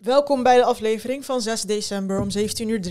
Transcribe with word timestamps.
Welkom 0.00 0.42
bij 0.42 0.56
de 0.56 0.64
aflevering 0.64 1.24
van 1.24 1.40
6 1.40 1.62
december 1.62 2.20
om 2.20 2.28
17.53 2.38 2.42
uur. 2.66 2.82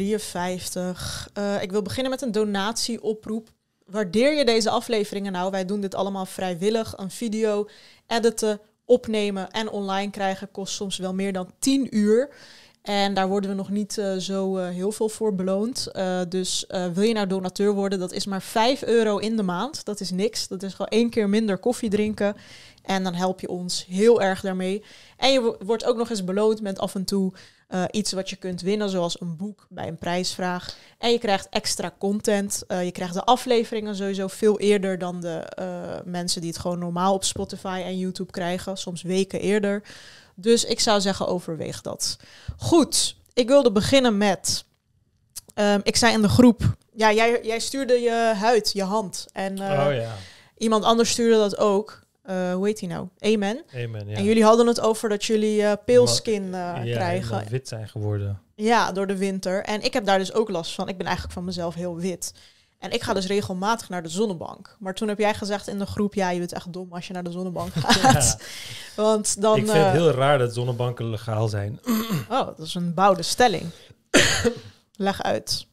Uh, 1.38 1.62
ik 1.62 1.72
wil 1.72 1.82
beginnen 1.82 2.12
met 2.12 2.22
een 2.22 2.32
donatieoproep. 2.32 3.50
Waardeer 3.86 4.34
je 4.34 4.46
deze 4.46 4.70
afleveringen 4.70 5.32
nou? 5.32 5.52
Wij 5.52 5.66
doen 5.66 5.82
dit 5.82 5.96
allemaal 5.96 6.26
vrijwillig. 6.26 6.94
Een 6.98 7.12
video 7.12 7.68
editen, 8.08 8.60
opnemen 8.86 9.52
en 9.52 9.70
online 9.70 10.12
krijgen 10.12 10.52
kost 10.52 10.74
soms 10.74 10.98
wel 10.98 11.14
meer 11.14 11.34
dan 11.34 11.52
10 11.60 11.98
uur. 11.98 12.30
En 12.82 13.14
daar 13.14 13.28
worden 13.28 13.50
we 13.50 13.56
nog 13.56 13.70
niet 13.70 13.98
uh, 13.98 14.16
zo 14.16 14.58
uh, 14.58 14.70
heel 14.70 14.92
veel 14.92 15.10
voor 15.10 15.36
beloond. 15.36 15.92
Dus 16.28 16.66
wil 16.94 17.04
je 17.04 17.14
nou 17.14 17.28
donateur 17.28 17.74
worden, 17.74 18.00
dat 18.00 18.12
is 18.12 18.26
maar 18.26 18.42
5 18.42 18.84
euro 18.84 19.18
in 19.18 19.36
de 19.36 19.44
maand. 19.44 19.86
Dat 19.86 20.00
is 20.00 20.12
niks. 20.12 20.48
Dat 20.48 20.64
is 20.64 20.72
gewoon 20.72 20.92
één 20.92 21.10
keer 21.10 21.30
minder 21.30 21.58
koffie 21.58 21.90
drinken. 21.90 22.36
En 22.90 23.04
dan 23.04 23.14
help 23.14 23.40
je 23.40 23.50
ons 23.50 23.86
heel 23.86 24.22
erg 24.22 24.42
daarmee. 24.42 24.84
En 25.18 25.32
je 25.32 25.56
wordt 25.66 25.86
ook 25.86 25.98
nog 25.98 26.10
eens 26.10 26.24
beloond 26.24 26.62
met 26.62 26.80
af 26.80 26.96
en 26.96 27.06
toe 27.06 27.34
uh, 27.70 27.84
iets 27.92 28.12
wat 28.12 28.30
je 28.30 28.36
kunt 28.36 28.62
winnen, 28.62 28.90
zoals 28.90 29.22
een 29.22 29.36
boek 29.38 29.68
bij 29.70 29.88
een 29.88 29.98
prijsvraag. 29.98 30.76
En 30.98 31.12
je 31.12 31.20
krijgt 31.20 31.48
extra 31.50 31.94
content. 31.98 32.64
Uh, 32.68 32.84
je 32.84 32.92
krijgt 32.92 33.14
de 33.14 33.24
afleveringen 33.24 33.96
sowieso 33.96 34.28
veel 34.28 34.60
eerder 34.60 34.98
dan 34.98 35.22
de 35.22 35.52
uh, 35.60 36.12
mensen 36.12 36.42
die 36.42 36.50
het 36.50 36.60
gewoon 36.60 36.80
normaal 36.80 37.14
op 37.14 37.24
Spotify 37.24 37.82
en 37.86 37.98
YouTube 37.98 38.32
krijgen. 38.32 38.78
Soms 38.78 39.02
weken 39.02 39.40
eerder. 39.40 39.84
Dus 40.36 40.66
ik 40.66 40.80
zou 40.80 41.02
zeggen, 41.02 41.28
overweeg 41.28 41.82
dat. 41.82 42.18
Goed, 42.58 43.16
ik 43.34 43.48
wilde 43.48 43.72
beginnen 43.72 44.18
met. 44.18 44.66
Um, 45.56 45.80
ik 45.84 45.96
zei 45.96 46.14
in 46.14 46.22
de 46.22 46.30
groep. 46.30 46.76
Ja, 46.94 47.14
jij, 47.14 47.40
jij 47.44 47.60
stuurde 47.60 47.94
je 47.94 48.34
huid, 48.36 48.72
je 48.74 48.84
hand. 48.84 49.26
En 49.34 49.52
oh, 49.52 49.94
ja. 49.94 50.16
iemand 50.58 50.84
anders 50.84 51.10
stuurde 51.10 51.38
dat 51.38 51.58
ook. 51.58 52.08
Uh, 52.30 52.54
hoe 52.54 52.66
heet 52.66 52.80
hij 52.80 52.90
nou? 52.90 53.08
Amen. 53.20 53.64
Amen 53.74 54.08
ja. 54.08 54.16
En 54.16 54.24
jullie 54.24 54.44
hadden 54.44 54.68
het 54.68 54.80
over 54.80 55.10
dat 55.10 55.26
jullie 55.26 55.62
uh, 55.62 55.72
peelskin 55.86 56.44
uh, 56.44 56.52
ja, 56.52 56.82
krijgen. 56.82 57.48
wit 57.50 57.68
zijn 57.68 57.90
geworden. 57.90 58.42
Ja, 58.56 58.92
door 58.92 59.08
de 59.08 59.18
winter. 59.18 59.64
En 59.64 59.82
ik 59.82 59.94
heb 59.94 60.06
daar 60.06 60.18
dus 60.18 60.34
ook 60.34 60.50
last 60.50 60.74
van. 60.74 60.88
Ik 60.88 60.98
ben 60.98 61.06
eigenlijk 61.06 61.36
van 61.36 61.46
mezelf 61.46 61.76
heel 61.76 61.98
wit. 61.98 62.34
En 62.80 62.92
ik 62.92 63.04
ga 63.04 63.14
dus 63.14 63.28
regelmatig 63.28 63.90
naar 63.90 64.04
de 64.04 64.10
zonnebank. 64.10 64.76
Maar 64.80 64.94
toen 64.94 65.08
heb 65.08 65.20
jij 65.20 65.34
gezegd 65.34 65.68
in 65.68 65.80
de 65.80 65.86
groep, 65.86 66.14
ja, 66.14 66.30
je 66.30 66.40
bent 66.40 66.54
echt 66.54 66.74
dom 66.74 66.94
als 66.94 67.08
je 67.08 67.14
naar 67.14 67.24
de 67.24 67.32
zonnebank 67.32 67.74
gaat. 67.86 68.38
ja. 68.38 68.46
Want 68.96 69.42
dan... 69.42 69.58
Ik 69.58 69.70
vind 69.70 69.86
het 69.86 69.92
heel 69.92 70.12
raar 70.12 70.38
dat 70.38 70.54
zonnebanken 70.54 71.10
legaal 71.10 71.48
zijn. 71.48 71.80
oh, 72.30 72.46
dat 72.46 72.60
is 72.60 72.76
een 72.76 72.94
bouwde 72.94 73.24
stelling. 73.24 73.66
Leg 74.96 75.24
uit. 75.24 75.68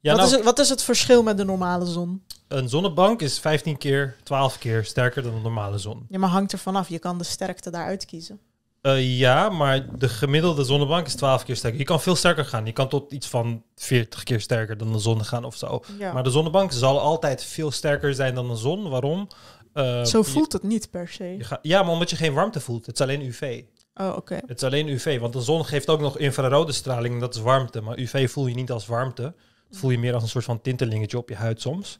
Ja, 0.00 0.10
wat, 0.10 0.20
nou, 0.20 0.30
is 0.30 0.36
het, 0.36 0.44
wat 0.44 0.58
is 0.58 0.68
het 0.68 0.82
verschil 0.82 1.22
met 1.22 1.36
de 1.36 1.44
normale 1.44 1.86
zon? 1.86 2.22
Een 2.48 2.68
zonnebank 2.68 3.22
is 3.22 3.38
15 3.38 3.78
keer, 3.78 4.16
12 4.22 4.58
keer 4.58 4.84
sterker 4.84 5.22
dan 5.22 5.34
een 5.34 5.42
normale 5.42 5.78
zon. 5.78 6.06
Ja, 6.08 6.18
maar 6.18 6.28
hangt 6.28 6.52
er 6.52 6.58
vanaf. 6.58 6.88
Je 6.88 6.98
kan 6.98 7.18
de 7.18 7.24
sterkte 7.24 7.70
daaruit 7.70 8.04
kiezen. 8.04 8.40
Uh, 8.82 9.18
ja, 9.18 9.48
maar 9.48 9.98
de 9.98 10.08
gemiddelde 10.08 10.64
zonnebank 10.64 11.06
is 11.06 11.14
12 11.14 11.44
keer 11.44 11.56
sterker. 11.56 11.78
Je 11.78 11.84
kan 11.84 12.00
veel 12.00 12.16
sterker 12.16 12.44
gaan. 12.44 12.66
Je 12.66 12.72
kan 12.72 12.88
tot 12.88 13.12
iets 13.12 13.26
van 13.26 13.62
40 13.76 14.22
keer 14.22 14.40
sterker 14.40 14.76
dan 14.76 14.92
de 14.92 14.98
zon 14.98 15.24
gaan 15.24 15.44
of 15.44 15.56
zo. 15.56 15.82
Ja. 15.98 16.12
Maar 16.12 16.22
de 16.22 16.30
zonnebank 16.30 16.72
zal 16.72 17.00
altijd 17.00 17.44
veel 17.44 17.70
sterker 17.70 18.14
zijn 18.14 18.34
dan 18.34 18.48
de 18.48 18.56
zon. 18.56 18.88
Waarom? 18.88 19.28
Uh, 19.74 20.04
zo 20.04 20.22
voelt 20.22 20.52
je, 20.52 20.58
het 20.58 20.66
niet 20.66 20.90
per 20.90 21.08
se. 21.08 21.36
Ga, 21.38 21.58
ja, 21.62 21.82
maar 21.82 21.92
omdat 21.92 22.10
je 22.10 22.16
geen 22.16 22.32
warmte 22.32 22.60
voelt. 22.60 22.86
Het 22.86 22.94
is 22.94 23.00
alleen 23.00 23.22
UV. 23.22 23.62
Oh, 23.94 24.06
oké. 24.06 24.16
Okay. 24.16 24.42
Het 24.46 24.56
is 24.56 24.62
alleen 24.62 24.88
UV, 24.88 25.20
want 25.20 25.32
de 25.32 25.40
zon 25.40 25.64
geeft 25.64 25.88
ook 25.88 26.00
nog 26.00 26.18
infrarode 26.18 26.72
straling 26.72 27.14
en 27.14 27.20
dat 27.20 27.34
is 27.34 27.40
warmte. 27.40 27.80
Maar 27.80 27.98
UV 27.98 28.30
voel 28.30 28.46
je 28.46 28.54
niet 28.54 28.70
als 28.70 28.86
warmte. 28.86 29.34
Dat 29.70 29.78
voel 29.78 29.90
je 29.90 29.98
meer 29.98 30.14
als 30.14 30.22
een 30.22 30.28
soort 30.28 30.44
van 30.44 30.60
tintelingetje 30.60 31.18
op 31.18 31.28
je 31.28 31.34
huid 31.34 31.60
soms. 31.60 31.98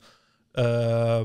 Uh, 0.53 1.21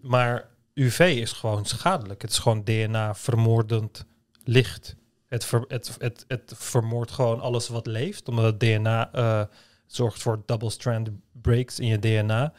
maar 0.00 0.48
UV 0.74 1.16
is 1.20 1.32
gewoon 1.32 1.64
schadelijk. 1.64 2.22
Het 2.22 2.30
is 2.30 2.38
gewoon 2.38 2.64
DNA-vermoordend 2.64 4.04
licht. 4.44 4.96
Het, 5.26 5.44
ver, 5.44 5.64
het, 5.68 5.96
het, 5.98 6.24
het 6.28 6.52
vermoordt 6.56 7.10
gewoon 7.10 7.40
alles 7.40 7.68
wat 7.68 7.86
leeft, 7.86 8.28
omdat 8.28 8.44
het 8.44 8.60
DNA 8.60 9.14
uh, 9.14 9.42
zorgt 9.86 10.22
voor 10.22 10.42
double-strand 10.46 11.08
breaks 11.32 11.78
in 11.78 11.86
je 11.86 11.98
DNA. 11.98 12.52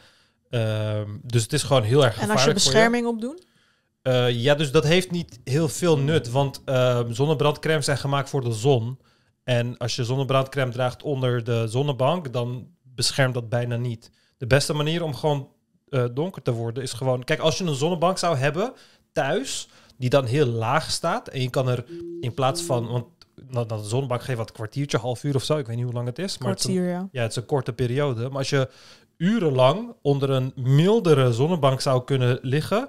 Uh, 0.50 1.00
dus 1.22 1.42
het 1.42 1.52
is 1.52 1.62
gewoon 1.62 1.82
heel 1.82 2.04
erg 2.04 2.18
En 2.18 2.30
als 2.30 2.44
je 2.44 2.52
bescherming 2.52 3.06
op 3.06 3.20
doet? 3.20 3.46
Uh, 4.02 4.30
ja, 4.30 4.54
dus 4.54 4.70
dat 4.70 4.84
heeft 4.84 5.10
niet 5.10 5.40
heel 5.44 5.68
veel 5.68 5.98
nut, 5.98 6.30
want 6.30 6.62
ehm, 6.64 7.12
zonnebrandcremes 7.12 7.84
zijn 7.84 7.98
gemaakt 7.98 8.30
voor 8.30 8.40
de 8.40 8.52
zon. 8.52 8.98
En 9.44 9.76
als 9.78 9.96
je 9.96 10.04
zonnebrandcreme 10.04 10.70
draagt 10.70 11.02
onder 11.02 11.44
de 11.44 11.66
zonnebank, 11.68 12.32
dan 12.32 12.68
beschermt 12.94 13.34
dat 13.34 13.48
bijna 13.48 13.76
niet. 13.76 14.10
De 14.36 14.46
beste 14.46 14.72
manier 14.72 15.02
om 15.02 15.14
gewoon 15.14 15.48
uh, 15.88 16.04
donker 16.12 16.42
te 16.42 16.52
worden 16.52 16.82
is 16.82 16.92
gewoon... 16.92 17.24
Kijk, 17.24 17.40
als 17.40 17.58
je 17.58 17.64
een 17.64 17.74
zonnebank 17.74 18.18
zou 18.18 18.36
hebben 18.36 18.72
thuis, 19.12 19.68
die 19.96 20.10
dan 20.10 20.24
heel 20.24 20.46
laag 20.46 20.90
staat... 20.90 21.28
en 21.28 21.42
je 21.42 21.50
kan 21.50 21.68
er 21.68 21.84
in 22.20 22.34
plaats 22.34 22.62
van... 22.62 22.86
Want 22.86 23.06
nou, 23.48 23.66
de 23.66 23.84
zonnebank 23.84 24.22
geeft 24.22 24.38
wat 24.38 24.48
een 24.48 24.54
kwartiertje, 24.54 24.98
half 24.98 25.24
uur 25.24 25.34
of 25.34 25.44
zo. 25.44 25.56
Ik 25.56 25.66
weet 25.66 25.76
niet 25.76 25.84
hoe 25.84 25.94
lang 25.94 26.06
het 26.06 26.18
is. 26.18 26.38
Maar 26.38 26.54
Kwartier, 26.54 26.82
het 26.82 26.90
is 26.90 26.94
een, 26.94 27.00
ja. 27.00 27.08
ja, 27.12 27.22
het 27.22 27.30
is 27.30 27.36
een 27.36 27.46
korte 27.46 27.72
periode. 27.72 28.28
Maar 28.28 28.38
als 28.38 28.50
je 28.50 28.68
urenlang 29.16 29.94
onder 30.02 30.30
een 30.30 30.52
mildere 30.56 31.32
zonnebank 31.32 31.80
zou 31.80 32.04
kunnen 32.04 32.38
liggen... 32.42 32.88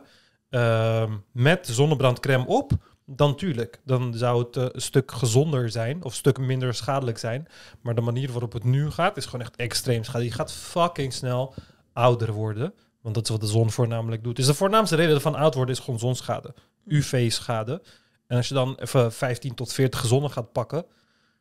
Uh, 0.50 1.12
met 1.32 1.68
zonnebrandcrème 1.68 2.48
op 2.48 2.72
dan 3.16 3.36
tuurlijk. 3.36 3.80
Dan 3.86 4.14
zou 4.14 4.44
het 4.44 4.56
uh, 4.56 4.66
een 4.72 4.82
stuk 4.82 5.12
gezonder 5.12 5.70
zijn 5.70 6.04
of 6.04 6.12
een 6.12 6.18
stuk 6.18 6.38
minder 6.38 6.74
schadelijk 6.74 7.18
zijn. 7.18 7.48
Maar 7.82 7.96
de 7.96 8.02
manier 8.02 8.32
waarop 8.32 8.54
het 8.54 8.64
nu 8.64 8.90
gaat 8.90 9.18
is 9.18 9.26
gewoon 9.26 9.42
echt 9.42 9.56
extreem 9.56 10.04
schadelijk. 10.04 10.32
Je 10.32 10.38
gaat 10.38 10.54
fucking 10.54 11.14
snel 11.14 11.54
ouder 11.94 12.32
worden. 12.32 12.74
Want 13.02 13.16
dat 13.16 13.24
is 13.24 13.30
wat 13.30 13.42
de 13.42 13.48
zon 13.48 13.72
voornamelijk 13.72 14.24
doet. 14.24 14.36
Dus 14.36 14.46
de 14.46 14.54
voornaamste 14.54 14.96
reden 14.96 15.22
van 15.22 15.36
oud 15.36 15.56
worden 15.56 15.76
is 15.76 15.82
gewoon 15.82 16.00
zonschade. 16.00 16.54
UV-schade. 16.86 17.82
En 18.28 18.38
als 18.38 18.48
je 18.48 18.54
dan 18.54 18.76
even 18.76 19.14
15 19.14 19.56
tot 19.56 19.74
40 19.74 20.06
zonnen 20.06 20.32
gaat 20.32 20.52
pakken 20.52 20.86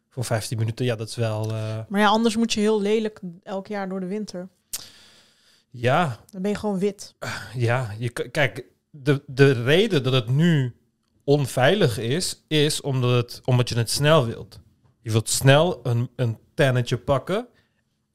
voor 0.09 0.25
15 0.25 0.59
minuten, 0.59 0.85
ja, 0.85 0.97
dat 0.97 1.09
is 1.09 1.17
wel... 1.17 1.53
Uh... 1.53 1.79
Maar 1.89 2.01
ja, 2.01 2.09
anders 2.09 2.37
moet 2.37 2.53
je 2.53 2.61
heel 2.61 2.81
lelijk 2.81 3.21
elk 3.43 3.67
jaar 3.67 3.89
door 3.89 4.01
de 4.01 4.07
winter. 4.07 4.49
Ja. 5.71 6.19
Dan 6.31 6.43
ben 6.43 6.51
je 6.51 6.57
gewoon 6.57 6.79
wit. 6.79 7.15
Ja, 7.55 7.95
je, 7.99 8.09
kijk, 8.31 8.65
de, 8.91 9.23
de 9.27 9.63
reden 9.63 10.03
dat 10.03 10.13
het 10.13 10.29
nu 10.29 10.75
onveilig 11.31 11.99
is, 11.99 12.43
is 12.49 12.81
omdat, 12.81 13.11
het, 13.11 13.41
omdat 13.45 13.69
je 13.69 13.77
het 13.77 13.91
snel 13.91 14.27
wilt. 14.27 14.61
Je 15.01 15.11
wilt 15.11 15.29
snel 15.29 15.81
een, 15.83 16.09
een 16.17 16.39
tannetje 16.55 16.97
pakken. 16.97 17.47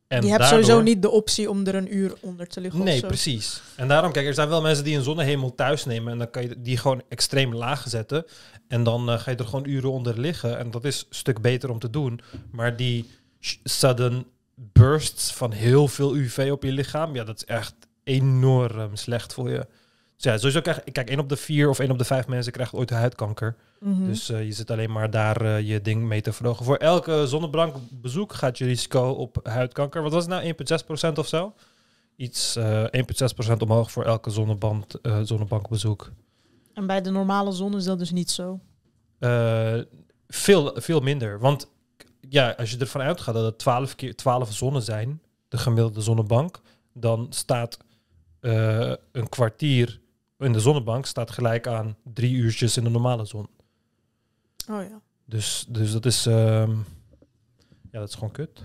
En 0.07 0.21
je 0.21 0.27
hebt 0.27 0.41
daardoor... 0.41 0.63
sowieso 0.63 0.81
niet 0.81 1.01
de 1.01 1.09
optie 1.09 1.49
om 1.49 1.65
er 1.65 1.75
een 1.75 1.95
uur 1.95 2.13
onder 2.19 2.47
te 2.47 2.61
liggen. 2.61 2.83
Nee, 2.83 3.01
precies. 3.01 3.61
En 3.75 3.87
daarom, 3.87 4.11
kijk, 4.11 4.27
er 4.27 4.33
zijn 4.33 4.49
wel 4.49 4.61
mensen 4.61 4.83
die 4.83 4.97
een 4.97 5.03
zonnehemel 5.03 5.55
thuis 5.55 5.85
nemen 5.85 6.11
en 6.11 6.17
dan 6.17 6.29
kan 6.29 6.41
je 6.41 6.61
die 6.61 6.77
gewoon 6.77 7.01
extreem 7.09 7.55
laag 7.55 7.85
zetten. 7.87 8.25
En 8.67 8.83
dan 8.83 9.09
uh, 9.09 9.19
ga 9.19 9.31
je 9.31 9.37
er 9.37 9.45
gewoon 9.45 9.67
uren 9.67 9.91
onder 9.91 10.19
liggen. 10.19 10.57
En 10.57 10.71
dat 10.71 10.85
is 10.85 10.99
een 10.99 11.15
stuk 11.15 11.41
beter 11.41 11.69
om 11.69 11.79
te 11.79 11.89
doen. 11.89 12.19
Maar 12.51 12.75
die 12.75 13.09
sudden 13.63 14.25
bursts 14.55 15.33
van 15.33 15.51
heel 15.51 15.87
veel 15.87 16.15
UV 16.15 16.49
op 16.51 16.63
je 16.63 16.71
lichaam, 16.71 17.15
ja, 17.15 17.23
dat 17.23 17.35
is 17.35 17.45
echt 17.45 17.75
enorm 18.03 18.95
slecht 18.95 19.33
voor 19.33 19.49
je. 19.49 19.67
Dus 20.15 20.23
ja, 20.23 20.37
sowieso 20.37 20.61
krijg 20.61 20.83
kijk, 20.91 21.09
één 21.09 21.19
op 21.19 21.29
de 21.29 21.35
vier 21.35 21.69
of 21.69 21.79
één 21.79 21.91
op 21.91 21.97
de 21.97 22.03
vijf 22.03 22.27
mensen 22.27 22.51
krijgt 22.51 22.73
ooit 22.73 22.89
huidkanker. 22.89 23.55
Mhm. 23.79 23.89
Mm 23.89 23.97
-hmm. 23.97 24.07
Dus 24.07 24.29
uh, 24.29 24.43
je 24.43 24.51
zit 24.51 24.71
alleen 24.71 24.91
maar 24.91 25.09
daar 25.09 25.41
uh, 25.41 25.61
je 25.61 25.81
ding 25.81 26.03
mee 26.03 26.21
te 26.21 26.33
verhogen. 26.33 26.65
Voor 26.65 26.77
elke 26.77 27.27
zonnebankbezoek 27.27 28.33
gaat 28.33 28.57
je 28.57 28.65
risico 28.65 29.09
op 29.09 29.39
huidkanker. 29.43 30.01
Wat 30.01 30.11
was 30.11 30.25
het 30.25 30.31
nou? 30.31 30.53
1,6% 31.11 31.13
of 31.13 31.27
zo? 31.27 31.53
Iets 32.15 32.57
uh, 32.57 32.83
1,6% 32.83 33.57
omhoog 33.57 33.91
voor 33.91 34.03
elke 34.03 34.29
zonneband, 34.29 34.99
zonnebankbezoek. 35.23 36.11
En 36.73 36.87
bij 36.87 37.01
de 37.01 37.09
normale 37.09 37.51
zon 37.51 37.75
is 37.75 37.83
dat 37.83 37.99
dus 37.99 38.11
niet 38.11 38.31
zo? 38.31 38.59
Veel, 40.27 40.71
veel 40.75 40.99
minder. 40.99 41.39
Want 41.39 41.67
ja, 42.29 42.53
als 42.57 42.71
je 42.71 42.77
ervan 42.77 43.01
uitgaat 43.01 43.33
dat 43.33 43.45
het 43.45 43.57
12 43.57 43.95
keer 43.95 44.15
12 44.15 44.53
zonnen 44.53 44.81
zijn, 44.81 45.21
de 45.47 45.57
gemiddelde 45.57 46.01
zonnebank, 46.01 46.61
dan 46.93 47.27
staat 47.29 47.77
een 49.11 49.29
kwartier 49.29 49.99
in 50.39 50.53
de 50.53 50.59
zonnebank 50.59 51.05
staat 51.05 51.31
gelijk 51.31 51.67
aan 51.67 51.95
drie 52.03 52.35
uurtjes 52.35 52.77
in 52.77 52.83
de 52.83 52.89
normale 52.89 53.25
zon. 53.25 53.47
Oh 54.69 54.81
ja. 54.81 55.01
Dus, 55.25 55.65
dus 55.69 55.91
dat 55.91 56.05
is, 56.05 56.25
um, 56.25 56.85
ja, 57.91 57.99
dat 57.99 58.07
is 58.07 58.13
gewoon 58.13 58.31
kut. 58.31 58.61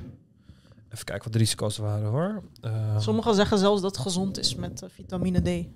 Even 0.90 1.04
kijken 1.04 1.24
wat 1.24 1.32
de 1.32 1.38
risico's 1.38 1.76
waren 1.76 2.08
hoor. 2.08 2.42
Uh, 2.64 3.00
Sommigen 3.00 3.34
zeggen 3.34 3.58
zelfs 3.58 3.82
dat 3.82 3.96
het 3.96 4.04
gezond 4.04 4.38
is 4.38 4.54
met 4.54 4.82
uh, 4.82 4.88
vitamine 4.92 5.42
D. 5.42 5.66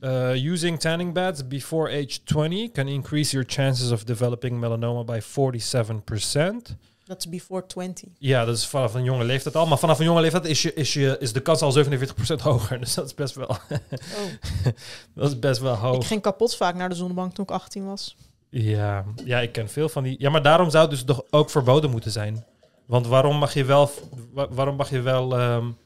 Uh, 0.00 0.52
using 0.52 0.80
tanning 0.80 1.12
beds 1.12 1.46
before 1.46 1.90
age 1.90 2.22
20 2.24 2.70
can 2.72 2.88
increase 2.88 3.32
your 3.32 3.50
chances 3.50 3.90
of 3.90 4.04
developing 4.04 4.58
melanoma 4.60 5.04
by 5.04 5.20
47%. 5.20 6.76
Dat 7.04 7.18
is 7.18 7.28
before 7.28 7.66
20. 7.66 8.08
Ja, 8.18 8.44
dat 8.44 8.56
is 8.56 8.66
vanaf 8.66 8.94
een 8.94 9.04
jonge 9.04 9.24
leeftijd 9.24 9.56
al. 9.56 9.66
Maar 9.66 9.78
vanaf 9.78 9.98
een 9.98 10.04
jonge 10.04 10.20
leeftijd 10.20 10.44
is, 10.44 10.62
je, 10.62 10.74
is, 10.74 10.92
je, 10.92 11.16
is 11.20 11.32
de 11.32 11.40
kans 11.40 11.60
al 11.60 11.84
47% 11.84 11.86
hoger. 12.42 12.80
Dus 12.80 12.94
dat 12.94 13.06
is 13.06 13.14
best 13.14 13.34
wel... 13.34 13.46
oh. 13.46 13.58
dat 15.14 15.28
is 15.30 15.38
best 15.38 15.60
wel 15.60 15.74
hoog. 15.74 15.96
Ik 15.96 16.06
ging 16.06 16.22
kapot 16.22 16.56
vaak 16.56 16.74
naar 16.74 16.88
de 16.88 16.94
zonnebank 16.94 17.34
toen 17.34 17.44
ik 17.44 17.50
18 17.50 17.84
was. 17.84 18.16
Ja, 18.48 19.04
ja, 19.24 19.40
ik 19.40 19.52
ken 19.52 19.68
veel 19.68 19.88
van 19.88 20.02
die... 20.02 20.16
Ja, 20.18 20.30
maar 20.30 20.42
daarom 20.42 20.70
zou 20.70 20.82
het 20.82 20.90
dus 20.90 21.04
toch 21.04 21.22
ook 21.30 21.50
verboden 21.50 21.90
moeten 21.90 22.10
zijn. 22.10 22.44
Want 22.86 23.06
waarom 23.06 23.36
mag 23.36 23.54
je 23.54 23.64
wel... 23.64 23.90
Waarom 24.32 24.76
mag 24.76 24.90
je 24.90 25.00
wel... 25.00 25.40
Um, 25.40 25.76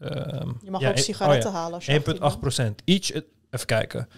um, 0.00 0.58
je 0.62 0.70
mag 0.70 0.80
ja, 0.80 0.88
ook 0.88 0.98
sigaretten 0.98 1.48
oh 1.48 1.54
ja, 1.54 1.60
halen 1.60 1.74
als 1.74 1.86
je 1.86 2.70
1,8% 2.70 2.84
Each... 2.84 3.10
Even 3.50 3.66
kijken. 3.66 4.08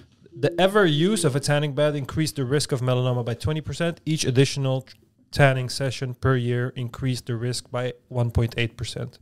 The 0.41 0.53
ever 0.57 0.87
use 0.87 1.27
of 1.27 1.35
a 1.35 1.39
tanning 1.39 1.75
bed 1.75 1.95
increased 1.95 2.35
the 2.35 2.47
risk 2.47 2.73
of 2.73 2.81
melanoma 2.81 3.23
by 3.23 3.35
20%. 3.35 4.03
Each 4.05 4.27
additional 4.27 4.85
tanning 5.31 5.71
session 5.71 6.19
per 6.19 6.39
year 6.39 6.71
increased 6.75 7.25
the 7.25 7.39
risk 7.39 7.65
by 7.71 7.93
1.8%. 8.09 9.21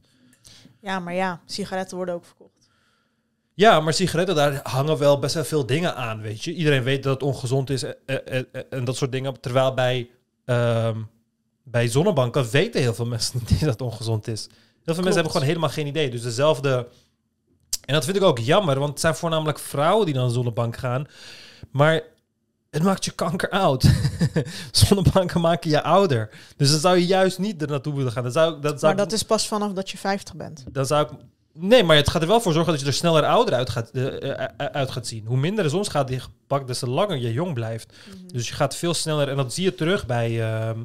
Ja, 0.80 0.98
maar 0.98 1.14
ja, 1.14 1.40
sigaretten 1.44 1.96
worden 1.96 2.14
ook 2.14 2.24
verkocht. 2.24 2.70
Ja, 3.54 3.80
maar 3.80 3.92
sigaretten, 3.92 4.34
daar 4.34 4.60
hangen 4.62 4.98
wel 4.98 5.18
best 5.18 5.34
wel 5.34 5.44
veel 5.44 5.66
dingen 5.66 5.96
aan, 5.96 6.20
weet 6.20 6.44
je. 6.44 6.52
Iedereen 6.54 6.82
weet 6.82 7.02
dat 7.02 7.12
het 7.12 7.22
ongezond 7.22 7.70
is 7.70 7.82
en, 7.82 8.26
en, 8.26 8.46
en 8.70 8.84
dat 8.84 8.96
soort 8.96 9.12
dingen. 9.12 9.40
Terwijl 9.40 9.74
bij, 9.74 10.10
ehm, 10.44 11.02
bij 11.62 11.88
zonnebanken 11.88 12.50
weten 12.50 12.80
heel 12.80 12.94
veel 12.94 13.06
mensen 13.06 13.40
niet 13.48 13.60
dat 13.60 13.68
het 13.68 13.80
ongezond 13.80 14.26
is. 14.28 14.46
Heel 14.84 14.94
veel 14.94 14.94
mensen 14.94 15.12
hebben 15.12 15.32
gewoon 15.32 15.46
helemaal 15.46 15.68
geen 15.68 15.86
idee. 15.86 16.10
Dus 16.10 16.22
dezelfde... 16.22 16.88
En 17.84 17.94
dat 17.94 18.04
vind 18.04 18.16
ik 18.16 18.22
ook 18.22 18.38
jammer, 18.38 18.78
want 18.78 18.90
het 18.90 19.00
zijn 19.00 19.14
voornamelijk 19.14 19.58
vrouwen 19.58 20.06
die 20.06 20.14
naar 20.14 20.24
een 20.24 20.30
zonnebank 20.30 20.76
gaan. 20.76 21.06
Maar 21.70 22.02
het 22.70 22.82
maakt 22.82 23.04
je 23.04 23.10
kanker 23.10 23.48
oud. 23.48 23.84
Zonnebanken 24.72 25.40
maken 25.40 25.70
je 25.70 25.82
ouder. 25.82 26.30
Dus 26.56 26.70
dan 26.70 26.80
zou 26.80 26.98
je 26.98 27.06
juist 27.06 27.38
niet 27.38 27.62
er 27.62 27.68
naartoe 27.68 27.94
willen 27.94 28.12
gaan. 28.12 28.32
Zou, 28.32 28.60
dat 28.60 28.80
zou 28.80 28.94
Maar 28.94 29.04
dat 29.04 29.12
is 29.12 29.22
pas 29.22 29.48
vanaf 29.48 29.72
dat 29.72 29.90
je 29.90 29.98
50 29.98 30.34
bent. 30.34 30.64
dan 30.72 30.86
zou 30.86 31.06
ik... 31.06 31.10
Nee, 31.52 31.82
maar 31.82 31.96
het 31.96 32.08
gaat 32.08 32.22
er 32.22 32.28
wel 32.28 32.40
voor 32.40 32.52
zorgen 32.52 32.72
dat 32.72 32.80
je 32.80 32.86
er 32.86 32.92
sneller 32.92 33.24
ouder 33.24 33.54
uit 33.54 33.70
gaat, 33.70 33.90
eh, 33.90 34.44
eh, 34.44 34.48
uit 34.56 34.90
gaat 34.90 35.06
zien. 35.06 35.26
Hoe 35.26 35.36
minder 35.36 35.64
de 35.64 35.70
zonsschade 35.70 36.12
je 36.12 36.20
pakt, 36.46 36.66
des 36.66 36.78
te 36.78 36.90
langer 36.90 37.16
je 37.16 37.32
jong 37.32 37.54
blijft. 37.54 37.92
Dus 38.26 38.48
je 38.48 38.54
gaat 38.54 38.76
veel 38.76 38.94
sneller... 38.94 39.28
En 39.28 39.36
dat 39.36 39.54
zie 39.54 39.64
je 39.64 39.74
terug 39.74 40.06
bij... 40.06 40.42
ehm, 40.42 40.78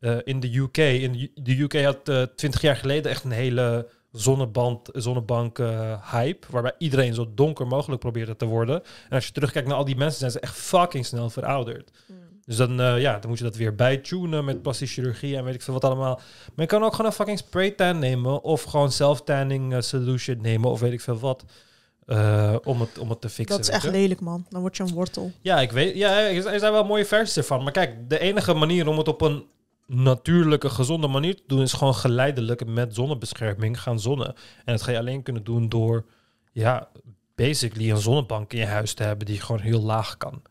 eh, 0.00 0.16
in 0.24 0.40
de 0.40 0.56
UK. 0.56 0.76
In 0.76 1.30
de, 1.34 1.60
UK 1.60 1.82
had 1.84 2.08
eh 2.08 2.22
20 2.22 2.60
jaar 2.60 2.76
geleden 2.76 3.10
echt 3.10 3.24
een 3.24 3.30
hele 3.30 3.88
zonneband, 4.12 4.88
zonnebank 4.92 5.58
eh, 5.58 6.12
hype. 6.12 6.46
Waarbij 6.50 6.74
iedereen 6.78 7.14
zo 7.14 7.30
donker 7.34 7.66
mogelijk 7.66 8.00
probeerde 8.00 8.36
te 8.36 8.44
worden. 8.44 8.82
En 9.08 9.14
als 9.14 9.26
je 9.26 9.32
terugkijkt 9.32 9.68
naar 9.68 9.76
al 9.76 9.84
die 9.84 9.96
mensen, 9.96 10.18
zijn 10.18 10.30
ze 10.30 10.40
echt 10.40 10.56
fucking 10.56 11.06
snel 11.06 11.30
verouderd. 11.30 11.90
Dus 12.44 12.56
dan, 12.56 12.80
eh, 12.80 13.00
ja, 13.00 13.18
dan 13.18 13.28
moet 13.28 13.38
je 13.38 13.44
dat 13.44 13.56
weer 13.56 13.74
bijtunen 13.74 14.44
met 14.44 14.62
plastische 14.62 15.00
chirurgie 15.00 15.36
en 15.36 15.44
weet 15.44 15.54
ik 15.54 15.62
veel 15.62 15.74
wat 15.74 15.84
allemaal. 15.84 16.14
Maar 16.14 16.64
je 16.64 16.66
kan 16.66 16.82
ook 16.82 16.90
gewoon 16.90 17.06
een 17.06 17.16
fucking 17.16 17.38
spray 17.38 17.70
tan 17.70 17.98
nemen. 17.98 18.42
Of 18.42 18.62
gewoon 18.62 18.92
self-tanning 18.92 19.74
eh, 19.74 19.80
solution 19.80 20.40
nemen. 20.40 20.70
Of 20.70 20.80
weet 20.80 20.92
ik 20.92 21.00
veel 21.00 21.18
wat. 21.18 21.44
om, 22.64 22.80
het, 22.80 22.98
om 22.98 23.10
het 23.10 23.20
te 23.20 23.28
fixen. 23.28 23.56
Dat 23.56 23.68
is 23.68 23.74
echt 23.74 23.90
lelijk, 23.90 24.20
man. 24.20 24.46
Dan 24.48 24.60
word 24.60 24.76
je 24.76 24.82
een 24.82 24.92
wortel. 24.92 25.32
Ja, 25.40 25.60
ik 25.60 25.72
weet. 25.72 25.96
Ja, 25.96 26.28
er 26.28 26.58
zijn 26.58 26.72
wel 26.72 26.84
mooie 26.84 27.04
versies 27.04 27.36
ervan. 27.36 27.62
Maar 27.62 27.72
kijk, 27.72 28.08
de 28.08 28.18
enige 28.18 28.54
manier 28.54 28.88
om 28.88 28.98
het 28.98 29.08
op 29.08 29.20
een 29.20 29.44
natuurlijke, 29.94 30.70
gezonde 30.70 31.06
manier 31.06 31.36
te 31.36 31.42
doen... 31.46 31.60
is 31.60 31.72
gewoon 31.72 31.94
geleidelijk 31.94 32.66
met 32.66 32.94
zonnebescherming 32.94 33.80
gaan 33.80 34.00
zonnen. 34.00 34.34
En 34.64 34.72
dat 34.74 34.82
ga 34.82 34.90
je 34.90 34.98
alleen 34.98 35.22
kunnen 35.22 35.44
doen 35.44 35.68
door... 35.68 36.06
ja, 36.52 36.88
basically 37.34 37.90
een 37.90 37.96
zonnebank 37.96 38.52
in 38.52 38.58
je 38.58 38.66
huis 38.66 38.94
te 38.94 39.02
hebben... 39.02 39.26
die 39.26 39.40
gewoon 39.40 39.60
heel 39.60 39.82
laag 39.82 40.16
kan. 40.16 40.42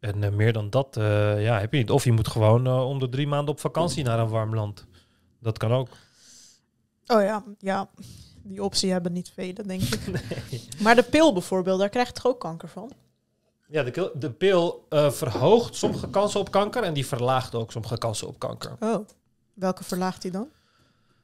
En 0.00 0.24
eh, 0.24 0.30
meer 0.30 0.52
dan 0.52 0.70
dat 0.70 0.96
eh, 0.96 1.42
ja, 1.42 1.60
heb 1.60 1.72
je 1.72 1.78
niet. 1.78 1.90
Of 1.90 2.04
je 2.04 2.12
moet 2.12 2.28
gewoon 2.28 2.66
eh, 2.66 2.88
om 2.88 2.98
de 2.98 3.08
drie 3.08 3.26
maanden 3.26 3.54
op 3.54 3.60
vakantie 3.60 4.04
naar 4.04 4.18
een 4.18 4.28
warm 4.28 4.54
land. 4.54 4.86
Dat 5.40 5.58
kan 5.58 5.72
ook. 5.72 5.88
Oh 7.06 7.22
ja, 7.22 7.44
ja. 7.58 7.90
Die 8.42 8.62
optie 8.62 8.92
hebben 8.92 9.12
niet 9.12 9.30
velen, 9.34 9.66
denk 9.66 9.82
ik. 9.82 10.00
Maar 10.82 10.94
de 10.94 11.02
pil 11.02 11.32
bijvoorbeeld, 11.32 11.78
daar 11.78 11.88
krijg 11.88 12.06
je 12.06 12.12
toch 12.12 12.26
ook 12.26 12.40
kanker 12.40 12.68
van? 12.68 12.92
Ja, 13.70 13.82
de, 13.82 14.12
de 14.14 14.30
pil 14.30 14.86
eh, 14.88 15.10
verhoogt 15.10 15.74
sommige 15.74 16.10
kansen 16.10 16.40
op 16.40 16.50
kanker... 16.50 16.82
en 16.82 16.94
die 16.94 17.06
verlaagt 17.06 17.54
ook 17.54 17.72
sommige 17.72 17.98
kansen 17.98 18.26
op 18.26 18.38
kanker. 18.38 18.76
Oh. 18.80 19.06
Welke 19.54 19.84
verlaagt 19.84 20.22
hij 20.22 20.32
dan? 20.32 20.48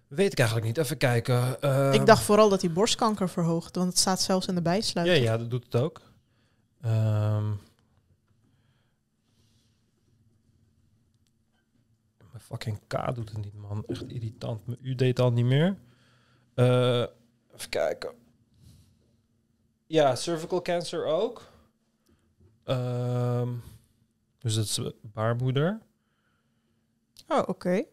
Weet 0.06 0.32
ik 0.32 0.38
eigenlijk 0.38 0.68
niet. 0.68 0.78
Even 0.78 0.96
kijken. 0.96 1.60
Eh, 1.60 1.92
ik 1.92 2.06
dacht 2.06 2.22
vooral 2.22 2.48
dat 2.48 2.60
hij 2.60 2.72
borstkanker 2.72 3.28
verhoogt, 3.28 3.76
want 3.76 3.88
het 3.88 3.98
staat 3.98 4.20
zelfs 4.20 4.46
in 4.46 4.54
de 4.54 4.60
Ja, 4.60 4.70
bijsluiter. 4.70 5.22
ja, 5.22 5.36
dat 5.38 5.50
doet 5.50 5.64
het 5.64 5.76
ook. 5.76 6.00
Ehm 6.80 7.48
mijn 12.30 12.42
fucking 12.42 12.78
K 12.86 13.14
doet 13.14 13.28
het 13.28 13.44
niet, 13.44 13.54
man. 13.54 13.84
Echt 13.86 14.08
irritant. 14.08 14.66
Mijn 14.66 14.78
U 14.82 14.94
deed 14.94 15.20
al 15.20 15.32
niet 15.32 15.44
meer. 15.44 15.76
Eh, 16.54 17.04
even 17.54 17.68
kijken. 17.68 18.10
Ja, 19.86 20.14
cervical 20.14 20.62
cancer 20.62 21.04
ook. 21.04 21.42
Ehm, 22.66 23.48
dus 24.38 24.54
dat 24.54 24.64
is 24.64 24.80
baarmoeder. 25.02 25.80
Oh, 27.28 27.42
oké. 27.48 27.84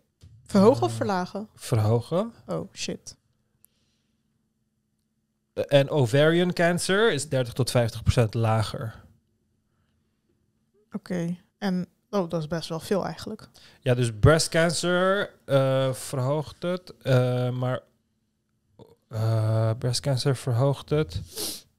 Verhogen 0.43 0.83
of 0.83 0.89
Eh. 0.91 0.97
verlagen? 0.97 1.49
Verhogen. 1.55 2.33
Oh, 2.47 2.73
shit. 2.73 3.17
Eh, 5.53 5.63
En 5.67 5.89
ovarian 5.89 6.53
cancer 6.53 7.11
is 7.11 7.29
30 7.29 7.53
tot 7.53 7.71
50 7.71 8.03
procent 8.03 8.33
lager. 8.33 9.03
Oké. 10.91 11.37
En, 11.57 11.87
oh, 12.09 12.29
dat 12.29 12.41
is 12.41 12.47
best 12.47 12.69
wel 12.69 12.79
veel 12.79 13.05
eigenlijk. 13.05 13.49
Ja, 13.79 13.93
dus 13.93 14.11
breast 14.19 14.49
cancer 14.49 15.33
eh, 15.45 15.93
verhoogt 15.93 16.61
het, 16.63 16.93
maar 17.53 17.81
breast 19.77 19.99
cancer 19.99 20.35
verhoogt 20.35 20.89
het 20.89 21.21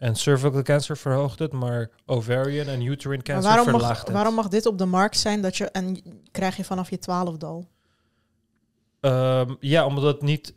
en 0.04 0.16
cervical 0.16 0.62
cancer 0.62 0.96
verhoogt 0.96 1.38
het, 1.38 1.52
maar 1.52 1.90
ovarian 2.06 2.66
en 2.66 2.82
uterine 2.82 3.22
cancer 3.22 3.50
waarom 3.50 3.70
mag, 3.70 3.80
verlaagt 3.80 4.02
het. 4.06 4.12
waarom 4.12 4.34
mag 4.34 4.48
dit 4.48 4.66
op 4.66 4.78
de 4.78 4.84
markt 4.84 5.18
zijn 5.18 5.42
dat 5.42 5.56
je, 5.56 5.64
en 5.64 6.02
krijg 6.30 6.56
je 6.56 6.64
vanaf 6.64 6.90
je 6.90 6.98
twaalfde 6.98 7.46
al? 7.46 7.68
Ehm, 9.00 9.54
ja, 9.60 9.86
omdat 9.86 10.02
het 10.02 10.22
niet. 10.22 10.54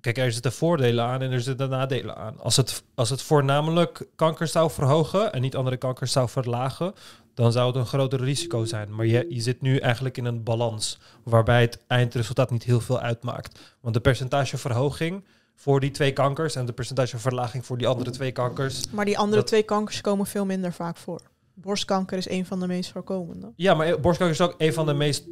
Kijk, 0.00 0.18
er 0.18 0.32
zitten 0.32 0.52
voordelen 0.52 1.04
aan 1.04 1.22
en 1.22 1.30
er 1.30 1.40
zitten 1.40 1.68
nadelen 1.68 2.16
aan. 2.16 2.40
Als 2.40 2.56
het, 2.56 2.82
als 2.94 3.10
het 3.10 3.22
voornamelijk 3.22 4.06
kanker 4.16 4.46
zou 4.46 4.70
verhogen 4.70 5.32
en 5.32 5.40
niet 5.40 5.56
andere 5.56 5.76
kankers 5.76 6.12
zou 6.12 6.28
verlagen, 6.28 6.94
dan 7.34 7.52
zou 7.52 7.66
het 7.66 7.76
een 7.76 7.86
groter 7.86 8.20
risico 8.20 8.64
zijn. 8.64 8.94
Maar 8.94 9.06
je, 9.06 9.26
je 9.28 9.40
zit 9.40 9.60
nu 9.60 9.76
eigenlijk 9.76 10.16
in 10.16 10.24
een 10.24 10.42
balans 10.42 10.98
waarbij 11.22 11.60
het 11.60 11.78
eindresultaat 11.86 12.50
niet 12.50 12.62
heel 12.62 12.80
veel 12.80 13.00
uitmaakt. 13.00 13.76
Want 13.80 13.94
de 13.94 14.00
percentageverhoging 14.00 15.24
voor 15.54 15.80
die 15.80 15.90
twee 15.90 16.12
kankers 16.12 16.54
en 16.54 16.66
de 16.66 16.72
percentageverlaging 16.72 17.66
voor 17.66 17.78
die 17.78 17.86
andere 17.86 18.10
twee 18.10 18.32
kankers. 18.32 18.90
Maar 18.90 19.04
die 19.04 19.18
andere 19.18 19.36
Dat- 19.36 19.46
twee 19.46 19.62
kankers 19.62 20.00
komen 20.00 20.26
veel 20.26 20.44
minder 20.46 20.72
vaak 20.72 20.96
voor. 20.96 21.20
Borstkanker 21.54 22.18
is 22.18 22.28
een 22.28 22.46
van 22.46 22.60
de 22.60 22.66
meest 22.66 22.90
voorkomende. 22.90 23.52
Ja, 23.56 23.74
maar 23.74 24.00
borstkanker 24.00 24.36
is 24.40 24.40
ook 24.50 24.54
een 24.58 24.72
van 24.72 24.86
de 24.86 24.92
meest 24.94 25.24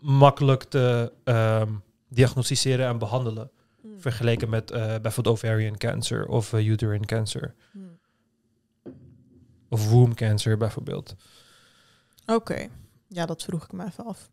makkelijk 0.00 0.62
te 0.62 1.12
ehm, 1.24 1.72
diagnosticeren 2.08 2.86
en 2.86 2.98
behandelen. 2.98 3.50
Vergeleken 3.98 4.48
met 4.50 4.70
eh, 4.70 4.80
bijvoorbeeld 5.02 5.36
ovarian 5.36 5.76
cancer 5.76 6.26
of 6.26 6.52
eh, 6.52 6.66
uterine 6.66 7.04
cancer. 7.06 7.54
Hmm. 7.72 7.98
Of 9.68 9.90
womb 9.90 10.14
cancer 10.14 10.56
bijvoorbeeld. 10.56 11.14
Oké. 12.26 12.68
Ja, 13.08 13.26
dat 13.26 13.42
vroeg 13.42 13.64
ik 13.64 13.72
me 13.72 13.84
even 13.84 14.04
af. 14.06 14.30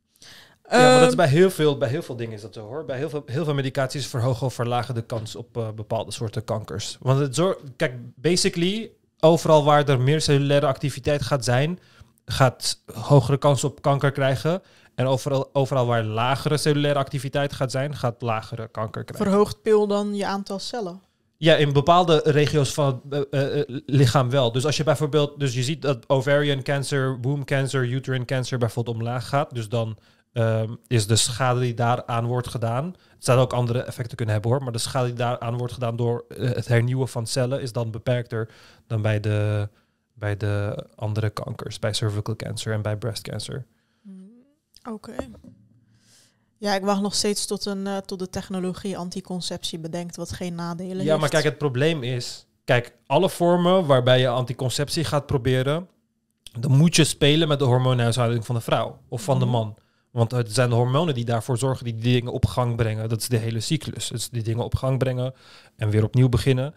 Ja, 0.70 0.78
maar 0.78 0.92
dat 0.92 1.02
is 1.02 1.08
Ehm, 1.08 1.16
bij 1.16 1.28
heel 1.28 1.50
veel, 1.50 1.78
bij 1.78 1.90
heel 1.90 2.02
veel 2.02 2.16
dingen 2.16 2.34
is 2.34 2.42
dat 2.42 2.54
zo 2.54 2.68
hoor. 2.68 2.86
Bij 2.86 2.98
heel 2.98 3.10
veel, 3.10 3.24
heel 3.26 3.44
veel 3.44 3.54
medicaties 3.54 4.08
verhogen 4.08 4.46
of 4.46 4.54
verlagen 4.54 4.96
de 4.96 5.02
kans 5.02 5.36
op 5.36 5.58
eh, 5.58 5.70
bepaalde 5.72 6.12
soorten 6.12 6.44
kankers. 6.44 6.98
Want 7.00 7.20
het 7.20 7.36
zorgt, 7.36 7.60
kijk, 7.76 7.94
basically, 8.16 8.92
overal 9.20 9.64
waar 9.64 9.90
er 9.90 10.02
meer 10.02 10.22
cellulaire 10.22 10.66
activiteit 10.66 11.22
gaat 11.22 11.46
zijn, 11.46 11.80
gaat 12.26 12.82
hogere 12.94 13.38
kans 13.38 13.64
op 13.64 13.82
kanker 13.82 14.12
krijgen. 14.12 14.62
En 14.96 15.06
overal, 15.06 15.50
overal 15.54 15.86
waar 15.86 16.04
lagere 16.04 16.58
cellulaire 16.58 17.00
activiteit 17.00 17.54
gaat 17.54 17.72
zijn, 17.72 17.96
gaat 17.96 18.22
lagere 18.22 18.68
kanker 18.68 19.04
krijgen. 19.04 19.28
Verhoogt 19.28 19.62
pil 19.62 19.88
dan 19.88 20.16
je 20.16 20.26
aantal 20.26 20.60
cellen? 20.60 21.02
Ja, 21.38 21.56
in 21.56 21.74
bepaalde 21.74 22.22
regio's 22.26 22.74
van 22.74 23.02
het 23.10 23.30
eh, 23.30 23.60
eh, 23.60 23.66
lichaam 23.86 24.30
wel. 24.30 24.52
Dus 24.52 24.66
als 24.66 24.78
je 24.78 24.84
bijvoorbeeld, 24.84 25.40
dus 25.40 25.54
je 25.54 25.64
ziet 25.64 25.82
dat 25.82 26.10
ovarian 26.10 26.64
cancer, 26.64 27.18
womb 27.22 27.46
cancer, 27.46 27.86
uterine 27.86 28.26
cancer 28.26 28.58
bijvoorbeeld 28.58 28.96
omlaag 28.98 29.28
gaat. 29.28 29.54
Dus 29.54 29.70
dan 29.70 29.98
ehm, 30.38 30.76
is 30.88 31.08
de 31.08 31.16
schade 31.16 31.60
die 31.60 31.74
daaraan 31.74 32.26
wordt 32.26 32.48
gedaan. 32.48 32.86
Het 32.86 33.26
zou 33.26 33.40
ook 33.40 33.54
andere 33.54 33.80
effecten 33.82 34.16
kunnen 34.16 34.34
hebben 34.34 34.52
hoor. 34.52 34.64
Maar 34.64 34.72
de 34.72 34.78
schade 34.78 35.06
die 35.06 35.16
daaraan 35.16 35.58
wordt 35.58 35.74
gedaan 35.74 35.96
door 35.96 36.26
eh, 36.30 36.50
het 36.52 36.68
hernieuwen 36.68 37.08
van 37.08 37.28
cellen 37.28 37.62
is 37.62 37.72
dan 37.72 37.92
beperkter 37.92 38.50
dan 38.88 39.02
bij 39.02 39.20
de, 39.20 39.70
bij 40.14 40.38
de 40.38 40.86
andere 40.96 41.30
kankers. 41.30 41.80
Bij 41.80 41.94
cervical 41.94 42.36
cancer 42.36 42.74
en 42.74 42.82
bij 42.82 42.98
breast 42.98 43.22
cancer. 43.22 43.66
Oké. 44.92 45.16
Ja, 46.58 46.76
ik 46.76 46.84
wacht 46.84 47.02
nog 47.02 47.16
steeds 47.16 47.46
tot, 47.46 47.66
een, 47.66 47.88
eh, 47.88 47.98
tot 47.98 48.20
de 48.20 48.30
technologie 48.30 48.98
anticonceptie 48.98 49.80
bedenkt, 49.80 50.16
wat 50.16 50.32
geen 50.32 50.56
nadelen 50.56 50.98
Ja, 51.04 51.04
heeft. 51.10 51.20
maar 51.20 51.30
kijk, 51.30 51.44
het 51.44 51.58
probleem 51.58 52.04
is... 52.04 52.46
Kijk, 52.64 52.94
alle 53.06 53.30
vormen 53.30 53.86
waarbij 53.86 54.20
je 54.20 54.28
anticonceptie 54.28 55.04
gaat 55.04 55.26
proberen... 55.26 55.88
dan 56.60 56.72
moet 56.72 56.96
je 56.96 57.04
spelen 57.04 57.48
met 57.48 57.60
de 57.60 57.66
hormoonhuishouding 57.66 58.46
van 58.46 58.56
de 58.56 58.62
vrouw 58.62 59.00
of 59.10 59.24
van 59.24 59.40
de 59.40 59.46
Mhm. 59.46 59.54
man. 59.54 59.76
Want 60.18 60.32
het 60.32 60.54
zijn 60.54 60.70
de 60.70 60.76
hormonen 60.76 61.14
die 61.14 61.26
daarvoor 61.26 61.58
zorgen 61.58 61.84
die 61.84 61.96
die 61.96 62.14
dingen 62.14 62.34
op 62.34 62.46
gang 62.46 62.76
brengen. 62.76 63.10
Dat 63.10 63.22
is 63.22 63.28
de 63.28 63.38
hele 63.38 63.60
cyclus. 63.60 64.10
Het 64.10 64.18
is 64.18 64.30
die 64.30 64.44
dingen 64.44 64.64
op 64.64 64.76
gang 64.76 64.98
brengen 64.98 65.34
en 65.76 65.90
weer 65.90 66.04
opnieuw 66.04 66.30
beginnen. 66.30 66.76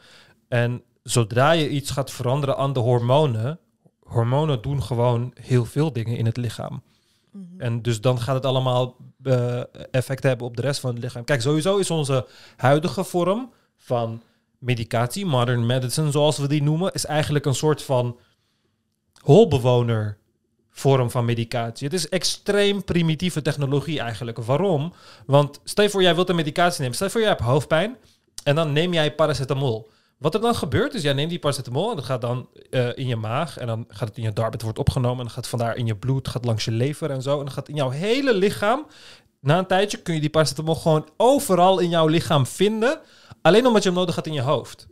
En 0.49 0.82
zodra 1.02 1.50
je 1.50 1.68
iets 1.68 1.90
gaat 1.90 2.11
veranderen 2.11 2.56
aan 2.56 2.73
de 2.73 2.80
hormonen... 2.80 3.59
hormonen 4.02 4.62
doen 4.62 4.82
gewoon 4.82 5.32
heel 5.40 5.64
veel 5.64 5.92
dingen 5.92 6.16
in 6.16 6.26
het 6.26 6.37
lichaam. 6.37 6.82
Mhm. 7.30 7.44
En 7.61 7.82
dus 7.82 8.00
dan 8.00 8.20
gaat 8.20 8.35
het 8.35 8.47
allemaal 8.47 8.97
eh, 9.23 9.61
effect 9.90 10.23
hebben 10.23 10.47
op 10.47 10.56
de 10.56 10.62
rest 10.62 10.80
van 10.80 10.94
het 10.94 11.02
lichaam. 11.02 11.25
Kijk, 11.25 11.40
sowieso 11.40 11.76
is 11.76 11.90
onze 11.90 12.26
huidige 12.56 13.04
vorm 13.04 13.52
van 13.76 14.23
medicatie, 14.59 15.26
modern 15.26 15.66
medicine 15.66 16.11
zoals 16.11 16.38
we 16.38 16.49
die 16.49 16.62
noemen, 16.62 16.92
is 16.92 17.06
eigenlijk 17.06 17.44
een 17.44 17.54
soort 17.54 17.82
van 17.82 18.18
holbewoner 19.20 20.18
vorm 20.70 21.10
van 21.10 21.24
medicatie. 21.24 21.86
Het 21.86 21.96
is 21.96 22.08
extreem 22.08 22.84
primitieve 22.84 23.42
technologie 23.42 24.00
eigenlijk. 24.00 24.38
Waarom? 24.38 24.92
Want 25.26 25.60
stel 25.64 25.84
je 25.84 25.90
voor, 25.90 26.02
jij 26.02 26.14
wilt 26.14 26.28
een 26.28 26.36
medicatie 26.36 26.80
nemen. 26.80 26.94
Stel 26.94 27.06
je 27.06 27.12
voor, 27.12 27.22
jij 27.22 27.30
hebt 27.30 27.42
hoofdpijn 27.42 27.96
en 28.44 28.54
dan 28.54 28.72
neem 28.72 28.92
jij 28.92 29.14
paracetamol. 29.14 29.90
Wat 30.18 30.34
er 30.34 30.40
dan 30.40 30.54
gebeurt 30.54 30.94
is, 30.94 31.02
jij 31.02 31.12
neemt 31.12 31.30
die 31.30 31.38
paracetamol 31.38 31.90
en 31.90 31.96
dat 31.96 32.04
gaat 32.04 32.20
dan 32.20 32.48
eh, 32.70 32.88
in 32.94 33.06
je 33.06 33.16
maag 33.16 33.58
en 33.58 33.66
dan 33.66 33.84
gaat 33.88 34.08
het 34.08 34.16
in 34.16 34.22
je 34.22 34.32
darm, 34.32 34.52
het 34.52 34.62
wordt 34.62 34.78
opgenomen 34.78 35.18
en 35.18 35.24
dan 35.24 35.34
gaat 35.34 35.48
vandaar 35.48 35.76
in 35.76 35.86
je 35.86 35.96
bloed, 35.96 36.28
gaat 36.28 36.44
langs 36.44 36.64
je 36.64 36.70
lever 36.70 37.10
en 37.10 37.22
zo. 37.22 37.38
En 37.38 37.44
dan 37.44 37.54
gaat 37.54 37.68
in 37.68 37.74
jouw 37.74 37.90
hele 37.90 38.34
lichaam, 38.34 38.86
na 39.40 39.58
een 39.58 39.66
tijdje 39.66 39.98
kun 39.98 40.14
je 40.14 40.20
die 40.20 40.30
paracetamol 40.30 40.74
gewoon 40.74 41.08
overal 41.16 41.78
in 41.78 41.88
jouw 41.88 42.06
lichaam 42.06 42.46
vinden, 42.46 43.00
alleen 43.42 43.66
omdat 43.66 43.82
je 43.82 43.88
hem 43.88 43.98
nodig 43.98 44.14
had 44.14 44.26
in 44.26 44.32
je 44.32 44.40
hoofd. 44.40 44.88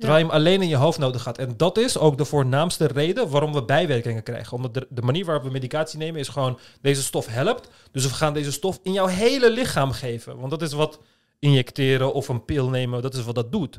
Terwijl 0.00 0.20
je 0.20 0.26
hem 0.26 0.34
alleen 0.34 0.62
in 0.62 0.68
je 0.68 0.76
hoofd 0.76 0.98
nodig 0.98 1.24
had. 1.24 1.38
En 1.38 1.54
dat 1.56 1.78
is 1.78 1.98
ook 1.98 2.18
de 2.18 2.24
voornaamste 2.24 2.86
reden 2.86 3.28
waarom 3.28 3.52
we 3.52 3.64
bijwerkingen 3.64 4.22
krijgen. 4.22 4.56
Omdat 4.56 4.74
de, 4.74 4.86
de 4.90 5.02
manier 5.02 5.24
waarop 5.24 5.44
we 5.44 5.50
medicatie 5.50 5.98
nemen 5.98 6.20
is 6.20 6.28
gewoon 6.28 6.58
deze 6.80 7.02
stof 7.02 7.26
helpt. 7.26 7.68
Dus 7.92 8.04
we 8.04 8.14
gaan 8.14 8.34
deze 8.34 8.52
stof 8.52 8.80
in 8.82 8.92
jouw 8.92 9.06
hele 9.06 9.50
lichaam 9.50 9.92
geven. 9.92 10.38
Want 10.38 10.50
dat 10.50 10.62
is 10.62 10.72
wat 10.72 10.98
injecteren 11.38 12.14
of 12.14 12.28
een 12.28 12.44
pil 12.44 12.68
nemen, 12.68 13.02
dat 13.02 13.14
is 13.14 13.24
wat 13.24 13.34
dat 13.34 13.52
doet. 13.52 13.78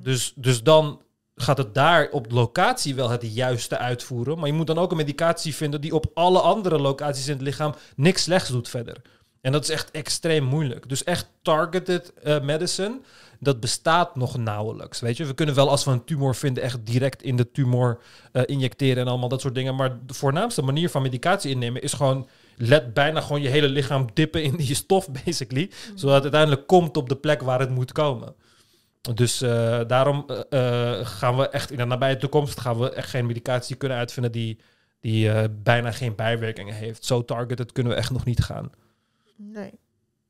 dus, 0.00 0.32
dus 0.36 0.62
dan 0.62 1.00
gaat 1.34 1.58
het 1.58 1.74
daar 1.74 2.08
op 2.10 2.30
locatie 2.30 2.94
wel 2.94 3.10
het 3.10 3.34
juiste 3.34 3.78
uitvoeren. 3.78 4.38
Maar 4.38 4.46
je 4.46 4.52
moet 4.52 4.66
dan 4.66 4.78
ook 4.78 4.90
een 4.90 4.96
medicatie 4.96 5.54
vinden 5.54 5.80
die 5.80 5.94
op 5.94 6.06
alle 6.14 6.40
andere 6.40 6.78
locaties 6.78 7.26
in 7.26 7.32
het 7.32 7.42
lichaam 7.42 7.74
niks 7.96 8.22
slechts 8.22 8.48
doet 8.48 8.68
verder. 8.68 9.02
En 9.40 9.52
dat 9.52 9.62
is 9.62 9.70
echt 9.70 9.90
extreem 9.90 10.44
moeilijk. 10.44 10.88
Dus 10.88 11.04
echt 11.04 11.28
targeted 11.42 12.12
eh, 12.14 12.40
medicine, 12.40 13.00
dat 13.44 13.60
bestaat 13.60 14.16
nog 14.16 14.36
nauwelijks. 14.36 15.00
Weet 15.00 15.16
je, 15.16 15.24
we 15.24 15.34
kunnen 15.34 15.54
wel 15.54 15.70
als 15.70 15.84
we 15.84 15.90
een 15.90 16.04
tumor 16.04 16.34
vinden, 16.34 16.62
echt 16.62 16.86
direct 16.86 17.22
in 17.22 17.36
de 17.36 17.50
tumor 17.50 18.00
eh, 18.32 18.42
injecteren 18.46 19.02
en 19.02 19.08
allemaal 19.08 19.28
dat 19.28 19.40
soort 19.40 19.54
dingen. 19.54 19.74
Maar 19.74 19.98
de 20.06 20.14
voornaamste 20.14 20.62
manier 20.62 20.90
van 20.90 21.02
medicatie 21.02 21.50
innemen 21.50 21.82
is 21.82 21.92
gewoon 21.92 22.28
let 22.56 22.94
bijna 22.94 23.20
gewoon 23.20 23.42
je 23.42 23.48
hele 23.48 23.68
lichaam 23.68 24.06
dippen 24.14 24.42
in 24.42 24.56
die 24.56 24.74
stof, 24.74 25.08
basically. 25.24 25.70
Zodat 25.94 26.14
het 26.14 26.22
uiteindelijk 26.22 26.66
komt 26.66 26.96
op 26.96 27.08
de 27.08 27.16
plek 27.16 27.42
waar 27.42 27.60
het 27.60 27.70
moet 27.70 27.92
komen. 27.92 28.34
Dus 29.14 29.42
uh, 29.42 29.80
daarom 29.86 30.26
uh, 30.28 31.06
gaan 31.06 31.36
we 31.36 31.48
echt 31.48 31.70
in 31.70 31.76
de 31.76 31.84
nabije 31.84 32.16
toekomst 32.16 32.60
gaan 32.60 32.78
we 32.78 32.90
echt 32.90 33.10
geen 33.10 33.26
medicatie 33.26 33.76
kunnen 33.76 33.98
uitvinden 33.98 34.32
die, 34.32 34.58
die 35.00 35.48
bijna 35.48 35.90
geen 35.90 36.14
bijwerkingen 36.14 36.74
heeft. 36.74 37.04
Zo 37.04 37.24
targeted 37.24 37.72
kunnen 37.72 37.92
we 37.92 37.98
echt 37.98 38.10
nog 38.10 38.24
niet 38.24 38.42
gaan. 38.42 38.70
Nee, 39.36 39.72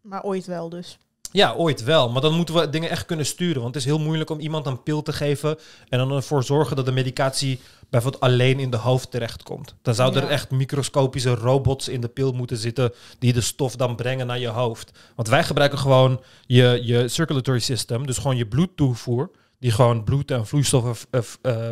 maar 0.01 0.23
ooit 0.23 0.47
wel 0.47 0.69
dus. 0.69 0.99
Ja, 1.35 1.55
ooit 1.55 1.85
wel. 1.85 2.11
Maar 2.11 2.23
dan 2.23 2.35
moeten 2.35 2.55
we 2.55 2.69
dingen 2.69 2.91
echt 2.91 3.07
kunnen 3.07 3.27
sturen. 3.27 3.63
Want 3.63 3.75
het 3.75 3.85
is 3.85 3.91
heel 3.91 3.99
moeilijk 3.99 4.31
om 4.31 4.39
iemand 4.39 4.67
een 4.67 4.83
pil 4.83 5.03
te 5.03 5.13
geven 5.13 5.59
en 5.89 5.99
dan 5.99 6.13
ervoor 6.13 6.45
zorgen 6.45 6.77
dat 6.77 6.85
de 6.87 6.93
medicatie 6.93 7.61
bijvoorbeeld 7.91 8.23
alleen 8.23 8.59
in 8.59 8.71
de 8.71 8.77
hoofd 8.77 9.11
terechtkomt. 9.11 9.75
Dan 9.83 9.95
zouden 9.95 10.23
ja. 10.23 10.27
er 10.27 10.33
echt 10.33 10.51
microscopische 10.51 11.35
robots 11.35 11.89
in 11.89 12.01
de 12.01 12.09
pil 12.09 12.33
moeten 12.33 12.57
zitten 12.57 12.93
die 13.19 13.33
de 13.33 13.41
stof 13.41 13.77
dan 13.77 13.97
brengen 13.97 14.27
naar 14.27 14.39
je 14.39 14.49
hoofd. 14.49 14.99
Want 15.15 15.29
wij 15.29 15.45
gebruiken 15.45 15.79
gewoon 15.79 16.21
je, 16.47 16.81
je 16.83 17.09
circulatory 17.09 17.59
system, 17.59 18.07
dus 18.07 18.19
gewoon 18.19 18.37
je 18.37 18.47
bloedtoevoer, 18.47 19.31
die 19.59 19.71
gewoon 19.71 20.05
bloed 20.05 20.31
en 20.31 20.47
vloeistoffen 20.47 20.97
uh, 21.11 21.23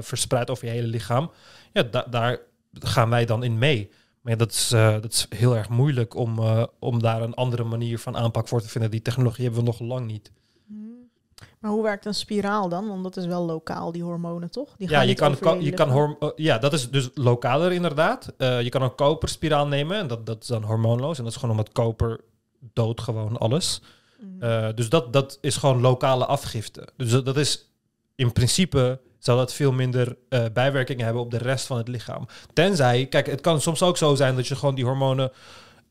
verspreidt 0.01 0.51
over 0.51 0.67
je 0.67 0.73
hele 0.73 0.87
lichaam. 0.87 1.31
Ja, 1.73 1.83
da 1.83 2.07
daar 2.11 2.39
gaan 2.73 3.11
wij 3.11 3.25
dan 3.25 3.45
in 3.45 3.59
mee. 3.59 3.91
Maar 4.23 4.33
ja, 4.33 4.39
dat, 4.39 4.51
is, 4.53 4.73
uh, 4.73 4.93
dat 4.93 5.13
is 5.13 5.27
heel 5.29 5.57
erg 5.57 5.69
moeilijk 5.69 6.15
om, 6.15 6.39
uh, 6.39 6.65
om 6.79 7.03
daar 7.03 7.23
een 7.23 7.35
andere 7.35 7.65
manier 7.65 7.99
van 7.99 8.17
aanpak 8.17 8.49
voor 8.49 8.63
te 8.63 8.69
vinden. 8.69 8.91
Die 8.91 9.03
technologie 9.03 9.45
hebben 9.45 9.61
we 9.61 9.67
nog 9.67 9.81
lang 9.81 10.07
niet. 10.07 10.33
Maar 11.59 11.71
hoe 11.71 11.83
werkt 11.83 12.07
een 12.07 12.15
spiraal 12.15 12.69
dan? 12.69 12.89
Want 12.89 13.03
dat 13.03 13.17
is 13.17 13.27
wel 13.27 13.45
lokaal, 13.45 13.93
die 13.93 14.03
hormonen, 14.03 14.51
toch? 14.51 14.75
Die 14.77 14.89
ja, 14.89 15.01
je 15.01 15.15
kan, 15.15 15.39
kan 15.39 15.63
je 15.63 15.71
kan 15.71 15.91
horm 15.91 16.17
uh, 16.21 16.29
ja, 16.37 16.59
dat 16.59 16.73
is 16.73 16.91
dus 16.91 17.11
lokaler 17.15 17.73
inderdaad. 17.73 18.33
je 18.37 18.69
kan 18.69 18.83
een 18.83 18.95
koperspiraal 18.95 19.67
nemen 19.67 19.97
en 19.97 20.07
dat, 20.07 20.27
dat 20.27 20.43
is 20.43 20.49
dan 20.49 20.63
hormoonloos. 20.63 21.19
En 21.19 21.25
dat 21.25 21.33
is 21.33 21.39
gewoon 21.39 21.57
omdat 21.57 21.73
koper 21.73 22.21
dood 22.73 23.01
gewoon 23.01 23.39
alles. 23.39 23.83
Mm 24.21 24.41
-hmm. 24.41 24.75
dus 24.75 24.89
dat, 24.89 25.13
dat 25.13 25.39
is 25.41 25.57
gewoon 25.57 25.81
lokale 25.81 26.27
afgifte. 26.27 26.89
Dus 26.97 27.11
dat, 27.11 27.25
dat 27.25 27.37
is 27.37 27.73
in 28.15 28.33
principe 28.33 29.01
zal 29.25 29.37
dat 29.37 29.55
veel 29.55 29.73
minder 29.73 30.17
uh, 30.29 30.45
bijwerkingen 30.53 31.05
hebben 31.05 31.23
op 31.23 31.31
de 31.31 31.39
rest 31.39 31.67
van 31.67 31.77
het 31.77 31.89
lichaam. 31.89 32.27
Tenzij, 32.53 33.07
kijk, 33.07 33.27
het 33.27 33.41
kan 33.41 33.61
soms 33.61 33.83
ook 33.83 33.97
zo 33.97 34.15
zijn 34.15 34.37
dat 34.37 34.47
je 34.47 34.57
gewoon 34.57 34.75
die 34.75 34.85
hormonen. 34.85 35.33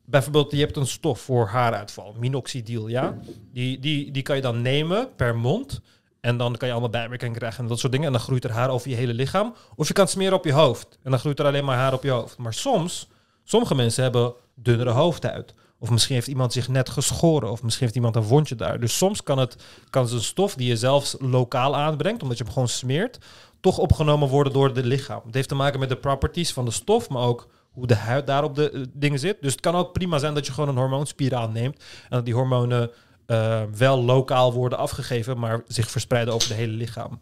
Bijvoorbeeld, 0.06 0.52
je 0.52 0.58
hebt 0.58 0.78
een 0.78 0.88
stof 0.88 1.20
voor 1.20 1.48
haaruitval, 1.48 2.16
minoxidil, 2.20 2.88
ja. 2.88 3.18
Die, 3.54 3.80
die, 3.80 4.12
die 4.12 4.24
kan 4.24 4.36
je 4.36 4.42
dan 4.42 4.62
nemen 4.62 5.10
per 5.16 5.36
mond. 5.36 5.82
En 6.22 6.38
dan 6.38 6.58
kan 6.58 6.68
je 6.68 6.74
allemaal 6.74 6.92
bijwerkingen 6.92 7.36
krijgen 7.36 7.64
en 7.64 7.70
dat 7.70 7.80
soort 7.80 7.92
dingen. 7.92 8.08
En 8.08 8.14
dan 8.14 8.22
groeit 8.22 8.44
er 8.44 8.52
haar 8.52 8.70
over 8.70 8.90
je 8.90 8.96
hele 8.96 9.14
lichaam. 9.14 9.56
Of 9.76 9.88
je 9.88 9.94
kan 9.94 10.04
het 10.04 10.14
smeren 10.14 10.38
op 10.38 10.46
je 10.46 10.54
hoofd. 10.54 11.00
En 11.04 11.12
dan 11.12 11.20
groeit 11.20 11.40
er 11.40 11.46
alleen 11.46 11.66
maar 11.66 11.78
haar 11.78 11.94
op 11.94 12.04
je 12.04 12.10
hoofd. 12.10 12.38
Maar 12.38 12.54
soms, 12.54 13.08
sommige 13.44 13.76
mensen 13.76 14.04
hebben 14.04 14.34
dunnere 14.56 14.90
hoofdhuid. 14.90 15.54
Of 15.82 15.90
misschien 15.90 16.16
heeft 16.16 16.28
iemand 16.28 16.54
zich 16.54 16.68
net 16.68 16.90
geschoren. 16.90 17.52
Of 17.52 17.64
misschien 17.64 17.86
heeft 17.86 17.98
iemand 17.98 18.16
een 18.16 18.24
wondje 18.24 18.56
daar. 18.56 18.80
Dus 18.80 18.98
soms 18.98 19.24
kan 19.24 19.38
het 19.38 19.56
kan 19.90 20.12
een 20.12 20.22
stof 20.22 20.56
die 20.56 20.68
je 20.68 20.78
zelfs 20.78 21.16
lokaal 21.20 21.76
aanbrengt, 21.76 22.24
omdat 22.24 22.38
je 22.38 22.44
hem 22.44 22.54
gewoon 22.54 22.68
smeert, 22.68 23.18
toch 23.60 23.78
opgenomen 23.78 24.28
worden 24.28 24.54
door 24.54 24.68
het 24.68 24.86
lichaam. 24.86 25.22
Het 25.26 25.34
heeft 25.34 25.48
te 25.48 25.56
maken 25.56 25.80
met 25.80 25.90
de 25.90 25.98
properties 25.98 26.54
van 26.54 26.66
de 26.66 26.72
stof, 26.72 27.10
maar 27.10 27.24
ook 27.24 27.48
hoe 27.72 27.88
de 27.88 27.96
huid 27.96 28.28
daar 28.28 28.44
op 28.44 28.56
de 28.56 28.72
uh, 28.72 28.86
dingen 28.94 29.20
zit. 29.20 29.42
Dus 29.42 29.52
het 29.52 29.62
kan 29.62 29.76
ook 29.76 29.94
prima 29.94 30.18
zijn 30.18 30.34
dat 30.34 30.46
je 30.46 30.52
gewoon 30.52 30.70
een 30.70 30.78
hormoonspiraal 30.78 31.50
neemt. 31.50 31.76
En 31.78 32.10
dat 32.10 32.26
die 32.26 32.34
hormonen 32.34 32.92
uh, 33.28 33.64
wel 33.78 34.04
lokaal 34.04 34.54
worden 34.54 34.78
afgegeven, 34.78 35.40
maar 35.40 35.64
zich 35.68 35.92
verspreiden 35.92 36.34
over 36.34 36.48
het 36.50 36.58
hele 36.58 36.74
lichaam. 36.74 37.20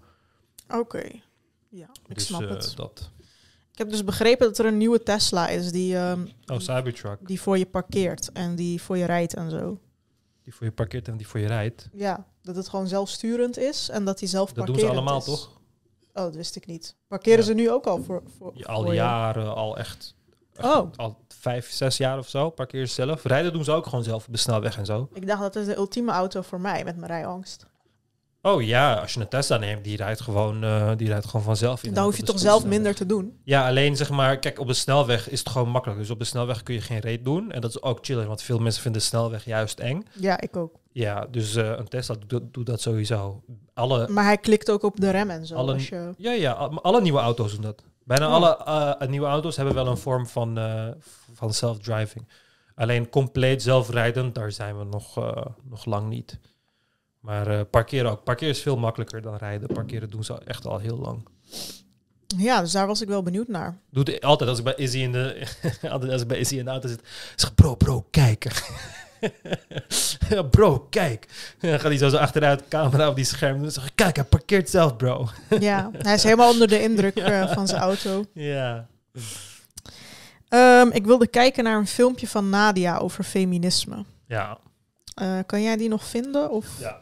Oké. 0.68 0.78
Okay. 0.78 1.22
Ja, 1.70 1.90
ik 2.08 2.16
dus, 2.16 2.26
snap 2.26 2.42
uh, 2.42 2.50
het. 2.50 2.74
Dat. 2.76 3.12
Ik 3.80 3.86
heb 3.86 3.94
dus 3.94 4.04
begrepen 4.04 4.48
dat 4.48 4.58
er 4.58 4.66
een 4.66 4.78
nieuwe 4.78 5.04
Tesla 5.04 5.48
is 5.48 5.72
die, 5.72 5.98
um, 5.98 6.30
oh, 6.46 6.60
Cybertruck. 6.60 7.28
die 7.28 7.42
voor 7.42 7.58
je 7.58 7.66
parkeert 7.66 8.32
en 8.32 8.56
die 8.56 8.82
voor 8.82 8.98
je 8.98 9.06
rijdt 9.06 9.34
en 9.34 9.50
zo. 9.50 9.80
Die 10.44 10.56
voor 10.56 10.66
je 10.66 10.72
parkeert 10.72 11.08
en 11.08 11.18
die 11.18 11.28
voor 11.28 11.40
je 11.40 11.48
rijdt? 11.48 11.90
Ja, 11.94 12.26
dat 12.42 12.56
het 12.56 12.70
gewoon 12.70 12.88
zelfsturend 12.88 13.58
is 13.58 13.90
en 13.90 14.06
dat 14.06 14.20
hij 14.20 14.30
zelf 14.30 14.54
Dat 14.54 14.68
doen 14.68 14.80
ze 14.80 14.88
allemaal, 14.88 15.18
is. 15.18 15.26
toch? 15.26 15.62
Oh, 16.14 16.24
dat 16.24 16.36
wist 16.36 16.56
ik 16.56 16.66
niet. 16.66 16.96
Parkeren 17.08 17.40
ja. 17.40 17.46
ze 17.46 17.54
nu 17.54 17.72
ook 17.72 17.86
al 17.86 18.04
voor, 18.04 18.24
voor 18.38 18.52
ja, 18.56 18.66
Al 18.66 18.84
voor 18.84 18.94
jaren, 18.94 19.56
al 19.56 19.78
echt, 19.78 20.16
echt, 20.54 20.66
Oh. 20.66 20.92
Al 20.96 21.18
vijf, 21.28 21.72
zes 21.72 21.98
jaar 21.98 22.18
of 22.18 22.28
zo 22.28 22.50
parkeren 22.50 22.88
ze 22.88 22.94
zelf. 22.94 23.24
Rijden 23.24 23.54
doen 23.54 23.64
ze 23.64 23.72
ook 23.72 23.86
gewoon 23.86 24.04
zelf 24.04 24.28
op 24.28 24.34
de 24.34 24.40
snelweg 24.40 24.78
en 24.78 24.86
zo. 24.86 25.10
Ik 25.14 25.28
dacht 25.28 25.42
dat 25.42 25.56
is 25.56 25.66
de 25.66 25.76
ultieme 25.76 26.12
auto 26.12 26.42
voor 26.42 26.62
mij 26.62 26.84
met 26.84 26.96
mijn 26.96 27.12
rijangst. 27.12 27.66
Oh 28.42 28.62
ja, 28.64 28.94
als 28.94 29.14
je 29.14 29.20
een 29.20 29.28
Tesla 29.28 29.58
neemt, 29.58 29.84
die 29.84 29.98
rijdt 29.98 30.22
gewoon, 30.22 30.64
uh, 30.64 30.92
die 30.96 31.08
rijdt 31.08 31.26
gewoon 31.26 31.42
vanzelf. 31.46 31.84
In 31.84 31.94
Dan 31.94 32.04
hoef 32.04 32.18
je 32.18 32.24
toch 32.24 32.40
zelf 32.40 32.66
minder 32.66 32.96
te 32.96 33.06
doen? 33.06 33.40
Ja, 33.44 33.68
alleen 33.68 33.96
zeg 33.96 34.10
maar, 34.10 34.40
kijk, 34.40 34.60
op 34.60 34.68
de 34.68 34.74
snelweg 34.74 35.30
is 35.30 35.40
het 35.40 35.50
gewoon 35.50 35.70
makkelijk. 35.70 36.00
Dus 36.00 36.10
op 36.10 36.20
de 36.20 36.26
snelweg 36.26 36.64
kun 36.64 36.74
je 36.74 36.82
geen 36.82 37.00
reet 37.00 37.26
doen. 37.26 37.52
En 37.52 37.62
dat 37.62 37.70
is 37.70 37.82
ook 37.82 38.00
chillen, 38.02 38.28
want 38.28 38.42
veel 38.42 38.60
mensen 38.60 38.82
vinden 38.82 39.02
de 39.02 39.08
snelweg 39.08 39.46
juist 39.46 39.80
eng. 39.80 40.04
Ja, 40.14 40.42
ik 40.42 40.56
ook. 40.58 40.76
Ja, 40.92 41.28
dus 41.32 41.56
uh, 41.56 41.68
een 41.78 41.88
Tesla 41.88 42.16
doet, 42.28 42.54
doet, 42.54 42.66
dat 42.66 42.82
sowieso. 42.82 43.44
Alle, 43.74 44.08
maar 44.10 44.24
hij 44.24 44.38
klikt 44.38 44.72
ook 44.72 44.84
op 44.84 45.00
de 45.00 45.10
rem 45.10 45.30
en 45.30 45.46
zo. 45.46 45.56
alle, 45.56 45.74
als 45.74 45.90
je... 45.90 46.14
Ja, 46.18 46.32
ja, 46.32 46.52
alle 46.82 47.02
nieuwe 47.02 47.20
auto's 47.20 47.52
doen 47.52 47.62
dat. 47.62 47.84
Bijna 48.04 48.28
Oh. 48.28 48.34
alle 48.34 48.98
uh, 49.02 49.08
nieuwe 49.10 49.28
auto's 49.28 49.56
hebben 49.56 49.76
wel 49.76 49.88
een 49.88 49.98
vorm 49.98 50.28
van, 50.28 50.60
van 51.34 51.54
self-driving. 51.54 52.28
Alleen 52.76 53.10
compleet 53.10 53.62
zelfrijdend, 53.62 54.36
daar 54.36 54.52
zijn 54.52 54.78
we 54.78 54.84
nog, 54.84 55.16
nog 55.70 55.86
lang 55.86 56.10
niet. 56.10 56.40
Maar 57.20 57.52
uh, 57.52 57.62
parkeren 57.70 58.12
ook. 58.12 58.24
Parkeren 58.24 58.54
is 58.54 58.62
veel 58.62 58.78
makkelijker 58.78 59.22
dan 59.22 59.36
rijden. 59.36 59.68
Parkeren 59.68 60.10
doen 60.10 60.24
ze 60.24 60.42
echt 60.46 60.66
al 60.66 60.80
heel 60.80 60.98
lang. 60.98 61.28
Ja, 62.38 62.62
dus 62.62 62.72
daar 62.72 62.88
was 62.88 63.02
ik 63.02 63.08
wel 63.08 63.24
benieuwd 63.24 63.48
naar. 63.48 63.78
Doe 63.90 64.22
altijd 64.22 64.50
als 64.50 64.58
ik 64.58 64.64
bij 64.64 64.76
Izzy 64.76 64.98
in 64.98 65.12
de, 65.12 65.48
altijd 65.90 66.12
als 66.12 66.22
ik 66.22 66.28
bij 66.28 66.40
Izzy 66.40 66.58
in 66.58 66.66
de 66.66 66.72
auto 66.72 66.88
zit, 66.88 67.02
zeg 67.36 67.56
bro, 67.56 67.76
bro, 67.76 68.06
kijk. 68.12 68.46
ja, 70.30 70.42
bro, 70.42 70.80
kijk. 70.80 71.26
En 71.60 71.70
dan 71.70 71.80
gaat 71.80 71.90
hij 71.90 71.98
zo, 71.98 72.10
zo 72.10 72.18
achteruit, 72.18 72.68
camera 72.68 73.10
op 73.10 73.16
die 73.16 73.26
scherm. 73.26 73.62
Dan 73.62 73.72
zeg 73.72 73.86
ik, 73.86 73.92
kijk, 73.96 74.16
hij 74.16 74.26
parkeert 74.26 74.70
zelf, 74.70 74.96
bro. 74.96 75.30
Ja, 75.60 75.90
hij 75.98 76.14
is 76.14 76.24
helemaal 76.24 76.52
onder 76.52 76.68
de 76.68 76.82
indruk 76.82 77.18
ja. 77.18 77.44
uh, 77.44 77.54
van 77.54 77.68
zijn 77.68 77.82
auto. 77.82 78.26
Ja. 78.34 78.88
Um, 80.50 80.92
ik 80.92 81.06
wilde 81.06 81.28
kijken 81.28 81.64
naar 81.64 81.78
een 81.78 81.88
filmpje 81.88 82.28
van 82.28 82.50
Nadia 82.50 82.98
over 82.98 83.24
feminisme. 83.24 84.06
Ja. 84.28 84.58
Uh, 85.22 85.40
kan 85.46 85.62
jij 85.62 85.78
die 85.78 85.90
nog 85.90 86.06
vinden? 86.06 86.52
Of? 86.52 86.68
Ja. 86.80 87.00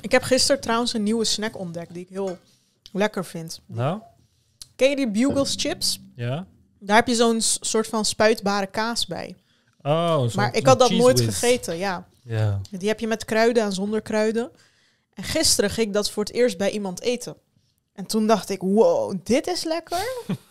Ik 0.00 0.12
heb 0.12 0.22
gisteren 0.22 0.60
trouwens 0.60 0.92
een 0.92 1.02
nieuwe 1.02 1.24
snack 1.24 1.58
ontdekt 1.58 1.94
die 1.94 2.02
ik 2.02 2.08
heel 2.08 2.38
lekker 2.92 3.24
vind. 3.24 3.60
Nou? 3.66 4.00
Ken 4.76 4.90
je 4.90 4.96
die 4.96 5.10
Bugles 5.10 5.54
chips? 5.56 6.00
Ja. 6.14 6.46
Daar 6.78 6.96
heb 6.96 7.06
je 7.06 7.14
zo'n 7.14 7.40
soort 7.40 7.86
van 7.86 8.04
spuitbare 8.04 8.66
kaas 8.66 9.06
bij. 9.06 9.36
Oh, 9.82 10.34
maar 10.34 10.54
ik 10.54 10.66
had 10.66 10.78
dat 10.78 10.90
nooit 10.90 11.24
whiz. 11.24 11.38
gegeten, 11.38 11.76
ja. 11.76 12.08
ja. 12.22 12.60
Die 12.70 12.88
heb 12.88 13.00
je 13.00 13.06
met 13.06 13.24
kruiden 13.24 13.62
en 13.62 13.72
zonder 13.72 14.02
kruiden. 14.02 14.50
En 15.14 15.24
gisteren 15.24 15.70
ging 15.70 15.86
ik 15.86 15.92
dat 15.92 16.10
voor 16.10 16.24
het 16.24 16.32
eerst 16.32 16.58
bij 16.58 16.70
iemand 16.70 17.00
eten. 17.00 17.36
En 17.92 18.06
toen 18.06 18.26
dacht 18.26 18.50
ik, 18.50 18.60
wow, 18.60 19.14
dit 19.22 19.46
is 19.46 19.64
lekker. 19.64 19.98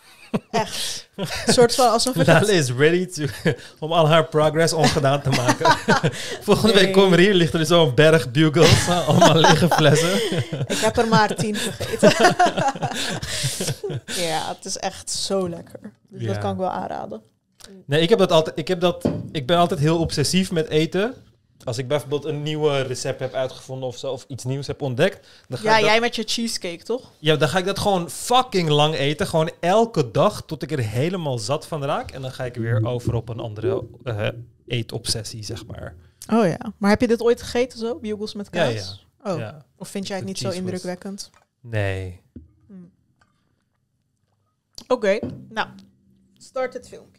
Echt. 0.52 1.08
Een 1.16 1.54
soort 1.54 1.76
van 1.76 1.92
alsof 1.92 2.16
Lale 2.28 2.52
is 2.52 2.72
ready 2.72 3.06
to, 3.06 3.26
om 3.86 3.92
al 3.92 4.08
haar 4.08 4.26
progress 4.28 4.74
ongedaan 4.74 5.22
te 5.22 5.30
maken. 5.30 5.78
Volgende 6.42 6.74
week 6.74 6.94
komen 6.94 7.18
we 7.18 7.24
hier, 7.24 7.34
ligt 7.34 7.54
er 7.54 7.66
zo'n 7.66 7.96
berg 7.96 8.32
bugles, 8.32 8.88
allemaal 9.08 9.36
lege 9.36 9.68
flessen. 9.70 10.16
Ik 10.68 10.78
heb 10.78 10.98
er 10.98 11.08
maar 11.08 11.36
tien 11.36 11.56
gegeten. 11.56 12.36
ja, 14.06 14.48
het 14.56 14.66
is 14.66 14.78
echt 14.78 15.10
zo 15.12 15.50
lekker. 15.50 15.80
Dus 16.10 16.22
Ja. 16.22 16.28
dat 16.28 16.38
kan 16.38 16.52
ik 16.52 16.58
wel 16.58 16.70
aanraden. 16.70 17.22
Nee, 17.86 18.02
ik 18.02 18.10
heb 18.10 18.20
dat 18.20 18.32
altijd. 18.32 18.58
Ik, 18.58 18.68
heb 18.68 18.80
dat, 18.80 19.10
ik 19.32 19.48
ben 19.48 19.58
altijd 19.58 19.80
heel 19.80 20.00
obsessief 20.00 20.52
met 20.52 20.68
eten. 20.70 21.14
Als 21.68 21.78
ik 21.78 21.88
bijvoorbeeld 21.88 22.26
een 22.26 22.44
nieuwe 22.44 22.82
recept 22.82 23.20
heb 23.20 23.34
uitgevonden 23.34 23.88
of 23.88 23.98
zo, 23.98 24.12
of 24.12 24.26
iets 24.28 24.44
nieuws 24.44 24.68
heb 24.68 24.82
ontdekt, 24.82 25.28
dan 25.48 25.58
ga, 25.58 25.64
Ja, 25.64 25.76
ik, 25.76 25.82
dat, 25.82 25.90
jij 25.90 26.00
met 26.00 26.16
je 26.16 26.24
cheesecake, 26.26 26.84
toch? 26.84 27.12
ja, 27.20 27.36
dan 27.36 27.50
ga 27.50 27.58
ik 27.58 27.66
dat 27.66 27.80
gewoon 27.80 28.10
fucking 28.10 28.70
lang 28.70 28.96
eten. 28.96 29.28
Gewoon 29.28 29.52
elke 29.60 30.12
dag 30.12 30.46
tot 30.46 30.64
ik 30.64 30.72
er 30.72 30.80
helemaal 30.80 31.38
zat 31.38 31.68
van 31.68 31.84
raak. 31.84 32.12
En 32.12 32.22
dan 32.22 32.32
ga 32.32 32.46
ik 32.46 32.56
weer 32.56 32.86
over 32.86 33.14
op 33.14 33.30
een 33.30 33.40
andere 33.40 33.84
eh, 34.04 34.28
eetobsessie, 34.68 35.44
zeg 35.44 35.66
maar. 35.66 35.96
Oh 36.34 36.46
ja. 36.46 36.74
Maar 36.78 36.90
heb 36.90 37.02
je 37.02 37.08
dit 37.08 37.22
ooit 37.22 37.42
gegeten 37.42 37.80
zo? 37.80 38.00
Bugles 38.00 38.34
met 38.34 38.48
Ja, 38.52 38.72
kaas? 38.72 39.06
Oh. 39.24 39.38
Ja. 39.38 39.66
Of 39.76 39.88
vind 39.88 40.08
jij 40.08 40.18
het 40.18 40.26
niet 40.26 40.38
zo 40.38 40.50
indrukwekkend? 40.50 41.30
Nee. 41.62 42.22
Oké, 44.88 45.20
nou. 45.50 45.68
Start 46.38 46.74
het 46.74 46.88
filmpje. 46.88 47.17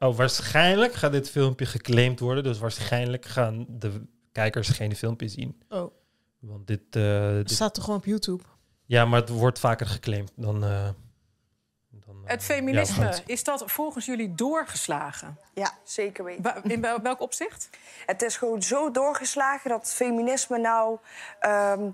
Oh, 0.00 0.16
waarschijnlijk 0.16 0.92
gaat 0.94 1.12
dit 1.12 1.30
filmpje 1.30 1.66
geclaimd 1.66 2.20
worden. 2.20 2.42
Dus 2.42 2.58
waarschijnlijk 2.58 3.24
gaan 3.24 3.66
de 3.68 4.02
kijkers 4.32 4.68
geen 4.68 4.96
filmpje 4.96 5.28
zien. 5.28 5.62
Oh, 5.68 5.92
Want 6.38 6.66
dit, 6.66 6.80
eh, 6.90 7.02
het 7.26 7.46
dit- 7.48 7.50
staat 7.50 7.74
toch 7.74 7.84
gewoon 7.84 7.98
op 7.98 8.04
YouTube? 8.04 8.42
Ja, 8.84 9.04
maar 9.04 9.20
het 9.20 9.28
wordt 9.28 9.58
vaker 9.58 9.86
geclaimd 9.86 10.32
dan... 10.36 10.64
eh, 10.64 10.88
dan 11.90 12.24
eh, 12.24 12.30
Het 12.30 12.42
feminisme, 12.42 13.04
ja, 13.04 13.18
is 13.26 13.44
dat 13.44 13.62
volgens 13.66 14.06
jullie 14.06 14.34
doorgeslagen? 14.34 15.38
Ja, 15.54 15.72
zeker 15.84 16.24
weten. 16.24 16.42
Wa- 16.42 16.60
In 16.62 16.80
wel- 16.80 17.00
welk 17.02 17.20
opzicht? 17.20 17.70
Het 18.06 18.22
is 18.22 18.36
gewoon 18.36 18.62
zo 18.62 18.90
doorgeslagen 18.90 19.70
dat 19.70 19.92
feminisme 19.92 20.58
nou 20.58 20.98
ehm, 21.40 21.90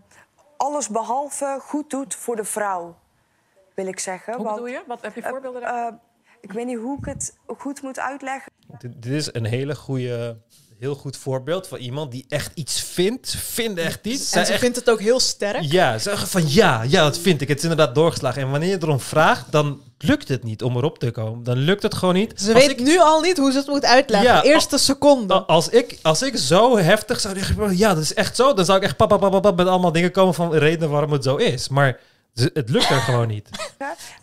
alles 0.56 0.88
behalve 0.88 1.58
goed 1.60 1.90
doet 1.90 2.14
voor 2.14 2.36
de 2.36 2.44
vrouw, 2.44 2.96
wil 3.74 3.86
ik 3.86 3.98
zeggen. 3.98 4.34
Hoe 4.34 4.44
Want, 4.44 4.56
bedoel 4.56 4.72
je? 4.72 4.82
Wat 4.86 5.02
heb 5.02 5.14
je 5.14 5.22
voorbeelden 5.22 5.60
daarvan? 5.60 6.00
Ik 6.48 6.52
weet 6.52 6.66
niet 6.66 6.78
hoe 6.78 6.98
ik 6.98 7.04
het 7.04 7.36
goed 7.58 7.82
moet 7.82 7.98
uitleggen. 7.98 8.52
Dit, 8.78 8.92
dit 9.02 9.12
is 9.12 9.28
een 9.32 9.44
hele 9.44 9.74
goede, 9.74 10.36
heel 10.78 10.94
goed 10.94 11.16
voorbeeld 11.16 11.66
van 11.68 11.78
iemand 11.78 12.10
die 12.10 12.24
echt 12.28 12.50
iets 12.54 12.80
vindt. 12.82 13.30
Vindt 13.38 13.80
echt 13.80 14.06
iets. 14.06 14.30
Zij 14.30 14.40
En 14.40 14.46
ze 14.46 14.52
echt- 14.52 14.60
vindt 14.62 14.76
het 14.76 14.90
ook 14.90 15.00
heel 15.00 15.20
sterk. 15.20 15.60
Ja, 15.62 15.98
zeggen 15.98 16.28
van 16.28 16.42
ja, 16.52 16.82
ja, 16.82 17.02
dat 17.02 17.18
vind 17.18 17.40
ik. 17.40 17.48
Het 17.48 17.56
is 17.56 17.62
inderdaad 17.62 17.94
doorgeslagen. 17.94 18.42
En 18.42 18.50
wanneer 18.50 18.68
je 18.68 18.78
erom 18.82 19.00
vraagt, 19.00 19.52
dan 19.52 19.80
lukt 19.98 20.28
het 20.28 20.42
niet 20.42 20.62
om 20.62 20.76
erop 20.76 20.98
te 20.98 21.10
komen. 21.10 21.42
Dan 21.44 21.56
lukt 21.56 21.82
het 21.82 21.94
gewoon 21.94 22.14
niet. 22.14 22.40
Ze 22.40 22.52
Als 22.54 22.62
weet 22.66 22.70
ik- 22.80 22.86
nu 22.86 22.98
al 22.98 23.20
niet 23.20 23.36
hoe 23.38 23.50
ze 23.52 23.58
het 23.58 23.66
moet 23.66 23.84
uitleggen. 23.84 24.30
Ja, 24.32 24.42
Eerste 24.42 24.78
seconde. 24.78 25.34
Als 25.34 25.68
ik, 25.68 25.98
als 26.02 26.22
ik 26.22 26.36
zo 26.36 26.78
heftig 26.78 27.20
zou 27.20 27.34
zeggen, 27.38 27.76
ja, 27.76 27.94
dat 27.94 28.02
is 28.02 28.14
echt 28.14 28.36
zo, 28.36 28.54
dan 28.54 28.64
zou 28.64 28.78
ik 28.78 28.84
echt 28.84 28.96
pap, 28.96 29.08
pap, 29.08 29.20
pap, 29.30 29.42
pap, 29.42 29.56
met 29.56 29.66
allemaal 29.66 29.92
dingen 29.92 30.10
komen 30.12 30.34
van 30.34 30.54
redenen 30.54 30.90
waarom 30.90 31.12
het 31.12 31.24
zo 31.24 31.36
is. 31.36 31.68
Maar 31.68 32.00
het 32.34 32.68
lukt 32.70 32.90
er 32.90 33.00
gewoon 33.00 33.28
niet. 33.28 33.48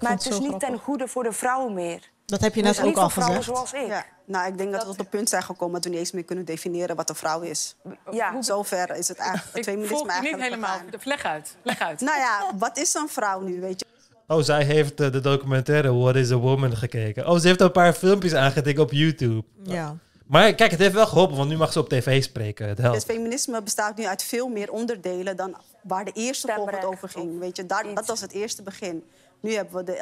Maar 0.01 0.11
het 0.11 0.21
is 0.25 0.39
niet 0.39 0.47
grappig. 0.47 0.69
ten 0.69 0.77
goede 0.79 1.07
voor 1.07 1.23
de 1.23 1.31
vrouw 1.31 1.67
meer. 1.69 2.11
Dat 2.33 2.41
heb 2.41 2.55
je 2.55 2.63
Dus 2.63 2.77
net 2.77 2.85
ook 2.85 2.97
al 2.97 3.09
gezegd. 3.09 3.43
zoals 3.43 3.73
ik. 3.73 3.87
Ja, 3.87 4.05
nou, 4.25 4.47
ik 4.47 4.57
denk 4.57 4.71
dat 4.71 4.83
we 4.83 4.89
op 4.89 4.97
het 4.97 5.09
punt 5.09 5.29
zijn 5.29 5.43
gekomen 5.43 5.73
dat 5.73 5.83
we 5.83 5.89
niet 5.89 5.99
eens 5.99 6.11
meer 6.11 6.23
kunnen 6.23 6.45
definiëren 6.45 6.95
wat 6.95 7.09
een 7.09 7.15
vrouw 7.15 7.41
is. 7.41 7.75
Ja. 8.11 8.41
Zover 8.41 8.95
is 8.95 9.07
het 9.07 9.17
eigenlijk 9.17 9.47
het 9.49 9.57
Ik 9.57 9.63
feminisme 9.63 9.95
volg 9.97 10.07
je 10.13 10.21
niet 10.21 10.33
eigenlijk 10.39 10.43
helemaal. 10.43 10.69
gegaan. 10.91 10.99
Leg 11.03 11.23
uit. 11.25 11.55
Leg 11.63 11.79
uit. 11.79 11.99
Nou 11.99 12.17
ja, 12.17 12.51
wat 12.57 12.77
is 12.77 12.93
een 12.93 13.09
vrouw 13.09 13.41
nu, 13.41 13.59
weet 13.61 13.79
je? 13.79 13.85
Oh, 14.27 14.41
zij 14.41 14.63
heeft 14.63 14.99
eh, 15.01 15.11
de 15.11 15.19
documentaire 15.19 15.93
What 15.93 16.15
is 16.15 16.31
a 16.31 16.35
Woman 16.35 16.75
gekeken. 16.77 17.27
Oh, 17.27 17.37
ze 17.37 17.47
heeft 17.47 17.61
een 17.61 17.71
paar 17.71 17.93
filmpjes 17.93 18.33
aangetikt 18.33 18.79
op 18.79 18.91
YouTube. 18.91 19.43
Ja. 19.63 19.95
Maar 20.27 20.53
kijk, 20.53 20.71
het 20.71 20.79
heeft 20.79 20.93
wel 20.93 21.07
geholpen, 21.07 21.37
want 21.37 21.49
nu 21.49 21.57
mag 21.57 21.71
ze 21.71 21.79
op 21.79 21.89
tv 21.89 22.23
spreken. 22.23 22.67
Het 22.67 22.77
Het 22.77 22.85
helpt. 22.87 23.05
feminisme 23.05 23.61
bestaat 23.61 23.97
nu 23.97 24.05
uit 24.05 24.23
veel 24.23 24.47
meer 24.47 24.71
onderdelen 24.71 25.35
dan 25.37 25.55
waar 25.83 26.05
de 26.05 26.11
eerste 26.13 26.47
golf 26.47 26.59
het 26.65 26.75
Stemrecht 26.75 26.95
over 26.95 27.09
ging. 27.09 27.39
Weet 27.39 27.57
je, 27.57 27.65
daar, 27.65 27.93
dat 27.93 28.05
was 28.05 28.21
het 28.21 28.31
eerste 28.31 28.61
begin. 28.61 29.03
Nu 29.39 29.53
hebben 29.53 29.75
we 29.75 29.83
de 29.83 29.97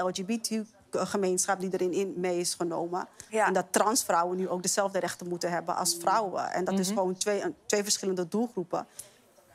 LGBT-gemeenschap 0.91 1.59
die 1.59 1.69
erin 1.73 1.93
in 1.93 2.13
mee 2.17 2.37
is 2.37 2.53
genomen. 2.53 3.07
Ja. 3.29 3.47
En 3.47 3.53
dat 3.53 3.65
transvrouwen 3.71 4.37
nu 4.37 4.49
ook 4.49 4.61
dezelfde 4.61 4.99
rechten 4.99 5.27
moeten 5.27 5.51
hebben 5.51 5.75
als 5.75 5.97
vrouwen. 5.99 6.51
En 6.51 6.65
dat 6.65 6.79
is 6.79 6.87
gewoon 6.87 7.17
twee, 7.17 7.41
twee 7.65 7.83
verschillende 7.83 8.27
doelgroepen 8.27 8.87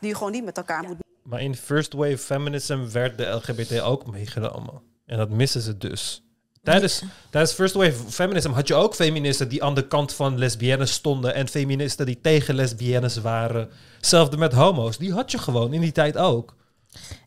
die 0.00 0.08
je 0.08 0.16
gewoon 0.16 0.32
niet 0.32 0.44
met 0.44 0.56
elkaar 0.56 0.82
moet 0.82 0.96
Maar 1.22 1.42
in 1.42 1.56
First 1.56 1.92
Wave 1.92 2.18
Feminism 2.18 2.88
werd 2.92 3.18
de 3.18 3.24
LGBT 3.26 3.80
ook 3.80 4.06
meegenomen. 4.10 4.82
En 5.06 5.18
dat 5.18 5.30
missen 5.30 5.60
ze 5.60 5.78
dus. 5.78 6.20
Tijdens, 6.62 7.02
tijdens 7.30 7.52
First 7.52 7.74
Wave 7.74 8.10
Feminism 8.10 8.50
had 8.50 8.68
je 8.68 8.74
ook 8.74 8.94
feministen 8.94 9.48
die 9.48 9.64
aan 9.64 9.74
de 9.74 9.86
kant 9.86 10.12
van 10.12 10.38
lesbiennes 10.38 10.92
stonden. 10.92 11.34
En 11.34 11.48
feministen 11.48 12.06
die 12.06 12.20
tegen 12.20 12.54
lesbiennes 12.54 13.16
waren. 13.16 13.70
Hetzelfde 13.96 14.36
met 14.36 14.52
homo's. 14.52 14.98
Die 14.98 15.12
had 15.12 15.30
je 15.30 15.38
gewoon 15.38 15.72
in 15.72 15.80
die 15.80 15.92
tijd 15.92 16.16
ook. 16.16 16.54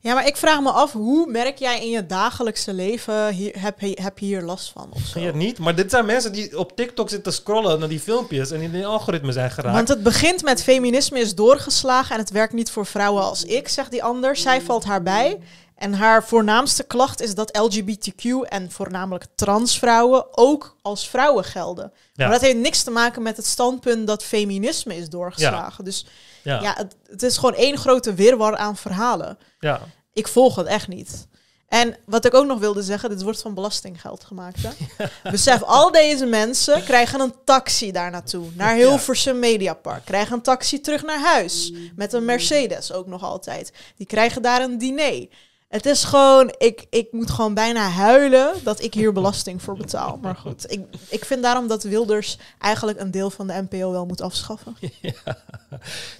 Ja, 0.02 0.14
maar 0.14 0.28
ik 0.28 0.38
vraag 0.38 0.62
me 0.62 0.72
af, 0.72 0.92
hoe 0.92 1.32
merk 1.32 1.58
jij 1.58 1.82
in 1.82 1.90
je 1.90 2.06
dagelijkse 2.06 2.74
leven, 2.74 3.34
hier, 3.34 3.62
heb, 3.62 3.80
je, 3.80 3.98
heb 4.02 4.20
je 4.20 4.26
hier 4.26 4.42
last 4.42 4.72
van? 4.72 4.90
Of 4.94 5.02
zo? 5.02 5.20
Ja, 5.20 5.32
niet. 5.32 5.58
Maar 5.58 5.76
dit 5.76 5.92
zijn 5.92 6.06
mensen 6.06 6.32
die 6.32 6.60
op 6.60 6.76
TikTok 6.76 7.10
zitten 7.10 7.34
scrollen 7.34 7.80
naar 7.80 7.90
die 7.90 8.00
filmpjes. 8.00 8.52
En 8.52 8.62
in 8.62 8.72
die 8.72 8.86
algoritme 8.86 9.32
zijn 9.32 9.52
geraakt. 9.52 9.76
Want 9.76 9.88
het 9.88 10.04
begint 10.04 10.44
met 10.44 10.64
feminisme 10.64 11.20
is 11.20 11.36
doorgeslagen 11.36 12.14
en 12.14 12.22
het 12.22 12.32
werkt 12.32 12.54
niet 12.54 12.72
voor 12.72 12.86
vrouwen 12.86 13.24
als 13.24 13.44
ik, 13.44 13.68
zegt 13.68 13.92
die 13.92 14.04
ander. 14.04 14.36
Zij 14.36 14.62
valt 14.62 14.84
haar 14.84 15.04
bij. 15.04 15.40
En 15.80 15.94
haar 15.94 16.24
voornaamste 16.24 16.84
klacht 16.84 17.22
is 17.22 17.36
dat 17.36 17.58
LGBTQ 17.58 18.24
en 18.50 18.72
voornamelijk 18.72 19.26
transvrouwen 19.36 20.38
ook 20.38 20.76
als 20.82 21.10
vrouwen 21.10 21.44
gelden. 21.44 21.92
Ja. 22.14 22.24
Maar 22.24 22.32
dat 22.32 22.42
heeft 22.42 22.58
niks 22.58 22.84
te 22.84 22.92
maken 22.92 23.22
met 23.22 23.38
het 23.38 23.46
standpunt 23.46 24.08
dat 24.08 24.24
feminisme 24.24 24.96
is 24.96 25.10
doorgeslagen. 25.10 25.84
Dus 25.84 26.06
ja. 26.44 26.62
ja, 26.62 26.74
het, 26.78 26.96
het 27.06 27.24
is 27.24 27.38
gewoon 27.38 27.56
één 27.56 27.78
grote 27.78 28.14
wirwar 28.14 28.58
aan 28.58 28.78
verhalen. 28.78 29.38
ja. 29.60 29.82
Ik 30.14 30.28
volg 30.28 30.56
het 30.56 30.68
echt 30.68 30.88
niet. 30.88 31.28
En 31.70 31.98
wat 32.06 32.26
ik 32.26 32.34
ook 32.34 32.46
nog 32.46 32.60
wilde 32.60 32.82
zeggen, 32.82 33.10
dit 33.10 33.22
wordt 33.22 33.42
van 33.42 33.54
belastinggeld 33.54 34.24
gemaakt. 34.24 34.60
Hè? 34.62 35.06
Besef, 35.32 35.64
al 35.64 35.92
deze 35.92 36.26
mensen 36.26 36.84
krijgen 36.84 37.20
een 37.20 37.34
taxi 37.44 37.92
daar 37.92 38.12
naartoe. 38.12 38.46
Naar 38.54 38.76
Hilversum 38.76 39.40
Mediapark. 39.40 40.06
Krijgen 40.06 40.34
een 40.34 40.42
taxi 40.42 40.82
terug 40.82 41.04
naar 41.04 41.20
huis. 41.20 41.74
Met 41.96 42.14
een 42.14 42.26
Mercedes 42.26 42.92
ook 42.92 43.08
nog 43.08 43.24
altijd. 43.24 43.72
Die 43.96 44.08
krijgen 44.08 44.42
daar 44.42 44.62
een 44.62 44.78
diner. 44.78 45.28
Het 45.70 45.86
is 45.86 46.04
gewoon, 46.04 46.54
ik, 46.58 46.86
ik 46.90 47.08
moet 47.12 47.30
gewoon 47.30 47.54
bijna 47.54 47.90
huilen 47.90 48.54
dat 48.64 48.82
ik 48.82 48.94
hier 48.94 49.14
belasting 49.14 49.62
voor 49.62 49.78
betaal. 49.78 50.20
Maar 50.22 50.36
goed, 50.36 50.72
ik, 50.72 50.82
ik 51.10 51.26
vind 51.26 51.44
daarom 51.44 51.68
dat 51.68 51.84
Wilders 51.84 52.38
eigenlijk 52.60 53.00
een 53.00 53.12
deel 53.12 53.30
van 53.30 53.48
de 53.48 53.66
NPO 53.70 53.92
wel 53.92 54.06
moet 54.06 54.22
afschaffen. 54.22 54.76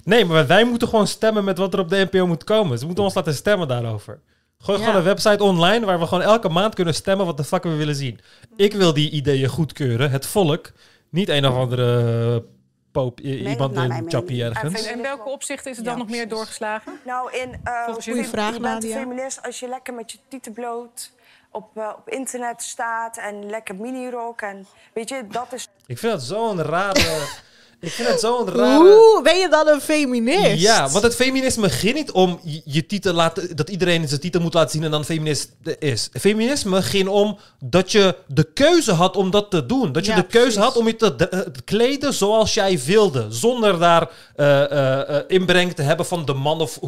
Nee, 0.04 0.24
maar 0.24 0.46
wij 0.46 0.64
moeten 0.64 0.88
gewoon 0.88 1.06
stemmen 1.06 1.44
met 1.44 1.58
wat 1.58 1.74
er 1.74 1.80
op 1.80 1.88
de 1.88 2.08
NPO 2.10 2.26
moet 2.26 2.44
komen. 2.44 2.78
Ze 2.78 2.86
moeten 2.86 3.04
ons 3.04 3.14
laten 3.14 3.34
stemmen 3.34 3.68
daarover. 3.68 4.20
Gooi 4.58 4.78
Ja. 4.78 4.84
gewoon 4.84 4.98
een 4.98 5.06
website 5.06 5.42
online 5.42 5.86
waar 5.86 5.98
we 5.98 6.06
gewoon 6.06 6.24
elke 6.24 6.48
maand 6.48 6.74
kunnen 6.74 6.94
stemmen 6.94 7.26
wat 7.26 7.36
de 7.36 7.44
fuck 7.44 7.62
we 7.62 7.74
willen 7.74 7.94
zien. 7.94 8.20
Ik 8.56 8.72
wil 8.72 8.92
die 8.92 9.10
ideeën 9.10 9.48
goedkeuren. 9.48 10.10
Het 10.10 10.26
volk. 10.26 10.72
Niet 11.10 11.28
een 11.28 11.46
of 11.46 11.54
andere 11.54 12.44
poop, 12.92 13.20
iemand 13.20 13.72
naar 13.74 13.96
in 13.96 14.10
Chappie 14.10 14.44
ergens. 14.44 14.86
En 14.86 14.96
in 14.96 15.02
welke 15.02 15.28
opzichten 15.28 15.70
is 15.70 15.76
het 15.76 15.86
dan 15.86 15.94
Ja, 15.94 16.00
nog 16.00 16.10
meer 16.10 16.28
doorgeslagen? 16.28 17.00
Nou, 17.04 17.32
in, 17.32 17.60
eh, 17.64 17.94
jullie 17.98 18.28
vraag, 18.28 18.54
je 18.54 18.60
bent 18.60 18.86
feminist 18.86 19.42
als 19.42 19.60
je 19.60 19.68
lekker 19.68 19.94
met 19.94 20.12
je 20.12 20.18
tieten 20.28 20.52
bloot 20.52 21.12
op, 21.50 21.78
eh, 21.78 21.92
op 21.98 22.08
internet 22.08 22.62
staat 22.62 23.16
en 23.16 23.50
lekker 23.50 23.74
minirok. 23.74 24.40
En 24.40 24.66
weet 24.92 25.08
je, 25.08 25.26
dat 25.26 25.52
is 25.52 25.68
Ik 25.86 25.98
vind 25.98 26.12
dat 26.12 26.22
zo'n 26.22 26.62
rare... 26.62 27.48
ik 27.80 27.90
vind 27.90 28.08
het 28.08 28.20
zo'n 28.20 28.48
rare... 28.48 28.78
Hoe 28.84 29.20
ben 29.22 29.38
je 29.38 29.48
dan 29.48 29.68
een 29.68 29.80
feminist? 29.80 30.60
Ja, 30.62 30.88
want 30.88 31.04
het 31.04 31.14
feminisme 31.14 31.68
ging 31.70 31.94
niet 31.94 32.10
om 32.10 32.40
je, 32.64 32.86
titel 32.86 33.12
laten, 33.12 33.56
dat 33.56 33.68
iedereen 33.68 34.08
zijn 34.08 34.20
titel 34.20 34.40
moet 34.40 34.54
laten 34.54 34.70
zien 34.70 34.84
en 34.84 34.90
dan 34.90 35.04
feminist 35.04 35.50
is. 35.78 36.08
Feminisme 36.12 36.82
ging 36.82 37.08
om 37.08 37.38
dat 37.64 37.92
je 37.92 38.16
de 38.26 38.44
keuze 38.52 38.92
had 38.92 39.16
om 39.16 39.30
dat 39.30 39.50
te 39.50 39.66
doen. 39.66 39.92
Dat 39.92 40.04
je 40.04 40.10
Ja, 40.10 40.16
de 40.16 40.26
keuze 40.26 40.44
precies. 40.46 40.62
had 40.62 40.76
om 40.76 40.86
je 40.86 40.96
te, 40.96 41.16
de- 41.16 41.28
eh, 41.28 41.38
te 41.40 41.62
kleden 41.64 42.14
zoals 42.14 42.54
jij 42.54 42.78
wilde. 42.84 43.26
Zonder 43.28 43.78
daar 43.78 44.10
eh, 44.36 45.08
eh, 45.16 45.24
inbreng 45.28 45.72
te 45.74 45.82
hebben 45.82 46.06
van 46.06 46.24
de 46.24 46.34
man 46.34 46.60
of 46.60 46.78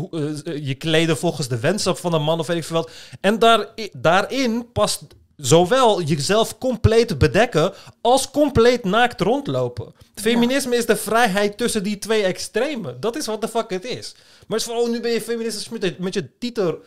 je 0.62 0.74
kleden 0.74 1.16
volgens 1.16 1.48
de 1.48 1.58
wensen 1.58 1.96
van 1.96 2.10
de 2.10 2.18
man 2.18 2.38
of 2.40 2.46
weet 2.46 2.56
ik 2.56 2.64
veel 2.64 2.76
wat. 2.76 2.90
En 3.20 3.38
daar, 3.38 3.66
daarin 3.92 4.66
past 4.72 5.02
zowel 5.42 6.02
jezelf 6.02 6.58
compleet 6.58 7.18
bedekken 7.18 7.72
als 8.00 8.30
compleet 8.30 8.84
naakt 8.84 9.20
rondlopen. 9.20 9.92
Feminisme 10.14 10.76
is 10.76 10.86
de 10.86 10.96
vrijheid 10.96 11.56
tussen 11.56 11.82
die 11.82 11.98
twee 11.98 12.22
extremen. 12.22 13.00
Dat 13.00 13.16
is 13.16 13.26
wat 13.26 13.40
de 13.40 13.48
fuck 13.48 13.70
het 13.70 13.84
is. 13.84 14.14
Maar 14.46 14.58
het 14.58 14.68
is 14.68 14.74
van, 14.74 14.82
oh, 14.82 14.90
nu 14.90 15.00
ben 15.00 15.10
je 15.10 15.20
feminist 15.20 15.70
met 15.70 15.82
je, 15.82 15.94
met 15.98 16.14
je 16.14 16.28
titel 16.38 16.78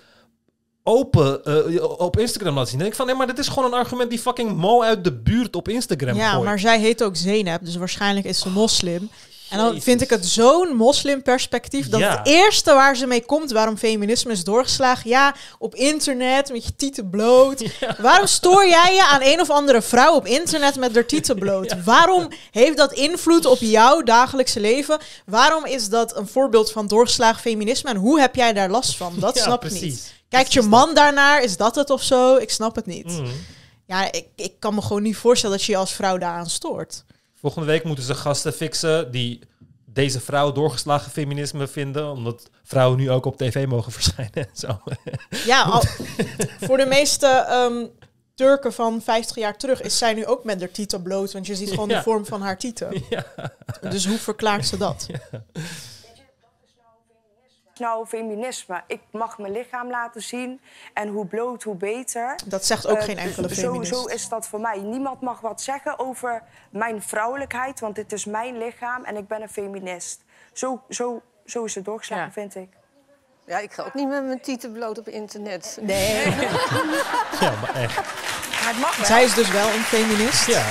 open 0.84 1.44
eh, 1.44 1.84
op 2.00 2.20
Instagram 2.20 2.54
laten 2.54 2.70
zien. 2.70 2.80
Dan 2.80 2.88
denk 2.88 2.92
ik 2.92 2.96
van, 2.96 3.06
nee, 3.06 3.16
maar 3.16 3.28
dit 3.28 3.40
is 3.40 3.48
gewoon 3.48 3.66
een 3.66 3.80
argument 3.80 4.10
die 4.10 4.20
fucking 4.20 4.56
Mo 4.56 4.82
uit 4.82 5.04
de 5.04 5.14
buurt 5.14 5.56
op 5.56 5.68
Instagram 5.68 6.16
Ja, 6.16 6.32
gooit. 6.32 6.44
maar 6.44 6.60
zij 6.60 6.80
heet 6.80 7.04
ook 7.04 7.16
Zeynep, 7.16 7.66
dus 7.66 7.76
waarschijnlijk 7.76 8.26
is 8.26 8.40
ze 8.40 8.50
moslim. 8.50 9.10
En 9.50 9.58
dan 9.58 9.82
vind 9.82 10.02
ik 10.02 10.10
het 10.10 10.26
zo'n 10.26 10.76
moslimperspectief 10.76 11.90
dat 11.90 12.00
Ja. 12.00 12.18
het 12.18 12.28
eerste 12.28 12.74
waar 12.74 12.96
ze 12.96 13.08
mee 13.08 13.26
komt, 13.26 13.52
waarom 13.52 13.78
feminisme 13.78 14.32
is 14.32 14.44
doorgeslagen, 14.44 15.10
ja, 15.10 15.36
op 15.60 15.76
internet 15.76 16.52
met 16.52 16.66
je 16.66 16.76
tieten 16.76 17.10
bloot. 17.10 17.64
Waarom 17.98 18.28
stoor 18.28 18.68
jij 18.68 18.94
je 18.94 19.06
aan 19.06 19.22
een 19.24 19.42
of 19.42 19.50
andere 19.50 19.82
vrouw 19.82 20.16
op 20.16 20.26
internet 20.26 20.76
met 20.76 20.94
haar 20.96 21.06
tieten 21.06 21.36
bloot? 21.46 21.84
Waarom 21.84 22.28
heeft 22.52 22.78
dat 22.78 22.94
invloed 22.94 23.46
op 23.46 23.58
jouw 23.60 24.02
dagelijkse 24.02 24.60
leven? 24.60 25.00
Waarom 25.26 25.66
is 25.66 25.90
dat 25.90 26.16
een 26.18 26.28
voorbeeld 26.28 26.72
van 26.72 26.88
doorgeslagen 26.88 27.42
feminisme 27.42 27.90
en 27.90 27.96
hoe 27.98 28.20
heb 28.20 28.36
jij 28.36 28.54
daar 28.54 28.70
last 28.70 28.98
van? 28.98 29.14
Dat 29.20 29.38
snap 29.38 29.64
ik 29.64 29.70
precies. 29.70 29.82
niet. 29.82 30.14
Kijkt 30.30 30.54
je 30.54 30.62
man 30.62 30.94
daarnaar? 30.94 31.44
Is 31.44 31.58
dat 31.58 31.76
het 31.76 31.90
of 31.90 32.04
zo? 32.04 32.36
Ik 32.36 32.50
snap 32.50 32.76
het 32.76 32.86
niet. 32.86 33.06
Mm. 33.06 33.32
Ja, 33.88 34.12
ik, 34.12 34.26
ik 34.36 34.54
kan 34.60 34.76
me 34.76 34.82
gewoon 34.82 35.02
niet 35.04 35.18
voorstellen 35.18 35.58
dat 35.58 35.66
je 35.66 35.72
je 35.72 35.78
als 35.78 35.92
vrouw 35.94 36.18
daaraan 36.18 36.50
stoort. 36.50 37.04
Volgende 37.46 37.68
week 37.72 37.84
moeten 37.84 38.04
ze 38.04 38.16
gasten 38.16 38.54
fixen 38.54 39.12
die 39.12 39.40
deze 39.86 40.20
vrouw 40.20 40.52
doorgeslagen 40.52 41.12
feminisme 41.12 41.68
vinden. 41.68 42.12
Omdat 42.12 42.50
vrouwen 42.64 42.98
nu 43.00 43.12
ook 43.12 43.26
op 43.26 43.38
tv 43.38 43.68
mogen 43.68 43.92
verschijnen 44.02 44.34
en 44.34 44.48
zo. 44.54 44.80
Ja, 45.46 45.62
al- 45.62 45.84
voor 46.62 46.78
de 46.78 46.86
meeste 46.86 47.28
ehm, 47.28 47.86
Turken 48.36 48.74
van 48.74 49.02
50 49.02 49.36
jaar 49.36 49.58
terug 49.58 49.82
is 49.82 49.98
zij 49.98 50.14
nu 50.14 50.26
ook 50.26 50.44
met 50.44 50.60
haar 50.60 50.72
tieten 50.72 51.02
bloot. 51.02 51.34
Want 51.34 51.48
je 51.48 51.56
ziet 51.56 51.70
gewoon 51.70 51.90
Ja. 51.90 51.98
de 51.98 52.04
vorm 52.04 52.26
van 52.26 52.42
haar 52.42 52.58
tieten. 52.58 53.04
Ja. 53.10 53.26
Dus 53.90 54.06
hoe 54.08 54.18
verklaart 54.18 54.68
ze 54.68 54.78
dat? 54.78 55.08
Nou, 57.80 58.06
feminisme. 58.06 58.82
Ik 58.88 59.02
mag 59.12 59.38
mijn 59.38 59.52
lichaam 59.52 59.90
laten 59.90 60.22
zien. 60.22 60.62
En 60.94 61.08
hoe 61.08 61.26
bloot, 61.26 61.64
hoe 61.64 61.76
beter. 61.76 62.36
Dat 62.46 62.66
zegt 62.66 62.88
ook 62.88 62.98
Eh, 62.98 63.04
geen 63.04 63.18
enkele 63.18 63.56
zo, 63.56 63.62
feminist. 63.62 63.94
zo 63.96 64.06
is 64.06 64.30
dat 64.30 64.48
voor 64.48 64.60
mij. 64.60 64.78
Niemand 64.80 65.22
mag 65.22 65.40
wat 65.42 65.62
zeggen 65.62 66.00
over 66.00 66.44
mijn 66.70 67.02
vrouwelijkheid, 67.02 67.80
want 67.80 67.96
dit 67.96 68.12
is 68.12 68.26
mijn 68.26 68.58
lichaam 68.58 69.04
en 69.04 69.18
ik 69.18 69.28
ben 69.28 69.42
een 69.42 69.50
feminist. 69.50 70.22
Zo, 70.54 70.82
zo, 70.90 71.22
zo 71.46 71.64
is 71.64 71.76
het 71.76 71.86
doorgeslagen, 71.86 72.26
Ja. 72.26 72.32
vind 72.32 72.56
ik. 72.56 72.70
Ja, 73.46 73.58
ik 73.58 73.74
ga 73.74 73.84
ook 73.84 73.94
niet 73.94 74.08
met 74.08 74.24
mijn 74.26 74.42
tieten 74.42 74.72
bloot 74.72 74.98
op 74.98 75.08
internet. 75.08 75.78
Nee. 75.82 76.24
ja, 77.42 77.54
maar 77.62 77.76
echt. 77.76 77.96
Maar 77.96 78.74
het 78.74 78.80
mag 78.80 78.98
wel. 78.98 79.06
Zij 79.06 79.24
is 79.24 79.34
dus 79.34 79.52
wel 79.52 79.68
een 79.68 79.84
feminist. 79.84 80.48
Ja. 80.48 80.64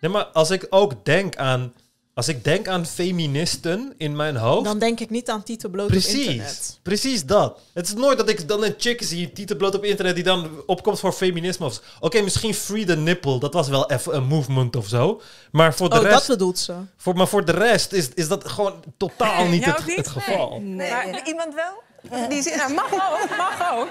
Nee, 0.00 0.10
maar 0.10 0.24
als 0.24 0.50
ik 0.50 0.66
ook 0.70 1.04
denk 1.04 1.36
aan... 1.36 1.72
Als 2.14 2.28
ik 2.28 2.44
denk 2.44 2.68
aan 2.68 2.86
feministen 2.86 3.94
in 3.96 4.16
mijn 4.16 4.36
hoofd... 4.36 4.64
Dan 4.64 4.78
denk 4.78 5.00
ik 5.00 5.10
niet 5.10 5.30
aan 5.30 5.42
tieten 5.42 5.70
bloot 5.70 5.84
op 5.86 5.90
Precies, 5.92 6.26
internet. 6.26 6.78
precies 6.82 7.24
dat. 7.24 7.60
Het 7.74 7.86
is 7.86 7.94
nooit 7.94 8.18
dat 8.18 8.28
ik 8.28 8.48
dan 8.48 8.64
een 8.64 8.74
chick 8.78 9.02
zie, 9.02 9.32
titelbloot 9.32 9.74
op 9.74 9.84
internet, 9.84 10.14
die 10.14 10.24
dan 10.24 10.50
opkomt 10.66 11.00
voor 11.00 11.12
feminisme. 11.12 11.70
Oké, 12.00 12.20
misschien 12.22 12.54
free 12.54 12.84
the 12.84 12.96
nipple, 12.96 13.38
dat 13.38 13.52
was 13.54 13.68
wel 13.68 13.90
even 13.90 14.14
een 14.16 14.24
movement 14.24 14.76
of 14.76 14.86
zo. 14.88 15.20
Maar 15.52 15.74
voor 15.74 15.88
de 15.90 15.96
Oh, 15.96 16.02
dat 16.02 16.12
rest, 16.12 16.26
bedoelt 16.26 16.58
ze. 16.58 16.74
voor, 16.96 17.16
maar 17.16 17.28
voor 17.28 17.44
de 17.44 17.52
rest 17.52 17.92
is, 17.92 18.08
is 18.14 18.28
dat 18.28 18.48
gewoon 18.48 18.84
totaal 18.96 19.46
niet 19.48 19.64
het, 19.64 19.86
niet? 19.86 19.96
het 19.96 20.08
geval. 20.08 20.60
Nee. 20.60 20.90
Maar- 20.90 21.26
Iemand 21.26 21.54
wel? 21.54 21.82
Die 22.28 22.42
zin, 22.42 22.56
nou, 22.56 22.72
mag 22.74 22.92
ook, 22.92 23.36
mag 23.36 23.72
ook. 23.72 23.88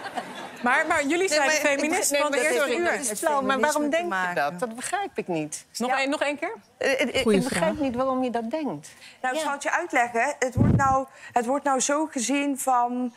Maar, 0.64 0.86
maar 0.88 1.06
jullie 1.06 1.28
zijn 1.28 1.48
Nee, 1.48 1.62
maar- 1.62 1.72
feminist 1.72 2.12
nee, 2.12 2.22
van 2.22 2.32
de 2.32 2.38
eerste 2.38 2.54
sorry, 2.60 2.76
uur. 2.78 2.94
is 2.94 3.12
flauw, 3.20 3.42
maar 3.42 3.60
waarom 3.60 3.90
denk 3.90 4.14
je 4.14 4.34
dat? 4.34 4.60
Dat 4.60 4.76
begrijp 4.76 5.12
ik 5.18 5.28
niet. 5.28 5.66
Nog, 5.78 5.92
één, 5.92 6.10
nog 6.10 6.22
één 6.22 6.40
keer? 6.40 6.54
Eh, 6.78 7.02
eh, 7.02 7.16
Ik, 7.16 7.44
begrijp 7.44 7.80
niet 7.80 7.96
waarom 7.96 8.24
je 8.24 8.30
dat 8.30 8.50
denkt. 8.52 8.90
Nou, 9.22 9.34
ik 9.36 9.40
Ja. 9.40 9.40
zal 9.46 9.52
het 9.52 9.64
je 9.64 9.72
uitleggen. 9.72 10.36
Het 10.40 10.56
wordt 10.56 10.76
nou, 10.76 11.06
het 11.32 11.46
wordt 11.46 11.64
nou 11.66 11.80
zo 11.80 12.06
gezien 12.06 12.60
van... 12.60 13.14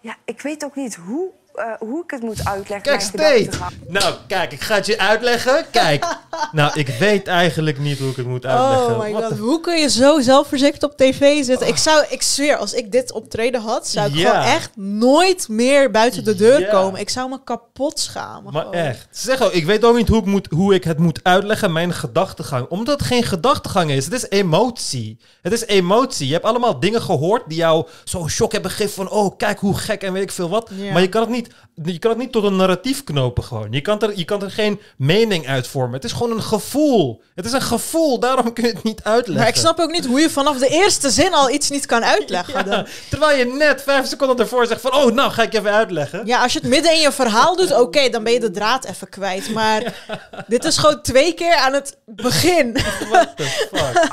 Ja, 0.00 0.14
ik 0.24 0.40
weet 0.40 0.64
ook 0.64 0.74
niet 0.76 0.94
hoe, 0.94 1.30
eh, 1.54 1.64
hoe 1.78 2.02
ik 2.02 2.10
het 2.10 2.22
moet 2.22 2.44
uitleggen. 2.48 2.82
Kijk, 2.82 3.00
Steed. 3.00 3.58
Nou, 3.88 4.14
kijk, 4.26 4.52
ik 4.52 4.60
ga 4.60 4.74
het 4.74 4.86
je 4.86 4.98
uitleggen. 4.98 5.64
Kijk. 5.70 6.06
nou, 6.52 6.70
ik 6.80 6.88
weet 6.88 7.26
eigenlijk 7.26 7.78
niet 7.78 7.98
hoe 7.98 8.10
ik 8.10 8.16
het 8.16 8.26
moet 8.26 8.46
uitleggen. 8.46 8.94
Oh 8.96 8.98
my 9.02 9.12
god, 9.12 9.38
hoe 9.38 9.60
kun 9.60 9.76
je 9.80 9.88
zo 9.90 10.20
zelfverzekerd 10.20 10.82
op 10.82 10.96
tv 10.96 11.44
zitten? 11.44 11.68
Ik 11.68 11.76
zou, 11.76 12.04
ik 12.08 12.22
zweer, 12.22 12.56
als 12.56 12.72
ik 12.74 12.92
dit 12.92 13.12
optreden 13.12 13.60
had, 13.60 13.88
zou 13.88 14.08
ik 14.08 14.14
Ja. 14.14 14.30
gewoon 14.30 14.54
echt 14.54 14.70
nooit 14.76 15.48
meer 15.48 15.90
buiten 15.90 16.24
de 16.24 16.34
deur 16.34 16.60
Ja. 16.60 16.70
komen. 16.70 17.00
Ik 17.00 17.08
zou 17.10 17.28
me 17.28 17.38
kapot 17.44 18.00
schamen. 18.00 18.52
Maar 18.52 18.62
gewoon. 18.62 18.74
echt. 18.76 19.06
Zeg 19.10 19.42
ook, 19.42 19.52
ik 19.52 19.64
weet 19.64 19.84
ook 19.84 19.96
niet 19.96 20.08
hoe 20.08 20.18
ik, 20.18 20.24
moet, 20.26 20.48
hoe 20.50 20.74
ik 20.74 20.84
het 20.84 20.98
moet 20.98 21.20
uitleggen, 21.22 21.72
mijn 21.72 21.92
gedachtegang. 21.92 22.66
Omdat 22.68 22.98
het 22.98 23.08
geen 23.08 23.22
gedachtegang 23.22 23.90
is. 23.90 24.04
Het 24.04 24.14
is 24.14 24.28
emotie. 24.28 25.18
Het 25.42 25.52
is 25.52 25.66
emotie. 25.66 26.26
Je 26.26 26.32
hebt 26.32 26.44
allemaal 26.44 26.80
dingen 26.80 27.02
gehoord 27.02 27.42
die 27.48 27.58
jou 27.58 27.86
zo'n 28.04 28.28
shock 28.28 28.52
hebben 28.52 28.70
gegeven 28.70 28.94
van... 28.94 29.10
Oh, 29.10 29.36
kijk 29.36 29.58
hoe 29.58 29.76
gek 29.76 30.02
en 30.02 30.12
weet 30.12 30.22
ik 30.22 30.30
veel 30.30 30.48
wat. 30.48 30.70
Ja. 30.74 30.92
Maar 30.92 31.02
je 31.02 31.08
kan, 31.08 31.20
het 31.20 31.30
niet, 31.30 31.43
je 31.82 31.98
kan 31.98 32.10
het 32.10 32.18
niet 32.18 32.32
tot 32.32 32.44
een 32.44 32.56
narratief 32.56 33.04
knopen 33.04 33.44
gewoon. 33.44 33.72
Je 33.72 33.80
kan, 33.80 34.00
er, 34.00 34.18
je 34.18 34.24
kan 34.24 34.42
er 34.42 34.50
geen 34.50 34.80
mening 34.96 35.46
uit 35.46 35.66
vormen. 35.66 35.94
Het 35.94 36.04
is 36.04 36.12
gewoon 36.12 36.30
een 36.30 36.42
gevoel. 36.42 37.22
Het 37.34 37.44
is 37.44 37.52
een 37.52 37.62
gevoel. 37.62 38.18
Daarom 38.20 38.52
kun 38.52 38.64
je 38.64 38.72
het 38.72 38.82
niet 38.82 39.02
uitleggen. 39.02 39.44
Maar 39.44 39.48
ik 39.48 39.60
snap 39.60 39.78
ook 39.78 39.90
niet 39.90 40.06
hoe 40.06 40.20
je 40.20 40.30
vanaf 40.30 40.58
de 40.58 40.68
eerste 40.68 41.10
zin 41.10 41.34
al 41.34 41.50
iets 41.50 41.70
niet 41.70 41.86
kan 41.86 42.04
uitleggen. 42.04 42.70
Ja, 42.70 42.86
terwijl 43.10 43.38
je 43.38 43.44
net 43.44 43.82
vijf 43.82 44.06
seconden 44.06 44.38
ervoor 44.38 44.66
zegt 44.66 44.80
van... 44.80 44.94
Oh, 44.94 45.12
nou 45.12 45.30
ga 45.30 45.42
ik 45.42 45.52
je 45.52 45.58
even 45.58 45.72
uitleggen. 45.72 46.26
Ja, 46.26 46.42
als 46.42 46.52
je 46.52 46.58
het 46.58 46.68
midden 46.68 46.92
in 46.92 47.00
je 47.00 47.12
verhaal 47.12 47.56
doet, 47.56 47.78
oké, 47.80 48.08
dan 48.08 48.24
ben 48.24 48.32
je 48.32 48.40
de 48.40 48.50
draad 48.50 48.84
even 48.84 49.08
kwijt. 49.08 49.50
Maar 49.50 49.94
dit 50.46 50.64
is 50.64 50.78
gewoon 50.78 51.02
twee 51.02 51.34
keer 51.34 51.54
aan 51.54 51.72
het 51.72 51.96
begin. 52.06 52.72
What 53.10 53.36
the 53.36 53.66
fuck? 53.72 54.12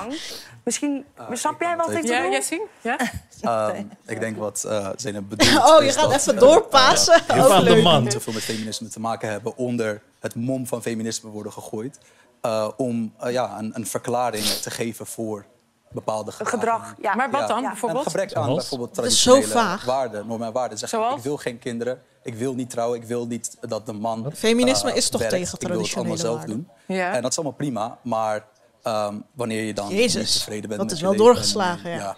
Misschien, 0.63 1.05
snap 1.33 1.61
jij 1.61 1.75
wat 1.75 1.91
ik 1.91 2.07
Ja, 2.07 2.17
bedoel? 2.17 2.31
Jessie? 2.31 2.61
Ja? 2.81 2.97
Ehm, 3.49 3.83
ik 4.05 4.19
denk 4.19 4.37
wat 4.37 4.63
eh 4.63 4.89
Zeynep 4.95 5.23
bedoelt. 5.29 5.69
Oh, 5.69 5.81
je 5.81 5.87
is 5.87 5.95
gaat 5.95 6.09
dat, 6.11 6.19
even 6.19 6.33
eh, 6.33 6.39
doorpassen. 6.39 7.21
heel 7.27 7.47
van 7.47 7.63
de 7.63 7.81
man. 7.81 8.03
niet 8.03 8.13
zoveel 8.13 8.33
met 8.33 8.43
feminisme 8.43 8.87
te 8.87 8.99
maken 8.99 9.29
hebben 9.29 9.57
onder 9.57 10.01
het 10.19 10.35
mom 10.35 10.67
van 10.67 10.81
feminisme 10.81 11.29
worden 11.29 11.51
gegooid. 11.51 11.99
eh, 12.41 12.67
om 12.77 13.13
ja, 13.29 13.59
een, 13.59 13.71
een 13.75 13.87
verklaring 13.87 14.43
te 14.43 14.71
geven 14.71 15.05
voor 15.05 15.45
bepaalde 15.91 16.31
gedrag. 16.31 16.51
Gedrag, 16.51 16.95
ja. 17.01 17.15
Maar 17.15 17.31
wat 17.31 17.47
dan 17.47 17.61
Ja. 17.61 17.67
bijvoorbeeld? 17.67 18.05
Een 18.05 18.11
gebrek 18.11 18.33
aan 18.33 18.43
Zoals? 18.43 18.57
bijvoorbeeld 18.59 18.93
traditionele 18.93 19.77
waarden, 19.85 20.27
normen 20.27 20.47
en 20.47 20.53
waarden. 20.53 20.77
Zeg, 20.77 20.89
Zoals? 20.89 21.15
ik 21.15 21.23
wil 21.23 21.37
geen 21.37 21.59
kinderen, 21.59 22.01
ik 22.23 22.33
wil 22.35 22.53
niet 22.53 22.69
trouwen, 22.69 23.01
ik 23.01 23.07
wil 23.07 23.27
niet 23.27 23.57
dat 23.61 23.85
de 23.85 23.93
man 23.93 24.31
Feminisme 24.35 24.93
is 24.93 25.09
toch 25.09 25.21
werkt, 25.21 25.35
tegen 25.35 25.57
ik 25.59 25.67
wil 25.67 25.81
het 25.81 25.95
allemaal 25.95 26.15
traditionele 26.15 26.17
zelf 26.17 26.37
waarden? 26.37 26.67
doen. 26.87 26.97
Ja. 26.97 27.13
En 27.13 27.21
dat 27.21 27.31
is 27.31 27.37
allemaal 27.37 27.57
prima, 27.57 27.97
maar 28.01 28.45
ehm, 28.83 29.15
wanneer 29.33 29.63
je 29.63 29.73
dan 29.73 29.89
Jezus, 29.89 30.15
niet 30.21 30.33
tevreden 30.33 30.69
bent 30.69 30.79
dat 30.79 30.79
met 30.87 30.91
is 30.91 30.99
je 30.99 31.05
wel 31.05 31.13
leven 31.13 31.25
doorgeslagen, 31.25 31.91
en, 31.91 31.97
ja. 31.97 32.15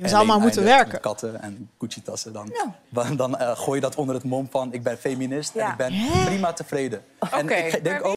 Je 0.00 0.08
zou 0.08 0.26
maar 0.26 0.38
moeten 0.40 0.64
werken. 0.64 0.92
Met 0.92 1.00
katten 1.00 1.42
en 1.42 1.70
Gucci-tassen. 1.78 2.32
Dan, 2.32 2.52
dan, 2.88 3.16
dan 3.16 3.38
eh, 3.38 3.58
gooi 3.58 3.74
je 3.74 3.80
dat 3.80 3.94
onder 3.94 4.14
het 4.14 4.24
mom 4.24 4.48
van... 4.50 4.72
ik 4.72 4.82
ben 4.82 4.98
feminist 4.98 5.54
en 5.54 5.68
ik 5.70 5.76
ben 5.76 5.92
prima 6.24 6.52
tevreden. 6.52 7.04
En 7.30 7.42
Oké. 7.44 7.54
ik 7.54 7.84
denk 7.84 8.04
ook... 8.04 8.16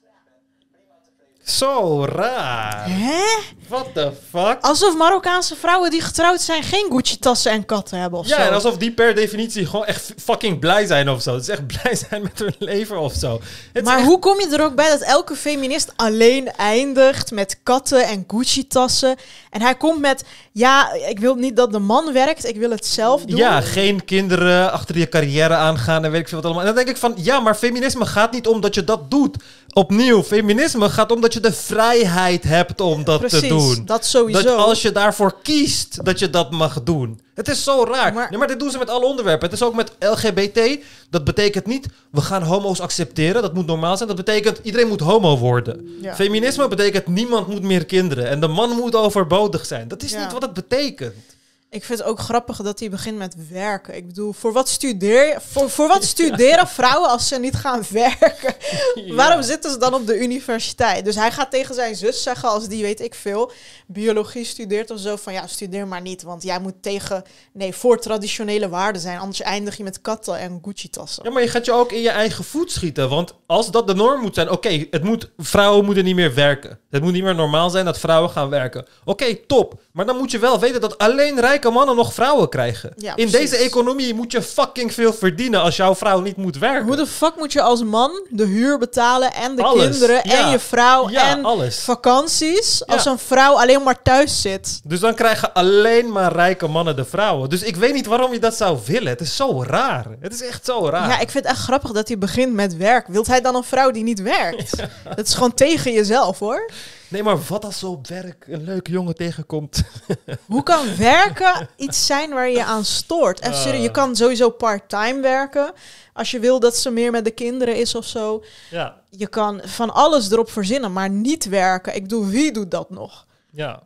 Zo 1.43 2.05
raar. 2.05 2.85
Hè? 2.89 3.23
What 3.67 3.93
the 3.93 4.11
fuck? 4.29 4.57
Alsof 4.61 4.97
Marokkaanse 4.97 5.55
vrouwen 5.55 5.89
die 5.91 6.01
getrouwd 6.01 6.41
zijn 6.41 6.63
geen 6.63 6.85
Gucci-tassen 6.91 7.51
en 7.51 7.65
katten 7.65 7.99
hebben 7.99 8.19
of 8.19 8.27
Ja, 8.27 8.35
zo. 8.35 8.41
en 8.41 8.53
alsof 8.53 8.77
die 8.77 8.91
per 8.91 9.15
definitie 9.15 9.65
gewoon 9.65 9.85
echt 9.85 10.13
fucking 10.17 10.59
blij 10.59 10.85
zijn 10.85 11.09
of 11.09 11.21
zo. 11.21 11.33
Het 11.33 11.41
is 11.41 11.47
echt 11.49 11.67
blij 11.81 11.95
zijn 11.95 12.21
met 12.21 12.39
hun 12.39 12.55
leven 12.59 12.99
of 12.99 13.13
zo. 13.13 13.41
Het 13.73 13.83
Maar 13.85 13.97
echt- 13.97 14.05
hoe 14.07 14.19
kom 14.19 14.39
je 14.39 14.47
er 14.57 14.63
ook 14.63 14.75
bij 14.75 14.89
dat 14.89 15.01
elke 15.01 15.35
feminist 15.35 15.91
alleen 15.95 16.51
eindigt 16.51 17.31
met 17.31 17.59
katten 17.63 18.07
en 18.07 18.23
Gucci-tassen? 18.27 19.15
En 19.49 19.61
hij 19.61 19.75
komt 19.75 19.99
met, 19.99 20.23
ja, 20.57 20.93
ik 20.93 21.19
wil 21.19 21.35
niet 21.35 21.55
dat 21.55 21.71
de 21.71 21.79
man 21.79 22.13
werkt, 22.13 22.45
ik 22.47 22.55
wil 22.55 22.69
het 22.69 22.85
zelf 22.85 23.25
doen. 23.25 23.37
Ja, 23.37 23.61
geen 23.61 24.05
kinderen 24.05 24.71
achter 24.71 24.97
je 24.97 25.09
carrière 25.09 25.53
aangaan 25.53 26.05
en 26.05 26.11
weet 26.11 26.19
ik 26.21 26.27
veel 26.27 26.37
wat 26.37 26.45
allemaal. 26.45 26.63
En 26.67 26.75
dan 26.75 26.83
denk 26.85 26.95
ik 26.95 27.01
van, 27.01 27.13
ja, 27.15 27.39
maar 27.39 27.55
feminisme 27.55 28.05
gaat 28.05 28.31
niet 28.31 28.47
om 28.47 28.61
dat 28.61 28.75
je 28.75 28.83
dat 28.83 29.11
doet. 29.11 29.35
Opnieuw, 29.73 30.23
feminisme 30.23 30.89
gaat 30.89 31.11
om 31.11 31.21
dat 31.21 31.33
je 31.33 31.39
de 31.39 31.53
vrijheid 31.53 32.43
hebt 32.43 32.81
om 32.81 33.03
dat 33.03 33.19
Precies, 33.19 33.39
te 33.39 33.47
doen. 33.47 33.81
dat 33.85 34.05
sowieso. 34.05 34.41
Dat 34.43 34.57
als 34.57 34.81
je 34.81 34.91
daarvoor 34.91 35.35
kiest, 35.43 36.05
dat 36.05 36.19
je 36.19 36.29
dat 36.29 36.51
mag 36.51 36.83
doen. 36.83 37.19
Het 37.33 37.47
is 37.47 37.63
zo 37.63 37.83
raar. 37.91 38.13
Maar- 38.13 38.29
nee, 38.29 38.39
maar 38.39 38.47
dit 38.47 38.59
doen 38.59 38.71
ze 38.71 38.77
met 38.77 38.89
alle 38.89 39.05
onderwerpen. 39.05 39.49
Het 39.49 39.59
is 39.59 39.65
ook 39.65 39.75
met 39.75 39.91
LGBT. 39.99 40.79
Dat 41.09 41.23
betekent 41.23 41.65
niet, 41.65 41.87
we 42.11 42.21
gaan 42.21 42.41
homo's 42.43 42.79
accepteren. 42.79 43.41
Dat 43.41 43.53
moet 43.53 43.65
normaal 43.65 43.95
zijn. 43.97 44.07
Dat 44.07 44.17
betekent, 44.17 44.59
iedereen 44.63 44.87
moet 44.87 44.99
homo 44.99 45.37
worden. 45.37 45.97
Ja. 46.01 46.15
Feminisme 46.15 46.67
betekent, 46.67 47.07
niemand 47.07 47.47
moet 47.47 47.61
meer 47.61 47.85
kinderen. 47.85 48.27
En 48.29 48.39
de 48.39 48.47
man 48.47 48.69
moet 48.69 48.95
overbodig 48.95 49.65
zijn. 49.65 49.87
Dat 49.87 50.03
is 50.03 50.11
Ja. 50.11 50.19
niet 50.23 50.31
wat 50.31 50.41
het 50.55 50.67
betekent. 50.67 51.36
Ik 51.69 51.83
vind 51.83 51.99
het 51.99 52.07
ook 52.07 52.19
grappig 52.19 52.57
dat 52.61 52.79
hij 52.79 52.89
begint 52.89 53.17
met 53.17 53.49
werken. 53.49 53.95
Ik 53.95 54.07
bedoel, 54.07 54.33
voor 54.33 54.53
wat 54.53 54.69
studeer 54.69 55.27
je? 55.27 55.37
Voor, 55.39 55.69
voor 55.69 55.87
wat 55.87 56.03
studeren 56.03 56.67
vrouwen 56.67 57.09
als 57.09 57.27
ze 57.27 57.39
niet 57.39 57.55
gaan 57.55 57.83
werken? 57.89 58.55
Waarom 59.15 59.41
zitten 59.41 59.71
ze 59.71 59.77
dan 59.77 59.93
op 59.93 60.07
de 60.07 60.19
universiteit? 60.19 61.05
Dus 61.05 61.15
hij 61.15 61.31
gaat 61.31 61.51
tegen 61.51 61.75
zijn 61.75 61.95
zus 61.95 62.23
zeggen, 62.23 62.49
als 62.49 62.67
die 62.67 62.83
weet 62.83 63.01
ik 63.01 63.15
veel, 63.15 63.51
biologie 63.87 64.45
studeert 64.45 64.91
of 64.91 64.99
zo, 64.99 65.15
van 65.15 65.33
ja, 65.33 65.47
studeer 65.47 65.87
maar 65.87 66.01
niet, 66.01 66.23
want 66.23 66.43
jij 66.43 66.59
moet 66.59 66.81
tegen, 66.81 67.23
nee, 67.53 67.73
voor 67.73 67.99
traditionele 67.99 68.69
waarden 68.69 69.01
zijn, 69.01 69.19
anders 69.19 69.41
eindig 69.41 69.77
je 69.77 69.83
met 69.83 70.01
katten 70.01 70.39
en 70.39 70.59
Gucci-tassen. 70.61 71.23
Ja, 71.23 71.31
maar 71.31 71.41
je 71.41 71.49
gaat 71.49 71.65
je 71.65 71.71
ook 71.71 71.91
in 71.91 72.01
je 72.01 72.09
eigen 72.09 72.43
voet 72.43 72.71
schieten. 72.71 73.09
Want 73.09 73.33
als 73.45 73.71
dat 73.71 73.87
de 73.87 73.95
norm 73.95 74.21
moet 74.21 74.35
zijn, 74.35 74.51
oké, 74.51 74.85
het 74.91 75.03
moet 75.03 75.31
vrouwen 75.37 75.85
moeten 75.85 76.03
niet 76.03 76.15
meer 76.15 76.33
werken. 76.33 76.79
Het 76.89 77.03
moet 77.03 77.13
niet 77.13 77.23
meer 77.23 77.35
normaal 77.35 77.69
zijn 77.69 77.85
dat 77.85 77.99
vrouwen 77.99 78.29
gaan 78.29 78.49
werken. 78.49 78.85
Oké, 79.05 79.35
top. 79.35 79.81
Maar 79.91 80.05
dan 80.05 80.17
moet 80.17 80.31
je 80.31 80.39
wel 80.39 80.59
weten 80.59 80.81
dat 80.81 80.97
alleen 80.97 81.39
rijke 81.39 81.56
rijke 81.57 81.69
mannen 81.77 81.95
nog 81.95 82.13
vrouwen 82.13 82.49
krijgen? 82.49 82.91
Ja, 82.95 83.15
In 83.15 83.29
precies. 83.29 83.49
deze 83.49 83.63
economie 83.63 84.13
moet 84.13 84.31
je 84.31 84.41
fucking 84.41 84.93
veel 84.93 85.13
verdienen 85.13 85.61
als 85.61 85.75
jouw 85.75 85.95
vrouw 85.95 86.19
niet 86.19 86.37
moet 86.37 86.57
werken. 86.57 86.85
Hoe 86.87 86.95
de 86.95 87.07
fuck 87.07 87.33
moet 87.37 87.53
je 87.53 87.61
als 87.61 87.83
man 87.83 88.11
de 88.29 88.45
huur 88.45 88.77
betalen 88.77 89.33
en 89.33 89.55
de 89.55 89.63
Alles, 89.63 89.83
kinderen 89.89 90.19
ja. 90.23 90.43
en 90.45 90.49
je 90.49 90.59
vrouw 90.59 91.09
Ja, 91.09 91.29
en 91.29 91.45
alles. 91.45 91.79
vakanties 91.79 92.85
als 92.87 93.05
een 93.05 93.17
vrouw 93.19 93.53
alleen 93.59 93.83
maar 93.83 94.01
thuis 94.01 94.41
zit? 94.41 94.79
Dus 94.83 94.99
dan 94.99 95.13
krijgen 95.13 95.53
alleen 95.53 96.11
maar 96.11 96.31
rijke 96.33 96.67
mannen 96.67 96.95
de 96.95 97.05
vrouwen. 97.05 97.49
Dus 97.49 97.63
ik 97.63 97.75
weet 97.75 97.93
niet 97.93 98.05
waarom 98.05 98.33
je 98.33 98.39
dat 98.39 98.55
zou 98.55 98.77
willen. 98.85 99.07
Het 99.07 99.21
is 99.21 99.35
zo 99.35 99.63
raar. 99.63 100.05
Het 100.19 100.33
is 100.33 100.41
echt 100.43 100.65
zo 100.65 100.89
raar. 100.89 101.09
Ja, 101.09 101.19
ik 101.19 101.29
vind 101.31 101.43
het 101.43 101.53
echt 101.53 101.63
grappig 101.63 101.91
dat 101.91 102.07
hij 102.07 102.17
begint 102.17 102.53
met 102.53 102.77
werk. 102.77 103.07
Wilt 103.07 103.27
hij 103.27 103.41
dan 103.41 103.55
een 103.55 103.63
vrouw 103.63 103.91
die 103.91 104.03
niet 104.03 104.21
werkt? 104.21 104.71
Dat 105.15 105.27
is 105.27 105.33
gewoon 105.33 105.53
tegen 105.53 105.91
jezelf 105.93 106.39
hoor. 106.39 106.69
Nee, 107.09 107.23
maar 107.23 107.37
wat 107.47 107.65
als 107.65 107.79
ze 107.79 107.87
op 107.87 108.07
werk 108.07 108.45
een 108.47 108.63
leuke 108.63 108.91
jongen 108.91 109.15
tegenkomt? 109.15 109.83
Hoe 110.45 110.63
kan 110.63 110.95
werken 110.97 111.69
iets 111.75 112.05
zijn 112.05 112.29
waar 112.29 112.49
je 112.49 112.63
aan 112.63 112.85
stoort? 112.85 113.39
Serieus, 113.51 113.83
je 113.83 113.91
kan 113.91 114.15
sowieso 114.15 114.49
part-time 114.49 115.21
werken. 115.21 115.71
Als 116.13 116.31
je 116.31 116.39
wil 116.39 116.59
dat 116.59 116.75
ze 116.75 116.89
meer 116.89 117.11
met 117.11 117.23
de 117.25 117.31
kinderen 117.31 117.75
is 117.75 117.95
of 117.95 118.05
zo. 118.05 118.43
ja, 118.69 119.01
Je 119.09 119.27
kan 119.27 119.61
van 119.63 119.93
alles 119.93 120.31
erop 120.31 120.51
verzinnen, 120.51 120.93
maar 120.93 121.09
niet 121.09 121.45
werken. 121.49 121.95
Ik 121.95 122.01
bedoel, 122.01 122.25
wie 122.25 122.51
doet 122.51 122.71
dat 122.71 122.89
nog? 122.89 123.25
ja. 123.51 123.83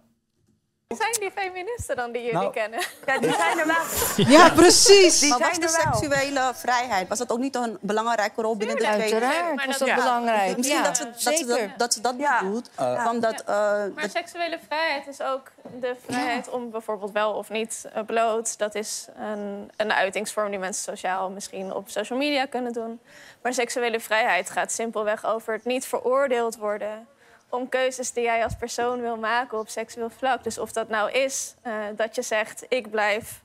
Zijn 0.98 1.16
die 1.20 1.32
feministen 1.36 1.96
dan 1.96 2.12
die 2.12 2.22
jullie 2.22 2.38
Nou, 2.38 2.52
kennen? 2.54 2.80
Ja, 3.06 3.20
die 3.20 3.34
zijn 3.34 3.60
er 3.60 3.68
wel. 3.68 4.26
Ja, 4.28 4.50
precies. 4.50 5.20
Die 5.20 5.30
Maar 5.30 5.40
was 5.40 5.60
de 5.60 5.82
wel. 5.84 5.94
seksuele 6.00 6.52
vrijheid, 6.56 7.08
was 7.08 7.18
dat 7.18 7.32
ook 7.32 7.40
niet 7.40 7.56
een 7.56 7.78
belangrijke 7.82 8.42
rol 8.42 8.58
binnen 8.58 8.76
de 8.76 8.84
twee? 8.84 9.02
Uiteraard 9.02 9.56
Maar 9.56 9.68
was 9.68 9.78
dat- 9.78 9.88
ja. 9.88 9.96
belangrijk. 9.96 10.58
Misschien 10.58 10.78
ja, 10.80 10.84
dat, 10.84 10.98
ze, 10.98 11.04
dat, 11.04 11.38
ze 11.38 11.46
dat, 11.46 11.60
dat 11.78 11.94
ze 11.94 12.02
dat 12.02 12.14
Ja. 12.18 12.40
bedoelt. 12.40 12.70
Eh, 12.76 13.04
van 13.04 13.20
dat, 13.20 13.42
eh, 13.42 13.48
Maar 13.56 13.92
dat- 13.96 14.12
seksuele 14.12 14.60
vrijheid 14.68 15.08
is 15.08 15.22
ook 15.22 15.52
de 15.80 15.96
vrijheid 16.06 16.50
om 16.50 16.72
bijvoorbeeld 16.72 17.12
wel 17.12 17.32
of 17.34 17.50
niet 17.50 17.86
eh, 17.94 18.04
bloot. 18.06 18.58
Dat 18.58 18.76
is 18.76 19.08
een, 19.18 19.72
een 19.78 19.94
uitingsvorm 19.94 20.50
die 20.50 20.60
mensen 20.60 20.84
sociaal 20.84 21.30
misschien 21.30 21.74
op 21.74 21.90
social 21.90 22.20
media 22.20 22.46
kunnen 22.46 22.74
doen. 22.74 23.00
Maar 23.42 23.54
seksuele 23.54 24.00
vrijheid 24.00 24.50
gaat 24.50 24.72
simpelweg 24.72 25.26
over 25.26 25.54
het 25.54 25.66
niet 25.66 25.86
veroordeeld 25.86 26.58
worden 26.58 27.08
om 27.52 27.70
keuzes 27.70 28.12
die 28.12 28.24
jij 28.24 28.44
als 28.44 28.56
persoon 28.60 29.02
wil 29.02 29.18
maken 29.18 29.60
op 29.60 29.70
seksueel 29.70 30.10
vlak. 30.10 30.44
Dus 30.44 30.58
of 30.58 30.72
dat 30.72 30.90
nou 30.90 31.12
is 31.12 31.56
eh, 31.62 31.74
dat 31.96 32.16
je 32.16 32.22
zegt, 32.22 32.66
ik 32.70 32.90
blijf, 32.92 33.42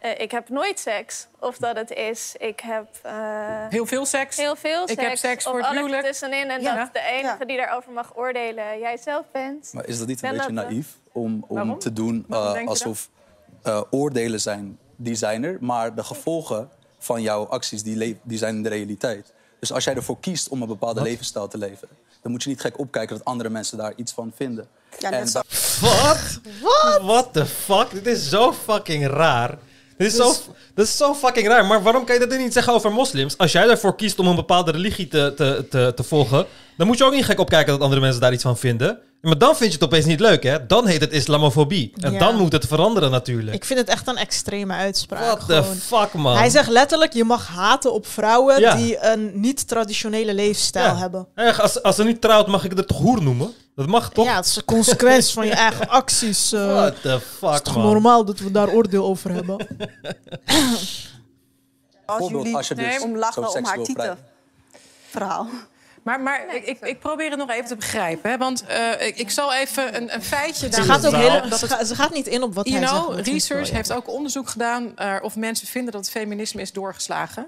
eh, 0.00 0.20
ik 0.20 0.30
heb 0.30 0.48
nooit 0.48 0.78
seks. 0.78 1.26
Of 1.38 1.56
dat 1.56 1.76
het 1.76 1.90
is, 1.90 2.34
ik 2.38 2.60
heb 2.60 2.86
eh, 3.02 3.12
Heel 3.68 3.86
veel 3.86 4.06
seks. 4.06 4.36
heel 4.36 4.56
veel 4.56 4.82
Ik 4.82 4.88
seks. 4.88 5.02
heb 5.02 5.16
seks 5.16 5.46
of 5.46 5.52
voor 5.52 5.60
het 5.62 5.70
huwelijk. 5.78 6.04
tussenin. 6.04 6.50
En 6.50 6.60
Ja. 6.62 6.74
dat 6.76 6.92
de 6.92 7.00
enige 7.00 7.36
Ja. 7.38 7.44
die 7.44 7.56
daarover 7.56 7.92
mag 7.92 8.16
oordelen 8.16 8.78
jij 8.78 8.96
zelf 8.96 9.24
bent. 9.32 9.70
Maar 9.72 9.86
is 9.86 9.98
dat 9.98 10.06
niet 10.06 10.22
een 10.22 10.28
Ben 10.30 10.38
beetje 10.38 10.54
dat, 10.54 10.64
naïef 10.64 10.86
om, 11.12 11.44
Waarom? 11.48 11.70
om 11.70 11.78
te 11.78 11.92
doen 11.92 12.26
eh, 12.30 12.66
alsof 12.66 13.08
eh, 13.62 13.82
oordelen 13.90 14.40
zijn, 14.40 14.78
die 14.96 15.14
zijn 15.14 15.44
er, 15.44 15.56
maar 15.60 15.94
de 15.94 16.04
gevolgen 16.04 16.70
van 16.98 17.22
jouw 17.22 17.46
acties 17.46 17.82
die, 17.82 18.20
die 18.22 18.38
zijn 18.38 18.62
de 18.62 18.68
realiteit. 18.68 19.32
Dus 19.60 19.72
als 19.72 19.84
jij 19.84 19.94
ervoor 19.94 20.20
kiest 20.20 20.48
om 20.48 20.62
een 20.62 20.68
bepaalde 20.68 21.02
levensstijl 21.02 21.48
te 21.48 21.58
leven, 21.58 21.88
dan 22.26 22.34
moet 22.34 22.44
je 22.44 22.50
niet 22.50 22.60
gek 22.60 22.78
opkijken 22.78 23.16
dat 23.16 23.24
andere 23.24 23.48
mensen 23.48 23.78
daar 23.78 23.92
iets 23.96 24.12
van 24.12 24.32
vinden. 24.36 24.66
ja, 24.98 25.10
En 25.10 25.18
net 25.18 25.30
zo, 25.30 25.40
Wat? 25.80 26.40
Wat? 26.62 27.00
What 27.02 27.32
the 27.32 27.46
fuck? 27.46 27.86
Dit 27.90 28.06
is 28.06 28.28
zo 28.28 28.52
fucking 28.52 29.06
raar. 29.06 29.58
Dit 29.96 30.06
is, 30.06 30.16
zo, 30.16 30.32
dit 30.74 30.86
is 30.86 30.96
zo 30.96 31.14
fucking 31.14 31.46
raar. 31.46 31.66
Maar 31.66 31.82
waarom 31.82 32.04
kan 32.04 32.14
je 32.14 32.20
dat 32.20 32.30
dan 32.30 32.38
niet 32.38 32.52
zeggen 32.52 32.72
over 32.72 32.92
moslims? 32.92 33.38
Als 33.38 33.52
jij 33.52 33.68
ervoor 33.68 33.96
kiest 33.96 34.18
om 34.18 34.26
een 34.26 34.34
bepaalde 34.36 34.70
religie 34.70 35.08
te, 35.08 35.32
te, 35.36 35.66
te, 35.70 35.92
te 35.94 36.02
volgen, 36.02 36.46
dan 36.76 36.86
moet 36.86 36.98
je 36.98 37.04
ook 37.04 37.12
niet 37.12 37.24
gek 37.24 37.40
opkijken 37.40 37.72
dat 37.72 37.80
andere 37.80 38.00
mensen 38.00 38.20
daar 38.20 38.32
iets 38.32 38.42
van 38.42 38.56
vinden. 38.58 38.98
Maar 39.20 39.38
dan 39.38 39.56
vind 39.56 39.72
je 39.72 39.78
het 39.78 39.84
opeens 39.86 40.04
niet 40.04 40.20
leuk, 40.20 40.42
hè? 40.42 40.66
Dan 40.66 40.86
heet 40.86 41.00
het 41.00 41.12
islamofobie. 41.12 41.92
En 42.00 42.12
Ja. 42.12 42.18
dan 42.18 42.36
moet 42.36 42.52
het 42.52 42.66
veranderen 42.66 43.10
natuurlijk. 43.10 43.56
Ik 43.56 43.64
vind 43.64 43.78
het 43.78 43.88
echt 43.88 44.06
een 44.08 44.16
extreme 44.16 44.74
uitspraak. 44.74 45.40
What 45.40 45.46
the 45.46 45.62
fuck, 45.80 46.12
man? 46.12 46.36
Hij 46.36 46.50
zegt 46.50 46.68
letterlijk, 46.68 47.12
je 47.12 47.24
mag 47.24 47.46
haten 47.48 47.92
op 47.92 48.06
vrouwen 48.06 48.60
Ja. 48.60 48.74
die 48.74 49.04
een 49.06 49.40
niet-traditionele 49.40 50.34
leefstijl 50.34 50.84
Ja. 50.84 50.96
hebben. 50.96 51.26
Echt, 51.34 51.60
als, 51.60 51.82
als 51.82 51.96
ze 51.96 52.04
niet 52.04 52.20
trouwt, 52.20 52.46
mag 52.46 52.64
ik 52.64 52.76
het 52.76 52.88
toch 52.88 52.98
hoer 52.98 53.22
noemen? 53.22 53.52
Dat 53.74 53.86
mag 53.86 54.10
toch? 54.10 54.24
Ja, 54.26 54.36
het 54.36 54.46
is 54.46 54.56
een 54.56 54.64
consequentie 54.64 55.32
van 55.32 55.46
je 55.46 55.52
eigen 55.66 55.88
acties. 55.88 56.52
eh. 56.52 56.72
What 56.72 56.94
the 57.02 57.08
het 57.08 57.22
fuck, 57.38 57.50
is 57.52 57.60
toch 57.62 57.74
man? 57.76 57.84
normaal 57.84 58.24
dat 58.24 58.38
we 58.38 58.50
daar 58.50 58.68
oordeel 58.68 59.04
over 59.04 59.32
hebben? 59.32 59.66
als 62.06 62.28
jullie 62.30 62.56
als 62.56 62.68
je 62.68 62.74
dus 62.74 63.00
om 63.02 63.16
lachen 63.16 63.54
om 63.54 63.64
haar 63.64 63.82
tieten 63.82 64.18
verhaal. 65.10 65.46
Maar, 66.06 66.20
maar 66.20 66.54
ik, 66.54 66.66
ik, 66.66 66.80
ik 66.80 66.98
probeer 66.98 67.30
het 67.30 67.38
nog 67.38 67.50
even 67.50 67.64
te 67.64 67.76
begrijpen. 67.76 68.30
Hè? 68.30 68.36
Want 68.36 68.66
eh, 68.66 69.06
ik, 69.06 69.18
ik 69.18 69.30
zal 69.30 69.54
even 69.54 69.96
een, 69.96 70.14
een 70.14 70.22
feitje 70.22 70.72
Ze 70.72 70.82
gaat, 70.82 71.06
ook 71.06 71.14
hele, 71.14 71.48
dat 71.48 71.58
ze, 71.58 71.64
het 71.64 71.74
ga- 71.74 71.84
ze 71.84 71.94
gaat 71.94 72.12
niet 72.12 72.26
in 72.26 72.42
op 72.42 72.54
wat 72.54 72.68
hij 72.68 72.78
zegt. 72.78 72.92
Maar 72.92 73.00
dat 73.00 73.14
vind 73.14 73.26
ik 73.26 73.32
Research 73.32 73.70
heeft 73.70 73.92
ook 73.92 74.08
onderzoek 74.08 74.48
gedaan 74.48 74.94
uh, 74.98 75.16
of 75.22 75.36
mensen 75.36 75.66
vinden 75.66 75.92
dat 75.92 76.00
het 76.00 76.10
feminisme 76.10 76.60
is 76.60 76.72
doorgeslagen. 76.72 77.46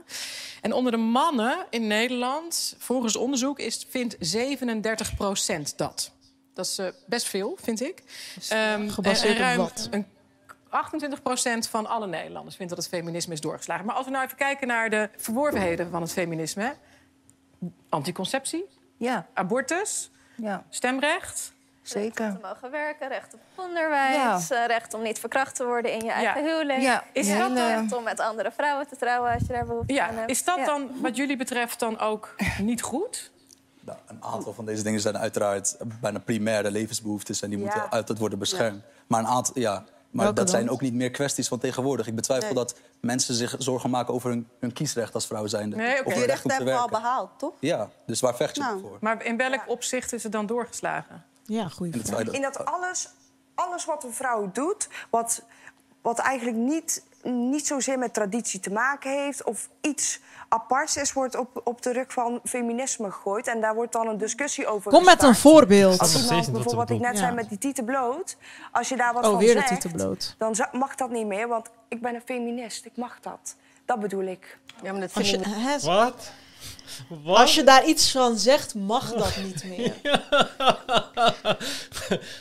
En 0.60 0.72
onder 0.72 0.92
de 0.92 0.98
mannen 0.98 1.66
in 1.70 1.86
Nederland, 1.86 2.74
volgens 2.78 3.16
onderzoek, 3.16 3.58
is, 3.58 3.86
vindt 3.88 4.16
37% 4.16 5.76
dat. 5.76 6.10
Dat 6.54 6.66
is 6.66 6.78
uh, 6.78 6.86
best 7.06 7.26
veel, 7.26 7.58
vind 7.62 7.82
ik. 7.82 8.02
Um, 8.52 8.90
gebaseerd 8.90 9.36
en, 9.36 9.42
en 9.42 9.42
ruim 9.42 9.60
op 9.60 9.68
wat? 9.68 9.88
Een, 9.90 10.06
28% 11.66 11.70
van 11.70 11.86
alle 11.86 12.06
Nederlanders 12.06 12.56
vindt 12.56 12.74
dat 12.74 12.84
het 12.84 12.92
feminisme 12.92 13.32
is 13.32 13.40
doorgeslagen. 13.40 13.86
Maar 13.86 13.94
als 13.94 14.04
we 14.04 14.10
nou 14.10 14.24
even 14.24 14.36
kijken 14.36 14.66
naar 14.66 14.90
de 14.90 15.08
verworvenheden 15.16 15.90
van 15.90 16.02
het 16.02 16.12
feminisme... 16.12 16.74
Anticonceptie, 17.88 18.64
Ja, 18.96 19.26
abortus, 19.34 20.10
ja, 20.34 20.64
stemrecht... 20.70 21.52
zeker. 21.82 22.24
Recht 22.24 22.36
om 22.36 22.42
mogen 22.42 22.70
werken, 22.70 23.08
recht 23.08 23.34
op 23.34 23.40
onderwijs, 23.54 24.50
eh, 24.50 24.66
recht 24.66 24.94
om 24.94 25.02
niet 25.02 25.18
verkracht 25.18 25.54
te 25.54 25.64
worden 25.64 25.92
in 25.92 26.04
je 26.04 26.10
eigen 26.10 26.44
huwelijk. 26.44 26.80
Ja, 26.80 27.04
Is 27.12 27.28
dat 27.28 27.36
hele- 27.36 27.66
Recht 27.66 27.92
om 27.92 28.02
met 28.02 28.20
andere 28.20 28.50
vrouwen 28.52 28.86
te 28.88 28.96
trouwen 28.96 29.32
als 29.32 29.42
je 29.46 29.52
daar 29.52 29.66
behoefte 29.66 30.02
aan 30.02 30.12
Ja, 30.12 30.18
hebt. 30.18 30.30
is 30.30 30.44
dat 30.44 30.56
Ja. 30.56 30.64
dan 30.64 30.90
wat 31.00 31.16
jullie 31.16 31.36
betreft 31.36 31.78
dan 31.80 31.98
ook 31.98 32.34
niet 32.60 32.82
goed? 32.82 33.30
Nou, 33.80 33.98
een 34.06 34.22
aantal 34.24 34.52
van 34.52 34.64
deze 34.66 34.82
dingen 34.82 35.00
zijn 35.00 35.18
uiteraard 35.18 35.76
bijna 36.00 36.18
primaire 36.18 36.70
levensbehoeftes 36.70 37.42
en 37.42 37.50
die 37.50 37.58
Ja. 37.58 37.64
moeten 37.64 37.90
altijd 37.90 38.18
worden 38.18 38.38
beschermd. 38.38 38.82
Maar 39.06 39.20
een 39.20 39.26
aantal, 39.26 39.58
ja, 39.58 39.84
maar 40.18 40.34
Welke 40.34 40.50
dat 40.50 40.50
zijn 40.60 40.70
ook 40.70 40.80
niet 40.80 40.94
meer 40.94 41.10
kwesties 41.10 41.48
van 41.48 41.58
tegenwoordig. 41.58 42.06
Ik 42.06 42.14
betwijfel 42.14 42.46
Nee. 42.54 42.56
dat 42.64 42.74
mensen 43.00 43.34
zich 43.34 43.54
zorgen 43.58 43.90
maken 43.90 44.14
over 44.14 44.30
hun, 44.30 44.48
hun 44.60 44.72
kiesrecht 44.72 45.14
als 45.14 45.26
vrouw 45.26 45.46
zijnde. 45.46 45.76
Nee, 45.76 46.02
Die 46.04 46.14
hun 46.14 46.24
recht 46.24 46.42
hebben 46.50 46.66
we 46.74 46.80
al 46.80 46.88
behaald, 46.88 47.30
toch? 47.38 47.52
Ja, 47.60 47.88
dus 48.06 48.20
waar 48.20 48.36
vecht 48.36 48.54
je 48.56 48.62
Nou. 48.62 48.80
voor? 48.80 48.98
Maar 49.00 49.24
in 49.24 49.36
welk 49.36 49.62
opzicht 49.66 50.12
is 50.12 50.22
het 50.22 50.32
dan 50.32 50.46
doorgeslagen? 50.46 51.24
Ja, 51.44 51.68
vraag. 51.68 52.24
dat- 52.24 52.34
In 52.34 52.42
dat 52.42 52.64
alles, 52.64 53.08
alles 53.54 53.84
wat 53.84 54.04
een 54.04 54.12
vrouw 54.12 54.50
doet, 54.52 54.88
wat, 55.10 55.42
wat 56.02 56.18
eigenlijk 56.18 56.56
niet, 56.56 57.04
niet 57.22 57.66
zozeer 57.66 57.98
met 57.98 58.14
traditie 58.14 58.60
te 58.60 58.70
maken 58.70 59.10
heeft... 59.10 59.44
of 59.44 59.68
iets 59.80 60.20
aparts 60.48 60.96
is, 60.96 61.12
wordt 61.12 61.36
op, 61.36 61.60
op 61.64 61.82
de 61.82 61.92
rug 61.92 62.12
van 62.12 62.40
feminisme 62.44 63.10
gegooid. 63.10 63.46
En 63.46 63.60
daar 63.60 63.74
wordt 63.74 63.92
dan 63.92 64.08
een 64.08 64.18
discussie 64.18 64.66
over 64.66 64.90
Kom 64.90 65.04
met 65.04 65.22
een 65.22 65.34
voorbeeld. 65.34 65.98
Als 65.98 66.14
iemand, 66.14 66.52
bijvoorbeeld 66.52 66.74
wat 66.74 66.90
ik 66.90 67.00
net 67.00 67.18
zei 67.18 67.34
met 67.34 67.48
die 67.48 67.58
tieten 67.58 67.84
bloot... 67.84 68.36
als 68.72 68.88
je 68.88 68.96
daar 68.96 69.12
wat 69.12 69.24
Oh, 69.24 69.30
van 69.30 69.38
weer 69.38 69.64
zegt, 69.68 70.34
dan 70.38 70.54
mag 70.72 70.94
dat 70.94 71.10
niet 71.10 71.26
meer, 71.26 71.48
want 71.48 71.70
ik 71.88 72.02
ben 72.02 72.14
een 72.14 72.22
feminist. 72.24 72.84
Ik 72.84 72.96
mag 72.96 73.20
dat. 73.20 73.56
Dat 73.84 74.00
bedoel 74.00 74.24
ik. 74.24 74.58
Ja, 74.82 74.92
maar 74.92 75.00
dat 75.00 75.14
Als 75.14 75.30
vind 75.30 75.44
je, 75.44 75.78
Wat? 75.82 76.32
Wat? 77.24 77.36
als 77.36 77.54
je 77.54 77.64
daar 77.64 77.86
iets 77.86 78.10
van 78.10 78.38
zegt, 78.38 78.74
mag 78.74 79.12
dat 79.18 79.32
niet 79.44 79.64
meer. 79.64 79.92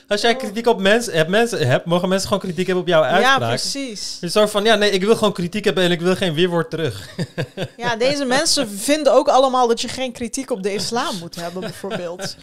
Als 0.07 0.21
jij 0.21 0.35
kritiek 0.35 0.67
op 0.67 0.79
mensen 0.81 1.13
hebt, 1.13 1.29
mensen 1.29 1.67
hebt, 1.67 1.85
mogen 1.85 2.09
mensen 2.09 2.27
gewoon 2.27 2.43
kritiek 2.43 2.65
hebben 2.65 2.83
op 2.83 2.89
jouw 2.89 3.03
Ja, 3.03 3.09
uitspraak. 3.09 3.49
precies. 3.49 4.17
Je 4.21 4.29
zo 4.29 4.45
van, 4.47 4.63
ja, 4.63 4.75
nee, 4.75 4.89
ik 4.91 5.03
wil 5.03 5.15
gewoon 5.15 5.33
kritiek 5.33 5.65
hebben 5.65 5.83
en 5.83 5.91
ik 5.91 6.01
wil 6.01 6.15
geen 6.15 6.33
weerwoord 6.33 6.69
terug. 6.69 7.07
Ja, 7.77 7.95
deze 7.95 8.25
mensen 8.25 8.69
vinden 8.69 9.13
ook 9.13 9.27
allemaal 9.27 9.67
dat 9.67 9.81
je 9.81 9.87
geen 9.87 10.11
kritiek 10.11 10.51
op 10.51 10.63
de 10.63 10.73
islam 10.73 11.15
moet 11.19 11.35
hebben, 11.35 11.61
bijvoorbeeld. 11.61 12.35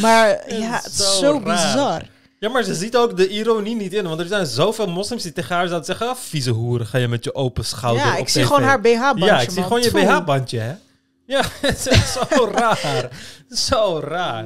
Maar 0.00 0.52
ja, 0.54 0.80
het 0.82 0.92
is 0.92 1.18
Zo 1.18 1.32
raar. 1.32 1.42
bizar. 1.42 2.02
Ja, 2.38 2.48
maar 2.50 2.62
ze 2.62 2.74
ziet 2.74 2.96
ook 2.96 3.16
de 3.16 3.28
ironie 3.28 3.76
niet 3.76 3.92
in. 3.92 4.08
Want 4.08 4.20
er 4.20 4.26
zijn 4.26 4.46
zoveel 4.46 4.86
moslims 4.86 5.22
die 5.22 5.32
tegen 5.32 5.54
haar 5.54 5.66
zouden 5.66 5.86
zeggen... 5.86 6.08
Ah, 6.08 6.16
vieze 6.16 6.50
hoeren, 6.50 6.86
ga 6.86 6.98
je 6.98 7.08
met 7.08 7.24
je 7.24 7.34
open 7.34 7.64
schouder 7.64 8.04
Ja, 8.06 8.12
op 8.12 8.18
ik 8.18 8.28
zie 8.28 8.40
tv. 8.42 8.46
gewoon 8.48 8.62
haar 8.62 8.80
BH-bandje, 8.80 9.24
Ja, 9.24 9.40
ik 9.40 9.50
zie 9.50 9.62
gewoon 9.62 9.82
je. 9.82 9.90
BH-bandje, 9.90 10.58
hè. 10.58 10.74
Ja, 11.26 11.42
het 11.60 11.86
is 11.86 12.12
zo 12.12 12.44
raar. 12.52 13.08
Zo 13.48 14.00
raar. 14.04 14.44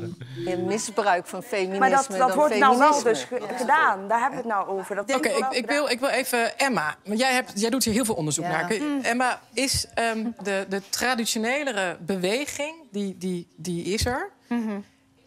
Misbruik 0.67 1.27
van 1.27 1.43
feminisme 1.43 1.79
Maar 1.79 1.91
dat, 1.91 2.07
dat 2.09 2.19
dan 2.19 2.33
wordt 2.37 2.59
nou 2.59 2.79
wel 2.79 3.03
dus 3.03 3.23
ge- 3.25 3.49
gedaan. 3.57 4.09
Daar 4.09 4.21
hebben 4.21 4.43
we 4.43 4.49
het 4.49 4.55
nou 4.55 4.69
over. 4.69 4.95
Dat 4.97 5.15
Oké, 5.15 5.29
ik, 5.29 5.47
ik, 5.51 5.67
wil, 5.67 5.89
ik 5.89 6.01
wil 6.01 6.09
even 6.09 6.59
Emma. 6.59 6.97
Want 7.05 7.19
jij, 7.19 7.33
hebt, 7.33 7.61
jij 7.61 7.71
doet 7.71 7.85
hier 7.85 7.95
heel 7.95 8.05
veel 8.05 8.15
onderzoek 8.15 8.45
Ja. 8.45 8.51
naar. 8.51 8.75
Mm. 8.81 9.01
Emma, 9.03 9.41
is 9.53 9.87
ehm, 9.95 10.27
de, 10.43 10.67
de 10.69 10.83
traditionelere 10.91 11.97
beweging, 12.01 12.75
die, 12.91 13.19
die, 13.19 13.49
die 13.57 13.85
is 13.85 14.07
er... 14.07 14.31
Mhm. 14.49 14.79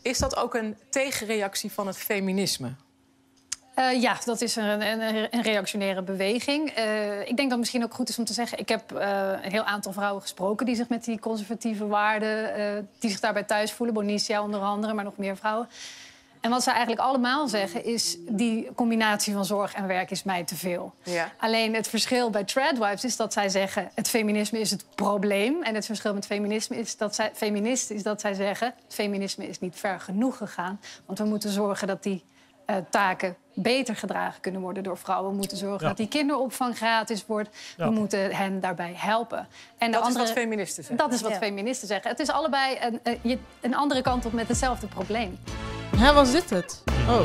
Is 0.01 0.17
dat 0.17 0.35
ook 0.37 0.55
een 0.55 0.77
tegenreactie 0.89 1.71
van 1.71 1.87
het 1.87 1.97
feminisme? 1.97 2.73
Eh, 3.82 4.02
ja, 4.02 4.17
dat 4.26 4.41
is 4.41 4.56
een, 4.56 4.82
een, 4.82 5.28
een 5.32 5.41
reactionaire 5.41 6.02
beweging. 6.02 6.70
Eh, 6.70 7.20
ik 7.20 7.26
denk 7.26 7.38
dat 7.38 7.50
het 7.50 7.60
misschien 7.60 7.84
ook 7.84 7.94
goed 7.94 8.10
is 8.10 8.17
om 8.20 8.26
te 8.26 8.34
zeggen... 8.34 8.60
ik 8.60 8.70
heb 8.70 8.91
eh, 8.91 9.30
een 9.44 9.52
heel 9.52 9.63
aantal 9.63 9.94
vrouwen 9.94 10.22
gesproken... 10.22 10.65
die 10.65 10.76
zich 10.76 10.89
met 10.89 11.04
die 11.04 11.20
conservatieve 11.20 11.88
waarden... 11.88 12.89
die 13.00 13.10
zich 13.10 13.20
daarbij 13.20 13.44
thuis 13.44 13.72
voelen. 13.72 13.96
Bonicia 13.96 14.44
onder 14.44 14.60
andere, 14.60 14.94
maar 14.94 15.04
nog 15.04 15.17
meer 15.17 15.38
vrouwen. 15.38 15.70
En 16.41 16.50
wat 16.50 16.63
ze 16.63 16.70
eigenlijk 16.70 17.02
allemaal 17.02 17.48
zeggen 17.48 17.86
is... 17.86 18.17
die 18.28 18.70
combinatie 18.76 19.34
van 19.34 19.46
zorg 19.46 19.74
en 19.74 19.88
werk 19.88 20.12
is 20.12 20.24
mij 20.24 20.44
te 20.44 20.56
veel. 20.56 20.94
Ja. 21.04 21.32
Alleen 21.38 21.74
het 21.74 21.88
verschil 21.88 22.30
bij 22.30 22.44
Tradwives 22.44 23.04
is 23.04 23.15
dat 23.15 23.34
zij 23.34 23.50
zeggen... 23.50 23.91
het 23.96 24.10
feminisme 24.10 24.60
is 24.60 24.72
het 24.72 24.86
probleem. 24.96 25.63
En 25.63 25.76
het 25.76 25.86
verschil 25.86 26.13
met 26.13 26.26
feminisme 26.26 26.78
is 26.78 26.98
dat 26.98 27.15
zij, 27.15 27.32
feministen 27.34 27.96
is 27.96 28.04
dat 28.04 28.22
zij 28.22 28.34
zeggen... 28.34 28.74
het 28.84 28.94
feminisme 28.94 29.48
is 29.48 29.60
niet 29.60 29.76
ver 29.76 30.00
genoeg 30.00 30.38
gegaan. 30.38 30.80
Want 31.06 31.20
we 31.20 31.26
moeten 31.26 31.50
zorgen 31.50 31.88
dat 31.88 32.04
die 32.04 32.24
taken 32.89 33.36
beter 33.53 33.95
gedragen 33.95 34.41
kunnen 34.41 34.61
worden 34.61 34.83
door 34.83 34.97
vrouwen. 34.97 35.31
We 35.31 35.37
moeten 35.37 35.57
zorgen 35.57 35.81
Ja. 35.81 35.87
dat 35.87 35.97
die 35.97 36.07
kinderopvang 36.07 36.77
gratis 36.77 37.25
wordt. 37.25 37.49
Ja. 37.77 37.85
We 37.85 37.91
moeten 37.93 38.35
hen 38.35 38.59
daarbij 38.59 38.93
helpen. 38.95 39.47
En 39.77 39.91
Dat 39.91 40.01
de 40.01 40.07
is 40.09 40.13
andere, 40.15 40.23
wat 40.33 40.43
feministen 40.43 40.83
zeggen. 40.83 40.97
Dat 41.07 41.13
is 41.13 41.21
wat 41.21 41.33
feministen 41.33 41.87
zeggen. 41.87 42.09
Het 42.09 42.19
is 42.19 42.29
allebei 42.29 42.77
een, 43.03 43.39
een 43.61 43.75
andere 43.75 44.01
kant 44.01 44.25
op 44.25 44.33
met 44.33 44.47
hetzelfde 44.47 44.87
probleem. 44.87 45.39
Hè, 45.95 46.13
was 46.13 46.31
dit 46.31 46.49
het? 46.49 46.83
Oh. 47.09 47.21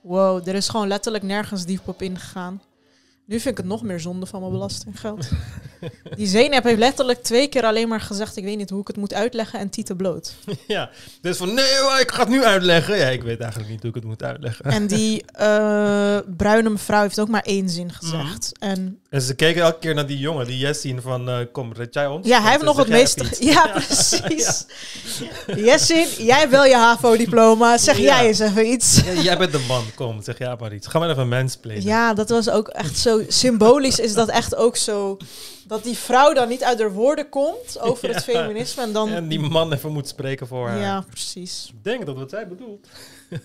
Wow, 0.00 0.48
er 0.48 0.54
is 0.54 0.68
gewoon 0.68 0.88
letterlijk 0.88 1.24
nergens 1.24 1.64
diep 1.64 1.88
op 1.88 2.02
ingegaan. 2.02 2.62
Nu 3.26 3.40
vind 3.40 3.46
ik 3.50 3.56
het 3.56 3.66
nog 3.72 3.82
meer 3.82 4.00
zonde 4.00 4.26
van 4.26 4.40
mijn 4.40 4.52
belastinggeld. 4.52 5.28
Die 6.16 6.26
Zeynep 6.26 6.64
heeft 6.64 6.78
letterlijk 6.78 7.22
twee 7.22 7.48
keer 7.48 7.64
alleen 7.64 7.88
maar 7.88 8.00
gezegd... 8.00 8.36
ik 8.36 8.44
weet 8.44 8.56
niet 8.56 8.70
hoe 8.70 8.80
ik 8.80 8.86
het 8.86 8.96
moet 8.96 9.14
uitleggen 9.14 9.58
en 9.58 9.70
tieten 9.70 9.96
bloot. 9.96 10.34
ja, 10.66 10.90
dus 11.20 11.36
van 11.36 11.54
nee, 11.54 11.64
ik 12.00 12.10
ga 12.10 12.20
het 12.20 12.28
nu 12.28 12.44
uitleggen. 12.44 12.96
Ja, 12.96 13.06
ik 13.08 13.22
weet 13.22 13.40
eigenlijk 13.40 13.70
niet 13.70 13.80
hoe 13.80 13.88
ik 13.88 13.94
het 13.96 14.04
moet 14.04 14.22
uitleggen. 14.22 14.64
En 14.64 14.86
die 14.86 15.24
eh, 15.32 16.18
bruine 16.36 16.70
mevrouw 16.70 17.02
heeft 17.02 17.20
ook 17.20 17.28
maar 17.28 17.42
één 17.42 17.68
zin 17.68 17.92
gezegd. 17.92 18.52
En 18.58 19.00
En 19.10 19.22
ze 19.22 19.34
keken 19.34 19.62
elke 19.62 19.78
keer 19.78 19.94
naar 19.94 20.06
die 20.06 20.18
jongen, 20.18 20.46
die 20.46 20.58
Jessin 20.58 21.00
van 21.00 21.28
eh, 21.28 21.36
kom, 21.52 21.72
red 21.72 21.94
jij 21.94 22.06
ons? 22.06 22.26
ja, 22.26 22.40
hij 22.42 22.50
heeft 22.50 22.64
nog 22.64 22.76
het 22.76 22.88
meeste... 22.88 23.24
Ja, 23.52 23.66
precies. 23.66 24.64
Jessin, 25.56 26.06
jij 26.26 26.50
wel 26.50 26.64
je 26.64 26.76
HAVO-diploma. 26.76 27.78
Zeg 27.78 27.96
Ja. 27.96 28.02
jij 28.02 28.26
eens 28.26 28.38
even 28.38 28.66
iets. 28.66 29.00
Ja, 29.04 29.22
jij 29.22 29.38
bent 29.38 29.52
de 29.52 29.64
man, 29.68 29.84
kom, 29.94 30.22
zeg 30.22 30.38
jij 30.38 30.56
maar 30.60 30.74
iets. 30.74 30.86
Ga 30.86 30.98
maar 30.98 31.10
even 31.10 31.28
mansplainen. 31.28 31.84
Ja, 31.84 32.14
dat 32.14 32.28
was 32.28 32.50
ook 32.50 32.68
echt 32.68 32.98
zo 32.98 33.11
symbolisch. 33.28 33.98
Is 33.98 34.14
dat 34.14 34.28
echt 34.28 34.54
ook 34.54 34.76
zo 34.76 35.16
dat 35.66 35.82
die 35.84 35.96
vrouw 35.96 36.32
dan 36.32 36.48
niet 36.48 36.64
uit 36.64 36.78
haar 36.78 36.92
woorden 36.92 37.28
komt 37.28 37.80
over 37.80 38.08
het 38.14 38.24
feminisme 38.34 38.82
en 38.82 38.92
dan. 38.92 39.08
En 39.08 39.28
die 39.28 39.40
man 39.40 39.72
even 39.72 39.92
moet 39.92 40.08
spreken 40.08 40.46
voor 40.46 40.68
haar. 40.68 40.78
ja, 40.78 41.00
precies. 41.00 41.70
Ik 41.74 41.84
denk 41.84 42.06
dat 42.06 42.16
wat 42.16 42.30
zij 42.30 42.48
bedoelt. 42.48 42.88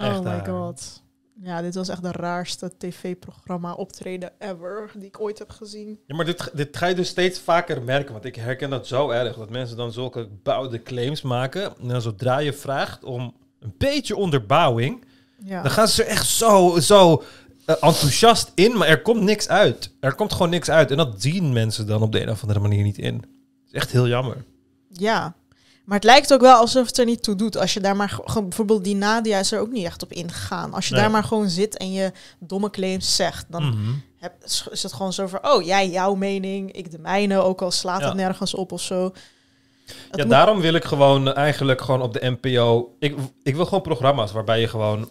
Oh 0.00 0.18
my 0.18 0.22
waar. 0.22 0.46
god. 0.46 1.02
Ja, 1.42 1.62
dit 1.62 1.74
was 1.74 1.88
echt 1.88 2.02
de 2.02 2.12
raarste 2.12 2.72
tv-programma 2.78 3.72
optreden 3.72 4.32
ever 4.38 4.90
die 4.94 5.06
ik 5.06 5.20
ooit 5.20 5.38
heb 5.38 5.50
gezien. 5.50 6.00
Ja, 6.06 6.16
maar 6.16 6.24
dit, 6.24 6.50
dit 6.54 6.76
ga 6.76 6.86
je 6.86 6.94
dus 6.94 7.08
steeds 7.08 7.40
vaker 7.40 7.82
merken. 7.82 8.12
Want 8.12 8.24
ik 8.24 8.36
herken 8.36 8.70
dat 8.70 8.86
zo 8.86 9.10
erg. 9.10 9.36
Dat 9.36 9.50
mensen 9.50 9.76
dan 9.76 9.92
zulke 9.92 10.28
bouwde 10.42 10.82
claims 10.82 11.22
maken. 11.22 11.76
En 11.80 11.88
dan 11.88 12.02
zodra 12.02 12.38
je 12.38 12.52
vraagt 12.52 13.04
om 13.04 13.34
een 13.60 13.74
beetje 13.78 14.16
onderbouwing... 14.16 15.04
Ja. 15.44 15.62
Dan 15.62 15.70
gaan 15.70 15.88
ze 15.88 16.04
echt 16.04 16.26
zo, 16.26 16.78
zo 16.80 17.12
eh, 17.12 17.26
enthousiast 17.74 18.52
in, 18.54 18.76
maar 18.76 18.88
er 18.88 19.02
komt 19.02 19.22
niks 19.22 19.48
uit. 19.48 19.90
Er 20.00 20.14
komt 20.14 20.32
gewoon 20.32 20.50
niks 20.50 20.70
uit. 20.70 20.90
En 20.90 20.96
dat 20.96 21.14
zien 21.22 21.52
mensen 21.52 21.86
dan 21.86 22.02
op 22.02 22.12
de 22.12 22.22
een 22.22 22.30
of 22.30 22.42
andere 22.42 22.60
manier 22.60 22.82
niet 22.82 22.98
in. 22.98 23.24
Is 23.66 23.72
echt 23.72 23.90
heel 23.92 24.06
jammer. 24.08 24.44
Ja. 24.88 25.34
Maar 25.84 25.96
het 25.96 26.06
lijkt 26.06 26.32
ook 26.32 26.40
wel 26.40 26.56
alsof 26.56 26.86
het 26.86 26.98
er 26.98 27.04
niet 27.04 27.22
toe 27.22 27.34
doet. 27.34 27.56
Als 27.56 27.74
je 27.74 27.80
daar 27.80 27.96
maar 27.96 28.08
gewoon, 28.24 28.48
bijvoorbeeld 28.48 28.84
die 28.84 28.94
Nadia 28.96 29.38
is 29.38 29.52
er 29.52 29.60
ook 29.60 29.70
niet 29.70 29.84
echt 29.84 30.02
op 30.02 30.12
ingegaan. 30.12 30.72
Als 30.74 30.86
je 30.88 30.92
Nee. 30.94 31.02
daar 31.02 31.10
maar 31.10 31.24
gewoon 31.24 31.48
zit 31.48 31.76
en 31.76 31.92
je 31.92 32.12
domme 32.38 32.70
claims 32.70 33.16
zegt, 33.16 33.46
dan 33.48 33.62
Mhm. 33.68 33.90
heb, 34.18 34.32
is 34.70 34.82
het 34.82 34.92
gewoon 34.92 35.12
zo 35.12 35.26
van, 35.26 35.38
oh 35.42 35.62
jij 35.64 35.90
jouw 35.90 36.14
mening, 36.14 36.72
ik 36.72 36.90
de 36.90 36.98
mijne, 36.98 37.38
ook 37.38 37.62
al 37.62 37.70
slaat 37.70 38.00
Ja. 38.00 38.06
het 38.06 38.14
nergens 38.16 38.54
op 38.54 38.72
of 38.72 38.80
zo. 38.80 39.12
Het 40.10 40.16
Ja, 40.20 40.24
daarom 40.24 40.60
wil 40.60 40.74
ik 40.74 40.84
gewoon 40.84 41.32
eigenlijk 41.34 41.80
gewoon 41.80 42.02
op 42.02 42.12
de 42.12 42.36
NPO... 42.40 42.94
Ik, 42.98 43.16
ik 43.42 43.54
wil 43.56 43.64
gewoon 43.64 43.82
programma's 43.82 44.32
waarbij 44.32 44.60
je 44.60 44.68
gewoon 44.68 45.10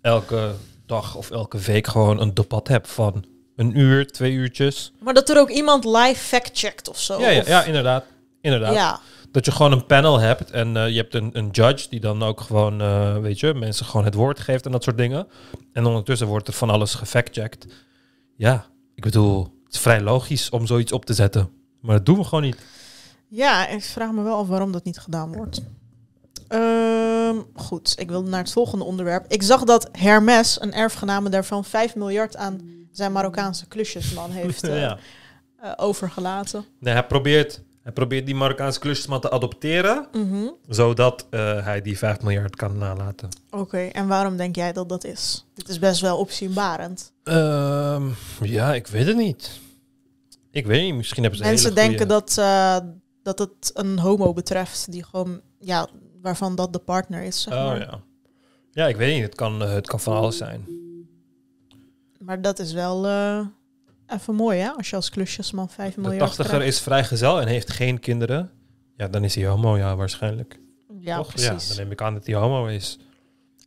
elke 0.00 0.54
dag 0.88 1.14
of 1.14 1.30
elke 1.30 1.58
week 1.58 1.86
gewoon 1.86 2.20
een 2.20 2.34
debat 2.34 2.68
hebt 2.68 2.88
van 2.88 3.24
een 3.56 3.78
uur, 3.78 4.06
twee 4.06 4.32
uurtjes. 4.32 4.92
Maar 4.98 5.14
dat 5.14 5.28
er 5.28 5.38
ook 5.38 5.50
iemand 5.50 5.84
live 5.84 6.14
fact-checkt 6.14 6.88
of 6.88 7.00
zo. 7.00 7.20
Ja, 7.20 7.28
ja, 7.28 7.42
ja 7.46 7.64
inderdaad. 7.64 8.04
inderdaad. 8.40 8.74
Ja. 8.74 9.00
Dat 9.32 9.44
je 9.44 9.52
gewoon 9.52 9.72
een 9.72 9.86
panel 9.86 10.18
hebt 10.18 10.50
en 10.50 10.76
eh, 10.76 10.88
je 10.88 10.96
hebt 10.96 11.14
een, 11.14 11.30
een 11.32 11.48
judge 11.50 11.88
die 11.88 12.00
dan 12.00 12.22
ook 12.22 12.40
gewoon, 12.40 12.80
eh, 12.80 13.18
weet 13.18 13.40
je, 13.40 13.54
mensen 13.54 13.86
gewoon 13.86 14.04
het 14.04 14.14
woord 14.14 14.40
geeft 14.40 14.66
en 14.66 14.72
dat 14.72 14.82
soort 14.82 14.96
dingen. 14.96 15.26
En 15.72 15.86
ondertussen 15.86 16.26
wordt 16.26 16.48
er 16.48 16.54
van 16.54 16.70
alles 16.70 16.94
gefactcheckt. 16.94 17.66
Ja, 18.36 18.66
ik 18.94 19.02
bedoel, 19.02 19.42
het 19.64 19.74
is 19.74 19.80
vrij 19.80 20.00
logisch 20.00 20.50
om 20.50 20.66
zoiets 20.66 20.92
op 20.92 21.04
te 21.04 21.14
zetten. 21.14 21.50
Maar 21.80 21.96
dat 21.96 22.06
doen 22.06 22.16
we 22.16 22.24
gewoon 22.24 22.44
niet. 22.44 22.56
Ja, 23.28 23.68
ik 23.68 23.82
vraag 23.82 24.10
me 24.12 24.22
wel 24.22 24.36
af 24.36 24.46
waarom 24.46 24.72
dat 24.72 24.84
niet 24.84 24.98
gedaan 24.98 25.32
wordt. 25.32 25.62
Ehm, 26.48 27.36
goed, 27.54 27.94
ik 27.98 28.08
wil 28.08 28.22
naar 28.22 28.40
het 28.42 28.52
volgende 28.52 28.84
onderwerp. 28.84 29.24
Ik 29.28 29.42
zag 29.42 29.64
dat 29.64 29.88
Hermes, 29.92 30.60
een 30.60 30.72
erfgename 30.72 31.28
daarvan, 31.28 31.64
5 31.64 31.94
miljard 31.94 32.36
aan 32.36 32.60
zijn 32.92 33.12
Marokkaanse 33.12 33.66
klusjesman 33.66 34.30
heeft 34.30 34.62
eh, 34.68 34.80
ja. 34.80 34.98
eh, 35.60 35.72
overgelaten. 35.76 36.64
Nee, 36.80 36.92
hij 36.94 37.06
probeert, 37.06 37.62
hij 37.82 37.92
probeert 37.92 38.26
die 38.26 38.34
Marokkaanse 38.34 38.78
klusjesman 38.80 39.20
te 39.20 39.30
adopteren, 39.30 40.06
Mhm. 40.12 40.48
zodat 40.68 41.26
eh, 41.30 41.64
hij 41.64 41.82
die 41.82 41.98
5 41.98 42.20
miljard 42.22 42.56
kan 42.56 42.78
nalaten. 42.78 43.28
Oké, 43.50 43.78
en 43.78 44.06
waarom 44.08 44.36
denk 44.36 44.56
jij 44.56 44.72
dat 44.72 44.88
dat 44.88 45.04
is? 45.04 45.46
Dit 45.54 45.68
is 45.68 45.78
best 45.78 46.00
wel 46.00 46.18
opzienbarend. 46.18 47.12
Ehm, 47.24 48.06
ja, 48.42 48.74
ik 48.74 48.86
weet 48.86 49.06
het 49.06 49.16
niet. 49.16 49.50
Ik 50.50 50.66
weet 50.66 50.82
niet, 50.82 50.94
misschien 50.94 51.22
hebben 51.22 51.40
ze 51.40 51.46
Mensen 51.46 51.70
goeie- 51.72 51.88
denken 51.88 52.08
dat, 52.08 52.34
dat 53.22 53.38
het 53.38 53.70
een 53.74 53.98
homo 53.98 54.32
betreft, 54.32 54.92
die 54.92 55.04
gewoon, 55.04 55.40
ja, 55.60 55.88
waarvan 56.28 56.54
dat 56.54 56.72
de 56.72 56.78
partner 56.78 57.22
is, 57.22 57.42
zeg 57.42 57.54
Oh 57.54 57.64
maar. 57.66 57.78
ja. 57.80 58.00
Ja, 58.72 58.86
ik 58.86 58.96
weet 58.96 59.14
niet. 59.14 59.22
Het 59.22 59.34
kan, 59.34 59.62
eh, 59.62 59.70
het 59.72 59.86
kan 59.86 60.00
van 60.00 60.16
alles 60.16 60.36
zijn. 60.36 60.66
Maar 62.18 62.40
dat 62.42 62.58
is 62.58 62.72
wel 62.72 63.06
eh, 63.06 63.46
even 64.06 64.34
mooi, 64.34 64.58
hè? 64.58 64.68
Als 64.70 64.90
je 64.90 64.96
als 64.96 65.10
klusjesman 65.10 65.68
5 65.68 65.94
De 65.94 66.00
miljard 66.00 66.20
tachtiger 66.20 66.54
krijgt. 66.54 66.66
is 66.66 66.80
vrijgezel 66.80 67.40
en 67.40 67.46
heeft 67.46 67.70
geen 67.70 68.00
kinderen. 68.00 68.50
Ja, 68.96 69.08
dan 69.08 69.24
is 69.24 69.34
hij 69.34 69.46
homo, 69.46 69.76
ja, 69.76 69.96
waarschijnlijk. 69.96 70.60
Ja, 71.00 71.16
Toch? 71.16 71.28
precies. 71.28 71.62
Ja, 71.68 71.68
dan 71.74 71.76
neem 71.84 71.92
ik 71.92 72.02
aan 72.02 72.14
dat 72.14 72.26
hij 72.26 72.34
homo 72.34 72.66
is. 72.66 72.98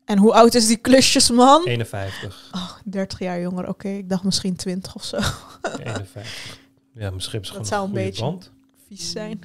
En 0.05 0.17
hoe 0.17 0.33
oud 0.33 0.53
is 0.53 0.67
die 0.67 0.77
klusjesman? 0.77 1.65
51. 1.65 2.49
Oh, 2.55 2.71
30 2.85 3.19
jaar 3.19 3.41
jonger. 3.41 3.67
Oké, 3.67 3.87
ik 3.87 4.09
dacht 4.09 4.23
misschien 4.23 4.55
20 4.55 4.95
of 4.95 5.03
zo. 5.03 5.17
51. 5.77 6.59
Ja, 6.93 7.09
misschien 7.11 7.39
is 7.41 7.47
Dat 7.47 7.55
gewoon 7.55 7.65
zou 7.71 7.85
een 7.87 7.93
beetje 7.93 8.21
band. 8.23 8.51
vies 8.87 9.11
zijn. 9.11 9.41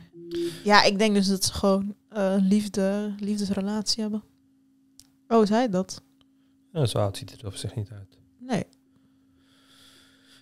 Ja, 0.64 0.82
ik 0.82 0.98
denk 0.98 1.14
dus 1.14 1.26
dat 1.28 1.44
ze 1.44 1.52
gewoon 1.52 1.94
eh, 2.08 2.34
liefde, 2.38 3.14
liefdesrelatie 3.18 4.02
hebben. 4.02 4.22
Oh, 5.28 5.42
is 5.42 5.48
hij 5.48 5.68
dat? 5.68 6.02
Ja, 6.72 6.86
zo 6.86 6.98
oud 6.98 7.16
ziet 7.16 7.30
het 7.30 7.40
er 7.40 7.46
op 7.46 7.54
zich 7.54 7.74
niet 7.74 7.90
uit. 7.90 8.18
Nee. 8.38 8.64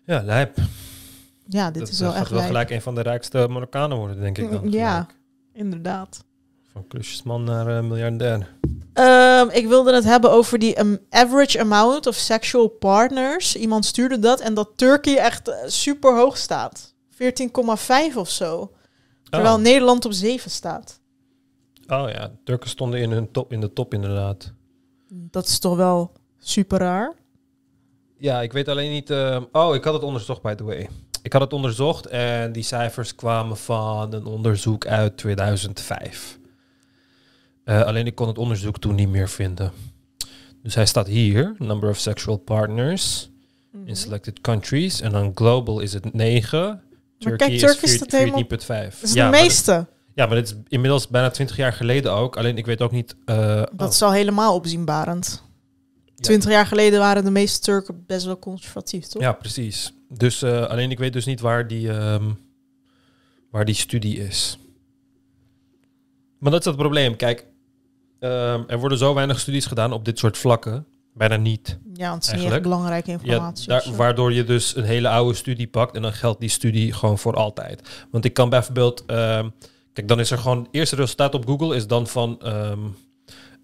Ja, 0.05 0.23
lijp. 0.23 0.57
Ja, 1.47 1.71
dit 1.71 1.83
dat 1.83 1.93
is 1.93 1.99
wel 1.99 2.11
gaat 2.11 2.21
echt 2.21 2.29
wel 2.29 2.39
lijp. 2.39 2.51
gelijk 2.51 2.71
een 2.71 2.83
van 2.83 2.95
de 2.95 3.01
rijkste 3.01 3.47
Marokkanen 3.51 3.97
worden, 3.97 4.21
denk 4.21 4.39
ik 4.39 4.51
dan. 4.51 4.71
Ja, 4.71 4.93
gelijk. 4.93 5.15
inderdaad. 5.53 6.25
Van 6.73 6.87
klusjesman 6.87 7.45
naar 7.45 7.77
eh, 7.77 7.83
miljardair. 7.83 8.55
Ehm, 8.93 9.49
ik 9.49 9.67
wilde 9.67 9.95
het 9.95 10.05
hebben 10.05 10.31
over 10.31 10.59
die 10.59 10.79
um, 10.81 10.99
average 11.11 11.61
amount 11.61 12.07
of 12.07 12.15
sexual 12.15 12.69
partners. 12.69 13.57
Iemand 13.57 13.85
stuurde 13.85 14.19
dat 14.19 14.41
en 14.41 14.55
dat 14.55 14.71
Turkije 14.77 15.21
echt 15.21 15.49
eh, 15.49 15.57
super 15.67 16.17
hoog 16.17 16.37
staat. 16.37 16.95
14,5 17.11 18.17
of 18.17 18.31
zo. 18.31 18.73
Terwijl 19.35 19.55
Oh. 19.57 19.63
Nederland 19.63 20.05
op 20.05 20.13
7 20.13 20.51
staat. 20.51 21.01
Oh 21.87 22.09
ja, 22.11 22.31
Turken 22.45 22.69
stonden 22.71 23.01
in, 23.01 23.11
hun 23.11 23.31
top, 23.31 23.53
in 23.53 23.61
de 23.61 23.73
top 23.73 23.95
inderdaad. 23.95 24.53
Dat 25.09 25.47
is 25.47 25.59
toch 25.59 25.77
wel 25.77 26.13
super 26.39 26.79
raar. 26.79 27.15
Ja, 28.19 28.43
ik 28.43 28.53
weet 28.53 28.69
alleen 28.69 28.91
niet... 28.91 29.11
eh, 29.11 29.43
oh, 29.53 29.75
ik 29.75 29.85
had 29.85 29.95
het 29.95 30.03
onderzocht, 30.03 30.43
by 30.43 30.55
the 30.55 30.65
way. 30.65 30.89
Ik 31.23 31.33
had 31.33 31.43
het 31.43 31.53
onderzocht 31.53 32.07
en 32.07 32.53
die 32.53 32.63
cijfers 32.63 33.15
kwamen 33.15 33.57
van 33.57 34.13
een 34.13 34.27
onderzoek 34.27 34.87
uit 34.87 35.17
2005. 35.17 36.39
Eh, 37.65 37.83
alleen 37.83 38.07
ik 38.07 38.15
kon 38.15 38.29
het 38.29 38.39
onderzoek 38.39 38.79
toen 38.79 38.95
niet 38.95 39.09
meer 39.09 39.29
vinden. 39.29 39.73
Dus 40.63 40.75
hij 40.75 40.87
staat 40.87 41.07
hier, 41.07 41.55
number 41.59 41.89
of 41.91 41.99
sexual 41.99 42.37
partners 42.37 43.31
Mhm. 43.71 43.89
in 43.89 43.97
selected 43.97 44.41
countries. 44.41 45.01
En 45.01 45.13
dan 45.13 45.33
global 45.35 45.81
is 45.81 45.93
het 45.93 46.13
9. 46.13 46.83
Maar 47.25 47.37
kijk, 47.37 47.59
Turk 47.59 47.83
is 47.83 48.01
helemaal- 48.07 48.39
14,5. 48.39 49.01
Dat 49.01 49.09
is 49.09 49.13
Ja, 49.15 49.25
de 49.25 49.31
maar 49.31 49.41
meeste. 49.43 49.87
ja, 50.15 50.27
maar 50.27 50.35
dit 50.37 50.47
is 50.49 50.55
inmiddels 50.69 51.09
bijna 51.09 51.31
20 51.31 51.57
jaar 51.57 51.73
geleden 51.73 52.13
ook. 52.13 52.37
Alleen 52.37 52.57
ik 52.59 52.67
weet 52.67 52.83
ook 52.83 52.91
niet... 52.93 53.17
eh, 53.25 53.37
Dat 53.57 53.71
oh, 53.77 53.89
is 53.89 54.03
al 54.03 54.13
helemaal 54.13 54.55
opzienbarend. 54.55 55.43
20 56.15 56.51
jaar 56.51 56.67
geleden 56.67 56.99
waren 57.01 57.25
de 57.25 57.31
meeste 57.31 57.61
Turken 57.61 58.05
best 58.07 58.27
wel 58.27 58.39
conservatief, 58.39 59.07
toch? 59.07 59.23
Ja, 59.23 59.33
precies. 59.33 59.93
Dus 60.09 60.43
eh, 60.43 60.63
alleen 60.67 60.91
ik 60.91 60.99
weet 60.99 61.13
dus 61.13 61.25
niet 61.25 61.41
waar 61.41 61.67
die, 61.69 61.91
ehm, 61.93 62.25
waar 63.51 63.65
die 63.65 63.75
studie 63.75 64.19
is. 64.19 64.59
Maar 66.39 66.51
dat 66.53 66.61
is 66.61 66.67
het 66.67 66.77
probleem. 66.77 67.17
Kijk, 67.17 67.47
ehm, 68.19 68.63
er 68.67 68.79
worden 68.79 68.99
zo 68.99 69.15
weinig 69.15 69.41
studies 69.41 69.67
gedaan 69.67 69.93
op 69.93 70.05
dit 70.05 70.19
soort 70.19 70.39
vlakken. 70.39 70.87
Bijna 71.15 71.37
niet. 71.37 71.79
Ja, 71.95 72.11
want 72.11 72.27
het 72.27 72.35
is 72.37 72.43
niet 72.43 72.53
echt 72.53 72.63
belangrijke 72.63 73.11
Ja, 73.11 73.17
informatie. 73.23 73.69
daar- 73.69 73.83
zo. 73.83 73.95
waardoor 73.95 74.33
je 74.33 74.45
dus 74.45 74.77
een 74.77 74.85
hele 74.85 75.09
oude 75.09 75.35
studie 75.35 75.67
pakt 75.67 75.97
en 75.97 76.03
dan 76.03 76.13
geldt 76.13 76.41
die 76.41 76.49
studie 76.49 76.93
gewoon 76.93 77.19
voor 77.19 77.35
altijd. 77.35 78.07
Want 78.11 78.25
ik 78.25 78.35
kan 78.35 78.49
bijvoorbeeld, 78.49 79.05
ehm, 79.07 79.49
kijk, 79.93 80.09
dan 80.09 80.21
is 80.21 80.31
er 80.31 80.39
gewoon, 80.39 80.59
het 80.59 80.69
eerste 80.71 80.97
resultaat 80.97 81.35
op 81.35 81.47
Google 81.47 81.77
is 81.77 81.87
dan 81.87 82.07
van, 82.07 82.41
ehm, 82.43 82.79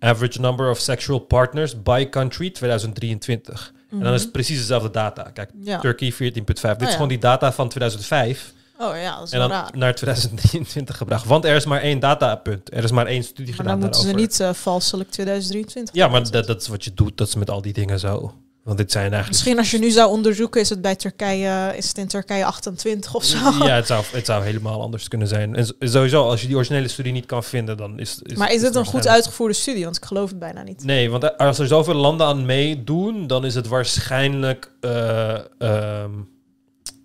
Average 0.02 0.40
number 0.40 0.70
of 0.70 0.78
sexual 0.78 1.18
partners 1.18 1.82
by 1.82 2.08
country 2.08 2.50
2023. 2.50 3.72
En 3.90 4.00
dan 4.00 4.12
is 4.14 4.22
het 4.22 4.32
precies 4.32 4.58
dezelfde 4.58 4.90
data. 4.90 5.22
Kijk, 5.22 5.50
Mhm. 5.54 5.68
Ja. 5.68 5.78
Turkey 5.78 6.12
14,5. 6.12 6.72
Dit 6.76 6.82
is 6.82 6.88
ja. 6.88 6.92
gewoon 6.94 7.08
die 7.08 7.18
data 7.18 7.52
van 7.52 7.68
2005. 7.68 8.52
Oh 8.80 8.96
ja, 8.96 9.18
dat 9.18 9.26
is 9.26 9.32
En 9.32 9.38
dan 9.38 9.50
raar. 9.50 9.70
naar 9.76 9.94
2023 9.94 10.96
gebracht. 10.96 11.26
Want 11.26 11.44
er 11.44 11.56
is 11.56 11.64
maar 11.64 11.80
één 11.80 11.98
datapunt. 11.98 12.74
Er 12.74 12.84
is 12.84 12.90
maar 12.90 13.06
één 13.06 13.24
studie 13.24 13.46
Maar 13.46 13.54
gedaan 13.54 13.80
dan 13.80 13.88
moeten 13.88 14.08
ze 14.08 14.14
niet 14.14 14.40
eh 14.40 14.52
valselijk 14.52 15.10
2023. 15.10 15.94
Ja, 15.94 16.08
maar 16.08 16.30
dat, 16.30 16.46
dat 16.46 16.60
is 16.60 16.68
wat 16.68 16.84
je 16.84 16.94
doet. 16.94 17.18
Dat 17.18 17.28
is 17.28 17.34
met 17.34 17.50
al 17.50 17.62
die 17.62 17.72
dingen 17.72 17.98
zo. 17.98 18.34
Want 18.64 18.78
dit 18.78 18.92
zijn 18.92 19.12
eigenlijk... 19.12 19.32
Misschien 19.32 19.58
als 19.58 19.70
je 19.70 19.78
nu 19.78 19.90
zou 19.90 20.10
onderzoeken, 20.10 20.60
is 20.60 20.68
het 20.68 20.82
bij 20.82 20.96
Turkije, 20.96 21.72
is 21.76 21.88
het 21.88 21.98
in 21.98 22.06
Turkije 22.06 22.44
28 22.44 23.14
of 23.14 23.24
zo. 23.24 23.38
Ja, 23.38 23.74
het 23.74 23.86
zou, 23.86 24.04
het 24.12 24.26
zou 24.26 24.44
helemaal 24.44 24.82
anders 24.82 25.08
kunnen 25.08 25.28
zijn. 25.28 25.56
En 25.56 25.74
sowieso, 25.78 26.28
als 26.28 26.40
je 26.40 26.46
die 26.46 26.56
originele 26.56 26.88
studie 26.88 27.12
niet 27.12 27.26
kan 27.26 27.44
vinden, 27.44 27.76
dan 27.76 27.98
is... 27.98 28.18
is 28.22 28.36
maar 28.36 28.52
is 28.52 28.62
het 28.62 28.74
een 28.74 28.84
goed 28.84 29.08
uitgevoerde 29.08 29.54
studie? 29.54 29.84
Want 29.84 29.96
ik 29.96 30.04
geloof 30.04 30.28
het 30.28 30.38
bijna 30.38 30.62
niet. 30.62 30.84
Nee, 30.84 31.10
want 31.10 31.38
als 31.38 31.58
er 31.58 31.66
zoveel 31.66 31.94
landen 31.94 32.26
aan 32.26 32.46
meedoen, 32.46 33.26
dan 33.26 33.44
is 33.44 33.54
het 33.54 33.66
waarschijnlijk... 33.66 34.70
eh, 34.80 35.38
ehm, 35.58 36.10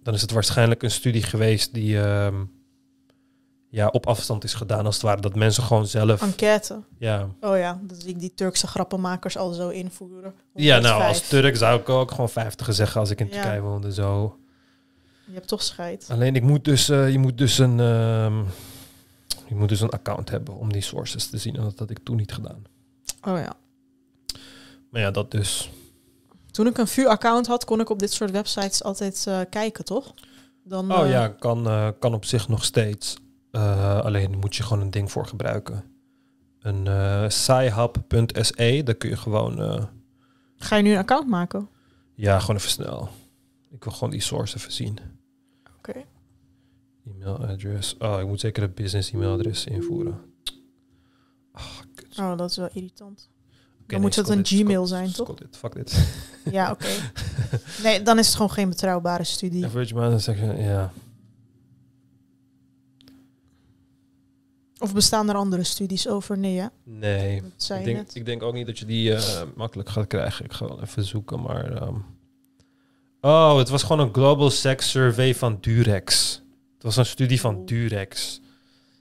dan 0.05 0.13
is 0.13 0.21
het 0.21 0.31
waarschijnlijk 0.31 0.83
een 0.83 0.91
studie 0.91 1.23
geweest 1.23 1.73
die 1.73 2.01
ehm, 2.01 2.43
ja, 3.69 3.87
op 3.87 4.05
afstand 4.07 4.43
is 4.43 4.53
gedaan, 4.53 4.85
als 4.85 4.95
het 4.95 5.03
ware. 5.03 5.21
Dat 5.21 5.35
mensen 5.35 5.63
gewoon 5.63 5.87
zelf... 5.87 6.21
Enquête. 6.21 6.83
Ja. 6.97 7.29
Oh 7.41 7.57
ja, 7.57 7.79
zie 7.97 8.09
ik 8.09 8.19
die 8.19 8.33
Turkse 8.33 8.67
grappenmakers 8.67 9.37
al 9.37 9.51
zo 9.51 9.69
invoeren. 9.69 10.33
ja, 10.53 10.79
nou, 10.79 10.93
105. 10.93 11.07
als 11.07 11.29
Turk 11.29 11.55
zou 11.55 11.79
ik 11.79 11.89
ook 11.89 12.11
gewoon 12.11 12.29
50 12.29 12.73
zeggen 12.73 12.99
als 12.99 13.09
ik 13.09 13.19
in 13.19 13.25
Ja. 13.25 13.31
Turkije 13.31 13.61
woonde. 13.61 13.93
Zo. 13.93 14.37
Je 15.25 15.33
hebt 15.33 15.47
toch 15.47 15.63
scheid. 15.63 16.07
Alleen 16.11 16.35
ik 16.35 16.43
moet 16.43 16.65
dus, 16.65 16.89
eh, 16.89 17.11
je 17.11 17.19
moet 17.19 17.37
dus 17.37 17.57
een, 17.57 17.79
ehm, 17.79 18.37
je 19.47 19.55
moet 19.55 19.69
dus 19.69 19.81
een 19.81 19.89
account 19.89 20.29
hebben 20.29 20.55
om 20.55 20.71
die 20.71 20.81
sources 20.81 21.27
te 21.27 21.37
zien. 21.37 21.55
En 21.55 21.63
dat 21.63 21.79
had 21.79 21.89
ik 21.89 21.99
toen 22.03 22.15
niet 22.15 22.33
gedaan. 22.33 22.63
Oh 23.27 23.37
ja. 23.37 23.53
Maar 24.89 25.01
ja, 25.01 25.11
dat 25.11 25.31
dus. 25.31 25.69
Toen 26.55 26.67
ik 26.67 26.77
een 26.77 26.87
VU-account 26.87 27.47
had, 27.47 27.65
kon 27.65 27.79
ik 27.79 27.89
op 27.89 27.99
dit 27.99 28.13
soort 28.13 28.31
websites 28.31 28.83
altijd 28.83 29.25
eh, 29.27 29.39
kijken, 29.49 29.85
toch? 29.85 30.13
Dan, 30.63 30.91
Oh 30.91 31.03
eh, 31.03 31.09
ja, 31.09 31.27
kan, 31.27 31.67
eh, 31.67 31.89
kan 31.99 32.13
op 32.13 32.25
zich 32.25 32.47
nog 32.47 32.63
steeds. 32.63 33.17
Eh, 33.51 33.99
alleen 33.99 34.37
moet 34.39 34.55
je 34.55 34.63
gewoon 34.63 34.83
een 34.83 34.91
ding 34.91 35.11
voor 35.11 35.25
gebruiken. 35.27 35.83
Een 36.59 36.87
eh 36.87 37.25
sci-hub.se, 37.29 38.81
daar 38.83 38.95
kun 38.95 39.09
je 39.09 39.17
gewoon, 39.17 39.61
eh, 39.61 39.83
Ga 40.57 40.75
je 40.75 40.83
nu 40.83 40.91
een 40.91 40.97
account 40.97 41.27
maken? 41.27 41.69
ja, 42.13 42.39
gewoon 42.39 42.55
even 42.55 42.69
snel. 42.69 43.09
Ik 43.71 43.83
wil 43.83 43.93
gewoon 43.93 44.09
die 44.09 44.21
source 44.21 44.57
even 44.57 44.71
zien. 44.71 44.97
Oké. 45.77 46.03
E-mailadres. 47.05 47.97
Oh, 47.97 48.19
ik 48.19 48.27
moet 48.27 48.39
zeker 48.39 48.61
het 48.63 48.75
business 48.75 49.11
e-mailadres 49.11 49.65
invoeren. 49.65 50.21
Oh, 52.19 52.37
dat 52.37 52.49
is 52.49 52.57
wel 52.57 52.69
irritant. 52.73 53.29
Dan 53.87 54.01
moet 54.01 54.13
scroll 54.13 54.37
een 54.37 54.45
Gmail 54.45 54.85
zijn, 54.87 55.11
toch? 55.11 55.33
fuck 55.51 55.73
dit. 55.73 56.07
Ja, 56.51 56.71
oké. 56.73 56.87
nee, 57.83 58.01
dan 58.01 58.19
is 58.19 58.25
het 58.25 58.35
gewoon 58.35 58.51
geen 58.51 58.69
betrouwbare 58.69 59.23
studie. 59.23 59.65
Average 59.65 59.93
amount 59.95 60.13
of 60.15 60.21
section, 60.21 60.61
ja. 60.61 60.91
Of 64.77 64.93
bestaan 64.93 65.29
er 65.29 65.35
andere 65.35 65.63
studies 65.63 66.07
over? 66.07 66.37
Nee, 66.37 66.53
ja? 66.53 66.71
Nee, 66.83 67.41
Dat 67.41 67.51
zei 67.57 67.79
ik 67.79 67.85
je 67.85 67.93
denk, 67.93 68.05
net. 68.05 68.15
ik 68.15 68.25
denk 68.25 68.43
ook 68.43 68.53
niet 68.53 68.65
dat 68.65 68.79
je 68.79 68.85
die 68.85 69.13
eh, 69.15 69.41
makkelijk 69.55 69.89
gaat 69.89 70.07
krijgen. 70.07 70.45
Ik 70.45 70.53
ga 70.53 70.65
wel 70.67 70.81
even 70.81 71.03
zoeken, 71.03 71.41
maar... 71.41 71.71
ehm, 71.81 71.95
Oh, 73.21 73.57
het 73.57 73.69
was 73.69 73.83
gewoon 73.83 73.99
een 74.07 74.13
Global 74.13 74.49
Sex 74.49 74.89
Survey 74.89 75.35
van 75.35 75.57
Durex. 75.61 76.41
Het 76.73 76.83
was 76.83 76.95
een 76.97 77.05
studie 77.05 77.39
van 77.39 77.65
Durex. 77.65 78.41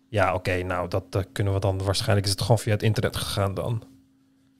Ja, 0.08 0.34
oké, 0.34 0.62
nou, 0.62 0.88
dat 0.88 1.26
kunnen 1.32 1.52
we 1.52 1.60
dan... 1.60 1.82
Waarschijnlijk 1.84 2.24
is 2.26 2.32
het 2.32 2.40
gewoon 2.40 2.58
via 2.58 2.72
het 2.72 2.82
internet 2.82 3.16
gegaan 3.16 3.54
dan. 3.54 3.82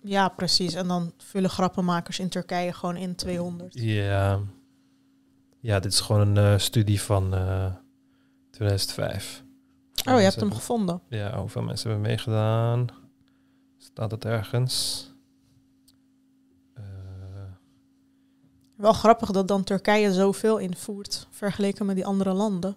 Ja, 0.04 0.28
precies. 0.28 0.74
En 0.74 0.88
dan 0.88 1.12
vullen 1.18 1.50
grappenmakers 1.50 2.18
in 2.18 2.28
Turkije 2.28 2.72
gewoon 2.72 2.96
in 2.96 3.14
200. 3.14 3.74
Ja. 3.74 4.40
Ja, 5.60 5.80
dit 5.80 5.92
is 5.92 6.00
gewoon 6.00 6.36
een 6.36 6.52
eh, 6.52 6.58
studie 6.58 7.00
van 7.00 7.34
eh 7.34 7.74
2005. 8.50 9.42
Oh, 10.08 10.16
je 10.16 10.20
hebt 10.20 10.40
hem 10.40 10.52
gevonden. 10.52 11.00
Ja, 11.08 11.38
hoeveel 11.38 11.62
mensen 11.62 11.90
hebben 11.90 12.08
meegedaan? 12.08 12.86
Staat 13.78 14.10
het 14.10 14.24
ergens? 14.24 15.08
Wel 18.76 18.92
grappig 18.92 19.30
dat 19.30 19.48
dan 19.48 19.64
Turkije 19.64 20.12
zoveel 20.12 20.58
invoert 20.58 21.26
vergeleken 21.30 21.86
met 21.86 21.96
die 21.96 22.06
andere 22.06 22.32
landen. 22.32 22.76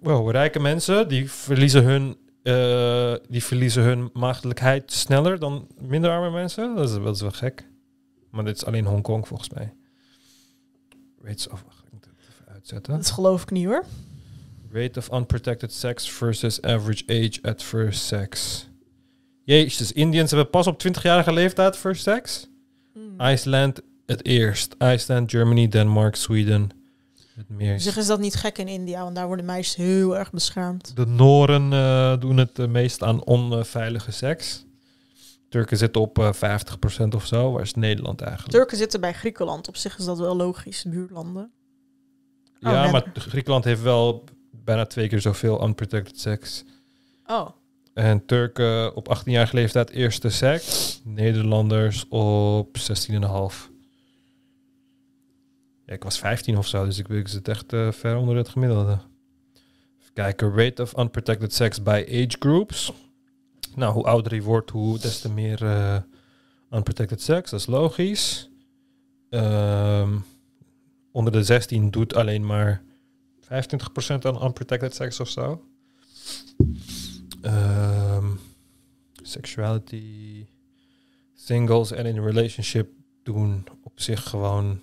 Wow, 0.00 0.30
rijke 0.30 0.60
mensen 0.60 1.08
die 1.08 1.30
verliezen 1.30 1.84
hun, 1.84 2.16
eh, 2.48 3.14
die 3.28 3.44
verliezen 3.44 3.82
hun 3.82 4.10
maagdelijkheid 4.12 4.92
sneller 4.92 5.38
dan 5.38 5.66
minder 5.80 6.10
arme 6.10 6.30
mensen. 6.30 6.74
Dat 6.74 6.88
is, 6.88 6.94
dat 6.94 7.14
is 7.14 7.20
wel 7.20 7.30
gek. 7.30 7.66
Maar 8.30 8.44
dit 8.44 8.56
is 8.56 8.64
alleen 8.64 8.84
Hongkong 8.84 9.28
volgens 9.28 9.50
mij. 9.50 9.72
Rates 11.22 11.48
of... 11.48 11.62
wacht, 11.62 11.84
Ik 11.84 11.92
moet 11.92 12.04
het 12.04 12.14
even 12.30 12.52
uitzetten. 12.52 12.92
Dat 12.92 13.10
geloof 13.10 13.42
ik 13.42 13.50
niet 13.50 13.66
hoor. 13.66 13.84
Rate 14.72 14.98
of 14.98 15.12
unprotected 15.12 15.72
sex 15.72 16.10
versus 16.10 16.62
average 16.62 17.04
age 17.06 17.38
at 17.42 17.62
first 17.62 18.00
sex. 18.00 18.66
Jezus, 19.44 19.92
Indiërs 19.92 20.30
hebben 20.30 20.50
pas 20.50 20.66
op 20.66 20.82
20-jarige 20.88 21.32
leeftijd 21.32 21.76
first 21.76 22.02
sex. 22.02 22.48
Hmm. 22.92 23.20
IJsland 23.20 23.80
het 24.06 24.26
eerst. 24.26 24.74
IJsland, 24.78 25.30
Germany, 25.30 25.68
Denmark, 25.68 26.14
Sweden. 26.16 26.70
Het 27.38 27.48
Op 27.50 27.56
meest. 27.56 27.84
zich 27.84 27.96
is 27.96 28.06
dat 28.06 28.20
niet 28.20 28.34
gek 28.34 28.58
in 28.58 28.68
India, 28.68 29.02
want 29.02 29.14
daar 29.14 29.26
worden 29.26 29.44
meisjes 29.44 29.76
heel 29.76 30.16
erg 30.16 30.30
beschermd. 30.30 30.96
De 30.96 31.06
Noren 31.06 31.72
eh, 31.72 32.20
doen 32.20 32.36
het 32.36 32.56
het 32.56 32.70
meest 32.70 33.02
aan 33.02 33.24
onveilige 33.24 34.10
seks. 34.10 34.64
Turken 35.48 35.76
zitten 35.76 36.00
op 36.00 36.18
eh 36.18 36.32
50% 36.32 37.08
of 37.14 37.26
zo. 37.26 37.52
Waar 37.52 37.62
is 37.62 37.74
Nederland 37.74 38.20
eigenlijk? 38.20 38.52
Turken 38.52 38.76
zitten 38.76 39.00
bij 39.00 39.12
Griekenland. 39.12 39.68
Op 39.68 39.76
zich 39.76 39.98
is 39.98 40.04
dat 40.04 40.18
wel 40.18 40.36
logisch, 40.36 40.84
buurlanden. 40.88 41.50
Oh, 42.60 42.72
ja, 42.72 42.90
maar 42.90 43.10
Griekenland 43.14 43.64
heeft 43.64 43.82
wel 43.82 44.24
bijna 44.50 44.86
twee 44.86 45.08
keer 45.08 45.20
zoveel 45.20 45.64
unprotected 45.64 46.20
seks. 46.20 46.64
Oh, 47.26 47.48
En 47.94 48.26
Turken 48.26 48.96
op 48.96 49.16
18-jarige 49.18 49.54
leeftijd 49.54 49.90
eerste 49.90 50.28
seks. 50.28 51.00
Nederlanders 51.04 52.08
op 52.08 52.76
16,5. 52.78 53.77
Ik 55.88 56.02
was 56.02 56.18
15 56.18 56.58
of 56.58 56.66
zo, 56.66 56.84
dus 56.84 56.98
ik, 56.98 57.08
ik 57.08 57.28
zit 57.28 57.48
echt 57.48 57.72
eh, 57.72 57.92
ver 57.92 58.16
onder 58.16 58.36
het 58.36 58.48
gemiddelde. 58.48 58.98
Even 60.00 60.12
kijken, 60.12 60.54
rate 60.56 60.82
of 60.82 60.98
unprotected 60.98 61.54
sex 61.54 61.82
by 61.82 62.04
age 62.08 62.36
groups. 62.38 62.92
Nou, 63.74 63.92
hoe 63.92 64.04
ouder 64.04 64.34
je 64.34 64.42
wordt, 64.42 64.70
hoe 64.70 64.98
des 64.98 65.20
te 65.20 65.30
meer 65.30 65.64
eh, 65.64 65.96
unprotected 66.70 67.22
sex. 67.22 67.50
Dat 67.50 67.60
is 67.60 67.66
logisch. 67.66 68.50
Ehm, 69.30 70.18
onder 71.12 71.32
de 71.32 71.42
16 71.42 71.90
doet 71.90 72.14
alleen 72.14 72.46
maar 72.46 72.82
25% 73.40 74.24
aan 74.24 74.44
unprotected 74.44 74.94
sex 74.94 75.20
of 75.20 75.28
zo. 75.28 75.64
Ehm, 77.42 78.26
sexuality, 79.22 80.46
singles 81.34 81.90
en 81.90 82.06
in 82.06 82.16
een 82.16 82.24
relationship 82.24 82.90
doen 83.22 83.66
op 83.82 84.00
zich 84.00 84.28
gewoon 84.28 84.80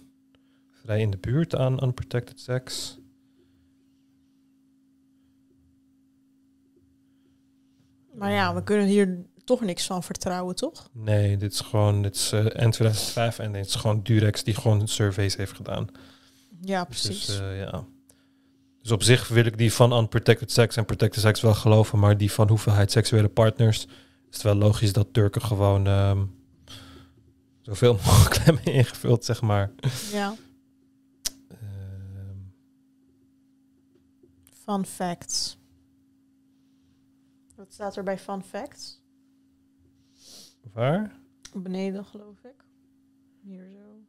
vrij 0.85 0.99
in 0.99 1.11
de 1.11 1.17
buurt 1.17 1.55
aan 1.55 1.83
unprotected 1.83 2.39
sex. 2.39 2.97
maar 8.13 8.31
ja, 8.31 8.55
we 8.55 8.63
kunnen 8.63 8.85
hier 8.85 9.25
toch 9.43 9.61
niks 9.61 9.85
van 9.85 10.03
vertrouwen, 10.03 10.55
toch? 10.55 10.89
Nee, 10.91 11.37
dit 11.37 11.51
is 11.53 11.59
gewoon, 11.59 12.01
dit 12.01 12.15
is 12.15 12.31
eh, 12.31 12.39
eind 12.39 12.73
2005 12.73 13.39
en 13.39 13.51
dit 13.51 13.65
is 13.65 13.75
gewoon 13.75 14.01
Durex 14.03 14.43
die 14.43 14.55
gewoon 14.55 14.87
surveys 14.87 15.35
heeft 15.35 15.53
gedaan. 15.53 15.87
Ja, 16.61 16.85
Dus, 16.89 17.01
precies. 17.01 17.39
eh, 17.39 17.59
ja. 17.59 17.85
Dus 18.81 18.91
op 18.91 19.03
zich 19.03 19.27
wil 19.27 19.45
ik 19.45 19.57
die 19.57 19.73
van 19.73 19.93
unprotected 19.93 20.51
sex 20.51 20.75
en 20.75 20.85
protected 20.85 21.21
sex 21.21 21.41
wel 21.41 21.53
geloven, 21.53 21.99
maar 21.99 22.17
die 22.17 22.31
van 22.31 22.47
hoeveelheid 22.47 22.91
seksuele 22.91 23.27
partners 23.29 23.85
is 24.29 24.33
het 24.33 24.41
wel 24.41 24.55
logisch 24.55 24.93
dat 24.93 25.07
Turken 25.13 25.41
gewoon 25.41 25.87
ehm, 25.87 26.23
zoveel 27.61 27.93
mogelijk 28.05 28.35
hebben 28.37 28.63
ingevuld, 28.63 29.25
zeg 29.25 29.41
maar. 29.41 29.71
Ja. 30.11 30.35
Fun 34.65 34.85
facts. 34.85 35.57
Wat 37.55 37.73
staat 37.73 37.95
er 37.95 38.03
bij 38.03 38.17
fun 38.17 38.43
facts? 38.43 39.01
waar? 40.73 41.11
Beneden, 41.53 42.05
geloof 42.05 42.43
ik. 42.43 42.65
Hier 43.41 43.69
zo. 43.73 44.01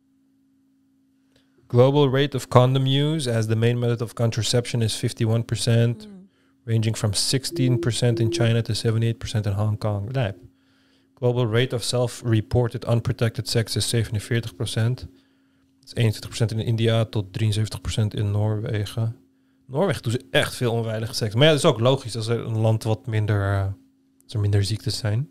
Global 1.67 2.11
rate 2.11 2.37
of 2.37 2.49
condom 2.49 2.87
use 2.87 3.35
as 3.35 3.47
the 3.47 3.57
main 3.57 3.79
method 3.79 4.03
of 4.03 4.13
contraception 4.13 4.83
is 4.83 4.97
51%, 4.97 6.07
ranging 6.65 6.97
from 6.97 7.11
16% 7.13 8.21
in 8.21 8.33
China 8.33 8.63
to 8.63 8.73
78% 8.73 9.47
in 9.47 9.53
Hong 9.53 9.79
Kong. 9.79 10.13
Lijp. 10.13 10.37
Global 11.15 11.47
rate 11.47 11.75
of 11.75 11.83
self-reported 11.83 12.85
unprotected 12.85 13.49
sex 13.49 13.77
is 13.77 13.95
47%. 13.95 15.09
Dat 15.81 15.93
is 15.95 16.21
21% 16.21 16.53
in 16.53 16.59
India 16.59 17.05
tot 17.05 17.27
73% 17.33 18.15
in 18.15 18.31
Noorwegen. 18.31 19.26
Noorwegen 19.67 20.03
doen 20.03 20.13
ze 20.13 20.27
echt 20.31 20.55
veel 20.55 20.73
onveilige 20.73 21.15
seks. 21.15 21.35
Maar 21.35 21.45
ja, 21.45 21.51
dat 21.51 21.59
is 21.59 21.65
ook 21.71 21.81
logisch 21.81 22.17
als 22.17 22.27
er 22.27 22.47
een 22.47 22.59
land 22.59 22.83
wat 22.83 23.07
minder, 23.07 23.53
eh, 23.53 23.73
als 24.25 24.35
er 24.35 24.41
minder 24.41 24.65
ziektes 24.65 24.97
zijn. 24.97 25.29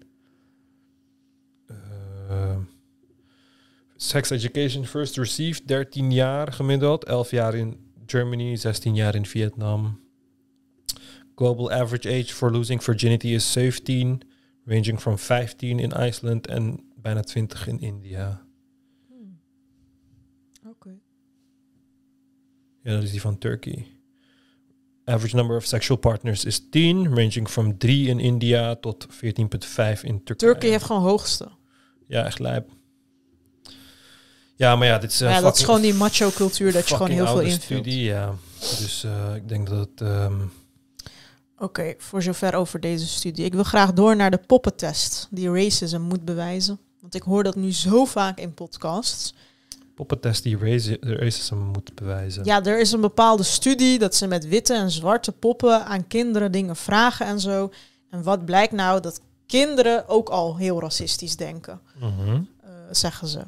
Sex 4.06 4.30
education 4.30 4.86
first 4.86 5.18
received 5.18 5.68
13 5.68 6.12
jaar 6.12 6.54
gemiddeld, 6.54 7.06
11 7.06 7.32
jaar 7.32 7.56
in 7.56 7.78
Germany, 8.06 8.56
16 8.56 8.96
jaar 8.96 9.16
in 9.16 9.26
Vietnam. 9.26 10.00
Global 11.36 11.72
average 11.72 12.10
age 12.10 12.34
for 12.34 12.52
losing 12.52 12.84
virginity 12.84 13.28
is 13.28 13.52
17, 13.52 14.22
ranging 14.66 15.00
from 15.00 15.18
15 15.18 15.80
in 15.80 15.92
Iceland 15.92 16.48
en 16.48 16.80
bijna 16.96 17.22
20 17.22 17.68
in 17.68 17.80
India. 17.80 18.46
Oké. 20.68 21.00
Ja, 22.82 22.94
dat 22.94 23.04
is 23.04 23.12
die 23.12 23.22
van 23.22 23.38
Turkey. 23.38 23.86
Average 25.06 25.36
number 25.36 25.58
of 25.58 25.66
sexual 25.66 26.00
partners 26.00 26.46
is 26.46 26.70
10, 26.70 27.08
ranging 27.16 27.50
from 27.50 27.78
3 27.78 28.08
in 28.08 28.20
India 28.20 28.76
tot 28.76 29.08
14,5 29.10 29.18
in 29.22 30.24
Turkije. 30.24 30.24
Turkije 30.24 30.72
heeft 30.72 30.86
gewoon 30.86 31.02
hoogste. 31.02 31.50
Ja, 32.08 32.26
echt 32.26 32.40
lijp. 32.40 32.70
Ja, 34.56 34.76
maar 34.76 34.88
ja, 34.88 34.98
dit 34.98 35.12
is... 35.12 35.22
Eh, 35.22 35.30
ja, 35.30 35.42
dat 35.42 35.54
is 35.54 35.60
fucking- 35.60 35.66
gewoon 35.66 35.82
die 35.82 35.94
macho 35.94 36.30
cultuur 36.30 36.72
dat 36.72 36.90
je 36.90 36.96
gewoon 36.96 37.08
fucking 37.08 37.28
heel 37.28 37.38
veel 37.38 37.46
invult. 37.46 37.64
studie, 37.64 38.04
ja. 38.04 38.36
Dus 38.60 39.04
eh, 39.04 39.36
ik 39.36 39.50
denk 39.50 39.70
dat 39.70 39.90
ehm, 39.96 40.42
Oké, 41.58 41.94
voor 41.98 42.22
zover 42.22 42.54
over 42.54 42.80
deze 42.80 43.08
studie. 43.08 43.46
Ik 43.46 43.54
wil 43.54 43.64
graag 43.64 43.94
door 43.94 44.16
naar 44.16 44.32
de 44.32 44.38
poppentest 44.48 45.28
die 45.32 45.52
racism 45.52 46.00
moet 46.00 46.26
bewijzen. 46.26 46.80
Want 47.02 47.16
ik 47.16 47.22
hoor 47.22 47.44
dat 47.44 47.56
nu 47.56 47.74
zo 47.74 48.06
vaak 48.06 48.40
in 48.40 48.54
podcasts. 48.54 49.34
Poppentest 49.96 50.44
die 50.44 50.58
raci- 50.58 50.98
racism 51.00 51.56
moet 51.58 51.96
bewijzen. 51.96 52.46
Ja, 52.46 52.64
er 52.64 52.80
is 52.80 52.92
een 52.92 53.02
bepaalde 53.02 53.44
studie 53.44 54.00
dat 54.00 54.16
ze 54.16 54.28
met 54.28 54.48
witte 54.48 54.74
en 54.74 54.92
zwarte 54.92 55.32
poppen 55.32 55.86
aan 55.86 56.08
kinderen 56.08 56.52
dingen 56.52 56.76
vragen 56.76 57.26
en 57.26 57.40
zo. 57.40 57.72
En 58.10 58.24
wat 58.24 58.46
blijkt 58.46 58.74
nou? 58.74 59.02
Dat 59.02 59.22
kinderen 59.48 60.08
ook 60.08 60.30
al 60.30 60.58
heel 60.58 60.80
racistisch 60.82 61.36
denken, 61.36 61.80
Mhm. 62.00 62.42
eh, 62.62 62.70
zeggen 62.92 63.28
ze. 63.28 63.40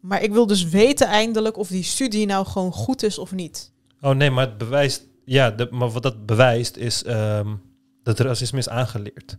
Maar 0.00 0.22
ik 0.22 0.32
wil 0.32 0.46
dus 0.46 0.64
weten 0.68 1.06
eindelijk 1.06 1.56
of 1.56 1.68
die 1.68 1.82
studie 1.82 2.26
nou 2.26 2.46
gewoon 2.46 2.72
goed 2.72 3.02
is 3.02 3.18
of 3.18 3.32
niet. 3.32 3.72
Oh 4.00 4.14
nee, 4.14 4.30
maar 4.30 4.46
het 4.46 4.58
bewijst... 4.58 5.02
Ja, 5.24 5.50
de, 5.50 5.68
maar 5.70 5.90
wat 5.90 6.02
dat 6.02 6.26
bewijst 6.26 6.76
is 6.76 7.02
ehm, 7.04 7.54
dat 8.02 8.18
racisme 8.18 8.58
is 8.58 8.68
aangeleerd. 8.68 9.36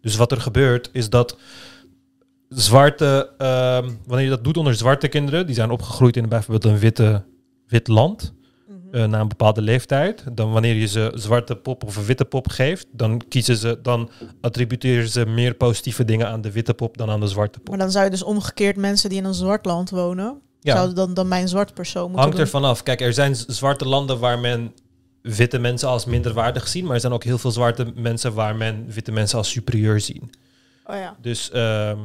Dus 0.00 0.16
wat 0.16 0.32
er 0.32 0.40
gebeurt 0.40 0.90
is 0.92 1.10
dat 1.10 1.36
zwarte... 2.58 3.30
ehm, 3.38 3.90
wanneer 4.06 4.24
je 4.24 4.30
dat 4.30 4.44
doet 4.44 4.56
onder 4.56 4.74
zwarte 4.74 5.08
kinderen... 5.08 5.46
die 5.46 5.54
zijn 5.54 5.70
opgegroeid 5.70 6.16
in 6.16 6.28
bijvoorbeeld 6.28 6.72
een 6.72 6.78
witte, 6.78 7.24
wit 7.66 7.88
land... 7.88 8.32
eh, 8.90 9.04
na 9.04 9.20
een 9.20 9.28
bepaalde 9.28 9.62
leeftijd. 9.62 10.24
Dan 10.32 10.52
wanneer 10.52 10.74
je 10.74 10.86
ze 10.86 11.12
zwarte 11.14 11.56
pop 11.56 11.84
of 11.84 11.96
een 11.96 12.04
witte 12.04 12.24
pop 12.24 12.48
geeft... 12.48 12.86
dan 12.92 13.22
kiezen 13.28 13.56
ze... 13.56 13.78
dan 13.82 14.10
attributeren 14.40 15.08
ze 15.08 15.26
meer 15.26 15.54
positieve 15.54 16.04
dingen 16.04 16.28
aan 16.28 16.40
de 16.40 16.52
witte 16.52 16.74
pop... 16.74 16.96
dan 16.96 17.10
aan 17.10 17.20
de 17.20 17.26
zwarte 17.26 17.58
pop. 17.58 17.68
Maar 17.68 17.78
dan 17.78 17.90
zou 17.90 18.04
je 18.04 18.10
dus 18.10 18.22
omgekeerd 18.22 18.76
mensen 18.76 19.08
die 19.08 19.18
in 19.18 19.24
een 19.24 19.34
zwart 19.34 19.64
land 19.64 19.90
wonen... 19.90 20.40
Ja. 20.62 20.74
zouden 20.74 20.96
dan, 20.96 21.14
dan 21.14 21.28
bij 21.28 21.40
een 21.40 21.48
zwart 21.48 21.74
persoon 21.74 22.02
moeten 22.02 22.20
Hangt 22.20 22.36
doen. 22.36 22.44
er 22.44 22.50
vanaf. 22.50 22.82
Kijk, 22.82 23.00
er 23.00 23.12
zijn 23.12 23.34
zwarte 23.34 23.88
landen 23.88 24.18
waar 24.18 24.38
men 24.38 24.72
witte 25.22 25.58
mensen 25.58 25.88
als 25.88 26.04
minderwaardig 26.04 26.68
ziet, 26.68 26.84
maar 26.84 26.94
er 26.94 27.00
zijn 27.00 27.12
ook 27.12 27.24
heel 27.24 27.38
veel 27.38 27.50
zwarte 27.50 27.92
mensen 27.94 28.34
waar 28.34 28.56
men 28.56 28.86
witte 28.88 29.12
mensen 29.12 29.38
als 29.38 29.50
superieur 29.50 30.00
zien. 30.00 30.30
Oh 30.86 30.96
ja. 30.96 31.16
Dus 31.20 31.50
ehm, 31.50 31.98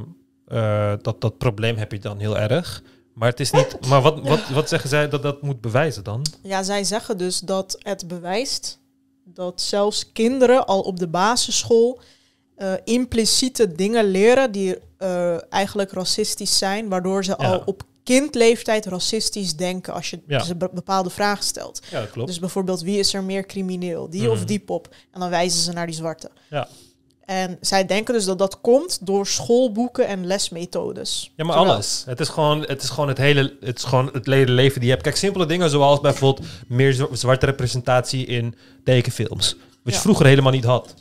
eh, 0.47 0.93
dat, 1.01 1.21
dat 1.21 1.37
probleem 1.37 1.77
heb 1.77 1.91
je 1.91 1.99
dan 1.99 2.19
heel 2.19 2.37
erg. 2.37 2.83
Maar 3.13 3.29
het 3.29 3.39
is 3.39 3.51
niet. 3.51 3.77
Maar 3.89 4.01
wat, 4.01 4.19
wat, 4.27 4.49
wat 4.49 4.69
zeggen 4.69 4.89
zij 4.89 5.09
dat 5.09 5.21
dat 5.21 5.41
moet 5.41 5.61
bewijzen 5.61 6.03
dan? 6.03 6.25
Ja, 6.43 6.63
zij 6.63 6.83
zeggen 6.83 7.17
dus 7.17 7.39
dat 7.39 7.75
het 7.79 8.07
bewijst 8.07 8.79
dat 9.23 9.61
zelfs 9.61 10.11
kinderen 10.11 10.65
al 10.67 10.81
op 10.81 10.99
de 10.99 11.07
basisschool 11.07 11.99
eh, 12.55 12.73
impliciete 12.83 13.71
dingen 13.75 14.05
leren 14.05 14.51
die 14.51 14.77
eh, 14.97 15.53
eigenlijk 15.53 15.91
racistisch 15.91 16.57
zijn, 16.57 16.89
waardoor 16.89 17.23
ze 17.23 17.35
Ja. 17.37 17.47
al 17.47 17.61
op 17.65 17.83
kindleeftijd 18.03 18.85
racistisch 18.85 19.55
denken 19.55 19.93
als 19.93 20.09
je 20.09 20.19
Ja. 20.27 20.39
ze 20.43 20.55
be- 20.55 20.69
bepaalde 20.73 21.09
vragen 21.09 21.43
stelt. 21.43 21.81
Ja, 21.89 21.99
dat 21.99 22.09
klopt. 22.11 22.27
Dus 22.27 22.39
bijvoorbeeld 22.39 22.81
wie 22.81 22.99
is 22.99 23.13
er 23.13 23.23
meer 23.23 23.45
crimineel, 23.45 24.09
die 24.09 24.21
Mhm. 24.21 24.31
of 24.31 24.45
die 24.45 24.59
pop? 24.59 24.95
En 25.11 25.19
dan 25.19 25.29
wijzen 25.29 25.59
ze 25.61 25.71
naar 25.71 25.85
die 25.85 25.95
zwarte. 25.95 26.29
Ja. 26.49 26.67
En 27.26 27.57
zij 27.61 27.86
denken 27.86 28.13
dus 28.13 28.26
dat 28.26 28.38
dat 28.39 28.61
komt 28.61 29.05
door 29.05 29.28
schoolboeken 29.28 30.07
en 30.07 30.26
lesmethodes. 30.28 31.32
Ja, 31.36 31.43
maar 31.43 31.53
Terwijl- 31.55 31.73
alles. 31.76 32.03
Het 32.05 32.19
is 32.19 32.30
gewoon 32.30 32.61
het, 32.61 32.84
is 32.84 32.89
gewoon 32.89 33.07
het 33.09 33.17
hele 33.17 33.57
het, 33.61 33.78
is 33.78 33.84
gewoon 33.84 34.09
het 34.13 34.28
leven 34.28 34.73
die 34.80 34.84
je 34.84 34.89
hebt. 34.89 35.01
Kijk, 35.03 35.15
simpele 35.15 35.45
dingen 35.45 35.69
zoals 35.69 35.99
bijvoorbeeld 36.01 36.47
meer 36.67 36.93
zwa- 36.93 37.07
zwarte 37.11 37.45
representatie 37.45 38.26
in 38.26 38.55
tekenfilms. 38.84 39.53
Wat 39.55 39.65
je 39.84 39.91
Ja. 39.91 39.99
vroeger 39.99 40.26
helemaal 40.26 40.51
niet 40.51 40.63
had. 40.63 40.93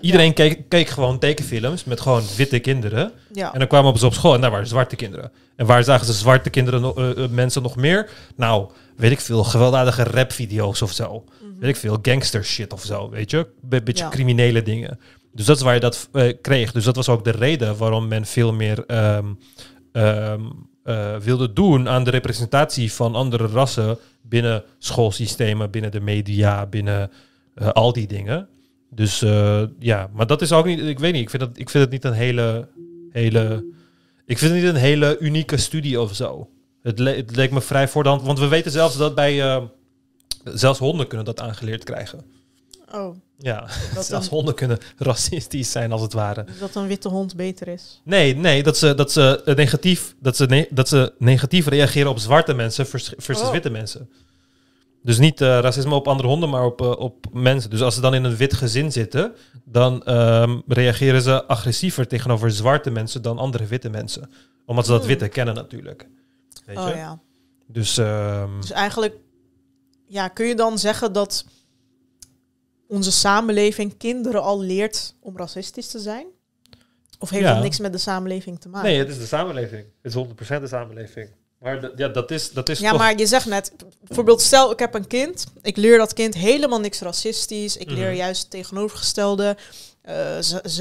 Iedereen 0.00 0.32
keek, 0.34 0.68
keek 0.68 0.88
gewoon 0.88 1.18
tekenfilms 1.18 1.84
met 1.84 2.00
gewoon 2.00 2.22
witte 2.36 2.58
kinderen. 2.58 3.12
Ja. 3.32 3.52
En 3.52 3.58
dan 3.58 3.68
kwamen 3.68 3.98
ze 3.98 4.06
op 4.06 4.14
school 4.14 4.34
en 4.34 4.40
daar 4.40 4.50
waren 4.50 4.66
zwarte 4.66 4.96
kinderen. 4.96 5.32
En 5.56 5.66
waar 5.66 5.84
zagen 5.84 6.06
ze 6.06 6.12
zwarte 6.12 6.50
kinderen, 6.50 6.80
no- 6.80 6.94
eh, 6.94 7.24
eh, 7.24 7.30
mensen 7.30 7.62
nog 7.62 7.76
meer? 7.76 8.10
Nou, 8.36 8.68
weet 8.96 9.10
ik 9.10 9.20
veel, 9.20 9.44
gewelddadige 9.44 10.02
rapvideo's 10.02 10.82
of 10.82 10.92
zo. 10.92 11.24
Weet 11.58 11.68
ik 11.70 11.76
veel, 11.76 11.98
gangster 12.02 12.44
shit 12.44 12.72
of 12.72 12.82
zo, 12.84 13.10
weet 13.10 13.30
je? 13.30 13.46
Be- 13.60 13.82
beetje 13.82 14.08
criminele 14.08 14.62
dingen. 14.62 14.98
Dus 15.32 15.46
dat 15.46 15.56
is 15.56 15.62
waar 15.62 15.74
je 15.74 15.80
dat 15.80 16.08
eh, 16.12 16.32
kreeg. 16.40 16.72
Dus 16.72 16.84
dat 16.84 16.96
was 16.96 17.08
ook 17.08 17.24
de 17.24 17.30
reden 17.30 17.76
waarom 17.76 18.08
men 18.08 18.26
veel 18.26 18.52
meer 18.52 18.86
ehm, 18.86 19.32
ehm, 19.92 20.40
eh, 20.82 21.16
wilde 21.16 21.52
doen 21.52 21.88
aan 21.88 22.04
de 22.04 22.10
representatie 22.10 22.92
van 22.92 23.14
andere 23.14 23.46
rassen 23.46 23.98
binnen 24.22 24.64
schoolsystemen, 24.78 25.70
binnen 25.70 25.90
de 25.90 26.00
media, 26.00 26.66
binnen 26.66 27.10
eh, 27.54 27.68
al 27.68 27.92
die 27.92 28.06
dingen. 28.06 28.48
Dus 28.90 29.18
ja, 29.78 30.10
maar 30.12 30.26
dat 30.26 30.42
is 30.42 30.52
ook 30.52 30.66
niet, 30.66 30.80
ik 30.80 30.98
weet 30.98 31.12
niet, 31.12 31.22
ik 31.22 31.30
vind, 31.30 31.42
dat, 31.42 31.58
ik 31.58 31.70
vind 31.70 31.84
het 31.84 31.92
niet 31.92 32.04
een 32.04 32.12
hele, 32.12 32.68
hele, 33.10 33.64
ik 34.26 34.38
vind 34.38 34.52
het 34.52 34.62
niet 34.62 34.70
een 34.70 34.80
hele 34.80 35.18
unieke 35.18 35.56
studie 35.56 36.00
of 36.00 36.14
zo. 36.14 36.48
Het, 36.82 36.98
het 36.98 37.36
leek 37.36 37.50
me 37.50 37.60
vrij 37.60 37.88
voor 37.88 38.02
de 38.02 38.08
hand, 38.08 38.22
want 38.22 38.38
we 38.38 38.48
weten 38.48 38.70
zelfs 38.70 38.96
dat 38.96 39.14
bij, 39.14 39.62
zelfs 40.44 40.78
honden 40.78 41.06
kunnen 41.06 41.26
dat 41.26 41.40
aangeleerd 41.40 41.84
krijgen. 41.84 42.24
Oh, 42.92 43.16
Ja, 43.42 43.60
Dat 43.94 44.04
zelfs 44.06 44.28
dan- 44.28 44.36
honden 44.38 44.54
kunnen 44.54 44.78
racistisch 44.96 45.70
zijn 45.70 45.92
als 45.92 46.00
het 46.02 46.12
ware. 46.12 46.44
dus 46.44 46.58
dat 46.58 46.74
een 46.74 46.86
witte 46.86 47.08
hond 47.08 47.36
beter 47.36 47.68
is. 47.68 48.00
Nee, 48.04 48.36
nee, 48.36 48.62
dat 48.62 48.76
ze, 48.76 48.94
dat 48.94 49.12
ze, 49.12 49.42
eh, 49.44 49.54
negatief, 49.54 50.14
dat 50.20 50.36
ze, 50.36 50.46
ne- 50.46 50.66
dat 50.70 50.88
ze 50.88 51.12
negatief 51.18 51.66
reageren 51.66 52.10
op 52.10 52.18
zwarte 52.18 52.54
mensen 52.54 52.86
vers- 52.86 53.12
versus 53.16 53.46
Oh. 53.46 53.52
witte 53.52 53.70
mensen. 53.70 54.10
Dus 55.02 55.18
niet 55.18 55.40
eh, 55.40 55.58
racisme 55.58 55.94
op 55.94 56.08
andere 56.08 56.28
honden, 56.28 56.48
maar 56.50 56.64
op, 56.64 56.80
eh, 56.80 56.90
op 56.90 57.26
mensen. 57.32 57.70
Dus 57.70 57.80
als 57.82 57.94
ze 57.94 58.00
dan 58.00 58.14
in 58.14 58.24
een 58.24 58.36
wit 58.36 58.54
gezin 58.54 58.92
zitten, 58.92 59.32
dan 59.64 60.02
ehm, 60.04 60.58
reageren 60.66 61.22
ze 61.22 61.44
agressiever 61.46 62.06
tegenover 62.06 62.50
zwarte 62.50 62.90
mensen 62.90 63.22
dan 63.22 63.38
andere 63.38 63.66
witte 63.66 63.88
mensen. 63.90 64.30
Omdat 64.66 64.84
ze 64.84 64.90
dat 64.90 65.00
Hmm. 65.00 65.08
witte 65.08 65.28
kennen 65.28 65.54
natuurlijk. 65.54 66.08
Weet 66.66 66.76
Oh 66.78 66.88
je? 66.88 66.94
ja. 66.94 67.18
Dus 67.66 67.98
ehm, 67.98 68.60
Dus 68.60 68.70
eigenlijk, 68.70 69.14
ja, 70.06 70.28
kun 70.28 70.46
je 70.46 70.54
dan 70.54 70.78
zeggen 70.78 71.12
dat 71.12 71.44
onze 72.90 73.12
samenleving 73.12 73.96
kinderen 73.96 74.42
al 74.42 74.60
leert 74.60 75.14
om 75.20 75.36
racistisch 75.36 75.86
te 75.86 75.98
zijn? 75.98 76.26
Of 77.18 77.30
heeft 77.30 77.44
Ja. 77.44 77.54
dat 77.54 77.62
niks 77.62 77.78
met 77.78 77.92
de 77.92 77.98
samenleving 77.98 78.60
te 78.60 78.68
maken? 78.68 78.88
nee, 78.90 78.98
het 78.98 79.08
is 79.08 79.18
de 79.18 79.26
samenleving. 79.26 79.84
Het 80.02 80.14
is 80.14 80.14
100% 80.14 80.60
de 80.62 80.68
samenleving. 80.68 81.30
Maar 81.58 81.80
dat- 81.80 81.92
ja, 81.96 82.08
dat 82.08 82.30
is, 82.30 82.52
dat 82.52 82.68
is 82.68 82.78
ja, 82.78 82.90
toch... 82.90 82.98
maar 82.98 83.18
je 83.18 83.26
zegt 83.26 83.46
net, 83.46 83.72
bijvoorbeeld 84.06 84.40
stel 84.40 84.70
ik 84.70 84.78
heb 84.78 84.94
een 84.94 85.06
kind, 85.06 85.44
ik 85.62 85.76
leer 85.76 85.98
dat 85.98 86.12
kind 86.12 86.34
helemaal 86.34 86.80
niks 86.80 87.00
racistisch, 87.00 87.76
ik 87.76 87.90
leer 87.90 88.06
Mhm. 88.08 88.16
juist 88.16 88.40
het 88.42 88.50
tegenovergestelde, 88.50 89.56
Eh, 90.02 90.36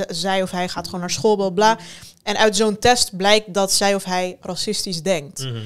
zij 0.10 0.42
of 0.42 0.52
hij 0.52 0.70
gaat 0.70 0.86
gewoon 0.86 1.00
naar 1.00 1.10
school, 1.10 1.36
bla 1.36 1.50
bla. 1.50 1.78
En 2.24 2.38
uit 2.38 2.56
zo'n 2.56 2.80
test 2.80 3.18
blijkt 3.18 3.54
dat 3.54 3.72
zij 3.72 3.96
of 3.96 4.04
hij 4.04 4.38
racistisch 4.42 5.02
denkt. 5.04 5.40
Mhm. 5.44 5.58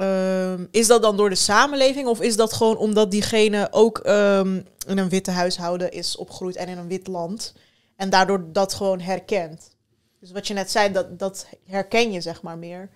Ehm, 0.00 0.66
is 0.70 0.86
dat 0.86 1.02
dan 1.02 1.16
door 1.16 1.28
de 1.28 1.34
samenleving 1.34 2.06
of 2.06 2.20
is 2.20 2.36
dat 2.36 2.52
gewoon 2.52 2.76
omdat 2.76 3.10
diegene 3.10 3.68
ook 3.70 3.98
ehm, 3.98 4.62
in 4.86 4.98
een 4.98 5.08
witte 5.08 5.30
huishouden 5.30 5.92
is 5.92 6.16
opgegroeid 6.16 6.56
en 6.56 6.68
in 6.68 6.78
een 6.78 6.88
wit 6.88 7.06
land 7.06 7.54
en 7.96 8.10
daardoor 8.10 8.52
dat 8.52 8.74
gewoon 8.74 9.00
herkent? 9.00 9.76
Dus 10.20 10.32
wat 10.32 10.46
je 10.46 10.54
net 10.54 10.70
zei, 10.70 10.92
dat, 10.92 11.18
dat 11.18 11.46
herken 11.66 12.12
je 12.12 12.20
zeg 12.20 12.42
maar 12.42 12.58
meer. 12.58 12.90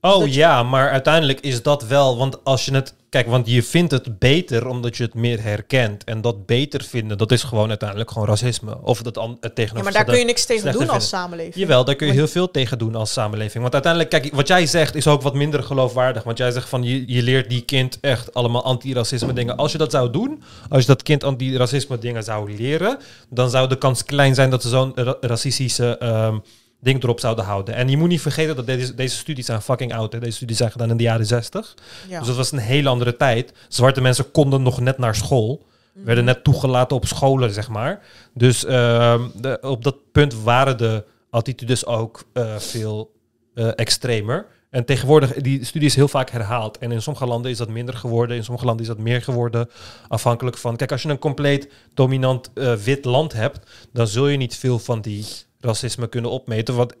Oh 0.00 0.26
je- 0.26 0.32
ja, 0.34 0.62
maar 0.62 0.90
uiteindelijk 0.90 1.40
is 1.40 1.62
dat 1.62 1.82
wel, 1.86 2.16
want 2.18 2.44
als 2.44 2.64
je 2.64 2.74
het, 2.74 2.94
kijk, 3.08 3.26
want 3.26 3.48
je 3.48 3.62
vindt 3.62 3.90
het 3.92 4.18
beter 4.18 4.66
omdat 4.66 4.96
je 4.96 5.02
het 5.02 5.14
meer 5.14 5.42
herkent. 5.42 6.04
En 6.04 6.20
dat 6.20 6.46
beter 6.46 6.82
vinden, 6.84 7.18
dat 7.18 7.32
is 7.32 7.42
gewoon 7.42 7.68
uiteindelijk 7.68 8.10
gewoon 8.10 8.28
racisme. 8.28 8.78
Of 8.82 9.02
dat 9.02 9.14
het 9.14 9.24
Ja, 9.24 9.30
maar 9.40 9.52
tegenover. 9.54 9.92
daar 9.92 10.04
kun 10.04 10.18
je 10.18 10.24
niks 10.24 10.44
tegen 10.46 10.72
doen 10.72 10.88
als 10.88 11.08
samenleving. 11.08 11.54
Jawel, 11.54 11.84
daar 11.84 11.94
kun 11.94 12.06
je 12.06 12.12
heel 12.12 12.28
veel 12.28 12.50
tegen 12.50 12.78
doen 12.78 12.94
als 12.94 13.12
samenleving. 13.12 13.60
Want 13.62 13.72
uiteindelijk, 13.74 14.12
kijk, 14.12 14.34
wat 14.34 14.48
jij 14.48 14.66
zegt 14.66 14.94
is 14.94 15.06
ook 15.06 15.22
wat 15.22 15.34
minder 15.34 15.62
geloofwaardig. 15.62 16.22
Want 16.22 16.38
jij 16.38 16.50
zegt 16.50 16.68
van, 16.68 16.82
je, 16.82 17.04
je 17.14 17.22
leert 17.22 17.48
die 17.48 17.60
kind 17.62 17.98
echt 18.00 18.34
allemaal 18.34 18.64
antiracisme 18.64 19.32
dingen. 19.32 19.56
Als 19.56 19.72
je 19.72 19.78
dat 19.78 19.90
zou 19.90 20.10
doen, 20.10 20.42
als 20.68 20.80
je 20.80 20.86
dat 20.86 21.02
kind 21.02 21.24
antiracisme 21.24 21.98
dingen 21.98 22.22
zou 22.24 22.54
leren, 22.56 22.98
dan 23.28 23.50
zou 23.50 23.68
de 23.68 23.78
kans 23.78 24.04
klein 24.04 24.34
zijn 24.34 24.50
dat 24.50 24.62
ze 24.62 24.68
zo'n 24.68 24.92
ra- 24.94 25.16
racistische 25.20 25.98
ehm, 25.98 26.38
ding 26.80 27.02
erop 27.02 27.20
zouden 27.20 27.44
houden. 27.44 27.74
En 27.74 27.88
je 27.88 27.96
moet 27.96 28.08
niet 28.08 28.20
vergeten 28.20 28.56
dat 28.56 28.66
deze, 28.66 28.94
deze 28.94 29.16
studies 29.16 29.46
zijn 29.46 29.62
fucking 29.62 29.94
oud. 29.94 30.12
Hè. 30.12 30.18
Deze 30.18 30.36
studies 30.36 30.56
zijn 30.56 30.70
gedaan 30.70 30.90
in 30.90 30.96
de 30.96 31.02
jaren 31.02 31.26
60. 31.26 31.74
Ja. 32.08 32.18
Dus 32.18 32.26
dat 32.26 32.36
was 32.36 32.52
een 32.52 32.58
hele 32.58 32.88
andere 32.88 33.16
tijd. 33.16 33.52
Zwarte 33.68 34.00
mensen 34.00 34.30
konden 34.30 34.62
nog 34.62 34.80
net 34.80 34.98
naar 34.98 35.14
school. 35.14 35.66
Mhm. 35.94 36.04
Werden 36.04 36.24
net 36.24 36.44
toegelaten 36.44 36.96
op 36.96 37.06
scholen, 37.06 37.52
zeg 37.52 37.68
maar. 37.68 38.02
Dus 38.34 38.64
ehm, 38.64 39.28
de, 39.34 39.58
op 39.60 39.84
dat 39.84 39.96
punt 40.12 40.42
waren 40.42 40.78
de 40.78 41.04
attitudes 41.30 41.86
ook 41.86 42.24
eh, 42.32 42.56
veel 42.56 43.12
eh, 43.54 43.68
extremer. 43.74 44.46
En 44.70 44.84
tegenwoordig, 44.84 45.32
die 45.32 45.64
studie 45.64 45.88
is 45.88 45.94
heel 45.94 46.08
vaak 46.08 46.30
herhaald. 46.30 46.78
En 46.78 46.92
in 46.92 47.02
sommige 47.02 47.26
landen 47.26 47.50
is 47.50 47.56
dat 47.56 47.68
minder 47.68 47.94
geworden, 47.94 48.36
in 48.36 48.44
sommige 48.44 48.66
landen 48.66 48.82
is 48.82 48.90
dat 48.90 48.98
meer 48.98 49.22
geworden. 49.22 49.70
Afhankelijk 50.08 50.56
van. 50.56 50.76
Kijk, 50.76 50.92
als 50.92 51.02
je 51.02 51.08
een 51.08 51.18
compleet 51.18 51.72
dominant 51.94 52.50
eh, 52.54 52.74
wit 52.74 53.04
land 53.04 53.32
hebt, 53.32 53.70
dan 53.92 54.06
zul 54.06 54.28
je 54.28 54.36
niet 54.36 54.56
veel 54.56 54.78
van 54.78 55.00
die 55.00 55.26
racisme 55.60 56.06
kunnen 56.08 56.30
opmeten. 56.30 56.74
Want 56.76 56.94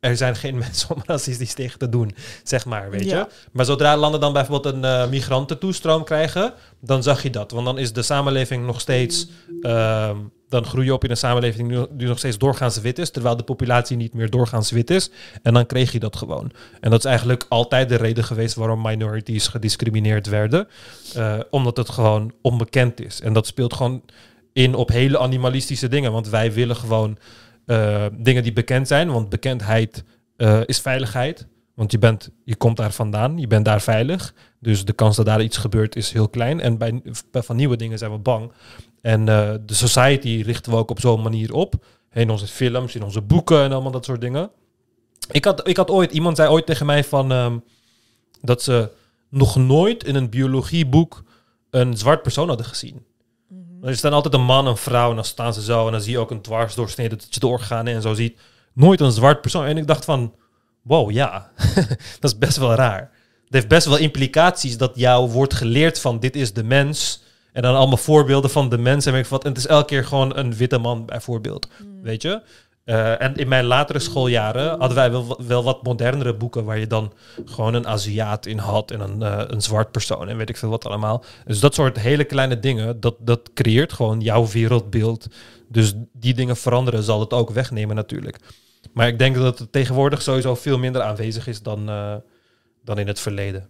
er 0.00 0.16
zijn 0.16 0.36
geen 0.36 0.58
mensen 0.64 0.94
om 0.94 1.02
racistisch 1.06 1.54
tegen 1.54 1.78
te 1.78 1.88
doen, 1.88 2.14
zeg 2.44 2.64
maar, 2.64 2.90
weet 2.90 3.04
Ja. 3.04 3.18
je. 3.18 3.26
Maar 3.52 3.64
zodra 3.64 3.96
landen 3.96 4.20
dan 4.20 4.32
bijvoorbeeld 4.32 4.74
een 4.74 4.84
eh, 4.84 5.08
migrantentoestroom 5.08 6.04
krijgen, 6.04 6.52
dan 6.80 7.02
zag 7.02 7.22
je 7.22 7.30
dat. 7.30 7.50
Want 7.50 7.64
dan 7.66 7.78
is 7.78 7.92
de 7.92 8.02
samenleving 8.02 8.66
nog 8.66 8.80
steeds... 8.80 9.28
ehm, 9.60 10.16
dan 10.48 10.64
groei 10.64 10.84
je 10.86 10.92
op 10.92 11.04
in 11.04 11.10
een 11.10 11.16
samenleving 11.16 11.68
die, 11.68 11.86
die 11.90 12.08
nog 12.08 12.18
steeds 12.18 12.38
doorgaans 12.38 12.80
wit 12.80 12.98
is, 12.98 13.10
terwijl 13.10 13.36
de 13.36 13.42
populatie 13.42 13.96
niet 13.96 14.14
meer 14.14 14.30
doorgaans 14.30 14.70
wit 14.70 14.90
is. 14.90 15.10
En 15.42 15.54
dan 15.54 15.66
kreeg 15.66 15.92
je 15.92 15.98
dat 15.98 16.16
gewoon. 16.16 16.50
En 16.80 16.90
dat 16.90 16.98
is 16.98 17.04
eigenlijk 17.04 17.46
altijd 17.48 17.88
de 17.88 17.96
reden 17.96 18.24
geweest 18.24 18.54
waarom 18.54 18.82
minorities 18.82 19.46
gediscrimineerd 19.48 20.26
werden. 20.26 20.68
eh, 21.14 21.38
omdat 21.50 21.76
het 21.76 21.88
gewoon 21.88 22.32
onbekend 22.42 23.00
is. 23.00 23.20
En 23.20 23.32
dat 23.32 23.46
speelt 23.46 23.74
gewoon 23.74 24.02
in 24.52 24.74
op 24.74 24.88
hele 24.88 25.18
animalistische 25.18 25.88
dingen. 25.88 26.12
Want 26.12 26.28
wij 26.28 26.52
willen 26.52 26.76
gewoon 26.76 27.18
eh, 27.68 28.06
dingen 28.12 28.42
die 28.42 28.52
bekend 28.52 28.88
zijn. 28.88 29.10
Want 29.10 29.28
bekendheid 29.28 30.04
eh, 30.36 30.60
is 30.66 30.80
veiligheid. 30.80 31.46
Want 31.74 31.92
je, 31.92 31.98
bent, 31.98 32.30
je 32.44 32.56
komt 32.56 32.76
daar 32.76 32.92
vandaan, 32.92 33.38
je 33.38 33.46
bent 33.46 33.64
daar 33.64 33.80
veilig. 33.80 34.34
Dus 34.60 34.84
de 34.84 34.92
kans 34.92 35.16
dat 35.16 35.26
daar 35.26 35.42
iets 35.42 35.56
gebeurt 35.56 35.96
is 35.96 36.12
heel 36.12 36.28
klein. 36.28 36.60
En 36.60 36.78
bij, 36.78 37.02
van 37.32 37.56
nieuwe 37.56 37.76
dingen 37.76 37.98
zijn 37.98 38.12
we 38.12 38.18
bang. 38.18 38.52
En 39.00 39.28
eh, 39.28 39.54
de 39.66 39.74
society 39.74 40.42
richten 40.44 40.72
we 40.72 40.78
ook 40.78 40.90
op 40.90 41.00
zo'n 41.00 41.22
manier 41.22 41.52
op. 41.52 41.74
In 42.12 42.30
onze 42.30 42.46
films, 42.46 42.94
in 42.94 43.02
onze 43.02 43.22
boeken 43.22 43.62
en 43.62 43.72
allemaal 43.72 43.92
dat 43.92 44.04
soort 44.04 44.20
dingen. 44.20 44.50
Ik 45.30 45.44
had, 45.44 45.68
ik 45.68 45.76
had 45.76 45.90
ooit, 45.90 46.12
iemand 46.12 46.36
zei 46.36 46.48
ooit 46.48 46.66
tegen 46.66 46.86
mij 46.86 47.04
van 47.04 47.32
ehm, 47.32 47.58
dat 48.42 48.62
ze 48.62 48.90
nog 49.28 49.56
nooit 49.56 50.04
in 50.04 50.14
een 50.14 50.30
biologieboek 50.30 51.24
een 51.70 51.96
zwart 51.96 52.22
persoon 52.22 52.48
hadden 52.48 52.66
gezien. 52.66 53.04
Er 53.82 53.96
staan 53.96 54.12
altijd 54.12 54.34
een 54.34 54.44
man, 54.44 54.66
een 54.66 54.76
vrouw 54.76 55.08
en 55.08 55.14
dan 55.14 55.24
staan 55.24 55.54
ze 55.54 55.62
zo 55.62 55.86
en 55.86 55.92
dan 55.92 56.00
zie 56.00 56.12
je 56.12 56.18
ook 56.18 56.30
een 56.30 56.42
dwarsdoorsnede 56.42 57.16
dat 57.16 57.34
je 57.34 57.40
doorgaan 57.40 57.86
en 57.86 58.02
zo 58.02 58.14
ziet. 58.14 58.38
Nooit 58.72 59.00
een 59.00 59.12
zwart 59.12 59.40
persoon. 59.40 59.64
En 59.64 59.76
ik 59.76 59.86
dacht 59.86 60.04
van, 60.04 60.34
wow, 60.82 61.10
ja, 61.10 61.50
dat 62.20 62.30
is 62.32 62.38
best 62.38 62.56
wel 62.56 62.74
raar. 62.74 63.00
Het 63.44 63.56
heeft 63.56 63.68
best 63.68 63.86
wel 63.86 63.96
implicaties 63.96 64.76
dat 64.76 64.92
jou 64.94 65.30
wordt 65.30 65.54
geleerd 65.54 66.00
van 66.00 66.20
dit 66.20 66.36
is 66.36 66.52
de 66.52 66.64
mens. 66.64 67.22
En 67.52 67.62
dan 67.62 67.74
allemaal 67.74 67.96
voorbeelden 67.96 68.50
van 68.50 68.68
de 68.68 68.78
mens 68.78 69.06
en 69.06 69.12
weet 69.12 69.24
ik 69.24 69.30
wat. 69.30 69.44
En 69.44 69.48
het 69.48 69.58
is 69.58 69.66
elke 69.66 69.86
keer 69.86 70.04
gewoon 70.04 70.36
een 70.36 70.54
witte 70.54 70.78
man 70.78 71.06
bijvoorbeeld. 71.06 71.68
Weet 72.02 72.22
je? 72.22 72.42
Eh, 72.88 73.22
en 73.22 73.34
in 73.36 73.48
mijn 73.48 73.64
latere 73.64 73.98
schooljaren 73.98 74.78
hadden 74.78 74.94
wij 74.94 75.10
wel, 75.10 75.40
wel 75.46 75.64
wat 75.64 75.82
modernere 75.82 76.34
boeken 76.34 76.64
waar 76.64 76.78
je 76.78 76.86
dan 76.86 77.12
gewoon 77.44 77.74
een 77.74 77.86
Aziat 77.86 78.46
in 78.46 78.58
had 78.58 78.90
en 78.90 79.00
een, 79.00 79.22
eh, 79.22 79.44
een 79.46 79.62
zwart 79.62 79.90
persoon 79.90 80.28
en 80.28 80.36
weet 80.36 80.48
ik 80.48 80.56
veel 80.56 80.68
wat 80.68 80.84
allemaal. 80.86 81.24
Dus 81.44 81.60
dat 81.60 81.74
soort 81.74 81.98
hele 81.98 82.24
kleine 82.24 82.60
dingen, 82.60 83.00
dat, 83.00 83.16
dat 83.18 83.52
creëert 83.54 83.92
gewoon 83.92 84.20
jouw 84.20 84.46
wereldbeeld. 84.46 85.26
Dus 85.68 85.94
die 86.12 86.34
dingen 86.34 86.56
veranderen 86.56 87.02
zal 87.02 87.20
het 87.20 87.32
ook 87.32 87.50
wegnemen 87.50 87.96
natuurlijk. 87.96 88.38
Maar 88.92 89.08
ik 89.08 89.18
denk 89.18 89.36
dat 89.36 89.58
het 89.58 89.72
tegenwoordig 89.72 90.22
sowieso 90.22 90.54
veel 90.54 90.78
minder 90.78 91.02
aanwezig 91.02 91.46
is 91.46 91.62
dan, 91.62 91.88
eh, 91.88 92.14
dan 92.84 92.98
in 92.98 93.06
het 93.06 93.20
verleden. 93.20 93.68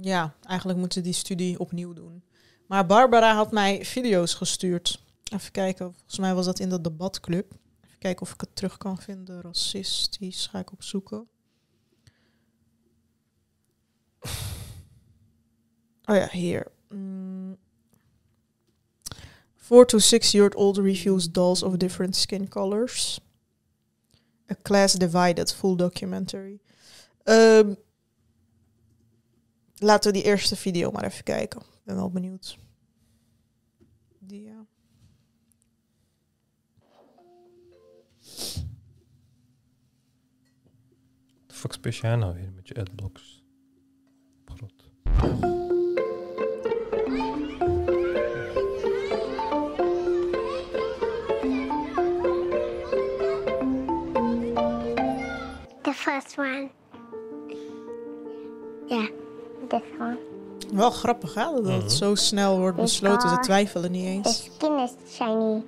Ja, 0.00 0.34
eigenlijk 0.46 0.78
moeten 0.78 1.02
die 1.02 1.12
studie 1.12 1.58
opnieuw 1.58 1.92
doen. 1.92 2.22
Maar 2.66 2.86
Barbara 2.86 3.34
had 3.34 3.52
mij 3.52 3.84
video's 3.84 4.34
gestuurd. 4.34 5.00
Even 5.32 5.52
kijken, 5.52 5.92
volgens 5.92 6.18
mij 6.18 6.34
was 6.34 6.44
dat 6.44 6.58
in 6.58 6.68
de 6.68 6.80
debatclub. 6.80 7.62
Kijken 8.04 8.22
of 8.22 8.32
ik 8.32 8.40
het 8.40 8.56
terug 8.56 8.76
kan 8.76 8.98
vinden. 8.98 9.40
Racistisch, 9.40 10.46
ga 10.46 10.58
ik 10.58 10.72
opzoeken. 10.72 11.28
Oh 16.04 16.16
ja, 16.16 16.28
hier. 16.28 16.72
Mm. 16.88 17.56
Four 19.54 19.86
to 19.86 19.98
six 19.98 20.30
year 20.30 20.54
old 20.54 20.76
reviews 20.78 21.30
dolls 21.30 21.62
of 21.62 21.76
different 21.76 22.16
skin 22.16 22.48
colors. 22.48 23.20
A 24.50 24.54
class 24.62 24.92
divided, 24.92 25.54
full 25.54 25.76
documentary. 25.76 26.60
Ehm, 27.22 27.74
laten 29.76 30.12
we 30.12 30.18
die 30.18 30.26
eerste 30.26 30.56
video 30.56 30.90
maar 30.90 31.04
even 31.04 31.24
kijken. 31.24 31.60
Ik 31.60 31.84
ben 31.84 31.96
wel 31.96 32.10
benieuwd. 32.10 32.58
De 41.64 41.70
fuck 41.70 41.78
speciaal 41.78 42.16
nou 42.16 42.34
weer 42.34 42.52
met 42.54 42.68
je 42.68 42.74
adblocks? 42.74 43.42
Grot. 44.44 44.72
The 55.82 55.92
first 55.92 56.38
one. 56.38 56.70
Yeah, 58.86 59.08
this 59.68 59.82
one. 59.98 60.18
Wel 60.72 60.90
grappig, 60.90 61.34
hè? 61.34 61.44
Dat 61.62 61.82
het 61.82 61.92
zo 61.92 62.14
snel 62.14 62.58
wordt 62.58 62.76
besloten. 62.76 63.28
Ze 63.28 63.38
twijfelen 63.38 63.90
niet 63.92 64.04
The 64.04 64.10
eens. 64.10 64.44
skin 64.54 64.78
is 64.78 64.94
shiny. 65.14 65.62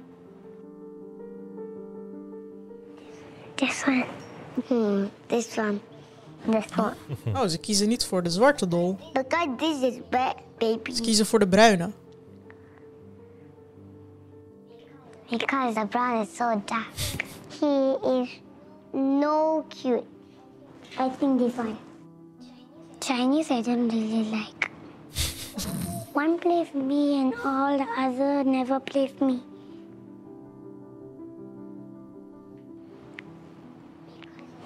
This 3.55 3.85
one. 3.87 4.26
Hmm, 4.69 5.05
this 5.27 5.57
one. 5.57 5.81
This 6.51 6.65
one. 6.77 6.95
Oh, 7.35 7.47
ze 7.47 7.59
kiezen 7.59 7.89
niet 7.89 8.05
voor 8.05 8.23
de 8.23 8.31
zwarte 8.31 8.69
dol. 8.69 8.97
Because 9.13 9.49
this 9.57 9.81
is 9.83 9.99
ba- 10.11 10.35
baby. 10.59 10.93
Ze 10.93 11.03
kiezen 11.03 11.27
voor 11.27 11.39
de 11.39 11.49
bruine. 11.49 11.91
Because 15.31 15.75
the 15.75 15.87
brown 15.87 16.21
is 16.23 16.37
so 16.37 16.63
dark. 16.67 16.87
He 17.61 17.97
is 18.21 18.29
no 18.93 19.65
cute. 19.69 20.05
I 20.99 21.09
think 21.19 21.39
this 21.39 21.57
one. 21.59 21.77
Chinese 23.01 23.51
I 23.51 23.63
don't 23.63 23.89
really 23.91 24.25
like. 24.31 24.71
one 26.13 26.39
play 26.39 26.59
with 26.61 26.75
me 26.75 27.21
and 27.21 27.35
all 27.45 27.77
the 27.77 27.87
other 27.99 28.45
never 28.45 28.81
play 28.81 29.03
with 29.03 29.21
me. 29.21 29.43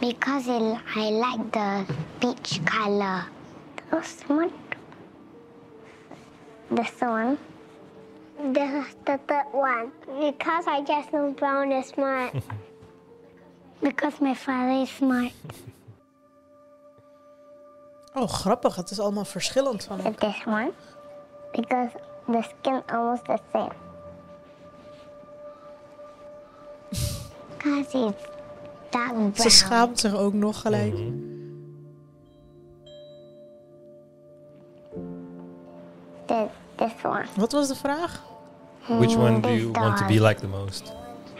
Because 0.00 0.48
it, 0.48 0.78
I 0.96 1.10
like 1.10 1.52
the 1.52 1.84
peach 2.20 2.64
color. 2.64 3.26
This 3.90 4.22
one. 4.26 4.50
This 6.70 7.00
one. 7.00 7.36
This 8.42 8.86
is 8.86 8.96
the 9.04 9.20
third 9.28 9.52
one. 9.52 9.92
Because 10.18 10.64
I 10.66 10.80
just 10.80 11.12
know 11.12 11.32
brown 11.32 11.70
is 11.72 11.88
smart. 11.88 12.32
because 13.82 14.20
my 14.22 14.34
father 14.34 14.82
is 14.82 14.88
smart. 14.88 15.32
Oh, 18.12 18.26
grappig. 18.26 18.74
Het 18.74 18.90
is 18.90 18.98
allemaal 18.98 19.24
verschillend 19.24 19.84
van 19.84 20.00
And 20.04 20.18
this 20.18 20.44
one. 20.44 20.72
Because 21.52 21.90
the 22.26 22.42
skin 22.42 22.82
almost 22.92 23.24
the 23.24 23.38
same. 23.52 23.72
Because 27.58 27.94
it's 27.94 28.39
Ze 29.34 29.48
schaamt 29.48 30.00
zich 30.00 30.14
ook 30.14 30.32
nog 30.32 30.60
gelijk. 30.60 30.94
This, 36.26 36.48
this 36.74 36.92
one. 37.04 37.24
Wat 37.36 37.52
was 37.52 37.68
de 37.68 37.74
vraag? 37.74 38.22
Which 38.86 39.16
one 39.16 39.40
do 39.40 39.48
you 39.48 39.70
want 39.70 39.96
to 39.96 40.06
be 40.06 40.20
like 40.20 40.40
the 40.40 40.46
most? 40.46 40.92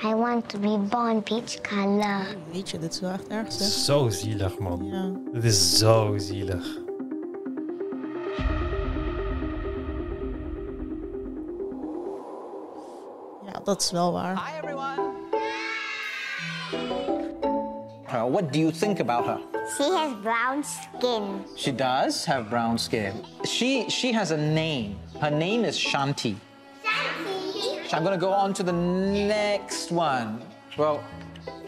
I 0.03 0.14
want 0.14 0.48
to 0.48 0.59
be 0.59 0.78
born 0.78 1.22
peach 1.22 1.61
color. 1.61 2.26
Weet 2.53 2.70
je, 2.70 2.78
dit 2.78 2.92
is 2.92 3.01
wel 3.01 3.11
echt 3.11 3.28
erg 3.28 3.53
zeg. 3.53 3.68
Zo 3.68 4.09
zielig, 4.09 4.59
man. 4.59 4.84
Ja. 4.84 5.11
Dit 5.32 5.44
is 5.44 5.78
zo 5.78 6.18
zielig. 6.18 6.78
ja, 13.53 13.61
dat 13.64 13.80
is 13.80 13.90
wel 13.90 14.12
waar. 14.12 14.59
Uh, 18.11 18.26
what 18.26 18.50
do 18.50 18.58
you 18.58 18.72
think 18.72 18.98
about 18.98 19.24
her? 19.24 19.40
She 19.76 19.84
has 19.84 20.12
brown 20.14 20.64
skin. 20.64 21.44
She 21.56 21.70
does 21.70 22.24
have 22.24 22.50
brown 22.50 22.76
skin. 22.76 23.24
She 23.44 23.88
she 23.88 24.11
has 24.11 24.32
a 24.32 24.36
name. 24.36 24.98
Her 25.20 25.30
name 25.30 25.64
is 25.64 25.78
Shanti. 25.78 26.34
So 27.86 27.96
I'm 27.96 28.02
gonna 28.02 28.18
go 28.18 28.32
on 28.32 28.52
to 28.54 28.64
the 28.64 28.72
next 28.72 29.92
one. 29.92 30.42
Well, 30.76 31.04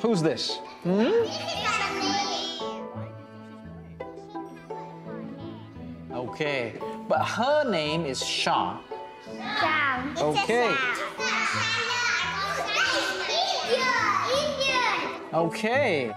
who's 0.00 0.20
this? 0.20 0.58
Hmm? 0.82 1.12
Okay, 6.10 6.74
but 7.08 7.24
her 7.24 7.70
name 7.70 8.04
is 8.04 8.24
Shah. 8.24 8.80
Brown. 9.60 10.18
Okay. 10.18 10.74
Okay. 15.32 16.12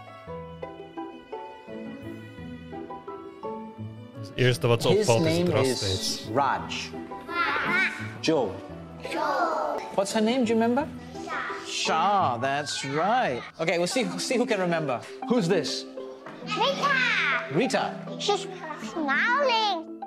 Eerste 4.35 4.67
wat 4.67 4.81
ze 4.81 4.87
His 4.87 4.97
opvalt 4.99 5.25
is 5.25 5.37
het 5.37 5.45
name 5.45 5.57
ras 5.57 5.67
is 5.67 5.77
steeds. 5.77 6.27
Raj. 6.33 6.89
Joe. 8.19 8.49
Joe. 9.11 9.79
What's 9.93 10.13
her 10.13 10.23
name? 10.23 10.43
Do 10.43 10.53
you 10.53 10.59
remember? 10.59 10.87
Shah. 11.67 12.37
That's 12.39 12.83
right. 12.83 13.41
Okay, 13.59 13.77
we'll 13.77 13.87
see. 13.87 14.05
See 14.17 14.37
who 14.37 14.45
can 14.45 14.59
remember. 14.59 14.99
Who's 15.27 15.47
this? 15.47 15.85
Rita! 16.45 17.53
Rita. 17.53 17.93
She's 18.19 18.47
smiling. 18.91 19.99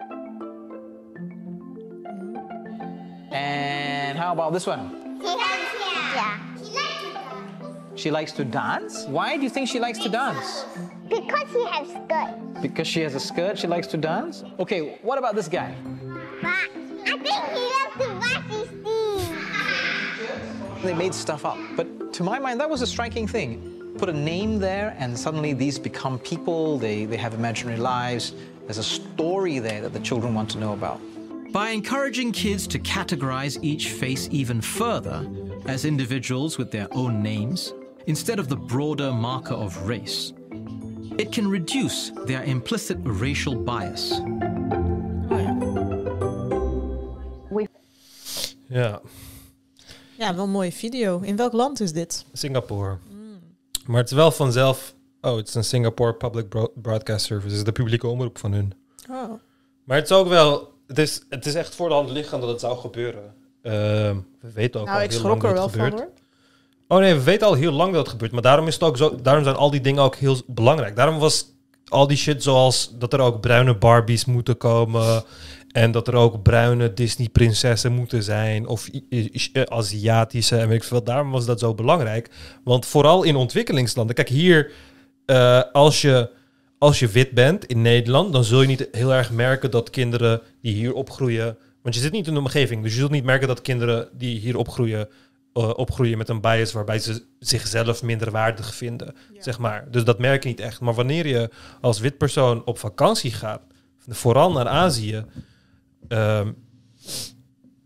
And 3.31 4.19
how 4.19 4.33
about 4.33 4.53
this 4.53 4.67
one? 4.67 5.19
Yeah. 5.23 6.39
She 7.99 8.13
likes 8.13 8.33
to 8.33 8.45
dance. 8.45 9.07
Why 9.07 9.37
do 9.37 9.43
you 9.43 9.51
think 9.51 9.69
she 9.69 9.81
likes 9.81 9.99
to 9.99 10.09
dance? 10.09 10.65
Because 11.09 11.49
he 11.53 11.67
has 11.67 11.89
skirt. 11.89 12.63
Because 12.63 12.87
she 12.87 13.01
has 13.01 13.15
a 13.15 13.21
skirt, 13.21 13.59
she 13.59 13.67
likes 13.67 13.87
to 13.89 13.97
dance? 13.97 14.45
Okay, 14.59 14.99
what 15.03 15.19
about 15.19 15.35
this 15.35 15.49
guy? 15.49 15.75
But 16.41 16.51
I 17.07 17.19
think 17.19 17.27
he 17.27 17.61
loves 17.75 17.97
to 18.01 18.09
wash 18.15 18.45
his 18.51 18.69
teeth. 18.85 20.83
They 20.83 20.95
made 20.95 21.15
stuff 21.15 21.45
up. 21.45 21.59
But 21.77 22.13
to 22.15 22.23
my 22.23 22.39
mind, 22.39 22.61
that 22.61 22.71
was 22.71 22.83
a 22.83 22.87
striking 22.87 23.27
thing. 23.27 23.95
Put 23.99 24.09
a 24.09 24.13
name 24.13 24.59
there, 24.59 24.95
and 24.99 25.19
suddenly 25.19 25.53
these 25.53 25.79
become 25.79 26.19
people, 26.21 26.79
they, 26.79 27.05
they 27.05 27.17
have 27.17 27.35
imaginary 27.35 27.79
lives. 27.79 28.35
There's 28.67 28.79
a 28.79 28.85
story 28.85 29.59
there 29.59 29.81
that 29.81 29.93
the 29.93 30.01
children 30.01 30.35
want 30.35 30.51
to 30.51 30.59
know 30.59 30.73
about. 30.73 31.01
By 31.53 31.71
encouraging 31.71 32.33
kids 32.33 32.67
to 32.69 32.79
categorize 32.79 33.59
each 33.63 33.89
face 33.89 34.29
even 34.31 34.61
further 34.61 35.27
as 35.67 35.85
individuals 35.85 36.59
with 36.59 36.71
their 36.71 36.87
own 36.93 37.23
names, 37.23 37.73
instead 38.07 38.39
of 38.39 38.49
the 38.49 38.57
broader 38.57 39.11
marker 39.11 39.55
of 39.55 39.89
race, 39.89 40.33
it 41.19 41.29
can 41.29 41.51
reduce 41.51 42.13
their 42.27 42.43
implicit 42.45 42.99
racial 43.05 43.63
bias. 43.63 44.21
Ja, 48.69 49.01
Ja, 50.19 50.35
wel 50.35 50.45
een 50.45 50.51
mooie 50.51 50.73
video. 50.73 51.21
In 51.21 51.37
welk 51.37 51.53
land 51.53 51.81
is 51.81 51.93
dit? 51.93 52.25
Singapore. 52.33 52.97
Maar 53.87 54.01
het 54.01 54.11
is 54.11 54.17
wel 54.17 54.31
vanzelf... 54.31 54.95
Oh, 55.21 55.37
het 55.37 55.49
is 55.49 55.55
een 55.55 55.65
Singapore 55.65 56.15
Public 56.15 56.49
Bro- 56.49 56.73
Broadcast 56.75 57.27
Service. 57.27 57.49
Het 57.49 57.57
is 57.57 57.65
de 57.65 57.73
publieke 57.73 58.07
omroep 58.07 58.39
van 58.39 58.53
hun. 58.53 58.73
Oh. 59.11 59.33
Maar 59.85 59.97
het 59.97 60.11
is 60.11 60.17
ook 60.17 60.29
wel... 60.29 60.73
Het 60.87 60.99
is, 60.99 61.23
het 61.29 61.47
is 61.47 61.55
echt 61.55 61.75
voor 61.75 61.89
de 61.89 61.95
hand 61.95 62.11
liggend 62.11 62.41
dat 62.41 62.51
het 62.51 62.61
zou 62.61 62.79
gebeuren. 62.79 63.35
Ehm, 63.63 64.17
we 64.41 64.53
weten 64.53 64.81
ook 64.81 64.87
Nou, 64.87 64.99
al 64.99 65.05
ik 65.05 65.11
heel 65.11 65.19
schrok 65.19 65.43
lang 65.43 65.55
er 65.55 65.61
dat 65.61 65.71
wel 65.73 65.83
het 65.85 65.93
van 65.93 65.99
gebeurt. 66.01 66.03
hoor. 66.03 66.28
Oh 66.89 66.99
nee, 66.99 67.15
we 67.15 67.23
weten 67.23 67.47
al 67.47 67.55
heel 67.55 67.73
lang 67.73 67.93
dat 67.93 68.01
het 68.01 68.09
gebeurt. 68.09 68.33
Maar 68.33 68.43
daarom, 68.43 68.67
is 68.67 68.75
het 68.75 68.83
ook 68.83 68.97
zo, 68.97 69.17
daarom 69.23 69.45
zijn 69.45 69.57
al 69.57 69.71
die 69.71 69.81
dingen 69.81 70.03
ook 70.03 70.17
heel 70.17 70.37
belangrijk. 70.47 70.97
Daarom 70.97 71.19
was 71.19 71.47
al 71.89 72.07
die 72.07 72.17
shit 72.17 72.43
zoals 72.43 72.95
dat 72.99 73.13
er 73.13 73.21
ook 73.21 73.41
bruine 73.41 73.77
Barbies 73.77 74.25
moeten 74.25 74.57
komen. 74.57 75.25
En 75.69 75.91
dat 75.91 76.09
er 76.09 76.15
ook 76.15 76.43
bruine 76.43 76.95
Disney-prinsessen 76.95 77.93
moeten 77.93 78.23
zijn. 78.23 78.67
Of 78.67 78.89
Aziatische 79.65 80.57
en 80.57 80.69
weet 80.69 80.77
ik 80.77 80.85
veel. 80.85 81.05
Daarom 81.05 81.31
was 81.31 81.47
dat 81.47 81.61
zo 81.61 81.75
belangrijk. 81.75 82.31
Want 82.65 82.87
vooral 82.87 83.23
in 83.23 83.37
ontwikkelingslanden. 83.37 84.15
Kijk, 84.15 84.29
hier, 84.29 84.71
eh, 85.27 85.63
als, 85.73 86.01
je, 86.01 86.31
als 86.79 86.99
je 86.99 87.09
wit 87.09 87.31
bent 87.31 87.65
in 87.65 87.83
Nederland, 87.83 88.33
dan 88.33 88.45
zul 88.45 88.61
je 88.61 88.67
niet 88.67 88.89
heel 88.93 89.15
erg 89.15 89.31
merken 89.31 89.71
dat 89.71 89.91
kinderen 89.91 90.41
die 90.63 90.75
hier 90.75 90.95
opgroeien. 90.95 91.57
Want 91.83 91.95
je 91.95 92.01
zit 92.01 92.13
niet 92.13 92.27
in 92.27 92.35
de 92.35 92.41
omgeving. 92.41 92.83
Dus 92.83 92.93
je 92.93 92.99
zult 92.99 93.11
niet 93.11 93.25
merken 93.25 93.49
dat 93.49 93.63
kinderen 93.63 94.09
die 94.13 94.39
hier 94.39 94.57
opgroeien. 94.57 95.09
Eh, 95.53 95.71
opgroeien 95.77 96.19
met 96.19 96.29
een 96.29 96.41
bias 96.41 96.73
waarbij 96.73 96.99
ze 96.99 97.25
zichzelf 97.39 98.03
minder 98.03 98.31
waardig 98.31 98.75
vinden. 98.75 99.15
Zeg 99.39 99.59
maar. 99.59 99.91
Dus 99.91 100.05
dat 100.05 100.19
merk 100.19 100.43
je 100.43 100.49
niet 100.49 100.61
echt. 100.61 100.81
Maar 100.81 100.95
wanneer 100.95 101.27
je 101.27 101.51
als 101.81 101.99
wit 102.01 102.19
persoon 102.19 102.65
op 102.65 102.79
vakantie 102.79 103.33
gaat, 103.33 103.63
vooral 104.09 104.53
naar 104.53 104.69
Azië, 104.69 105.25
ehm, 106.09 106.53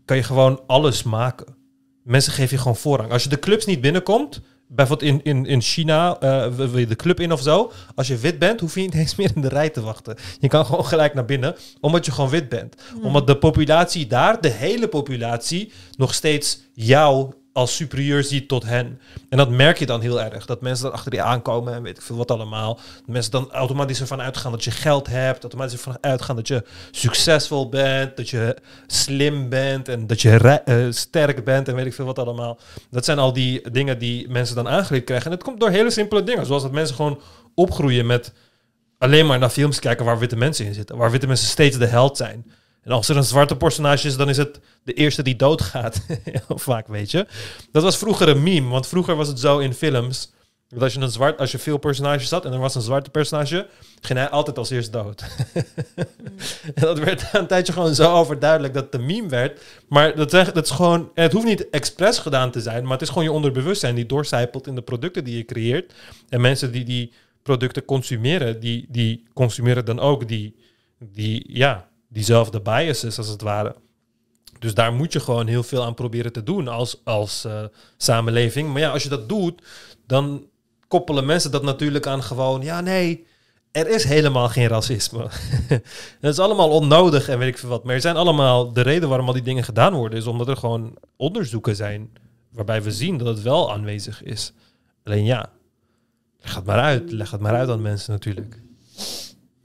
kan 0.05 0.17
je 0.17 0.23
gewoon 0.23 0.61
alles 0.67 1.03
maken. 1.03 1.55
Mensen 2.03 2.33
geven 2.33 2.55
je 2.55 2.61
gewoon 2.61 2.77
voorrang. 2.77 3.11
Als 3.11 3.23
je 3.23 3.29
de 3.29 3.39
clubs 3.39 3.65
niet 3.65 3.81
binnenkomt, 3.81 4.41
bijvoorbeeld 4.67 5.11
in, 5.11 5.23
in, 5.23 5.45
in 5.45 5.61
China, 5.61 6.19
eh, 6.19 6.47
wil 6.47 6.77
je 6.77 6.87
de 6.87 6.95
club 6.95 7.19
in 7.19 7.31
of 7.31 7.41
zo. 7.41 7.71
Als 7.95 8.07
je 8.07 8.17
wit 8.17 8.39
bent, 8.39 8.59
hoef 8.59 8.75
je 8.75 8.81
niet 8.81 8.93
eens 9.03 9.15
meer 9.15 9.31
in 9.35 9.41
de 9.41 9.47
rij 9.47 9.69
te 9.69 9.81
wachten. 9.81 10.17
Je 10.39 10.47
kan 10.47 10.65
gewoon 10.65 10.85
gelijk 10.85 11.13
naar 11.13 11.25
binnen, 11.25 11.55
omdat 11.79 12.05
je 12.05 12.11
gewoon 12.11 12.29
wit 12.29 12.49
bent. 12.49 12.75
Hmm. 12.91 13.03
Omdat 13.03 13.27
de 13.27 13.37
populatie 13.37 14.07
daar, 14.07 14.41
de 14.41 14.49
hele 14.49 14.87
populatie, 14.87 15.71
nog 15.97 16.13
steeds 16.13 16.59
jou 16.73 17.33
als 17.53 17.75
superieur 17.75 18.23
ziet 18.23 18.47
tot 18.47 18.63
hen. 18.63 18.99
En 19.29 19.37
dat 19.37 19.49
merk 19.49 19.77
je 19.77 19.85
dan 19.85 20.01
heel 20.01 20.21
erg. 20.21 20.45
Dat 20.45 20.61
mensen 20.61 20.85
dan 20.85 20.93
achter 20.93 21.13
je 21.13 21.21
aankomen 21.21 21.73
en 21.73 21.81
weet 21.81 21.97
ik 21.97 22.03
veel 22.03 22.15
wat 22.15 22.31
allemaal. 22.31 22.75
Dat 22.75 23.07
mensen 23.07 23.31
dan 23.31 23.51
automatisch 23.51 23.99
ervan 23.99 24.21
uitgaan 24.21 24.51
dat 24.51 24.63
je 24.63 24.71
geld 24.71 25.07
hebt. 25.07 25.41
Automatisch 25.41 25.73
ervan 25.73 25.97
uitgaan 26.01 26.35
dat 26.35 26.47
je 26.47 26.63
succesvol 26.91 27.69
bent. 27.69 28.17
Dat 28.17 28.29
je 28.29 28.57
slim 28.87 29.49
bent. 29.49 29.87
En 29.87 30.07
dat 30.07 30.21
je 30.21 30.37
eh, 30.65 30.85
sterk 30.89 31.43
bent 31.43 31.67
en 31.67 31.75
weet 31.75 31.85
ik 31.85 31.93
veel 31.93 32.05
wat 32.05 32.19
allemaal. 32.19 32.59
Dat 32.89 33.05
zijn 33.05 33.19
al 33.19 33.33
die 33.33 33.71
dingen 33.71 33.99
die 33.99 34.29
mensen 34.29 34.55
dan 34.55 34.67
aangeleerd 34.67 35.05
krijgen. 35.05 35.25
En 35.25 35.37
het 35.37 35.43
komt 35.43 35.59
door 35.59 35.69
hele 35.69 35.91
simpele 35.91 36.23
dingen. 36.23 36.45
Zoals 36.45 36.63
dat 36.63 36.71
mensen 36.71 36.95
gewoon 36.95 37.21
opgroeien 37.55 38.05
met 38.05 38.33
alleen 38.97 39.25
maar 39.25 39.39
naar 39.39 39.49
films 39.49 39.79
kijken 39.79 40.05
waar 40.05 40.19
witte 40.19 40.35
mensen 40.35 40.65
in 40.65 40.73
zitten. 40.73 40.97
Waar 40.97 41.11
witte 41.11 41.27
mensen 41.27 41.47
steeds 41.47 41.77
de 41.77 41.85
held 41.85 42.17
zijn. 42.17 42.45
En 42.83 42.91
als 42.91 43.09
er 43.09 43.17
een 43.17 43.23
zwarte 43.23 43.57
personage 43.57 44.07
is, 44.07 44.17
dan 44.17 44.29
is 44.29 44.37
het 44.37 44.59
de 44.83 44.93
eerste 44.93 45.23
die 45.23 45.35
doodgaat. 45.35 46.05
Vaak, 46.47 46.87
weet 46.87 47.11
je. 47.11 47.27
Dat 47.71 47.83
was 47.83 47.97
vroeger 47.97 48.27
een 48.27 48.43
meme. 48.43 48.69
Want 48.69 48.87
vroeger 48.87 49.15
was 49.15 49.27
het 49.27 49.39
zo 49.39 49.59
in 49.59 49.73
films. 49.73 50.31
Dat 50.73 50.81
als 50.81 50.93
je, 50.93 50.99
een 50.99 51.11
zwart, 51.11 51.39
als 51.39 51.51
je 51.51 51.57
veel 51.57 51.77
personages 51.77 52.29
had 52.29 52.45
en 52.45 52.53
er 52.53 52.59
was 52.59 52.75
een 52.75 52.81
zwarte 52.81 53.09
personage, 53.09 53.67
ging 54.01 54.19
hij 54.19 54.29
altijd 54.29 54.57
als 54.57 54.69
eerst 54.69 54.93
dood. 54.93 55.23
en 56.75 56.81
dat 56.81 56.99
werd 56.99 57.29
een 57.31 57.47
tijdje 57.47 57.73
gewoon 57.73 57.95
zo 57.95 58.13
overduidelijk 58.13 58.73
dat 58.73 58.83
het 58.83 58.93
een 58.93 59.05
meme 59.05 59.27
werd. 59.27 59.61
Maar 59.87 60.15
dat, 60.15 60.31
dat 60.31 60.65
is 60.65 60.69
gewoon, 60.69 61.09
en 61.13 61.23
het 61.23 61.31
hoeft 61.31 61.45
niet 61.45 61.69
expres 61.69 62.19
gedaan 62.19 62.51
te 62.51 62.61
zijn, 62.61 62.83
maar 62.83 62.91
het 62.91 63.01
is 63.01 63.07
gewoon 63.09 63.23
je 63.23 63.31
onderbewustzijn 63.31 63.95
die 63.95 64.05
doorcijpelt 64.05 64.67
in 64.67 64.75
de 64.75 64.81
producten 64.81 65.23
die 65.23 65.37
je 65.37 65.45
creëert. 65.45 65.93
En 66.29 66.41
mensen 66.41 66.71
die 66.71 66.83
die 66.83 67.13
producten 67.43 67.85
consumeren, 67.85 68.59
die, 68.59 68.85
die 68.89 69.23
consumeren 69.33 69.85
dan 69.85 69.99
ook 69.99 70.27
die, 70.27 70.55
die, 70.99 71.43
ja, 71.47 71.87
diezelfde 72.13 72.61
biases 72.61 73.17
als 73.17 73.27
het 73.27 73.41
ware. 73.41 73.75
Dus 74.59 74.73
daar 74.73 74.93
moet 74.93 75.13
je 75.13 75.19
gewoon 75.19 75.47
heel 75.47 75.63
veel 75.63 75.83
aan 75.83 75.93
proberen 75.93 76.33
te 76.33 76.43
doen 76.43 76.67
als, 76.67 77.01
als 77.03 77.45
eh, 77.45 77.63
samenleving. 77.97 78.71
Maar 78.71 78.81
ja, 78.81 78.89
als 78.89 79.03
je 79.03 79.09
dat 79.09 79.29
doet, 79.29 79.61
dan 80.07 80.47
koppelen 80.87 81.25
mensen 81.25 81.51
dat 81.51 81.63
natuurlijk 81.63 82.07
aan 82.07 82.23
gewoon, 82.23 82.61
ja 82.61 82.81
nee, 82.81 83.25
er 83.71 83.87
is 83.89 84.03
helemaal 84.03 84.49
geen 84.49 84.67
racisme. 84.67 85.27
dat 86.21 86.31
is 86.31 86.39
allemaal 86.39 86.69
onnodig 86.69 87.27
en 87.29 87.39
weet 87.39 87.47
ik 87.47 87.57
veel 87.57 87.69
wat. 87.69 87.83
Maar 87.83 87.95
er 87.95 88.01
zijn 88.01 88.15
allemaal, 88.15 88.73
de 88.73 88.81
reden 88.81 89.09
waarom 89.09 89.27
al 89.27 89.33
die 89.33 89.41
dingen 89.41 89.63
gedaan 89.63 89.93
worden, 89.93 90.19
is 90.19 90.27
omdat 90.27 90.47
er 90.47 90.57
gewoon 90.57 90.97
onderzoeken 91.15 91.75
zijn 91.75 92.09
waarbij 92.53 92.83
we 92.83 92.91
zien 92.91 93.17
dat 93.17 93.27
het 93.27 93.41
wel 93.41 93.71
aanwezig 93.73 94.23
is. 94.23 94.53
Alleen 95.03 95.25
ja, 95.25 95.49
leg 96.41 96.55
het 96.55 96.65
maar 96.65 96.79
uit. 96.79 97.11
Leg 97.11 97.31
het 97.31 97.41
maar 97.41 97.55
uit 97.55 97.69
aan 97.69 97.81
mensen 97.81 98.11
natuurlijk. 98.11 98.62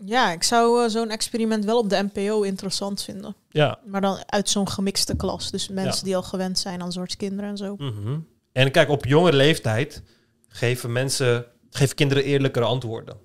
Ja, 0.04 0.32
ik 0.32 0.42
zou 0.42 0.84
eh, 0.84 0.90
zo'n 0.90 1.10
experiment 1.10 1.64
wel 1.64 1.78
op 1.78 1.90
de 1.90 2.08
NPO 2.12 2.42
interessant 2.42 3.02
vinden. 3.02 3.34
Ja. 3.50 3.78
Maar 3.86 4.00
dan 4.00 4.18
uit 4.26 4.48
zo'n 4.48 4.68
gemixte 4.68 5.16
klas. 5.16 5.50
Dus 5.50 5.68
mensen 5.68 5.98
Ja. 5.98 6.04
die 6.04 6.16
al 6.16 6.22
gewend 6.22 6.58
zijn 6.58 6.82
aan 6.82 6.92
soort 6.92 7.16
kinderen 7.16 7.50
en 7.50 7.56
zo. 7.56 7.74
Mhm. 7.78 8.18
En 8.52 8.70
kijk, 8.70 8.88
op 8.88 9.04
jonge 9.04 9.32
leeftijd 9.32 10.02
geven 10.48 10.92
mensen, 10.92 11.44
geven 11.70 11.94
kinderen 11.94 12.24
eerlijkere 12.24 12.64
antwoorden. 12.64 13.16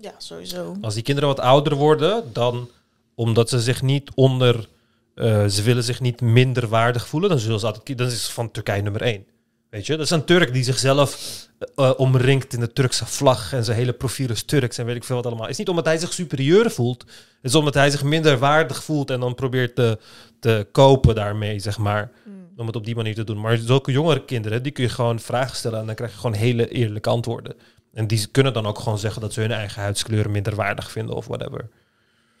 Ja, 0.00 0.12
sowieso. 0.18 0.76
Als 0.80 0.94
die 0.94 1.02
kinderen 1.02 1.28
wat 1.28 1.40
ouder 1.40 1.74
worden, 1.74 2.32
dan 2.32 2.68
omdat 3.14 3.48
ze 3.48 3.60
zich 3.60 3.82
niet 3.82 4.10
onder, 4.14 4.68
eh, 5.14 5.46
ze 5.46 5.62
willen 5.62 5.84
zich 5.84 6.00
niet 6.00 6.20
minder 6.20 6.68
waardig 6.68 7.08
voelen, 7.08 7.30
dan 7.30 7.38
zullen 7.38 7.60
ze 7.60 7.66
altijd, 7.66 7.98
dan 7.98 8.06
is 8.06 8.12
het 8.22 8.32
van 8.32 8.50
Turkije 8.50 8.82
nummer 8.82 9.02
één. 9.02 9.26
Weet 9.72 9.86
je, 9.86 9.96
dat 9.96 10.04
is 10.04 10.10
een 10.10 10.24
Turk 10.24 10.52
die 10.52 10.62
zichzelf 10.62 11.48
eh, 11.58 11.88
eh, 11.88 11.98
omringt 11.98 12.52
in 12.52 12.60
de 12.60 12.72
Turkse 12.72 13.06
vlag 13.06 13.52
en 13.52 13.64
zijn 13.64 13.76
hele 13.76 13.92
profiel 13.92 14.30
is 14.30 14.42
Turks 14.42 14.78
en 14.78 14.86
weet 14.86 14.96
ik 14.96 15.04
veel 15.04 15.16
wat 15.16 15.26
allemaal. 15.26 15.42
Het 15.42 15.52
is 15.52 15.58
niet 15.58 15.68
omdat 15.68 15.84
hij 15.84 15.98
zich 15.98 16.12
superieur 16.12 16.70
voelt, 16.70 17.00
het 17.02 17.10
is 17.42 17.54
omdat 17.54 17.74
hij 17.74 17.90
zich 17.90 18.02
minder 18.02 18.38
waardig 18.38 18.84
voelt 18.84 19.10
en 19.10 19.20
dan 19.20 19.34
probeert 19.34 19.74
te, 19.74 19.98
te 20.40 20.66
kopen 20.72 21.14
daarmee, 21.14 21.58
zeg 21.58 21.78
maar. 21.78 22.10
Om 22.56 22.66
het 22.66 22.76
op 22.76 22.84
die 22.84 22.94
manier 22.94 23.14
te 23.14 23.24
doen. 23.24 23.40
Maar 23.40 23.56
zulke 23.56 23.92
jongere 23.92 24.24
kinderen, 24.24 24.62
die 24.62 24.72
kun 24.72 24.84
je 24.84 24.90
gewoon 24.90 25.20
vragen 25.20 25.56
stellen 25.56 25.80
en 25.80 25.86
dan 25.86 25.94
krijg 25.94 26.12
je 26.12 26.18
gewoon 26.18 26.36
hele 26.36 26.68
eerlijke 26.68 27.10
antwoorden. 27.10 27.54
En 27.92 28.06
die 28.06 28.26
kunnen 28.26 28.52
dan 28.52 28.66
ook 28.66 28.78
gewoon 28.78 28.98
zeggen 28.98 29.20
dat 29.20 29.32
ze 29.32 29.40
hun 29.40 29.52
eigen 29.52 29.82
huidskleur 29.82 30.30
minder 30.30 30.54
waardig 30.54 30.90
vinden 30.90 31.14
of 31.14 31.26
whatever. 31.26 31.68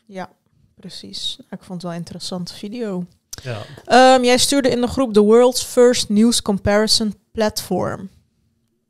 Ja, 0.06 0.30
precies. 0.74 1.38
Ik 1.50 1.62
vond 1.62 1.68
het 1.68 1.82
wel 1.82 1.90
een 1.90 1.98
interessante 1.98 2.54
video. 2.54 3.06
Ja. 3.42 3.62
Ehm, 3.84 4.24
jij 4.24 4.38
stuurde 4.38 4.68
in 4.68 4.80
de 4.80 4.86
groep 4.86 5.12
The 5.12 5.20
World's 5.20 5.64
First 5.64 6.08
News 6.08 6.42
Comparison 6.42 7.14
Platform. 7.32 8.10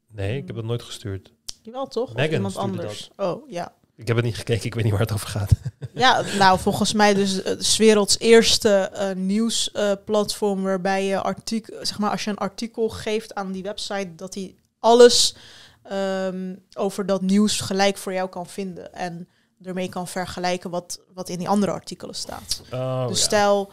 Nee, 0.08 0.36
ik 0.36 0.46
heb 0.46 0.56
het 0.56 0.64
nooit 0.64 0.82
gestuurd. 0.82 1.32
Jawel, 1.62 1.86
toch? 1.86 2.14
Of 2.14 2.30
iemand 2.30 2.56
anders? 2.56 3.10
Oh, 3.16 3.50
ja. 3.50 3.72
Ik 3.96 4.06
heb 4.06 4.16
het 4.16 4.24
niet 4.24 4.36
gekeken, 4.36 4.64
ik 4.64 4.74
weet 4.74 4.82
niet 4.84 4.92
waar 4.92 5.02
het 5.02 5.12
over 5.12 5.28
gaat. 5.28 5.50
Ja, 5.94 6.22
nou, 6.38 6.58
volgens 6.58 6.92
mij 6.92 7.14
dus 7.14 7.42
eh, 7.42 7.54
's 7.58 7.76
werelds 7.76 8.18
eerste 8.18 8.68
eh, 8.68 9.14
nieuwsplatform 9.14 10.62
waarbij 10.62 11.04
je 11.04 11.20
artikel, 11.20 11.86
zeg 11.86 11.98
maar, 11.98 12.10
als 12.10 12.24
je 12.24 12.30
een 12.30 12.38
artikel 12.38 12.88
geeft 12.88 13.34
aan 13.34 13.52
die 13.52 13.62
website, 13.62 14.14
dat 14.14 14.34
hij 14.34 14.54
alles 14.78 15.34
ehm, 15.82 16.54
over 16.74 17.06
dat 17.06 17.22
nieuws 17.22 17.60
gelijk 17.60 17.96
voor 17.96 18.12
jou 18.12 18.28
kan 18.28 18.46
vinden. 18.46 18.94
En 18.94 19.28
ermee 19.62 19.88
kan 19.88 20.08
vergelijken 20.08 20.70
wat, 20.70 21.00
wat 21.14 21.28
in 21.28 21.38
die 21.38 21.48
andere 21.48 21.72
artikelen 21.72 22.14
staat. 22.14 22.62
Oh, 22.70 23.06
dus 23.06 23.18
ja. 23.18 23.24
stel, 23.24 23.72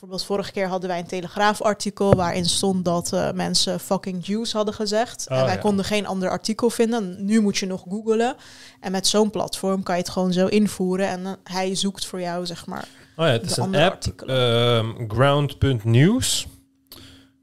bijvoorbeeld 0.00 0.28
vorige 0.28 0.52
keer 0.52 0.68
hadden 0.68 0.88
wij 0.88 0.98
een 0.98 1.06
Telegraaf-artikel 1.06 2.14
waarin 2.14 2.44
stond 2.44 2.84
dat 2.84 3.12
eh, 3.12 3.32
mensen 3.32 3.80
fucking 3.80 4.26
Jews 4.26 4.52
hadden 4.52 4.74
gezegd. 4.74 5.26
Oh, 5.30 5.38
en 5.38 5.44
wij 5.44 5.54
ja. 5.54 5.60
konden 5.60 5.84
geen 5.84 6.06
ander 6.06 6.30
artikel 6.30 6.70
vinden. 6.70 7.24
Nu 7.24 7.40
moet 7.40 7.58
je 7.58 7.66
nog 7.66 7.84
googlen. 7.88 8.36
En 8.80 8.92
met 8.92 9.06
zo'n 9.06 9.30
platform 9.30 9.82
kan 9.82 9.94
je 9.94 10.00
het 10.00 10.10
gewoon 10.10 10.32
zo 10.32 10.46
invoeren 10.46 11.08
en 11.08 11.26
eh, 11.26 11.32
hij 11.44 11.74
zoekt 11.74 12.06
voor 12.06 12.20
jou, 12.20 12.46
zeg 12.46 12.66
maar. 12.66 12.88
Oh 13.16 13.26
ja, 13.26 13.32
het 13.32 13.50
is 13.50 13.56
een 13.56 13.74
app, 13.74 13.92
artikelen. 13.92 14.36
ehm, 14.36 15.08
Ground.news. 15.08 16.46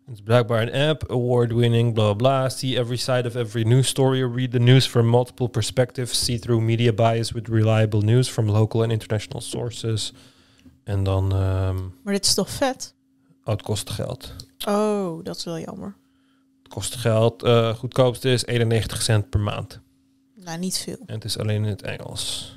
Het 0.05 0.15
is 0.15 0.21
blijkbaar 0.23 0.61
een 0.61 0.89
app, 0.89 1.11
award-winning, 1.11 1.93
bla 1.93 2.13
bla. 2.13 2.49
See 2.49 2.77
every 2.77 2.97
side 2.97 3.27
of 3.27 3.35
every 3.35 3.63
news 3.63 3.87
story. 3.87 4.23
Read 4.23 4.51
the 4.51 4.59
news 4.59 4.87
from 4.87 5.07
multiple 5.07 5.47
perspectives. 5.47 6.23
See 6.23 6.39
through 6.39 6.63
media 6.63 6.93
bias 6.93 7.31
with 7.31 7.47
reliable 7.47 8.01
news 8.01 8.29
from 8.29 8.49
local 8.49 8.81
and 8.81 8.91
international 8.91 9.41
sources. 9.41 10.13
En 10.85 11.03
dan, 11.03 11.31
ehm 11.31 11.77
Maar 12.03 12.13
dit 12.13 12.25
is 12.25 12.33
toch 12.33 12.49
vet? 12.49 12.93
oh, 13.43 13.53
het 13.53 13.61
kost 13.61 13.89
geld. 13.89 14.33
Oh, 14.67 15.23
dat 15.23 15.35
is 15.35 15.43
wel 15.43 15.59
jammer. 15.59 15.95
Het 16.63 16.73
kost 16.73 16.95
geld. 16.95 17.43
Eh 17.43 17.75
goedkoopste 17.75 18.29
is 18.31 18.45
91 18.45 19.01
cent 19.01 19.29
per 19.29 19.39
maand. 19.39 19.79
Nou, 20.35 20.57
niet 20.59 20.77
veel. 20.77 20.97
En 21.05 21.13
het 21.15 21.23
is 21.23 21.37
alleen 21.37 21.63
in 21.63 21.69
het 21.69 21.81
Engels. 21.81 22.53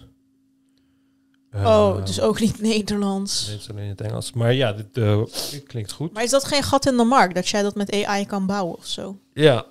oh, 1.55 1.61
Ehm, 1.97 2.05
dus 2.05 2.21
ook 2.21 2.41
niet 2.41 2.61
Nederlands. 2.61 3.47
Nee, 3.47 3.55
het 3.55 3.63
is 3.63 3.71
alleen 3.71 3.83
in 3.85 3.89
het 3.91 4.01
Engels. 4.01 4.33
Maar 4.33 4.53
ja, 4.53 4.73
dit, 4.73 4.97
eh, 4.97 5.23
klinkt 5.67 5.93
goed. 5.93 6.13
Maar 6.13 6.23
is 6.23 6.31
dat 6.31 6.45
geen 6.45 6.63
gat 6.63 6.87
in 6.87 6.97
de 6.97 7.05
markt, 7.05 7.35
dat 7.35 7.49
jij 7.49 7.63
dat 7.63 7.75
met 7.75 7.93
AI 8.05 8.27
kan 8.27 8.47
bouwen 8.47 8.77
of 8.77 8.87
zo? 8.87 9.19
Ja. 9.33 9.67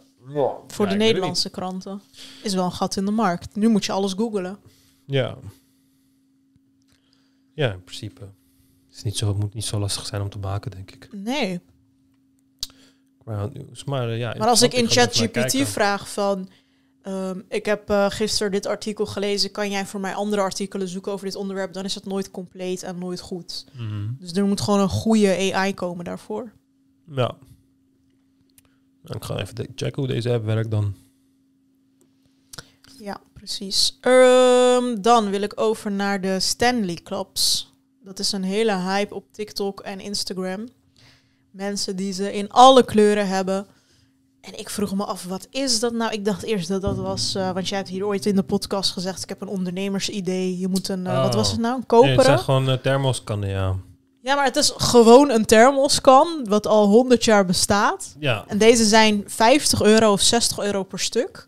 Voor 0.68 0.86
Ja, 0.86 0.92
de 0.92 0.98
Nederlandse 0.98 1.50
kranten. 1.50 2.02
Is 2.44 2.54
wel 2.54 2.66
een 2.66 2.72
gat 2.72 2.96
in 2.96 3.06
de 3.06 3.12
markt. 3.12 3.56
Nu 3.56 3.68
moet 3.68 3.86
je 3.86 3.92
alles 3.92 4.14
googlen. 4.14 4.58
Ja. 5.06 5.38
Ja, 7.54 7.72
in 7.74 7.84
principe. 7.84 8.28
Is 8.98 9.04
niet 9.04 9.18
zo, 9.18 9.28
het 9.28 9.38
moet 9.38 9.54
niet 9.54 9.66
zo 9.66 9.80
lastig 9.80 10.06
zijn 10.06 10.22
om 10.22 10.30
te 10.30 10.38
maken, 10.38 10.72
denk 10.72 10.92
ik. 10.92 11.08
Nee. 11.12 11.62
Ground 13.26 13.54
News. 13.54 13.84
Maar 13.84 14.10
eh, 14.10 14.18
ja, 14.18 14.36
Maar 14.38 14.48
als 14.48 14.62
ik 14.62 14.74
in 14.74 14.90
ChatGPT 14.90 15.68
vraag 15.68 16.10
van... 16.10 16.50
ehm, 17.02 17.42
ik 17.50 17.66
heb 17.66 17.90
eh, 17.90 18.10
gisteren 18.10 18.52
dit 18.52 18.66
artikel 18.66 19.06
gelezen. 19.06 19.52
Kan 19.52 19.70
jij 19.70 19.86
voor 19.86 20.00
mij 20.00 20.14
andere 20.14 20.42
artikelen 20.42 20.88
zoeken 20.88 21.12
over 21.12 21.26
dit 21.26 21.36
onderwerp? 21.36 21.74
Dan 21.74 21.84
is 21.86 21.96
het 21.96 22.06
nooit 22.06 22.32
compleet 22.32 22.84
en 22.84 22.98
nooit 22.98 23.20
goed. 23.20 23.66
Mhm. 23.74 24.08
Dus 24.20 24.32
er 24.32 24.46
moet 24.46 24.62
gewoon 24.62 24.80
een 24.80 24.90
goede 24.90 25.54
AI 25.54 25.74
komen 25.74 26.06
daarvoor. 26.06 26.52
Ja. 27.12 27.38
Ik 29.04 29.24
ga 29.24 29.40
even 29.40 29.56
checken 29.76 30.02
hoe 30.02 30.08
deze 30.08 30.32
app 30.32 30.46
werkt 30.46 30.72
dan. 30.72 30.96
Ja, 33.00 33.22
precies. 33.34 33.98
Ehm, 34.02 35.02
dan 35.02 35.30
wil 35.30 35.42
ik 35.42 35.62
over 35.62 35.92
naar 35.92 36.22
de 36.22 36.40
Stanley 36.40 37.00
Clubs. 37.04 37.72
Dat 38.08 38.20
is 38.20 38.32
een 38.32 38.44
hele 38.44 38.76
hype 38.76 39.16
op 39.16 39.26
TikTok 39.32 39.80
en 39.80 40.00
Instagram. 40.00 40.68
Mensen 41.52 41.96
die 41.96 42.14
ze 42.14 42.34
in 42.34 42.52
alle 42.52 42.86
kleuren 42.86 43.28
hebben. 43.28 43.68
En 44.42 44.60
ik 44.60 44.70
vroeg 44.70 44.96
me 44.96 45.04
af, 45.04 45.24
wat 45.24 45.48
is 45.50 45.80
dat 45.80 45.94
nou? 45.94 46.12
Ik 46.12 46.26
dacht 46.26 46.44
eerst 46.44 46.68
dat 46.68 46.82
dat 46.82 46.98
was, 46.98 47.36
eh, 47.36 47.52
want 47.52 47.68
jij 47.70 47.78
hebt 47.78 47.90
hier 47.90 48.06
ooit 48.06 48.26
in 48.26 48.36
de 48.36 48.44
podcast 48.44 48.92
gezegd, 48.92 49.24
ik 49.24 49.30
heb 49.30 49.42
een 49.42 49.48
ondernemersidee. 49.48 50.60
Je 50.60 50.68
moet 50.68 50.88
een, 50.88 51.08
eh, 51.08 51.22
wat 51.22 51.34
was 51.34 51.52
het 51.52 51.60
nou, 51.60 51.76
een 51.76 51.84
Oh. 51.88 52.02
Nee, 52.02 52.10
het 52.10 52.18
koperen? 52.18 52.24
zijn 52.24 52.40
gewoon 52.40 52.70
eh, 52.70 52.82
thermoskannen, 52.82 53.50
ja. 53.50 53.76
Ja, 54.22 54.36
maar 54.36 54.46
het 54.46 54.56
is 54.56 54.74
gewoon 54.78 55.30
een 55.30 55.46
thermoskan, 55.46 56.46
wat 56.50 56.68
al 56.68 56.88
100 56.88 57.24
jaar 57.24 57.46
bestaat. 57.46 58.16
Ja. 58.20 58.44
En 58.48 58.58
deze 58.58 58.86
zijn 58.86 59.24
50 59.26 59.82
euro 59.82 60.12
of 60.12 60.22
60 60.22 60.60
euro 60.60 60.84
per 60.84 61.00
stuk. 61.00 61.46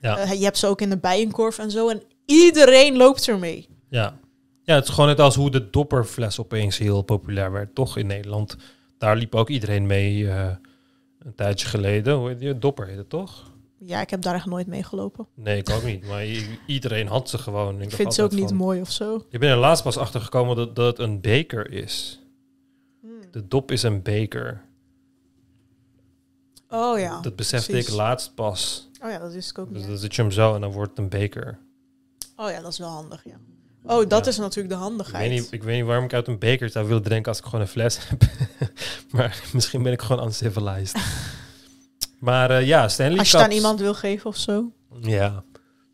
Ja. 0.00 0.32
Je 0.32 0.44
hebt 0.44 0.58
ze 0.58 0.66
ook 0.66 0.80
in 0.80 0.90
de 0.90 0.98
bijenkorf 0.98 1.58
en 1.58 1.70
zo. 1.70 1.88
En 1.88 2.02
iedereen 2.26 2.96
loopt 2.96 3.28
ermee. 3.28 3.68
Ja. 3.88 4.20
Ja, 4.62 4.74
het 4.74 4.84
is 4.84 4.90
gewoon 4.90 5.08
net 5.08 5.20
als 5.20 5.34
hoe 5.34 5.50
de 5.50 5.70
dopperfles 5.70 6.40
opeens 6.40 6.78
heel 6.78 7.02
populair 7.02 7.52
werd, 7.52 7.74
toch 7.74 7.96
in 7.96 8.06
Nederland. 8.06 8.56
Daar 8.98 9.16
liep 9.16 9.34
ook 9.34 9.48
iedereen 9.48 9.86
mee 9.86 10.28
eh, 10.30 10.50
een 11.18 11.34
tijdje 11.34 11.66
geleden. 11.68 12.14
Hoe 12.14 12.28
heet 12.28 12.38
die? 12.38 12.58
Dopper 12.58 12.86
heet 12.86 12.96
het 12.96 13.08
toch? 13.08 13.50
Ja, 13.78 14.00
ik 14.00 14.10
heb 14.10 14.22
daar 14.22 14.34
echt 14.34 14.46
nooit 14.46 14.66
mee 14.66 14.82
gelopen. 14.82 15.26
Nee, 15.34 15.58
ik 15.58 15.70
ook 15.70 15.84
niet. 15.84 16.06
Maar 16.06 16.24
iedereen 16.66 17.06
had 17.06 17.28
ze 17.28 17.38
gewoon. 17.38 17.80
Ik 17.80 17.90
vind 17.90 18.14
ze 18.14 18.22
ook 18.22 18.32
niet 18.32 18.52
mooi 18.52 18.80
of 18.80 18.90
zo. 18.90 19.24
Ik 19.30 19.40
ben 19.40 19.50
er 19.50 19.56
laatst 19.56 19.84
pas 19.84 19.96
achter 19.96 20.20
gekomen 20.20 20.56
dat, 20.56 20.76
dat 20.76 20.86
het 20.86 20.98
een 20.98 21.20
beker 21.20 21.70
is. 21.70 22.20
Hmm. 23.00 23.10
De 23.30 23.48
dop 23.48 23.70
is 23.70 23.82
een 23.82 24.02
beker. 24.02 24.64
Oh 26.68 26.98
ja. 26.98 27.20
dat 27.20 27.36
besefte 27.36 27.70
precies. 27.70 27.88
ik 27.88 27.94
laatst 27.94 28.34
pas. 28.34 28.88
Oh 29.04 29.10
ja, 29.10 29.18
dat 29.18 29.32
wist 29.32 29.50
ik 29.50 29.58
ook 29.58 29.68
Dus 29.68 29.78
niet. 29.78 29.88
dan 29.88 29.98
zet 29.98 30.14
je 30.14 30.22
hem 30.22 30.30
zo 30.30 30.54
en 30.54 30.60
dan 30.60 30.72
wordt 30.72 30.90
het 30.90 30.98
een 30.98 31.08
beker. 31.08 31.58
Oh 32.36 32.50
ja, 32.50 32.60
dat 32.60 32.72
is 32.72 32.78
wel 32.78 32.88
handig, 32.88 33.24
ja. 33.24 33.36
Oh, 33.84 34.08
dat 34.08 34.24
Ja. 34.24 34.30
is 34.30 34.36
natuurlijk 34.38 34.68
de 34.68 34.74
Ik 34.74 34.80
handigheid. 34.80 35.28
weet, 35.28 35.40
niet, 35.40 35.52
ik 35.52 35.62
weet 35.62 35.76
niet 35.76 35.84
waarom 35.86 36.04
ik 36.04 36.12
uit 36.14 36.26
een 36.28 36.38
beker 36.38 36.70
zou 36.70 36.86
willen 36.86 37.02
drinken 37.02 37.28
als 37.28 37.38
ik 37.38 37.44
gewoon 37.44 37.60
een 37.60 37.66
fles 37.68 37.98
heb. 38.08 38.22
maar 39.10 39.42
misschien 39.52 39.82
ben 39.82 39.92
ik 39.92 40.02
gewoon 40.02 40.24
uncivilized. 40.24 41.02
maar 42.18 42.50
eh, 42.50 42.66
ja, 42.66 42.88
Stanley 42.88 43.18
Als 43.18 43.30
je 43.30 43.36
het 43.36 43.46
aan 43.46 43.52
iemand 43.52 43.80
wil 43.80 43.94
geven 43.94 44.26
of 44.30 44.36
zo. 44.36 44.72
Ja. 45.00 45.42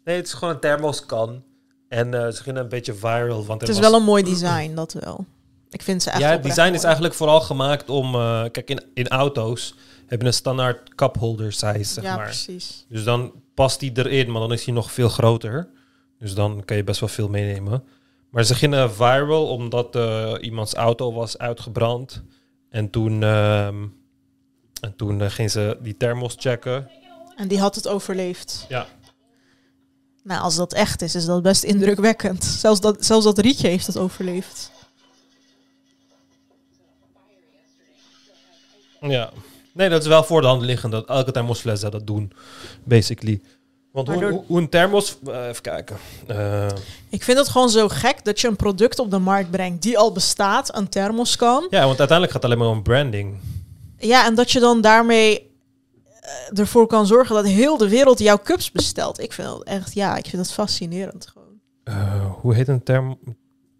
Nee, 0.04 0.16
het 0.16 0.26
is 0.26 0.32
gewoon 0.32 0.54
een 0.54 0.60
thermoskan. 0.60 1.42
En 1.88 2.14
eh, 2.14 2.32
ze 2.32 2.42
gingen 2.42 2.62
een 2.62 2.68
beetje 2.68 2.94
viral. 2.94 3.44
Want 3.44 3.60
Het 3.60 3.70
is 3.70 3.78
was- 3.78 3.90
wel 3.90 3.98
een 3.98 4.04
mooi 4.06 4.22
design, 4.22 4.74
dat 4.74 4.92
wel. 4.92 5.26
Ik 5.70 5.82
vind 5.82 6.02
ze 6.02 6.10
echt 6.10 6.20
Ja, 6.20 6.30
het 6.30 6.42
design 6.42 6.72
is 6.74 6.82
eigenlijk 6.84 7.14
vooral 7.14 7.40
gemaakt 7.40 7.90
om... 7.90 8.14
eh, 8.14 8.42
kijk, 8.52 8.70
in, 8.70 8.82
in 8.94 9.08
auto's 9.08 9.74
heb 10.06 10.20
je 10.20 10.26
een 10.26 10.32
standaard 10.32 10.94
cup 10.94 11.16
holder 11.16 11.52
size, 11.52 11.84
zeg 11.84 12.04
Ja, 12.04 12.16
maar. 12.16 12.24
precies. 12.24 12.86
Dus 12.88 13.04
dan 13.04 13.32
past 13.54 13.80
die 13.80 13.92
erin, 13.94 14.30
maar 14.30 14.40
dan 14.40 14.52
is 14.52 14.64
hij 14.64 14.74
nog 14.74 14.92
veel 14.92 15.08
groter. 15.08 15.68
Dus 16.18 16.34
dan 16.34 16.62
kan 16.64 16.76
je 16.76 16.84
best 16.84 17.00
wel 17.00 17.08
veel 17.08 17.28
meenemen. 17.28 17.84
Maar 18.30 18.44
ze 18.44 18.54
gingen 18.54 18.92
viral 18.92 19.48
omdat 19.48 19.96
eh, 19.96 20.34
iemands 20.40 20.74
auto 20.74 21.12
was 21.12 21.38
uitgebrand. 21.38 22.22
En 22.70 22.90
toen, 22.90 23.22
ehm, 23.22 23.86
en 24.80 24.96
toen 24.96 25.20
eh, 25.20 25.30
ging 25.30 25.50
ze 25.50 25.78
die 25.82 25.96
thermos 25.96 26.34
checken. 26.38 26.90
En 27.36 27.48
die 27.48 27.60
had 27.60 27.74
het 27.74 27.88
overleefd. 27.88 28.66
Ja. 28.68 28.86
Nou, 30.22 30.42
als 30.42 30.56
dat 30.56 30.72
echt 30.72 31.02
is, 31.02 31.14
is 31.14 31.24
dat 31.24 31.42
best 31.42 31.62
indrukwekkend. 31.62 32.44
Zelfs 32.44 32.80
dat, 32.80 33.04
zelfs 33.04 33.24
dat 33.24 33.38
rietje 33.38 33.68
heeft 33.68 33.86
het 33.86 33.96
overleefd. 33.96 34.70
Ja. 39.00 39.30
Nee, 39.72 39.88
dat 39.88 40.02
is 40.02 40.08
wel 40.08 40.24
voor 40.24 40.40
de 40.40 40.46
hand 40.46 40.62
liggend 40.62 40.92
dat 40.92 41.08
elke 41.08 41.30
thermosfles 41.30 41.80
dat 41.80 42.06
doen, 42.06 42.32
basically. 42.84 43.42
Want 43.92 44.08
hoe, 44.08 44.20
door- 44.20 44.30
hoe, 44.30 44.44
hoe 44.46 44.58
een 44.60 44.68
thermos... 44.68 45.18
eh, 45.26 45.46
even 45.48 45.62
kijken. 45.62 45.96
Eh, 46.26 46.66
Ik 47.08 47.22
vind 47.22 47.38
het 47.38 47.48
gewoon 47.48 47.68
zo 47.70 47.88
gek 47.88 48.24
dat 48.24 48.40
je 48.40 48.48
een 48.48 48.56
product 48.56 48.98
op 48.98 49.10
de 49.10 49.18
markt 49.18 49.50
brengt 49.50 49.82
die 49.82 49.98
al 49.98 50.12
bestaat, 50.12 50.76
een 50.76 50.88
thermoskan. 50.88 51.66
ja, 51.70 51.78
want 51.86 51.98
uiteindelijk 51.98 52.32
gaat 52.32 52.42
het 52.42 52.44
alleen 52.44 52.58
maar 52.64 52.76
om 52.76 52.82
branding. 52.82 53.36
Ja, 53.98 54.24
en 54.26 54.34
dat 54.34 54.50
je 54.50 54.60
dan 54.60 54.80
daarmee 54.80 55.50
eh, 56.20 56.58
ervoor 56.58 56.86
kan 56.86 57.06
zorgen 57.06 57.34
dat 57.34 57.46
heel 57.46 57.76
de 57.76 57.88
wereld 57.88 58.18
jouw 58.18 58.38
cups 58.42 58.72
bestelt. 58.72 59.20
Ik 59.20 59.32
vind 59.32 59.48
dat 59.48 59.62
echt, 59.62 59.94
ja, 59.94 60.16
ik 60.16 60.26
vind 60.26 60.36
dat 60.36 60.52
fascinerend 60.52 61.26
gewoon. 61.26 61.46
Eh, 61.84 62.24
hoe 62.40 62.54
heet 62.54 62.68
een 62.68 62.82
therm... 62.82 63.18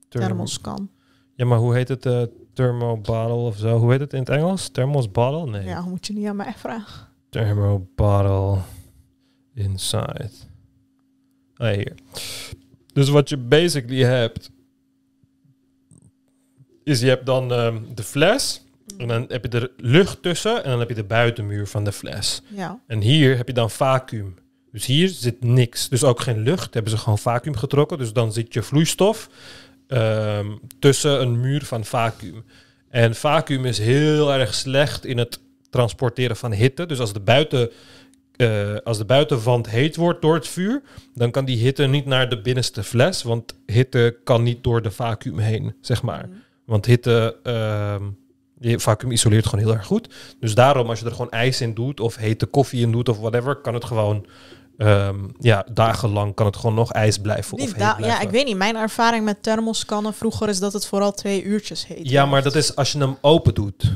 therm- 0.09 0.24
Thermoskan. 0.26 0.90
Ja, 1.34 1.44
maar 1.44 1.59
hoe 1.59 1.74
heet 1.74 1.88
het? 1.88 2.06
eh 2.06 2.22
thermo 2.54 2.96
bottle 2.96 3.32
of 3.34 3.56
zo? 3.56 3.78
Hoe 3.78 3.90
heet 3.90 4.00
het 4.00 4.12
in 4.12 4.18
het 4.18 4.28
Engels? 4.28 4.68
Thermos 4.68 5.11
bottle? 5.11 5.46
Nee. 5.50 5.64
Ja, 5.66 5.80
moet 5.80 6.06
je 6.06 6.12
niet 6.12 6.26
aan 6.26 6.36
mij 6.36 6.54
vragen. 6.56 7.06
Thermo 7.30 7.86
bottle 7.94 8.59
inside. 9.59 10.30
Ah, 11.56 11.74
hier. 11.74 11.94
Dus 12.92 13.09
wat 13.09 13.28
je 13.28 13.36
basically 13.36 14.04
hebt, 14.04 14.50
is 16.84 17.00
je 17.00 17.09
hebt 17.09 17.26
dan 17.26 17.52
ehm, 17.52 17.78
de 17.94 18.02
fles. 18.02 18.62
En 18.98 19.09
dan 19.09 19.24
heb 19.28 19.44
je 19.44 19.59
er 19.59 19.70
lucht 19.76 20.22
tussen 20.22 20.64
en 20.64 20.70
dan 20.70 20.78
heb 20.78 20.88
je 20.88 20.94
de 20.94 21.04
buitenmuur 21.04 21.66
van 21.66 21.84
de 21.84 21.92
fles. 21.92 22.42
Ja. 22.48 22.80
En 22.86 23.00
hier 23.00 23.36
heb 23.36 23.46
je 23.46 23.54
dan 23.54 23.70
vacuüm. 23.70 24.34
Dus 24.72 24.86
hier 24.86 25.09
zit 25.09 25.44
niks. 25.44 25.88
Dus 25.88 26.04
ook 26.04 26.20
geen 26.20 26.38
lucht. 26.38 26.74
Hebben 26.74 26.92
ze 26.92 26.98
gewoon 26.98 27.18
vacuüm 27.18 27.56
getrokken. 27.56 27.98
Dus 27.98 28.12
dan 28.12 28.32
zit 28.32 28.54
je 28.54 28.62
vloeistof 28.62 29.30
ehm, 29.86 30.46
tussen 30.78 31.20
een 31.20 31.40
muur 31.40 31.64
van 31.64 31.84
vacuüm. 31.84 32.44
En 32.88 33.14
vacuüm 33.14 33.64
is 33.64 33.78
heel 33.78 34.32
erg 34.32 34.54
slecht 34.54 35.04
in 35.04 35.18
het 35.18 35.40
transporteren 35.70 36.36
van 36.36 36.52
hitte. 36.52 36.86
Dus 36.86 36.98
als 36.98 37.12
de, 37.12 37.20
buiten, 37.20 37.70
eh, 38.39 38.74
als 38.84 38.99
de 38.99 39.05
buitenwand 39.05 39.68
heet 39.68 39.97
wordt 39.97 40.22
door 40.22 40.34
het 40.34 40.49
vuur, 40.49 40.82
dan 41.14 41.30
kan 41.30 41.45
die 41.45 41.57
hitte 41.57 41.86
niet 41.86 42.07
naar 42.07 42.28
de 42.28 42.41
binnenste 42.41 42.82
fles. 42.82 43.22
Want 43.22 43.55
hitte 43.66 44.16
kan 44.24 44.43
niet 44.43 44.64
door 44.64 44.82
de 44.82 44.91
vacuüm 44.91 45.39
heen, 45.39 45.74
zeg 45.80 46.03
maar. 46.03 46.28
Want 46.64 46.86
hitte, 46.86 47.36
je 48.61 48.80
vacuüm 48.80 49.11
isoleert 49.11 49.47
gewoon 49.47 49.64
heel 49.64 49.74
erg 49.74 49.86
goed. 49.86 50.09
Dus 50.41 50.55
daarom, 50.55 50.89
als 50.89 50.99
je 50.99 51.05
er 51.05 51.11
gewoon 51.11 51.30
ijs 51.30 51.61
in 51.61 51.74
doet 51.74 52.01
of 52.01 52.16
hete 52.16 52.47
koffie 52.47 52.80
in 52.80 52.93
doet 52.93 53.09
of 53.09 53.18
whatever, 53.18 53.57
kan 53.57 53.74
het 53.74 53.84
gewoon, 53.84 54.26
ehm, 54.76 55.16
ja, 55.39 55.66
dagenlang 55.72 56.34
kan 56.34 56.47
het 56.47 56.57
gewoon 56.57 56.74
nog 56.74 56.93
ijs 56.93 57.18
blijven 57.18 57.59
of 57.59 57.74
blijven. 57.74 58.05
ja, 58.05 58.20
ik 58.20 58.30
weet 58.30 58.47
niet. 58.47 58.57
Mijn 58.57 58.76
ervaring 58.76 59.24
met 59.24 59.43
thermoskannen 59.43 60.14
vroeger 60.14 60.49
is 60.49 60.59
dat 60.59 60.72
het 60.72 60.86
vooral 60.86 61.12
twee 61.12 61.43
uurtjes 61.43 61.86
heet. 61.86 62.11
Ja, 62.11 62.26
maar 62.26 62.43
dat 62.43 62.55
is 62.55 62.76
als 62.76 62.93
je 62.93 62.99
hem 62.99 63.16
open 63.20 63.55
doet. 63.55 63.93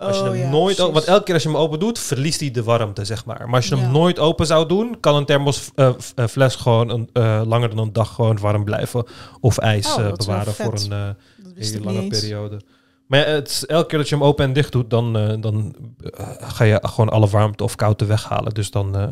Als 0.00 0.16
je 0.16 0.22
Oh, 0.22 0.28
hem 0.28 0.36
ja, 0.38 0.50
nooit, 0.50 0.76
precies. 0.76 0.92
want 0.94 1.04
elke 1.04 1.24
keer 1.24 1.34
als 1.34 1.42
je 1.42 1.48
hem 1.48 1.58
open 1.58 1.78
doet, 1.78 1.98
verliest 1.98 2.40
hij 2.40 2.50
de 2.50 2.62
warmte, 2.62 3.04
zeg 3.04 3.24
maar. 3.24 3.46
Maar 3.46 3.54
als 3.56 3.68
je 3.68 3.76
Ja. 3.76 3.80
hem 3.82 3.90
nooit 3.92 4.18
open 4.18 4.46
zou 4.46 4.68
doen, 4.68 5.00
kan 5.00 5.14
een 5.16 5.24
thermosfles 5.24 6.54
gewoon 6.54 6.90
een, 6.90 7.08
eh, 7.12 7.42
langer 7.44 7.68
dan 7.68 7.78
een 7.78 7.92
dag 7.92 8.14
gewoon 8.14 8.38
warm 8.38 8.64
blijven. 8.64 9.04
Of 9.40 9.58
ijs 9.58 9.94
Oh, 9.94 10.00
eh, 10.06 10.12
bewaren 10.12 10.52
voor 10.54 10.72
een 10.72 10.92
eh, 10.92 11.08
hele 11.54 11.80
lange 11.84 12.06
periode. 12.08 12.60
Maar 13.06 13.18
ja, 13.18 13.24
het 13.26 13.48
is, 13.48 13.66
elke 13.66 13.86
keer 13.88 13.98
dat 13.98 14.08
je 14.08 14.14
hem 14.14 14.24
open 14.24 14.44
en 14.44 14.52
dicht 14.52 14.72
doet, 14.72 14.90
dan, 14.90 15.16
eh, 15.18 15.34
dan 15.40 15.74
eh, 16.14 16.26
ga 16.40 16.64
je 16.64 16.78
gewoon 16.82 17.08
alle 17.08 17.28
warmte 17.28 17.64
of 17.64 17.74
koude 17.74 18.04
weghalen. 18.06 18.54
Dus 18.54 18.70
dan 18.70 18.96
eh, 18.96 19.10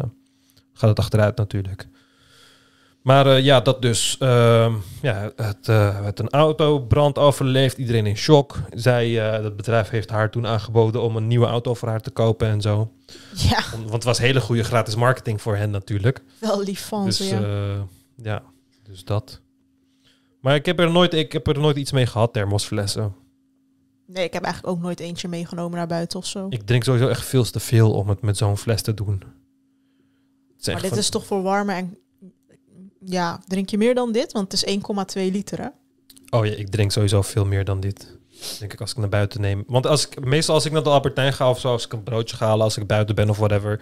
gaat 0.73 0.89
het 0.91 0.99
achteruit 0.99 1.37
natuurlijk. 1.37 1.89
Maar 3.09 3.27
eh, 3.27 3.45
ja, 3.45 3.61
dat 3.61 3.83
dus. 3.83 4.17
ehm, 4.19 4.75
ja, 5.03 5.33
het 5.37 5.69
uh, 5.69 6.01
werd 6.01 6.19
een 6.19 6.29
autobrand 6.29 7.19
overleefd. 7.19 7.79
Iedereen 7.79 8.07
in 8.07 8.17
shock. 8.17 8.57
Zij, 8.71 9.09
uh, 9.09 9.45
het 9.45 9.57
bedrijf 9.57 9.89
heeft 9.89 10.11
haar 10.11 10.31
toen 10.31 10.47
aangeboden 10.47 11.03
om 11.03 11.17
een 11.17 11.27
nieuwe 11.27 11.47
auto 11.47 11.75
voor 11.75 11.89
haar 11.89 12.01
te 12.01 12.11
kopen 12.11 12.49
en 12.49 12.61
zo. 12.61 12.93
Ja. 13.35 13.65
Want 13.77 13.93
het 13.93 14.05
was 14.05 14.19
hele 14.19 14.41
goede 14.41 14.65
gratis 14.65 14.95
marketing 14.95 15.43
voor 15.43 15.57
hen 15.57 15.71
natuurlijk. 15.71 16.23
Wel 16.39 16.63
lief 16.63 16.87
van 16.87 17.05
dus, 17.05 17.17
ze, 17.17 17.25
ja. 17.25 17.41
eh, 17.41 17.81
ja, 18.23 18.43
dus 18.83 19.05
dat. 19.05 19.41
Maar 20.41 20.55
ik 20.55 20.67
heb 20.67 20.81
er 20.81 20.91
nooit, 20.91 21.15
ik 21.15 21.33
heb 21.33 21.47
er 21.47 21.59
nooit 21.59 21.77
iets 21.77 21.93
mee 21.93 22.07
gehad, 22.07 22.33
thermosflessen. 22.33 23.15
Nee, 24.07 24.25
ik 24.25 24.33
heb 24.33 24.43
eigenlijk 24.43 24.77
ook 24.77 24.83
nooit 24.83 25.01
eentje 25.01 25.29
meegenomen 25.29 25.79
naar 25.79 25.87
buiten 25.87 26.19
of 26.19 26.27
zo. 26.27 26.47
Ik 26.51 26.63
drink 26.67 26.85
sowieso 26.85 27.09
echt 27.09 27.25
veel 27.25 27.45
te 27.45 27.61
veel 27.61 27.93
om 27.93 28.09
het 28.09 28.23
met 28.23 28.37
zo'n 28.37 28.57
fles 28.57 28.83
te 28.83 28.95
doen. 28.95 29.23
Het 30.57 30.67
maar 30.67 30.81
dit 30.81 30.89
van- 30.89 30.99
is 30.99 31.09
toch 31.09 31.27
voor 31.27 31.43
warme 31.43 31.73
en... 31.73 31.99
Ja, 33.05 33.41
drink 33.47 33.69
je 33.69 33.79
meer 33.79 33.95
dan 33.95 34.13
dit? 34.13 34.33
Want 34.33 34.53
het 34.53 34.63
is 34.63 34.75
1,2 35.27 35.33
liter, 35.33 35.59
hè? 35.59 35.69
Oh 36.31 36.47
ja, 36.47 36.53
ik 36.53 36.69
drink 36.69 36.93
sowieso 36.93 37.23
veel 37.23 37.45
meer 37.45 37.65
dan 37.65 37.81
dit. 37.81 38.17
Denk 38.59 38.73
ik 38.73 38.81
als 38.81 38.91
ik 38.91 38.97
naar 38.97 39.09
buiten 39.09 39.41
neem. 39.41 39.65
Want 39.67 39.87
als 39.87 40.07
ik, 40.07 40.25
meestal 40.25 40.55
als 40.55 40.65
ik 40.65 40.73
naar 40.73 40.83
de 40.83 40.89
Albertijn 40.89 41.33
ga 41.33 41.51
of 41.51 41.61
zo, 41.61 41.69
als 41.69 41.85
ik 41.85 41.93
een 41.93 42.03
broodje 42.03 42.37
ga 42.37 42.47
halen, 42.47 42.65
als 42.65 42.77
ik 42.77 42.87
buiten 42.87 43.15
ben 43.15 43.31
of 43.31 43.37
whatever. 43.37 43.81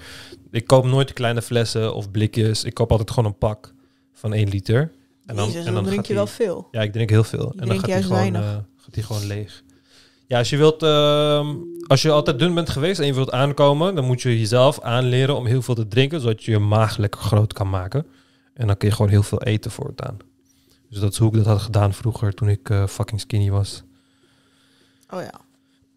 Ik 0.50 0.66
koop 0.66 0.84
nooit 0.84 1.12
kleine 1.12 1.42
flessen 1.42 1.94
of 1.94 2.10
blikjes. 2.10 2.64
Ik 2.64 2.74
koop 2.74 2.90
altijd 2.90 3.10
gewoon 3.10 3.24
een 3.24 3.38
pak 3.38 3.72
van 4.12 4.32
1 4.32 4.48
liter. 4.48 4.92
Jezus, 5.34 5.64
dan 5.64 5.74
drink 5.74 5.96
gaat 5.96 6.06
je 6.06 6.14
wel 6.14 6.26
veel. 6.26 6.68
Ja, 6.70 6.82
ik 6.82 6.92
drink 6.92 7.10
heel 7.10 7.24
veel. 7.24 7.52
en 7.56 7.68
dan 7.68 7.78
gaat 7.78 7.86
die, 7.86 8.02
gewoon, 8.02 8.34
eh, 8.34 8.50
gaat 8.76 8.94
die 8.94 9.02
gewoon 9.02 9.26
leeg. 9.26 9.62
Ja, 10.26 10.38
als 10.38 10.50
je 10.50 10.56
wilt, 10.56 10.82
ehm, 10.82 11.54
als 11.86 12.02
je 12.02 12.10
altijd 12.10 12.38
dun 12.38 12.54
bent 12.54 12.70
geweest 12.70 13.00
en 13.00 13.06
je 13.06 13.14
wilt 13.14 13.30
aankomen, 13.30 13.94
dan 13.94 14.04
moet 14.04 14.22
je 14.22 14.38
jezelf 14.38 14.80
aanleren 14.80 15.36
om 15.36 15.46
heel 15.46 15.62
veel 15.62 15.74
te 15.74 15.88
drinken, 15.88 16.20
zodat 16.20 16.44
je 16.44 16.50
je 16.50 16.58
maag 16.58 16.96
lekker 16.96 17.20
groot 17.20 17.52
kan 17.52 17.70
maken. 17.70 18.06
En 18.56 18.66
dan 18.66 18.76
kun 18.76 18.88
je 18.88 18.94
gewoon 18.94 19.10
heel 19.10 19.22
veel 19.22 19.42
eten 19.42 19.70
voortaan. 19.70 20.16
Dus 20.90 21.00
dat 21.00 21.12
is 21.12 21.18
hoe 21.18 21.28
ik 21.28 21.34
dat 21.34 21.46
had 21.46 21.60
gedaan 21.60 21.94
vroeger, 21.94 22.34
toen 22.34 22.48
ik 22.48 22.70
eh, 22.70 22.86
fucking 22.86 23.20
skinny 23.20 23.50
was. 23.50 23.82
Oh 25.10 25.20
ja. 25.20 25.40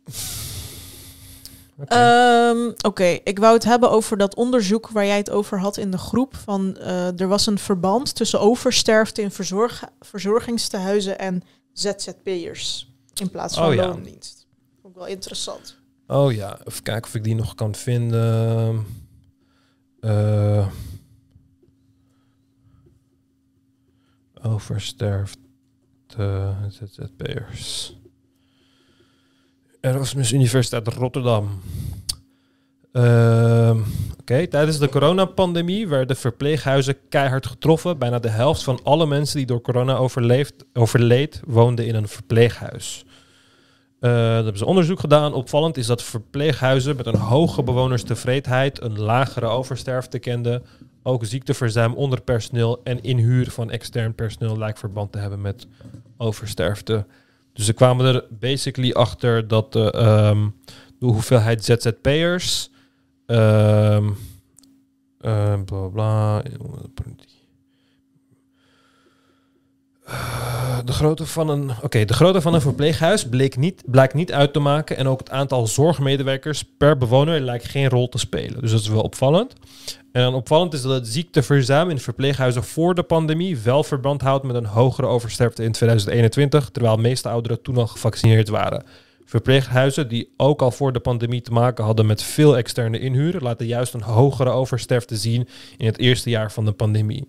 Oké. 1.82 1.96
Ehm, 1.96 2.72
Oké, 2.82 3.20
ik 3.24 3.40
wou 3.40 3.54
het 3.54 3.64
hebben 3.64 3.92
over 3.92 4.18
dat 4.18 4.36
onderzoek 4.36 4.90
waar 4.90 5.06
jij 5.06 5.18
het 5.18 5.30
over 5.30 5.60
had 5.60 5.78
in 5.78 5.92
de 5.92 5.98
groep. 5.98 6.36
Van, 6.36 6.78
eh, 6.78 7.20
er 7.20 7.28
was 7.28 7.46
een 7.46 7.60
verband 7.60 8.16
tussen 8.16 8.40
oversterfte 8.40 9.22
in 9.22 9.32
verzorg 9.32 9.84
verzorgingstehuizen 10.00 11.20
en 11.20 11.42
ZZP'ers. 11.74 12.94
In 13.14 13.30
plaats 13.30 13.56
van 13.58 13.68
Oh 13.68 13.74
ja. 13.74 13.88
loondienst. 13.88 14.48
Ik 14.84 14.96
wel 14.96 15.08
interessant. 15.08 15.78
Oh 16.08 16.34
ja, 16.34 16.60
even 16.64 16.84
kijken 16.84 17.04
of 17.10 17.16
ik 17.16 17.24
die 17.24 17.36
nog 17.36 17.56
kan 17.56 17.76
vinden. 17.76 18.86
Eh 20.00 20.68
oversterft 24.44 25.38
de 26.08 26.54
ZZP'ers. 26.70 27.98
Erasmus 29.82 30.32
Universiteit 30.32 30.88
Rotterdam. 30.88 31.62
Ehm, 32.92 33.80
Oké, 34.30 34.48
tijdens 34.48 34.78
de 34.78 34.90
coronapandemie 34.90 35.88
werden 35.88 36.16
verpleeghuizen 36.16 36.96
keihard 37.10 37.48
getroffen. 37.48 37.98
Bijna 37.98 38.20
de 38.20 38.30
helft 38.30 38.64
van 38.64 38.80
alle 38.84 39.06
mensen 39.06 39.38
die 39.38 39.46
door 39.46 39.62
corona 39.62 39.96
overleed, 40.74 41.42
woonden 41.46 41.86
in 41.86 41.96
een 41.96 42.08
verpleeghuis. 42.08 43.06
Eh, 44.00 44.12
daar 44.12 44.34
hebben 44.34 44.58
ze 44.58 44.66
onderzoek 44.66 45.00
gedaan. 45.00 45.34
Opvallend 45.34 45.78
is 45.78 45.86
dat 45.86 46.04
verpleeghuizen 46.04 46.96
met 46.96 47.06
een 47.06 47.16
hoge 47.16 47.64
bewonerstevredenheid 47.64 48.82
een 48.82 49.00
lagere 49.00 49.48
oversterfte 49.48 50.20
kenden. 50.20 50.64
Ook 51.10 51.26
ziekteverzuim 51.26 51.94
onder 51.94 52.22
personeel 52.22 52.82
en 52.84 53.02
inhuur 53.02 53.52
van 53.52 53.72
extern 53.72 54.16
personeel 54.16 54.58
lijkt 54.58 54.80
verband 54.80 55.12
te 55.12 55.18
hebben 55.18 55.42
met 55.42 55.68
oversterfte. 56.18 57.06
Dus 57.54 57.66
ze 57.66 57.74
kwamen 57.74 58.06
er 58.06 58.26
basically 58.30 58.92
achter 58.92 59.48
dat 59.48 59.74
de, 59.74 59.92
ehm, 59.92 60.48
de 61.00 61.06
hoeveelheid 61.06 61.66
ZZP'ers. 61.66 62.70
ehm 63.26 64.10
eh, 65.20 65.62
bla 65.66 65.88
bla. 65.88 66.44
Eh, 70.06 70.79
De 70.90 70.96
grootte 70.96 71.26
van 71.26 71.50
een, 71.50 71.72
oké, 71.82 72.06
de 72.06 72.14
grootte 72.14 72.42
van 72.42 72.54
een 72.54 72.62
verpleeghuis 72.62 73.28
bleek 73.28 73.58
niet, 73.58 73.84
blijkt 73.86 74.14
niet 74.14 74.34
uit 74.34 74.54
te 74.54 74.60
maken. 74.60 74.98
En 74.98 75.08
ook 75.08 75.20
het 75.20 75.30
aantal 75.30 75.68
zorgmedewerkers 75.68 76.64
per 76.78 76.98
bewoner 76.98 77.40
lijkt 77.40 77.66
geen 77.66 77.90
rol 77.90 78.10
te 78.10 78.18
spelen. 78.18 78.62
Dus 78.62 78.72
dat 78.72 78.80
is 78.80 78.88
wel 78.88 79.02
opvallend. 79.02 79.54
En 80.12 80.22
dan 80.22 80.34
opvallend 80.34 80.74
is 80.74 80.82
dat 80.82 80.92
het 80.92 81.08
ziekteverzuim 81.08 81.90
in 81.90 82.00
verpleeghuizen 82.00 82.64
voor 82.64 82.96
de 82.96 83.04
pandemie 83.04 83.58
wel 83.58 83.84
verband 83.84 84.22
houdt 84.22 84.44
met 84.44 84.56
een 84.56 84.66
hogere 84.66 85.08
oversterfte 85.08 85.64
in 85.64 85.72
2021, 85.72 86.70
terwijl 86.70 86.96
de 86.96 87.02
meeste 87.02 87.30
ouderen 87.30 87.62
toen 87.62 87.78
al 87.78 87.88
gevaccineerd 87.88 88.50
waren. 88.50 88.84
Verpleeghuizen 89.26 90.08
die 90.08 90.34
ook 90.38 90.62
al 90.62 90.72
voor 90.72 90.94
de 90.94 91.00
pandemie 91.00 91.42
te 91.42 91.52
maken 91.52 91.84
hadden 91.84 92.06
met 92.06 92.24
veel 92.24 92.58
externe 92.58 93.00
inhuur, 93.00 93.40
laten 93.40 93.66
juist 93.66 93.94
een 93.94 94.02
hogere 94.02 94.50
oversterfte 94.50 95.16
zien 95.16 95.48
in 95.78 95.86
het 95.86 96.00
eerste 96.00 96.30
jaar 96.30 96.52
van 96.52 96.66
de 96.66 96.72
pandemie. 96.72 97.28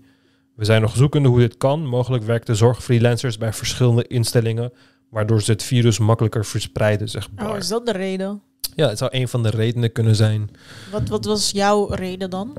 We 0.60 0.66
zijn 0.66 0.80
nog 0.80 0.96
zoekende 0.96 1.28
hoe 1.28 1.38
dit 1.38 1.56
kan. 1.56 1.86
Mogelijk 1.86 2.24
werkten 2.24 2.56
zorgfreelancers 2.56 3.38
bij 3.38 3.52
verschillende 3.52 4.06
instellingen, 4.06 4.72
waardoor 5.08 5.42
ze 5.42 5.52
het 5.52 5.62
virus 5.62 5.98
makkelijker 5.98 6.44
verspreiden, 6.44 7.08
zegt 7.08 7.34
Bar. 7.34 7.50
Oh, 7.50 7.56
is 7.56 7.68
dat 7.68 7.86
de 7.86 7.92
reden? 7.92 8.42
Ja, 8.74 8.88
het 8.88 8.98
zou 8.98 9.10
een 9.14 9.28
van 9.28 9.42
de 9.42 9.50
redenen 9.50 9.92
kunnen 9.92 10.16
zijn. 10.16 10.50
Wat, 10.90 11.08
wat 11.08 11.24
was 11.24 11.50
jouw 11.50 11.86
reden 11.86 12.30
dan? 12.30 12.56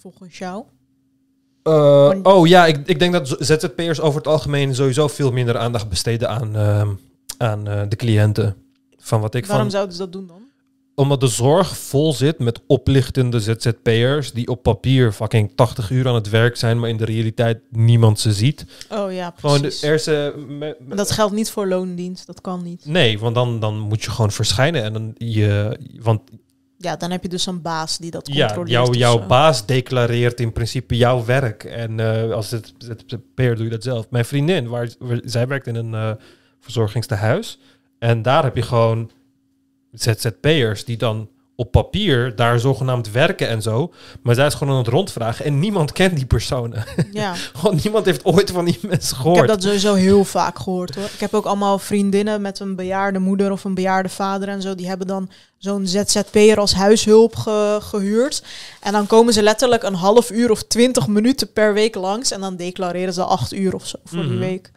Volgens 0.00 0.38
jou? 0.38 0.64
Eh, 1.62 2.12
oh 2.22 2.46
ja, 2.46 2.66
ik, 2.66 2.86
ik 2.86 2.98
denk 2.98 3.12
dat 3.12 3.36
ZZP'ers 3.38 4.00
over 4.00 4.18
het 4.18 4.28
algemeen 4.28 4.74
sowieso 4.74 5.08
veel 5.08 5.32
minder 5.32 5.58
aandacht 5.58 5.88
besteden 5.88 6.28
aan, 6.28 6.56
ehm, 6.56 6.88
aan 7.38 7.68
eh, 7.68 7.82
de 7.88 7.96
cliënten. 7.96 8.56
Van 8.96 9.20
wat 9.20 9.34
ik 9.34 9.46
Waarom 9.46 9.64
van, 9.64 9.74
zouden 9.74 9.94
ze 9.94 10.00
dat 10.00 10.12
doen 10.12 10.26
dan? 10.26 10.43
Omdat 10.94 11.20
de 11.20 11.26
zorg 11.26 11.76
vol 11.76 12.12
zit 12.12 12.38
met 12.38 12.60
oplichtende 12.66 13.40
ZZP'ers 13.40 14.32
die 14.32 14.48
op 14.48 14.62
papier 14.62 15.12
fucking 15.12 15.50
80 15.54 15.90
uur 15.90 16.08
aan 16.08 16.14
het 16.14 16.30
werk 16.30 16.56
zijn, 16.56 16.78
maar 16.80 16.88
in 16.88 16.96
de 16.96 17.04
realiteit 17.04 17.58
niemand 17.70 18.20
ze 18.20 18.32
ziet. 18.32 18.64
Oh 18.90 19.12
ja, 19.12 19.34
Gewoon 19.40 19.62
de, 19.62 19.68
precies. 19.78 20.06
er 20.06 20.26
eh, 20.34 20.34
me- 20.48 20.76
En 20.90 20.96
dat 20.96 21.10
geldt 21.10 21.34
niet 21.34 21.50
voor 21.50 21.66
loondienst, 21.68 22.26
dat 22.26 22.40
kan 22.40 22.62
niet. 22.62 22.86
Nee, 22.86 23.18
want 23.18 23.34
dan, 23.34 23.60
dan 23.60 23.78
moet 23.78 24.02
je 24.04 24.10
gewoon 24.10 24.30
verschijnen 24.32 24.82
en 24.82 24.92
dan 24.92 25.14
je, 25.18 25.78
want 26.00 26.20
Ja, 26.78 26.96
dan 26.96 27.10
heb 27.10 27.22
je 27.22 27.28
dus 27.28 27.46
een 27.46 27.62
baas 27.62 27.98
die 27.98 28.10
dat 28.10 28.26
ja, 28.32 28.46
controleert. 28.46 28.70
jouw, 28.72 28.86
of 28.88 28.94
jouw 28.96 29.18
zo. 29.20 29.26
baas 29.26 29.66
declareert 29.66 30.40
in 30.40 30.52
principe 30.52 30.96
jouw 30.96 31.24
werk. 31.24 31.64
En 31.64 32.00
eh, 32.00 32.30
als 32.32 32.50
het 32.50 32.72
ZZP'er 32.78 33.54
doe 33.56 33.64
je 33.64 33.70
dat 33.70 33.82
zelf. 33.82 34.06
Mijn 34.10 34.24
vriendin, 34.24 34.68
waar, 34.68 34.88
waar- 34.98 35.20
zij 35.24 35.46
werkt 35.46 35.66
in 35.66 35.74
een 35.74 35.94
eh 35.94 36.10
verzorgingstehuis. 36.60 37.58
En 37.98 38.22
daar 38.22 38.42
heb 38.44 38.56
je 38.56 38.62
gewoon 38.62 39.10
ZZP'ers 39.94 40.84
die 40.84 40.96
dan 40.96 41.28
op 41.56 41.70
papier 41.70 42.36
daar 42.36 42.60
zogenaamd 42.60 43.10
werken 43.10 43.48
en 43.48 43.62
zo. 43.62 43.92
Maar 44.22 44.34
zij 44.34 44.46
is 44.46 44.54
gewoon 44.54 44.72
aan 44.72 44.78
het 44.78 44.88
rondvragen 44.92 45.44
en 45.44 45.58
niemand 45.58 45.92
kent 45.92 46.16
die 46.16 46.26
personen. 46.26 46.84
Ja. 47.12 47.34
gewoon 47.56 47.78
niemand 47.82 48.04
heeft 48.06 48.24
ooit 48.24 48.50
van 48.50 48.64
die 48.64 48.78
mensen 48.82 49.16
Ik 49.16 49.22
gehoord. 49.22 49.38
heb 49.38 49.48
dat 49.48 49.62
sowieso 49.62 49.94
heel 49.94 50.24
vaak 50.24 50.58
gehoord 50.58 50.94
hoor. 50.94 51.04
Ik 51.04 51.20
heb 51.20 51.34
ook 51.34 51.44
allemaal 51.44 51.78
vriendinnen 51.78 52.40
met 52.40 52.58
een 52.60 52.76
bejaarde 52.76 53.18
moeder 53.18 53.52
of 53.52 53.64
een 53.64 53.74
bejaarde 53.74 54.08
vader 54.08 54.48
en 54.48 54.62
zo. 54.62 54.74
Die 54.74 54.88
hebben 54.88 55.06
dan 55.06 55.30
zo'n 55.58 55.86
ZZP'er 55.86 56.58
als 56.58 56.74
huishulp 56.74 57.36
ge- 57.36 57.78
gehuurd. 57.82 58.42
En 58.80 58.92
dan 58.92 59.06
komen 59.06 59.32
ze 59.32 59.42
letterlijk 59.42 59.82
een 59.82 59.94
half 59.94 60.30
uur 60.30 60.50
of 60.50 60.62
twintig 60.62 61.06
minuten 61.06 61.52
per 61.52 61.74
week 61.74 61.94
langs. 61.94 62.30
En 62.30 62.40
dan 62.40 62.56
declareren 62.56 63.14
ze 63.14 63.22
acht 63.24 63.52
uur 63.52 63.74
of 63.74 63.86
zo 63.86 63.96
voor 64.04 64.22
die 64.22 64.30
Mhm. 64.30 64.38
week. 64.38 64.70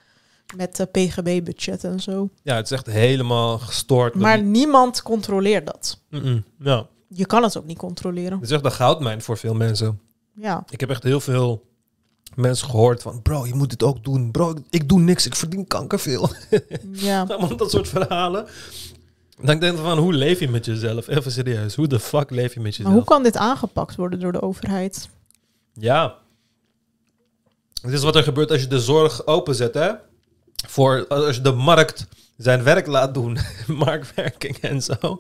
Met 0.55 0.75
de 0.75 0.85
PGB-budget 0.85 1.83
en 1.83 1.99
zo. 1.99 2.29
Ja, 2.43 2.55
het 2.55 2.65
is 2.65 2.71
echt 2.71 2.85
helemaal 2.85 3.59
gestoord. 3.59 4.15
Maar 4.15 4.41
niemand 4.41 5.01
controleert 5.01 5.65
dat. 5.65 6.01
Ja. 6.59 6.87
Je 7.07 7.25
kan 7.25 7.43
het 7.43 7.57
ook 7.57 7.65
niet 7.65 7.77
controleren. 7.77 8.33
Het 8.39 8.49
is 8.49 8.51
echt 8.51 8.65
een 8.65 8.71
goudmijn 8.71 9.21
voor 9.21 9.37
veel 9.37 9.53
mensen. 9.53 9.99
Ja. 10.35 10.63
Ik 10.69 10.79
heb 10.79 10.89
echt 10.89 11.03
heel 11.03 11.19
veel 11.19 11.65
mensen 12.35 12.69
gehoord 12.69 13.01
van... 13.01 13.21
Bro, 13.21 13.45
je 13.45 13.53
moet 13.53 13.69
dit 13.69 13.83
ook 13.83 14.03
doen. 14.03 14.31
Bro, 14.31 14.53
ik 14.69 14.89
doe 14.89 14.99
niks. 14.99 15.25
Ik 15.25 15.35
verdien 15.35 15.67
kankerveel. 15.67 16.29
Ja. 16.91 17.25
Dat 17.25 17.71
soort 17.71 17.87
verhalen. 17.87 18.47
Dan 19.41 19.59
denk 19.59 19.77
ik 19.77 19.83
van, 19.83 19.97
hoe 19.97 20.13
leef 20.13 20.39
je 20.39 20.49
met 20.49 20.65
jezelf? 20.65 21.07
Even 21.07 21.31
serieus. 21.31 21.75
Hoe 21.75 21.87
de 21.87 21.99
fuck 21.99 22.29
leef 22.29 22.53
je 22.53 22.59
met 22.59 22.75
jezelf? 22.75 22.87
Maar 22.87 22.97
hoe 22.97 23.07
kan 23.07 23.23
dit 23.23 23.37
aangepakt 23.37 23.95
worden 23.95 24.19
door 24.19 24.31
de 24.31 24.41
overheid? 24.41 25.09
Ja. 25.73 26.15
Het 27.81 27.93
is 27.93 28.03
wat 28.03 28.15
er 28.15 28.23
gebeurt 28.23 28.51
als 28.51 28.61
je 28.61 28.67
de 28.67 28.79
zorg 28.79 29.27
openzet, 29.27 29.73
hè? 29.73 29.91
Voor 30.67 31.07
als 31.07 31.35
je 31.35 31.41
de 31.41 31.51
markt 31.51 32.07
zijn 32.37 32.63
werk 32.63 32.87
laat 32.87 33.13
doen, 33.13 33.37
marktwerking 33.67 34.57
en 34.57 34.81
zo, 34.81 35.17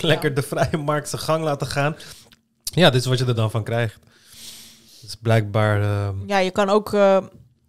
lekker 0.00 0.34
de 0.34 0.42
vrije 0.42 0.76
markt 0.76 1.08
zijn 1.08 1.22
gang 1.22 1.44
laten 1.44 1.66
gaan. 1.66 1.96
Ja, 2.64 2.90
dit 2.90 3.00
is 3.00 3.06
wat 3.06 3.18
je 3.18 3.24
er 3.24 3.34
dan 3.34 3.50
van 3.50 3.64
krijgt. 3.64 3.98
Dus 5.00 5.14
blijkbaar... 5.22 5.82
eh, 5.82 6.08
Ja, 6.26 6.38
je 6.38 6.50
kan 6.50 6.68
ook, 6.70 6.92
eh, 6.92 7.24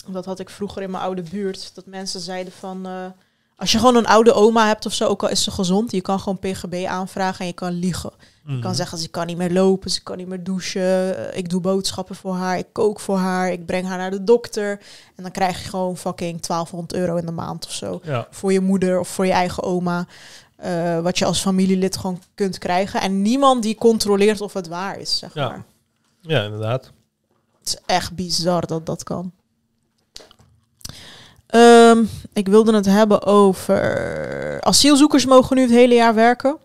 dat 0.07 0.25
had 0.25 0.39
ik 0.39 0.49
vroeger 0.49 0.81
in 0.81 0.91
mijn 0.91 1.03
oude 1.03 1.21
buurt, 1.31 1.75
dat 1.75 1.85
mensen 1.85 2.19
zeiden 2.21 2.53
van, 2.53 2.85
eh, 2.85 3.05
als 3.61 3.71
je 3.71 3.77
gewoon 3.77 3.95
een 3.95 4.05
oude 4.07 4.33
oma 4.33 4.67
hebt 4.67 4.85
of 4.85 4.93
zo, 4.93 5.07
ook 5.07 5.23
al 5.23 5.29
is 5.29 5.43
ze 5.43 5.51
gezond, 5.51 5.91
je 5.91 6.01
kan 6.01 6.19
gewoon 6.19 6.39
PGB 6.39 6.85
aanvragen 6.87 7.39
en 7.39 7.45
je 7.47 7.53
kan 7.53 7.71
liegen. 7.71 8.11
Je 8.45 8.51
kan 8.51 8.59
Mhm. 8.59 8.73
zeggen, 8.73 8.97
ze 8.97 9.07
kan 9.07 9.25
niet 9.27 9.37
meer 9.37 9.51
lopen, 9.51 9.91
ze 9.91 10.03
kan 10.03 10.17
niet 10.17 10.27
meer 10.27 10.43
douchen, 10.43 10.81
eh, 11.31 11.37
ik 11.37 11.49
doe 11.49 11.61
boodschappen 11.61 12.15
voor 12.15 12.33
haar, 12.33 12.57
ik 12.57 12.65
kook 12.71 12.99
voor 12.99 13.17
haar, 13.17 13.51
ik 13.51 13.65
breng 13.65 13.87
haar 13.87 13.97
naar 13.97 14.11
de 14.11 14.23
dokter. 14.23 14.69
En 15.15 15.23
dan 15.23 15.31
krijg 15.31 15.63
je 15.63 15.69
gewoon 15.69 15.97
fucking 15.97 16.41
1200 16.41 16.93
euro 16.93 17.15
in 17.15 17.25
de 17.25 17.31
maand 17.31 17.65
of 17.65 17.71
zo. 17.71 17.99
Ja. 18.03 18.27
Voor 18.31 18.53
je 18.53 18.59
moeder 18.59 18.99
of 18.99 19.07
voor 19.07 19.25
je 19.25 19.31
eigen 19.31 19.63
oma. 19.63 20.07
eh, 20.55 20.99
wat 20.99 21.17
je 21.17 21.25
als 21.25 21.41
familielid 21.41 21.97
gewoon 21.97 22.21
kunt 22.35 22.57
krijgen. 22.57 23.01
En 23.01 23.21
niemand 23.21 23.63
die 23.63 23.75
controleert 23.75 24.41
of 24.41 24.53
het 24.53 24.67
waar 24.67 24.99
is, 24.99 25.17
zeg 25.17 25.33
Ja. 25.33 25.47
maar. 25.47 25.63
ja, 26.21 26.43
inderdaad. 26.43 26.91
Het 27.59 27.67
is 27.67 27.77
echt 27.85 28.11
bizar 28.15 28.65
dat 28.67 28.85
dat 28.85 29.03
kan. 29.03 29.31
Ehm, 31.51 32.03
ik 32.33 32.47
wilde 32.47 32.73
het 32.75 32.85
hebben 32.85 33.23
over... 33.23 34.61
Asielzoekers 34.61 35.25
mogen 35.25 35.55
nu 35.55 35.61
het 35.61 35.71
hele 35.71 35.93
jaar 35.93 36.13
werken. 36.15 36.57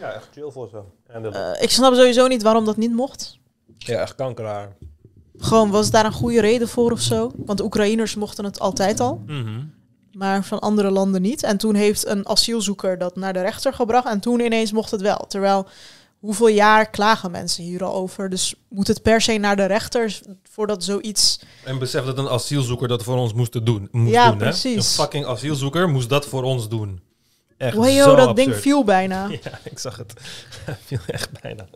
Ja, 0.00 0.12
echt 0.12 0.28
chill 0.32 0.50
voor 0.50 0.68
zo. 0.68 0.92
En 1.06 1.32
Eh, 1.34 1.62
ik 1.62 1.70
snap 1.70 1.94
sowieso 1.94 2.26
niet 2.26 2.42
waarom 2.42 2.64
dat 2.64 2.76
niet 2.76 2.92
mocht. 2.92 3.38
ja, 3.78 4.00
echt 4.00 4.14
kankeraar. 4.14 4.68
Gewoon, 5.38 5.70
was 5.70 5.90
daar 5.90 6.04
een 6.04 6.12
goede 6.12 6.40
reden 6.40 6.68
voor 6.68 6.92
of 6.92 7.00
zo? 7.00 7.30
Want 7.36 7.58
de 7.58 7.64
Oekraïners 7.64 8.14
mochten 8.14 8.44
het 8.44 8.58
altijd 8.60 9.00
al. 9.00 9.22
Mhm. 9.26 9.60
Maar 10.12 10.44
van 10.44 10.58
andere 10.60 10.90
landen 10.90 11.22
niet. 11.22 11.42
En 11.42 11.56
toen 11.56 11.74
heeft 11.74 12.06
een 12.06 12.28
asielzoeker 12.28 12.98
dat 12.98 13.16
naar 13.16 13.32
de 13.32 13.40
rechter 13.40 13.72
gebracht. 13.74 14.06
En 14.08 14.20
toen 14.20 14.40
ineens 14.40 14.72
mocht 14.72 14.90
het 14.90 15.00
wel. 15.00 15.24
Terwijl, 15.28 15.66
hoeveel 16.24 16.48
jaar 16.48 16.90
klagen 16.90 17.30
mensen 17.30 17.64
hier 17.64 17.84
al 17.84 17.94
over? 17.94 18.30
Dus 18.30 18.54
moet 18.68 18.86
het 18.86 19.02
per 19.02 19.20
se 19.20 19.32
naar 19.38 19.56
de 19.56 19.64
rechter 19.64 20.20
voordat 20.50 20.84
zoiets... 20.84 21.40
En 21.64 21.78
besef 21.78 22.04
dat 22.04 22.18
een 22.18 22.28
asielzoeker 22.28 22.88
dat 22.88 23.02
voor 23.02 23.16
ons 23.16 23.32
moest 23.32 23.66
doen. 23.66 23.88
Moest 23.90 24.12
Ja, 24.12 24.28
doen, 24.30 24.38
hè? 24.38 24.44
precies. 24.48 24.76
Een 24.76 24.82
fucking 25.04 25.26
asielzoeker 25.26 25.88
moest 25.88 26.08
dat 26.08 26.26
voor 26.26 26.42
ons 26.42 26.68
doen. 26.68 27.00
Echt 27.56 27.76
Wow, 27.76 27.86
zo 28.02 28.14
dat 28.14 28.36
ding 28.36 28.46
absurd. 28.48 28.62
viel 28.62 28.84
bijna. 28.84 29.28
Ja, 29.42 29.58
ik 29.64 29.78
zag 29.78 29.96
het. 29.96 30.12
Hij 30.64 30.76
viel 30.86 30.98
echt 31.06 31.40
bijna. 31.40 31.66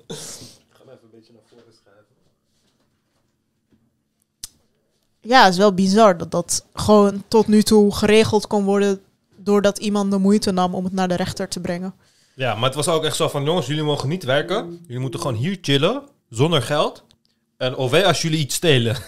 Ja, 5.20 5.42
het 5.44 5.52
is 5.52 5.58
wel 5.58 5.74
bizar 5.74 6.16
dat 6.18 6.30
dat 6.30 6.64
gewoon 6.74 7.24
tot 7.28 7.46
nu 7.46 7.62
toe 7.62 7.94
geregeld 7.94 8.46
kon 8.46 8.64
worden... 8.64 9.00
doordat 9.36 9.78
iemand 9.78 10.10
de 10.10 10.18
moeite 10.18 10.50
nam 10.50 10.74
om 10.74 10.84
het 10.84 10.92
naar 10.92 11.08
de 11.08 11.14
rechter 11.16 11.48
te 11.48 11.60
brengen. 11.60 11.94
Ja, 12.38 12.54
maar 12.54 12.64
het 12.64 12.74
was 12.74 12.88
ook 12.88 13.04
echt 13.04 13.16
zo 13.16 13.28
van, 13.28 13.44
jongens, 13.44 13.66
jullie 13.66 13.82
mogen 13.82 14.08
niet 14.08 14.24
werken. 14.24 14.80
Jullie 14.86 15.00
moeten 15.00 15.20
gewoon 15.20 15.36
hier 15.36 15.58
chillen, 15.60 16.02
zonder 16.30 16.62
geld. 16.62 17.04
En 17.56 17.76
OW 17.76 17.94
als 18.04 18.22
jullie 18.22 18.38
iets 18.38 18.54
stelen. 18.54 18.96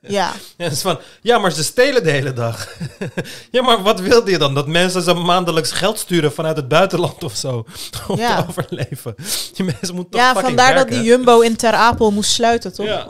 Ja. 0.00 0.32
Het 0.56 0.72
is 0.72 0.80
van, 0.80 0.98
ja, 1.22 1.38
maar 1.38 1.52
ze 1.52 1.64
stelen 1.64 2.02
de 2.02 2.10
hele 2.10 2.32
dag. 2.32 2.68
ja, 3.50 3.62
maar 3.62 3.82
wat 3.82 4.00
wilde 4.00 4.30
je 4.30 4.38
dan? 4.38 4.54
Dat 4.54 4.66
mensen 4.66 5.02
ze 5.02 5.14
maandelijks 5.14 5.72
geld 5.72 5.98
sturen 5.98 6.32
vanuit 6.32 6.56
het 6.56 6.68
buitenland 6.68 7.24
of 7.24 7.36
zo? 7.36 7.64
Om 8.08 8.18
Ja. 8.18 8.42
te 8.42 8.48
overleven. 8.48 9.14
Die 9.54 9.64
mensen 9.64 9.94
moeten 9.94 10.10
toch 10.10 10.20
Ja, 10.20 10.34
vandaar 10.40 10.74
dat 10.74 10.88
die 10.88 11.02
Jumbo 11.02 11.40
in 11.40 11.56
Ter 11.56 11.72
Apel 11.72 12.10
moest 12.10 12.30
sluiten, 12.30 12.72
toch? 12.74 12.86
Ja. 12.86 13.06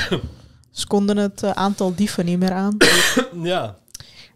Ze 0.70 0.86
konden 0.86 1.16
het 1.16 1.42
eh, 1.42 1.50
aantal 1.50 1.94
dieven 1.94 2.24
niet 2.24 2.38
meer 2.38 2.52
aan. 2.52 2.76
Ja. 3.42 3.76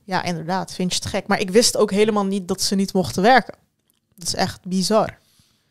Ja, 0.05 0.23
inderdaad. 0.23 0.75
Vind 0.75 0.93
je 0.93 0.99
het 1.03 1.09
gek. 1.09 1.27
Maar 1.27 1.41
ik 1.41 1.51
wist 1.51 1.77
ook 1.77 1.91
helemaal 1.91 2.25
niet 2.27 2.49
dat 2.49 2.63
ze 2.63 2.75
niet 2.75 2.93
mochten 2.93 3.23
werken. 3.23 3.55
Dat 4.19 4.27
is 4.27 4.35
echt 4.35 4.65
bizar. 4.67 5.19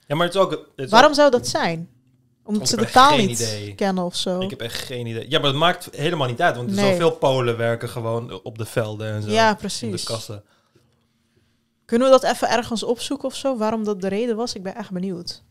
Ja, 0.07 0.15
maar 0.15 0.25
het 0.25 0.35
is 0.35 0.41
ook... 0.41 0.51
het 0.51 0.61
is 0.75 0.89
Waarom 0.89 1.09
ook- 1.09 1.15
zou 1.15 1.31
dat 1.31 1.47
zijn? 1.47 1.89
Omdat 2.43 2.69
ze 2.69 2.75
de 2.77 2.89
taal 2.89 3.17
niet 3.17 3.29
idee. 3.39 3.75
kennen 3.75 4.03
of 4.03 4.15
zo. 4.15 4.39
Ik 4.39 4.49
heb 4.49 4.61
echt 4.61 4.75
geen 4.83 5.05
idee. 5.07 5.29
Ja, 5.29 5.39
maar 5.39 5.49
dat 5.51 5.59
maakt 5.59 5.87
helemaal 5.91 6.27
niet 6.27 6.41
uit. 6.41 6.55
Want 6.55 6.69
er 6.69 6.75
zoveel 6.77 7.11
Polen 7.11 7.57
werken 7.57 7.89
gewoon 7.89 8.41
op 8.43 8.57
de 8.57 8.65
velden 8.65 9.11
en 9.13 9.21
zo. 9.21 9.29
Ja, 9.29 9.47
In 9.47 9.53
de 9.53 9.59
precies. 9.59 10.03
kassen. 10.03 10.43
Kunnen 11.85 12.07
we 12.11 12.19
dat 12.19 12.31
even 12.33 12.49
ergens 12.49 12.83
opzoeken 12.83 13.27
of 13.27 13.35
zo? 13.35 13.57
Waarom 13.57 13.83
dat 13.83 14.01
de 14.01 14.07
reden 14.07 14.35
was? 14.35 14.53
Ik 14.53 14.63
ben 14.63 14.75
echt 14.75 14.91
benieuwd. 14.91 15.43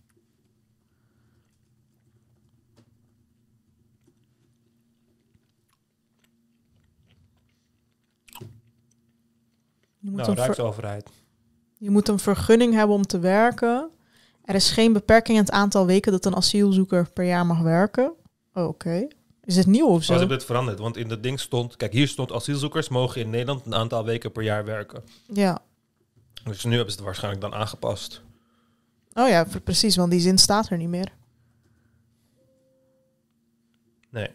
Je 9.99 10.11
moet, 10.11 10.17
Nou, 10.17 10.29
een 10.31 10.37
ver- 10.37 10.45
Rijksoverheid. 10.45 11.09
Je 11.79 11.91
moet 11.91 12.09
een 12.09 12.19
vergunning 12.19 12.75
hebben 12.75 12.97
om 12.97 13.07
te 13.07 13.19
werken. 13.19 13.91
Er 14.45 14.55
is 14.55 14.71
geen 14.71 14.93
beperking 14.93 15.39
in 15.39 15.45
het 15.45 15.53
aantal 15.53 15.87
weken 15.87 16.13
dat 16.13 16.25
een 16.25 16.37
asielzoeker 16.37 17.11
per 17.11 17.25
jaar 17.25 17.47
mag 17.47 17.61
werken. 17.61 18.13
Oh, 18.55 18.67
Oké. 18.69 19.07
Is 19.45 19.57
het 19.57 19.67
nieuw 19.67 19.87
of 19.87 20.03
zo? 20.05 20.13
ze 20.13 20.19
hebben 20.19 20.37
het 20.37 20.47
veranderd. 20.47 20.79
Want 20.79 20.97
in 20.97 21.09
dat 21.09 21.23
ding 21.23 21.41
stond... 21.41 21.77
Kijk, 21.77 21.93
hier 21.93 22.09
stond 22.09 22.33
asielzoekers 22.33 22.89
mogen 22.89 23.21
in 23.21 23.31
Nederland 23.31 23.67
een 23.67 23.75
aantal 23.75 24.05
weken 24.05 24.33
per 24.33 24.43
jaar 24.43 24.65
werken. 24.65 25.03
Ja. 25.33 25.59
Dus 26.45 26.65
nu 26.65 26.75
hebben 26.75 26.91
ze 26.91 26.97
het 26.97 27.07
waarschijnlijk 27.07 27.43
dan 27.43 27.55
aangepast. 27.55 28.23
Oh 29.15 29.29
ja, 29.29 29.45
pre- 29.45 29.61
precies, 29.61 29.97
want 29.97 30.11
die 30.11 30.21
zin 30.21 30.39
staat 30.39 30.69
er 30.71 30.77
niet 30.77 30.89
meer. 30.89 31.13
Nee. 34.11 34.29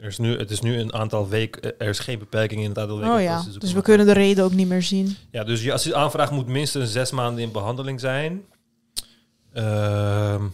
Er 0.00 0.06
is 0.06 0.18
nu, 0.18 0.38
het 0.38 0.50
is 0.50 0.60
nu 0.60 0.78
een 0.78 0.92
aantal 0.92 1.28
weken... 1.28 1.78
Er 1.78 1.88
is 1.88 1.98
geen 1.98 2.18
beperking 2.18 2.62
in 2.62 2.68
het 2.68 2.78
aantal 2.78 2.98
weken. 2.98 3.14
Oh 3.14 3.20
ja, 3.20 3.32
asielzoekers 3.32 3.64
dus 3.64 3.72
we 3.72 3.82
kunnen 3.82 4.06
de 4.06 4.12
reden 4.12 4.44
ook 4.44 4.52
niet 4.52 4.68
meer 4.68 4.82
zien. 4.82 5.16
Ja, 5.30 5.44
dus 5.44 5.62
je 5.62 5.72
asielaanvraag 5.72 6.30
moet 6.30 6.46
minstens 6.46 6.92
zes 6.92 7.10
maanden 7.10 7.42
in 7.42 7.52
behandeling 7.52 8.00
zijn. 8.00 8.44
Ehm, 9.52 10.44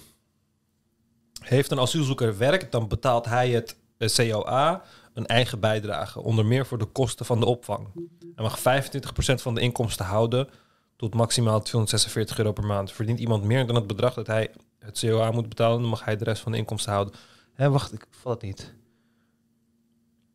heeft 1.41 1.71
een 1.71 1.81
asielzoeker 1.81 2.39
werk, 2.39 2.73
dan 2.73 2.89
betaalt 2.89 3.25
hij 3.25 3.51
het 3.51 3.77
eh, 3.99 4.09
COA 4.09 4.83
een 5.15 5.27
eigen 5.27 5.61
bijdrage, 5.61 6.21
onder 6.21 6.47
meer 6.47 6.67
voor 6.67 6.79
de 6.79 6.85
kosten 6.85 7.27
van 7.27 7.41
de 7.41 7.47
opvang. 7.47 7.89
Hij 8.35 8.45
mag 8.45 8.59
25% 8.59 9.43
van 9.43 9.55
de 9.55 9.61
inkomsten 9.61 10.05
houden 10.05 10.49
tot 10.97 11.15
maximaal 11.15 11.63
246 11.63 12.39
euro 12.39 12.53
per 12.53 12.65
maand. 12.65 12.93
Verdient 12.93 13.19
iemand 13.19 13.45
meer 13.45 13.67
dan 13.67 13.77
het 13.77 13.87
bedrag 13.87 14.15
dat 14.15 14.27
hij 14.27 14.51
het 14.79 14.99
COA 14.99 15.31
moet 15.31 15.49
betalen, 15.49 15.81
dan 15.81 15.89
mag 15.89 16.05
hij 16.05 16.17
de 16.17 16.25
rest 16.25 16.43
van 16.43 16.53
de 16.53 16.59
inkomsten 16.59 16.93
houden. 16.93 17.15
Hé, 17.55 17.71
wacht, 17.71 17.93
ik 17.93 18.07
val 18.11 18.33
het 18.33 18.43
niet. 18.43 18.75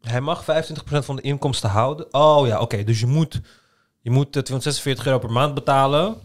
Hij 0.07 0.21
mag 0.21 0.41
25% 0.41 0.45
van 0.83 1.15
de 1.15 1.21
inkomsten 1.21 1.69
houden. 1.69 2.13
Oh 2.13 2.47
ja, 2.47 2.59
oké. 2.61 2.83
Dus 2.83 2.99
je 2.99 3.07
moet, 3.07 3.41
je 4.01 4.11
moet 4.11 4.35
eh, 4.35 4.41
246 4.41 5.05
euro 5.05 5.19
per 5.19 5.31
maand 5.31 5.53
betalen. 5.53 6.15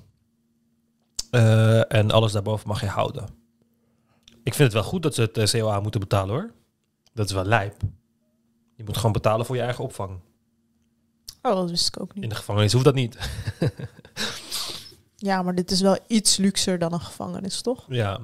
Eh, 1.31 1.93
en 1.93 2.11
alles 2.11 2.33
daarboven 2.33 2.69
mag 2.69 2.81
je 2.81 2.87
houden. 2.87 3.29
Ik 4.25 4.55
vind 4.55 4.73
het 4.73 4.73
wel 4.73 4.91
goed 4.91 5.03
dat 5.03 5.15
ze 5.15 5.21
het 5.21 5.39
eh, 5.39 5.61
COA 5.61 5.81
moeten 5.81 6.01
betalen 6.01 6.35
hoor. 6.35 6.51
Dat 7.15 7.27
is 7.27 7.33
wel 7.33 7.45
lijp. 7.45 7.81
Je 8.77 8.85
moet 8.85 8.97
gewoon 8.97 9.13
betalen 9.13 9.47
voor 9.47 9.57
je 9.57 9.63
eigen 9.63 9.85
opvang. 9.85 10.21
Oh, 11.43 11.55
dat 11.55 11.71
wist 11.71 11.87
ik 11.87 12.01
ook 12.01 12.15
niet. 12.15 12.23
In 12.23 12.29
de 12.29 12.35
gevangenis 12.35 12.73
hoeft 12.73 12.85
dat 12.85 12.95
niet. 12.95 13.17
Ja, 15.23 15.43
maar 15.43 15.55
dit 15.55 15.71
is 15.71 15.81
wel 15.81 15.99
iets 16.07 16.37
luxer 16.37 16.79
dan 16.79 16.93
een 16.93 17.01
gevangenis, 17.01 17.61
toch? 17.61 17.85
Ja. 17.89 18.21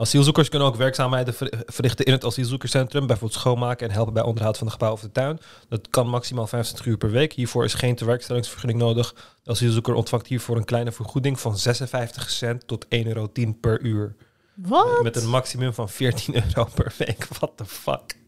Asielzoekers 0.00 0.48
kunnen 0.48 0.68
ook 0.68 0.76
werkzaamheden 0.76 1.34
ver- 1.34 1.62
verrichten 1.66 2.04
in 2.04 2.12
het 2.12 2.24
asielzoekerscentrum, 2.24 3.06
bijvoorbeeld 3.06 3.40
schoonmaken 3.40 3.88
en 3.88 3.94
helpen 3.94 4.12
bij 4.12 4.22
onderhoud 4.22 4.56
van 4.58 4.66
het 4.66 4.76
gebouw 4.76 4.92
of 4.92 5.00
de 5.00 5.12
tuin. 5.12 5.38
Dat 5.68 5.88
kan 5.90 6.08
maximaal 6.08 6.46
25 6.46 6.86
uur 6.86 6.96
per 6.96 7.10
week. 7.10 7.32
Hiervoor 7.32 7.64
is 7.64 7.74
geen 7.74 7.94
tewerkstellingsvergunning 7.94 8.78
nodig. 8.80 9.14
De 9.42 9.50
asielzoeker 9.50 9.94
ontvangt 9.94 10.26
hiervoor 10.26 10.56
een 10.56 10.64
kleine 10.64 10.92
vergoeding 10.92 11.40
van 11.40 11.58
56 11.58 12.30
cent 12.30 12.66
tot 12.66 12.84
1,10 12.84 12.90
euro 13.06 13.30
per 13.60 13.80
uur. 13.80 14.16
Wat? 14.54 15.02
Met 15.02 15.16
een 15.16 15.28
maximum 15.28 15.72
van 15.74 15.88
14 15.88 16.34
euro 16.34 16.68
per 16.74 16.92
week. 16.98 17.26
What 17.38 17.52
the 17.56 17.66
fuck? 17.66 18.18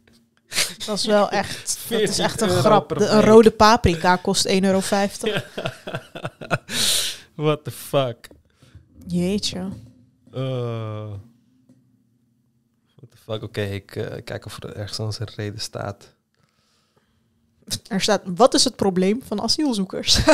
Dat 0.86 0.98
is 0.98 1.06
wel 1.06 1.30
echt, 1.30 1.58
dat 1.58 1.68
is 1.68 1.76
14 1.86 2.24
echt 2.24 2.40
een 2.40 2.48
grap. 2.48 2.88
De- 2.98 3.06
een 3.06 3.22
rode 3.22 3.50
paprika 3.50 4.16
kost 4.16 4.48
1,50 4.48 4.54
euro. 4.60 4.80
What 7.34 7.64
the 7.64 7.70
fuck? 7.70 8.28
Jeetje. 9.06 9.68
Uh, 10.34 11.04
fuck? 13.24 13.42
Oké, 13.42 13.60
ik 13.62 13.96
eh, 13.96 14.24
kijk 14.24 14.44
of 14.46 14.62
er 14.62 14.76
ergens 14.76 15.18
een 15.18 15.26
reden 15.34 15.60
staat. 15.60 16.14
Er 17.88 18.00
staat, 18.00 18.22
wat 18.24 18.54
is 18.54 18.64
het 18.64 18.76
probleem 18.76 19.22
van 19.22 19.40
asielzoekers? 19.40 20.20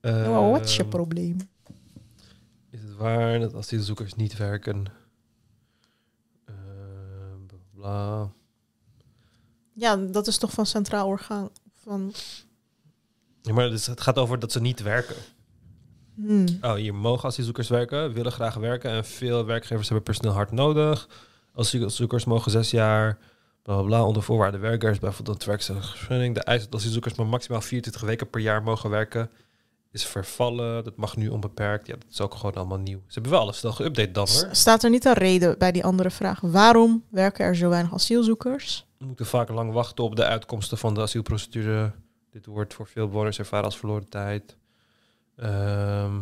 Nou, 0.00 0.50
wat 0.50 0.64
is 0.64 0.76
je 0.76 0.80
Ehm, 0.82 0.90
probleem? 0.90 1.36
Is 2.70 2.80
het 2.82 2.96
waar 2.96 3.38
dat 3.38 3.54
asielzoekers 3.54 4.14
niet 4.14 4.36
werken? 4.36 4.84
Bla, 7.46 7.58
bla. 7.74 8.32
Ja, 9.72 9.96
dat 9.96 10.26
is 10.26 10.38
toch 10.38 10.50
van 10.52 10.66
Centraal 10.66 11.06
Orgaan. 11.06 11.48
Van, 11.82 12.12
Ja, 13.42 13.52
maar 13.52 13.70
dus 13.70 13.86
het 13.86 14.00
gaat 14.00 14.18
over 14.18 14.38
dat 14.38 14.52
ze 14.52 14.60
niet 14.60 14.82
werken. 14.82 15.16
Hmm. 16.14 16.46
Oh, 16.60 16.74
hier 16.74 16.94
mogen 16.94 17.28
asielzoekers 17.28 17.68
werken, 17.68 18.12
willen 18.12 18.32
graag 18.32 18.54
werken 18.54 18.90
en 18.90 19.04
veel 19.04 19.44
werkgevers 19.44 19.88
hebben 19.88 20.04
personeel 20.04 20.32
hard 20.32 20.50
nodig. 20.50 21.08
Asielzoekers 21.54 22.24
mogen 22.24 22.50
zes 22.50 22.70
jaar 22.70 23.18
Bla, 23.64 23.82
bla, 23.82 24.04
onder 24.04 24.22
voorwaarden 24.22 24.60
werkers, 24.60 24.98
bijvoorbeeld 24.98 25.40
een 25.42 25.48
werkvergunning. 25.48 26.34
De 26.34 26.42
eis 26.42 26.62
dat 26.62 26.74
asielzoekers 26.74 27.14
maar 27.14 27.26
maximaal 27.26 27.60
24 27.60 28.02
weken 28.02 28.30
per 28.30 28.40
jaar 28.40 28.62
mogen 28.62 28.90
werken 28.90 29.30
is 29.92 30.04
vervallen. 30.04 30.84
Dat 30.84 30.96
mag 30.96 31.16
nu 31.16 31.28
onbeperkt. 31.28 31.86
Ja, 31.86 31.94
dat 31.94 32.10
is 32.10 32.20
ook 32.20 32.34
gewoon 32.34 32.54
allemaal 32.54 32.78
nieuw. 32.78 32.98
Ze 33.06 33.12
hebben 33.12 33.32
wel 33.32 33.40
alles 33.40 33.58
snel 33.58 33.72
geüpdate 33.72 34.10
dan 34.12 34.28
hoor. 34.28 34.48
Staat 34.50 34.82
er 34.82 34.90
niet 34.90 35.04
een 35.04 35.12
reden 35.12 35.58
bij 35.58 35.72
die 35.72 35.84
andere 35.84 36.10
vraag? 36.10 36.40
Waarom 36.40 37.04
werken 37.10 37.44
er 37.44 37.56
zo 37.56 37.68
weinig 37.68 37.94
asielzoekers? 37.94 38.86
We 38.98 39.06
moeten 39.06 39.26
vaak 39.26 39.48
lang 39.48 39.72
wachten 39.72 40.04
op 40.04 40.16
de 40.16 40.24
uitkomsten 40.24 40.78
van 40.78 40.94
de 40.94 41.00
asielprocedure. 41.00 41.92
Dit 42.30 42.46
wordt 42.46 42.74
voor 42.74 42.86
veel 42.86 43.06
bewoners 43.06 43.38
ervaren 43.38 43.64
als 43.64 43.78
verloren 43.78 44.08
tijd. 44.08 44.56
Ehm, 45.36 46.12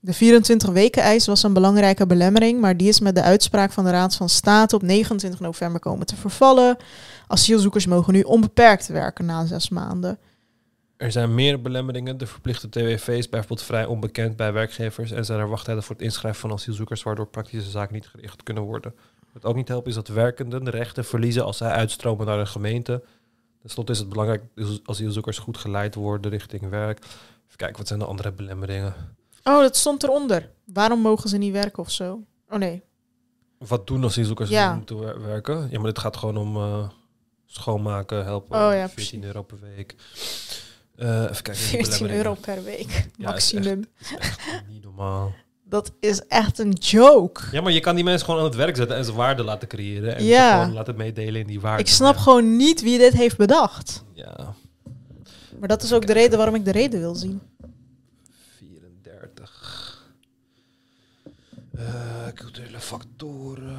De 0.00 0.12
24 0.12 0.70
weken 0.70 1.02
eis 1.02 1.26
was 1.26 1.42
een 1.42 1.52
belangrijke 1.52 2.06
belemmering, 2.06 2.60
maar 2.60 2.76
die 2.76 2.88
is 2.88 3.00
met 3.00 3.14
de 3.14 3.22
uitspraak 3.22 3.72
van 3.72 3.84
de 3.84 3.90
Raad 3.90 4.14
van 4.14 4.28
State 4.28 4.74
op 4.74 4.82
29 4.82 5.40
november 5.40 5.80
komen 5.80 6.06
te 6.06 6.16
vervallen. 6.16 6.76
Asielzoekers 7.26 7.86
mogen 7.86 8.12
nu 8.12 8.22
onbeperkt 8.22 8.86
werken 8.86 9.24
na 9.24 9.46
zes 9.46 9.68
maanden. 9.68 10.18
er 10.96 11.12
zijn 11.12 11.34
meer 11.34 11.62
belemmeringen. 11.62 12.18
De 12.18 12.26
verplichte 12.26 12.68
TWV 12.68 13.08
is 13.08 13.28
bijvoorbeeld 13.28 13.62
vrij 13.62 13.84
onbekend 13.84 14.36
bij 14.36 14.52
werkgevers 14.52 15.10
en 15.10 15.24
zijn 15.24 15.40
er 15.40 15.48
wachttijden 15.48 15.82
voor 15.82 15.94
het 15.94 16.04
inschrijven 16.04 16.40
van 16.40 16.52
asielzoekers, 16.52 17.02
waardoor 17.02 17.26
praktische 17.26 17.70
zaken 17.70 17.94
niet 17.94 18.06
gericht 18.06 18.42
kunnen 18.42 18.62
worden. 18.62 18.94
Wat 19.32 19.44
ook 19.44 19.56
niet 19.56 19.68
helpt 19.68 19.86
is 19.86 19.94
dat 19.94 20.08
werkenden 20.08 20.64
de 20.64 20.70
rechten 20.70 21.04
verliezen 21.04 21.44
als 21.44 21.56
zij 21.56 21.70
uitstromen 21.70 22.26
naar 22.26 22.38
een 22.38 22.46
gemeente. 22.46 23.02
Ten 23.60 23.70
slotte 23.70 23.92
is 23.92 23.98
het 23.98 24.08
belangrijk 24.08 24.42
dat 24.54 24.80
asielzoekers 24.84 25.38
goed 25.38 25.58
geleid 25.58 25.94
worden 25.94 26.30
richting 26.30 26.68
werk. 26.68 27.04
Kijken, 27.58 27.76
wat 27.78 27.86
zijn 27.86 27.98
de 27.98 28.04
andere 28.04 28.32
belemmeringen? 28.32 28.94
Oh, 29.44 29.60
dat 29.60 29.76
stond 29.76 30.02
eronder. 30.02 30.50
Waarom 30.64 31.00
mogen 31.00 31.28
ze 31.28 31.36
niet 31.36 31.52
werken 31.52 31.78
of 31.82 31.90
zo? 31.90 32.20
Oh 32.50 32.58
nee. 32.58 32.82
Wat 33.58 33.86
doen 33.86 34.04
asielzoekers 34.04 34.50
Ja. 34.50 34.70
om 34.70 34.76
moeten 34.76 34.98
wer- 34.98 35.22
werken? 35.22 35.68
Ja, 35.70 35.78
maar 35.78 35.86
dit 35.92 35.98
gaat 35.98 36.16
gewoon 36.16 36.36
om 36.36 36.56
eh, 36.56 36.88
schoonmaken, 37.46 38.24
helpen. 38.24 38.56
Oh 38.66 38.72
ja, 38.72 38.88
14 38.88 38.94
precies. 38.94 39.22
euro 39.24 39.42
per 39.42 39.58
week. 39.76 39.94
Eh, 40.96 41.08
even 41.22 41.42
kijken. 41.42 41.52
die 41.52 41.52
14 41.62 41.82
belemmeringen. 41.90 42.16
euro 42.16 42.34
per 42.40 42.64
week, 42.64 42.90
Ja, 43.16 43.34
is 43.34 43.52
maximum. 43.52 43.84
echt- 44.00 44.10
is 44.10 44.16
echt 44.18 44.62
niet 44.68 44.82
normaal. 44.84 45.32
Dat 45.64 45.92
is 46.00 46.26
echt 46.26 46.58
een 46.58 46.72
joke. 46.72 47.40
Ja, 47.52 47.60
maar 47.60 47.72
je 47.72 47.80
kan 47.80 47.94
die 47.94 48.04
mensen 48.04 48.24
gewoon 48.24 48.40
aan 48.40 48.46
het 48.46 48.56
werk 48.56 48.76
zetten 48.76 48.96
en 48.96 49.04
ze 49.04 49.12
waarde 49.12 49.42
laten 49.44 49.68
creëren. 49.68 50.16
En 50.16 50.24
Ja. 50.24 50.50
ze 50.56 50.58
gewoon 50.60 50.74
laten 50.76 50.96
meedelen 50.96 51.40
in 51.40 51.46
die 51.46 51.60
waarde. 51.60 51.82
Ik 51.82 51.88
snap 51.88 52.16
gewoon 52.16 52.56
niet 52.56 52.82
wie 52.82 52.98
dit 52.98 53.12
heeft 53.12 53.36
bedacht. 53.36 54.04
Ja, 54.12 54.54
Maar 55.58 55.68
dat 55.68 55.82
is 55.82 55.92
ook 55.92 56.06
de 56.06 56.12
reden 56.12 56.36
waarom 56.36 56.54
ik 56.54 56.64
de 56.64 56.70
reden 56.72 57.00
wil 57.00 57.14
zien. 57.14 57.40
34. 58.56 60.06
Eh, 61.72 62.28
culturele 62.34 62.80
factoren. 62.80 63.78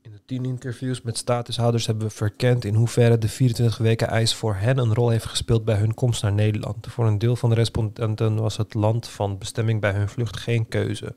In 0.00 0.10
de 0.10 0.20
10 0.26 0.44
interviews 0.44 1.02
met 1.02 1.16
statushouders 1.16 1.86
hebben 1.86 2.06
we 2.06 2.12
verkend 2.12 2.64
in 2.64 2.74
hoeverre 2.74 3.18
de 3.18 3.28
24 3.28 3.78
weken 3.78 4.08
eis 4.08 4.34
voor 4.34 4.54
hen 4.54 4.78
een 4.78 4.94
rol 4.94 5.08
heeft 5.08 5.26
gespeeld 5.26 5.64
bij 5.64 5.76
hun 5.76 5.94
komst 5.94 6.22
naar 6.22 6.32
Nederland. 6.32 6.86
Voor 6.90 7.06
een 7.06 7.18
deel 7.18 7.36
van 7.36 7.48
de 7.48 7.54
respondenten 7.54 8.36
was 8.36 8.56
het 8.56 8.74
land 8.74 9.08
van 9.08 9.38
bestemming 9.38 9.80
bij 9.80 9.92
hun 9.92 10.08
vlucht 10.08 10.36
geen 10.36 10.68
keuze. 10.68 11.14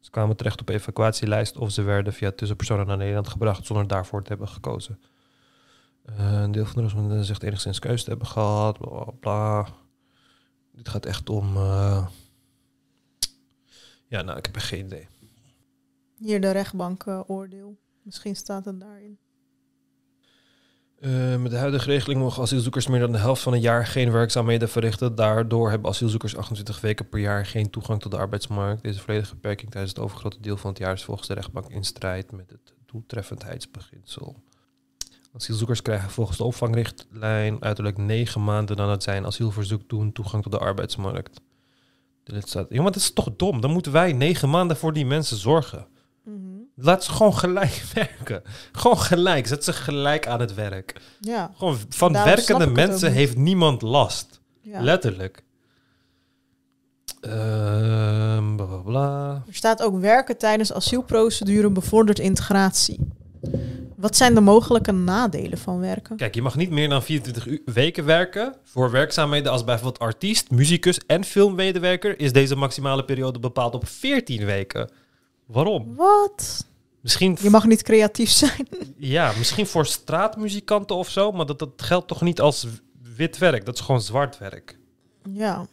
Ze 0.00 0.10
kwamen 0.10 0.36
terecht 0.36 0.60
op 0.60 0.68
evacuatielijst 0.68 1.56
of 1.56 1.70
ze 1.70 1.82
werden 1.82 2.12
via 2.12 2.32
tussenpersonen 2.32 2.86
naar 2.86 2.96
Nederland 2.96 3.28
gebracht 3.28 3.66
zonder 3.66 3.86
daarvoor 3.86 4.22
te 4.22 4.28
hebben 4.28 4.48
gekozen. 4.48 4.98
Eh, 6.16 6.40
een 6.40 6.52
deel 6.52 6.64
van 6.64 6.74
de 6.74 6.82
respondenten 6.82 7.24
zegt 7.24 7.42
enigszins 7.42 7.78
keuze 7.78 8.04
te 8.04 8.10
hebben 8.10 8.28
gehad, 8.28 8.78
bla 8.78 8.88
bla 8.88 9.12
bla. 9.20 9.68
Dit 10.72 10.88
gaat 10.88 11.06
echt 11.06 11.28
om. 11.30 11.56
eh, 11.56 12.06
Ja, 14.06 14.22
nou, 14.22 14.38
ik 14.38 14.46
heb 14.46 14.54
echt 14.56 14.66
geen 14.66 14.84
idee. 14.84 15.08
Hier 16.18 16.40
de 16.40 16.50
rechtbank 16.50 17.02
eh, 17.06 17.20
oordeel. 17.26 17.78
Misschien 18.02 18.36
staat 18.36 18.64
het 18.64 18.80
daarin. 18.80 19.18
Met 21.42 21.50
de 21.50 21.56
huidige 21.56 21.90
regeling 21.90 22.20
mogen 22.20 22.42
asielzoekers 22.42 22.86
meer 22.86 23.00
dan 23.00 23.12
de 23.12 23.18
helft 23.18 23.42
van 23.42 23.52
een 23.52 23.60
jaar 23.60 23.86
geen 23.86 24.12
werkzaamheden 24.12 24.68
verrichten. 24.68 25.14
Daardoor 25.14 25.70
hebben 25.70 25.90
asielzoekers 25.90 26.36
28 26.36 26.80
weken 26.80 27.08
per 27.08 27.20
jaar 27.20 27.46
geen 27.46 27.70
toegang 27.70 28.00
tot 28.00 28.10
de 28.10 28.16
arbeidsmarkt. 28.18 28.82
Deze 28.82 29.00
volledige 29.00 29.34
beperking 29.34 29.70
tijdens 29.70 29.92
het 29.92 30.02
overgrote 30.02 30.40
deel 30.40 30.56
van 30.56 30.70
het 30.70 30.78
jaar 30.78 30.92
is 30.92 31.04
volgens 31.04 31.28
de 31.28 31.34
rechtbank 31.34 31.68
in 31.68 31.84
strijd 31.84 32.32
met 32.32 32.50
het 32.50 32.74
doeltreffendheidsbeginsel. 32.86 34.36
Asielzoekers 35.32 35.82
krijgen 35.82 36.10
volgens 36.10 36.36
de 36.36 36.44
opvangrichtlijn 36.44 37.56
uiterlijk 37.62 37.98
negen 37.98 38.44
maanden 38.44 38.76
nadat 38.76 39.02
zij 39.02 39.16
een 39.16 39.26
asielverzoek 39.26 39.88
doen 39.88 40.12
toegang 40.12 40.42
tot 40.42 40.52
de 40.52 40.58
arbeidsmarkt. 40.58 41.40
De 42.22 42.32
lidstaat. 42.32 42.70
Maar 42.70 42.84
dat 42.84 42.96
is 42.96 43.12
toch 43.12 43.30
dom? 43.36 43.60
Dan 43.60 43.70
moeten 43.70 43.92
wij 43.92 44.12
negen 44.12 44.50
maanden 44.50 44.76
voor 44.76 44.92
die 44.92 45.06
mensen 45.06 45.36
zorgen. 45.36 45.86
Laat 46.80 47.04
ze 47.04 47.12
gewoon 47.12 47.34
gelijk 47.34 47.82
werken. 47.94 48.42
Gewoon 48.72 48.98
gelijk. 48.98 49.46
Zet 49.46 49.64
ze 49.64 49.72
gelijk 49.72 50.26
aan 50.26 50.40
het 50.40 50.54
werk. 50.54 51.00
Ja. 51.20 51.52
Gewoon 51.56 51.78
van 51.88 52.12
Daarom 52.12 52.34
werkende 52.34 52.66
mensen 52.66 53.12
heeft 53.12 53.36
niemand 53.36 53.82
last. 53.82 54.40
Ja. 54.60 54.80
Letterlijk. 54.80 55.44
Ehm, 57.20 58.56
bla 58.56 58.64
bla 58.64 58.76
bla. 58.76 59.42
Er 59.46 59.54
staat 59.54 59.82
ook 59.82 60.00
werken 60.00 60.38
tijdens 60.38 60.72
asielprocedure 60.72 61.70
bevordert 61.70 62.18
integratie. 62.18 63.12
Wat 63.96 64.16
zijn 64.16 64.34
de 64.34 64.40
mogelijke 64.40 64.92
nadelen 64.92 65.58
van 65.58 65.78
werken? 65.80 66.16
Kijk, 66.16 66.34
je 66.34 66.42
mag 66.42 66.56
niet 66.56 66.70
meer 66.70 66.88
dan 66.88 67.02
24 67.02 67.46
u- 67.46 67.62
weken 67.64 68.04
werken. 68.04 68.54
Voor 68.64 68.90
werkzaamheden 68.90 69.52
als 69.52 69.64
bijvoorbeeld 69.64 69.98
artiest, 69.98 70.50
muzikus 70.50 71.00
en 71.06 71.24
filmmedewerker 71.24 72.20
is 72.20 72.32
deze 72.32 72.56
maximale 72.56 73.04
periode 73.04 73.38
bepaald 73.38 73.74
op 73.74 73.86
14 73.88 74.44
weken. 74.44 74.90
Waarom? 75.46 75.94
Wat? 75.96 76.66
Misschien, 77.00 77.36
Je 77.42 77.50
mag 77.50 77.66
niet 77.66 77.82
creatief 77.82 78.30
zijn. 78.30 78.68
ja, 78.96 79.32
misschien 79.38 79.66
voor 79.66 79.86
straatmuzikanten 79.86 80.96
of 80.96 81.08
zo, 81.10 81.32
maar 81.32 81.46
dat, 81.46 81.58
dat 81.58 81.70
geldt 81.76 82.08
toch 82.08 82.22
niet 82.22 82.40
als 82.40 82.66
wit 83.16 83.38
werk? 83.38 83.64
Dat 83.64 83.74
is 83.74 83.80
gewoon 83.80 84.00
zwart 84.00 84.38
werk. 84.38 84.78
ja. 85.32 85.66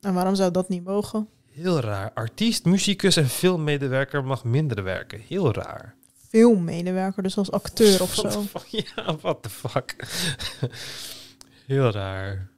En 0.00 0.14
waarom 0.14 0.34
zou 0.34 0.50
dat 0.50 0.68
niet 0.68 0.84
mogen? 0.84 1.28
Heel 1.52 1.80
raar. 1.80 2.10
Artiest, 2.14 2.64
muzikus 2.64 3.16
en 3.16 3.28
filmmedewerker 3.28 4.24
mag 4.24 4.44
minder 4.44 4.82
werken. 4.82 5.20
Heel 5.28 5.52
raar. 5.54 5.94
Filmmedewerker, 6.30 7.22
dus 7.22 7.36
als 7.36 7.50
acteur 7.50 8.02
of 8.02 8.14
zo. 8.14 8.42
Ja, 8.70 9.16
what 9.20 9.42
the 9.42 9.50
fuck. 9.50 9.96
Heel 11.66 11.90
raar. 11.90 12.48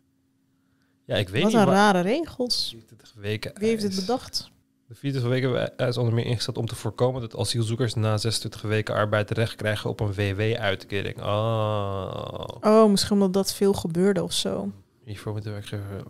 Ja, 1.05 1.17
ik 1.17 1.29
weet 1.29 1.43
Wat 1.43 1.53
niet. 1.53 1.61
een 1.61 1.67
wa- 1.67 1.73
rare 1.73 2.01
regels. 2.01 2.69
24 2.71 3.13
weken 3.17 3.53
Wie 3.59 3.69
heeft 3.69 3.85
eis. 3.85 3.95
bedacht? 3.95 4.51
De 4.89 4.95
24 4.95 5.31
weken 5.41 5.89
is 5.89 5.97
onder 5.97 6.15
meer 6.15 6.25
ingesteld 6.25 6.57
om 6.59 6.67
te 6.67 6.75
voorkomen 6.75 7.21
dat 7.21 7.37
asielzoekers 7.37 7.95
na 7.95 8.17
26 8.17 8.63
weken 8.63 8.95
arbeid 8.95 9.31
recht 9.31 9.55
krijgen 9.55 9.91
op 9.91 10.01
een 10.01 10.15
WW-uitkering. 10.15 11.23
Oh. 11.23 12.45
Oh, 12.61 12.91
misschien 12.91 13.13
omdat 13.13 13.33
dat 13.33 13.55
veel 13.55 13.73
gebeurde 13.73 14.23
of 14.23 14.33
zo. 14.33 14.71
Hiervoor 15.05 15.33
moet 15.33 15.43
de 15.43 15.51
werkgever. 15.51 16.03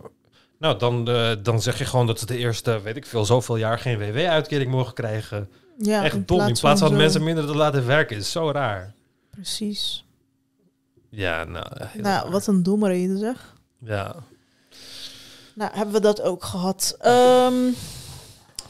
Nou, 0.59 0.79
dan, 0.79 1.07
eh, 1.09 1.31
dan 1.43 1.61
zeg 1.61 1.77
je 1.77 1.85
gewoon 1.85 2.07
dat 2.07 2.19
ze 2.19 2.25
de 2.25 2.37
eerste, 2.37 2.81
weet 2.81 2.95
ik 2.97 3.05
veel, 3.05 3.25
zoveel 3.25 3.55
jaar 3.57 3.79
geen 3.79 3.97
WW-uitkering 3.97 4.71
mogen 4.71 4.93
krijgen. 4.93 5.49
Ja, 5.77 6.03
Echt 6.03 6.13
in 6.13 6.23
dom. 6.25 6.37
In 6.37 6.45
plaats 6.45 6.59
plaats 6.59 6.81
van 6.81 6.95
mensen 6.95 7.23
minder 7.23 7.45
te 7.45 7.55
laten 7.55 7.85
werken. 7.85 8.17
is 8.17 8.31
zo 8.31 8.51
raar. 8.51 8.93
Precies. 9.31 10.05
Ja, 11.09 11.43
nou. 11.43 11.67
Nou, 11.93 12.31
wat 12.31 12.47
een 12.47 12.63
domme 12.63 12.87
reden 12.87 13.17
zeg. 13.17 13.53
Ja. 13.79 14.15
Nou, 15.55 15.71
hebben 15.73 15.93
we 15.93 16.01
dat 16.01 16.21
ook 16.21 16.43
gehad. 16.43 16.95
Ehm, 16.99 17.53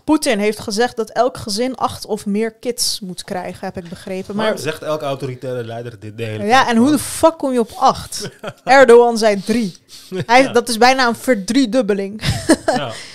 Poetin 0.04 0.40
heeft 0.40 0.60
gezegd 0.60 0.96
dat 0.96 1.10
elk 1.10 1.38
gezin 1.38 1.76
acht 1.76 2.06
of 2.06 2.26
meer 2.26 2.54
kids 2.54 3.00
moet 3.00 3.24
krijgen, 3.24 3.66
heb 3.66 3.84
ik 3.84 3.90
begrepen. 3.90 4.36
Maar, 4.36 4.50
Maar, 4.50 4.58
zegt 4.58 4.82
elke 4.82 5.06
autoritaire 5.06 5.64
leider 5.64 6.00
dit 6.00 6.18
de 6.18 6.24
hele 6.24 6.44
ja, 6.44 6.70
en 6.70 6.78
hoe 6.78 6.92
de 6.92 7.00
fuck 7.00 7.38
kom 7.38 7.52
je 7.54 7.60
op 7.60 7.72
acht? 7.78 8.30
Erdogan 8.64 9.18
zei 9.18 9.42
drie. 9.42 9.78
Hij, 10.26 10.52
Dat 10.52 10.70
is 10.70 10.78
bijna 10.78 11.08
een 11.08 11.16
verdriedubbeling. 11.16 12.22
Ja. 12.66 12.92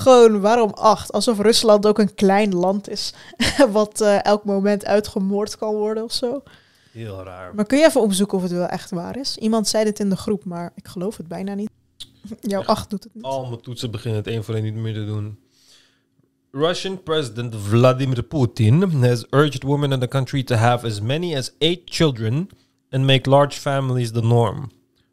Gewoon, 0.00 0.40
waarom 0.40 0.70
acht? 0.70 1.12
Alsof 1.12 1.38
Rusland 1.38 1.86
ook 1.86 1.98
een 1.98 2.14
klein 2.14 2.54
land 2.54 2.88
is, 2.88 3.12
wat 3.70 4.00
eh, 4.00 4.24
elk 4.24 4.44
moment 4.44 4.84
uitgemoord 4.84 5.56
kan 5.56 5.74
worden 5.74 6.04
of 6.04 6.12
zo. 6.12 6.42
Heel 6.92 7.22
raar. 7.24 7.54
Maar 7.54 7.64
kun 7.64 7.78
je 7.78 7.84
even 7.84 8.00
opzoeken 8.00 8.36
of 8.36 8.42
het 8.42 8.52
wel 8.52 8.66
echt 8.66 8.90
waar 8.90 9.16
is? 9.16 9.36
Iemand 9.36 9.68
zei 9.68 9.84
dit 9.84 10.00
in 10.00 10.08
de 10.08 10.16
groep, 10.16 10.44
maar 10.44 10.72
ik 10.74 10.88
geloof 10.88 11.16
het 11.16 11.28
bijna 11.28 11.54
niet. 11.54 11.70
Jouw 12.40 12.64
acht 12.64 12.90
doet 12.90 13.04
het 13.04 13.14
niet. 13.14 13.24
Al 13.24 13.46
mijn 13.46 13.60
toetsen 13.60 13.90
beginnen 13.90 14.20
het 14.20 14.28
één 14.28 14.44
voor 14.44 14.54
één 14.54 14.64
niet 14.64 14.74
meer 14.74 14.94
te 14.94 15.06
doen. 15.06 15.38
Russian 16.50 17.02
President 17.02 17.54
Vladimir 17.56 18.22
Putin 18.22 18.82
has 18.82 19.26
urged 19.30 19.62
women 19.62 19.92
in 19.92 20.00
the 20.00 20.08
country 20.08 20.42
to 20.42 20.54
have 20.54 20.86
as 20.86 21.00
many 21.00 21.36
as 21.36 21.52
eight 21.58 21.80
children 21.84 22.48
and 22.90 23.04
make 23.04 23.30
large 23.30 23.60
families 23.60 24.12
the 24.12 24.22
norm. 24.22 24.70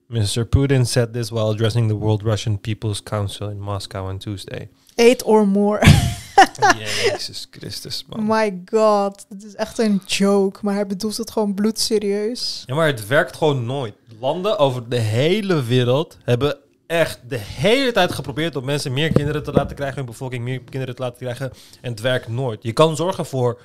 Mr. 0.10 0.46
Putin 0.46 0.86
said 0.86 1.14
this 1.14 1.30
while 1.32 1.50
addressing 1.50 1.88
the 1.88 1.98
World 1.98 2.24
Russian 2.24 2.60
People's 2.60 3.04
Council 3.04 3.50
in 3.50 3.60
Moscow 3.60 4.08
on 4.08 4.18
Tuesday. 4.18 4.70
Eight 4.96 5.24
or 5.24 5.48
more. 5.48 5.80
Jezus 6.78 7.48
Christus, 7.52 8.06
man. 8.08 8.26
My 8.26 8.62
god, 8.66 9.26
dit 9.30 9.44
is 9.44 9.56
echt 9.56 9.78
een 9.78 10.02
joke, 10.06 10.60
maar 10.62 10.74
hij 10.74 10.88
bedoelt 10.88 11.18
het 11.18 11.32
gewoon 11.32 11.54
bloedserieus. 11.54 12.64
Ja, 12.66 12.76
maar 12.76 12.88
het 12.88 13.08
werkt 13.08 13.36
gewoon 13.36 13.66
nooit. 13.66 13.94
Landen 14.20 14.58
over 14.58 14.90
de 14.90 15.00
hele 15.00 15.64
wereld 15.64 16.18
hebben 16.24 16.58
echt 16.88 17.20
de 17.28 17.38
hele 17.38 17.92
tijd 17.92 18.12
geprobeerd 18.14 18.56
om 18.56 18.66
mensen 18.66 18.94
meer 18.94 19.12
kinderen 19.12 19.44
te 19.44 19.52
laten 19.52 19.76
krijgen, 19.76 19.98
hun 19.98 20.06
bevolking 20.06 20.44
meer 20.44 20.62
kinderen 20.62 20.96
te 20.96 21.02
laten 21.02 21.18
krijgen. 21.18 21.52
En 21.82 21.92
het 21.92 22.02
werkt 22.02 22.28
nooit. 22.28 22.64
Je 22.64 22.74
kan 22.74 22.96
zorgen 22.96 23.26
voor 23.26 23.62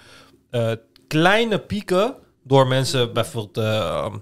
eh, 0.50 0.72
kleine 1.06 1.58
pieken 1.58 2.14
Door 2.42 2.66
mensen 2.66 3.12
bijvoorbeeld... 3.12 3.56
eh, 3.56 4.14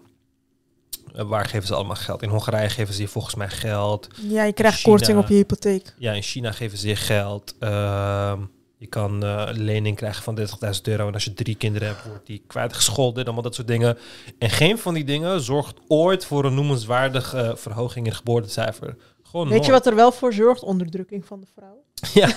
waar 1.26 1.44
geven 1.44 1.66
ze 1.66 1.74
allemaal 1.74 1.96
geld? 1.96 2.22
In 2.22 2.28
Hongarije 2.28 2.68
geven 2.68 2.94
ze 2.94 3.00
je 3.00 3.08
volgens 3.08 3.34
mij 3.34 3.48
geld. 3.48 4.08
Ja, 4.28 4.44
je 4.44 4.52
krijgt 4.52 4.78
China- 4.78 4.96
korting 4.96 5.18
op 5.18 5.28
je 5.28 5.34
hypotheek. 5.34 5.94
Ja, 5.98 6.12
in 6.12 6.22
China 6.22 6.52
geven 6.52 6.78
ze 6.78 6.88
je 6.88 6.96
geld. 6.96 7.54
Ehm, 7.58 8.40
je 8.76 8.86
kan 8.86 9.22
eh, 9.24 9.44
een 9.46 9.60
lening 9.62 9.96
krijgen 9.96 10.22
van 10.22 10.34
30.000 10.34 10.88
euro. 10.88 11.06
En 11.06 11.14
als 11.14 11.24
je 11.24 11.34
drie 11.34 11.54
kinderen 11.54 11.88
hebt, 11.88 12.04
wordt 12.04 12.26
die 12.26 12.42
kwijtgescholden. 12.46 13.18
en 13.18 13.24
Allemaal 13.24 13.42
dat 13.42 13.54
soort 13.54 13.66
dingen. 13.68 13.98
En 14.38 14.50
geen 14.50 14.78
van 14.78 14.94
die 14.94 15.04
dingen 15.04 15.40
zorgt 15.40 15.76
ooit 15.88 16.24
voor 16.24 16.44
een 16.44 16.54
noemenswaardige 16.54 17.38
eh, 17.40 17.56
verhoging 17.56 18.04
in 18.04 18.10
het 18.10 18.18
geboortecijfer. 18.20 18.96
Gewoon 19.22 19.48
Weet 19.48 19.64
je 19.64 19.72
wat 19.72 19.86
er 19.86 19.94
wel 19.94 20.12
voor 20.12 20.32
zorgt? 20.32 20.62
Onderdrukking 20.62 21.24
van 21.26 21.40
de 21.40 21.46
vrouw. 21.54 21.76
Ja, 22.20 22.28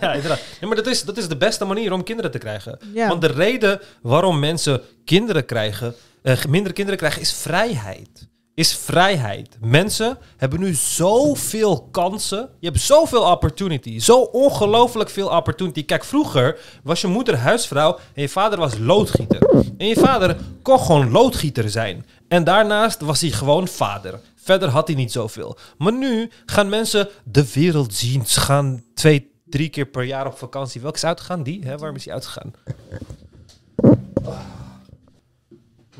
ja 0.00 0.12
inderdaad. 0.12 0.40
Ja, 0.60 0.66
maar 0.66 0.76
dat 0.76 0.86
is, 0.86 1.04
dat 1.04 1.16
is 1.16 1.28
de 1.28 1.36
beste 1.36 1.64
manier 1.64 1.92
om 1.92 2.02
kinderen 2.02 2.30
te 2.30 2.38
krijgen. 2.38 2.78
Ja. 2.94 3.08
Want 3.08 3.20
de 3.20 3.26
reden 3.26 3.80
waarom 4.02 4.38
mensen 4.38 4.80
kinderen 5.04 5.44
krijgen, 5.44 5.94
eh, 6.22 6.44
minder 6.44 6.72
kinderen 6.72 6.98
krijgen, 6.98 7.20
is 7.20 7.32
vrijheid. 7.32 8.28
Is 8.54 8.76
vrijheid. 8.76 9.56
Mensen 9.60 10.18
hebben 10.36 10.60
nu 10.60 10.74
zoveel 10.74 11.88
kansen. 11.90 12.48
Je 12.58 12.68
hebt 12.68 12.80
zoveel 12.80 13.22
opportunity. 13.22 13.98
Zo 13.98 14.20
ongelooflijk 14.20 15.10
veel 15.10 15.28
opportunity. 15.28 15.84
Kijk, 15.84 16.04
vroeger 16.04 16.58
was 16.82 17.00
je 17.00 17.06
moeder 17.06 17.36
huisvrouw 17.36 17.98
en 18.14 18.22
je 18.22 18.28
vader 18.28 18.58
was 18.58 18.78
loodgieter. 18.78 19.64
En 19.78 19.86
je 19.86 19.94
vader 19.94 20.36
kon 20.62 20.78
gewoon 20.78 21.10
loodgieter 21.10 21.70
zijn. 21.70 22.06
En 22.28 22.44
daarnaast 22.44 23.00
was 23.00 23.20
hij 23.20 23.30
gewoon 23.30 23.68
vader. 23.68 24.20
Verder 24.36 24.68
had 24.68 24.86
hij 24.86 24.96
niet 24.96 25.12
zoveel. 25.12 25.56
Maar 25.78 25.92
nu 25.92 26.30
gaan 26.46 26.68
mensen 26.68 27.08
de 27.24 27.52
wereld 27.52 27.94
zien. 27.94 28.26
Ze 28.26 28.40
gaan 28.40 28.84
twee, 28.94 29.30
drie 29.44 29.68
keer 29.68 29.86
per 29.86 30.04
jaar 30.04 30.26
op 30.26 30.38
vakantie. 30.38 30.80
Welke 30.80 30.96
is 30.96 31.04
uitgegaan? 31.04 31.42
Die? 31.42 31.64
Hè? 31.64 31.76
Waarom 31.76 31.96
is 31.96 32.04
die 32.04 32.12
uitgegaan? 32.12 32.52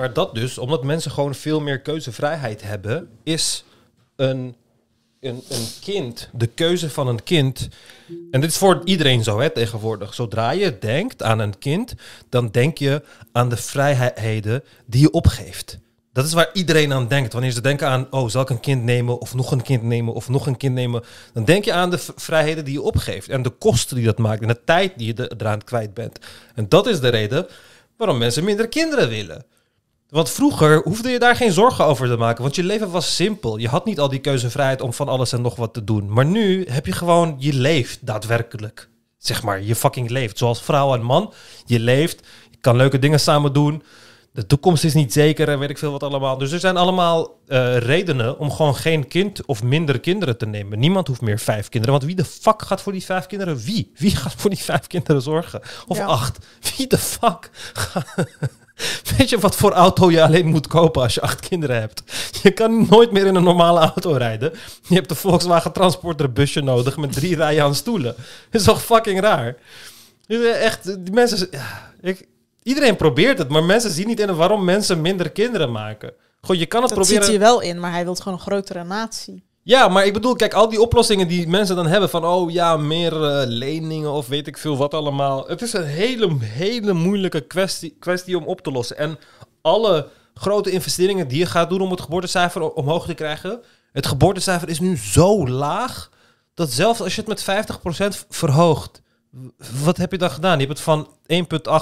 Maar 0.01 0.12
dat 0.12 0.35
dus, 0.35 0.59
omdat 0.59 0.85
mensen 0.85 1.10
gewoon 1.10 1.35
veel 1.35 1.60
meer 1.60 1.81
keuzevrijheid 1.81 2.62
hebben, 2.62 3.09
is 3.22 3.64
een, 4.16 4.55
een, 5.20 5.43
een 5.48 5.66
kind, 5.81 6.28
de 6.32 6.47
keuze 6.47 6.90
van 6.90 7.09
een 7.09 7.22
kind. 7.22 7.68
En 8.31 8.40
dit 8.40 8.51
is 8.51 8.56
voor 8.56 8.81
iedereen 8.85 9.24
zo 9.24 9.40
hè, 9.40 9.51
tegenwoordig. 9.51 10.14
Zodra 10.14 10.51
je 10.51 10.78
denkt 10.78 11.22
aan 11.22 11.39
een 11.39 11.59
kind, 11.59 11.94
dan 12.28 12.51
denk 12.51 12.78
je 12.78 13.02
aan 13.32 13.48
de 13.48 13.56
vrijheden 13.56 14.64
die 14.86 15.01
je 15.01 15.10
opgeeft. 15.10 15.78
Dat 16.12 16.24
is 16.24 16.32
waar 16.32 16.51
iedereen 16.52 16.93
aan 16.93 17.09
denkt. 17.09 17.32
Wanneer 17.32 17.51
ze 17.51 17.60
denken 17.60 17.89
aan, 17.89 18.06
oh, 18.10 18.28
zal 18.28 18.43
ik 18.43 18.51
een 18.51 18.60
kind 18.60 18.82
nemen 18.82 19.20
of 19.20 19.35
nog 19.35 19.52
een 19.52 19.62
kind 19.62 19.82
nemen 19.82 20.14
of 20.14 20.28
nog 20.28 20.47
een 20.47 20.56
kind 20.56 20.74
nemen, 20.74 21.02
dan 21.32 21.44
denk 21.44 21.64
je 21.64 21.72
aan 21.72 21.90
de 21.90 21.98
vrijheden 22.16 22.64
die 22.64 22.74
je 22.74 22.82
opgeeft 22.82 23.28
en 23.28 23.43
de 23.43 23.51
kosten 23.51 23.97
die 23.97 24.05
dat 24.05 24.18
maakt 24.18 24.43
en 24.43 24.48
de 24.48 24.64
tijd 24.64 24.93
die 24.97 25.06
je 25.06 25.14
er- 25.14 25.32
eraan 25.39 25.64
kwijt 25.64 25.94
bent. 25.94 26.18
En 26.55 26.68
dat 26.68 26.86
is 26.86 27.01
de 27.01 27.09
reden 27.09 27.47
waarom 27.97 28.18
mensen 28.18 28.44
minder 28.44 28.68
kinderen 28.68 29.09
willen. 29.09 29.44
Want 30.11 30.31
vroeger 30.31 30.82
hoefde 30.82 31.11
je 31.11 31.19
daar 31.19 31.37
geen 31.37 31.53
zorgen 31.53 31.85
over 31.85 32.09
te 32.09 32.16
maken, 32.16 32.43
want 32.43 32.55
je 32.55 32.62
leven 32.62 32.91
was 32.91 33.15
simpel. 33.15 33.57
Je 33.57 33.69
had 33.69 33.85
niet 33.85 34.01
al 34.01 34.09
die 34.09 34.19
keuzevrijheid 34.19 34.81
om 34.81 34.93
van 34.93 35.09
alles 35.09 35.32
en 35.32 35.43
nog 35.43 35.57
wat 35.57 35.74
te 35.74 35.85
doen. 35.85 36.12
Maar 36.12 36.27
nu 36.27 36.66
heb 36.70 36.87
je 36.87 36.93
gewoon, 36.93 37.35
je 37.39 37.53
leeft 37.53 38.07
daadwerkelijk. 38.07 38.89
Zeg 39.19 39.43
maar, 39.43 39.62
je 39.62 39.74
fucking 39.74 40.11
leeft. 40.11 40.39
Zoals 40.39 40.62
vrouw 40.62 40.95
en 40.95 41.03
man, 41.03 41.32
je 41.65 41.81
leeft, 41.81 42.27
je 42.51 42.57
kan 42.61 42.77
leuke 42.77 42.99
dingen 42.99 43.20
samen 43.20 43.53
doen. 43.53 43.82
De 44.32 44.47
toekomst 44.47 44.85
is 44.85 44.95
niet 44.95 45.12
zeker 45.12 45.49
en 45.49 45.59
weet 45.59 45.70
ik 45.70 45.78
veel 45.78 45.93
wat 45.93 46.03
allemaal. 46.03 46.39
Dus 46.39 46.53
er 46.53 46.61
zijn 46.61 46.77
allemaal 46.77 47.39
eh, 47.47 47.77
redenen 47.77 48.39
om 48.39 48.51
gewoon 48.51 48.74
geen 48.74 49.09
kind 49.09 49.47
of 49.47 49.62
minder 49.62 50.01
kinderen 50.01 50.37
te 50.39 50.47
nemen. 50.47 50.78
Niemand 50.78 51.07
hoeft 51.07 51.20
meer 51.20 51.39
vijf 51.39 51.69
kinderen. 51.69 51.97
Want 51.99 52.07
wie 52.07 52.16
de 52.16 52.24
fuck 52.24 52.62
gaat 52.62 52.81
voor 52.82 52.93
die 52.93 53.05
vijf 53.05 53.27
kinderen? 53.27 53.57
Wie? 53.57 53.91
Wie 53.97 54.16
gaat 54.16 54.35
voor 54.37 54.51
die 54.51 54.59
vijf 54.59 54.87
kinderen 54.87 55.23
zorgen? 55.23 55.61
Of 55.87 55.97
Ja. 55.97 56.05
acht? 56.07 56.47
Wie 56.77 56.87
de 56.87 56.99
fuck? 56.99 57.51
Weet 59.16 59.28
je 59.31 59.39
wat 59.39 59.57
voor 59.57 59.73
auto 59.73 60.11
je 60.11 60.23
alleen 60.23 60.47
moet 60.47 60.66
kopen 60.66 61.02
als 61.02 61.15
je 61.15 61.20
acht 61.20 61.48
kinderen 61.48 61.81
hebt? 61.81 62.02
Je 62.43 62.51
kan 62.51 62.86
nooit 62.90 63.12
meer 63.12 63.27
in 63.27 63.35
een 63.35 63.43
normale 63.43 63.81
auto 63.81 64.12
rijden. 64.12 64.52
Je 64.89 64.94
hebt 64.94 65.11
een 65.11 65.16
Volkswagen 65.16 65.73
Transporter 65.73 66.32
busje 66.32 66.61
nodig 66.61 66.97
met 66.97 67.12
drie 67.12 67.36
rijen 67.36 67.65
aan 67.65 67.74
stoelen. 67.74 68.15
Dat 68.51 68.61
is 68.61 68.62
toch 68.62 68.82
fucking 68.82 69.20
raar? 69.20 69.57
Echt, 70.61 71.05
die 71.05 71.15
mensen... 71.15 71.48
ja, 71.51 71.93
ik, 72.01 72.27
iedereen 72.62 72.97
probeert 72.97 73.39
het, 73.39 73.48
maar 73.48 73.65
mensen 73.65 73.90
zien 73.90 74.07
niet 74.07 74.20
in 74.20 74.35
waarom 74.35 74.65
mensen 74.65 75.01
minder 75.01 75.31
kinderen 75.31 75.73
maken. 75.73 76.12
Gewoon, 76.40 76.59
je 76.59 76.66
kan 76.66 76.81
het 76.81 76.90
Dat 76.90 76.98
proberen... 76.98 77.24
zit 77.24 77.32
hij 77.32 77.43
wel 77.43 77.61
in, 77.61 77.81
maar 77.81 77.93
hij 77.93 78.05
wil 78.05 78.15
gewoon 78.15 78.35
een 78.35 78.44
grotere 78.44 78.85
natie. 78.85 79.43
Ja, 79.62 79.89
maar 79.89 80.07
ik 80.07 80.12
bedoel, 80.12 80.35
kijk, 80.35 80.55
al 80.55 80.69
die 80.69 80.81
oplossingen 80.81 81.28
die 81.28 81.49
mensen 81.49 81.77
dan 81.77 81.87
hebben 81.87 82.11
van, 82.11 82.24
oh 82.24 82.51
ja, 82.51 82.77
meer 82.77 83.24
eh, 83.24 83.43
leningen 83.47 84.11
of 84.11 84.28
weet 84.28 84.47
ik 84.47 84.59
veel 84.59 84.77
wat 84.77 84.95
allemaal. 84.95 85.49
Het 85.49 85.62
is 85.62 85.73
een 85.73 85.85
hele, 85.85 86.37
hele 86.41 86.93
moeilijke 86.93 87.41
kwestie, 87.41 87.97
kwestie 87.99 88.37
om 88.37 88.45
op 88.45 88.61
te 88.61 88.70
lossen. 88.70 88.99
En 88.99 89.19
alle 89.62 90.09
grote 90.35 90.70
investeringen 90.70 91.28
die 91.28 91.39
je 91.39 91.47
gaat 91.47 91.69
doen 91.69 91.81
om 91.81 91.91
het 91.91 92.01
geboortecijfer 92.01 92.73
omhoog 92.73 93.07
te 93.07 93.15
krijgen, 93.15 93.61
het 93.93 94.07
geboortecijfer 94.07 94.69
is 94.69 94.81
nu 94.81 94.97
zo 94.97 95.49
laag, 95.49 96.11
dat 96.55 96.70
zelfs 96.70 97.01
als 97.01 97.15
je 97.15 97.23
het 97.27 97.47
met 97.47 97.66
50% 98.24 98.27
verhoogt, 98.28 99.03
wat 99.85 99.97
heb 99.97 100.11
je 100.11 100.19
dan 100.19 100.31
gedaan? 100.31 100.59
Je 100.59 100.66
hebt 100.66 100.78
het 100.78 100.81
van 100.81 101.09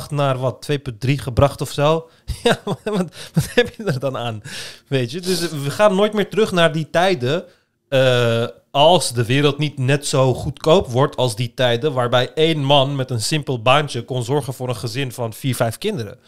1,8 0.06 0.14
naar 0.14 0.38
wat, 0.38 0.68
2,3 0.72 1.14
gebracht 1.14 1.60
of 1.60 1.70
zo? 1.70 2.08
Ja, 2.42 2.60
wat, 2.64 3.14
wat 3.34 3.48
heb 3.54 3.74
je 3.74 3.84
er 3.84 3.98
dan 3.98 4.16
aan? 4.16 4.42
Weet 4.86 5.10
je, 5.10 5.20
dus 5.20 5.50
we 5.50 5.70
gaan 5.70 5.94
nooit 5.94 6.12
meer 6.12 6.30
terug 6.30 6.52
naar 6.52 6.72
die 6.72 6.90
tijden 6.90 7.44
eh, 7.88 8.46
als 8.70 9.12
de 9.12 9.24
wereld 9.24 9.58
niet 9.58 9.78
net 9.78 10.06
zo 10.06 10.34
goedkoop 10.34 10.86
wordt 10.90 11.16
als 11.16 11.36
die 11.36 11.52
tijden 11.54 11.92
waarbij 11.92 12.30
één 12.34 12.58
man 12.64 12.96
met 12.96 13.10
een 13.10 13.20
simpel 13.22 13.62
baantje 13.62 14.02
kon 14.02 14.22
zorgen 14.24 14.54
voor 14.54 14.68
een 14.68 14.76
gezin 14.76 15.12
van 15.12 15.32
vier, 15.32 15.54
vijf 15.54 15.78
kinderen. 15.78 16.18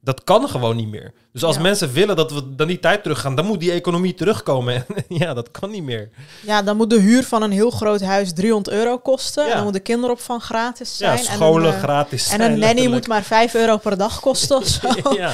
Dat 0.00 0.24
kan 0.24 0.48
gewoon 0.48 0.76
niet 0.76 0.88
meer. 0.88 1.12
Dus 1.32 1.44
als 1.44 1.56
Ja. 1.56 1.62
mensen 1.62 1.92
willen 1.92 2.16
dat 2.16 2.32
we 2.32 2.54
dan 2.54 2.66
die 2.66 2.78
tijd 2.78 3.02
teruggaan, 3.02 3.34
dan 3.34 3.44
moet 3.46 3.60
die 3.60 3.72
economie 3.72 4.14
terugkomen. 4.14 4.74
En 4.74 4.84
ja, 5.18 5.34
dat 5.34 5.50
kan 5.50 5.70
niet 5.70 5.82
meer. 5.82 6.08
Ja, 6.42 6.62
dan 6.62 6.76
moet 6.76 6.90
de 6.90 7.00
huur 7.00 7.24
van 7.24 7.42
een 7.42 7.50
heel 7.50 7.70
groot 7.70 8.00
huis 8.00 8.32
300 8.32 8.76
euro 8.76 8.98
kosten. 8.98 9.42
Ja. 9.44 9.48
En 9.50 9.54
dan 9.56 9.64
moet 9.64 9.72
de 9.72 9.80
kinderopvang 9.80 10.42
gratis 10.42 10.98
Ja, 10.98 11.16
zijn. 11.16 11.36
scholen 11.36 11.62
en 11.62 11.68
een, 11.68 11.74
eh, 11.74 11.82
gratis 11.82 12.22
En 12.22 12.28
zijn, 12.28 12.40
een 12.40 12.48
nanny 12.48 12.64
letterlijk. 12.64 12.94
moet 12.94 13.06
maar 13.08 13.22
5 13.22 13.54
euro 13.54 13.76
per 13.76 13.96
dag 13.96 14.20
kosten 14.20 14.56
of 14.56 14.66
zo. 14.66 14.88
ja. 15.14 15.32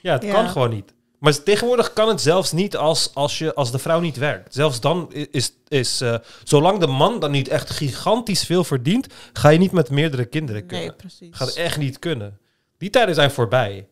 ja, 0.00 0.12
het 0.12 0.22
Ja. 0.28 0.32
kan 0.32 0.48
gewoon 0.48 0.70
niet. 0.70 0.92
Maar 1.18 1.42
tegenwoordig 1.42 1.92
kan 1.92 2.08
het 2.08 2.20
zelfs 2.20 2.52
niet 2.52 2.76
als, 2.76 3.14
als, 3.14 3.38
je, 3.38 3.54
als 3.54 3.70
de 3.70 3.78
vrouw 3.78 4.00
niet 4.00 4.16
werkt. 4.16 4.54
Zelfs 4.54 4.80
dan 4.80 5.12
is, 5.12 5.52
is 5.68 6.00
eh, 6.00 6.18
zolang 6.44 6.78
de 6.78 6.86
man 6.86 7.20
dan 7.20 7.30
niet 7.30 7.48
echt 7.48 7.70
gigantisch 7.70 8.44
veel 8.44 8.64
verdient, 8.64 9.06
ga 9.32 9.48
je 9.48 9.58
niet 9.58 9.72
met 9.72 9.90
meerdere 9.90 10.24
kinderen 10.24 10.66
kunnen. 10.66 10.86
Nee, 10.86 10.96
precies. 10.96 11.36
Gaat 11.36 11.54
echt 11.54 11.78
niet 11.78 11.98
kunnen. 11.98 12.38
Die 12.78 12.90
tijden 12.90 13.14
zijn 13.14 13.30
voorbij. 13.30 13.88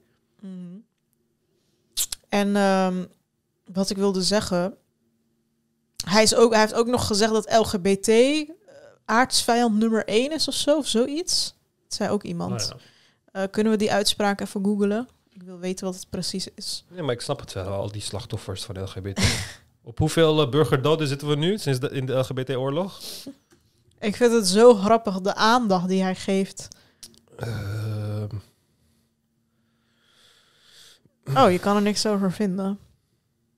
En 2.28 2.56
ehm, 2.56 3.04
wat 3.72 3.90
ik 3.90 3.96
wilde 3.96 4.22
zeggen. 4.22 4.74
Hij, 6.04 6.22
is 6.22 6.34
ook, 6.34 6.50
hij 6.50 6.60
heeft 6.60 6.74
ook 6.74 6.86
nog 6.86 7.06
gezegd 7.06 7.32
dat 7.32 7.52
LGBT 7.52 8.08
eh, 8.08 8.50
aardsvijand 9.04 9.78
nummer 9.78 10.04
1 10.04 10.32
is 10.32 10.48
of 10.48 10.54
zo, 10.54 10.76
of 10.76 10.86
zoiets. 10.86 11.54
Dat 11.82 11.94
zei 11.94 12.10
ook 12.10 12.22
iemand. 12.22 12.68
Nou 12.68 12.80
Eh, 13.32 13.42
kunnen 13.50 13.72
we 13.72 13.78
die 13.78 13.92
uitspraak 13.92 14.40
even 14.40 14.64
googlen? 14.64 15.08
Wil 15.46 15.58
weten 15.58 15.84
wat 15.86 15.94
het 15.94 16.10
precies 16.10 16.48
is. 16.54 16.84
Nee, 16.88 17.02
maar 17.02 17.14
ik 17.14 17.20
snap 17.20 17.40
het 17.40 17.52
wel, 17.52 17.66
al 17.66 17.92
die 17.92 18.00
slachtoffers 18.02 18.64
van 18.64 18.82
LGBT. 18.82 19.20
Op 19.82 19.98
hoeveel 19.98 20.40
eh, 20.42 20.50
burgerdoden 20.50 21.06
zitten 21.08 21.28
we 21.28 21.36
nu 21.36 21.58
sinds 21.58 21.80
de, 21.80 21.88
in 21.90 22.06
de 22.06 22.12
LGBT-oorlog? 22.12 23.00
Ik 23.98 24.16
vind 24.16 24.32
het 24.32 24.46
zo 24.46 24.74
grappig, 24.74 25.20
de 25.20 25.34
aandacht 25.34 25.88
die 25.88 26.02
hij 26.02 26.14
geeft. 26.14 26.68
Ehm, 27.36 28.36
Oh, 31.34 31.50
je 31.50 31.58
kan 31.58 31.76
er 31.76 31.82
niks 31.82 32.06
over 32.06 32.32
vinden. 32.32 32.78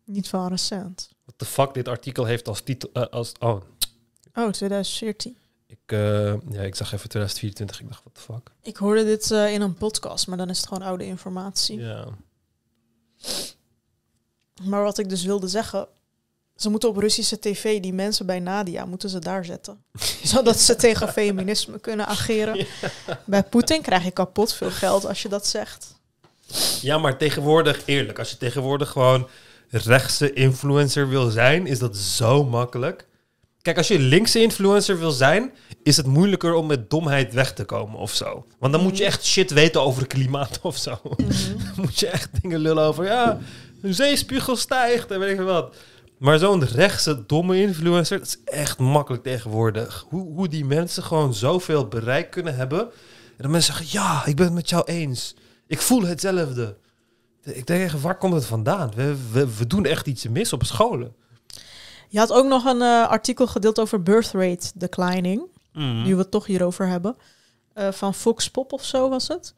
Niet 0.04 0.28
van 0.28 0.48
recent. 0.48 1.10
What 1.24 1.38
the 1.38 1.44
fuck 1.44 1.74
dit 1.74 1.88
artikel 1.88 2.24
heeft 2.24 2.48
als 2.48 2.60
titel... 2.60 2.90
eh, 2.92 3.02
als, 3.02 3.32
oh, 3.38 3.60
Oh, 4.34 4.50
2014. 4.50 5.36
Ik, 5.88 5.98
eh, 5.98 6.34
ja, 6.50 6.60
ik 6.60 6.74
zag 6.74 6.92
even 6.92 7.08
2024. 7.08 7.80
Ik 7.80 7.88
dacht, 7.88 8.02
what 8.02 8.14
the 8.14 8.20
fuck? 8.20 8.50
Ik 8.62 8.76
hoorde 8.76 9.04
dit 9.04 9.30
eh, 9.30 9.52
in 9.52 9.60
een 9.60 9.74
podcast, 9.74 10.26
maar 10.26 10.36
dan 10.36 10.50
is 10.50 10.56
het 10.56 10.66
gewoon 10.68 10.88
oude 10.88 11.06
informatie. 11.06 11.80
Ja. 11.80 12.06
Maar 14.62 14.82
wat 14.82 14.98
ik 14.98 15.08
dus 15.08 15.24
wilde 15.24 15.48
zeggen, 15.48 15.88
ze 16.56 16.70
moeten 16.70 16.88
op 16.88 16.96
Russische 16.96 17.38
tv 17.38 17.80
die 17.80 17.92
mensen 17.92 18.26
bij 18.26 18.40
Nadia 18.40 18.84
moeten 18.84 19.08
ze 19.08 19.18
daar 19.18 19.44
zetten, 19.44 19.82
zodat 20.32 20.58
ze 20.58 20.76
tegen 20.76 21.08
feminisme 21.08 21.78
kunnen 21.78 22.06
ageren. 22.06 22.66
Bij 23.24 23.42
Poetin 23.42 23.82
krijg 23.82 24.04
je 24.04 24.10
kapot 24.10 24.54
veel 24.54 24.70
geld 24.70 25.06
als 25.06 25.22
je 25.22 25.28
dat 25.28 25.46
zegt. 25.46 25.96
Ja, 26.80 26.98
maar 26.98 27.18
tegenwoordig, 27.18 27.82
eerlijk, 27.84 28.18
als 28.18 28.30
je 28.30 28.36
tegenwoordig 28.36 28.90
gewoon 28.90 29.28
rechtse 29.68 30.32
influencer 30.32 31.08
wil 31.08 31.30
zijn, 31.30 31.66
is 31.66 31.78
dat 31.78 31.96
zo 31.96 32.44
makkelijk. 32.44 33.07
Kijk, 33.68 33.80
als 33.80 33.88
je 33.88 33.98
linkse 33.98 34.40
influencer 34.40 34.98
wil 34.98 35.10
zijn, 35.10 35.52
is 35.82 35.96
het 35.96 36.06
moeilijker 36.06 36.54
om 36.54 36.66
met 36.66 36.90
domheid 36.90 37.32
weg 37.32 37.52
te 37.52 37.64
komen 37.64 37.98
of 37.98 38.14
zo. 38.14 38.46
Want 38.58 38.72
dan 38.72 38.82
moet 38.82 38.96
je 38.96 39.04
echt 39.04 39.24
shit 39.24 39.50
weten 39.50 39.82
over 39.82 40.06
klimaat 40.06 40.58
of 40.62 40.76
zo. 40.76 40.98
Dan 41.64 41.74
moet 41.76 41.98
je 41.98 42.08
echt 42.08 42.30
dingen 42.42 42.58
lullen 42.58 42.84
over, 42.84 43.04
ja, 43.04 43.38
de 43.82 43.92
zeespiegel 43.92 44.56
stijgt 44.56 45.10
en 45.10 45.18
weet 45.18 45.38
ik 45.38 45.44
wat. 45.44 45.76
Maar 46.18 46.38
zo'n 46.38 46.64
rechtse, 46.64 47.26
domme 47.26 47.60
influencer, 47.60 48.18
dat 48.18 48.26
is 48.26 48.38
echt 48.44 48.78
makkelijk 48.78 49.22
tegenwoordig. 49.22 50.06
Hoe, 50.08 50.32
hoe 50.34 50.48
die 50.48 50.64
mensen 50.64 51.02
gewoon 51.02 51.34
zoveel 51.34 51.88
bereik 51.88 52.30
kunnen 52.30 52.56
hebben. 52.56 52.80
En 52.80 52.88
dan 53.36 53.50
mensen 53.50 53.74
zeggen, 53.74 54.00
ja, 54.00 54.26
ik 54.26 54.36
ben 54.36 54.44
het 54.44 54.54
met 54.54 54.68
jou 54.68 54.84
eens. 54.84 55.34
Ik 55.66 55.80
voel 55.80 56.02
hetzelfde. 56.02 56.76
Ik 57.42 57.66
denk 57.66 57.82
echt, 57.82 58.00
waar 58.00 58.18
komt 58.18 58.34
het 58.34 58.46
vandaan? 58.46 58.92
We, 58.94 59.16
we, 59.32 59.56
we 59.56 59.66
doen 59.66 59.84
echt 59.84 60.06
iets 60.06 60.28
mis 60.28 60.52
op 60.52 60.64
scholen. 60.64 61.14
Je 62.08 62.18
had 62.18 62.32
ook 62.32 62.46
nog 62.46 62.64
een 62.64 62.82
eh, 62.82 63.08
artikel 63.08 63.46
gedeeld 63.46 63.80
over 63.80 64.02
birth 64.02 64.30
rate 64.30 64.70
declining. 64.74 65.42
Mhm. 65.72 66.02
Nu 66.02 66.14
we 66.14 66.20
het 66.20 66.30
toch 66.30 66.46
hierover 66.46 66.86
hebben. 66.86 67.16
Eh, 67.72 67.92
van 67.92 68.14
Fox 68.14 68.50
Pop 68.50 68.72
of 68.72 68.84
zo 68.84 69.08
was 69.08 69.28
het. 69.28 69.54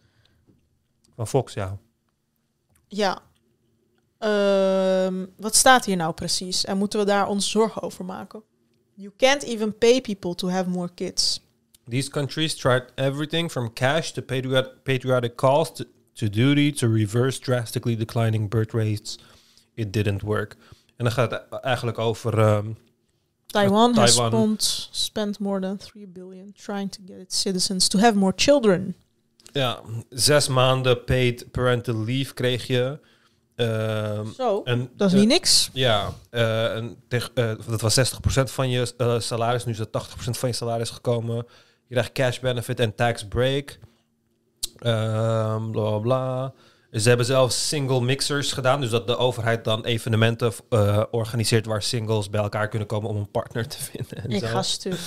Van 1.15 1.27
Fox, 1.29 1.55
ja. 1.55 1.79
Ja. 2.89 3.23
Ehm, 4.19 5.27
wat 5.37 5.55
staat 5.55 5.85
hier 5.85 5.97
nou 5.97 6.13
precies? 6.13 6.65
En 6.65 6.79
moeten 6.79 6.99
we 6.99 7.05
daar 7.05 7.29
ons 7.29 7.51
zorgen 7.51 7.83
over 7.83 8.05
maken? 8.05 8.43
You 8.95 9.13
can't 9.17 9.43
even 9.43 9.79
pay 9.79 10.01
people 10.01 10.35
to 10.35 10.49
have 10.49 10.69
more 10.69 10.91
kids. 10.95 11.41
These 11.89 12.11
countries 12.11 12.55
tried 12.55 12.85
everything 12.95 13.51
from 13.51 13.73
cash 13.73 14.11
to 14.11 14.23
patriot, 14.23 14.83
patriotic 14.83 15.37
calls 15.37 15.73
to, 15.73 15.85
to 16.13 16.29
duty 16.29 16.73
to 16.73 16.93
reverse 16.93 17.41
drastically 17.41 17.97
declining 17.97 18.49
birth 18.49 18.73
rates. 18.73 19.19
It 19.75 19.93
didn't 19.93 20.23
work. 20.23 20.57
En 21.01 21.07
dan 21.07 21.13
gaat 21.15 21.31
het 21.31 21.61
eigenlijk 21.61 21.99
over... 21.99 22.39
ehm, 22.39 22.67
Taiwan, 23.47 23.95
has 23.95 24.15
Taiwan. 24.15 24.41
spent, 24.41 24.89
spent 24.91 25.39
more 25.39 25.61
than 25.61 25.77
3 25.77 26.07
billion 26.07 26.53
trying 26.53 26.93
to 26.93 27.01
get 27.07 27.17
its 27.19 27.41
citizens 27.41 27.89
to 27.89 27.99
have 27.99 28.17
more 28.17 28.33
children. 28.37 28.95
Ja, 29.53 29.81
zes 30.11 30.49
maanden 30.49 31.05
paid 31.05 31.51
parental 31.51 32.05
leave 32.05 32.35
kreeg 32.35 32.67
je. 32.67 32.99
Ehm, 33.57 34.27
Zo, 34.37 34.63
en, 34.63 34.91
dat 34.97 35.13
is 35.13 35.19
niet 35.19 35.29
niks. 35.29 35.71
Ja, 35.73 36.13
eh, 36.31 36.75
en 36.77 36.97
teg- 37.09 37.31
eh, 37.35 37.53
dat 37.69 37.81
was 37.81 37.95
60% 37.95 38.51
van 38.51 38.71
je 38.71 38.95
eh, 38.97 39.21
salaris. 39.21 39.65
Nu 39.65 39.73
is 39.73 39.79
dat 39.79 39.93
80% 39.93 40.39
van 40.39 40.49
je 40.49 40.55
salaris 40.55 40.91
gekomen. 40.91 41.37
Je 41.87 41.95
krijgt 41.95 42.13
cash 42.13 42.39
benefit 42.39 42.81
en 42.81 42.95
tax 42.95 43.29
break. 43.29 43.79
Ehm, 44.79 45.71
bla 45.71 45.89
bla 45.91 45.99
bla. 45.99 46.53
Ze 46.93 47.09
hebben 47.09 47.27
zelfs 47.27 47.69
single 47.69 48.01
mixers 48.01 48.53
gedaan. 48.53 48.81
Dus 48.81 48.91
dat 48.91 49.07
de 49.07 49.17
overheid 49.17 49.65
dan 49.65 49.85
evenementen 49.85 50.53
eh, 50.69 51.03
organiseert 51.11 51.67
waar 51.67 51.83
singles 51.83 52.31
bij 52.31 52.41
elkaar 52.41 52.69
kunnen 52.69 52.89
komen 52.89 53.11
om 53.11 53.17
een 53.17 53.31
partner 53.31 53.69
te 53.69 53.79
vinden. 53.93 54.17
En 54.25 54.31
Ik 54.31 54.41
zo. 54.41 54.47
ga 54.47 54.63
stuk. 54.63 54.99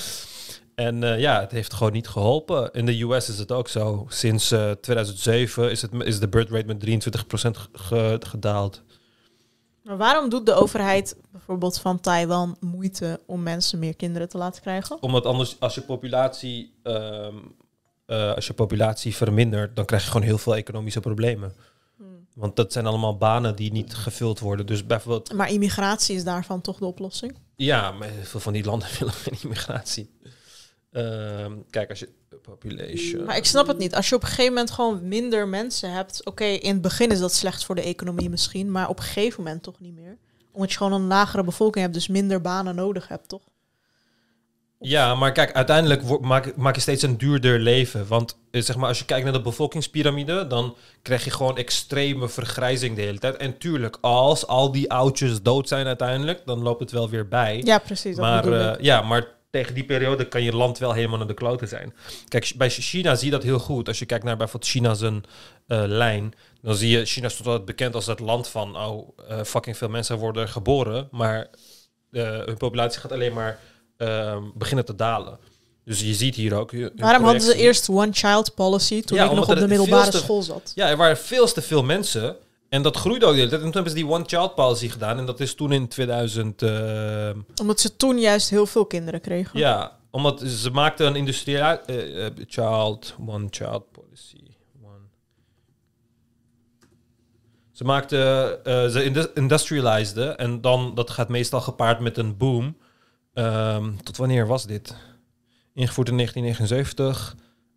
En 0.76 1.04
eh, 1.04 1.20
ja, 1.20 1.40
het 1.40 1.52
heeft 1.52 1.74
gewoon 1.74 1.94
niet 1.94 2.08
geholpen. 2.08 2.72
In 2.72 2.86
de 2.86 3.02
US 3.02 3.30
is 3.30 3.38
het 3.40 3.52
ook 3.52 3.68
zo. 3.68 4.06
Sinds 4.10 4.52
eh, 4.52 4.72
2007 4.72 5.72
is, 5.72 5.82
het, 5.82 5.92
is 6.04 6.20
de 6.20 6.28
birth 6.28 6.50
rate 6.50 6.66
met 6.66 7.06
23% 7.48 7.50
ge- 7.74 8.18
gedaald. 8.28 8.82
Maar 9.84 9.98
waarom 9.98 10.30
doet 10.30 10.46
de 10.46 10.54
overheid 10.54 11.16
bijvoorbeeld 11.32 11.80
van 11.80 12.00
Taiwan 12.00 12.58
moeite 12.60 13.20
om 13.26 13.44
mensen 13.44 13.80
meer 13.80 13.96
kinderen 13.96 14.30
te 14.30 14.38
laten 14.38 14.62
krijgen? 14.62 15.02
Omdat 15.02 15.26
anders, 15.26 15.56
als 15.60 15.76
je 15.76 15.82
populatie, 15.82 16.74
ehm, 16.84 17.34
eh, 18.06 18.34
als 18.34 18.48
je 18.48 18.54
populatie 18.54 19.16
vermindert, 19.16 19.76
dan 19.76 19.86
krijg 19.86 20.04
je 20.04 20.12
gewoon 20.12 20.28
heel 20.28 20.38
veel 20.38 20.56
economische 20.56 21.00
problemen. 21.00 21.54
Want 22.34 22.56
dat 22.56 22.74
zijn 22.74 22.86
allemaal 22.86 23.18
banen 23.18 23.56
die 23.56 23.72
niet 23.72 23.94
gevuld 23.94 24.40
worden. 24.40 24.66
Dus 24.66 24.86
bijvoorbeeld, 24.86 25.34
Maar 25.34 25.50
immigratie 25.52 26.16
is 26.16 26.24
daarvan 26.24 26.62
toch 26.62 26.78
de 26.78 26.86
oplossing? 26.86 27.36
ja, 27.56 27.92
maar 27.92 28.10
veel 28.24 28.40
van 28.40 28.54
die 28.54 28.64
landen 28.64 28.88
willen 29.00 29.14
geen 29.14 29.38
immigratie. 29.42 30.10
Ehm, 30.92 31.54
kijk, 31.70 31.90
als 31.90 32.00
je 32.00 32.10
population. 32.42 33.24
Maar 33.26 33.38
ik 33.38 33.46
snap 33.46 33.68
het 33.68 33.78
niet. 33.78 33.96
Als 33.96 34.10
je 34.10 34.16
op 34.16 34.22
een 34.22 34.28
gegeven 34.28 34.54
moment 34.54 34.72
gewoon 34.72 35.08
minder 35.08 35.48
mensen 35.48 35.92
hebt. 35.92 36.26
Oké, 36.26 36.44
in 36.44 36.74
het 36.74 36.82
begin 36.82 37.12
is 37.12 37.20
dat 37.20 37.34
slecht 37.34 37.64
voor 37.66 37.76
de 37.76 37.82
economie 37.82 38.30
misschien. 38.30 38.72
Maar 38.72 38.90
op 38.90 38.98
een 38.98 39.04
gegeven 39.04 39.44
moment 39.44 39.64
toch 39.64 39.80
niet 39.80 39.96
meer. 39.96 40.18
Omdat 40.52 40.72
je 40.72 40.78
gewoon 40.78 40.94
een 40.94 41.08
lagere 41.08 41.44
bevolking 41.44 41.82
hebt. 41.84 41.94
Dus 41.94 42.08
minder 42.08 42.42
banen 42.42 42.76
nodig 42.76 43.08
hebt, 43.08 43.28
toch? 43.28 43.42
Ja, 44.86 45.16
maar 45.16 45.32
kijk, 45.32 45.54
uiteindelijk 45.54 46.20
maak, 46.20 46.56
maak 46.56 46.76
je 46.76 46.82
steeds 46.82 47.04
een 47.04 47.18
duurder 47.18 47.60
leven. 47.60 48.08
Want 48.08 48.38
eh, 48.52 48.62
zeg 48.62 48.76
maar, 48.76 48.88
als 48.88 49.00
je 49.00 49.06
kijkt 49.06 49.24
naar 49.24 49.34
de 49.34 49.42
bevolkingspyramide, 49.42 50.48
dan 50.48 50.76
krijg 51.02 51.24
je 51.24 51.32
gewoon 51.32 51.58
extreme 51.58 52.30
vergrijzing 52.30 52.96
de 52.96 53.02
hele 53.02 53.20
tijd. 53.20 53.36
En 53.36 53.58
tuurlijk, 53.58 53.98
als 54.02 54.48
al 54.48 54.72
die 54.72 54.92
oudjes 54.92 55.42
dood 55.42 55.68
zijn 55.68 55.88
uiteindelijk, 55.88 56.42
dan 56.46 56.62
loopt 56.62 56.80
het 56.80 56.92
wel 56.92 57.10
weer 57.10 57.28
bij. 57.28 57.62
Ja, 57.64 57.78
precies, 57.78 58.18
Maar, 58.18 58.52
eh, 58.54 58.84
ja, 58.84 59.02
maar 59.02 59.28
tegen 59.50 59.74
die 59.74 59.84
periode 59.84 60.28
kan 60.28 60.44
je 60.44 60.56
land 60.56 60.78
wel 60.78 60.94
helemaal 60.94 61.18
naar 61.18 61.28
de 61.28 61.34
kloten 61.34 61.68
zijn. 61.68 61.94
Kijk, 62.28 62.54
bij 62.58 62.70
China 62.70 63.16
zie 63.16 63.26
je 63.26 63.32
dat 63.32 63.44
heel 63.44 63.60
goed. 63.60 63.88
Als 63.88 64.00
je 64.00 64.06
kijkt 64.06 64.24
naar 64.24 64.38
bijvoorbeeld 64.38 64.72
China 64.72 64.94
zijn 64.94 65.24
eh, 65.68 65.84
lijn, 65.86 66.34
dan 66.62 66.76
zie 66.76 66.98
je 66.98 67.06
China 67.06 67.28
is 67.28 67.36
tot 67.36 67.48
altijd 67.48 67.66
bekend 67.66 67.96
als 67.96 68.06
het 68.06 68.20
land 68.20 68.48
van, 68.48 68.78
oh, 68.78 69.10
fucking 69.46 69.78
veel 69.78 69.90
mensen 69.90 70.18
worden 70.18 70.50
geboren, 70.50 71.08
maar 71.12 71.50
hun 72.12 72.58
populatie 72.58 73.02
gaat 73.02 73.12
alleen 73.12 73.34
maar 73.34 73.60
ehm, 74.08 74.44
beginnen 74.54 74.86
te 74.86 74.96
dalen. 74.96 75.38
Dus 75.86 76.00
je 76.02 76.14
ziet 76.14 76.36
hier 76.36 76.54
ook. 76.54 76.72
Waarom 76.96 77.24
hadden 77.24 77.42
ze 77.42 77.56
eerst 77.56 77.90
one-child 77.90 78.56
policy 78.56 79.02
toen 79.02 79.20
ik 79.20 79.32
nog 79.32 79.50
op 79.50 79.56
de 79.56 79.68
middelbare 79.68 80.12
te- 80.12 80.18
school 80.18 80.42
zat? 80.42 80.72
Ja, 80.76 80.90
er 80.90 80.98
waren 80.98 81.18
veel 81.18 81.46
te 81.52 81.62
veel 81.62 81.84
mensen. 81.84 82.36
En 82.70 82.82
dat 82.82 82.98
groeide 82.98 83.26
ook 83.26 83.32
de 83.32 83.38
hele 83.38 83.50
tijd. 83.50 83.62
En 83.62 83.72
toen 83.72 83.84
hebben 83.84 84.00
ze 84.00 84.06
die 84.06 84.14
one-child 84.16 84.56
policy 84.56 84.90
gedaan. 84.90 85.18
En 85.18 85.26
dat 85.26 85.40
is 85.40 85.56
toen 85.56 85.72
in 85.72 85.88
2000... 85.88 86.62
ehm, 86.62 87.38
Omdat 87.62 87.80
ze 87.80 87.96
toen 87.96 88.20
juist 88.20 88.50
heel 88.50 88.66
veel 88.66 88.86
kinderen 88.86 89.22
kregen. 89.22 89.60
ja, 89.60 89.98
omdat 90.12 90.42
ze 90.42 90.70
maakten 90.70 91.08
een 91.08 91.16
industriële 91.16 91.82
eh, 91.86 92.26
eh, 92.26 92.34
child, 92.48 93.16
one 93.28 93.48
child 93.50 93.92
policy. 93.92 94.38
One. 94.84 94.98
Ze 97.72 97.84
maakten, 97.84 98.64
eh, 98.66 98.88
ze 98.88 99.04
indu- 99.04 99.32
industrializeden 99.34 100.38
en 100.38 100.62
dan, 100.62 100.92
dat 100.96 101.10
gaat 101.10 101.30
meestal 101.30 101.62
gepaard 101.62 102.00
met 102.00 102.18
een 102.18 102.38
boom. 102.38 102.78
Ehm, 103.34 103.96
tot 104.04 104.18
wanneer 104.18 104.48
was 104.48 104.66
dit? 104.66 104.96
Ingevoerd 105.74 106.10
in 106.10 106.16
1979. 106.16 107.36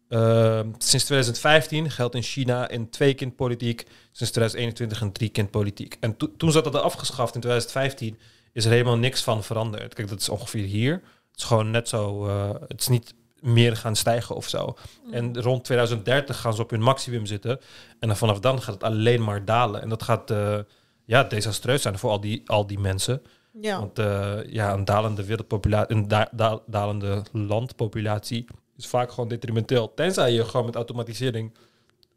Ehm, 0.09 0.69
sinds 0.79 1.05
2015 1.05 1.91
geldt 1.91 2.15
in 2.15 2.23
China 2.23 2.73
een 2.73 2.91
twee-kind-politiek. 2.91 3.81
Sinds 4.13 4.33
2021 4.33 5.01
een 5.01 5.13
drie-kind-politiek. 5.13 5.97
En 6.01 6.17
to- 6.17 6.33
toen 6.37 6.53
zat 6.53 6.65
dat 6.65 6.75
er 6.75 6.81
afgeschaft 6.81 7.35
in 7.35 7.41
2015. 7.41 8.19
Is 8.53 8.65
er 8.65 8.71
helemaal 8.71 8.97
niks 8.99 9.23
van 9.23 9.45
veranderd. 9.45 9.95
Kijk, 9.95 10.09
dat 10.09 10.21
is 10.21 10.29
ongeveer 10.29 10.65
hier. 10.65 10.93
Het 10.93 11.41
is 11.41 11.45
gewoon 11.45 11.71
net 11.71 11.89
zo. 11.89 12.27
eh, 12.27 12.51
het 12.69 12.81
is 12.81 12.89
niet 12.89 13.15
meer 13.41 13.77
gaan 13.77 13.97
stijgen 13.97 14.35
of 14.37 14.49
zo. 14.49 14.77
En 15.11 15.41
rond 15.43 15.65
2030 15.65 16.41
gaan 16.41 16.55
ze 16.55 16.63
op 16.63 16.71
hun 16.71 16.83
maximum 16.83 17.27
zitten. 17.27 17.61
En 18.01 18.09
dan 18.09 18.17
vanaf 18.17 18.41
dan 18.41 18.63
gaat 18.63 18.75
het 18.75 18.83
alleen 18.83 19.25
maar 19.25 19.45
dalen. 19.45 19.83
En 19.83 19.89
dat 19.89 20.03
gaat 20.03 20.31
eh, 20.31 20.59
ja, 21.05 21.23
desastreus 21.25 21.83
zijn 21.83 21.99
voor 21.99 22.11
al 22.11 22.21
die, 22.21 22.43
al 22.47 22.67
die 22.67 22.79
mensen. 22.79 23.23
Ja. 23.61 23.79
Want 23.79 23.99
eh, 23.99 24.35
ja, 24.47 24.73
een 24.73 24.85
dalende 24.85 25.25
wereldpopulatie, 25.25 25.97
een 25.97 26.09
da- 26.09 26.29
da- 26.33 26.61
dalende 26.67 27.23
landpopulatie 27.33 28.47
is 28.77 28.87
vaak 28.87 29.11
gewoon 29.11 29.29
detrimenteel. 29.29 29.95
Tenzij 29.95 30.33
je 30.33 30.45
gewoon 30.45 30.67
met 30.67 30.75
automatisering 30.75 31.53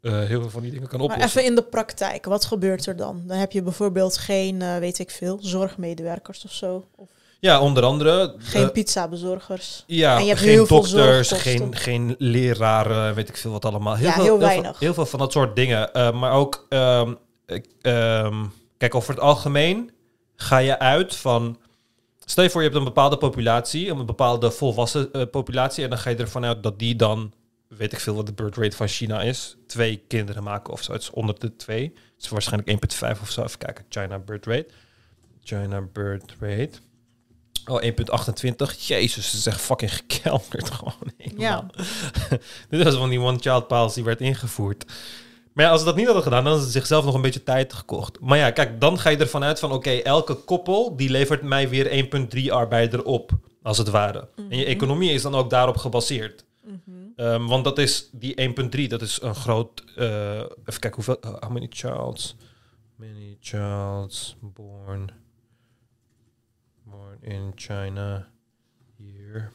eh, 0.00 0.12
heel 0.12 0.40
veel 0.40 0.50
van 0.50 0.62
die 0.62 0.70
dingen 0.70 0.88
kan 0.88 0.98
Maar 1.00 1.08
oplossen. 1.08 1.40
even 1.40 1.50
in 1.50 1.56
de 1.56 1.62
praktijk, 1.62 2.24
wat 2.24 2.44
gebeurt 2.44 2.86
er 2.86 2.96
dan? 2.96 3.22
Dan 3.26 3.36
heb 3.36 3.52
je 3.52 3.62
bijvoorbeeld 3.62 4.18
geen, 4.18 4.62
eh, 4.62 4.76
weet 4.78 4.98
ik 4.98 5.10
veel, 5.10 5.38
zorgmedewerkers 5.40 6.44
of 6.44 6.52
zo. 6.52 6.84
Of 6.96 7.08
Ja, 7.40 7.60
onder 7.60 7.82
andere. 7.84 8.34
geen 8.38 8.64
eh, 8.64 8.70
pizzabezorgers. 8.70 9.84
Ja, 9.86 10.16
en 10.16 10.22
je 10.22 10.28
hebt 10.28 10.40
geen 10.40 10.48
heel 10.50 10.66
dokters, 10.66 11.32
geen, 11.32 11.76
geen 11.76 12.14
leraren, 12.18 13.14
weet 13.14 13.28
ik 13.28 13.36
veel 13.36 13.50
wat 13.50 13.64
allemaal. 13.64 13.94
Heel 13.96 14.06
Ja, 14.06 14.12
veel, 14.14 14.22
heel 14.24 14.38
weinig. 14.38 14.78
Heel, 14.78 14.94
veel 14.94 15.06
van 15.06 15.18
dat 15.18 15.32
soort 15.32 15.56
dingen. 15.56 15.90
Maar 16.18 16.32
ook, 16.32 16.66
ehm, 16.68 17.14
ik, 17.46 17.66
ehm, 17.80 18.44
kijk, 18.78 18.94
over 18.94 19.10
het 19.14 19.20
algemeen 19.22 19.90
ga 20.42 20.58
je 20.58 20.78
uit 20.78 21.16
van... 21.16 21.58
Stel 22.24 22.44
je 22.44 22.50
voor, 22.50 22.60
je 22.60 22.66
hebt 22.66 22.80
een 22.80 22.86
bepaalde 22.86 23.16
populatie, 23.16 23.90
een 23.90 24.06
bepaalde 24.06 24.50
volwassen 24.50 25.12
eh, 25.12 25.22
populatie... 25.30 25.84
en 25.84 25.90
dan 25.90 25.98
ga 25.98 26.10
je 26.10 26.16
ervan 26.16 26.44
uit 26.44 26.62
dat 26.62 26.78
die 26.78 26.96
dan, 26.96 27.32
weet 27.68 27.92
ik 27.92 28.00
veel 28.00 28.14
wat 28.14 28.26
de 28.26 28.32
birth 28.32 28.56
rate 28.56 28.76
van 28.76 28.88
China 28.88 29.22
is... 29.22 29.56
twee 29.66 30.04
kinderen 30.08 30.42
maken 30.42 30.72
of 30.72 30.82
zo. 30.82 30.92
Het 30.92 31.02
is 31.02 31.10
onder 31.10 31.38
de 31.38 31.56
twee. 31.56 31.92
Het 32.14 32.24
is 32.24 32.28
waarschijnlijk 32.28 32.92
1,5 33.16 33.22
of 33.22 33.30
zo. 33.30 33.42
Even 33.42 33.58
kijken, 33.58 33.84
China 33.88 34.18
birth 34.18 34.46
rate. 34.46 34.68
China 35.42 35.80
birth 35.92 36.34
rate... 36.40 36.78
Oh, 37.66 37.82
1.28. 37.82 37.90
Jezus, 38.78 39.26
het 39.26 39.34
is 39.34 39.46
echt 39.46 39.60
fucking 39.60 39.94
gekelderd 39.94 40.70
gewoon. 40.74 41.12
helemaal. 41.16 41.66
Dit 42.70 42.82
was 42.82 42.94
van 42.94 43.10
die 43.10 43.20
one-child 43.20 43.66
policy 43.66 44.02
werd 44.02 44.20
ingevoerd. 44.20 44.84
Maar 45.52 45.64
ja, 45.64 45.70
als 45.70 45.80
ze 45.80 45.86
dat 45.86 45.96
niet 45.96 46.04
hadden 46.04 46.22
gedaan, 46.22 46.42
dan 46.42 46.52
hadden 46.52 46.70
ze 46.70 46.78
zichzelf 46.78 47.04
nog 47.04 47.14
een 47.14 47.20
beetje 47.22 47.42
tijd 47.42 47.72
gekocht. 47.72 48.20
Maar 48.20 48.38
ja, 48.38 48.50
kijk, 48.50 48.80
dan 48.80 48.98
ga 48.98 49.10
je 49.10 49.16
ervan 49.16 49.42
uit 49.44 49.58
van... 49.58 49.72
oké, 49.72 49.90
elke 49.90 50.34
koppel 50.34 50.96
die 50.96 51.10
levert 51.10 51.42
mij 51.42 51.68
weer 51.68 52.04
1.3 52.44 52.50
arbeider 52.52 53.04
op, 53.04 53.30
als 53.62 53.78
het 53.78 53.88
ware. 53.88 54.28
En 54.36 54.44
je 54.56 54.56
Mhm. 54.64 54.70
economie 54.70 55.10
is 55.12 55.22
dan 55.22 55.34
ook 55.34 55.50
daarop 55.50 55.76
gebaseerd. 55.76 56.44
Mhm. 56.64 56.78
Ehm, 57.16 57.46
want 57.46 57.64
dat 57.64 57.78
is 57.78 58.08
die 58.12 58.34
1.3, 58.40 58.86
dat 58.88 59.02
is 59.02 59.22
een 59.22 59.34
groot... 59.34 59.84
eh, 59.96 60.38
even 60.38 60.80
kijken, 60.80 60.94
hoeveel... 60.94 61.16
uh, 61.24 61.30
how 61.40 61.50
many 61.50 61.66
childs? 61.70 62.36
Many 62.96 63.36
childs 63.40 64.36
born... 64.40 65.10
Born 66.84 67.18
in 67.20 67.52
China 67.54 68.28
hier. 68.96 69.50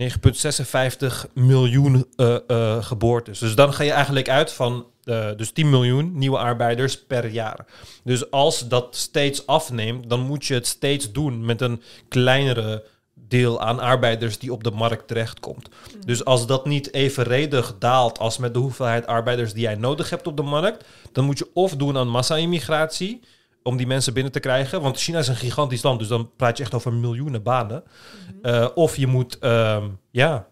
9,56 0.00 1.32
miljoen 1.34 2.06
eh, 2.16 2.36
eh, 2.46 2.84
geboortes. 2.84 3.38
Dus 3.38 3.54
dan 3.54 3.74
ga 3.74 3.82
je 3.82 3.90
eigenlijk 3.90 4.28
uit 4.28 4.52
van 4.52 4.86
eh, 5.04 5.28
dus 5.36 5.50
10 5.50 5.70
miljoen 5.70 6.18
nieuwe 6.18 6.38
arbeiders 6.38 7.04
per 7.04 7.28
jaar. 7.28 7.66
Dus 8.04 8.30
als 8.30 8.68
dat 8.68 8.96
steeds 8.96 9.46
afneemt, 9.46 10.10
dan 10.10 10.20
moet 10.20 10.46
je 10.46 10.54
het 10.54 10.66
steeds 10.66 11.12
doen 11.12 11.44
met 11.44 11.60
een 11.60 11.82
kleinere 12.08 12.84
deel 13.14 13.60
aan 13.60 13.80
arbeiders 13.80 14.38
die 14.38 14.52
op 14.52 14.64
de 14.64 14.70
markt 14.70 15.08
terechtkomt. 15.08 15.68
Mhm. 15.68 16.06
Dus 16.06 16.24
als 16.24 16.46
dat 16.46 16.66
niet 16.66 16.92
evenredig 16.92 17.74
daalt 17.78 18.18
als 18.18 18.38
met 18.38 18.54
de 18.54 18.60
hoeveelheid 18.60 19.06
arbeiders 19.06 19.52
die 19.52 19.62
jij 19.62 19.74
nodig 19.74 20.10
hebt 20.10 20.26
op 20.26 20.36
de 20.36 20.42
markt, 20.42 20.84
dan 21.12 21.24
moet 21.24 21.38
je 21.38 21.50
of 21.54 21.76
doen 21.76 21.96
aan 21.96 22.08
massa-immigratie 22.08 23.20
om 23.66 23.76
die 23.76 23.86
mensen 23.86 24.14
binnen 24.14 24.32
te 24.32 24.40
krijgen. 24.40 24.80
Want 24.80 24.98
China 24.98 25.18
is 25.18 25.28
een 25.28 25.36
gigantisch 25.36 25.82
land, 25.82 25.98
dus 25.98 26.08
dan 26.08 26.30
praat 26.36 26.56
je 26.56 26.62
echt 26.62 26.74
over 26.74 26.92
miljoenen 26.92 27.42
banen. 27.42 27.82
Mhm. 27.82 28.54
Eh, 28.54 28.68
of 28.74 28.96
je 28.96 29.06
moet, 29.06 29.38
ehm, 29.38 29.84
ja, 30.10 30.46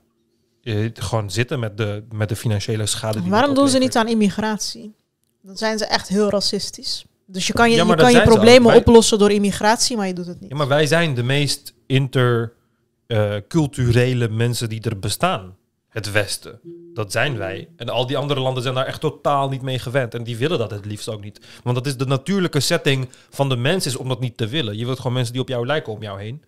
eh, 0.62 0.90
gewoon 0.94 1.30
zitten 1.30 1.60
met 1.60 1.76
de, 1.76 2.04
met 2.12 2.28
de 2.28 2.36
financiële 2.36 2.86
schade 2.86 3.20
die 3.22 3.30
Waarom 3.30 3.54
doen 3.54 3.68
ze 3.68 3.78
niet 3.78 3.96
aan 3.96 4.08
immigratie? 4.08 4.94
Dan 5.42 5.56
zijn 5.56 5.78
ze 5.78 5.86
echt 5.86 6.08
heel 6.08 6.30
racistisch. 6.30 7.04
Dus 7.26 7.46
je 7.46 7.52
kan 7.52 7.70
je, 7.70 7.76
Ja, 7.76 7.84
je, 7.84 7.94
kan 7.94 8.12
je 8.12 8.22
problemen 8.22 8.68
Wij- 8.68 8.76
oplossen 8.76 9.18
door 9.18 9.30
immigratie, 9.30 9.96
maar 9.96 10.06
je 10.06 10.14
doet 10.14 10.26
het 10.26 10.40
niet. 10.40 10.50
Ja, 10.50 10.56
maar 10.56 10.68
wij 10.68 10.86
zijn 10.86 11.14
de 11.14 11.22
meest 11.22 11.74
interculturele 11.86 14.28
mensen 14.28 14.68
die 14.68 14.80
er 14.80 14.98
bestaan. 14.98 15.56
Het 15.92 16.12
Westen. 16.12 16.60
Dat 16.94 17.12
zijn 17.12 17.38
wij. 17.38 17.68
En 17.76 17.88
al 17.88 18.06
die 18.06 18.16
andere 18.16 18.40
landen 18.40 18.62
zijn 18.62 18.74
daar 18.74 18.86
echt 18.86 19.00
totaal 19.00 19.48
niet 19.48 19.62
mee 19.62 19.78
gewend. 19.78 20.14
En 20.14 20.24
die 20.24 20.36
willen 20.36 20.58
dat 20.58 20.70
het 20.70 20.84
liefst 20.84 21.08
ook 21.08 21.22
niet. 21.22 21.40
Want 21.62 21.76
dat 21.76 21.86
is 21.86 21.96
de 21.96 22.06
natuurlijke 22.06 22.60
setting 22.60 23.08
van 23.30 23.48
de 23.48 23.56
mens 23.56 23.86
is 23.86 23.96
om 23.96 24.08
dat 24.08 24.20
niet 24.20 24.36
te 24.36 24.48
willen. 24.48 24.76
Je 24.76 24.84
wilt 24.84 24.96
gewoon 24.96 25.12
mensen 25.12 25.32
die 25.32 25.42
op 25.42 25.48
jou 25.48 25.66
lijken 25.66 25.92
om 25.92 26.02
jou 26.02 26.20
heen. 26.20 26.44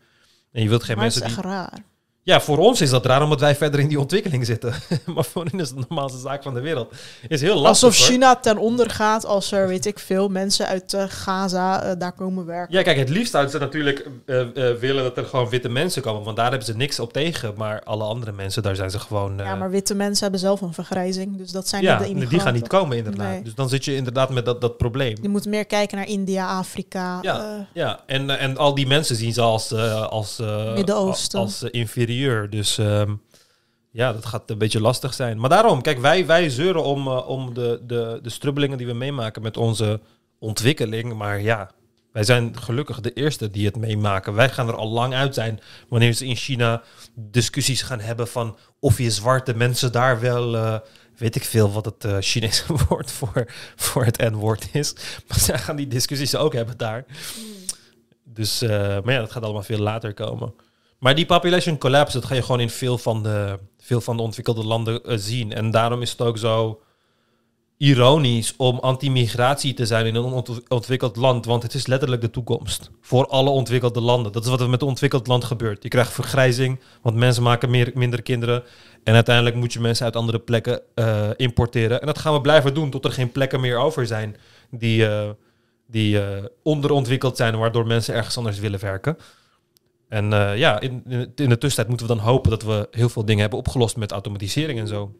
En 0.52 0.62
je 0.62 0.68
wilt 0.68 0.82
geen 0.82 0.96
maar 0.96 1.04
het 1.04 1.14
is 1.14 1.20
mensen 1.20 1.38
echt 1.38 1.48
die... 1.48 1.56
raar. 1.56 1.84
Ja, 2.26 2.40
voor 2.40 2.58
ons 2.58 2.80
is 2.80 2.90
dat 2.90 3.06
raar 3.06 3.22
omdat 3.22 3.40
wij 3.40 3.56
verder 3.56 3.80
in 3.80 3.88
die 3.88 4.00
ontwikkeling 4.00 4.46
zitten. 4.46 4.74
maar 5.14 5.24
voor 5.24 5.44
hen 5.44 5.60
is 5.60 5.68
het 5.68 5.78
de 5.78 5.84
normaalste 5.88 6.18
zaak 6.18 6.42
van 6.42 6.54
de 6.54 6.60
wereld. 6.60 6.92
Is 7.28 7.40
heel 7.40 7.60
lastig 7.60 7.68
Alsof 7.68 7.98
hoor. 7.98 8.06
China 8.06 8.36
ten 8.36 8.58
onder 8.58 8.90
gaat 8.90 9.26
als 9.26 9.52
er, 9.52 9.68
weet 9.68 9.86
ik 9.86 9.98
veel, 9.98 10.28
mensen 10.28 10.66
uit 10.66 10.94
eh, 10.94 11.04
Gaza 11.08 11.82
eh, 11.82 11.92
daar 11.98 12.12
komen 12.12 12.46
werken. 12.46 12.76
Ja, 12.76 12.82
kijk, 12.82 12.96
het 12.96 13.08
liefst 13.08 13.30
zouden 13.30 13.52
ze 13.52 13.58
natuurlijk 13.58 14.08
eh, 14.26 14.44
willen 14.80 15.02
dat 15.02 15.16
er 15.16 15.24
gewoon 15.24 15.48
witte 15.48 15.68
mensen 15.68 16.02
komen. 16.02 16.22
Want 16.24 16.36
daar 16.36 16.48
hebben 16.48 16.66
ze 16.66 16.76
niks 16.76 17.00
op 17.00 17.12
tegen. 17.12 17.52
Maar 17.56 17.82
alle 17.82 18.04
andere 18.04 18.32
mensen, 18.32 18.62
daar 18.62 18.76
zijn 18.76 18.90
ze 18.90 18.98
gewoon... 18.98 19.36
Ja, 19.36 19.54
maar 19.54 19.70
witte 19.70 19.94
mensen 19.94 20.22
hebben 20.22 20.40
zelf 20.40 20.60
een 20.60 20.74
vergrijzing, 20.74 21.36
dus 21.36 21.50
dat 21.50 21.68
zijn 21.68 21.82
ja, 21.82 21.96
de 21.96 22.02
die 22.02 22.12
immigranten. 22.12 22.46
gaan 22.46 22.54
niet 22.54 22.68
komen 22.68 22.96
inderdaad. 22.96 23.28
Nee. 23.28 23.42
Dus 23.42 23.54
dan 23.54 23.68
zit 23.68 23.84
je 23.84 23.94
inderdaad 23.96 24.30
met 24.30 24.44
dat, 24.44 24.60
dat 24.60 24.76
probleem. 24.76 25.16
Je 25.22 25.28
moet 25.28 25.46
meer 25.46 25.66
kijken 25.66 25.96
naar 25.96 26.08
India, 26.08 26.46
Afrika. 26.58 27.18
Ja, 27.22 27.68
ja. 27.72 28.00
En, 28.06 28.38
en 28.38 28.56
al 28.56 28.74
die 28.74 28.86
mensen 28.86 29.16
zien 29.16 29.32
ze 29.32 29.40
als, 29.40 29.72
als, 30.08 30.38
Midden-Oosten. 30.74 31.40
als 31.40 31.62
eh, 31.62 31.80
Dus 32.50 32.78
ehm, 32.78 33.14
ja, 33.90 34.12
dat 34.12 34.26
gaat 34.26 34.50
een 34.50 34.58
beetje 34.58 34.80
lastig 34.80 35.14
zijn. 35.14 35.38
Maar 35.38 35.50
daarom, 35.50 35.82
kijk, 35.82 35.98
wij, 35.98 36.26
wij 36.26 36.50
zeuren 36.50 36.84
om, 36.84 37.06
eh, 37.06 37.28
om 37.28 37.54
de, 37.54 37.80
de, 37.86 38.18
de 38.22 38.30
strubbelingen 38.30 38.78
die 38.78 38.86
we 38.86 38.92
meemaken 38.92 39.42
met 39.42 39.56
onze 39.56 40.00
ontwikkeling. 40.38 41.12
Maar 41.14 41.40
ja, 41.40 41.70
wij 42.12 42.24
zijn 42.24 42.56
gelukkig 42.58 43.00
de 43.00 43.12
eerste 43.12 43.50
die 43.50 43.66
het 43.66 43.76
meemaken. 43.76 44.34
Wij 44.34 44.48
gaan 44.48 44.68
er 44.68 44.76
al 44.76 44.88
lang 44.88 45.14
uit 45.14 45.34
zijn 45.34 45.60
wanneer 45.88 46.12
ze 46.12 46.26
in 46.26 46.36
China 46.36 46.82
discussies 47.14 47.82
gaan 47.82 48.00
hebben 48.00 48.28
van 48.28 48.56
of 48.80 48.98
je 48.98 49.10
zwarte 49.10 49.56
mensen 49.56 49.92
daar 49.92 50.20
wel... 50.20 50.56
eh, 50.56 50.78
Weet 51.16 51.34
ik 51.36 51.44
veel 51.44 51.72
wat 51.72 51.84
het 51.84 52.04
eh, 52.04 52.16
Chinese 52.20 52.64
woord 52.88 53.10
voor, 53.10 53.44
voor 53.76 54.04
het 54.04 54.18
N-woord 54.18 54.68
is. 54.72 54.94
Maar 55.28 55.38
zij 55.38 55.58
gaan 55.58 55.76
die 55.76 55.86
discussies 55.88 56.36
ook 56.36 56.52
hebben 56.52 56.76
daar. 56.76 57.04
Dus, 58.24 58.62
eh, 58.62 58.70
maar 58.78 59.12
ja, 59.12 59.20
dat 59.20 59.32
gaat 59.32 59.42
allemaal 59.42 59.62
veel 59.62 59.78
later 59.78 60.14
komen. 60.14 60.54
Maar 61.04 61.14
die 61.14 61.26
population 61.26 61.78
collapse, 61.78 62.18
dat 62.18 62.28
ga 62.28 62.34
je 62.34 62.42
gewoon 62.42 62.60
in 62.60 62.70
veel 62.70 62.98
van 62.98 63.22
de, 63.22 63.58
veel 63.78 64.00
van 64.00 64.16
de 64.16 64.22
ontwikkelde 64.22 64.64
landen 64.64 65.04
eh, 65.04 65.16
zien. 65.16 65.52
En 65.52 65.70
daarom 65.70 66.02
is 66.02 66.10
het 66.10 66.20
ook 66.20 66.38
zo 66.38 66.80
ironisch 67.76 68.54
om 68.56 68.78
anti-migratie 68.78 69.74
te 69.74 69.86
zijn 69.86 70.06
in 70.06 70.14
een 70.14 70.24
ont- 70.24 70.68
ontwikkeld 70.68 71.16
land. 71.16 71.44
Want 71.44 71.62
het 71.62 71.74
is 71.74 71.86
letterlijk 71.86 72.20
de 72.22 72.30
toekomst 72.30 72.90
voor 73.00 73.26
alle 73.26 73.50
ontwikkelde 73.50 74.00
landen. 74.00 74.32
Dat 74.32 74.44
is 74.44 74.50
wat 74.50 74.60
er 74.60 74.70
met 74.70 74.82
een 74.82 74.88
ontwikkeld 74.88 75.26
land 75.26 75.44
gebeurt. 75.44 75.82
Je 75.82 75.88
krijgt 75.88 76.12
vergrijzing, 76.12 76.80
want 77.02 77.16
mensen 77.16 77.42
maken 77.42 77.70
meer, 77.70 77.90
minder 77.94 78.22
kinderen. 78.22 78.62
En 79.02 79.14
uiteindelijk 79.14 79.56
moet 79.56 79.72
je 79.72 79.80
mensen 79.80 80.04
uit 80.04 80.16
andere 80.16 80.38
plekken 80.38 80.80
eh, 80.94 81.28
importeren. 81.36 82.00
En 82.00 82.06
dat 82.06 82.18
gaan 82.18 82.32
we 82.32 82.40
blijven 82.40 82.74
doen 82.74 82.90
tot 82.90 83.04
er 83.04 83.12
geen 83.12 83.32
plekken 83.32 83.60
meer 83.60 83.78
over 83.78 84.06
zijn 84.06 84.36
die, 84.70 85.06
eh, 85.06 85.28
die 85.86 86.20
onderontwikkeld 86.62 87.36
zijn, 87.36 87.58
waardoor 87.58 87.86
mensen 87.86 88.14
ergens 88.14 88.36
anders 88.36 88.58
willen 88.58 88.80
werken. 88.80 89.16
En 90.08 90.32
eh, 90.32 90.58
ja, 90.58 90.80
in, 90.80 91.02
in, 91.06 91.48
de 91.48 91.58
tussentijd 91.58 91.88
moeten 91.88 92.06
we 92.06 92.14
dan 92.14 92.24
hopen 92.24 92.50
dat 92.50 92.62
we 92.62 92.88
heel 92.90 93.08
veel 93.08 93.24
dingen 93.24 93.40
hebben 93.40 93.58
opgelost 93.58 93.96
met 93.96 94.12
automatisering 94.12 94.78
en 94.78 94.88
zo. 94.88 95.14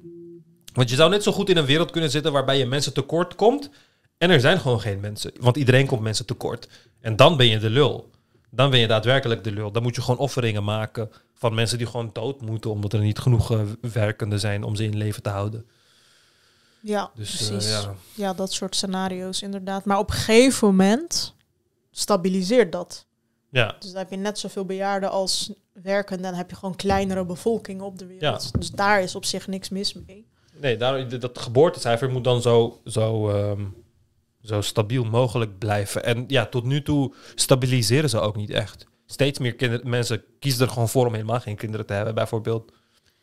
Want 0.72 0.90
je 0.90 0.96
zou 0.96 1.10
net 1.10 1.22
zo 1.22 1.32
goed 1.32 1.48
in 1.48 1.56
een 1.56 1.64
wereld 1.64 1.90
kunnen 1.90 2.10
zitten 2.10 2.32
waarbij 2.32 2.58
je 2.58 2.66
mensen 2.66 2.92
tekort 2.92 3.34
komt. 3.34 3.70
En 4.18 4.30
er 4.30 4.40
zijn 4.40 4.60
gewoon 4.60 4.80
geen 4.80 5.00
mensen. 5.00 5.32
Want 5.40 5.56
iedereen 5.56 5.86
komt 5.86 6.00
mensen 6.00 6.26
tekort. 6.26 6.68
En 7.00 7.16
dan 7.16 7.36
ben 7.36 7.46
je 7.46 7.58
de 7.58 7.70
lul. 7.70 8.10
Dan 8.50 8.70
ben 8.70 8.80
je 8.80 8.86
daadwerkelijk 8.86 9.44
de 9.44 9.52
lul. 9.52 9.70
Dan 9.72 9.82
moet 9.82 9.94
je 9.94 10.00
gewoon 10.02 10.20
offeringen 10.20 10.64
maken 10.64 11.10
van 11.34 11.54
mensen 11.54 11.78
die 11.78 11.86
gewoon 11.86 12.10
dood 12.12 12.40
moeten. 12.40 12.70
Omdat 12.70 12.92
er 12.92 13.00
niet 13.00 13.18
genoeg 13.18 13.50
eh, 13.50 13.60
werkenden 13.92 14.40
zijn 14.40 14.62
om 14.62 14.76
ze 14.76 14.84
in 14.84 14.96
leven 14.96 15.22
te 15.22 15.28
houden. 15.28 15.66
Ja, 16.80 17.10
Dus, 17.14 17.40
eh, 17.40 17.48
precies. 17.48 17.70
ja. 17.70 17.94
ja. 18.14 18.32
dat 18.32 18.52
soort 18.52 18.76
scenario's 18.76 19.42
inderdaad. 19.42 19.84
Maar 19.84 19.98
op 19.98 20.08
een 20.10 20.16
gegeven 20.16 20.68
moment 20.68 21.34
stabiliseert 21.90 22.72
dat. 22.72 23.06
Ja. 23.54 23.76
Dus 23.78 23.90
dan 23.90 23.98
heb 23.98 24.10
je 24.10 24.16
net 24.16 24.38
zoveel 24.38 24.64
bejaarden 24.64 25.10
als 25.10 25.52
werkenden. 25.72 26.26
Dan 26.26 26.34
heb 26.34 26.50
je 26.50 26.56
gewoon 26.56 26.76
kleinere 26.76 27.24
bevolkingen 27.24 27.84
op 27.84 27.98
de 27.98 28.06
wereld. 28.06 28.50
Dus 28.58 28.70
daar 28.70 29.02
is 29.02 29.14
op 29.14 29.24
zich 29.24 29.46
niks 29.46 29.68
mis 29.68 29.94
mee. 29.94 30.26
Nee, 30.60 30.76
daar, 30.76 31.18
dat 31.18 31.38
geboortecijfer 31.38 32.10
moet 32.10 32.24
dan 32.24 32.42
zo, 32.42 32.80
zo, 32.84 33.30
ehm, 33.30 33.64
zo 34.42 34.60
stabiel 34.60 35.04
mogelijk 35.04 35.58
blijven. 35.58 36.04
En 36.04 36.24
ja, 36.26 36.46
tot 36.46 36.64
nu 36.64 36.82
toe 36.82 37.14
stabiliseren 37.34 38.10
ze 38.10 38.20
ook 38.20 38.36
niet 38.36 38.50
echt. 38.50 38.86
Steeds 39.06 39.38
meer 39.38 39.80
mensen 39.82 40.24
kiezen 40.38 40.66
er 40.66 40.72
gewoon 40.72 40.88
voor 40.88 41.06
om 41.06 41.12
helemaal 41.12 41.40
geen 41.40 41.56
kinderen 41.56 41.86
te 41.86 41.92
hebben, 41.92 42.14
bijvoorbeeld. 42.14 42.72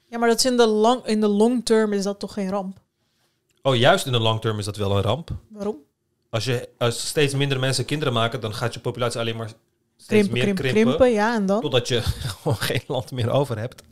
Ja, 0.10 0.18
maar 0.18 0.30
dat 0.30 0.38
is 0.38 0.46
in 0.46 0.58
de, 0.58 0.68
lang, 0.68 1.06
in 1.06 1.22
de 1.22 1.28
long 1.28 1.66
term 1.66 1.94
is 1.94 2.04
dat 2.04 2.20
toch 2.20 2.34
geen 2.34 2.50
ramp? 2.50 2.78
Oh, 3.62 3.76
juist 3.76 4.06
in 4.06 4.12
de 4.12 4.20
long 4.20 4.42
term 4.42 4.60
is 4.60 4.66
dat 4.66 4.78
wel 4.78 4.96
een 4.96 5.04
ramp. 5.04 5.30
Waarom? 5.50 5.78
Als, 6.30 6.44
je, 6.44 6.70
als 6.78 7.08
steeds 7.08 7.34
minder 7.34 7.60
mensen 7.60 7.86
kinderen 7.86 8.14
maken, 8.14 8.42
dan 8.42 8.54
gaat 8.54 8.74
je 8.74 8.80
populatie 8.80 9.20
alleen 9.20 9.38
maar 9.38 9.52
steeds 10.02 10.28
Krimpen, 10.28 10.34
meer 10.34 10.44
krimpen, 10.44 10.64
krimpen. 10.64 10.96
krimpen, 10.96 11.12
ja, 11.12 11.36
en 11.36 11.46
dan? 11.46 11.62
Totdat 11.62 11.88
je 11.88 12.02
gewoon 12.42 12.58
geen 12.58 12.84
land 12.88 13.12
meer 13.12 13.30
over 13.30 13.58
hebt. 13.58 13.84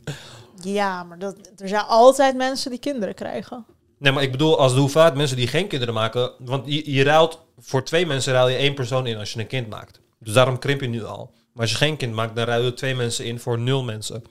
Ja, 0.62 1.04
maar 1.04 1.18
dat, 1.18 1.36
er 1.56 1.68
zijn 1.68 1.84
altijd 1.84 2.36
mensen 2.36 2.70
die 2.70 2.80
kinderen 2.80 3.14
krijgen. 3.14 3.64
Nee, 3.98 4.12
maar 4.12 4.22
ik 4.22 4.30
bedoel, 4.30 4.58
als 4.58 4.74
de 4.74 4.80
hoeveelheid 4.80 5.14
mensen 5.14 5.36
die 5.36 5.46
geen 5.46 5.68
kinderen 5.68 5.94
maken... 5.94 6.32
Want 6.38 6.66
je, 6.66 6.92
je 6.92 7.02
ruilt, 7.02 7.40
voor 7.58 7.84
twee 7.84 8.06
mensen 8.06 8.32
ruil 8.32 8.48
je 8.48 8.56
één 8.56 8.74
persoon 8.74 9.06
in 9.06 9.16
als 9.16 9.32
je 9.32 9.40
een 9.40 9.46
kind 9.46 9.68
maakt. 9.68 10.00
Dus 10.18 10.32
daarom 10.32 10.58
krimp 10.58 10.80
je 10.80 10.88
nu 10.88 11.04
al. 11.04 11.30
Maar 11.52 11.62
als 11.62 11.70
je 11.70 11.76
geen 11.76 11.96
kind 11.96 12.14
maakt, 12.14 12.36
dan 12.36 12.44
ruil 12.44 12.64
je 12.64 12.74
twee 12.74 12.94
mensen 12.94 13.24
in 13.24 13.38
voor 13.38 13.58
nul 13.58 13.82
mensen. 13.82 14.22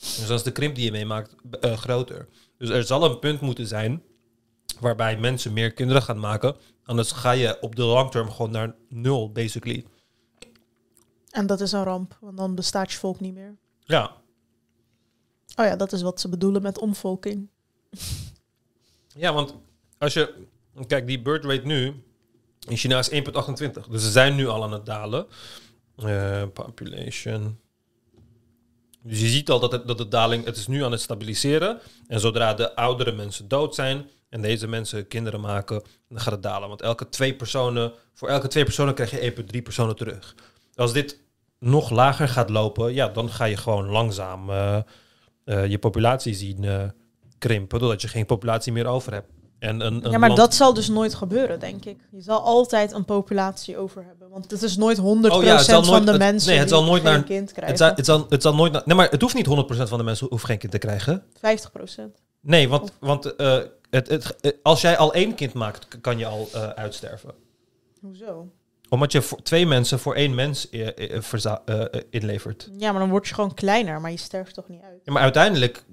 Dus 0.00 0.26
dan 0.26 0.36
is 0.36 0.42
de 0.42 0.52
krimp 0.52 0.74
die 0.74 0.84
je 0.84 0.90
meemaakt 0.90 1.34
eh, 1.60 1.76
groter. 1.76 2.28
Dus 2.58 2.68
er 2.68 2.84
zal 2.84 3.04
een 3.04 3.18
punt 3.18 3.40
moeten 3.40 3.66
zijn 3.66 4.02
waarbij 4.80 5.16
mensen 5.16 5.52
meer 5.52 5.72
kinderen 5.72 6.02
gaan 6.02 6.20
maken. 6.20 6.56
Anders 6.84 7.12
ga 7.12 7.30
je 7.30 7.56
op 7.60 7.76
de 7.76 7.82
long 7.82 8.10
term 8.10 8.30
gewoon 8.30 8.50
naar 8.50 8.74
nul, 8.88 9.32
basically. 9.32 9.84
En 11.32 11.46
dat 11.46 11.60
is 11.60 11.72
een 11.72 11.84
ramp, 11.84 12.16
want 12.20 12.36
dan 12.36 12.54
bestaat 12.54 12.92
je 12.92 12.98
volk 12.98 13.20
niet 13.20 13.34
meer. 13.34 13.56
Ja, 13.84 14.22
Oh 15.56 15.64
ja, 15.64 15.76
dat 15.76 15.92
is 15.92 16.02
wat 16.02 16.20
ze 16.20 16.28
bedoelen 16.28 16.62
met 16.62 16.78
omvolking. 16.78 17.48
Ja, 19.14 19.32
want 19.32 19.54
als 19.98 20.12
je... 20.12 20.34
Kijk, 20.86 21.06
die 21.06 21.22
birth 21.22 21.44
rate 21.44 21.66
nu 21.66 22.02
in 22.68 22.76
China 22.76 22.98
is 22.98 23.10
1,28. 23.10 23.16
Dus 23.90 24.02
ze 24.02 24.10
zijn 24.10 24.34
nu 24.34 24.48
al 24.48 24.62
aan 24.62 24.72
het 24.72 24.86
dalen. 24.86 25.26
Eh, 25.96 26.42
population. 26.52 27.58
Dus 29.02 29.20
je 29.20 29.26
ziet 29.26 29.50
al 29.50 29.60
dat, 29.60 29.72
het, 29.72 29.86
dat 29.86 29.98
de 29.98 30.08
daling... 30.08 30.44
Het 30.44 30.56
is 30.56 30.66
nu 30.66 30.84
aan 30.84 30.92
het 30.92 31.00
stabiliseren. 31.00 31.80
En 32.06 32.20
zodra 32.20 32.54
de 32.54 32.74
oudere 32.74 33.12
mensen 33.12 33.48
dood 33.48 33.74
zijn... 33.74 34.08
en 34.28 34.42
deze 34.42 34.68
mensen 34.68 35.08
kinderen 35.08 35.40
maken... 35.40 35.82
dan 36.08 36.20
gaat 36.20 36.32
het 36.32 36.42
dalen. 36.42 36.68
Want 36.68 36.82
elke 36.82 37.08
twee 37.08 37.34
personen... 37.34 37.92
Voor 38.12 38.28
elke 38.28 38.48
twee 38.48 38.64
personen 38.64 38.94
krijg 38.94 39.10
je 39.10 39.32
1,3 39.56 39.62
personen 39.62 39.96
terug. 39.96 40.34
Als 40.74 40.92
dit 40.92 41.18
nog 41.62 41.90
lager 41.90 42.28
gaat 42.28 42.50
lopen... 42.50 42.94
Ja, 42.94 43.08
dan 43.08 43.30
ga 43.30 43.44
je 43.44 43.56
gewoon 43.56 43.86
langzaam... 43.88 44.50
eh, 44.50 44.76
eh, 45.44 45.66
je 45.66 45.78
populatie 45.78 46.34
zien 46.34 46.64
eh, 46.64 46.82
krimpen... 47.38 47.78
doordat 47.78 48.02
je 48.02 48.08
geen 48.08 48.26
populatie 48.26 48.72
meer 48.72 48.86
over 48.86 49.12
hebt. 49.12 49.30
En 49.58 49.80
een, 49.80 50.04
een 50.04 50.10
ja, 50.10 50.18
maar 50.18 50.28
land- 50.28 50.40
dat 50.40 50.54
zal 50.54 50.74
dus 50.74 50.88
nooit 50.88 51.14
gebeuren, 51.14 51.60
denk 51.60 51.84
ik. 51.84 51.98
Je 52.10 52.20
zal 52.20 52.40
altijd 52.40 52.92
een 52.92 53.04
populatie 53.04 53.76
over 53.76 54.04
hebben. 54.06 54.28
Want 54.28 54.50
het 54.50 54.62
is 54.62 54.76
nooit 54.76 54.98
100% 54.98 55.02
Oh 55.02 55.04
ja, 55.42 55.56
het 55.56 55.64
zal 55.64 55.82
van 55.84 55.92
nooit- 55.92 56.04
de 56.04 56.10
het- 56.10 56.20
mensen 56.20 56.50
nee, 56.50 56.58
het 56.58 56.68
zal 56.68 56.84
nooit 56.84 57.02
geen 57.02 57.12
naar, 57.12 57.22
kind 57.22 57.52
krijgen. 57.52 57.68
Het 57.70 57.78
zal, 57.78 57.94
het, 57.94 58.06
zal, 58.06 58.26
het 58.28 58.42
zal 58.42 58.54
nooit 58.54 58.72
naar, 58.72 58.82
nee, 58.84 58.96
maar 58.96 59.10
het 59.10 59.20
hoeft 59.20 59.34
niet 59.34 59.46
100% 59.46 59.50
van 59.88 59.98
de 59.98 60.04
mensen 60.04 60.26
hoeft 60.30 60.44
geen 60.44 60.58
kind 60.58 60.72
te 60.72 60.78
krijgen. 60.78 61.22
50%. 61.36 61.40
Nee, 62.40 62.68
want, 62.68 62.92
want 63.00 63.24
het, 63.90 64.08
het, 64.08 64.36
als 64.62 64.80
jij 64.80 64.96
al 64.98 65.12
één 65.14 65.34
kind 65.34 65.52
maakt, 65.52 66.00
kan 66.00 66.18
je 66.18 66.26
al 66.26 66.48
uitsterven. 66.74 67.30
Hoezo? 68.00 68.48
Omdat 68.92 69.12
je 69.12 69.22
voor 69.22 69.42
twee 69.42 69.66
mensen 69.66 69.98
voor 69.98 70.14
één 70.14 70.34
mens 70.34 70.70
eh, 70.70 70.88
eh, 70.88 71.56
eh, 71.64 71.84
inlevert. 72.10 72.68
Ja, 72.78 72.90
maar 72.90 73.00
dan 73.00 73.10
word 73.10 73.28
je 73.28 73.34
gewoon 73.34 73.54
kleiner, 73.54 74.00
maar 74.00 74.10
je 74.10 74.16
sterft 74.16 74.54
toch 74.54 74.68
niet 74.68 74.82
uit. 74.82 75.00
Ja, 75.04 75.12
maar 75.12 75.22
uiteindelijk 75.22 75.84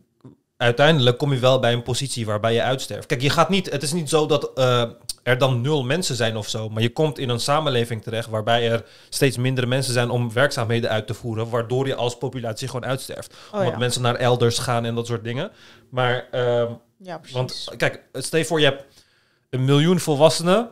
uiteindelijk 0.58 1.18
kom 1.18 1.34
je 1.34 1.40
wel 1.40 1.60
bij 1.60 1.74
een 1.74 1.84
positie 1.84 2.26
waarbij 2.26 2.54
je 2.54 2.62
uitsterft. 2.62 3.06
Kijk, 3.06 3.22
je 3.22 3.30
gaat 3.30 3.50
niet, 3.50 3.72
het 3.72 3.84
is 3.84 3.94
niet 3.94 4.10
zo 4.10 4.26
dat 4.26 4.52
er 5.24 5.38
dan 5.38 5.62
nul 5.62 5.84
mensen 5.84 6.16
zijn 6.16 6.38
of 6.38 6.50
zo, 6.50 6.70
maar 6.70 6.82
je 6.82 6.94
komt 6.94 7.18
in 7.18 7.30
een 7.30 7.40
samenleving 7.40 8.04
terecht 8.04 8.30
waarbij 8.30 8.72
er 8.72 8.86
steeds 9.10 9.38
minder 9.38 9.68
mensen 9.68 9.94
zijn 9.94 10.10
om 10.10 10.34
werkzaamheden 10.34 10.90
uit 10.90 11.08
te 11.08 11.14
voeren, 11.14 11.50
waardoor 11.50 11.88
je 11.88 11.96
als 11.96 12.18
populatie 12.18 12.68
gewoon 12.68 12.86
uitsterft. 12.86 13.36
Oh, 13.52 13.58
Omdat 13.58 13.74
ja. 13.74 13.78
mensen 13.78 14.02
naar 14.02 14.16
elders 14.16 14.58
gaan 14.58 14.86
en 14.86 14.96
dat 14.96 15.08
soort 15.08 15.24
dingen. 15.24 15.52
Maar, 15.90 16.28
ehm, 16.32 16.72
Ja, 16.98 17.18
precies. 17.18 17.36
want 17.36 17.68
kijk, 17.78 18.04
stel 18.12 18.40
je 18.40 18.46
voor 18.46 18.60
je 18.60 18.66
hebt 18.66 18.84
een 19.50 19.66
miljoen 19.66 20.00
volwassenen, 20.00 20.70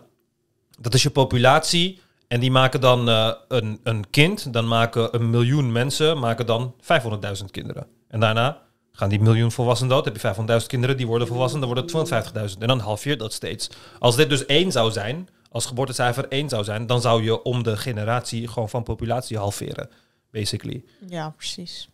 dat 0.80 0.94
is 0.94 1.04
je 1.04 1.10
populatie. 1.10 2.06
En 2.28 2.40
die 2.40 2.52
maken 2.52 2.82
dan 2.82 3.10
eh, 3.10 3.34
een, 3.48 3.80
een 3.84 4.10
kind. 4.10 4.54
Dan 4.54 4.68
maken 4.68 5.16
een 5.16 5.30
miljoen 5.30 5.72
mensen 5.72 6.20
maken 6.20 6.46
dan 6.46 6.76
500.000 6.82 7.46
kinderen. 7.52 7.88
En 8.08 8.20
daarna 8.20 8.62
gaan 8.92 9.10
die 9.10 9.20
miljoen 9.20 9.52
volwassenen 9.52 9.96
dood. 9.96 10.06
Heb 10.06 10.18
je 10.18 10.62
500.000 10.62 10.68
kinderen, 10.68 10.98
die 10.98 11.08
worden 11.08 11.28
volwassen, 11.28 11.60
dan 11.60 11.74
worden 11.74 12.00
het 12.00 12.54
250.000. 12.54 12.60
En 12.60 12.68
dan 12.68 12.80
halveert 12.80 13.20
dat 13.20 13.34
steeds. 13.34 13.70
Als 14.00 14.16
dit 14.16 14.30
dus 14.30 14.46
één 14.46 14.72
zou 14.72 14.92
zijn, 14.92 15.30
als 15.52 15.66
geboortecijfer 15.66 16.28
één 16.28 16.50
zou 16.50 16.64
zijn, 16.64 16.88
dan 16.88 17.02
zou 17.02 17.24
je 17.24 17.44
om 17.44 17.64
de 17.64 17.78
generatie 17.78 18.48
gewoon 18.48 18.70
van 18.70 18.84
populatie 18.84 19.38
halveren. 19.38 19.90
Basically. 20.32 20.84
Ja, 21.08 21.30
precies. 21.30 21.90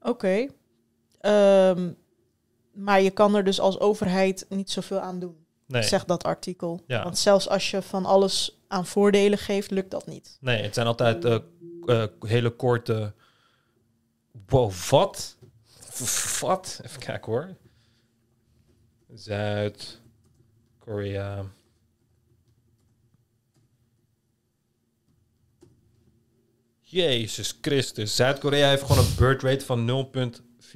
Oké. 0.00 0.46
Ehm, 1.20 1.90
maar 2.72 3.02
je 3.02 3.10
kan 3.10 3.34
er 3.34 3.44
dus 3.44 3.60
als 3.60 3.80
overheid 3.80 4.46
niet 4.48 4.70
zoveel 4.70 5.00
aan 5.00 5.18
doen. 5.18 5.41
Nee. 5.66 5.82
Zegt 5.82 6.08
dat 6.08 6.24
artikel. 6.24 6.82
Ja. 6.86 7.02
Want 7.02 7.18
zelfs 7.18 7.48
als 7.48 7.70
je 7.70 7.82
van 7.82 8.04
alles 8.04 8.60
aan 8.68 8.86
voordelen 8.86 9.38
geeft, 9.38 9.70
lukt 9.70 9.90
dat 9.90 10.06
niet. 10.06 10.36
Nee, 10.40 10.62
het 10.62 10.74
zijn 10.74 10.86
altijd 10.86 11.24
eh, 11.24 11.38
eh, 11.86 12.04
hele 12.20 12.50
korte. 12.50 13.12
Wow, 14.46 14.72
wat? 14.72 15.36
Wat? 16.40 16.80
Even 16.84 17.00
kijken 17.00 17.32
hoor. 17.32 17.56
Zuid-Korea. 19.14 21.44
Jezus 26.80 27.58
Christus. 27.60 28.16
Zuid-Korea 28.16 28.68
heeft 28.68 28.82
gewoon 28.82 29.04
een 29.04 29.14
birth 29.16 29.42
rate 29.42 29.64
van 29.64 29.84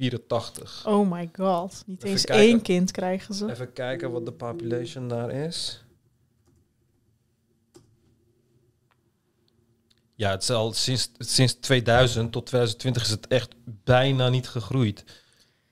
0,84. 0.01 0.83
Oh 0.83 1.11
my 1.11 1.29
god. 1.33 1.83
Niet 1.85 1.97
Even 1.97 2.09
eens 2.09 2.25
kijken. 2.25 2.45
één 2.45 2.61
kind 2.61 2.91
krijgen 2.91 3.33
ze. 3.35 3.51
Even 3.51 3.73
kijken 3.73 4.11
wat 4.11 4.25
de 4.25 4.31
population 4.31 5.07
daar 5.07 5.31
is. 5.31 5.85
Ja, 10.15 10.29
het 10.31 10.41
is 10.41 10.49
al 10.49 10.73
sinds, 10.73 11.11
sinds 11.17 11.53
2000 11.53 12.31
tot 12.31 12.45
2020 12.45 13.03
is 13.03 13.09
het 13.09 13.27
echt 13.27 13.55
bijna 13.63 14.29
niet 14.29 14.47
gegroeid. 14.47 15.03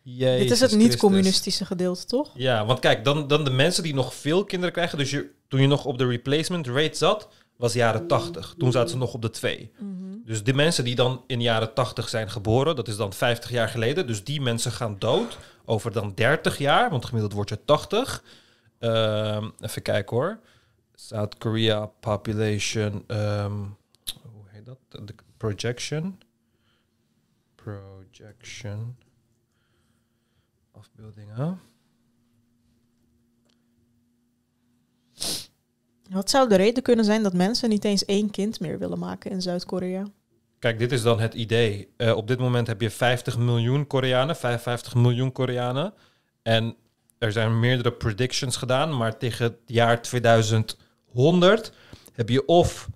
Jezus 0.02 0.42
Dit 0.42 0.52
is 0.52 0.60
het 0.60 0.76
niet-communistische 0.76 1.66
gedeelte, 1.66 2.06
toch? 2.06 2.32
Ja, 2.34 2.66
want 2.66 2.80
kijk, 2.80 3.04
dan, 3.04 3.28
dan 3.28 3.44
de 3.44 3.50
mensen 3.50 3.84
die 3.84 3.94
nog 3.94 4.14
veel 4.14 4.44
kinderen 4.44 4.74
krijgen. 4.74 4.98
Dus 4.98 5.10
je, 5.10 5.32
toen 5.48 5.62
je 5.62 5.68
nog 5.68 5.86
op 5.86 5.98
de 5.98 6.08
replacement 6.08 6.68
rate 6.68 6.98
zat, 6.98 7.28
was 7.58 7.74
jaren 7.74 8.08
80. 8.08 8.56
Toen 8.58 8.72
zaten 8.72 8.90
ze 8.90 8.98
nog 8.98 9.14
op 9.14 9.22
de 9.22 9.30
2. 9.30 9.72
Dus 10.26 10.44
de 10.44 10.54
mensen 10.54 10.84
die 10.84 10.96
dan 10.96 11.24
in 11.28 11.38
de 11.38 11.44
jaren 11.44 11.74
80 11.74 12.10
zijn 12.10 12.30
geboren, 12.30 12.76
dat 12.76 12.88
is 12.88 12.98
dan 12.98 13.14
50 13.14 13.50
jaar 13.50 13.70
geleden. 13.70 14.08
Dus 14.08 14.24
die 14.24 14.42
mensen 14.42 14.72
gaan 14.72 15.00
dood 15.00 15.38
over 15.66 15.92
dan 15.92 16.14
30 16.14 16.58
jaar, 16.58 16.90
want 16.90 17.06
gemiddeld 17.06 17.34
wordt 17.34 17.50
je 17.50 17.66
80. 17.66 18.24
Ehm, 18.80 19.50
even 19.60 19.82
kijken 19.82 20.16
hoor. 20.16 20.40
South 20.96 21.38
Korea 21.38 21.86
population. 21.86 23.04
ehm, 23.08 23.62
hoe 24.22 24.46
heet 24.46 24.66
dat? 24.66 24.78
De 24.90 25.16
projection. 25.38 26.20
Projection. 27.56 28.98
Afbeeldingen. 30.72 31.60
Wat 36.10 36.30
zou 36.30 36.50
de 36.50 36.56
reden 36.56 36.84
kunnen 36.84 37.06
zijn 37.06 37.24
dat 37.24 37.34
mensen 37.34 37.70
niet 37.70 37.84
eens 37.84 38.06
één 38.06 38.32
kind 38.32 38.60
meer 38.60 38.80
willen 38.80 39.00
maken 39.00 39.32
in 39.32 39.42
Zuid-Korea? 39.42 40.08
Kijk, 40.60 40.80
dit 40.80 40.92
is 40.92 41.02
dan 41.02 41.20
het 41.20 41.34
idee. 41.34 41.88
Eh, 41.98 42.16
op 42.16 42.28
dit 42.28 42.40
moment 42.40 42.68
heb 42.68 42.82
je 42.82 42.90
50 42.90 43.38
miljoen 43.38 43.88
Koreanen, 43.88 44.36
55 44.36 44.96
miljoen 44.96 45.32
Koreanen. 45.32 45.94
En 46.42 46.76
er 47.18 47.32
zijn 47.32 47.60
meerdere 47.60 47.92
predictions 47.92 48.56
gedaan, 48.56 48.98
maar 48.98 49.18
tegen 49.18 49.46
het 49.46 49.58
jaar 49.66 50.02
2100 50.02 51.72
heb 52.14 52.30
je 52.30 52.46
of 52.46 52.88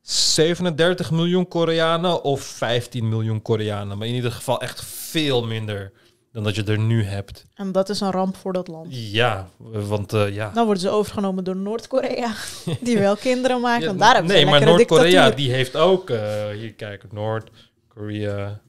37 0.00 1.10
miljoen 1.10 1.48
Koreanen 1.48 2.22
of 2.22 2.40
15 2.40 3.08
miljoen 3.08 3.42
Koreanen. 3.42 3.98
Maar 3.98 4.06
in 4.06 4.14
ieder 4.14 4.32
geval 4.32 4.60
echt 4.60 4.84
veel 4.84 5.46
minder 5.46 5.92
dan 6.38 6.46
dat 6.46 6.56
je 6.56 6.72
er 6.72 6.78
nu 6.78 7.04
hebt. 7.04 7.44
En 7.54 7.72
dat 7.72 7.88
is 7.88 8.00
een 8.00 8.10
ramp 8.10 8.36
voor 8.36 8.52
dat 8.52 8.68
land. 8.68 8.86
Ja, 8.90 9.48
want 9.70 10.12
eh, 10.12 10.34
ja. 10.34 10.50
Dan 10.54 10.64
worden 10.64 10.82
ze 10.82 10.90
overgenomen 10.90 11.44
door 11.44 11.56
Noord-Korea, 11.56 12.32
die 12.80 12.98
wel 12.98 13.16
kinderen 13.16 13.60
maken. 13.60 13.86
Ja, 13.86 13.92
daar 13.92 14.14
hebben 14.14 14.32
nee, 14.32 14.46
maar 14.46 14.64
Noord-Korea 14.64 15.30
die 15.30 15.52
heeft 15.52 15.76
ook, 15.76 16.10
eh, 16.10 16.48
hier 16.48 16.72
kijk, 16.72 17.12
Noord-Korea, 17.12 18.60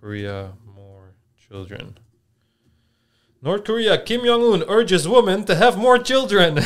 Korea 0.00 0.54
more 0.74 1.12
children. 1.48 1.96
Noord-Korea, 3.38 3.96
Kim 3.96 4.24
Jong-un 4.24 4.70
urges 4.70 5.04
women 5.04 5.44
to 5.44 5.54
have 5.54 5.78
more 5.78 6.00
children. 6.02 6.54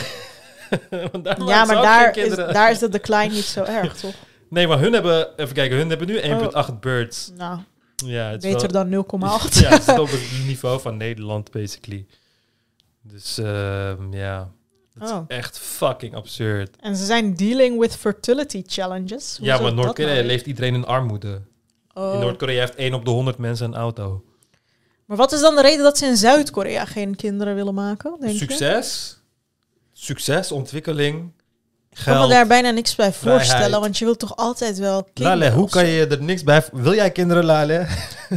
Ja, 1.46 1.64
maar 1.64 1.82
daar 1.82 2.16
is, 2.16 2.34
daar 2.34 2.70
is 2.70 2.78
de 2.78 2.88
decline 2.88 3.28
niet 3.28 3.44
zo 3.44 3.62
erg, 3.78 3.96
toch? 3.96 4.14
Nee, 4.48 4.66
maar 4.66 4.78
hun 4.78 4.92
hebben, 4.92 5.38
even 5.38 5.54
kijken, 5.54 5.76
hun 5.76 5.88
hebben 5.88 6.06
nu 6.06 6.20
1,8 6.20 6.24
Oh. 6.52 6.80
birds. 6.80 7.32
Nou, 7.36 7.58
Ja, 8.04 8.30
het 8.30 8.44
is 8.44 8.52
beter 8.52 8.70
wel- 8.70 8.82
dan 8.82 8.88
0,8. 8.88 9.54
ja, 9.60 9.68
het 9.70 9.82
zit 9.82 9.98
op 9.98 10.10
het 10.10 10.30
niveau 10.46 10.80
van 10.80 10.96
Nederland, 10.96 11.50
basically. 11.50 12.06
Dus 13.02 13.38
ehm, 13.38 14.12
ja, 14.14 14.50
dat 14.94 15.10
Oh. 15.10 15.24
is 15.28 15.36
echt 15.36 15.58
fucking 15.58 16.14
absurd. 16.14 16.76
En 16.80 16.96
ze 16.96 17.04
zijn 17.04 17.34
dealing 17.34 17.78
with 17.78 17.96
fertility 17.96 18.62
challenges. 18.66 19.36
Hoe 19.36 19.46
Ja, 19.46 19.58
maar 19.60 19.74
Noord-Korea 19.74 20.14
nou? 20.14 20.26
leeft 20.26 20.46
iedereen 20.46 20.74
in 20.74 20.86
armoede. 20.86 21.42
Oh. 21.94 22.14
In 22.14 22.20
Noord-Korea 22.20 22.60
heeft 22.60 22.74
1 22.76 22.94
op 22.94 23.04
de 23.04 23.10
100 23.10 23.38
mensen 23.38 23.66
een 23.66 23.74
auto. 23.74 24.24
Maar 25.06 25.16
wat 25.16 25.32
is 25.32 25.40
dan 25.40 25.54
de 25.54 25.62
reden 25.62 25.82
dat 25.84 25.98
ze 25.98 26.06
in 26.06 26.16
Zuid-Korea 26.16 26.84
geen 26.84 27.16
kinderen 27.16 27.54
willen 27.54 27.74
maken? 27.74 28.16
Denk 28.20 28.32
je? 28.32 28.38
Succes, 28.38 29.18
succes, 29.92 30.50
Ik 31.96 32.02
kan 32.04 32.20
me 32.20 32.28
daar 32.28 32.46
bijna 32.46 32.70
niks 32.70 32.94
bij 32.94 33.12
voorstellen, 33.12 33.46
vrijheid. 33.46 33.80
want 33.80 33.98
je 33.98 34.04
wilt 34.04 34.18
toch 34.18 34.36
altijd 34.36 34.78
wel 34.78 35.08
kinderen? 35.12 35.38
Lale, 35.38 35.52
hoe 35.52 35.68
kan 35.68 35.86
je 35.86 36.06
er 36.06 36.22
niks 36.22 36.42
bij... 36.42 36.64
Wil 36.72 36.94
jij 36.94 37.10
kinderen, 37.10 37.44
Lale? 37.44 37.86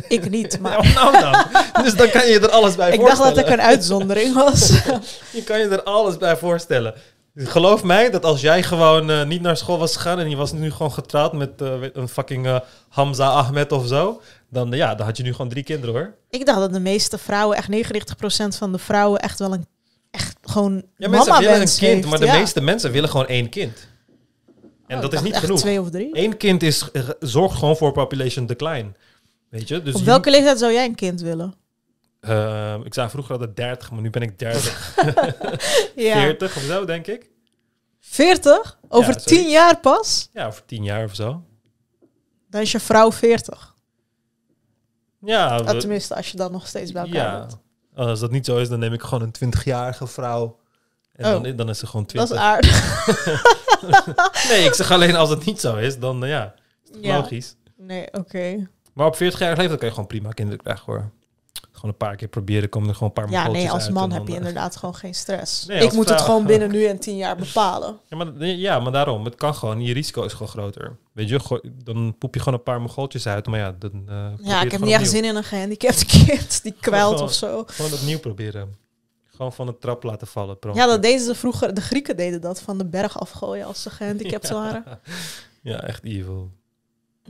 Ik 0.07 0.29
niet, 0.29 0.59
maar... 0.61 0.85
Ja, 0.87 0.93
nou 0.93 1.19
dan. 1.19 1.45
Dus 1.83 1.95
dan 1.95 2.09
kan 2.09 2.27
je 2.27 2.39
er 2.39 2.49
alles 2.49 2.75
bij 2.75 2.91
Ik 2.91 2.99
dacht 2.99 3.09
voorstellen. 3.09 3.35
dat 3.35 3.45
ik 3.45 3.51
een 3.53 3.61
uitzondering 3.61 4.33
was. 4.33 4.69
je 5.37 5.43
kan 5.45 5.59
je 5.59 5.67
er 5.67 5.83
alles 5.83 6.17
bij 6.17 6.37
voorstellen. 6.37 6.93
Geloof 7.35 7.83
mij 7.83 8.09
dat 8.09 8.25
als 8.25 8.41
jij 8.41 8.63
gewoon 8.63 9.09
eh, 9.09 9.25
niet 9.25 9.41
naar 9.41 9.57
school 9.57 9.77
was 9.77 9.95
gegaan... 9.95 10.19
en 10.19 10.29
je 10.29 10.35
was 10.35 10.51
nu 10.51 10.71
gewoon 10.71 10.91
getrouwd 10.91 11.33
met 11.33 11.61
eh, 11.61 11.73
een 11.93 12.07
fucking 12.07 12.45
eh, 12.45 12.59
Hamza 12.89 13.29
Ahmed 13.29 13.71
of 13.71 13.87
zo... 13.87 14.21
Dan, 14.49 14.71
ja, 14.71 14.95
dan 14.95 15.05
had 15.05 15.17
je 15.17 15.23
nu 15.23 15.31
gewoon 15.31 15.49
drie 15.49 15.63
kinderen, 15.63 15.95
hoor. 15.95 16.15
ik 16.29 16.45
dacht 16.45 16.59
dat 16.59 16.73
de 16.73 16.79
meeste 16.79 17.17
vrouwen, 17.17 17.57
echt 17.57 17.69
99% 17.71 18.57
van 18.57 18.71
de 18.71 18.77
vrouwen, 18.77 19.19
echt 19.19 19.39
wel 19.39 19.53
een... 19.53 19.65
Echt 20.15 20.37
gewoon 20.41 20.85
Ja, 20.97 21.09
mensen 21.09 21.39
willen 21.39 21.53
een 21.61 21.67
kind, 21.67 21.79
heeft, 21.79 22.07
maar 22.07 22.19
de 22.19 22.25
ja. 22.25 22.37
meeste 22.37 22.61
mensen 22.61 22.91
willen 22.91 23.09
gewoon 23.09 23.27
één 23.27 23.49
kind. 23.49 23.87
En 24.87 24.95
Oh, 24.95 25.01
dat 25.01 25.13
is 25.13 25.21
niet 25.21 25.35
genoeg. 25.35 25.59
twee 25.59 25.81
of 25.81 25.89
drie. 25.89 26.09
Eén 26.11 26.37
kind 26.37 26.63
is, 26.63 26.91
eh, 26.91 27.09
zorgt 27.19 27.57
gewoon 27.57 27.77
voor 27.77 27.91
population 27.91 28.45
decline. 28.45 28.91
Weet 29.49 29.67
je? 29.67 29.81
Dus 29.81 29.93
Op 29.93 29.99
je- 29.99 30.05
welke 30.05 30.29
leeftijd 30.29 30.59
zou 30.59 30.73
jij 30.73 30.85
een 30.85 30.95
kind 30.95 31.21
willen? 31.21 31.53
Eh, 32.19 32.75
ik 32.83 32.93
zei 32.93 33.09
vroeger 33.09 33.31
altijd 33.33 33.55
30, 33.55 33.91
maar 33.91 34.01
nu 34.01 34.09
ben 34.09 34.21
ik 34.21 34.39
30. 34.39 34.95
Ja. 35.95 36.13
40 36.21 36.55
of 36.55 36.61
zo, 36.61 36.85
denk 36.85 37.07
ik. 37.07 37.29
40? 37.99 38.79
Over 38.89 39.13
Ja, 39.13 39.19
10 39.19 39.35
zoiets. 39.37 39.51
jaar 39.53 39.79
pas? 39.79 40.29
Ja, 40.33 40.47
over 40.47 40.65
10 40.65 40.83
jaar 40.83 41.03
of 41.03 41.15
zo. 41.15 41.43
Dan 42.49 42.61
is 42.61 42.71
je 42.71 42.79
vrouw 42.79 43.11
40. 43.11 43.75
Ja, 45.19 45.63
we- 45.63 45.77
tenminste, 45.77 46.15
als 46.15 46.31
je 46.31 46.37
dan 46.37 46.51
nog 46.51 46.67
steeds 46.67 46.91
bij 46.91 47.01
elkaar 47.03 47.33
ja. 47.33 47.39
bent. 47.39 47.57
Als 47.95 48.19
dat 48.19 48.31
niet 48.31 48.45
zo 48.45 48.57
is, 48.57 48.69
dan 48.69 48.79
neem 48.79 48.93
ik 48.93 49.01
gewoon 49.01 49.31
een 49.39 49.53
20-jarige 49.59 50.07
vrouw. 50.07 50.59
En 51.15 51.25
Oh. 51.35 51.43
dan, 51.43 51.55
dan 51.55 51.69
is 51.69 51.79
ze 51.79 51.87
gewoon 51.87 52.05
Dat 52.13 52.27
20. 52.27 52.35
is 52.37 52.43
aardig. 52.43 53.05
nee, 54.49 54.63
ik 54.65 54.73
zeg 54.73 54.91
alleen 54.91 55.15
als 55.15 55.29
het 55.29 55.45
niet 55.45 55.59
zo 55.59 55.75
is, 55.75 55.99
dan 55.99 56.23
eh, 56.23 56.29
ja, 56.29 56.53
is 56.83 56.95
het 56.95 57.03
Ja. 57.05 57.17
logisch. 57.17 57.55
Nee, 57.77 58.07
oké. 58.13 58.67
Maar 58.93 59.07
op 59.07 59.15
40 59.15 59.39
jaar 59.39 59.57
leeftijd 59.57 59.77
kan 59.79 59.87
je 59.87 59.93
gewoon 59.93 60.09
prima 60.09 60.29
kinderen 60.31 60.61
krijgen 60.63 60.83
hoor. 60.85 61.09
Gewoon 61.75 61.91
een 61.91 61.97
paar 61.97 62.15
keer 62.15 62.27
proberen, 62.27 62.69
komen 62.69 62.89
er 62.89 62.95
gewoon 62.95 63.11
een 63.15 63.23
paar 63.23 63.31
Ja, 63.31 63.47
nee, 63.47 63.71
als 63.71 63.89
man 63.89 64.11
heb 64.11 64.25
je 64.25 64.31
eh, 64.31 64.37
inderdaad 64.37 64.75
gewoon 64.75 64.95
geen 64.95 65.15
stress. 65.15 65.65
Nee, 65.65 65.83
ik 65.83 65.93
moet 65.93 66.09
het 66.09 66.21
gewoon 66.21 66.45
binnen 66.45 66.71
nu 66.71 66.85
en 66.85 66.99
10 66.99 67.17
jaar 67.17 67.35
bepalen. 67.35 67.99
Ja 68.07 68.17
maar, 68.17 68.45
ja, 68.45 68.79
maar 68.79 68.91
daarom. 68.91 69.25
Het 69.25 69.35
kan 69.35 69.55
gewoon. 69.55 69.81
Je 69.81 69.93
risico 69.93 70.23
is 70.23 70.31
gewoon 70.31 70.47
groter. 70.47 70.97
Weet 71.11 71.29
je, 71.29 71.61
dan 71.83 72.15
poep 72.17 72.33
je 72.33 72.39
gewoon 72.39 72.57
een 72.57 72.63
paar 72.63 72.81
mogoltjes 72.81 73.27
uit. 73.27 73.47
Maar 73.47 73.59
ja, 73.59 73.75
dan 73.79 74.03
eh, 74.07 74.27
Ja, 74.41 74.61
ik 74.61 74.71
heb 74.71 74.81
niet 74.81 74.93
echt 74.93 75.09
zin 75.09 75.23
in 75.23 75.35
een 75.35 75.43
gehandicapt 75.43 76.05
kind 76.25 76.63
die 76.63 76.75
kwijlt 76.79 77.09
Gewoon- 77.13 77.23
of 77.27 77.33
zo. 77.33 77.63
Gewoon 77.67 77.93
opnieuw 77.93 78.19
proberen. 78.19 78.75
Gewoon 79.35 79.53
van 79.53 79.65
de 79.65 79.77
trap 79.77 80.03
laten 80.03 80.27
vallen. 80.27 80.59
per 80.59 80.75
Ja, 80.75 80.85
dat 80.85 81.01
deden 81.01 81.25
ze 81.25 81.35
vroeger. 81.35 81.73
De 81.73 81.81
Grieken 81.81 82.17
deden 82.17 82.41
dat 82.41 82.61
van 82.61 82.77
de 82.77 82.85
berg 82.85 83.19
afgooien 83.19 83.65
als 83.65 83.81
ze 83.81 83.89
gehandicapt 83.89 84.49
waren. 84.59 84.83
Ja, 85.61 85.81
echt 85.81 86.03
evil. 86.03 86.51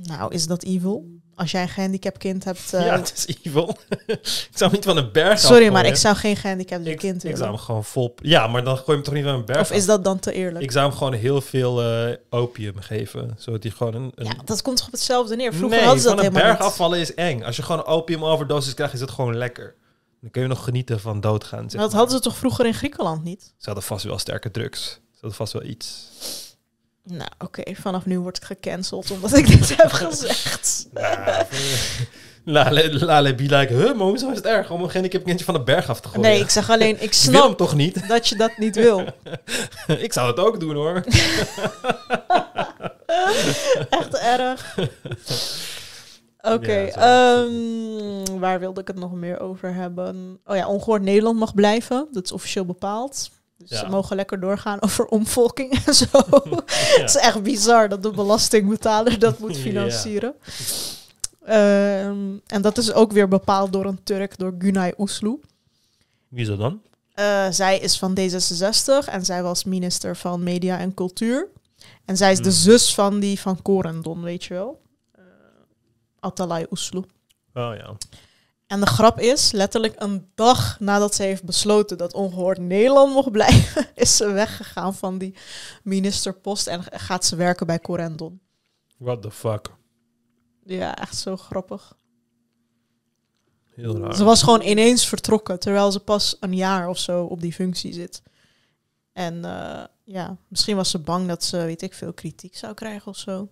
Nou, 0.04 0.34
is 0.34 0.48
dat 0.48 0.64
evil? 0.64 1.06
Als 1.36 1.52
jij 1.52 1.62
een 1.62 1.70
gehandicapt 1.70 2.18
kind 2.18 2.44
hebt... 2.44 2.74
eh, 2.74 2.86
Ja, 2.86 2.96
het 2.98 3.14
is 3.16 3.36
evil. 3.44 3.78
ik 4.08 4.48
zou 4.54 4.72
niet 4.72 4.84
van 4.86 4.98
een 4.98 5.12
berg 5.12 5.40
Sorry, 5.40 5.72
maar 5.72 5.86
ik 5.86 5.96
zou 5.96 6.16
geen 6.16 6.36
gehandicapt 6.36 6.86
Ik, 6.88 6.98
kind 6.98 7.16
ik 7.16 7.22
willen. 7.22 7.38
zou 7.38 7.50
hem 7.50 7.60
gewoon 7.60 7.84
vol... 7.84 8.14
Ja, 8.22 8.48
maar 8.48 8.64
dan 8.64 8.76
gooi 8.78 8.86
je 8.88 8.94
hem 8.94 9.04
toch 9.04 9.14
niet 9.14 9.24
van 9.24 9.34
een 9.34 9.46
berg 9.46 9.60
Of 9.60 9.72
is 9.72 9.86
dat 9.86 10.04
dan 10.04 10.20
te 10.20 10.34
eerlijk? 10.34 10.64
Ik 10.64 10.72
zou 10.72 10.88
hem 10.88 10.98
gewoon 10.98 11.14
heel 11.14 11.42
veel 11.42 11.82
eh, 11.84 12.16
opium 12.30 12.80
geven. 12.80 13.36
Zodat 13.38 13.64
hij 13.64 13.72
gewoon 13.72 13.94
een... 13.94 14.12
een... 14.16 14.26
Ja, 14.26 14.34
dat 14.46 14.62
komt 14.62 14.78
toch 14.78 14.86
op 14.86 14.92
hetzelfde 14.92 15.36
neer? 15.36 15.54
Vroeger 15.54 15.78
nee, 15.78 15.86
hadden 15.86 16.04
ze 16.04 16.08
dat 16.10 16.18
van 16.18 16.26
een 16.26 16.32
helemaal 16.32 16.56
berg 16.58 16.68
afvallen 16.68 17.00
is 17.00 17.14
eng. 17.14 17.44
Als 17.44 17.56
je 17.56 17.64
gewoon 17.64 17.80
een 17.80 17.88
opiumoverdosis 17.88 18.74
krijgt, 18.74 18.94
is 18.94 19.00
het 19.00 19.12
gewoon 19.12 19.38
lekker. 19.38 19.76
Dan 20.22 20.32
kun 20.32 20.42
je 20.42 20.48
nog 20.48 20.64
genieten 20.64 21.00
van 21.00 21.22
doodgaan. 21.22 21.70
Zeg 21.70 21.74
Maar 21.74 21.90
dat 21.90 21.94
hadden 21.94 22.16
ze 22.16 22.22
toch 22.22 22.36
vroeger 22.38 22.66
in 22.66 22.74
Griekenland 22.74 23.24
niet? 23.24 23.42
Ze 23.44 23.66
hadden 23.66 23.84
vast 23.84 24.06
wel 24.06 24.20
sterke 24.20 24.52
drugs. 24.52 24.84
Ze 24.92 25.00
hadden 25.12 25.34
vast 25.34 25.54
wel 25.54 25.64
iets. 25.64 26.08
Nou, 27.08 27.30
oké, 27.38 27.76
vanaf 27.76 28.06
nu 28.06 28.20
word 28.20 28.38
ik 28.38 28.44
gecanceld 28.44 29.12
omdat 29.12 29.38
ik 29.38 29.48
dit 29.48 29.76
heb 29.78 29.92
gezegd. 29.92 30.88
Lale, 32.48 33.06
lale 33.06 33.36
be 33.36 33.44
like, 33.44 33.74
huh, 33.74 33.96
maar 33.96 34.08
hoezo 34.08 34.30
is 34.30 34.36
het 34.36 34.46
erg 34.46 34.72
om 34.72 34.82
een 34.82 34.88
gehandicapt 34.88 35.24
kindje 35.24 35.46
van 35.46 35.54
de 35.54 35.64
berg 35.64 35.90
af 35.90 36.00
te 36.00 36.08
gooien? 36.08 36.22
Nee, 36.30 36.40
ik 36.40 36.50
zeg 36.50 36.70
alleen, 36.70 37.02
ik 37.02 37.14
snap 37.24 37.44
hem 37.44 37.56
toch 37.56 37.76
niet? 37.76 38.08
dat 38.08 38.28
je 38.28 38.36
dat 38.36 38.58
niet 38.58 38.76
wil. 38.76 39.04
ik 40.08 40.14
zou 40.14 40.28
het 40.28 40.40
ook 40.40 40.60
doen 40.60 40.76
hoor. 40.76 41.04
Echt 43.90 44.16
erg. 44.18 44.78
Oké, 46.42 46.74
Ja, 46.74 47.36
ehm, 47.44 48.40
waar 48.40 48.60
wilde 48.60 48.82
ik 48.82 48.88
het 48.88 49.00
nog 49.00 49.12
meer 49.14 49.40
over 49.40 49.74
hebben? 49.74 50.40
Oh 50.46 50.56
ja, 50.56 50.68
ongehoord 50.68 51.02
Nederland 51.02 51.40
mag 51.40 51.54
blijven. 51.54 52.08
Dat 52.12 52.24
is 52.24 52.32
officieel 52.32 52.66
bepaald. 52.66 53.30
Dus 53.58 53.70
Ja. 53.70 53.80
ze 53.80 53.88
mogen 53.90 54.16
lekker 54.16 54.40
doorgaan 54.40 54.82
over 54.82 55.06
omvolking 55.06 55.86
en 55.86 55.94
zo. 55.94 56.06
Het 57.00 57.10
is 57.10 57.16
echt 57.16 57.44
bizar 57.44 57.90
dat 57.90 58.04
de 58.04 58.12
belastingbetaler 58.12 59.20
dat 59.20 59.40
moet 59.40 59.58
financieren. 59.68 60.36
Ehm, 61.46 62.38
en 62.48 62.62
dat 62.62 62.78
is 62.78 62.94
ook 62.94 63.12
weer 63.12 63.28
bepaald 63.28 63.74
door 63.74 63.86
een 63.86 64.04
Turk, 64.04 64.38
door 64.38 64.56
Günay 64.60 64.94
Uslu. 64.98 65.40
Wie 66.28 66.42
is 66.42 66.48
dat 66.48 66.58
dan? 66.58 66.82
Eh, 67.14 67.48
zij 67.52 67.80
is 67.80 67.98
van 67.98 68.18
D66 68.20 69.08
en 69.10 69.26
zij 69.26 69.44
was 69.44 69.64
minister 69.64 70.16
van 70.18 70.44
Media 70.44 70.78
en 70.80 70.94
Cultuur. 70.94 71.48
En 72.06 72.18
zij 72.18 72.32
is 72.32 72.38
de 72.38 72.44
Hmm. 72.44 72.52
zus 72.52 72.94
van 72.94 73.20
die 73.20 73.40
van 73.40 73.62
Corendon, 73.62 74.22
weet 74.22 74.44
je 74.44 74.54
wel. 74.54 74.82
Eh 75.12 75.22
Atalay 76.20 76.66
Uslu. 76.72 76.98
Oh 77.00 77.06
ja. 77.78 77.96
En 78.68 78.80
de 78.80 78.86
grap 78.86 79.20
is, 79.20 79.52
letterlijk 79.52 79.94
een 79.98 80.32
dag 80.36 80.80
nadat 80.80 81.16
ze 81.16 81.24
heeft 81.24 81.44
besloten 81.44 81.98
dat 81.98 82.14
ongehoord 82.14 82.58
Nederland 82.58 83.14
mocht 83.14 83.32
blijven, 83.32 83.88
is 83.96 84.18
ze 84.18 84.32
weggegaan 84.32 84.96
van 84.96 85.18
die 85.18 85.36
ministerpost 85.84 86.68
en 86.68 86.84
gaat 86.84 87.26
ze 87.26 87.36
werken 87.36 87.68
bij 87.68 87.80
Corendon. 87.80 88.42
What 88.98 89.22
the 89.22 89.32
fuck. 89.32 89.74
Ja, 90.64 90.96
echt 90.96 91.18
zo 91.18 91.38
grappig. 91.38 91.98
Heel 93.76 93.98
raar. 93.98 94.16
Ze 94.16 94.24
was 94.24 94.44
gewoon 94.44 94.62
ineens 94.62 95.08
vertrokken, 95.08 95.60
terwijl 95.60 95.92
ze 95.92 96.00
pas 96.00 96.38
een 96.40 96.56
jaar 96.56 96.88
of 96.88 96.98
zo 96.98 97.24
op 97.24 97.42
die 97.42 97.54
functie 97.54 97.94
zit. 97.94 98.22
En 99.14 99.46
eh, 99.46 99.84
ja, 100.04 100.38
misschien 100.48 100.76
was 100.76 100.90
ze 100.90 101.00
bang 101.00 101.28
dat 101.28 101.44
ze, 101.44 101.58
weet 101.58 101.82
ik 101.82 101.94
veel, 101.94 102.14
kritiek 102.14 102.58
zou 102.58 102.74
krijgen 102.74 103.08
of 103.08 103.18
zo. 103.18 103.50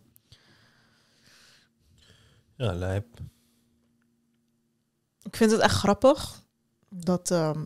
Ja, 2.56 2.74
lijp. 2.74 3.08
Ik 5.24 5.36
vind 5.36 5.52
het 5.52 5.60
echt 5.60 5.76
grappig 5.76 6.42
dat 6.90 7.32
ehm, 7.32 7.64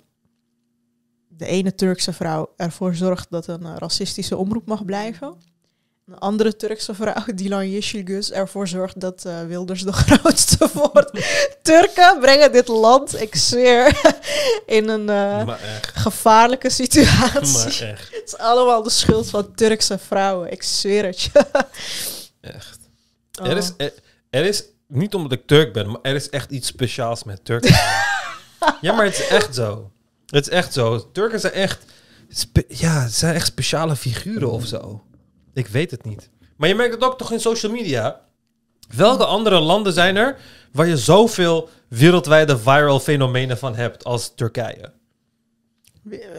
de 1.28 1.46
ene 1.46 1.76
Turkse 1.76 2.14
vrouw 2.14 2.54
ervoor 2.56 2.96
zorgt 2.96 3.28
dat 3.30 3.48
een 3.48 3.66
eh, 3.66 3.76
racistische 3.78 4.38
omroep 4.38 4.68
mag 4.68 4.86
blijven. 4.86 5.36
Een 6.08 6.18
andere 6.18 6.56
Turkse 6.56 6.94
vrouw, 6.94 7.24
Dilan 7.36 7.70
Yeşilgöz, 7.70 8.32
ervoor 8.32 8.68
zorgt 8.68 9.00
dat 9.00 9.26
eh, 9.26 9.42
Wilders 9.42 9.84
de 9.84 9.92
grootste 10.04 10.70
wordt. 10.74 11.12
Turken 11.62 12.20
brengen 12.20 12.52
dit 12.52 12.68
land, 12.68 13.22
ik 13.22 13.36
zweer, 13.36 14.02
in 14.66 14.90
een 14.90 15.10
eh, 15.10 15.56
gevaarlijke 15.94 16.70
situatie. 16.70 17.84
Het 17.86 18.22
is 18.26 18.38
allemaal 18.38 18.84
de 18.84 18.90
schuld 18.90 19.30
van 19.30 19.56
Turkse 19.56 19.98
vrouwen, 19.98 20.52
ik 20.52 20.64
zweer 20.64 21.06
het 21.06 21.22
je. 21.22 21.46
Echt. 22.42 22.80
Oh. 23.42 23.48
Er, 23.48 23.58
is, 23.58 23.72
er, 23.78 23.94
er 24.30 24.46
is, 24.46 24.64
niet 24.88 25.14
omdat 25.14 25.32
ik 25.32 25.48
Turk 25.48 25.74
ben, 25.74 25.90
maar 25.90 26.00
er 26.02 26.16
is 26.16 26.30
echt 26.30 26.52
iets 26.52 26.68
speciaals 26.68 27.24
met 27.24 27.46
Turken. 27.46 27.70
ja, 28.82 28.94
maar 28.94 29.06
het 29.06 29.14
is 29.20 29.28
echt 29.28 29.56
zo. 29.56 29.92
Het 30.26 30.48
is 30.48 30.54
echt 30.54 30.74
zo. 30.74 31.12
Turken 31.12 31.40
zijn 31.40 31.54
echt, 31.54 31.86
spe- 32.30 32.66
ja, 32.68 33.08
zijn 33.08 33.36
echt 33.36 33.46
speciale 33.48 33.96
figuren 33.96 34.52
of 34.52 34.66
zo. 34.66 35.04
Ik 35.54 35.68
weet 35.68 35.92
het 35.92 36.04
niet. 36.06 36.30
Maar 36.58 36.70
je 36.70 36.76
merkt 36.76 36.94
het 36.94 37.04
ook 37.04 37.18
toch 37.18 37.32
in 37.32 37.40
social 37.40 37.72
media. 37.72 38.22
Welke 38.96 39.26
andere 39.26 39.60
landen 39.60 39.94
zijn 39.94 40.16
er 40.16 40.38
waar 40.72 40.88
je 40.88 40.98
zoveel 40.98 41.70
wereldwijde 41.90 42.58
viral 42.58 43.00
fenomenen 43.00 43.58
van 43.58 43.76
hebt 43.76 44.04
als 44.04 44.36
Turkije? 44.36 44.92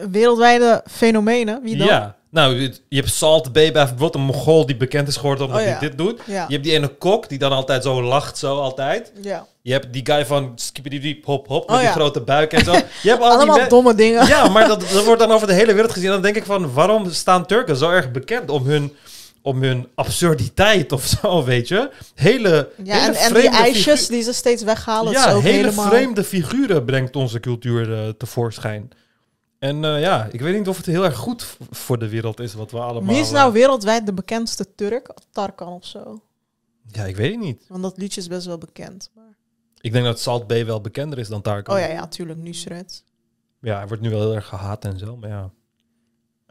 Wereldwijde 0.09 0.83
fenomenen, 0.89 1.61
wie 1.61 1.77
dan? 1.77 1.87
Ja. 1.87 2.17
Nou, 2.31 2.55
je 2.89 2.95
hebt 2.99 3.09
Salt 3.13 3.43
Bay 3.53 3.71
bij 3.71 3.71
bijvoorbeeld 3.71 4.15
een 4.15 4.21
Mongool 4.21 4.65
die 4.65 4.77
bekend 4.77 5.07
is 5.07 5.15
geworden 5.17 5.45
omdat 5.45 5.61
Oh, 5.61 5.65
ja. 5.67 5.71
hij 5.71 5.79
dit 5.79 5.97
doet. 5.97 6.21
Ja. 6.25 6.45
Je 6.47 6.53
hebt 6.53 6.63
die 6.63 6.73
ene 6.73 6.87
kok 6.87 7.29
die 7.29 7.37
dan 7.37 7.51
altijd 7.51 7.83
zo 7.83 8.03
lacht, 8.03 8.37
zo 8.37 8.59
altijd. 8.59 9.11
Ja. 9.21 9.45
Je 9.61 9.71
hebt 9.71 9.93
die 9.93 10.05
guy 10.05 10.25
van 10.25 10.51
Skibidi 10.55 11.21
Hop 11.23 11.47
Hop 11.47 11.67
met 11.69 11.75
Oh, 11.77 11.81
die 11.83 11.91
grote 11.91 12.21
buik 12.21 12.53
en 12.53 12.65
zo. 12.65 12.71
Je 13.03 13.09
hebt 13.09 13.21
al 13.21 13.29
Allemaal 13.29 13.55
die 13.55 13.63
me- 13.63 13.69
domme 13.69 13.95
dingen. 13.95 14.27
Ja, 14.27 14.47
maar 14.49 14.67
dat, 14.67 14.79
dat 14.93 15.03
wordt 15.05 15.19
dan 15.21 15.31
over 15.31 15.47
de 15.47 15.53
hele 15.53 15.73
wereld 15.73 15.91
gezien. 15.91 16.07
En 16.07 16.13
dan 16.13 16.21
denk 16.21 16.35
ik 16.35 16.45
van, 16.45 16.73
waarom 16.73 17.11
staan 17.11 17.45
Turken 17.45 17.75
zo 17.77 17.89
erg 17.89 18.11
bekend 18.11 18.49
om 18.49 18.65
hun, 18.65 18.93
om 19.41 19.63
hun 19.63 19.87
absurditeit 19.95 20.91
of 20.91 21.05
zo, 21.21 21.43
weet 21.43 21.67
je? 21.67 21.89
Hele, 22.15 22.69
Ja, 22.83 22.95
hele 22.95 23.17
en, 23.17 23.25
en 23.25 23.33
die 23.33 23.49
ijsjes 23.49 24.07
die 24.07 24.21
ze 24.23 24.33
steeds 24.33 24.63
weghalen, 24.63 25.11
ja, 25.11 25.27
hele 25.27 25.41
helemaal... 25.49 25.87
vreemde 25.87 26.23
figuren 26.23 26.85
brengt 26.85 27.15
onze 27.15 27.39
cultuur 27.39 27.93
eh, 27.93 28.09
tevoorschijn. 28.17 28.89
En 29.59 29.83
eh, 29.83 30.01
ja, 30.01 30.27
ik 30.31 30.41
weet 30.41 30.57
niet 30.57 30.67
of 30.67 30.77
het 30.77 30.85
heel 30.85 31.03
erg 31.03 31.15
goed 31.15 31.57
voor 31.69 31.99
de 31.99 32.09
wereld 32.09 32.39
is 32.39 32.53
wat 32.53 32.71
we 32.71 32.79
allemaal... 32.79 33.13
Wie 33.13 33.21
is 33.21 33.27
eh, 33.27 33.33
nou 33.33 33.53
wereldwijd 33.53 34.05
de 34.05 34.13
bekendste 34.13 34.75
Turk? 34.75 35.13
Tarkan 35.31 35.73
of 35.73 35.85
zo. 35.85 36.23
Ja, 36.87 37.03
ik 37.03 37.15
weet 37.15 37.31
het 37.31 37.39
niet. 37.39 37.65
Want 37.67 37.81
dat 37.81 37.97
liedje 37.97 38.21
is 38.21 38.27
best 38.27 38.45
wel 38.45 38.57
bekend. 38.57 39.11
Maar... 39.15 39.37
Ik 39.81 39.91
denk 39.91 40.05
dat 40.05 40.19
Salt 40.19 40.47
Bay 40.47 40.65
wel 40.65 40.81
bekender 40.81 41.19
is 41.19 41.27
dan 41.27 41.41
Tarkan. 41.41 41.75
Oh 41.75 41.81
ja, 41.81 41.87
ja, 41.87 42.07
tuurlijk, 42.07 42.39
Nusret. 42.39 43.03
Ja, 43.61 43.77
hij 43.77 43.87
wordt 43.87 44.03
nu 44.03 44.09
wel 44.09 44.19
heel 44.19 44.35
erg 44.35 44.47
gehaat 44.47 44.85
en 44.85 44.99
zo, 44.99 45.17
maar 45.17 45.29
ja. 45.29 45.51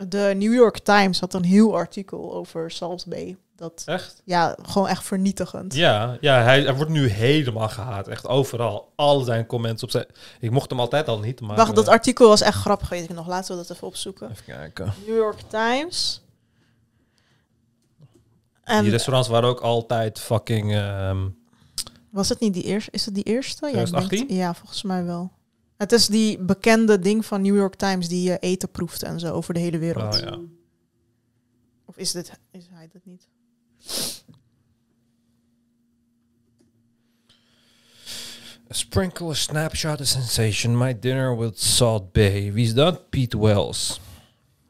De 0.09 0.35
New 0.37 0.55
York 0.55 0.79
Times 0.79 1.21
had 1.21 1.35
een 1.35 1.45
heel 1.45 1.77
artikel 1.77 2.35
over 2.35 2.71
Salt 2.71 3.07
Bay. 3.07 3.37
Dat, 3.59 3.83
Echt? 3.87 4.23
Ja, 4.25 4.57
gewoon 4.63 4.89
echt 4.89 5.05
vernietigend. 5.05 5.75
Ja, 5.75 6.17
ja 6.21 6.43
hij, 6.43 6.63
hij 6.63 6.75
wordt 6.75 6.91
nu 6.91 7.07
helemaal 7.07 7.69
gehaat. 7.69 8.09
Echt 8.09 8.27
overal. 8.27 8.93
Al 8.97 9.21
zijn 9.21 9.47
comments 9.47 9.83
op 9.83 9.91
zijn... 9.91 10.07
Ik 10.41 10.51
mocht 10.51 10.71
hem 10.71 10.81
altijd 10.81 11.09
al 11.09 11.19
niet, 11.19 11.41
maar... 11.41 11.57
Wacht, 11.57 11.75
dat 11.75 11.87
eh, 11.87 11.93
artikel 11.93 12.29
was 12.29 12.41
echt 12.41 12.57
grappig, 12.57 12.89
weet 12.89 13.05
ik 13.05 13.15
nog. 13.15 13.27
Laten 13.27 13.57
we 13.57 13.63
dat 13.63 13.71
even 13.77 13.87
opzoeken. 13.87 14.31
Even 14.31 14.45
kijken. 14.45 14.93
New 15.07 15.17
York 15.17 15.41
Times. 15.49 16.23
En 18.63 18.83
Die 18.83 18.91
restaurants 18.91 19.29
waren 19.29 19.49
ook 19.49 19.61
altijd 19.61 20.19
fucking... 20.21 20.73
ehm, 20.75 21.29
was 22.11 22.29
het 22.29 22.41
niet 22.41 22.55
die 22.55 22.63
eerste? 22.65 22.91
Is 22.91 23.05
het 23.05 23.15
die 23.15 23.25
eerste? 23.25 23.67
Ja, 23.67 23.71
ik 23.71 23.75
denk 23.75 23.87
2018? 23.89 24.29
het- 24.29 24.37
ja, 24.47 24.55
volgens 24.55 24.83
mij 24.83 25.05
wel. 25.05 25.33
Het 25.77 25.93
is 25.93 26.07
die 26.07 26.39
bekende 26.39 26.99
ding 26.99 27.27
van 27.27 27.43
New 27.43 27.57
York 27.57 27.75
Times 27.75 28.09
die 28.09 28.23
je 28.31 28.39
eten 28.39 28.71
proeft 28.71 29.03
en 29.03 29.21
zo 29.21 29.33
over 29.35 29.55
de 29.55 29.61
hele 29.61 29.79
wereld. 29.79 30.15
Oh 30.15 30.21
ja. 30.21 30.39
Of 31.85 31.97
is, 31.97 32.13
dit, 32.13 32.33
is 32.51 32.67
hij 32.73 32.89
dat 32.93 33.03
niet? 33.05 33.27
A 38.71 38.75
sprinkle, 38.75 39.31
a 39.31 39.35
snapshot, 39.35 40.01
a 40.01 40.05
sensation. 40.05 40.77
My 40.79 40.99
dinner 40.99 41.37
with 41.37 41.59
Salt 41.59 42.13
Bay. 42.13 42.53
Wie 42.53 42.65
is 42.65 42.75
dat? 42.75 43.11
Pete 43.11 43.39
Wells. 43.39 44.01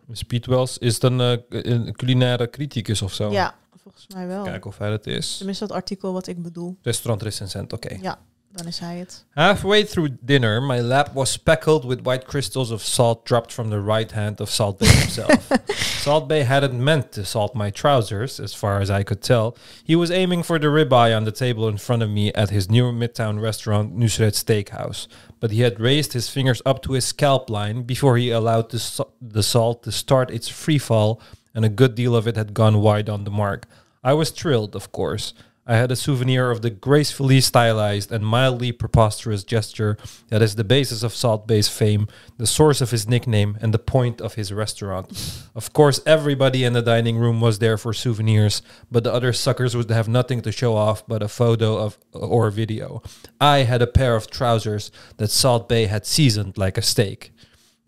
Is 0.09 0.23
Pete 0.23 0.51
Wells 0.51 0.79
is 0.79 0.95
het 0.95 1.03
een, 1.03 1.21
eh, 1.21 1.37
een 1.49 1.93
culinaire 1.93 2.51
criticus 2.51 3.03
of 3.03 3.15
zo? 3.15 3.31
Ja, 3.31 3.55
volgens 3.83 4.07
mij 4.09 4.27
wel. 4.27 4.45
Kijken 4.45 4.71
of 4.71 4.79
hij 4.79 4.91
dat 4.91 5.07
is. 5.07 5.37
Tenminste, 5.37 5.67
dat 5.67 5.77
artikel 5.77 6.13
wat 6.13 6.27
ik 6.27 6.43
bedoel. 6.43 6.77
Restaurant 6.83 7.23
recensent, 7.23 7.73
oké. 7.73 7.97
Ja, 8.01 8.19
dan 8.59 8.67
is 8.67 8.79
hij 8.79 8.97
het. 8.97 9.25
Halfway 9.35 9.85
through 9.85 10.17
dinner, 10.21 10.63
my 10.63 10.81
lap 10.81 11.15
was 11.15 11.31
speckled 11.31 11.85
with 11.85 12.03
white 12.03 12.27
crystals 12.27 12.71
of 12.71 12.83
salt 12.83 13.25
dropped 13.25 13.53
from 13.53 13.71
the 13.71 13.81
right 13.81 14.13
hand 14.13 14.41
of 14.41 14.51
Salt 14.51 14.79
Bay 14.79 14.87
himself. 14.87 15.51
salt 16.03 16.29
Bay 16.29 16.43
hadn't 16.43 16.85
meant 16.85 17.13
to 17.13 17.25
salt 17.25 17.55
my 17.55 17.71
trousers, 17.71 18.41
as 18.41 18.55
far 18.55 18.81
as 18.81 18.91
I 18.91 19.03
could 19.03 19.23
tell. 19.23 19.57
He 19.85 19.97
was 19.97 20.11
aiming 20.11 20.43
for 20.43 20.59
the 20.59 20.67
ribeye 20.67 21.17
on 21.17 21.25
the 21.25 21.33
table 21.33 21.69
in 21.69 21.79
front 21.79 22.03
of 22.03 22.11
me 22.11 22.33
at 22.35 22.51
his 22.51 22.69
new 22.69 22.93
midtown 22.93 23.41
restaurant, 23.41 23.97
Nusret 23.97 24.35
Steakhouse. 24.35 25.07
But 25.41 25.51
he 25.51 25.61
had 25.61 25.81
raised 25.81 26.13
his 26.13 26.29
fingers 26.29 26.63
up 26.67 26.83
to 26.83 26.93
his 26.93 27.05
scalp 27.05 27.49
line 27.49 27.83
before 27.83 28.17
he 28.17 28.31
allowed 28.31 28.71
the, 28.71 29.07
the 29.21 29.43
salt 29.43 29.85
to 29.85 29.93
start 29.93 30.31
its 30.31 30.49
free 30.49 30.79
fall, 30.79 31.21
and 31.55 31.65
a 31.65 31.69
good 31.69 31.95
deal 31.95 32.17
of 32.17 32.27
it 32.27 32.37
had 32.37 32.55
gone 32.55 32.81
wide 32.81 33.09
on 33.09 33.25
the 33.25 33.31
mark. 33.31 33.67
I 34.03 34.13
was 34.15 34.31
thrilled, 34.31 34.77
of 34.77 34.93
course. 34.93 35.35
I 35.71 35.77
had 35.77 35.93
a 35.93 35.97
souvenir 35.97 36.51
of 36.51 36.63
the 36.63 36.71
gracefully 36.71 37.43
stylized 37.43 38.11
and 38.11 38.25
mildly 38.25 38.73
preposterous 38.73 39.45
gesture 39.45 39.99
that 40.29 40.41
is 40.41 40.55
the 40.55 40.65
basis 40.65 41.03
of 41.03 41.15
Salt 41.15 41.47
Bay's 41.47 41.69
fame, 41.69 42.09
the 42.39 42.47
source 42.47 42.81
of 42.81 42.91
his 42.91 43.07
nickname, 43.07 43.59
and 43.61 43.75
the 43.75 43.79
point 43.79 44.23
of 44.23 44.35
his 44.35 44.51
restaurant. 44.51 45.13
Of 45.55 45.75
course, 45.75 46.01
everybody 46.07 46.65
in 46.65 46.73
the 46.73 46.81
dining 46.81 47.19
room 47.19 47.43
was 47.43 47.59
there 47.59 47.77
for 47.77 47.93
souvenirs, 47.93 48.63
but 48.91 49.05
the 49.05 49.13
other 49.13 49.35
suckers 49.35 49.77
would 49.77 49.91
have 49.91 50.09
nothing 50.09 50.41
to 50.41 50.53
show 50.53 50.75
off 50.75 51.07
but 51.07 51.23
a 51.23 51.29
photo 51.29 51.77
of 51.77 51.99
or 52.15 52.51
video. 52.51 53.03
I 53.39 53.59
had 53.59 53.83
a 53.83 53.87
pair 53.87 54.17
of 54.17 54.31
trousers 54.31 54.91
that 55.19 55.31
Salt 55.31 55.69
Bay 55.69 55.85
had 55.85 56.07
seasoned 56.07 56.57
like 56.57 56.79
a 56.79 56.83
steak. 56.83 57.33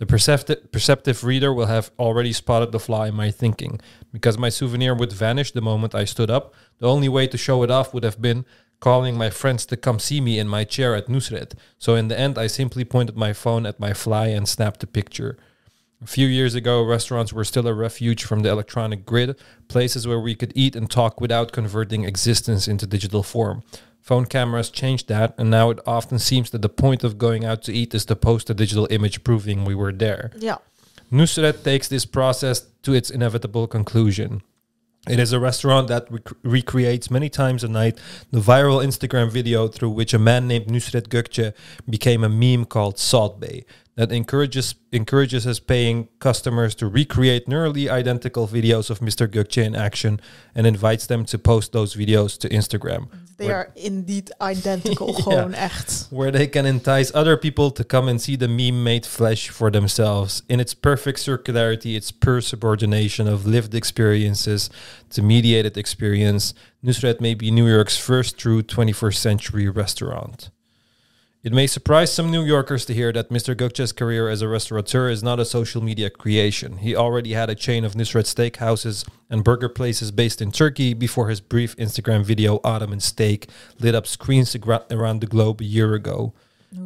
The 0.01 0.07
percepti- 0.07 0.73
perceptive 0.73 1.25
reader 1.25 1.53
will 1.53 1.67
have 1.67 1.91
already 1.99 2.33
spotted 2.33 2.73
the 2.73 2.81
flaw 2.81 3.05
in 3.05 3.15
my 3.15 3.31
thinking. 3.31 3.81
Because 4.11 4.39
my 4.39 4.49
souvenir 4.49 4.95
would 4.95 5.13
vanish 5.13 5.53
the 5.53 5.61
moment 5.61 5.95
I 5.95 6.07
stood 6.07 6.31
up, 6.31 6.55
the 6.79 6.89
only 6.89 7.09
way 7.09 7.27
to 7.27 7.37
show 7.37 7.63
it 7.63 7.71
off 7.71 7.93
would 7.93 8.03
have 8.03 8.21
been 8.21 8.47
calling 8.81 9.19
my 9.19 9.29
friends 9.29 9.67
to 9.67 9.77
come 9.77 9.99
see 9.99 10.23
me 10.23 10.39
in 10.39 10.49
my 10.49 10.65
chair 10.65 10.95
at 10.95 11.09
Nusret. 11.09 11.53
So 11.79 11.97
in 11.97 12.09
the 12.09 12.19
end, 12.19 12.39
I 12.39 12.47
simply 12.47 12.83
pointed 12.83 13.15
my 13.15 13.35
phone 13.35 13.67
at 13.67 13.79
my 13.79 13.93
fly 13.93 14.29
and 14.29 14.49
snapped 14.49 14.83
a 14.83 14.87
picture. 14.87 15.37
A 16.03 16.07
few 16.07 16.27
years 16.27 16.55
ago, 16.55 16.83
restaurants 16.83 17.31
were 17.31 17.45
still 17.45 17.69
a 17.69 17.75
refuge 17.75 18.25
from 18.25 18.41
the 18.41 18.49
electronic 18.49 19.05
grid, 19.05 19.37
places 19.69 20.09
where 20.09 20.19
we 20.19 20.35
could 20.35 20.55
eat 20.55 20.75
and 20.75 20.91
talk 20.91 21.21
without 21.21 21.53
converting 21.53 22.05
existence 22.05 22.67
into 22.67 22.87
digital 22.87 23.23
form. 23.23 23.63
Phone 24.01 24.27
cameras 24.27 24.71
changed 24.71 25.09
that, 25.09 25.35
and 25.39 25.51
now 25.51 25.71
it 25.71 25.79
often 25.87 26.19
seems 26.19 26.51
that 26.51 26.63
the 26.63 26.69
point 26.69 27.05
of 27.05 27.19
going 27.19 27.45
out 27.45 27.63
to 27.63 27.73
eat 27.73 27.95
is 27.95 28.05
to 28.07 28.17
post 28.17 28.51
a 28.51 28.55
digital 28.55 28.87
image 28.91 29.23
proving 29.25 29.65
we 29.65 29.75
were 29.75 29.93
there. 29.93 30.31
yeah 30.39 30.57
Nusret 31.13 31.65
takes 31.65 31.89
this 31.89 32.07
process 32.07 32.61
to 32.83 32.95
its 32.95 33.11
inevitable 33.11 33.67
conclusion. 33.67 34.43
It 35.09 35.19
is 35.19 35.33
a 35.33 35.41
restaurant 35.41 35.89
that 35.89 36.07
rec- 36.11 36.29
recreates 36.45 37.11
many 37.11 37.29
times 37.29 37.65
a 37.65 37.69
night 37.69 37.99
the 38.31 38.39
viral 38.39 38.85
Instagram 38.85 39.31
video 39.31 39.67
through 39.67 39.91
which 39.91 40.15
a 40.15 40.19
man 40.19 40.47
named 40.47 40.67
Nusret 40.67 41.09
Gökçe 41.09 41.53
became 41.89 42.23
a 42.23 42.29
meme 42.29 42.67
called 42.67 42.99
Salt 42.99 43.41
Bay 43.41 43.65
that 43.97 44.13
encourages 44.13 44.75
encourages 44.93 45.45
his 45.45 45.59
paying 45.59 46.09
customers 46.21 46.75
to 46.77 46.87
recreate 46.87 47.49
nearly 47.49 47.89
identical 47.89 48.47
videos 48.47 48.91
of 48.91 49.01
Mr. 49.01 49.27
Gökçe 49.27 49.65
in 49.65 49.75
action 49.75 50.21
and 50.55 50.67
invites 50.67 51.07
them 51.07 51.25
to 51.25 51.39
post 51.39 51.73
those 51.73 51.97
videos 51.97 52.39
to 52.39 52.49
Instagram. 52.51 53.09
They 53.41 53.47
where- 53.49 53.57
are 53.57 53.71
indeed 53.75 54.31
identical. 54.41 55.15
Ja. 55.17 55.23
Gewoon 55.23 55.55
echt. 55.55 56.07
where 56.11 56.31
they 56.31 56.47
can 56.49 56.67
entice 56.67 57.11
other 57.15 57.39
people 57.39 57.71
to 57.73 57.85
come 57.85 58.11
and 58.11 58.21
see 58.21 58.37
the 58.37 58.49
meme 58.49 58.83
made 58.83 59.07
flesh 59.07 59.49
for 59.51 59.71
themselves. 59.71 60.43
In 60.49 60.61
its 60.61 60.75
perfect 60.75 61.19
circularity, 61.19 61.95
its 61.97 62.13
pure 62.13 62.41
subordination 62.43 63.27
of 63.29 63.45
lived 63.47 63.75
experiences 63.75 64.69
to 65.11 65.23
mediated 65.23 65.77
experience, 65.77 66.55
Nusret 66.83 67.21
may 67.21 67.35
be 67.35 67.51
New 67.51 67.67
York's 67.69 67.97
first 67.97 68.37
true 68.39 68.63
21st 68.63 69.17
century 69.17 69.69
restaurant. 69.69 70.51
It 71.43 71.55
may 71.55 71.67
surprise 71.67 72.13
some 72.13 72.31
New 72.31 72.45
Yorkers 72.45 72.85
to 72.85 72.93
hear 72.93 73.13
that 73.13 73.31
Mr. 73.31 73.55
Gökçe's 73.55 73.93
career 73.93 74.29
as 74.29 74.43
a 74.43 74.49
restaurateur 74.49 75.09
is 75.09 75.23
not 75.23 75.41
a 75.41 75.47
social 75.47 75.83
media 75.83 76.11
creation. 76.11 76.77
He 76.79 76.95
already 76.95 77.33
had 77.33 77.49
a 77.49 77.55
chain 77.55 77.83
of 77.83 77.95
Nusret 77.95 78.27
steakhouses 78.27 79.09
and 79.31 79.43
burger 79.43 79.71
places 79.71 80.11
based 80.11 80.43
in 80.43 80.53
Turkey 80.53 80.93
before 80.93 81.31
his 81.31 81.41
brief 81.41 81.75
Instagram 81.77 82.25
video 82.27 82.61
Ottoman 82.63 83.01
Steak 83.01 83.49
lit 83.79 83.95
up 83.95 84.07
screens 84.07 84.55
around 84.91 85.21
the 85.23 85.27
globe 85.27 85.63
a 85.63 85.65
year 85.65 85.95
ago. 85.95 86.35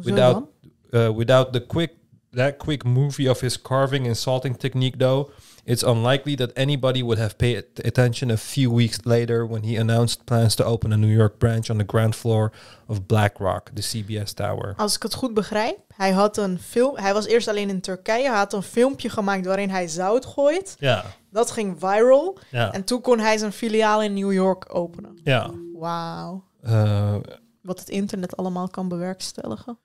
Without 0.05 0.49
uh, 0.93 1.11
without 1.11 1.51
the 1.51 1.59
quick 1.59 1.97
that 2.31 2.57
quick 2.57 2.85
movie 2.85 3.27
of 3.27 3.41
his 3.41 3.57
carving 3.57 4.07
and 4.07 4.15
salting 4.15 4.55
technique 4.55 4.99
though, 4.99 5.31
it's 5.65 5.83
unlikely 5.83 6.35
that 6.35 6.51
anybody 6.57 7.01
would 7.03 7.17
have 7.17 7.35
paid 7.35 7.65
attention 7.83 8.31
a 8.31 8.37
few 8.37 8.71
weeks 8.73 8.97
later 9.03 9.47
when 9.47 9.63
he 9.63 9.79
announced 9.79 10.23
plans 10.25 10.55
to 10.55 10.63
open 10.63 10.91
a 10.91 10.97
New 10.97 11.15
York 11.15 11.37
branch 11.37 11.69
on 11.69 11.77
the 11.77 11.83
ground 11.87 12.15
floor 12.15 12.51
of 12.87 13.05
BlackRock, 13.05 13.69
the 13.73 13.81
CBS 13.81 14.33
Tower. 14.33 14.73
Als 14.77 14.95
ik 14.95 15.03
het 15.03 15.13
goed 15.13 15.33
begrijp, 15.33 15.77
hij 15.95 16.11
had 16.11 16.37
een 16.37 16.59
film. 16.59 16.97
Hij 16.97 17.13
was 17.13 17.25
eerst 17.25 17.47
alleen 17.47 17.69
in 17.69 17.81
Turkije. 17.81 18.27
Hij 18.27 18.37
had 18.37 18.53
een 18.53 18.63
filmpje 18.63 19.09
gemaakt 19.09 19.45
waarin 19.45 19.69
hij 19.69 19.87
zout 19.87 20.25
gooit. 20.25 20.75
Ja. 20.79 21.05
Dat 21.31 21.51
ging 21.51 21.75
viral. 21.79 22.37
Ja. 22.51 22.71
En 22.73 22.83
toen 22.83 23.01
kon 23.01 23.19
hij 23.19 23.37
zijn 23.37 23.51
filiaal 23.51 24.01
in 24.01 24.13
New 24.13 24.33
York 24.33 24.75
openen. 24.75 25.19
Ja. 25.23 25.49
Wauw. 25.73 26.43
Uh, 26.65 27.15
Wat 27.61 27.79
het 27.79 27.89
internet 27.89 28.37
allemaal 28.37 28.67
kan 28.67 28.87
bewerkstelligen. 28.87 29.77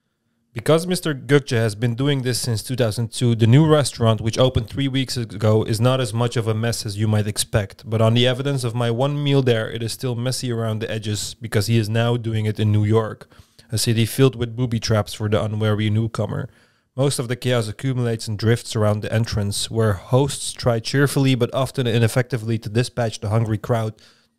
Because 0.52 0.84
Mr. 0.84 1.14
Gökçe 1.14 1.56
has 1.56 1.76
been 1.76 1.94
doing 1.94 2.22
this 2.22 2.40
since 2.40 2.60
2002, 2.64 3.36
the 3.36 3.46
new 3.46 3.64
restaurant, 3.64 4.20
which 4.20 4.36
opened 4.36 4.68
three 4.68 4.88
weeks 4.88 5.16
ago, 5.16 5.62
is 5.62 5.80
not 5.80 6.00
as 6.00 6.12
much 6.12 6.36
of 6.36 6.48
a 6.48 6.54
mess 6.54 6.84
as 6.84 6.98
you 6.98 7.06
might 7.06 7.28
expect. 7.28 7.88
But 7.88 8.00
on 8.00 8.14
the 8.14 8.26
evidence 8.26 8.64
of 8.64 8.74
my 8.74 8.90
one 8.90 9.22
meal 9.22 9.42
there, 9.42 9.70
it 9.70 9.80
is 9.80 9.92
still 9.92 10.16
messy 10.16 10.50
around 10.50 10.80
the 10.80 10.90
edges 10.90 11.34
because 11.34 11.68
he 11.68 11.78
is 11.78 11.88
now 11.88 12.16
doing 12.16 12.46
it 12.46 12.58
in 12.58 12.72
New 12.72 12.82
York, 12.82 13.30
a 13.70 13.78
city 13.78 14.04
filled 14.04 14.34
with 14.34 14.56
booby 14.56 14.80
traps 14.80 15.14
for 15.14 15.28
the 15.28 15.40
unwary 15.40 15.88
newcomer. 15.88 16.48
Most 16.96 17.20
of 17.20 17.28
the 17.28 17.36
chaos 17.36 17.68
accumulates 17.68 18.26
and 18.26 18.36
drifts 18.36 18.74
around 18.74 19.02
the 19.02 19.12
entrance, 19.12 19.70
where 19.70 19.92
hosts 19.92 20.52
try 20.52 20.80
cheerfully 20.80 21.36
but 21.36 21.54
often 21.54 21.86
ineffectively 21.86 22.58
to 22.58 22.68
dispatch 22.68 23.20
the 23.20 23.28
hungry 23.28 23.58
crowd 23.58 23.94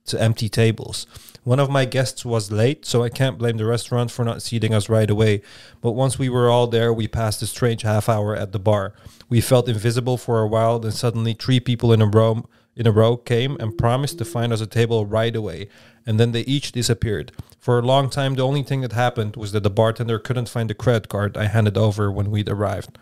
to 0.07 0.21
empty 0.21 0.49
tables. 0.49 1.07
One 1.43 1.59
of 1.59 1.71
my 1.71 1.85
guests 1.85 2.23
was 2.23 2.51
late, 2.51 2.85
so 2.85 3.03
I 3.03 3.09
can't 3.09 3.39
blame 3.39 3.57
the 3.57 3.65
restaurant 3.65 4.11
for 4.11 4.23
not 4.23 4.43
seating 4.43 4.75
us 4.75 4.89
right 4.89 5.09
away. 5.09 5.41
But 5.81 5.93
once 5.93 6.19
we 6.19 6.29
were 6.29 6.51
all 6.51 6.67
there, 6.67 6.93
we 6.93 7.07
passed 7.07 7.41
a 7.41 7.47
strange 7.47 7.81
half 7.81 8.07
hour 8.07 8.35
at 8.35 8.51
the 8.51 8.59
bar. 8.59 8.93
We 9.27 9.41
felt 9.41 9.67
invisible 9.67 10.17
for 10.17 10.41
a 10.41 10.47
while, 10.47 10.77
then 10.77 10.91
suddenly 10.91 11.33
three 11.33 11.59
people 11.59 11.91
in 11.93 12.01
a 12.01 12.05
row 12.05 12.45
in 12.75 12.87
a 12.87 12.91
row 12.91 13.17
came 13.17 13.57
and 13.59 13.77
promised 13.77 14.17
to 14.17 14.25
find 14.25 14.53
us 14.53 14.61
a 14.61 14.67
table 14.67 15.05
right 15.05 15.35
away, 15.35 15.67
and 16.05 16.19
then 16.19 16.31
they 16.31 16.41
each 16.41 16.71
disappeared. 16.71 17.31
For 17.59 17.77
a 17.77 17.83
long 17.83 18.09
time, 18.09 18.35
the 18.35 18.45
only 18.45 18.63
thing 18.63 18.81
that 18.81 18.93
happened 18.93 19.35
was 19.35 19.51
that 19.51 19.63
the 19.63 19.69
bartender 19.69 20.19
couldn't 20.19 20.49
find 20.49 20.69
the 20.69 20.73
credit 20.73 21.09
card 21.09 21.35
I 21.35 21.45
handed 21.45 21.77
over 21.77 22.11
when 22.11 22.31
we'd 22.31 22.49
arrived. 22.49 22.97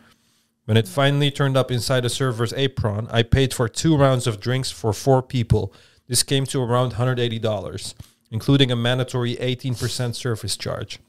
When 0.66 0.78
it 0.78 0.88
finally 0.88 1.32
turned 1.32 1.58
up 1.58 1.72
inside 1.72 2.02
the 2.02 2.10
server's 2.10 2.54
apron, 2.54 3.08
I 3.12 3.24
paid 3.24 3.54
for 3.54 3.68
two 3.68 3.96
rounds 3.96 4.28
of 4.28 4.40
drinks 4.40 4.72
for 4.72 4.94
four 4.94 5.22
people. 5.22 5.74
This 6.08 6.24
came 6.24 6.46
to 6.48 6.62
around 6.62 6.94
$180, 6.94 7.94
including 8.32 8.72
a 8.72 8.76
mandatory 8.76 9.36
18% 9.36 10.16
service 10.16 10.58
charge. 10.58 11.00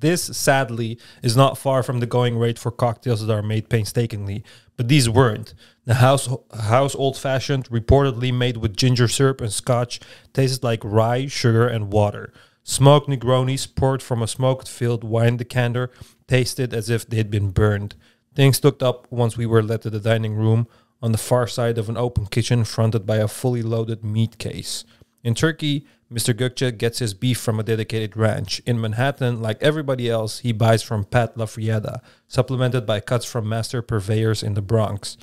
This, 0.00 0.24
sadly, 0.36 0.98
is 1.22 1.36
not 1.36 1.58
far 1.58 1.82
from 1.82 2.00
the 2.00 2.06
going 2.06 2.36
rate 2.38 2.58
for 2.58 2.70
cocktails 2.70 3.26
that 3.26 3.32
are 3.32 3.42
made 3.42 3.68
painstakingly, 3.68 4.44
but 4.76 4.88
these 4.88 5.08
weren't. 5.08 5.54
The 5.84 5.94
house, 5.94 6.28
house 6.52 6.94
old 6.94 7.16
fashioned, 7.16 7.68
reportedly 7.70 8.32
made 8.32 8.56
with 8.56 8.76
ginger 8.76 9.08
syrup 9.08 9.40
and 9.40 9.52
scotch, 9.52 10.00
tasted 10.32 10.64
like 10.64 10.80
rye, 10.84 11.26
sugar, 11.26 11.66
and 11.66 11.92
water. 11.92 12.32
Smoked 12.64 13.08
Negronis 13.08 13.72
poured 13.72 14.02
from 14.02 14.22
a 14.22 14.26
smoked 14.26 14.68
filled 14.68 15.04
wine 15.04 15.36
decanter 15.36 15.90
tasted 16.26 16.72
as 16.72 16.88
if 16.88 17.06
they 17.06 17.18
had 17.18 17.30
been 17.30 17.50
burned. 17.50 17.94
Things 18.34 18.64
looked 18.64 18.82
up 18.82 19.06
once 19.12 19.36
we 19.36 19.46
were 19.46 19.62
led 19.62 19.82
to 19.82 19.90
the 19.90 20.00
dining 20.00 20.34
room 20.34 20.66
on 21.02 21.12
the 21.12 21.18
far 21.18 21.46
side 21.46 21.76
of 21.76 21.88
an 21.88 21.98
open 21.98 22.26
kitchen 22.26 22.64
fronted 22.64 23.04
by 23.04 23.16
a 23.16 23.28
fully 23.28 23.62
loaded 23.62 24.02
meat 24.02 24.38
case. 24.38 24.84
In 25.22 25.34
Turkey, 25.34 25.86
Mr. 26.14 26.32
Gökçe 26.32 26.78
gets 26.78 27.00
his 27.00 27.12
beef 27.12 27.40
from 27.40 27.58
a 27.58 27.64
dedicated 27.64 28.16
ranch. 28.16 28.60
In 28.66 28.80
Manhattan, 28.80 29.42
like 29.42 29.60
everybody 29.60 30.08
else, 30.08 30.38
he 30.38 30.52
buys 30.52 30.80
from 30.80 31.04
Pat 31.04 31.36
LaFrieda, 31.36 32.00
supplemented 32.28 32.86
by 32.86 33.00
cuts 33.00 33.24
from 33.24 33.48
master 33.48 33.82
purveyors 33.82 34.40
in 34.40 34.54
the 34.54 34.62
Bronx. 34.62 35.16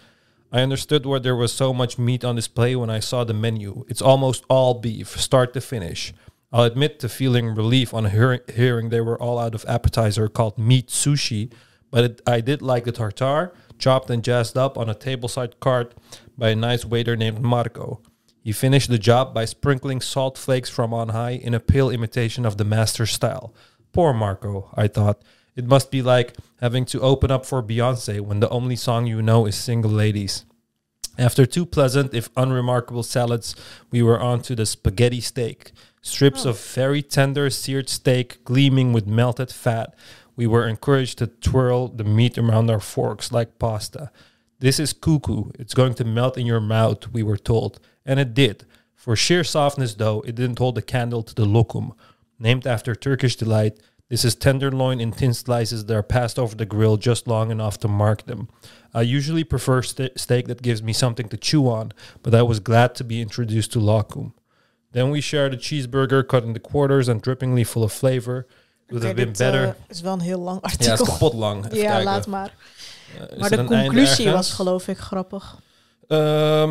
I 0.52 0.60
understood 0.60 1.06
why 1.06 1.20
there 1.20 1.36
was 1.36 1.54
so 1.54 1.74
much 1.74 1.98
meat 1.98 2.26
on 2.26 2.36
display 2.36 2.76
when 2.76 2.90
I 2.90 3.00
saw 3.00 3.24
the 3.24 3.34
menu. 3.34 3.86
It's 3.88 4.02
almost 4.02 4.44
all 4.50 4.82
beef, 4.82 5.18
start 5.18 5.54
to 5.54 5.62
finish. 5.62 6.14
I'll 6.52 6.66
admit 6.66 7.00
to 7.00 7.08
feeling 7.08 7.56
relief 7.56 7.94
on 7.94 8.06
hearing, 8.08 8.42
hearing 8.54 8.90
they 8.90 9.00
were 9.00 9.18
all 9.18 9.40
out 9.40 9.56
of 9.56 9.64
appetizer 9.70 10.28
called 10.28 10.58
meat 10.58 10.90
sushi, 10.90 11.54
but 11.90 12.04
it, 12.04 12.22
I 12.28 12.42
did 12.42 12.62
like 12.62 12.84
the 12.84 12.92
tartare, 12.92 13.54
chopped 13.78 14.10
and 14.10 14.22
jazzed 14.22 14.58
up 14.58 14.78
on 14.78 14.90
a 14.90 14.96
tableside 14.96 15.54
cart 15.62 15.96
by 16.38 16.50
a 16.50 16.56
nice 16.56 16.84
waiter 16.84 17.16
named 17.16 17.40
Marco. 17.40 18.02
He 18.42 18.52
finished 18.52 18.90
the 18.90 18.98
job 18.98 19.34
by 19.34 19.46
sprinkling 19.46 20.02
salt 20.02 20.38
flakes 20.38 20.70
from 20.70 20.94
on 20.94 21.10
high 21.10 21.32
in 21.32 21.54
a 21.54 21.60
pale 21.60 21.90
imitation 21.90 22.46
of 22.46 22.58
the 22.58 22.66
master 22.66 23.06
style. 23.06 23.54
Poor 23.94 24.14
Marco, 24.14 24.72
I 24.76 24.88
thought. 24.88 25.22
It 25.56 25.68
must 25.68 25.92
be 25.92 26.02
like 26.02 26.36
having 26.60 26.86
to 26.86 27.02
open 27.02 27.30
up 27.30 27.46
for 27.46 27.62
Beyonce 27.62 28.22
when 28.22 28.40
the 28.40 28.50
only 28.50 28.76
song 28.76 29.06
you 29.06 29.22
know 29.22 29.46
is 29.46 29.56
Single 29.56 29.92
Ladies. 29.92 30.46
After 31.18 31.46
two 31.46 31.66
pleasant, 31.66 32.14
if 32.14 32.30
unremarkable 32.38 33.04
salads, 33.04 33.56
we 33.92 34.02
were 34.02 34.20
on 34.20 34.42
to 34.44 34.56
the 34.56 34.66
spaghetti 34.66 35.22
steak. 35.22 35.72
Strips 36.02 36.46
of 36.46 36.56
oh. 36.56 36.74
very 36.74 37.04
tender 37.04 37.50
seared 37.50 37.90
steak 37.90 38.44
gleaming 38.44 38.92
with 38.94 39.06
melted 39.06 39.52
fat. 39.52 39.94
We 40.36 40.48
were 40.48 40.68
encouraged 40.68 41.20
to 41.20 41.28
twirl 41.28 41.90
the 41.90 42.06
meat 42.06 42.38
around 42.38 42.72
our 42.72 42.80
forks 42.80 43.32
like 43.32 43.60
pasta. 43.60 44.10
This 44.60 44.80
is 44.80 44.94
cuckoo. 44.94 45.52
It's 45.60 45.74
going 45.74 45.96
to 45.96 46.06
melt 46.06 46.38
in 46.38 46.46
your 46.46 46.62
mouth, 46.62 47.12
we 47.12 47.24
were 47.24 47.38
told. 47.38 47.80
And 48.06 48.20
it 48.20 48.34
did. 48.34 48.66
For 48.96 49.16
sheer 49.16 49.44
softness, 49.44 49.96
though, 49.96 50.22
it 50.22 50.36
didn't 50.36 50.60
hold 50.60 50.78
a 50.78 50.82
candle 50.82 51.24
to 51.24 51.34
the 51.34 51.46
lokum. 51.46 51.94
Named 52.40 52.68
after 52.68 52.96
Turkish 52.96 53.36
delight, 53.36 53.80
this 54.10 54.26
is 54.26 54.36
tenderloin 54.36 55.00
in 55.00 55.12
thin 55.12 55.34
slices 55.34 55.86
that 55.86 55.96
are 55.96 56.04
passed 56.04 56.38
over 56.38 56.56
the 56.56 56.66
grill 56.66 56.98
just 56.98 57.28
long 57.28 57.50
enough 57.50 57.80
to 57.80 57.88
mark 57.88 58.26
them. 58.26 58.50
I 58.94 59.04
usually 59.04 59.44
prefer 59.44 59.82
ste- 59.82 60.18
steak 60.18 60.48
that 60.48 60.62
gives 60.62 60.84
me 60.84 60.94
something 60.94 61.30
to 61.30 61.38
chew 61.38 61.70
on, 61.70 61.94
but 62.22 62.36
I 62.36 62.42
was 62.42 62.60
glad 62.60 62.94
to 62.96 63.04
be 63.04 63.22
introduced 63.22 63.72
to 63.74 63.80
lokum. 63.80 64.34
Then 64.92 65.12
we 65.12 65.22
shared 65.22 65.54
a 65.54 65.58
cheeseburger 65.58 66.28
cut 66.28 66.44
into 66.44 66.60
quarters 66.60 67.08
and 67.08 67.24
drippingly 67.24 67.66
full 67.66 67.84
of 67.84 67.94
flavor. 67.94 68.48
Would 68.90 69.04
have 69.04 69.16
been 69.16 69.30
dit, 69.30 69.38
better. 69.38 69.76
is 69.88 70.02
wel 70.02 70.14
een 70.14 70.20
heel 70.20 70.40
lang 70.40 70.60
ja, 70.62 70.70
artikel. 70.70 70.92
het 70.92 71.00
is 71.00 71.08
kapot 71.08 71.34
lang. 71.34 71.66
Even 71.66 71.78
ja, 71.78 71.84
kijken. 71.84 72.04
laat 72.04 72.28
maar. 72.28 72.56
Is 73.30 73.38
maar 73.38 73.52
er 73.52 73.58
de 73.58 73.64
conclusie 73.64 74.30
was 74.30 74.54
geloof 74.54 74.88
ik 74.88 74.98
grappig. 74.98 75.60
Um, 76.08 76.18
uh, 76.18 76.70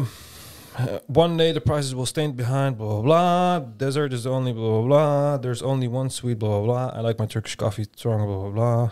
one 1.07 1.37
day 1.37 1.53
the 1.53 1.61
prices 1.61 1.95
will 1.95 2.07
stay 2.07 2.27
behind, 2.33 2.77
blah 2.77 2.87
blah 2.89 3.03
blah. 3.03 3.61
Dessert 3.77 4.13
is 4.13 4.27
only 4.27 4.53
blah 4.53 4.69
blah 4.71 4.87
blah. 4.87 5.39
There's 5.41 5.63
only 5.63 5.89
one 5.89 6.11
sweet, 6.11 6.39
blah 6.39 6.49
blah 6.61 6.63
blah. 6.91 6.99
I 7.01 7.07
like 7.07 7.19
my 7.21 7.27
Turkish 7.27 7.57
coffee 7.57 7.87
strong, 7.95 8.25
blah 8.27 8.39
blah 8.39 8.53
blah. 8.53 8.91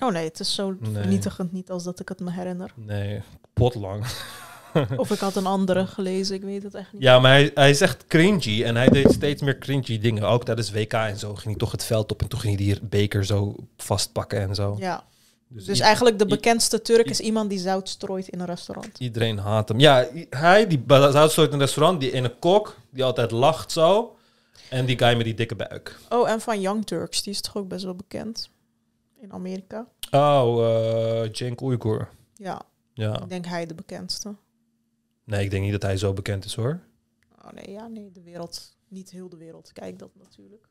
Oh 0.00 0.12
nee, 0.12 0.24
het 0.24 0.40
is 0.40 0.54
zo 0.54 0.74
Nee. 0.80 0.92
vernietigend 0.92 1.52
niet 1.52 1.70
als 1.70 1.84
dat 1.84 2.00
ik 2.00 2.08
het 2.08 2.20
me 2.20 2.30
herinner. 2.32 2.70
Nee, 2.74 3.22
kapot 3.42 3.74
lang. 3.74 4.04
Of 4.96 5.10
ik 5.10 5.18
had 5.18 5.36
een 5.36 5.46
andere 5.46 5.86
gelezen, 5.86 6.34
ik 6.34 6.42
weet 6.42 6.62
het 6.62 6.74
echt 6.74 6.92
niet. 6.92 7.02
Ja, 7.02 7.18
maar 7.18 7.30
hij, 7.32 7.50
hij 7.54 7.70
is 7.70 7.80
echt 7.80 8.06
cringy 8.06 8.62
en 8.64 8.76
hij 8.76 8.88
deed 8.88 9.12
steeds 9.12 9.42
meer 9.42 9.58
cringy 9.58 9.98
dingen. 9.98 10.22
Ook 10.22 10.44
tijdens 10.44 10.72
WK 10.72 10.92
en 10.92 11.18
zo 11.18 11.28
ging 11.34 11.44
hij 11.44 11.54
toch 11.54 11.72
het 11.72 11.84
veld 11.84 12.12
op 12.12 12.22
en 12.22 12.28
toen 12.28 12.40
ging 12.40 12.56
hij 12.56 12.64
die 12.64 12.78
beker 12.82 13.24
zo 13.24 13.54
vastpakken 13.76 14.40
en 14.40 14.54
zo. 14.54 14.76
Ja. 14.78 15.04
Dus, 15.50 15.64
Dus 15.64 15.80
eigenlijk 15.80 16.18
de 16.18 16.26
bekendste 16.26 16.82
Turk 16.82 17.06
is 17.10 17.20
iemand 17.20 17.50
die 17.50 17.58
zout 17.58 17.88
strooit 17.88 18.28
in 18.28 18.40
een 18.40 18.46
restaurant. 18.46 18.98
Iedereen 18.98 19.38
haat 19.38 19.68
hem. 19.68 19.78
Ja, 19.78 20.08
hij, 20.30 20.66
die 20.66 20.82
zoutstoot 20.86 21.46
in 21.46 21.52
een 21.52 21.58
restaurant, 21.58 22.00
die 22.00 22.12
ene 22.12 22.34
kok, 22.38 22.76
die 22.90 23.04
altijd 23.04 23.30
lacht 23.30 23.72
zo. 23.72 24.16
En 24.70 24.86
die 24.86 24.98
guy 24.98 25.14
met 25.16 25.24
die 25.24 25.34
dikke 25.34 25.54
buik. 25.54 25.98
Oh, 26.08 26.28
en 26.30 26.40
van 26.40 26.60
Young 26.60 26.86
Turks, 26.86 27.22
die 27.22 27.32
is 27.32 27.40
toch 27.40 27.56
ook 27.56 27.68
best 27.68 27.84
wel 27.84 27.94
bekend 27.94 28.50
in 29.20 29.32
Amerika. 29.32 29.86
Oh, 30.10 30.66
eh 31.24 31.28
Cenk 31.32 31.60
Uygur. 31.60 32.08
Ja, 32.34 32.62
Ja. 32.92 33.20
ik 33.22 33.28
denk 33.28 33.46
hij 33.46 33.66
de 33.66 33.74
bekendste. 33.74 34.34
Nee, 35.24 35.44
ik 35.44 35.50
denk 35.50 35.62
niet 35.62 35.72
dat 35.72 35.82
hij 35.82 35.96
zo 35.96 36.12
bekend 36.12 36.44
is 36.44 36.54
hoor. 36.54 36.80
Oh 37.44 37.50
nee, 37.52 37.70
ja, 37.70 37.86
nee, 37.86 38.10
de 38.12 38.22
wereld. 38.22 38.76
Niet 38.88 39.10
heel 39.10 39.28
de 39.28 39.36
wereld. 39.36 39.72
Kijk 39.72 39.98
dat 39.98 40.10
natuurlijk. 40.18 40.66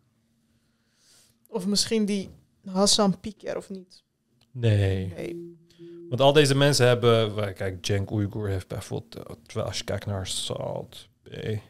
Of 1.47 1.65
misschien 1.65 2.05
die 2.05 2.29
Hassan 2.65 3.19
Piker 3.19 3.57
of 3.57 3.69
niet. 3.69 4.03
Nee. 4.59 5.13
Nee. 5.15 5.55
Want 6.09 6.21
al 6.21 6.33
deze 6.33 6.55
mensen 6.55 6.87
hebben... 6.87 7.53
Kijk, 7.53 7.77
Cenk 7.85 8.11
Uygur 8.11 8.47
heeft 8.47 8.67
bijvoorbeeld... 8.67 9.15
eh, 9.55 9.65
als 9.65 9.77
je 9.77 9.83
kijkt 9.83 10.05
naar 10.05 10.27
Salt 10.27 11.09
Bay... 11.23 11.61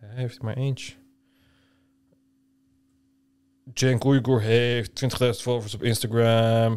Hij 0.00 0.14
heeft 0.14 0.42
maar 0.42 0.56
eentje. 0.56 0.92
Cenk 3.74 4.04
Uygur 4.04 4.40
heeft 4.40 5.02
20.000 5.22 5.28
volgers 5.30 5.74
op 5.74 5.82
Instagram, 5.82 6.76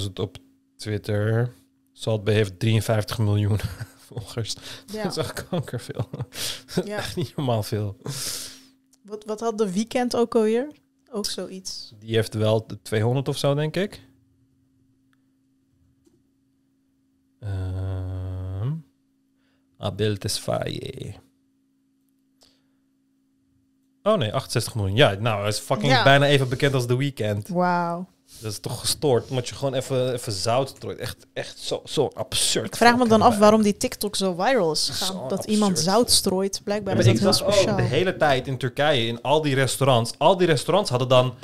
500.000 0.00 0.12
op 0.14 0.36
Twitter. 0.76 1.52
Salt 1.92 2.28
heeft 2.28 2.58
53 2.58 3.18
miljoen 3.18 3.58
volgers. 4.08 4.56
Ja. 4.86 5.02
Dat 5.02 5.16
is 5.16 5.24
echt 5.24 5.48
kankerveel. 5.48 6.08
Ja. 6.84 6.96
echt 6.96 7.16
niet 7.16 7.36
normaal 7.36 7.62
veel. 7.62 7.96
Wat, 9.02 9.24
wat 9.24 9.40
had 9.40 9.58
de 9.58 9.72
weekend 9.72 10.16
ook 10.16 10.34
alweer? 10.34 10.68
Ook 11.10 11.26
zoiets. 11.26 11.94
Die 11.98 12.14
heeft 12.14 12.34
wel 12.34 12.66
de 12.66 12.82
200 12.82 13.28
of 13.28 13.36
zo, 13.36 13.54
denk 13.54 13.76
ik. 13.76 14.00
Ehm 17.40 18.72
Abel 19.78 20.16
Tesfaye. 20.16 21.14
Oh 24.02 24.16
nee, 24.18 24.32
68 24.32 24.74
miljoen. 24.74 24.96
Ja, 24.96 25.14
nou, 25.14 25.38
hij 25.40 25.48
is 25.48 25.58
fucking 25.58 25.92
Ja. 25.92 26.02
bijna 26.02 26.26
even 26.26 26.48
bekend 26.48 26.74
als 26.74 26.86
The 26.86 26.96
Weeknd. 26.96 27.48
Wauw. 27.48 28.06
Dat 28.40 28.52
is 28.52 28.58
toch 28.58 28.80
gestoord, 28.80 29.28
omdat 29.28 29.48
je 29.48 29.54
gewoon 29.54 29.74
even, 29.74 30.12
even 30.12 30.32
zout 30.32 30.68
strooit. 30.68 30.98
Echt, 30.98 31.16
echt 31.32 31.58
zo, 31.58 31.82
zo 31.84 32.10
absurd. 32.14 32.66
Ik 32.66 32.76
vraag 32.76 32.96
me 32.96 33.08
dan 33.08 33.22
af 33.22 33.38
waarom 33.38 33.62
die 33.62 33.76
TikTok 33.76 34.16
zo 34.16 34.34
viral 34.38 34.72
is 34.72 34.88
gegaan. 34.88 35.06
Zo 35.06 35.28
dat 35.28 35.44
iemand 35.44 35.78
zout 35.78 36.10
strooit. 36.10 36.60
Blijkbaar 36.64 36.94
Ja, 36.94 37.00
is 37.00 37.06
maar 37.06 37.14
dat 37.14 37.34
ik 37.34 37.38
heel 37.40 37.50
speciaal. 37.52 37.76
de 37.76 37.82
hele 37.82 38.16
tijd 38.16 38.46
in 38.46 38.58
Turkije, 38.58 39.06
in 39.06 39.22
al 39.22 39.42
die 39.42 39.54
restaurants. 39.54 40.12
Al 40.18 40.36
die 40.36 40.46
restaurants 40.46 40.90
hadden 40.90 41.08
dan... 41.08 41.34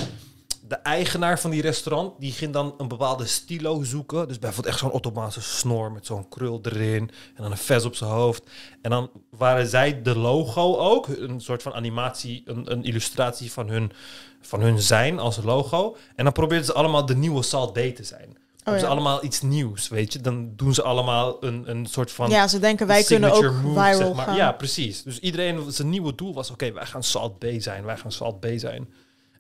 De 0.72 0.78
eigenaar 0.78 1.40
van 1.40 1.50
die 1.50 1.62
restaurant, 1.62 2.20
die 2.20 2.32
ging 2.32 2.52
dan 2.52 2.74
een 2.78 2.88
bepaalde 2.88 3.26
stilo 3.26 3.82
zoeken. 3.82 4.28
Dus 4.28 4.38
bijvoorbeeld 4.38 4.74
echt 4.74 4.82
zo'n 4.82 4.90
Ottomaanse 4.90 5.40
snor 5.40 5.92
met 5.92 6.06
zo'n 6.06 6.28
krul 6.28 6.60
erin. 6.62 7.10
En 7.34 7.42
dan 7.42 7.50
een 7.50 7.56
vest 7.56 7.86
op 7.86 7.94
zijn 7.94 8.10
hoofd. 8.10 8.42
En 8.82 8.90
dan 8.90 9.10
waren 9.30 9.66
zij 9.66 10.02
de 10.02 10.18
logo 10.18 10.76
ook. 10.76 11.08
Een 11.08 11.40
soort 11.40 11.62
van 11.62 11.74
animatie, 11.74 12.42
een, 12.44 12.72
een 12.72 12.84
illustratie 12.84 13.52
van 13.52 13.68
hun, 13.68 13.92
van 14.40 14.60
hun 14.60 14.80
zijn 14.80 15.18
als 15.18 15.36
logo. 15.42 15.96
En 16.16 16.24
dan 16.24 16.32
probeerden 16.32 16.66
ze 16.66 16.72
allemaal 16.72 17.06
de 17.06 17.16
nieuwe 17.16 17.42
Salt 17.42 17.72
B 17.72 17.76
te 17.76 18.04
zijn. 18.04 18.36
Ze 18.64 18.70
Oh 18.70 18.78
ja. 18.78 18.86
allemaal 18.86 19.24
iets 19.24 19.40
nieuws, 19.40 19.88
weet 19.88 20.12
je. 20.12 20.20
Dan 20.20 20.52
doen 20.56 20.74
ze 20.74 20.82
allemaal 20.82 21.44
een, 21.44 21.70
een 21.70 21.86
soort 21.86 22.12
van... 22.12 22.30
Ja, 22.30 22.48
ze 22.48 22.58
denken, 22.58 22.86
wij 22.86 23.02
kunnen 23.02 23.32
ook 23.32 23.42
move, 23.42 23.80
viral 23.80 23.94
zeg 23.94 24.12
maar. 24.12 24.26
gaan. 24.26 24.36
Ja, 24.36 24.52
precies. 24.52 25.02
Dus 25.02 25.18
iedereen, 25.18 25.72
zijn 25.72 25.88
nieuwe 25.88 26.14
doel 26.14 26.34
was, 26.34 26.50
oké, 26.50 26.72
wij 26.72 26.86
gaan 26.86 27.02
Salt 27.02 27.38
B 27.38 27.44
zijn, 27.58 27.84
wij 27.84 27.96
gaan 27.96 28.12
Salt 28.12 28.40
B 28.40 28.46
zijn. 28.56 28.88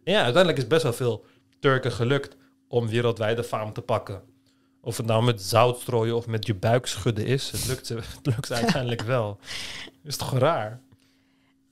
En 0.04 0.12
ja, 0.12 0.22
uiteindelijk 0.22 0.62
is 0.62 0.66
best 0.68 0.82
wel 0.82 0.92
veel 0.92 1.24
Turken 1.60 1.92
gelukt 1.92 2.36
om 2.68 2.88
wereldwijde 2.88 3.44
faam 3.44 3.72
te 3.72 3.80
pakken. 3.80 4.22
Of 4.80 4.96
het 4.96 5.06
nou 5.06 5.22
met 5.24 5.42
zout 5.42 5.80
strooien 5.80 6.16
of 6.16 6.26
met 6.26 6.46
je 6.46 6.54
buik 6.54 6.86
schudden 6.86 7.26
is, 7.26 7.50
het 7.50 7.66
lukt 7.66 7.86
ze, 7.86 7.94
het 8.16 8.26
lukt 8.26 8.46
ze 8.46 8.54
uiteindelijk 8.54 9.02
wel. 9.02 9.38
Is 10.04 10.16
toch 10.16 10.38
raar? 10.38 10.80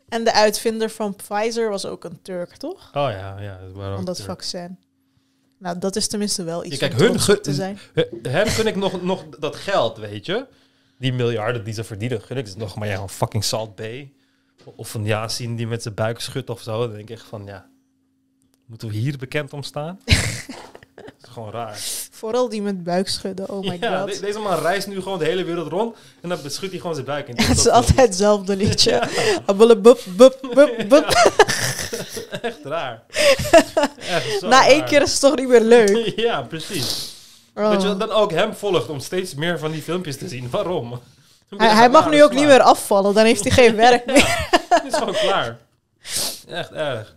En 0.09 0.25
de 0.25 0.33
uitvinder 0.33 0.91
van 0.91 1.17
Pfizer 1.17 1.69
was 1.71 1.87
ook 1.87 2.05
een 2.05 2.23
Turk, 2.23 2.57
toch? 2.57 2.87
Oh 2.87 3.11
ja, 3.11 3.41
ja. 3.41 3.61
Van 3.75 4.05
dat 4.05 4.21
vaccin. 4.21 4.79
Nou, 5.59 5.79
dat 5.79 5.97
is 5.97 6.09
tenminste 6.09 6.43
wel 6.45 6.65
iets 6.65 6.79
Ja, 6.79 6.89
kijk, 6.89 7.01
hun, 7.01 7.21
gun- 7.21 7.43
te 7.43 7.55
zijn. 7.55 7.79
hen 8.23 8.47
gun 8.47 8.67
ik 8.67 8.77
nog, 8.77 9.03
nog 9.03 9.25
dat 9.29 9.57
geld, 9.57 9.99
weet 9.99 10.27
je. 10.27 10.47
Die 10.99 11.13
miljarden 11.13 11.65
die 11.65 11.75
ze 11.75 11.85
verdienen, 11.85 12.23
gun 12.23 12.37
ik 12.37 12.57
nog 12.57 12.77
maar 12.77 12.89
ja, 12.89 13.01
een 13.01 13.09
fucking 13.09 13.45
Salt 13.45 13.75
B. 13.75 13.83
Of 14.65 14.95
een 14.95 15.05
Yasin 15.05 15.57
die 15.57 15.67
met 15.67 15.83
zijn 15.83 15.95
buik 15.95 16.21
schudt 16.21 16.51
of 16.51 16.61
zo. 16.61 16.81
Dan 16.81 16.91
denk 16.91 17.09
ik 17.09 17.17
echt 17.17 17.27
van, 17.27 17.47
ja, 17.47 17.70
moeten 18.71 18.89
we 18.89 18.95
hier 18.95 19.19
bekend 19.19 19.53
om 19.53 19.63
staan? 19.63 19.99
dat 20.05 21.05
is 21.23 21.29
gewoon 21.31 21.51
raar. 21.51 21.79
Vooral 22.11 22.49
die 22.49 22.63
met 22.63 22.85
buikschudden, 22.85 23.49
oh 23.51 23.61
my 23.69 23.77
ja, 23.81 24.01
god. 24.01 24.15
de- 24.15 24.21
deze 24.21 24.39
man 24.39 24.59
reist 24.59 24.87
nu 24.87 25.03
gewoon 25.03 25.19
de 25.19 25.25
hele 25.25 25.45
wereld 25.45 25.69
rond 25.73 25.97
en 26.21 26.29
dan 26.29 26.39
beschudt 26.43 26.71
hij 26.71 26.81
gewoon 26.81 26.95
zijn 26.95 27.07
buik. 27.07 27.29
En 27.29 27.43
het 27.45 27.59
is 27.59 27.69
altijd 27.69 27.97
hetzelfde 28.01 28.57
liedje. 28.57 29.03
Abbele 29.47 29.77
bup, 29.77 30.01
bup, 30.17 30.39
bup, 30.55 30.85
bup. 30.89 31.09
Echt 32.43 32.59
raar. 32.65 33.03
Echt 33.99 34.39
zo 34.41 34.49
Na 34.49 34.67
één 34.67 34.85
keer 34.85 35.03
is 35.03 35.11
het 35.13 35.21
toch 35.21 35.37
niet 35.37 35.49
meer 35.49 35.61
leuk. 35.63 36.13
ja, 36.17 36.43
precies. 36.43 37.15
Oh. 37.55 37.71
Dat 37.71 37.83
je 37.83 37.97
dan 37.97 38.11
ook 38.11 38.31
hem 38.31 38.55
volgt 38.55 38.89
om 38.89 39.01
steeds 39.01 39.35
meer 39.35 39.59
van 39.59 39.71
die 39.71 39.83
filmpjes 39.83 40.17
te 40.19 40.29
zien. 40.29 40.51
Waarom? 40.51 41.01
Hij, 41.57 41.69
hij 41.69 41.89
mag 41.91 42.11
nu 42.11 42.23
ook 42.25 42.33
niet 42.33 42.47
meer 42.47 42.61
afvallen, 42.63 43.15
dan 43.15 43.25
heeft 43.25 43.43
hij 43.43 43.51
geen 43.53 43.77
werk 43.77 44.07
meer. 44.07 44.49
Het 44.69 44.85
is 44.87 44.95
gewoon 44.95 45.15
klaar. 45.15 45.59
Echt 46.49 46.71
erg. 46.73 47.15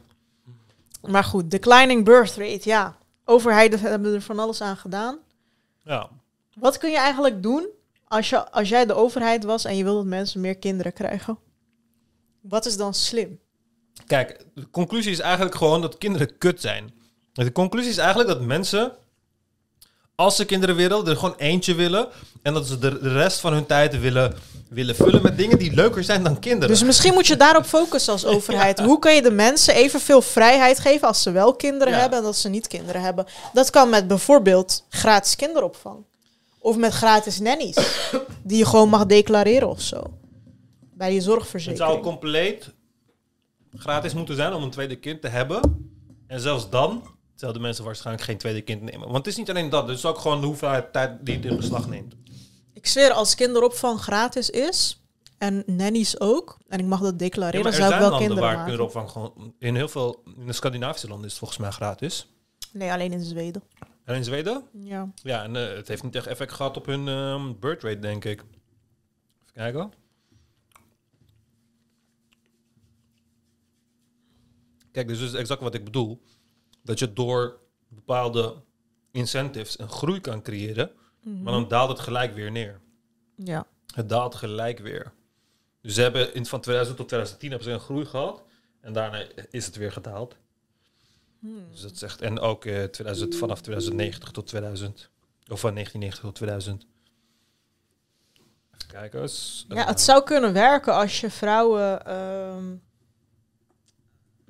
Maar 1.07 1.23
goed, 1.23 1.51
declining 1.51 2.05
birth 2.05 2.35
rate, 2.35 2.69
ja. 2.69 2.97
Overheden 3.25 3.79
hebben 3.79 4.13
er 4.13 4.21
van 4.21 4.39
alles 4.39 4.61
aan 4.61 4.77
gedaan. 4.77 5.19
Ja. 5.83 6.09
Wat 6.55 6.77
kun 6.77 6.91
je 6.91 6.97
eigenlijk 6.97 7.43
doen 7.43 7.67
als, 8.07 8.29
je, 8.29 8.51
als 8.51 8.69
jij 8.69 8.85
de 8.85 8.93
overheid 8.93 9.43
was 9.43 9.65
en 9.65 9.75
je 9.75 9.83
wil 9.83 9.95
dat 9.95 10.05
mensen 10.05 10.41
meer 10.41 10.57
kinderen 10.57 10.93
krijgen? 10.93 11.37
Wat 12.41 12.65
is 12.65 12.77
dan 12.77 12.93
slim? 12.93 13.39
Kijk, 14.05 14.45
de 14.53 14.69
conclusie 14.69 15.11
is 15.11 15.19
eigenlijk 15.19 15.55
gewoon 15.55 15.81
dat 15.81 15.97
kinderen 15.97 16.37
kut 16.37 16.61
zijn. 16.61 16.93
De 17.33 17.51
conclusie 17.51 17.91
is 17.91 17.97
eigenlijk 17.97 18.29
dat 18.29 18.41
mensen, 18.41 18.91
als 20.15 20.35
ze 20.35 20.45
kinderen 20.45 20.75
willen, 20.75 21.07
er 21.07 21.15
gewoon 21.17 21.35
eentje 21.37 21.75
willen. 21.75 22.07
En 22.41 22.53
dat 22.53 22.67
ze 22.67 22.79
de, 22.79 22.97
rest 23.01 23.39
van 23.39 23.53
hun 23.53 23.65
tijd 23.65 23.99
willen, 23.99 24.33
willen 24.69 24.95
vullen 24.95 25.21
met 25.21 25.37
dingen 25.37 25.57
die 25.57 25.73
leuker 25.73 26.03
zijn 26.03 26.23
dan 26.23 26.39
kinderen. 26.39 26.67
Dus 26.67 26.83
misschien 26.83 27.13
moet 27.13 27.27
je 27.27 27.37
daarop 27.37 27.65
focussen 27.65 28.13
als 28.13 28.25
overheid. 28.35 28.79
Hoe 28.79 28.99
kun 28.99 29.13
je 29.13 29.21
de 29.21 29.31
mensen 29.31 29.75
evenveel 29.75 30.21
vrijheid 30.21 30.79
geven 30.79 31.07
als 31.07 31.21
ze 31.21 31.31
wel 31.31 31.55
kinderen 31.55 31.93
Ja. 31.93 31.99
hebben 31.99 32.17
en 32.17 32.23
dat 32.23 32.35
ze 32.35 32.49
niet 32.49 32.67
kinderen 32.67 33.01
hebben? 33.01 33.25
Dat 33.53 33.69
kan 33.69 33.89
met 33.89 34.07
bijvoorbeeld 34.07 34.85
gratis 34.89 35.35
kinderopvang. 35.35 36.05
Of 36.59 36.77
met 36.77 36.93
gratis 36.93 37.39
nannies. 37.39 37.75
die 38.43 38.57
je 38.57 38.65
gewoon 38.65 38.89
mag 38.89 39.05
declareren 39.05 39.69
of 39.69 39.81
zo. 39.81 40.01
Bij 40.93 41.07
die 41.07 41.15
Het 41.17 41.25
zou 41.25 41.37
zorgverzekering. 41.37 42.01
compleet 42.01 42.69
gratis 43.75 44.13
moeten 44.13 44.35
zijn 44.35 44.53
om 44.53 44.63
een 44.63 44.69
tweede 44.69 44.95
kind 44.95 45.21
te 45.21 45.27
hebben. 45.27 45.91
En 46.27 46.39
zelfs 46.39 46.69
dan 46.69 47.03
zouden 47.43 47.61
mensen 47.61 47.83
waarschijnlijk 47.83 48.25
geen 48.25 48.37
tweede 48.37 48.61
kind 48.61 48.81
nemen. 48.81 48.99
Want 48.99 49.17
het 49.17 49.27
is 49.27 49.35
niet 49.35 49.49
alleen 49.49 49.69
dat, 49.69 49.87
het 49.87 49.97
is 49.97 50.05
ook 50.05 50.17
gewoon 50.17 50.41
de 50.41 50.47
hoeveelheid 50.47 50.93
tijd 50.93 51.25
die 51.25 51.35
het 51.35 51.45
in 51.45 51.55
beslag 51.55 51.87
neemt. 51.87 52.15
Ik 52.73 52.87
zweer, 52.87 53.11
als 53.11 53.35
kinderopvang 53.35 53.99
gratis 53.99 54.49
is, 54.49 55.01
en 55.37 55.63
nannies 55.65 56.19
ook, 56.19 56.57
en 56.67 56.79
ik 56.79 56.85
mag 56.85 56.99
dat 56.99 57.11
Ja, 57.11 57.17
declareren, 57.17 57.65
er 57.65 57.73
zou 57.73 57.83
ik 57.83 57.89
zijn 57.89 58.01
wel 58.01 58.09
landen 58.09 58.27
kinderen 58.27 58.43
waar 58.43 58.53
maken. 58.53 58.67
kinderopvang 58.67 59.09
gewoon... 59.09 59.53
In 59.59 59.75
heel 59.75 59.87
veel... 59.87 60.23
In 60.37 60.45
de 60.45 60.53
Scandinavische 60.53 61.07
landen 61.07 61.25
is 61.25 61.31
het 61.31 61.39
volgens 61.39 61.59
mij 61.59 61.71
gratis. 61.71 62.27
Nee, 62.71 62.91
alleen 62.91 63.11
in 63.11 63.23
Zweden. 63.23 63.63
En 64.03 64.15
in 64.15 64.23
Zweden? 64.23 64.63
Ja. 64.71 65.11
Ja, 65.23 65.43
en 65.43 65.55
eh, 65.55 65.75
het 65.75 65.87
heeft 65.87 66.03
niet 66.03 66.15
echt 66.15 66.27
effect 66.27 66.51
gehad 66.51 66.77
op 66.77 66.85
hun 66.85 67.07
ehm 67.07 67.53
birth 67.59 67.83
rate, 67.83 67.99
denk 67.99 68.25
ik. 68.25 68.39
Even 68.39 69.53
kijken. 69.53 69.93
Kijk, 74.91 75.07
dus 75.07 75.19
is 75.19 75.33
exact 75.33 75.61
wat 75.61 75.73
ik 75.73 75.83
bedoel. 75.83 76.21
Dat 76.83 76.99
je 76.99 77.13
door 77.13 77.59
bepaalde 77.87 78.55
incentives 79.11 79.79
een 79.79 79.89
groei 79.89 80.19
kan 80.19 80.41
creëren, 80.41 80.91
Mhm. 81.21 81.43
maar 81.43 81.53
dan 81.53 81.67
daalt 81.67 81.89
het 81.89 81.99
gelijk 81.99 82.33
weer 82.35 82.51
neer. 82.51 82.79
Ja. 83.35 83.65
Het 83.95 84.09
daalt 84.09 84.35
gelijk 84.35 84.79
weer. 84.79 85.11
Dus 85.81 85.93
ze 85.93 86.01
hebben 86.01 86.33
in, 86.33 86.45
van 86.45 86.61
2000 86.61 86.97
tot 86.97 87.07
2010 87.07 87.49
hebben 87.49 87.67
ze 87.67 87.73
een 87.73 87.79
groei 87.79 88.05
gehad. 88.05 88.43
En 88.81 88.93
daarna 88.93 89.25
is 89.49 89.65
het 89.65 89.75
weer 89.75 89.91
gedaald. 89.91 90.35
Hmm. 91.39 91.67
Dus 91.71 91.81
dat 91.81 92.01
echt, 92.01 92.21
en 92.21 92.39
ook 92.39 92.65
eh 92.65 92.83
2000, 92.83 93.35
vanaf 93.35 93.61
2090 93.61 94.31
tot 94.31 94.47
2000. 94.47 95.09
Of 95.51 95.59
van 95.59 95.73
1990 95.73 96.23
tot 96.23 96.35
2000. 96.35 96.85
Even 98.73 98.87
kijken 98.87 99.21
eens. 99.21 99.65
Ja, 99.69 99.85
het 99.85 100.01
zou 100.01 100.23
kunnen 100.23 100.53
werken 100.53 100.93
als 100.93 101.21
je 101.21 101.29
vrouwen 101.29 102.05
ehm, 102.05 102.75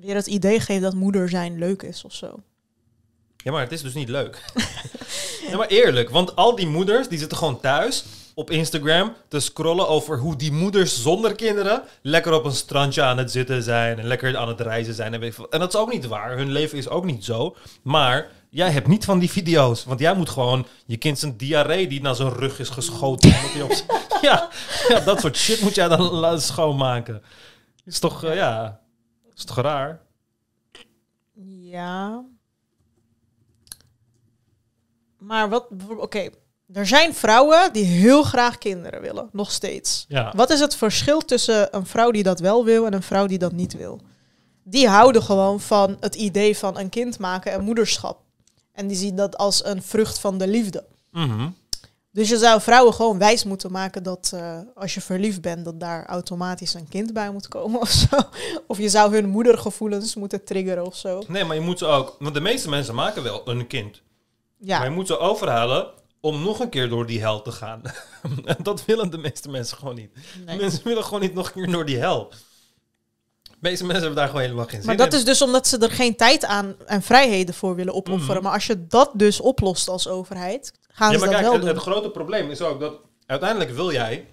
weer 0.04 0.16
het 0.16 0.28
idee 0.28 0.60
geeft 0.60 0.82
dat 0.82 0.94
moeder 0.94 1.30
zijn 1.30 1.58
leuk 1.58 1.82
is 1.82 2.04
of 2.04 2.14
zo. 2.14 2.40
Ja, 3.38 3.52
maar 3.52 3.62
het 3.62 3.72
is 3.72 3.82
dus 3.82 3.94
niet 3.94 4.10
leuk. 4.10 4.42
ja, 5.50 5.58
maar 5.58 5.68
eerlijk, 5.68 6.10
want 6.10 6.36
al 6.36 6.56
die 6.56 6.68
moeders 6.68 7.08
die 7.08 7.20
zitten 7.20 7.38
gewoon 7.38 7.60
thuis 7.60 8.06
op 8.34 8.50
Instagram 8.50 9.14
te 9.28 9.40
scrollen 9.40 9.88
over 9.88 10.18
hoe 10.18 10.36
die 10.36 10.52
moeders 10.52 11.02
zonder 11.02 11.36
kinderen 11.36 11.84
lekker 12.02 12.34
op 12.34 12.46
een 12.46 12.52
strandje 12.52 13.02
aan 13.02 13.18
het 13.18 13.32
zitten 13.32 13.64
zijn 13.64 14.00
en 14.00 14.06
lekker 14.06 14.38
aan 14.38 14.48
het 14.48 14.60
reizen 14.60 14.94
zijn. 14.94 15.14
En, 15.14 15.20
weet 15.20 15.38
dat 15.50 15.74
is 15.74 15.80
ook 15.80 15.94
niet 15.94 16.08
waar. 16.08 16.38
Hun 16.38 16.52
leven 16.52 16.78
is 16.78 16.90
ook 16.90 17.06
niet 17.06 17.26
zo. 17.26 17.56
Maar 17.82 18.28
jij 18.50 18.70
hebt 18.72 18.88
niet 18.88 19.06
van 19.06 19.20
die 19.20 19.32
video's, 19.32 19.84
want 19.84 20.00
jij 20.00 20.16
moet 20.16 20.30
gewoon 20.30 20.66
je 20.86 20.98
kind 20.98 21.20
zijn 21.20 21.38
diarree 21.38 21.88
die 21.88 22.02
naar 22.02 22.16
zijn 22.16 22.34
rug 22.34 22.60
is 22.60 22.70
geschoten. 22.70 23.34
omdat 23.36 23.64
op 23.64 23.84
ja, 24.22 24.50
ja, 24.88 25.00
dat 25.00 25.20
soort 25.20 25.38
shit 25.38 25.62
moet 25.62 25.76
jij 25.76 25.88
dan 25.88 26.42
schoonmaken. 26.42 27.22
Is 27.86 28.00
toch, 28.00 28.24
eh, 28.24 28.36
ja, 28.36 28.80
is 29.36 29.46
toch 29.46 29.58
raar? 29.62 30.02
Ja. 31.46 32.26
Maar 35.18 35.50
wat, 35.50 35.68
oké, 35.98 36.30
er 36.74 36.88
zijn 36.88 37.14
vrouwen 37.14 37.74
die 37.74 37.84
heel 37.84 38.24
graag 38.24 38.58
kinderen 38.58 39.02
willen, 39.02 39.30
nog 39.32 39.52
steeds. 39.52 40.06
Ja. 40.08 40.34
Wat 40.36 40.50
is 40.50 40.60
het 40.60 40.76
verschil 40.76 41.20
tussen 41.20 41.76
een 41.76 41.86
vrouw 41.86 42.12
die 42.12 42.24
dat 42.24 42.40
wel 42.40 42.66
wil 42.66 42.86
en 42.86 42.94
een 42.94 43.04
vrouw 43.04 43.26
die 43.26 43.38
dat 43.38 43.52
niet 43.52 43.74
wil? 43.74 44.02
Die 44.64 44.88
houden 44.88 45.24
gewoon 45.24 45.60
van 45.60 45.98
het 46.00 46.16
idee 46.16 46.58
van 46.58 46.78
een 46.78 46.90
kind 46.90 47.20
maken 47.20 47.52
en 47.52 47.64
moederschap. 47.64 48.22
En 48.72 48.88
die 48.88 48.98
zien 48.98 49.16
dat 49.16 49.38
als 49.38 49.66
een 49.66 49.82
vrucht 49.82 50.20
van 50.20 50.38
de 50.38 50.48
liefde. 50.48 50.86
Mhm. 51.12 51.50
Dus 52.14 52.30
je 52.30 52.38
zou 52.38 52.61
vrouwen 52.61 52.94
gewoon 52.94 53.18
wijs 53.18 53.44
moeten 53.44 53.72
maken 53.72 54.03
dat 54.03 54.31
eh, 54.34 54.60
als 54.76 54.94
je 54.94 55.02
verliefd 55.02 55.41
bent, 55.41 55.65
dat 55.65 55.80
daar 55.80 56.06
automatisch 56.06 56.73
een 56.73 56.88
kind 56.90 57.14
bij 57.14 57.31
moet 57.31 57.48
komen 57.48 57.81
of 57.81 57.90
zo. 57.90 58.18
Of 58.68 58.77
je 58.77 58.90
zou 58.90 59.14
hun 59.14 59.30
moedergevoelens 59.30 60.15
moeten 60.15 60.44
triggeren 60.44 60.85
of 60.85 60.95
zo. 60.95 61.23
Nee, 61.27 61.44
maar 61.44 61.56
je 61.56 61.61
moet 61.61 61.80
ze 61.80 61.85
ook... 61.85 62.15
Want 62.19 62.34
de 62.34 62.41
meeste 62.41 62.69
mensen 62.69 62.95
maken 62.95 63.23
wel 63.23 63.48
een 63.48 63.68
kind. 63.68 64.02
Ja. 64.57 64.77
Maar 64.77 64.88
je 64.88 64.94
moet 64.95 65.07
ze 65.07 65.18
overhalen 65.18 65.88
om 66.19 66.44
nog 66.44 66.60
een 66.60 66.69
keer 66.69 66.90
door 66.90 67.06
die 67.06 67.19
hel 67.19 67.41
te 67.41 67.52
gaan. 67.52 67.81
en 68.45 68.57
dat 68.64 68.85
willen 68.85 69.11
de 69.11 69.18
meeste 69.18 69.49
mensen 69.49 69.77
gewoon 69.77 69.95
niet. 69.95 70.11
Nee. 70.45 70.57
Mensen 70.57 70.84
willen 70.84 71.03
gewoon 71.03 71.22
niet 71.22 71.34
nog 71.34 71.48
een 71.48 71.53
keer 71.53 71.72
door 71.72 71.85
die 71.85 71.98
hel. 71.98 72.30
De 73.44 73.69
meeste 73.69 73.84
mensen 73.85 74.03
hebben 74.03 74.19
daar 74.19 74.27
gewoon 74.27 74.41
helemaal 74.44 74.65
geen 74.65 74.80
zin 74.80 74.85
Maar 74.88 74.98
dat 74.98 75.14
in. 75.14 75.19
is 75.19 75.26
dus 75.26 75.41
omdat 75.41 75.68
ze 75.68 75.77
er 75.77 75.91
geen 75.91 76.15
tijd 76.15 76.45
aan 76.45 76.76
en 76.85 77.02
vrijheden 77.02 77.53
voor 77.53 77.76
willen 77.76 77.94
opofferen. 77.94 78.35
Mhm. 78.35 78.44
Maar 78.44 78.53
als 78.53 78.65
je 78.68 78.88
dat 78.88 79.11
dus 79.14 79.40
oplost 79.40 79.88
als 79.88 80.07
overheid, 80.07 80.73
gaan 80.94 81.11
ja, 81.11 81.18
ze 81.18 81.26
maar 81.26 81.34
dat 81.34 81.36
kijk, 81.36 81.41
wel 81.41 81.52
het, 81.52 81.61
doen. 81.61 81.70
het 81.70 81.82
grote 81.82 82.10
probleem 82.10 82.49
is 82.49 82.61
ook 82.61 82.80
dat 82.80 82.94
uiteindelijk 83.26 83.72
wil 83.72 83.91
jij 83.91 84.28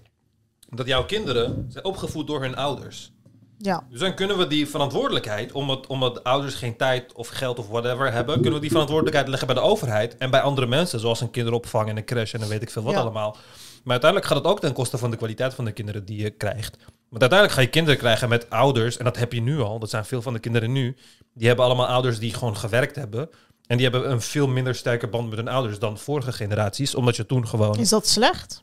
dat 0.68 0.86
jouw 0.86 1.04
kinderen 1.04 1.66
zijn 1.68 1.84
opgevoed 1.84 2.26
door 2.26 2.40
hun 2.40 2.56
ouders. 2.56 3.12
Ja. 3.58 3.86
Dus 3.90 4.00
dan 4.00 4.14
kunnen 4.14 4.38
we 4.38 4.46
die 4.46 4.68
verantwoordelijkheid, 4.68 5.52
omdat, 5.52 5.86
omdat 5.86 6.24
ouders 6.24 6.54
geen 6.54 6.76
tijd 6.76 7.12
of 7.12 7.28
geld 7.28 7.58
of 7.58 7.68
whatever 7.68 8.12
hebben, 8.12 8.34
kunnen 8.34 8.54
we 8.54 8.60
die 8.60 8.70
verantwoordelijkheid 8.70 9.28
leggen 9.28 9.46
bij 9.46 9.56
de 9.56 9.62
overheid 9.62 10.16
en 10.16 10.30
bij 10.30 10.40
andere 10.40 10.66
mensen, 10.66 11.00
zoals 11.00 11.20
een 11.20 11.30
kinderopvang 11.30 11.88
en 11.88 11.96
een 11.96 12.04
crash 12.04 12.34
en 12.34 12.40
dan 12.40 12.48
weet 12.48 12.62
ik 12.62 12.70
veel 12.70 12.82
wat 12.82 12.92
Ja. 12.92 13.00
allemaal. 13.00 13.36
Maar 13.82 13.92
uiteindelijk 13.92 14.30
gaat 14.30 14.38
het 14.38 14.52
ook 14.52 14.60
ten 14.60 14.72
koste 14.72 14.98
van 14.98 15.10
de 15.10 15.16
kwaliteit 15.16 15.54
van 15.54 15.64
de 15.64 15.72
kinderen 15.72 16.04
die 16.04 16.22
je 16.22 16.30
krijgt. 16.30 16.76
Want 17.08 17.20
uiteindelijk 17.22 17.52
ga 17.52 17.60
je 17.60 17.66
kinderen 17.70 17.98
krijgen 17.98 18.28
met 18.28 18.50
ouders, 18.50 18.96
en 18.96 19.04
dat 19.04 19.16
heb 19.16 19.32
je 19.32 19.40
nu 19.40 19.60
al, 19.60 19.78
dat 19.78 19.90
zijn 19.90 20.04
veel 20.04 20.22
van 20.22 20.32
de 20.32 20.38
kinderen 20.38 20.72
nu, 20.72 20.96
die 21.34 21.46
hebben 21.46 21.64
allemaal 21.64 21.86
ouders 21.86 22.18
die 22.18 22.34
gewoon 22.34 22.56
gewerkt 22.56 22.96
hebben. 22.96 23.30
En 23.70 23.76
die 23.76 23.88
hebben 23.88 24.10
een 24.10 24.20
veel 24.20 24.48
minder 24.48 24.74
sterke 24.74 25.06
band 25.08 25.28
met 25.28 25.38
hun 25.38 25.48
ouders 25.48 25.78
dan 25.78 25.98
vorige 25.98 26.32
generaties, 26.32 26.94
omdat 26.94 27.16
je 27.16 27.26
toen 27.26 27.48
gewoon... 27.48 27.78
Is 27.78 27.88
dat 27.88 28.08
slecht? 28.08 28.62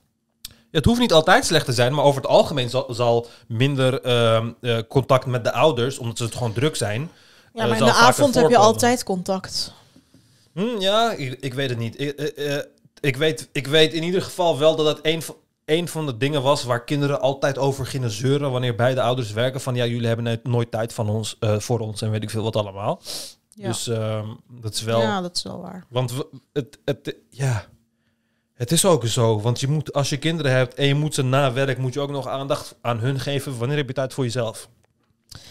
Het 0.71 0.85
hoeft 0.85 0.99
niet 0.99 1.13
altijd 1.13 1.45
slecht 1.45 1.65
te 1.65 1.73
zijn, 1.73 1.93
maar 1.93 2.03
over 2.03 2.21
het 2.21 2.29
algemeen 2.29 2.69
zal, 2.69 2.87
zal 2.89 3.27
minder 3.47 4.01
ehm, 4.01 4.51
eh, 4.61 4.77
contact 4.87 5.25
met 5.25 5.43
de 5.43 5.51
ouders, 5.51 5.97
omdat 5.97 6.17
ze 6.17 6.23
het 6.23 6.35
gewoon 6.35 6.53
druk 6.53 6.75
zijn. 6.75 7.01
Ja, 7.53 7.61
eh, 7.61 7.69
maar 7.69 7.77
in 7.77 7.85
de 7.85 7.91
avond 7.91 8.35
heb 8.35 8.49
je 8.49 8.57
altijd 8.57 9.03
contact. 9.03 9.73
Hm, 10.53 10.79
ja, 10.79 11.11
ik, 11.11 11.37
ik 11.39 11.53
weet 11.53 11.69
het 11.69 11.79
niet. 11.79 11.99
Ik, 12.01 12.11
eh, 12.11 12.57
ik, 12.99 13.15
weet, 13.15 13.49
ik 13.51 13.67
weet 13.67 13.93
in 13.93 14.03
ieder 14.03 14.21
geval 14.21 14.57
wel 14.57 14.75
dat 14.75 14.85
het 14.85 14.99
een 15.01 15.21
van, 15.21 15.35
een 15.65 15.87
van 15.87 16.05
de 16.05 16.17
dingen 16.17 16.41
was 16.41 16.63
waar 16.63 16.83
kinderen 16.83 17.21
altijd 17.21 17.57
over 17.57 17.85
gingen 17.85 18.11
zeuren 18.11 18.51
wanneer 18.51 18.75
beide 18.75 19.01
ouders 19.01 19.31
werken. 19.31 19.61
Van 19.61 19.75
ja, 19.75 19.85
jullie 19.85 20.07
hebben 20.07 20.39
nooit 20.43 20.71
tijd 20.71 20.93
van 20.93 21.09
ons, 21.09 21.37
voor 21.39 21.79
ons 21.79 22.01
en 22.01 22.11
weet 22.11 22.23
ik 22.23 22.29
veel 22.29 22.43
wat 22.43 22.55
allemaal. 22.55 23.01
Ja. 23.57 23.67
Dus 23.67 23.87
ehm, 23.87 24.27
dat 24.49 24.73
is 24.73 24.81
wel... 24.81 25.01
Ja, 25.01 25.21
dat 25.21 25.35
is 25.35 25.43
wel 25.43 25.61
waar. 25.61 25.85
Want 25.89 26.13
het, 26.53 26.77
het, 26.85 27.15
ja, 27.29 27.65
het 28.53 28.71
is 28.71 28.85
ook 28.85 29.05
zo. 29.05 29.41
Want 29.41 29.59
je 29.59 29.67
moet, 29.67 29.93
als 29.93 30.09
je 30.09 30.17
kinderen 30.17 30.51
hebt 30.51 30.73
en 30.73 30.85
je 30.85 30.95
moet 30.95 31.13
ze 31.13 31.21
na 31.23 31.53
werk, 31.53 31.77
moet 31.77 31.93
je 31.93 31.99
ook 31.99 32.09
nog 32.09 32.27
aandacht 32.27 32.75
aan 32.81 32.99
hun 32.99 33.19
geven. 33.19 33.57
Wanneer 33.57 33.77
heb 33.77 33.87
je 33.87 33.93
tijd 33.93 34.13
voor 34.13 34.23
jezelf? 34.23 34.69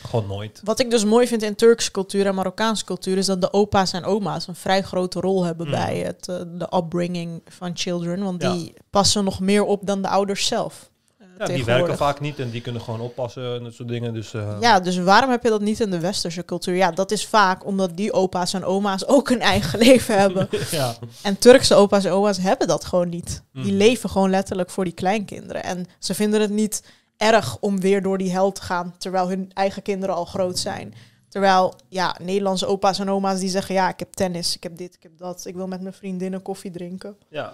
Gewoon 0.06 0.26
nooit. 0.26 0.60
Wat 0.64 0.80
ik 0.80 0.90
dus 0.90 1.04
mooi 1.04 1.26
vind 1.26 1.42
in 1.42 1.54
Turkse 1.54 1.90
cultuur 1.90 2.26
en 2.26 2.34
Marokkaanse 2.34 2.84
cultuur 2.84 3.16
is 3.16 3.26
dat 3.26 3.40
de 3.40 3.52
opa's 3.52 3.92
en 3.92 4.04
oma's 4.04 4.46
een 4.48 4.54
vrij 4.54 4.82
grote 4.82 5.20
rol 5.20 5.44
hebben 5.44 5.66
Mm. 5.66 5.72
bij 5.72 5.96
het, 5.98 6.28
eh, 6.28 6.36
de 6.46 6.76
upbringing 6.76 7.42
van 7.48 7.70
children. 7.76 8.22
Want 8.22 8.42
Ja. 8.42 8.52
die 8.52 8.74
passen 8.90 9.24
nog 9.24 9.40
meer 9.40 9.64
op 9.64 9.86
dan 9.86 10.02
de 10.02 10.08
ouders 10.08 10.46
zelf. 10.46 10.90
Ja, 11.38 11.44
die 11.46 11.64
werken 11.64 11.96
vaak 11.96 12.20
niet 12.20 12.38
en 12.38 12.50
die 12.50 12.60
kunnen 12.60 12.82
gewoon 12.82 13.00
oppassen 13.00 13.54
en 13.56 13.62
dat 13.64 13.74
soort 13.74 13.88
dingen. 13.88 14.14
Dus, 14.14 14.34
eh, 14.34 14.56
Ja, 14.60 14.80
dus 14.80 14.98
waarom 14.98 15.30
heb 15.30 15.42
je 15.42 15.48
dat 15.48 15.60
niet 15.60 15.80
in 15.80 15.90
de 15.90 16.00
westerse 16.00 16.44
cultuur? 16.44 16.74
Ja, 16.74 16.90
dat 16.90 17.10
is 17.10 17.26
vaak 17.26 17.64
omdat 17.66 17.96
die 17.96 18.12
opa's 18.12 18.52
en 18.54 18.64
oma's 18.64 19.06
ook 19.06 19.30
een 19.30 19.40
eigen 19.40 19.78
leven 19.86 20.18
hebben. 20.18 20.48
ja. 20.70 20.94
En 21.22 21.38
Turkse 21.38 21.74
opa's 21.74 22.04
en 22.04 22.12
oma's 22.12 22.38
hebben 22.38 22.68
dat 22.68 22.84
gewoon 22.84 23.08
niet. 23.08 23.42
Die 23.52 23.62
Mhm. 23.64 23.76
leven 23.76 24.10
gewoon 24.10 24.30
letterlijk 24.30 24.70
voor 24.70 24.84
die 24.84 24.92
kleinkinderen. 24.92 25.62
En 25.64 25.86
ze 25.98 26.14
vinden 26.14 26.40
het 26.40 26.50
niet 26.50 26.82
erg 27.16 27.56
om 27.60 27.80
weer 27.80 28.02
door 28.02 28.18
die 28.18 28.30
hel 28.32 28.52
te 28.52 28.62
gaan, 28.62 28.94
terwijl 28.98 29.28
hun 29.28 29.50
eigen 29.54 29.82
kinderen 29.82 30.14
al 30.14 30.24
groot 30.24 30.58
zijn. 30.58 30.94
Terwijl, 31.28 31.74
ja, 31.88 32.16
Nederlandse 32.22 32.66
opa's 32.66 32.98
en 32.98 33.10
oma's 33.10 33.38
die 33.40 33.48
zeggen, 33.48 33.74
ja, 33.74 33.88
ik 33.88 33.98
heb 33.98 34.12
tennis, 34.12 34.56
ik 34.56 34.62
heb 34.62 34.76
dit, 34.76 34.94
ik 34.94 35.02
heb 35.02 35.12
dat. 35.18 35.46
Ik 35.46 35.54
wil 35.54 35.66
met 35.66 35.80
mijn 35.80 35.94
vriendinnen 35.94 36.42
koffie 36.42 36.70
drinken. 36.70 37.16
ja. 37.28 37.52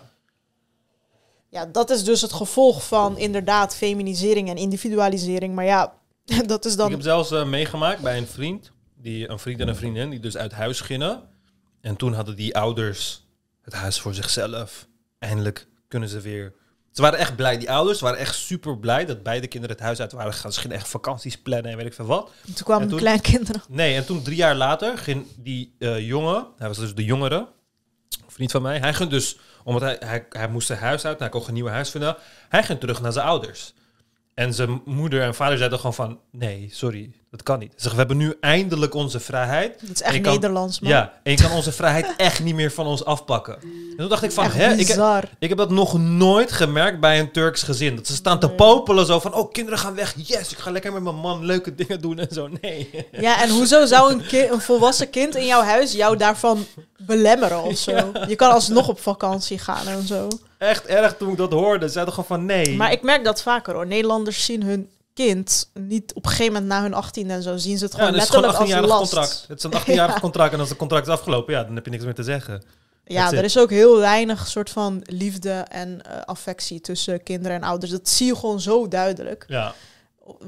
Ja, 1.53 1.67
dat 1.67 1.91
is 1.91 2.05
dus 2.05 2.21
het 2.21 2.33
gevolg 2.33 2.87
van 2.87 3.19
inderdaad 3.19 3.77
feminisering 3.77 4.49
en 4.49 4.57
individualisering. 4.57 5.55
Maar 5.55 5.65
ja, 5.65 5.95
dat 6.47 6.65
is 6.65 6.77
dan... 6.77 6.87
Ik 6.87 6.93
heb 6.93 7.03
zelfs 7.03 7.31
eh, 7.31 7.45
meegemaakt 7.45 8.01
bij 8.01 8.19
een 8.19 8.27
vriend, 8.27 8.73
die, 8.97 9.29
een 9.29 9.39
vriend 9.39 9.61
en 9.61 9.69
een 9.69 9.77
vriendin, 9.77 10.11
die 10.11 10.21
dus 10.21 10.37
uit 10.37 10.53
huis 10.53 10.81
gingen. 10.81 11.23
En 11.81 11.97
toen 11.97 12.13
hadden 12.13 12.37
die 12.37 12.57
ouders 12.57 13.27
het 13.63 13.73
huis 13.73 14.01
voor 14.01 14.15
zichzelf. 14.15 14.87
Eindelijk 15.19 15.67
kunnen 15.89 16.09
ze 16.09 16.21
weer... 16.21 16.55
Ze 16.91 17.03
waren 17.03 17.19
echt 17.19 17.37
blij. 17.37 17.59
Die 17.59 17.71
ouders 17.71 18.01
waren 18.01 18.19
echt 18.19 18.35
super 18.35 18.79
blij 18.79 19.05
dat 19.05 19.23
beide 19.23 19.47
kinderen 19.47 19.77
het 19.77 19.85
huis 19.85 20.01
uit 20.01 20.13
waren 20.13 20.33
gegaan. 20.33 20.53
Ze 20.53 20.61
gingen 20.61 20.77
echt 20.77 20.89
vakanties 20.89 21.39
plannen 21.39 21.71
en 21.71 21.77
weet 21.77 21.87
ik 21.87 21.95
veel 21.95 22.05
wat. 22.05 22.31
Toen 22.45 22.55
kwamen 22.55 22.83
En 22.83 22.89
de 22.89 22.97
kleinkinderen. 22.97 23.63
Nee, 23.69 23.95
en 23.95 24.07
toen 24.07 24.23
drie 24.23 24.37
jaar 24.37 24.55
later 24.55 24.99
ging 24.99 25.27
die 25.37 25.75
eh, 25.79 26.07
jongen, 26.07 26.47
hij 26.57 26.69
was 26.69 26.79
dus 26.79 26.95
de 26.95 27.05
jongere, 27.05 27.49
vriend 28.27 28.51
van 28.51 28.63
mij, 28.63 28.79
hij 28.79 28.95
ging 28.95 29.11
dus, 29.11 29.39
omdat 29.65 29.83
hij, 29.83 29.97
hij, 30.01 30.27
hij 30.31 30.49
moest 30.49 30.67
zijn 30.67 30.79
huis 30.79 31.05
uit, 31.05 31.19
hij 31.19 31.29
kon 31.29 31.43
een 31.47 31.55
nieuw 31.55 31.67
huis 31.67 31.91
vinden, 31.91 32.17
hij 32.49 32.63
ging 32.63 32.81
terug 32.81 33.01
naar 33.01 33.13
zijn 33.13 33.27
ouders. 33.27 33.75
En 34.35 34.55
zijn 34.55 34.83
moeder 34.85 35.23
en 35.23 35.35
vader 35.35 35.59
zeiden 35.59 35.79
gewoon 35.79 35.95
van, 35.95 36.21
nee, 36.31 36.69
sorry, 36.71 37.13
dat 37.33 37.43
kan 37.43 37.59
niet. 37.59 37.73
Ze 37.77 37.83
zeggen, 37.83 37.93
we 37.93 37.99
hebben 37.99 38.17
nu 38.17 38.37
eindelijk 38.41 38.95
onze 38.95 39.21
vrijheid. 39.21 39.75
Dat 39.81 39.91
is 39.95 40.03
echt 40.03 40.21
kan- 40.21 40.33
Nederlands, 40.33 40.81
man. 40.81 40.91
Ja, 40.91 41.13
en 41.23 41.31
je 41.33 41.39
kan 41.43 41.51
onze 41.51 41.73
vrijheid 41.73 42.07
echt 42.17 42.43
niet 42.43 42.55
meer 42.55 42.73
van 42.73 42.87
ons 42.87 43.05
afpakken. 43.05 43.55
En 43.63 43.97
toen 43.97 44.09
dacht 44.09 44.23
ik 44.23 44.33
van, 44.33 44.51
hè, 44.51 44.73
ik, 44.73 44.89
heb- 44.89 45.29
ik 45.39 45.49
heb 45.49 45.59
dat 45.59 45.71
nog 45.71 45.99
nooit 45.99 46.53
gemerkt 46.53 47.01
bij 47.01 47.19
een 47.21 47.33
Turks 47.33 47.63
gezin. 47.63 47.97
Dat 47.97 48.07
ze 48.07 48.15
staan 48.15 48.39
te 48.41 48.49
popelen 48.51 49.07
zo 49.07 49.21
van, 49.21 49.35
oh, 49.35 49.53
kinderen 49.53 49.79
gaan 49.79 49.95
weg. 49.95 50.15
Yes, 50.17 50.53
ik 50.53 50.59
ga 50.59 50.71
lekker 50.71 50.93
met 50.93 51.03
mijn 51.03 51.17
man 51.17 51.45
leuke 51.45 51.75
dingen 51.75 52.01
doen 52.01 52.19
en 52.19 52.29
zo. 52.33 52.49
Nee. 52.61 53.07
Ja, 53.13 53.43
en 53.43 53.51
hoezo 53.51 53.87
zou 53.87 54.13
een, 54.13 54.53
een 54.53 54.61
volwassen 54.61 55.11
kind 55.11 55.37
in 55.37 55.47
jouw 55.47 55.63
huis 55.63 55.93
jou 55.93 56.17
daarvan 56.17 56.67
belemmeren 56.97 57.63
of 57.63 57.79
zo? 57.79 58.13
Je 58.29 58.37
kan 58.37 58.53
alsnog 58.53 58.89
op 58.89 59.01
vakantie 59.01 59.59
gaan 59.59 59.87
en 59.87 60.07
zo. 60.07 60.29
Echt 60.59 60.87
erg 60.87 61.17
toen 61.17 61.31
ik 61.31 61.37
dat 61.37 61.53
hoorde. 61.53 61.87
Ze 61.87 61.93
zeiden 61.93 62.15
gewoon 62.15 62.29
van 62.39 62.47
nee. 62.47 62.77
Maar 62.77 62.93
ik 62.93 63.03
merk 63.03 63.25
dat 63.25 63.43
vaker 63.43 63.75
hoor. 63.75 63.87
Nederlanders 63.87 64.45
zien 64.45 64.63
hun 64.63 64.89
kind 65.15 65.71
niet 65.75 66.15
op 66.15 66.25
een 66.25 66.31
gegeven 66.31 66.53
moment 66.53 66.71
na 66.71 66.83
hun 66.83 66.95
18 66.95 67.31
en 67.31 67.43
zo 67.43 67.57
zien 67.57 67.79
ze 67.79 67.85
het 67.85 67.95
gewoon 67.95 68.13
het 68.13 68.23
is 68.23 68.29
gewoon 68.29 68.43
letterlijk 68.45 68.71
een 68.71 68.77
18-jarig 68.77 68.99
als 68.99 69.13
last. 69.13 69.13
contract. 69.13 69.45
Het 69.49 69.59
is 69.59 69.65
een 69.65 69.95
18-jarig 69.95 70.15
Ja. 70.17 70.21
contract 70.21 70.53
en 70.53 70.61
als 70.61 70.69
het 70.69 70.79
contract 70.79 71.07
is 71.07 71.13
afgelopen, 71.13 71.55
ja, 71.55 71.65
dan 71.65 71.75
heb 71.75 71.85
je 71.85 71.91
niks 71.91 72.05
meer 72.05 72.15
te 72.15 72.23
zeggen. 72.23 72.63
Ja, 73.05 73.21
That's 73.21 73.33
er 73.33 73.39
it. 73.39 73.45
is 73.45 73.59
ook 73.59 73.71
heel 73.71 73.99
weinig 73.99 74.47
soort 74.49 74.71
van 74.71 75.01
liefde 75.05 75.51
en 75.51 76.03
eh, 76.03 76.21
affectie 76.25 76.81
tussen 76.81 77.23
kinderen 77.23 77.57
en 77.57 77.63
ouders. 77.63 77.91
Dat 77.93 78.09
zie 78.09 78.27
je 78.27 78.37
gewoon 78.37 78.61
zo 78.61 78.89
duidelijk. 78.89 79.45
Ja. 79.49 79.75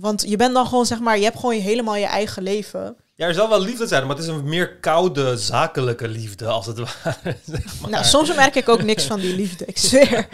Want 0.01 0.25
je 0.29 0.37
bent 0.37 0.55
dan 0.55 0.67
gewoon, 0.67 0.87
zeg 0.87 1.01
maar, 1.01 1.19
je 1.19 1.25
hebt 1.25 1.39
gewoon 1.39 1.55
helemaal 1.55 1.97
je 1.97 2.07
eigen 2.07 2.43
leven. 2.43 2.97
Ja, 3.15 3.27
er 3.27 3.35
zal 3.35 3.49
wel 3.49 3.61
liefde 3.61 3.87
zijn, 3.87 4.07
maar 4.07 4.17
het 4.17 4.25
is 4.25 4.31
een 4.31 4.49
meer 4.49 4.77
koude, 4.77 5.37
zakelijke 5.37 6.09
liefde, 6.09 6.47
als 6.47 6.67
het 6.67 6.79
ware. 6.85 7.37
zeg 7.47 7.81
maar. 7.81 7.91
Nou, 7.91 8.05
soms 8.05 8.35
merk 8.35 8.55
ik 8.55 8.69
ook 8.69 8.83
niks 8.83 9.05
van 9.05 9.21
die 9.21 9.37
liefde, 9.37 9.65
ik 9.65 9.79
zweer. 9.79 10.29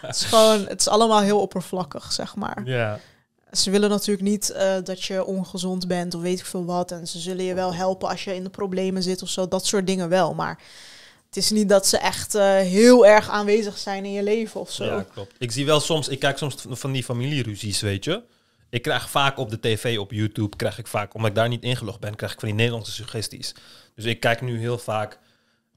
het 0.00 0.16
is 0.16 0.22
gewoon, 0.24 0.66
het 0.66 0.80
is 0.80 0.88
allemaal 0.88 1.20
heel 1.20 1.40
oppervlakkig, 1.40 2.12
zeg 2.12 2.34
maar. 2.36 2.62
Ja. 2.64 2.98
Ze 3.56 3.70
willen 3.70 3.90
natuurlijk 3.90 4.28
niet 4.28 4.50
eh, 4.50 4.76
dat 4.84 5.02
je 5.04 5.24
ongezond 5.24 5.86
bent 5.88 6.14
of 6.14 6.20
weet 6.22 6.38
ik 6.38 6.44
veel 6.46 6.64
wat. 6.64 6.90
En 6.92 7.06
ze 7.06 7.18
zullen 7.18 7.44
je 7.44 7.54
wel 7.54 7.74
helpen 7.74 8.08
als 8.08 8.24
je 8.24 8.34
in 8.34 8.44
de 8.44 8.50
problemen 8.50 9.02
zit 9.02 9.22
of 9.22 9.28
zo. 9.28 9.48
Dat 9.48 9.66
soort 9.66 9.86
dingen 9.86 10.08
wel. 10.08 10.34
Maar 10.34 10.58
het 11.26 11.36
is 11.36 11.50
niet 11.50 11.68
dat 11.68 11.86
ze 11.86 11.98
echt 11.98 12.34
eh, 12.34 12.56
heel 12.56 13.06
erg 13.06 13.28
aanwezig 13.28 13.78
zijn 13.78 14.04
in 14.04 14.12
je 14.12 14.22
leven 14.22 14.60
of 14.60 14.70
zo. 14.70 14.84
Ja, 14.84 15.06
klopt. 15.12 15.34
Ik 15.38 15.52
zie 15.52 15.66
wel 15.66 15.80
soms, 15.80 16.08
ik 16.08 16.18
kijk 16.18 16.38
soms 16.38 16.54
van 16.68 16.92
die 16.92 17.04
familieruzies, 17.04 17.80
weet 17.80 18.04
je. 18.04 18.22
Ik 18.70 18.82
krijg 18.82 19.10
vaak 19.10 19.38
op 19.38 19.50
de 19.50 19.60
tv, 19.60 19.98
op 19.98 20.12
YouTube, 20.12 20.56
krijg 20.56 20.78
ik 20.78 20.86
vaak, 20.86 21.14
omdat 21.14 21.30
ik 21.30 21.36
daar 21.36 21.48
niet 21.48 21.62
ingelogd 21.62 22.00
ben, 22.00 22.14
krijg 22.14 22.32
ik 22.32 22.38
van 22.38 22.48
die 22.48 22.56
Nederlandse 22.56 22.92
suggesties. 22.92 23.54
Dus 23.94 24.04
ik 24.04 24.20
kijk 24.20 24.40
nu 24.40 24.58
heel 24.58 24.78
vaak 24.78 25.18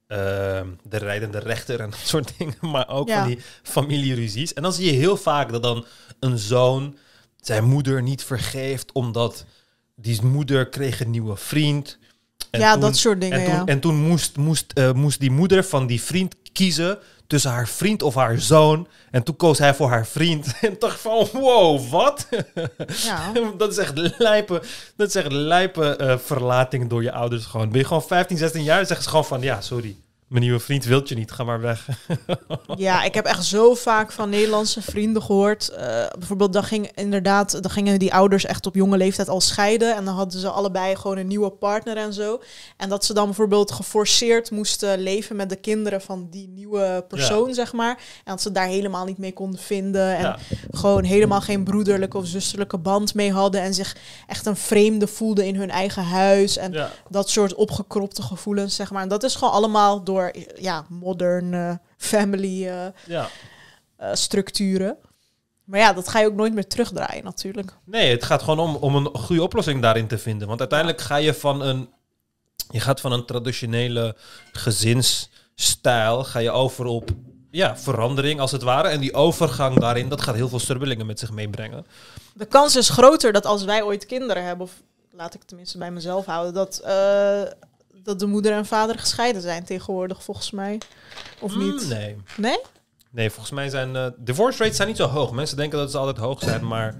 ehm, 0.08 0.68
de 0.84 0.98
rijdende 0.98 1.40
rechter 1.40 1.80
en 1.80 1.90
dat 1.96 2.00
soort 2.04 2.34
dingen, 2.38 2.56
maar 2.62 2.90
ook 2.90 3.08
Ja. 3.08 3.20
van 3.20 3.28
die 3.28 3.40
familieruzies. 3.64 4.54
En 4.54 4.62
dan 4.64 4.74
zie 4.74 4.86
je 4.86 4.92
heel 5.00 5.18
vaak 5.18 5.52
dat 5.52 5.64
dan 5.64 5.86
een 6.20 6.38
zoon 6.38 6.98
zijn 7.42 7.64
moeder 7.64 8.02
niet 8.02 8.24
vergeeft, 8.24 8.92
omdat 8.92 9.46
die 9.96 10.26
moeder 10.26 10.70
kreeg 10.70 11.00
een 11.00 11.12
nieuwe 11.12 11.36
vriend. 11.36 11.98
Ja, 12.52 12.78
dat 12.78 12.98
soort 12.98 13.22
dingen, 13.22 13.40
En 13.40 13.46
toen, 13.46 13.56
ja. 13.56 13.66
en 13.66 13.80
toen 13.80 13.96
moest, 13.96 14.38
moest, 14.38 14.72
eh, 14.74 14.92
moest 14.92 15.20
die 15.20 15.32
moeder 15.32 15.64
van 15.64 15.88
die 15.88 16.02
vriend 16.02 16.36
kiezen 16.54 17.00
tussen 17.28 17.52
haar 17.52 17.68
vriend 17.68 18.02
of 18.02 18.16
haar 18.16 18.40
zoon. 18.40 18.88
En 19.12 19.24
toen 19.24 19.36
koos 19.36 19.58
hij 19.58 19.74
voor 19.76 19.90
haar 19.90 20.08
vriend. 20.08 20.54
En 20.62 20.76
dacht 20.80 21.00
van, 21.00 21.28
wow, 21.34 21.90
wat? 21.90 22.28
Ja. 23.04 23.32
dat 23.58 23.72
is 23.72 23.78
echt 23.78 24.18
lijpe, 24.18 24.62
dat 24.96 25.08
is 25.08 25.16
echt 25.16 25.32
lijpe 25.32 25.96
eh, 25.96 26.18
verlating 26.18 26.90
door 26.90 27.04
je 27.04 27.12
ouders 27.12 27.46
gewoon. 27.46 27.70
Ben 27.70 27.80
je 27.80 27.86
gewoon 27.88 28.04
15, 28.04 28.38
16 28.38 28.64
jaar, 28.64 28.86
zeggen 28.86 29.04
ze 29.04 29.10
gewoon 29.10 29.26
van, 29.26 29.42
ja, 29.42 29.62
sorry. 29.62 29.96
Mijn 30.28 30.44
nieuwe 30.44 30.60
vriend 30.60 30.86
wilt 30.86 31.10
je 31.10 31.16
niet, 31.16 31.32
ga 31.32 31.44
maar 31.44 31.62
weg. 31.62 31.88
Ja, 32.76 33.04
ik 33.04 33.14
heb 33.14 33.26
echt 33.26 33.46
zo 33.46 33.74
vaak 33.76 34.12
van 34.12 34.30
Nederlandse 34.30 34.82
vrienden 34.82 35.22
gehoord. 35.22 35.70
Eh, 35.70 36.06
bijvoorbeeld, 36.20 36.54
dan, 36.54 36.64
ging 36.64 36.92
inderdaad, 36.96 37.52
dan 37.62 37.72
gingen 37.72 38.00
die 38.00 38.14
ouders 38.14 38.46
echt 38.46 38.66
op 38.66 38.76
jonge 38.76 38.98
leeftijd 38.98 39.30
al 39.30 39.42
scheiden. 39.42 39.96
En 39.96 40.06
dan 40.06 40.14
hadden 40.16 40.40
ze 40.40 40.50
allebei 40.50 40.96
gewoon 40.96 41.18
een 41.18 41.28
nieuwe 41.28 41.50
partner 41.50 41.98
en 41.98 42.14
zo. 42.14 42.42
En 42.78 42.90
dat 42.90 43.06
ze 43.06 43.14
dan 43.14 43.26
bijvoorbeeld 43.26 43.72
geforceerd 43.72 44.52
moesten 44.52 45.00
leven 45.00 45.36
met 45.36 45.50
de 45.50 45.56
kinderen 45.56 46.02
van 46.02 46.28
die 46.32 46.48
nieuwe 46.48 47.06
persoon, 47.08 47.48
Ja. 47.48 47.54
zeg 47.54 47.74
maar. 47.74 47.96
En 47.98 48.32
dat 48.34 48.42
ze 48.42 48.52
daar 48.52 48.68
helemaal 48.68 49.06
niet 49.06 49.18
mee 49.18 49.34
konden 49.34 49.60
vinden. 49.60 50.16
En 50.16 50.22
Ja. 50.22 50.38
gewoon 50.72 51.04
helemaal 51.04 51.42
geen 51.42 51.64
broederlijke 51.64 52.18
of 52.18 52.26
zusterlijke 52.28 52.78
band 52.78 53.14
mee 53.14 53.32
hadden. 53.32 53.62
En 53.62 53.74
zich 53.74 53.96
echt 54.28 54.46
een 54.46 54.58
vreemde 54.58 55.08
voelden 55.08 55.46
in 55.46 55.56
hun 55.56 55.70
eigen 55.70 56.04
huis. 56.04 56.58
En 56.58 56.72
Ja. 56.72 56.90
dat 57.10 57.30
soort 57.30 57.54
opgekropte 57.56 58.22
gevoelens, 58.22 58.76
zeg 58.76 58.92
maar. 58.92 59.02
En 59.02 59.08
dat 59.10 59.24
is 59.24 59.36
gewoon 59.36 59.54
allemaal 59.54 60.04
door 60.04 60.16
ja, 60.56 60.86
modern 60.90 61.54
eh, 61.54 61.74
family 61.98 62.68
eh, 62.68 62.86
Ja. 63.06 63.30
eh, 63.96 64.10
structuren. 64.14 64.98
Maar 65.64 65.80
ja, 65.80 65.94
dat 65.94 66.08
ga 66.08 66.20
je 66.20 66.28
ook 66.28 66.36
nooit 66.36 66.54
meer 66.54 66.68
terugdraaien 66.68 67.24
natuurlijk. 67.24 67.72
Nee, 67.84 68.12
het 68.12 68.24
gaat 68.24 68.42
gewoon 68.44 68.60
om, 68.60 68.76
om 68.76 68.96
een 68.96 69.06
goede 69.18 69.44
oplossing 69.44 69.82
daarin 69.82 70.08
te 70.08 70.18
vinden. 70.18 70.48
Want 70.48 70.60
uiteindelijk 70.60 71.02
ga 71.02 71.16
je 71.16 71.34
van 71.34 71.62
een, 71.62 71.90
je 72.70 72.80
gaat 72.80 73.00
van 73.02 73.12
een 73.12 73.26
traditionele 73.26 74.16
gezinsstijl, 74.52 76.24
ga 76.24 76.40
je 76.40 76.52
over 76.52 76.86
op 76.86 77.10
ja, 77.52 77.78
verandering 77.78 78.40
als 78.40 78.52
het 78.52 78.62
ware. 78.62 78.88
En 78.88 79.00
die 79.00 79.14
overgang 79.14 79.80
daarin, 79.80 80.10
dat 80.10 80.22
gaat 80.22 80.36
heel 80.36 80.50
veel 80.50 80.60
strubbelingen 80.60 81.06
met 81.06 81.20
zich 81.20 81.32
meebrengen. 81.32 81.86
De 82.34 82.46
kans 82.46 82.76
is 82.76 82.90
groter 82.90 83.32
dat 83.34 83.46
als 83.46 83.64
wij 83.64 83.82
ooit 83.84 84.06
kinderen 84.06 84.44
hebben, 84.44 84.66
of 84.66 84.82
laat 85.12 85.34
ik 85.34 85.44
tenminste 85.44 85.78
bij 85.78 85.92
mezelf 85.92 86.26
houden, 86.26 86.54
dat, 86.54 86.82
dat 88.08 88.20
de 88.20 88.26
moeder 88.26 88.52
en 88.52 88.66
vader 88.66 89.00
gescheiden 89.00 89.42
zijn 89.42 89.64
tegenwoordig, 89.64 90.24
volgens 90.24 90.52
mij. 90.52 90.82
Of 91.40 91.54
Mm, 91.56 91.60
niet? 91.60 91.88
nee. 91.88 92.16
Nee? 92.38 92.60
Nee, 93.12 93.30
volgens 93.30 93.52
mij 93.56 93.70
zijn 93.70 93.96
eh, 93.96 94.08
divorce 94.18 94.58
rates 94.60 94.76
zijn 94.76 94.88
niet 94.88 94.98
zo 94.98 95.08
hoog. 95.08 95.32
Mensen 95.32 95.58
denken 95.58 95.78
dat 95.78 95.92
ze 95.92 95.98
altijd 95.98 96.18
hoog 96.18 96.44
zijn, 96.44 96.68
maar 96.74 96.98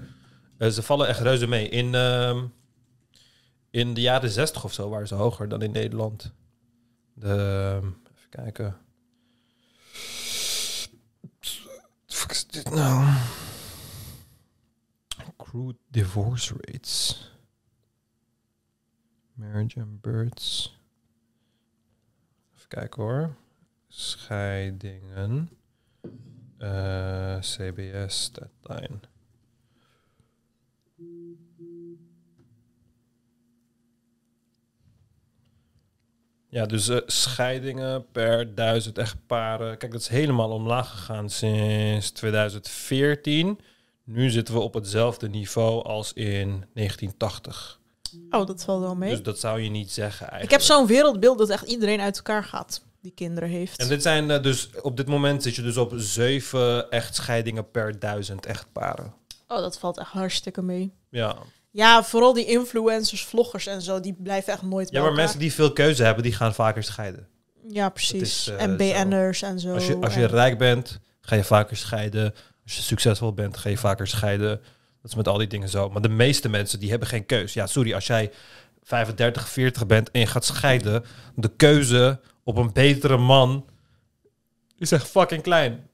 eh, 0.58 0.68
ze 0.68 0.82
vallen 0.82 1.08
echt 1.08 1.20
reuze 1.20 1.46
mee. 1.46 1.68
In, 1.68 1.94
ehm, 1.94 2.44
in 3.70 3.94
de 3.94 4.00
jaren 4.00 4.30
60 4.30 4.64
of 4.64 4.72
zo 4.72 4.88
waren 4.88 5.08
ze 5.08 5.14
hoger 5.14 5.48
dan 5.48 5.62
in 5.62 5.70
Nederland. 5.70 6.32
De, 7.14 7.28
ehm, 7.28 7.86
even 8.16 8.28
kijken. 8.30 8.76
Wat 12.06 12.30
is 12.30 12.46
dit 12.46 12.70
nou? 12.70 13.14
Crude 15.36 15.78
divorce 15.90 16.54
rates. 16.60 17.22
Marriage 19.34 19.80
and 19.80 20.00
births. 20.00 20.77
Kijken 22.68 23.02
hoor. 23.02 23.34
Scheidingen. 23.88 25.50
Eh, 26.58 27.38
CBS 27.40 28.32
deadline. 28.32 29.00
Ja, 36.50 36.66
dus 36.66 36.88
eh, 36.88 36.98
scheidingen 37.06 38.10
per 38.10 38.54
duizend 38.54 38.98
echtparen. 38.98 39.78
Kijk, 39.78 39.92
dat 39.92 40.00
is 40.00 40.08
helemaal 40.08 40.50
omlaag 40.50 40.90
gegaan 40.90 41.30
sinds 41.30 42.10
2014. 42.10 43.60
Nu 44.04 44.30
zitten 44.30 44.54
we 44.54 44.60
op 44.60 44.74
hetzelfde 44.74 45.28
niveau 45.28 45.84
als 45.84 46.12
in 46.12 46.48
1980. 46.72 47.77
Oh, 48.30 48.46
dat 48.46 48.64
valt 48.64 48.80
wel 48.80 48.94
mee. 48.94 49.10
Dus 49.10 49.22
dat 49.22 49.38
zou 49.38 49.60
je 49.60 49.70
niet 49.70 49.90
zeggen 49.92 50.26
ik 50.26 50.32
eigenlijk. 50.32 50.60
heb 50.62 50.70
zo'n 50.76 50.86
wereldbeeld 50.86 51.38
dat 51.38 51.48
echt 51.50 51.66
iedereen 51.66 52.00
uit 52.00 52.16
elkaar 52.16 52.44
gaat 52.44 52.82
die 53.00 53.12
kinderen 53.12 53.48
heeft. 53.48 53.78
En 53.78 53.88
dit 53.88 54.02
zijn 54.02 54.30
eh, 54.30 54.42
dus 54.42 54.68
op 54.82 54.96
dit 54.96 55.06
moment 55.06 55.42
zit 55.42 55.54
je 55.54 55.62
dus 55.62 55.76
op 55.76 55.92
zeven 55.96 56.90
echtscheidingen 56.90 57.70
per 57.70 57.98
duizend 57.98 58.46
echtparen. 58.46 59.14
Oh, 59.48 59.58
dat 59.58 59.78
valt 59.78 59.98
echt 59.98 60.10
hartstikke 60.10 60.62
mee. 60.62 60.92
Ja. 61.10 61.36
Ja, 61.70 62.04
vooral 62.04 62.32
die 62.32 62.44
influencers, 62.44 63.24
vloggers 63.24 63.66
en 63.66 63.82
zo, 63.82 64.00
die 64.00 64.16
blijven 64.18 64.52
echt 64.52 64.62
nooit 64.62 64.90
Ja, 64.90 65.02
maar 65.02 65.12
mensen 65.12 65.38
die 65.38 65.52
veel 65.52 65.72
keuze 65.72 66.02
hebben, 66.02 66.22
die 66.22 66.32
gaan 66.32 66.54
vaker 66.54 66.82
scheiden. 66.82 67.28
Ja, 67.68 67.88
precies. 67.88 68.22
Is, 68.22 68.48
eh, 68.48 68.62
en 68.62 68.76
BN'ers 68.76 69.42
en 69.42 69.60
zo. 69.60 69.74
Als 69.74 69.86
je, 69.86 69.96
als 69.96 70.14
je 70.14 70.22
en- 70.22 70.28
rijk 70.28 70.58
bent, 70.58 70.98
ga 71.20 71.34
je 71.36 71.44
vaker 71.44 71.76
scheiden. 71.76 72.34
Als 72.64 72.76
je 72.76 72.82
succesvol 72.82 73.32
bent, 73.32 73.56
ga 73.56 73.68
je 73.68 73.78
vaker 73.78 74.06
scheiden. 74.06 74.60
Dat 75.08 75.16
is 75.18 75.24
met 75.24 75.28
al 75.34 75.38
die 75.38 75.46
dingen 75.48 75.68
zo. 75.68 75.90
Maar 75.90 76.02
de 76.02 76.08
meeste 76.08 76.48
mensen, 76.48 76.80
die 76.80 76.90
hebben 76.90 77.08
geen 77.08 77.26
keus. 77.26 77.52
Ja, 77.52 77.66
sorry, 77.66 77.94
als 77.94 78.06
jij 78.06 78.30
35, 78.82 79.48
40 79.48 79.86
bent 79.86 80.10
en 80.10 80.20
je 80.20 80.26
gaat 80.26 80.44
scheiden... 80.44 81.04
de 81.34 81.50
keuze 81.56 82.20
op 82.44 82.56
een 82.56 82.72
betere 82.72 83.16
man 83.16 83.64
is 84.78 84.92
echt 84.92 85.06
fucking 85.08 85.42
klein. 85.42 85.86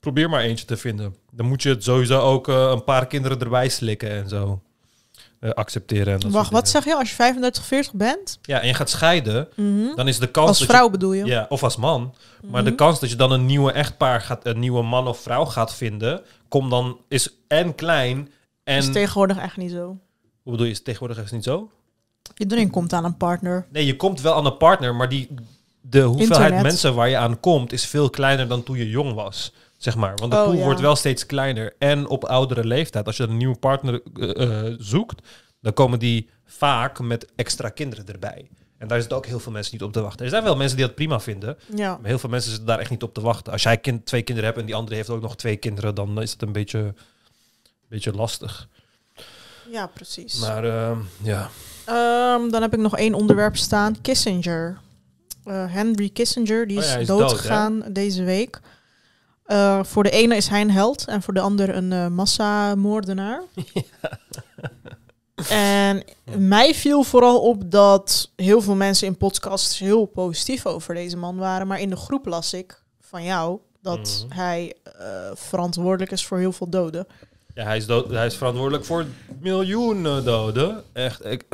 Probeer 0.00 0.28
maar 0.30 0.40
eentje 0.40 0.64
te 0.66 0.76
vinden. 0.76 1.16
Dan 1.30 1.46
moet 1.46 1.62
je 1.62 1.68
het 1.68 1.84
sowieso 1.84 2.20
ook 2.20 2.48
eh, 2.48 2.70
een 2.70 2.84
paar 2.84 3.06
kinderen 3.06 3.40
erbij 3.40 3.68
slikken 3.68 4.10
en 4.10 4.28
zo. 4.28 4.62
Eh, 5.40 5.50
accepteren. 5.50 6.20
En 6.20 6.30
Wacht, 6.30 6.50
wat 6.50 6.68
zeg 6.68 6.84
je? 6.84 6.94
Als 6.94 7.08
je 7.08 7.14
35, 7.14 7.64
40 7.64 7.92
bent? 7.92 8.38
Ja, 8.42 8.60
en 8.60 8.66
je 8.66 8.74
gaat 8.74 8.90
scheiden, 8.90 9.48
Mhm. 9.56 9.94
dan 9.94 10.08
is 10.08 10.18
de 10.18 10.26
kans... 10.30 10.48
Als 10.48 10.64
vrouw 10.64 10.88
bedoel 10.90 11.12
je? 11.12 11.24
Ja, 11.24 11.46
of 11.48 11.62
als 11.62 11.76
man. 11.76 12.14
Maar 12.42 12.62
Mhm. 12.62 12.70
de 12.70 12.74
kans 12.76 13.00
dat 13.00 13.10
je 13.10 13.16
dan 13.16 13.32
een 13.32 13.46
nieuwe 13.46 13.72
echtpaar 13.72 14.20
gaat, 14.20 14.46
een 14.46 14.58
nieuwe 14.58 14.82
man 14.82 15.08
of 15.08 15.18
vrouw 15.20 15.44
gaat 15.44 15.74
vinden, 15.74 16.22
komt 16.48 16.70
dan, 16.70 17.00
is 17.08 17.28
en 17.48 17.74
klein 17.74 18.32
en... 18.64 18.76
is 18.76 18.92
tegenwoordig 18.92 19.38
echt 19.38 19.56
niet 19.56 19.70
zo. 19.70 19.86
Hoe 20.42 20.52
bedoel 20.52 20.64
je, 20.64 20.70
is 20.70 20.76
het 20.76 20.84
tegenwoordig 20.86 21.18
echt 21.18 21.32
niet 21.32 21.44
zo? 21.44 21.70
Iedereen 22.36 22.70
komt 22.70 22.92
aan 22.92 23.04
een 23.04 23.16
partner. 23.16 23.66
Nee, 23.72 23.86
je 23.86 23.96
komt 23.96 24.20
wel 24.20 24.34
aan 24.34 24.46
een 24.46 24.56
partner, 24.56 24.94
maar 24.94 25.08
die, 25.08 25.28
de 25.80 26.00
hoeveelheid 26.02 26.38
Internet. 26.40 26.62
mensen 26.62 26.94
waar 26.94 27.08
je 27.08 27.16
aan 27.16 27.40
komt 27.40 27.72
is 27.72 27.86
veel 27.86 28.10
kleiner 28.10 28.48
dan 28.48 28.62
toen 28.62 28.76
je 28.76 28.88
jong 28.90 29.14
was. 29.14 29.52
Zeg 29.78 29.96
maar. 29.96 30.14
Want 30.14 30.32
de 30.32 30.38
Oh, 30.38 30.44
pool 30.44 30.54
ja. 30.54 30.62
wordt 30.64 30.80
wel 30.80 30.96
steeds 30.96 31.26
kleiner. 31.26 31.74
En 31.78 32.06
op 32.08 32.24
oudere 32.24 32.64
leeftijd, 32.66 33.06
als 33.06 33.16
je 33.16 33.22
een 33.22 33.36
nieuwe 33.36 33.56
partner 33.58 34.02
eh, 34.14 34.66
eh, 34.68 34.74
zoekt, 34.78 35.28
dan 35.60 35.72
komen 35.72 35.98
die 35.98 36.28
vaak 36.44 37.00
met 37.00 37.32
extra 37.36 37.68
kinderen 37.68 38.06
erbij. 38.06 38.48
En 38.78 38.88
daar 38.88 38.98
zitten 39.00 39.16
ook 39.16 39.26
heel 39.26 39.38
veel 39.40 39.52
mensen 39.52 39.72
niet 39.72 39.82
op 39.82 39.92
te 39.92 40.00
wachten. 40.00 40.24
Er 40.24 40.30
zijn 40.30 40.42
wel 40.44 40.56
mensen 40.56 40.76
die 40.76 40.86
dat 40.86 40.94
prima 40.94 41.20
vinden. 41.20 41.56
Ja. 41.74 41.90
Maar 42.00 42.08
heel 42.08 42.18
veel 42.18 42.30
mensen 42.30 42.50
zitten 42.50 42.68
daar 42.68 42.78
echt 42.78 42.90
niet 42.90 43.02
op 43.02 43.14
te 43.14 43.20
wachten. 43.20 43.52
Als 43.52 43.62
jij 43.62 43.78
kind, 43.78 44.06
twee 44.06 44.22
kinderen 44.22 44.50
hebt 44.50 44.60
en 44.60 44.66
die 44.66 44.74
andere 44.74 44.96
heeft 44.96 45.10
ook 45.10 45.22
nog 45.22 45.36
twee 45.36 45.56
kinderen, 45.56 45.94
dan 45.94 46.22
is 46.22 46.32
het 46.32 46.42
een 46.42 46.52
beetje, 46.52 46.94
beetje 47.88 48.12
lastig. 48.12 48.68
Ja, 49.70 49.86
precies. 49.86 50.38
Maar 50.40 50.64
ehm, 50.64 50.98
ja. 51.22 51.48
Ehm, 51.84 52.50
dan 52.50 52.62
heb 52.62 52.72
ik 52.72 52.78
nog 52.80 52.96
één 52.96 53.14
onderwerp 53.14 53.56
staan. 53.56 54.00
Kissinger. 54.00 54.78
Eh, 55.44 55.72
Henry 55.72 56.08
Kissinger, 56.08 56.66
die 56.66 56.76
Oh 56.78 56.82
is, 56.84 56.92
ja, 56.92 56.96
dood, 56.98 57.06
doodgegaan 57.06 57.84
deze 57.92 58.22
week. 58.24 58.60
Eh, 59.44 59.84
voor 59.84 60.02
de 60.02 60.10
ene 60.10 60.36
is 60.36 60.48
hij 60.48 60.60
een 60.60 60.70
held 60.70 61.04
en 61.06 61.22
voor 61.22 61.34
de 61.34 61.40
ander 61.40 61.76
een 61.76 61.92
eh, 61.92 62.06
massamoordenaar. 62.06 63.42
En 65.48 66.04
mij 66.38 66.74
viel 66.74 67.02
vooral 67.02 67.40
op 67.40 67.70
dat 67.70 68.30
heel 68.36 68.60
veel 68.62 68.74
mensen 68.74 69.06
in 69.06 69.16
podcasts 69.16 69.78
heel 69.78 70.04
positief 70.04 70.66
over 70.66 70.94
deze 70.94 71.16
man 71.16 71.36
waren. 71.36 71.66
Maar 71.66 71.80
in 71.80 71.90
de 71.90 71.96
groep 71.96 72.26
las 72.26 72.52
ik 72.52 72.82
van 73.00 73.24
jou 73.24 73.58
dat 73.82 74.24
Mhm. 74.28 74.38
hij 74.38 74.74
verantwoordelijk 75.34 76.10
is 76.10 76.26
voor 76.26 76.38
heel 76.38 76.52
veel 76.52 76.68
doden. 76.70 77.06
Ja, 77.54 77.64
hij 77.64 77.76
is, 77.76 77.86
dood, 77.86 78.10
hij 78.10 78.26
is 78.26 78.36
verantwoordelijk 78.36 78.84
voor 78.84 79.04
miljoenen 79.40 80.24
doden. 80.24 80.82
Echt, 80.92 81.24
ik, 81.24 81.44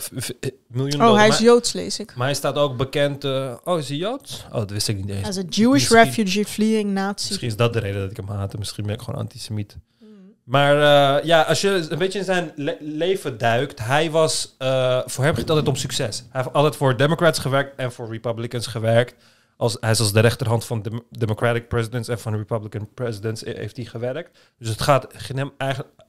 miljoenen 0.67 1.01
Oh, 1.01 1.07
doden. 1.07 1.19
hij 1.19 1.29
is 1.29 1.35
Maar- 1.35 1.43
Joods, 1.43 1.73
lees 1.73 1.99
ik. 2.01 2.15
Maar 2.17 2.27
hij 2.27 2.35
staat 2.35 2.55
ook 2.57 2.77
bekend... 2.77 3.25
eh, 3.25 3.53
oh, 3.65 3.79
is 3.79 3.89
hij 3.89 3.97
Joods? 3.97 4.45
Oh, 4.49 4.55
dat 4.55 4.71
wist 4.71 4.89
ik 4.89 4.97
niet 4.97 5.09
eens. 5.09 5.21
Hij 5.21 5.29
is 5.29 5.37
een 5.37 5.49
Jewish 5.49 5.73
Misschien- 5.91 5.97
refugee 6.05 6.45
fleeing 6.45 6.91
Nazi. 6.93 7.27
Misschien 7.29 7.49
is 7.49 7.57
dat 7.57 7.73
de 7.73 7.79
reden 7.79 8.01
dat 8.01 8.11
ik 8.11 8.17
hem 8.17 8.29
haatte. 8.29 8.59
Misschien 8.59 8.85
ben 8.87 8.95
ik 8.95 9.01
gewoon 9.01 9.21
antisemiet. 9.21 9.77
Hmm. 9.99 10.09
Maar 10.45 10.75
eh, 11.19 11.25
ja, 11.25 11.43
als 11.43 11.61
je 11.61 11.87
een 11.91 11.99
beetje 11.99 12.19
in 12.19 12.25
zijn 12.25 12.53
le- 12.57 12.77
leven 12.81 13.39
duikt, 13.39 13.79
hij 13.85 14.11
was, 14.11 14.55
eh, 14.59 14.99
voor 15.07 15.25
hem 15.25 15.35
ging 15.35 15.47
het 15.47 15.51
altijd 15.51 15.69
om 15.69 15.77
succes. 15.77 16.19
Hij 16.31 16.43
heeft 16.43 16.55
altijd 16.55 16.77
voor 16.77 16.97
Democrats 16.97 17.39
gewerkt 17.39 17.77
en 17.77 17.93
voor 17.93 18.11
Republicans 18.11 18.67
gewerkt. 18.67 19.15
Als, 19.61 19.77
hij 19.81 19.91
is 19.91 20.01
als 20.01 20.13
de 20.13 20.21
rechterhand 20.21 20.65
van 20.65 20.83
de 20.83 21.05
Democratic 21.11 21.69
presidents 21.69 22.09
en 22.09 22.19
van 22.19 22.37
Republican 22.37 22.89
presidents 22.95 23.43
eh, 23.43 23.55
heeft 23.55 23.77
hij 23.77 23.85
gewerkt. 23.85 24.39
Dus 24.59 24.69
het 24.69 24.81
gaat 24.81 25.07
hem 25.35 25.53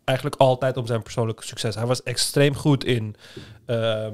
eigenlijk, 0.03 0.35
altijd 0.37 0.77
om 0.77 0.85
zijn 0.85 1.01
persoonlijke 1.01 1.45
succes. 1.45 1.75
Hij 1.75 1.85
was 1.85 2.03
extreem 2.03 2.55
goed 2.55 2.83
in 2.83 3.15
eh, 3.65 4.07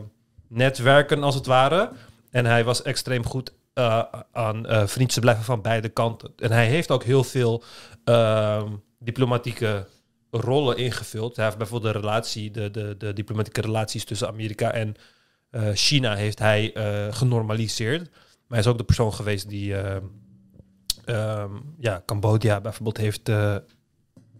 netwerken, 0.47 1.23
als 1.23 1.35
het 1.35 1.45
ware. 1.45 1.91
En 2.31 2.45
hij 2.45 2.63
was 2.63 2.81
extreem 2.81 3.25
goed 3.25 3.53
eh, 3.73 4.03
aan 4.31 4.65
eh 4.65 4.87
vriend 4.87 5.13
te 5.13 5.19
blijven 5.19 5.43
van 5.43 5.61
beide 5.61 5.89
kanten. 5.89 6.33
En 6.37 6.51
hij 6.51 6.67
heeft 6.67 6.91
ook 6.91 7.03
heel 7.03 7.23
veel 7.23 7.63
ehm, 8.03 8.71
diplomatieke 8.99 9.85
rollen 10.31 10.77
ingevuld. 10.77 11.35
Hij 11.35 11.45
heeft 11.45 11.57
bijvoorbeeld 11.57 11.93
de 11.93 11.99
relatie, 11.99 12.51
de, 12.51 12.71
de, 12.71 12.95
de 12.97 13.13
diplomatieke 13.13 13.61
relaties 13.61 14.05
tussen 14.05 14.27
Amerika 14.27 14.71
en 14.71 14.95
eh, 15.49 15.69
China 15.73 16.15
heeft 16.15 16.39
hij 16.39 16.73
eh, 16.73 17.13
genormaliseerd. 17.13 18.09
Maar 18.47 18.57
hij 18.57 18.59
is 18.59 18.67
ook 18.67 18.77
de 18.77 18.83
persoon 18.83 19.13
geweest 19.13 19.49
die 19.49 19.75
ehm, 19.75 21.49
ja, 21.79 22.01
Cambodja 22.05 22.61
bijvoorbeeld 22.61 22.97
heeft. 22.97 23.29
eh, 23.29 23.55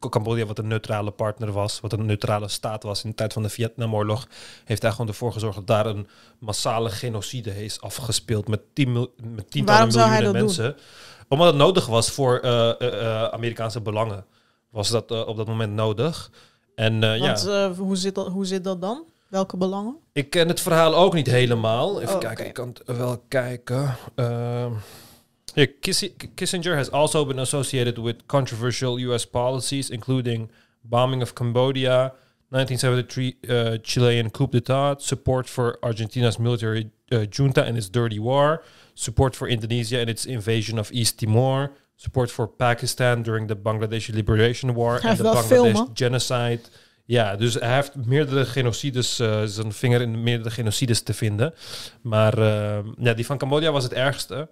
Cambodja, 0.10 0.46
wat 0.46 0.58
een 0.60 0.68
neutrale 0.68 1.12
partner 1.12 1.52
was, 1.52 1.80
wat 1.80 1.94
een 1.94 2.06
neutrale 2.06 2.48
staat 2.48 2.84
was 2.84 3.04
in 3.04 3.10
de 3.10 3.16
tijd 3.16 3.34
van 3.34 3.42
de 3.44 3.50
Vietnamoorlog, 3.50 4.28
heeft 4.66 4.82
hij 4.82 4.92
gewoon 4.92 5.08
ervoor 5.08 5.32
gezorgd 5.34 5.56
dat 5.56 5.68
daar 5.68 5.86
een 5.86 6.08
massale 6.40 6.90
genocide 6.90 7.64
is 7.66 7.82
afgespeeld 7.82 8.48
met, 8.48 8.62
tien 8.74 8.92
mil- 8.92 9.14
met 9.24 9.52
tientallen 9.52 9.66
Waarom 9.66 9.92
zou 9.92 10.10
hij 10.10 10.22
miljoenen 10.22 10.48
dat 10.48 10.56
doen? 10.56 10.66
mensen. 10.66 10.86
Omdat 11.28 11.48
het 11.48 11.56
nodig 11.56 11.86
was 11.86 12.10
voor 12.12 12.40
eh, 12.40 13.24
Amerikaanse 13.24 13.82
belangen. 13.82 14.26
Was 14.70 14.90
dat 14.90 15.12
op 15.26 15.38
dat 15.38 15.48
moment 15.48 15.74
nodig. 15.74 16.32
En 16.76 17.00
Want 17.00 17.44
ja, 17.44 17.74
hoe, 17.74 17.96
zit 17.96 18.16
dat, 18.16 18.28
hoe 18.28 18.46
zit 18.46 18.64
dat 18.64 18.82
dan? 18.82 19.04
Welke 19.30 19.58
belangen? 19.58 19.98
ik 20.14 20.30
ken 20.30 20.48
het 20.48 20.60
verhaal 20.60 20.96
ook 20.96 21.14
niet 21.14 21.28
helemaal. 21.28 22.02
Even 22.02 22.14
Oh, 22.14 22.20
kijken, 22.20 22.46
ik 22.46 22.54
kan 22.54 22.68
het 22.86 22.98
wel 22.98 23.24
kijken. 23.28 23.96
Ehm, 24.16 24.72
here, 25.54 25.74
Kissinger 26.36 26.76
has 26.76 26.92
also 26.92 27.26
been 27.26 27.40
associated 27.40 27.98
with 27.98 28.16
controversial 28.26 29.00
U.S. 29.00 29.26
policies, 29.28 29.90
including 29.90 30.52
bombing 30.82 31.22
of 31.22 31.34
Cambodia, 31.34 32.14
1973 32.50 33.36
uh, 33.50 33.78
Chilean 33.82 34.32
coup 34.32 34.48
d'état, 34.52 35.02
support 35.02 35.50
for 35.50 35.78
Argentina's 35.82 36.38
military 36.38 36.90
uh, 37.12 37.26
junta 37.30 37.64
and 37.66 37.76
its 37.78 37.90
dirty 37.90 38.20
war, 38.20 38.64
support 38.94 39.36
for 39.36 39.48
Indonesia 39.50 40.00
and 40.00 40.10
its 40.10 40.26
invasion 40.26 40.80
of 40.80 40.90
East 40.92 41.18
Timor, 41.18 41.72
support 41.96 42.32
for 42.32 42.48
Pakistan 42.48 43.22
during 43.24 43.48
the 43.48 43.56
Bangladeshi 43.56 44.14
Liberation 44.14 44.74
War 44.74 45.00
Hij 45.02 45.10
and 45.10 45.18
the 45.18 45.24
Bangladesh 45.24 45.48
filmen. 45.48 45.88
genocide. 45.94 46.60
Ja, 47.08 47.36
dus 47.36 47.54
hij 47.54 47.76
heeft 47.76 47.96
meerdere 47.96 48.46
genocides, 48.46 49.20
eh, 49.20 49.44
zijn 49.44 49.74
vinger 49.74 50.02
in 50.02 50.24
meerdere 50.24 50.50
genocides 50.50 51.02
te 51.02 51.14
vinden. 51.14 51.54
Maar 52.02 52.38
eh, 52.38 52.86
ja, 52.98 53.14
die 53.14 53.26
van 53.26 53.38
Cambodja 53.38 53.72
was 53.72 53.84
het 53.84 53.94
ergste. 53.94 54.50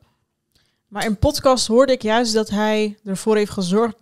Maar 0.88 1.06
in 1.06 1.18
podcast 1.18 1.68
hoorde 1.68 1.92
ik 1.92 2.02
juist 2.02 2.34
dat 2.34 2.50
hij 2.50 2.98
ervoor 3.06 3.36
heeft 3.36 3.52
gezorgd 3.52 3.96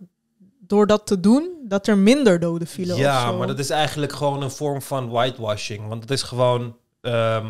door 0.60 0.86
dat 0.86 1.06
te 1.06 1.20
doen, 1.20 1.50
dat 1.68 1.86
er 1.86 1.98
minder 1.98 2.40
doden 2.40 2.66
vielen. 2.68 2.96
Ja, 2.96 3.32
maar 3.32 3.46
dat 3.46 3.58
is 3.58 3.70
eigenlijk 3.70 4.12
gewoon 4.12 4.42
een 4.42 4.50
vorm 4.50 4.82
van 4.82 5.08
whitewashing. 5.08 5.88
Want 5.88 6.02
het 6.02 6.10
is 6.10 6.22
gewoon. 6.22 6.76
ehm 7.00 7.46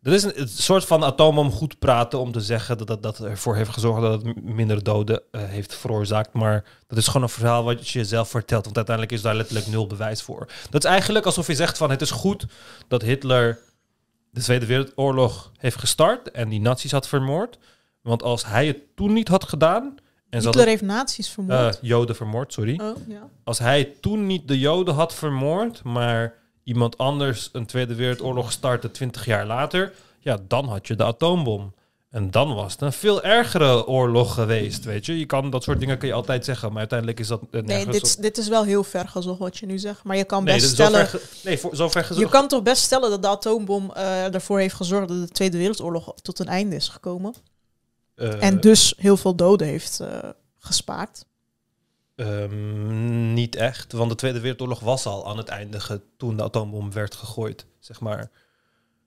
dat 0.00 0.12
is 0.14 0.22
een, 0.22 0.48
soort 0.48 0.84
van 0.84 1.04
atoombom 1.04 1.50
goed 1.50 1.78
praten 1.78 2.18
om 2.18 2.32
te 2.32 2.40
zeggen 2.40 2.78
dat 2.78 2.86
dat, 2.86 3.02
dat 3.02 3.18
ervoor 3.20 3.56
heeft 3.56 3.70
gezorgd 3.70 4.00
dat 4.00 4.22
het 4.22 4.42
minder 4.44 4.82
doden 4.82 5.22
eh, 5.30 5.40
heeft 5.44 5.74
veroorzaakt. 5.74 6.32
Maar 6.32 6.64
dat 6.86 6.98
is 6.98 7.06
gewoon 7.06 7.22
een 7.22 7.28
verhaal 7.28 7.64
wat 7.64 7.88
je 7.88 7.98
jezelf 7.98 8.28
vertelt. 8.28 8.64
Want 8.64 8.76
uiteindelijk 8.76 9.16
is 9.16 9.22
daar 9.22 9.34
letterlijk 9.34 9.66
nul 9.66 9.86
bewijs 9.86 10.22
voor. 10.22 10.48
Dat 10.70 10.84
is 10.84 10.90
eigenlijk 10.90 11.24
alsof 11.24 11.46
je 11.46 11.54
zegt 11.54 11.76
van 11.76 11.90
het 11.90 12.00
is 12.00 12.10
goed 12.10 12.46
dat 12.88 13.02
Hitler 13.02 13.58
de 14.30 14.40
Tweede 14.40 14.66
Wereldoorlog 14.66 15.52
heeft 15.58 15.78
gestart 15.78 16.30
en 16.30 16.48
die 16.48 16.60
nazi's 16.60 16.92
had 16.92 17.08
vermoord. 17.08 17.58
Want 18.02 18.22
als 18.22 18.46
hij 18.46 18.66
het 18.66 18.78
toen 18.96 19.12
niet 19.12 19.28
had 19.28 19.44
gedaan. 19.44 19.94
En 20.30 20.42
Hitler 20.42 20.66
heeft 20.66 20.82
nazi's 20.82 21.28
vermoord. 21.28 21.76
eh, 21.76 21.82
Joden 21.82 22.16
vermoord, 22.16 22.52
sorry. 22.52 22.80
Oh, 22.82 22.96
ja. 23.08 23.28
Als 23.44 23.58
hij 23.58 23.94
toen 24.00 24.26
niet 24.26 24.48
de 24.48 24.58
Joden 24.58 24.94
had 24.94 25.14
vermoord, 25.14 25.82
maar 25.82 26.34
iemand 26.68 26.98
anders 26.98 27.48
een 27.52 27.66
Tweede 27.66 27.94
Wereldoorlog 27.94 28.52
startte 28.52 28.90
20 28.90 29.24
jaar 29.24 29.46
later, 29.46 29.92
ja, 30.18 30.38
dan 30.48 30.68
had 30.68 30.86
je 30.86 30.94
de 30.96 31.04
atoombom. 31.04 31.74
En 32.10 32.30
dan 32.30 32.54
was 32.54 32.72
het 32.72 32.80
een 32.80 32.92
veel 32.92 33.22
ergere 33.22 33.86
oorlog 33.86 34.34
geweest, 34.34 34.84
weet 34.84 35.06
je. 35.06 35.18
Je 35.18 35.26
kan 35.26 35.50
dat 35.50 35.62
soort 35.62 35.80
dingen 35.80 35.98
kun 35.98 36.08
je 36.08 36.14
altijd 36.14 36.44
zeggen, 36.44 36.68
maar 36.68 36.78
uiteindelijk 36.78 37.20
is 37.20 37.28
dat 37.28 37.40
eh, 37.50 37.62
Nee, 37.62 37.86
dit, 37.86 38.16
op- 38.16 38.22
dit 38.22 38.38
is 38.38 38.48
wel 38.48 38.64
heel 38.64 38.84
ver 38.84 39.08
gezocht 39.08 39.38
wat 39.38 39.58
je 39.58 39.66
nu 39.66 39.78
zegt. 39.78 40.04
Maar 40.04 40.16
je 40.16 40.24
kan 40.24 40.44
best 40.44 40.68
stellen... 40.68 41.08
nee, 41.44 41.58
voor, 41.58 41.76
zover 41.76 42.04
gezocht. 42.04 42.26
Je 42.26 42.32
kan 42.32 42.48
toch 42.48 42.62
best 42.62 42.82
stellen 42.82 43.10
dat 43.10 43.22
de 43.22 43.28
atoombom 43.28 43.92
eh, 43.94 44.34
ervoor 44.34 44.58
heeft 44.58 44.74
gezorgd 44.74 45.08
dat 45.08 45.26
de 45.26 45.32
Tweede 45.32 45.58
Wereldoorlog 45.58 46.14
tot 46.22 46.38
een 46.38 46.48
einde 46.48 46.76
is 46.76 46.88
gekomen. 46.88 47.34
Eh, 48.14 48.42
en 48.42 48.60
dus 48.60 48.94
heel 48.96 49.16
veel 49.16 49.34
doden 49.34 49.66
heeft 49.66 50.00
gespaard. 50.58 51.24
Ehm, 52.18 53.32
niet 53.32 53.56
echt, 53.56 53.92
want 53.92 54.10
de 54.10 54.16
Tweede 54.16 54.40
Wereldoorlog 54.40 54.80
was 54.80 55.06
al 55.06 55.28
aan 55.28 55.36
het 55.36 55.48
eindigen 55.48 56.02
toen 56.16 56.36
de 56.36 56.42
atoombom 56.42 56.92
werd 56.92 57.14
gegooid, 57.14 57.66
zeg 57.78 58.00
maar. 58.00 58.30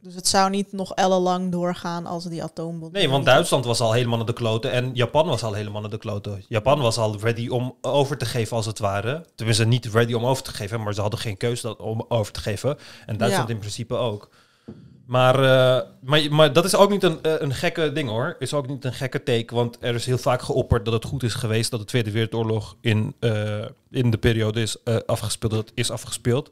Dus 0.01 0.15
het 0.15 0.27
zou 0.27 0.49
niet 0.49 0.71
nog 0.71 0.93
ellenlang 0.93 1.51
doorgaan 1.51 2.05
als 2.05 2.23
die 2.23 2.43
atoombom... 2.43 2.91
Nee, 2.91 3.09
want 3.09 3.25
Duitsland 3.25 3.65
was 3.65 3.79
al 3.79 3.91
helemaal 3.91 4.17
naar 4.17 4.25
de 4.25 4.33
kloten 4.33 4.71
en 4.71 4.91
Japan 4.93 5.27
was 5.27 5.43
al 5.43 5.53
helemaal 5.53 5.81
naar 5.81 5.89
de 5.89 5.97
kloten. 5.97 6.43
Japan 6.47 6.79
was 6.79 6.97
al 6.97 7.19
ready 7.19 7.47
om 7.47 7.75
over 7.81 8.17
te 8.17 8.25
geven 8.25 8.55
als 8.57 8.65
het 8.65 8.79
ware. 8.79 9.25
Tenminste, 9.35 9.65
niet 9.65 9.85
ready 9.85 10.13
om 10.13 10.25
over 10.25 10.43
te 10.43 10.51
geven, 10.53 10.81
maar 10.83 10.93
ze 10.93 11.01
hadden 11.01 11.19
geen 11.19 11.37
keuze 11.37 11.77
om 11.77 12.05
over 12.07 12.33
te 12.33 12.39
geven. 12.39 12.77
En 13.05 13.17
Duitsland 13.17 13.47
Ja. 13.47 13.53
in 13.53 13.59
principe 13.59 13.95
ook. 13.95 14.29
Maar, 15.11 15.35
eh, 15.35 15.87
maar, 16.01 16.27
maar 16.29 16.53
dat 16.53 16.65
is 16.65 16.75
ook 16.75 16.89
niet 16.89 17.03
een, 17.03 17.21
eh, 17.21 17.33
een 17.37 17.53
gekke 17.53 17.91
ding 17.91 18.09
hoor. 18.09 18.35
Is 18.39 18.53
ook 18.53 18.67
niet 18.67 18.85
een 18.85 18.93
gekke 18.93 19.23
take, 19.23 19.55
want 19.55 19.77
er 19.79 19.95
is 19.95 20.05
heel 20.05 20.17
vaak 20.17 20.41
geopperd 20.41 20.85
dat 20.85 20.93
het 20.93 21.05
goed 21.05 21.23
is 21.23 21.33
geweest 21.33 21.71
dat 21.71 21.79
de 21.79 21.85
Tweede 21.85 22.11
Wereldoorlog 22.11 22.75
in, 22.81 23.15
eh, 23.19 23.65
in 23.89 24.11
de 24.11 24.17
periode 24.17 24.61
is 24.61 24.85
afgespeeld, 25.05 25.51
dat 25.51 25.71
is 25.73 25.91
afgespeeld. 25.91 26.51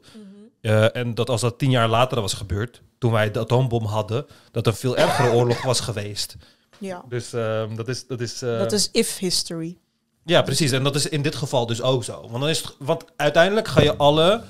Eh, 0.60 0.96
en 0.96 1.14
dat 1.14 1.30
als 1.30 1.40
dat 1.40 1.58
tien 1.58 1.70
jaar 1.70 1.88
later 1.88 2.20
was 2.20 2.34
gebeurd, 2.34 2.82
toen 2.98 3.12
wij 3.12 3.30
de 3.30 3.38
atoombom 3.38 3.84
hadden, 3.84 4.26
dat 4.50 4.66
een 4.66 4.74
veel 4.74 4.96
ergere 4.96 5.32
oorlog 5.38 5.62
was 5.62 5.80
geweest. 5.80 6.36
Ja. 6.78 7.04
Dus 7.08 7.32
ehm, 7.32 7.74
dat 7.74 7.88
is... 7.88 8.06
Dat 8.06 8.20
is, 8.20 8.38
Dat 8.38 8.72
is 8.72 8.88
if 8.92 9.18
history. 9.18 9.78
ja, 10.24 10.42
precies. 10.42 10.72
En 10.72 10.82
dat 10.82 10.94
is 10.94 11.08
in 11.08 11.22
dit 11.22 11.34
geval 11.34 11.66
dus 11.66 11.82
ook 11.82 12.04
zo. 12.04 12.20
Want, 12.20 12.40
dan 12.40 12.48
is 12.48 12.58
het, 12.58 12.76
want 12.78 13.04
uiteindelijk 13.16 13.68
ga 13.68 13.82
je 13.82 13.96
alle... 13.96 14.42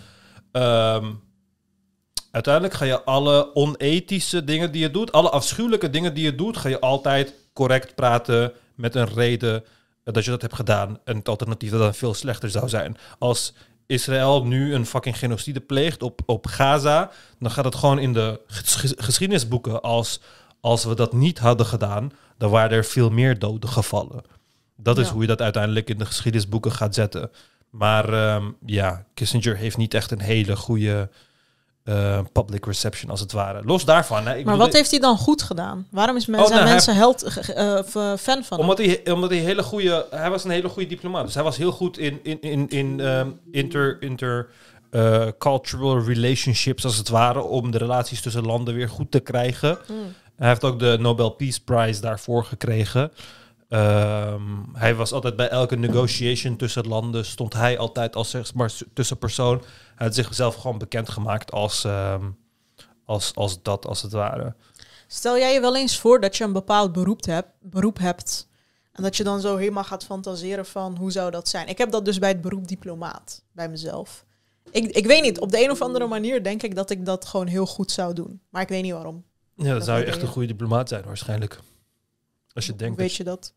ehm, 0.52 1.06
uiteindelijk 2.30 2.74
ga 2.74 2.84
je 2.84 3.02
alle 3.04 3.54
onethische 3.54 4.44
dingen 4.44 4.72
die 4.72 4.80
je 4.80 4.90
doet... 4.90 5.12
alle 5.12 5.30
afschuwelijke 5.30 5.90
dingen 5.90 6.14
die 6.14 6.24
je 6.24 6.34
doet... 6.34 6.56
ga 6.56 6.68
je 6.68 6.80
altijd 6.80 7.34
correct 7.52 7.94
praten 7.94 8.52
met 8.74 8.94
een 8.94 9.08
reden 9.08 9.64
dat 10.04 10.24
je 10.24 10.30
dat 10.30 10.40
hebt 10.42 10.54
gedaan. 10.54 10.98
En 11.04 11.16
het 11.16 11.28
alternatief 11.28 11.70
dat 11.70 11.80
dan 11.80 11.94
veel 11.94 12.14
slechter 12.14 12.50
zou 12.50 12.68
zijn. 12.68 12.96
Als 13.18 13.52
Israël 13.86 14.44
nu 14.44 14.74
een 14.74 14.86
fucking 14.86 15.18
genocide 15.18 15.60
pleegt 15.60 16.02
op, 16.02 16.20
op 16.26 16.46
Gaza... 16.46 17.10
dan 17.38 17.50
gaat 17.50 17.64
het 17.64 17.74
gewoon 17.74 17.98
in 17.98 18.12
de 18.12 18.40
ges- 18.46 18.94
geschiedenisboeken 18.96 19.80
als... 19.82 20.20
als 20.60 20.84
we 20.84 20.94
dat 20.94 21.12
niet 21.12 21.38
hadden 21.38 21.66
gedaan... 21.66 22.12
dan 22.38 22.50
waren 22.50 22.76
er 22.76 22.84
veel 22.84 23.10
meer 23.10 23.38
doden 23.38 23.70
gevallen. 23.70 24.22
Dat 24.76 24.98
is 24.98 25.06
Ja. 25.06 25.12
hoe 25.12 25.20
je 25.22 25.28
dat 25.28 25.42
uiteindelijk 25.42 25.88
in 25.88 25.98
de 25.98 26.06
geschiedenisboeken 26.06 26.72
gaat 26.72 26.94
zetten. 26.94 27.30
Maar 27.70 28.12
ehm, 28.12 28.44
ja, 28.66 29.04
Kissinger 29.14 29.56
heeft 29.56 29.76
niet 29.76 29.94
echt 29.94 30.10
een 30.10 30.20
hele 30.20 30.56
goede 30.56 31.08
eh, 31.90 32.18
public 32.32 32.66
reception, 32.66 33.10
als 33.10 33.20
het 33.20 33.32
ware. 33.32 33.60
Los 33.64 33.84
daarvan. 33.84 34.26
Hè, 34.26 34.36
ik 34.36 34.44
Maar 34.44 34.56
wat 34.56 34.72
heeft 34.72 34.90
hij 34.90 35.00
dan 35.00 35.16
goed 35.16 35.42
gedaan? 35.42 35.86
Waarom 35.90 36.16
is 36.16 36.26
men, 36.26 36.40
Oh, 36.40 36.46
zijn 36.46 36.58
nou, 36.58 36.66
hij 36.66 36.74
mensen 36.74 36.94
held, 36.94 37.22
eh, 37.22 37.78
eh, 37.78 38.18
fan 38.18 38.44
van 38.44 38.58
hem? 38.58 38.60
omdat 38.60 38.78
hij, 38.78 39.12
omdat 39.12 39.30
hij 39.30 39.38
hele 39.38 39.62
goede, 39.62 40.06
hij 40.10 40.30
was 40.30 40.44
een 40.44 40.50
hele 40.50 40.68
goede 40.68 40.88
diplomaat. 40.88 41.24
Dus 41.24 41.34
hij 41.34 41.42
was 41.42 41.56
heel 41.56 41.72
goed 41.72 41.98
in, 41.98 42.20
in, 42.22 42.40
in, 42.40 42.68
in 42.68 43.00
ehm, 43.00 43.28
inter, 43.50 44.02
inter 44.02 44.48
cultural 45.38 46.04
relationships, 46.04 46.84
als 46.84 46.96
het 46.96 47.08
ware, 47.08 47.42
om 47.42 47.70
de 47.70 47.78
relaties 47.78 48.20
tussen 48.20 48.46
landen 48.46 48.74
weer 48.74 48.88
goed 48.88 49.10
te 49.10 49.20
krijgen. 49.20 49.78
Mm. 49.88 49.96
Hij 50.36 50.48
heeft 50.48 50.64
ook 50.64 50.78
de 50.78 50.96
Nobel 51.00 51.30
Peace 51.30 51.64
Prize 51.64 52.00
daarvoor 52.00 52.44
gekregen. 52.44 53.12
Ehm, 53.70 54.42
hij 54.72 54.94
was 54.94 55.12
altijd 55.12 55.36
bij 55.36 55.48
elke 55.48 55.76
negotiation 55.76 56.56
tussen 56.56 56.88
landen, 56.88 57.24
stond 57.24 57.52
hij 57.52 57.78
altijd 57.78 58.16
als 58.16 58.30
zeg 58.30 58.54
maar 58.54 58.70
tussenpersoon. 58.94 59.62
Had 60.00 60.14
zichzelf 60.14 60.54
gewoon 60.54 60.78
bekendgemaakt 60.78 61.52
als, 61.52 61.84
ehm, 61.84 62.30
als, 63.04 63.34
als 63.34 63.62
dat, 63.62 63.86
als 63.86 64.02
het 64.02 64.12
ware. 64.12 64.54
Stel 65.06 65.38
jij 65.38 65.52
je 65.52 65.60
wel 65.60 65.76
eens 65.76 65.98
voor 65.98 66.20
dat 66.20 66.36
je 66.36 66.44
een 66.44 66.52
bepaald 66.52 66.92
beroep 66.92 67.24
hebt, 67.24 67.48
beroep 67.60 67.98
hebt 67.98 68.48
en 68.92 69.02
dat 69.02 69.16
je 69.16 69.24
dan 69.24 69.40
zo 69.40 69.56
helemaal 69.56 69.84
gaat 69.84 70.04
fantaseren 70.04 70.66
van 70.66 70.96
hoe 70.96 71.10
zou 71.10 71.30
dat 71.30 71.48
zijn. 71.48 71.68
Ik 71.68 71.78
heb 71.78 71.90
dat 71.90 72.04
dus 72.04 72.18
bij 72.18 72.28
het 72.28 72.40
beroep 72.40 72.68
diplomaat, 72.68 73.42
bij 73.52 73.68
mezelf. 73.68 74.24
Ik, 74.70 74.86
ik 74.86 75.06
weet 75.06 75.22
niet, 75.22 75.40
op 75.40 75.50
de 75.50 75.62
een 75.62 75.70
of 75.70 75.82
andere 75.82 76.06
manier 76.06 76.42
denk 76.42 76.62
ik 76.62 76.74
dat 76.74 76.90
ik 76.90 77.06
dat 77.06 77.24
gewoon 77.24 77.46
heel 77.46 77.66
goed 77.66 77.90
zou 77.90 78.14
doen. 78.14 78.40
Maar 78.50 78.62
ik 78.62 78.68
weet 78.68 78.82
niet 78.82 78.92
waarom. 78.92 79.24
Ja, 79.54 79.64
dan 79.64 79.74
Dat 79.74 79.84
zou 79.84 79.98
je 79.98 80.04
echt 80.04 80.22
een 80.22 80.28
goede 80.28 80.48
diplomaat 80.48 80.88
zijn 80.88 81.04
waarschijnlijk. 81.04 81.60
Als 82.52 82.66
je 82.66 82.76
denkt 82.76 82.96
weet 82.96 83.08
dat 83.08 83.16
je 83.16 83.24
dat? 83.24 83.52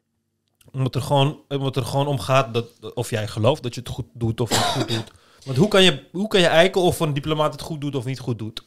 Omdat 0.71 0.95
er 0.95 1.01
gewoon, 1.01 1.41
omdat 1.47 1.75
er 1.75 1.85
gewoon 1.85 2.07
om 2.07 2.19
gaat 2.19 2.53
dat, 2.53 2.93
of 2.93 3.09
jij 3.09 3.27
gelooft 3.27 3.63
dat 3.63 3.73
je 3.73 3.79
het 3.79 3.89
goed 3.89 4.07
doet 4.13 4.41
of 4.41 4.49
niet 4.49 4.59
goed 4.59 4.87
doet. 4.87 5.11
Want 5.45 5.57
hoe 5.57 5.67
kan, 5.67 5.83
je, 5.83 6.03
hoe 6.11 6.27
kan 6.27 6.39
je 6.39 6.47
eiken 6.47 6.81
of 6.81 6.99
een 6.99 7.13
diplomaat 7.13 7.51
het 7.51 7.61
goed 7.61 7.81
doet 7.81 7.95
of 7.95 8.05
niet 8.05 8.19
goed 8.19 8.39
doet? 8.39 8.63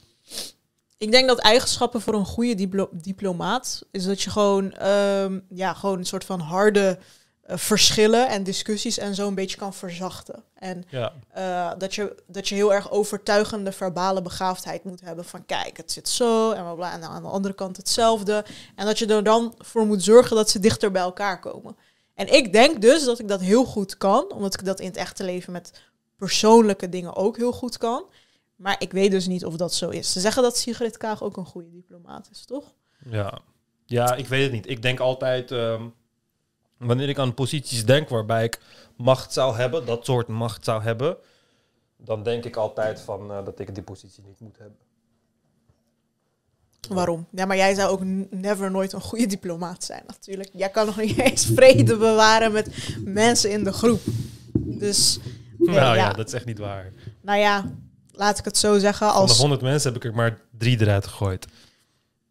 Ik 0.99 1.11
denk 1.11 1.29
dat 1.29 1.39
eigenschappen 1.39 2.01
voor 2.01 2.15
een 2.15 2.25
goede 2.27 2.55
diplo- 2.55 2.89
diplomaat 2.93 3.83
is 3.91 4.05
dat 4.05 4.23
je 4.23 4.31
gewoon, 4.31 4.73
ehm, 4.73 5.39
ja, 5.49 5.75
gewoon 5.75 5.99
een 5.99 6.07
soort 6.07 6.25
van 6.25 6.41
harde 6.41 6.99
eh, 7.43 7.57
verschillen 7.57 8.29
en 8.29 8.43
discussies 8.43 8.99
en 8.99 9.15
zo 9.15 9.29
een 9.29 9.35
beetje 9.35 9.57
kan 9.57 9.75
verzachten. 9.75 10.43
En 10.55 10.85
Ja. 10.89 11.13
eh, 11.29 11.71
dat, 11.79 11.95
je, 11.95 12.23
dat 12.27 12.49
je 12.49 12.55
heel 12.55 12.75
erg 12.75 12.91
overtuigende 12.91 13.73
verbale 13.73 14.23
begaafdheid 14.23 14.85
moet 14.85 15.01
hebben 15.01 15.25
van 15.25 15.47
kijk, 15.47 15.77
het 15.77 15.93
zit 15.93 16.09
zo 16.09 16.51
en 16.53 16.63
bla 16.63 16.75
bla, 16.75 16.93
en 16.93 17.03
aan 17.03 17.23
de 17.23 17.29
andere 17.29 17.55
kant 17.55 17.77
hetzelfde. 17.77 18.45
En 18.75 18.87
dat 18.87 18.99
je 18.99 19.07
er 19.07 19.23
dan 19.25 19.55
voor 19.59 19.87
moet 19.87 20.03
zorgen 20.03 20.37
dat 20.37 20.51
ze 20.51 20.59
dichter 20.59 20.91
bij 20.91 21.03
elkaar 21.03 21.41
komen. 21.41 21.77
En 22.15 22.33
ik 22.35 22.53
denk 22.53 22.81
dus 22.81 23.05
dat 23.05 23.19
ik 23.19 23.29
dat 23.29 23.41
heel 23.41 23.65
goed 23.65 23.97
kan, 23.97 24.33
omdat 24.33 24.55
ik 24.55 24.65
dat 24.65 24.81
in 24.81 24.87
het 24.87 24.97
echte 24.97 25.25
leven 25.25 25.53
met 25.53 25.73
persoonlijke 26.17 26.89
dingen 26.89 27.17
ook 27.17 27.37
heel 27.37 27.53
goed 27.53 27.79
kan. 27.79 28.05
Maar 28.57 28.77
ik 28.79 28.93
weet 28.93 29.11
dus 29.11 29.27
niet 29.27 29.45
of 29.45 29.57
dat 29.57 29.75
zo 29.75 29.89
is. 29.89 30.13
Ze 30.13 30.21
zeggen 30.21 30.43
dat 30.43 30.57
Sigrid 30.57 30.97
Kaag 30.97 31.23
ook 31.23 31.37
een 31.37 31.47
goede 31.47 31.71
diplomaat 31.71 32.29
is, 32.31 32.45
toch? 32.45 32.75
Ja. 33.11 33.39
ja, 33.85 34.15
ik 34.15 34.27
weet 34.27 34.43
het 34.43 34.53
niet. 34.53 34.69
Ik 34.69 34.83
denk 34.83 35.01
altijd, 35.01 35.51
ehm, 35.51 35.83
wanneer 36.77 37.09
ik 37.09 37.19
aan 37.19 37.35
posities 37.35 37.85
denk 37.85 38.09
waarbij 38.09 38.45
ik 38.45 38.61
macht 38.97 39.33
zou 39.33 39.57
hebben, 39.57 39.87
dat 39.87 40.05
soort 40.05 40.29
macht 40.29 40.65
zou 40.65 40.83
hebben, 40.83 41.17
dan 41.97 42.23
denk 42.23 42.45
ik 42.45 42.57
altijd 42.57 43.01
van 43.01 43.31
eh, 43.31 43.45
dat 43.45 43.59
ik 43.59 43.75
die 43.75 43.85
positie 43.85 44.23
niet 44.27 44.41
moet 44.41 44.59
hebben. 44.59 44.79
Waarom? 46.89 47.27
Ja, 47.31 47.47
maar 47.47 47.57
jij 47.57 47.75
zou 47.75 47.91
ook 47.91 48.01
never 48.31 48.71
nooit 48.71 48.93
een 48.93 49.01
goede 49.01 49.27
diplomaat 49.27 49.85
zijn, 49.85 50.03
natuurlijk. 50.07 50.49
Jij 50.53 50.69
kan 50.71 50.87
nog 50.87 50.97
niet 50.97 51.19
eens 51.19 51.47
vrede 51.47 51.97
bewaren 51.97 52.53
met 52.53 52.95
mensen 53.05 53.51
in 53.51 53.65
de 53.65 53.73
groep. 53.73 54.01
Dus, 54.53 55.19
nee, 55.67 55.75
nou 55.77 55.87
ja. 55.87 55.95
ja. 55.95 56.13
dat 56.13 56.27
is 56.27 56.33
echt 56.33 56.45
niet 56.47 56.59
waar. 56.59 56.93
nou 57.23 57.39
ja, 57.39 57.65
laat 58.13 58.39
ik 58.39 58.45
het 58.45 58.57
zo 58.59 58.79
zeggen. 58.79 59.07
Van 59.07 59.15
de 59.17 59.21
Als, 59.29 59.39
100 59.39 59.61
mensen 59.63 59.93
heb 59.93 60.03
ik 60.05 60.09
er 60.11 60.17
maar 60.17 60.39
drie 60.59 60.81
eruit 60.81 61.07
gegooid. 61.07 61.47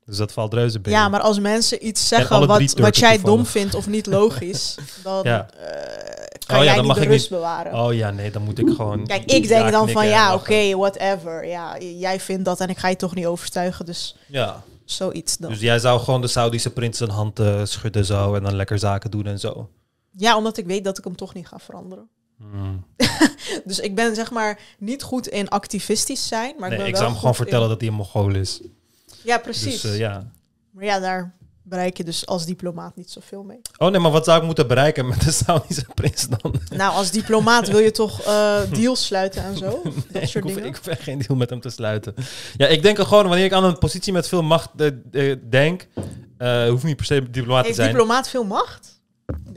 Dus 0.05 0.17
dat 0.17 0.31
valt 0.31 0.53
reuze 0.53 0.79
binnen. 0.79 1.01
ja, 1.01 1.09
maar 1.09 1.19
als 1.21 1.39
mensen 1.39 1.87
iets 1.87 2.07
zeggen 2.07 2.39
wat, 2.47 2.47
wat 2.47 2.97
jij 2.97 3.13
toevallig. 3.13 3.21
dom 3.21 3.45
vindt 3.45 3.75
of 3.75 3.87
niet 3.87 4.05
logisch, 4.05 4.75
dan 5.03 5.19
Ja. 5.23 5.49
eh, 5.49 6.23
kan 6.45 6.57
Oh 6.57 6.63
ja, 6.63 6.63
jij 6.63 6.75
dan 6.75 6.75
niet 6.77 6.85
mag 6.87 6.95
de 6.97 7.01
ik 7.03 7.09
rust 7.09 7.21
niet- 7.21 7.39
bewaren. 7.39 7.73
Oh 7.73 7.93
ja, 7.93 8.09
nee, 8.11 8.31
dan 8.31 8.41
moet 8.41 8.59
ik 8.59 8.69
gewoon. 8.69 9.07
Kijk, 9.07 9.31
ik 9.31 9.47
denk 9.47 9.71
dan 9.71 9.89
van 9.89 10.07
ja, 10.07 10.33
oké, 10.33 10.75
whatever. 10.77 11.47
Ja, 11.47 11.77
jij 11.79 12.19
vindt 12.19 12.45
dat 12.45 12.59
en 12.59 12.69
ik 12.69 12.77
ga 12.77 12.87
je 12.87 12.95
toch 12.95 13.15
niet 13.15 13.25
overtuigen, 13.25 13.85
dus 13.85 14.15
Ja. 14.27 14.63
zoiets 14.85 15.37
dan. 15.37 15.49
Dus 15.51 15.59
jij 15.59 15.79
zou 15.79 15.99
gewoon 15.99 16.21
de 16.21 16.27
Saudische 16.27 16.69
prins 16.69 16.99
een 16.99 17.09
hand 17.09 17.39
eh, 17.39 17.61
schudden 17.63 18.05
zo 18.05 18.35
en 18.35 18.43
dan 18.43 18.55
lekker 18.55 18.79
zaken 18.79 19.11
doen 19.11 19.25
en 19.25 19.39
zo. 19.39 19.69
Ja, 20.17 20.37
omdat 20.37 20.57
ik 20.57 20.65
weet 20.65 20.83
dat 20.83 20.97
ik 20.97 21.03
hem 21.03 21.15
toch 21.15 21.33
niet 21.33 21.47
ga 21.47 21.59
veranderen. 21.59 22.09
Hmm. 22.37 22.85
Dus 23.65 23.79
ik 23.79 23.95
ben 23.95 24.15
zeg 24.15 24.31
maar 24.31 24.59
niet 24.77 25.03
goed 25.03 25.27
in 25.27 25.49
activistisch 25.49 26.27
zijn, 26.27 26.55
maar 26.59 26.71
ik 26.71 26.77
ben 26.77 26.85
ik 26.85 26.91
wel 26.91 26.99
zou 27.01 27.11
hem 27.11 27.19
gewoon 27.19 27.35
vertellen 27.35 27.63
in- 27.63 27.69
dat 27.69 27.79
hij 27.79 27.89
een 27.89 27.95
Mongool 27.95 28.35
is. 28.35 28.61
Ja, 29.23 29.37
precies. 29.37 29.81
Dus 29.81 29.97
ja. 29.97 30.31
Maar 30.71 30.83
ja, 30.83 30.99
daar 30.99 31.35
bereik 31.63 31.97
je 31.97 32.03
dus 32.03 32.25
als 32.25 32.45
diplomaat 32.45 32.95
niet 32.95 33.09
zoveel 33.11 33.43
mee. 33.43 33.61
Oh 33.77 33.89
nee, 33.91 33.99
maar 33.99 34.11
wat 34.11 34.25
zou 34.25 34.37
ik 34.39 34.45
moeten 34.45 34.67
bereiken 34.67 35.07
met 35.07 35.21
de 35.21 35.31
Saudische 35.45 35.85
prins 35.93 36.27
dan? 36.27 36.61
Nou, 36.69 36.93
als 36.93 37.11
diplomaat 37.11 37.67
wil 37.67 37.79
je 37.79 37.91
toch 37.91 38.21
eh, 38.25 38.61
deals 38.71 39.05
sluiten 39.05 39.43
en 39.43 39.57
zo? 39.57 39.81
Dat 39.83 39.93
soort 40.29 40.35
ik, 40.35 40.41
hoef, 40.43 40.53
dingen. 40.53 40.69
ik 40.69 40.75
hoef 40.75 40.87
echt 40.87 41.01
geen 41.03 41.17
deal 41.19 41.35
met 41.37 41.49
hem 41.49 41.59
te 41.61 41.69
sluiten. 41.69 42.13
Ja, 42.57 42.67
ik 42.67 42.81
denk 42.81 42.99
gewoon, 42.99 43.27
wanneer 43.27 43.45
ik 43.45 43.53
aan 43.53 43.63
een 43.63 43.77
positie 43.77 44.13
met 44.13 44.27
veel 44.27 44.43
macht 44.43 44.69
eh, 45.11 45.35
denk, 45.49 45.87
hoeft 46.69 46.83
niet 46.83 46.95
per 46.95 47.05
se 47.05 47.29
diplomaat 47.29 47.59
te 47.61 47.65
Heeft 47.65 47.75
zijn. 47.79 47.89
diplomaat 47.89 48.29
veel 48.29 48.43
macht? 48.43 48.94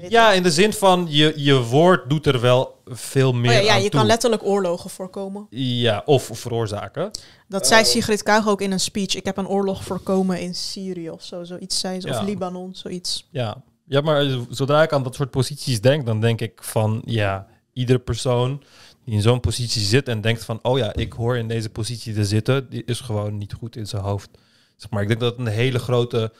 Ja, 0.08 0.32
in 0.32 0.42
de 0.42 0.50
zin 0.50 0.72
van 0.72 1.06
je, 1.08 1.32
je 1.36 1.62
woord 1.62 2.10
doet 2.10 2.26
er 2.26 2.40
wel 2.40 2.82
veel 2.84 3.32
meer 3.32 3.50
Oh 3.50 3.56
ja, 3.56 3.62
ja, 3.62 3.72
aan 3.72 3.82
je 3.82 3.88
toe. 3.88 3.98
kan 3.98 4.08
letterlijk 4.08 4.42
oorlogen 4.44 4.90
voorkomen. 4.90 5.46
Ja, 5.50 6.02
of 6.04 6.30
veroorzaken. 6.32 7.10
Dat 7.48 7.66
zei 7.66 7.84
Sigrid 7.84 8.22
Kaag 8.22 8.48
ook 8.48 8.60
in 8.60 8.72
een 8.72 8.80
speech. 8.80 9.14
Ik 9.14 9.24
heb 9.24 9.36
een 9.36 9.48
oorlog 9.48 9.84
voorkomen 9.84 10.40
in 10.40 10.54
Syrië 10.54 11.10
of 11.10 11.22
zo. 11.22 11.44
Zoiets 11.44 11.80
zei 11.80 12.00
ze. 12.00 12.08
Ja. 12.08 12.18
Of 12.18 12.26
Libanon, 12.26 12.74
zoiets. 12.74 13.28
Ja. 13.30 13.62
ja, 13.84 14.00
maar 14.00 14.26
zodra 14.50 14.82
ik 14.82 14.92
aan 14.92 15.02
dat 15.02 15.14
soort 15.14 15.30
posities 15.30 15.80
denk, 15.80 16.06
dan 16.06 16.20
denk 16.20 16.40
ik 16.40 16.62
van 16.62 17.02
ja, 17.04 17.46
iedere 17.72 17.98
persoon 17.98 18.62
die 19.04 19.14
in 19.14 19.22
zo'n 19.22 19.40
positie 19.40 19.82
zit 19.82 20.08
en 20.08 20.20
denkt 20.20 20.44
van 20.44 20.58
oh 20.62 20.78
ja, 20.78 20.94
ik 20.94 21.12
hoor 21.12 21.36
in 21.36 21.48
deze 21.48 21.70
positie 21.70 22.14
te 22.14 22.24
zitten, 22.24 22.70
die 22.70 22.82
is 22.84 23.00
gewoon 23.00 23.38
niet 23.38 23.52
goed 23.52 23.76
in 23.76 23.86
zijn 23.86 24.02
hoofd. 24.02 24.28
Zeg 24.76 24.90
maar, 24.90 25.02
ik 25.02 25.08
denk 25.08 25.20
dat 25.20 25.36
het 25.36 25.46
een 25.46 25.52
hele 25.52 25.78
grote 25.78 26.32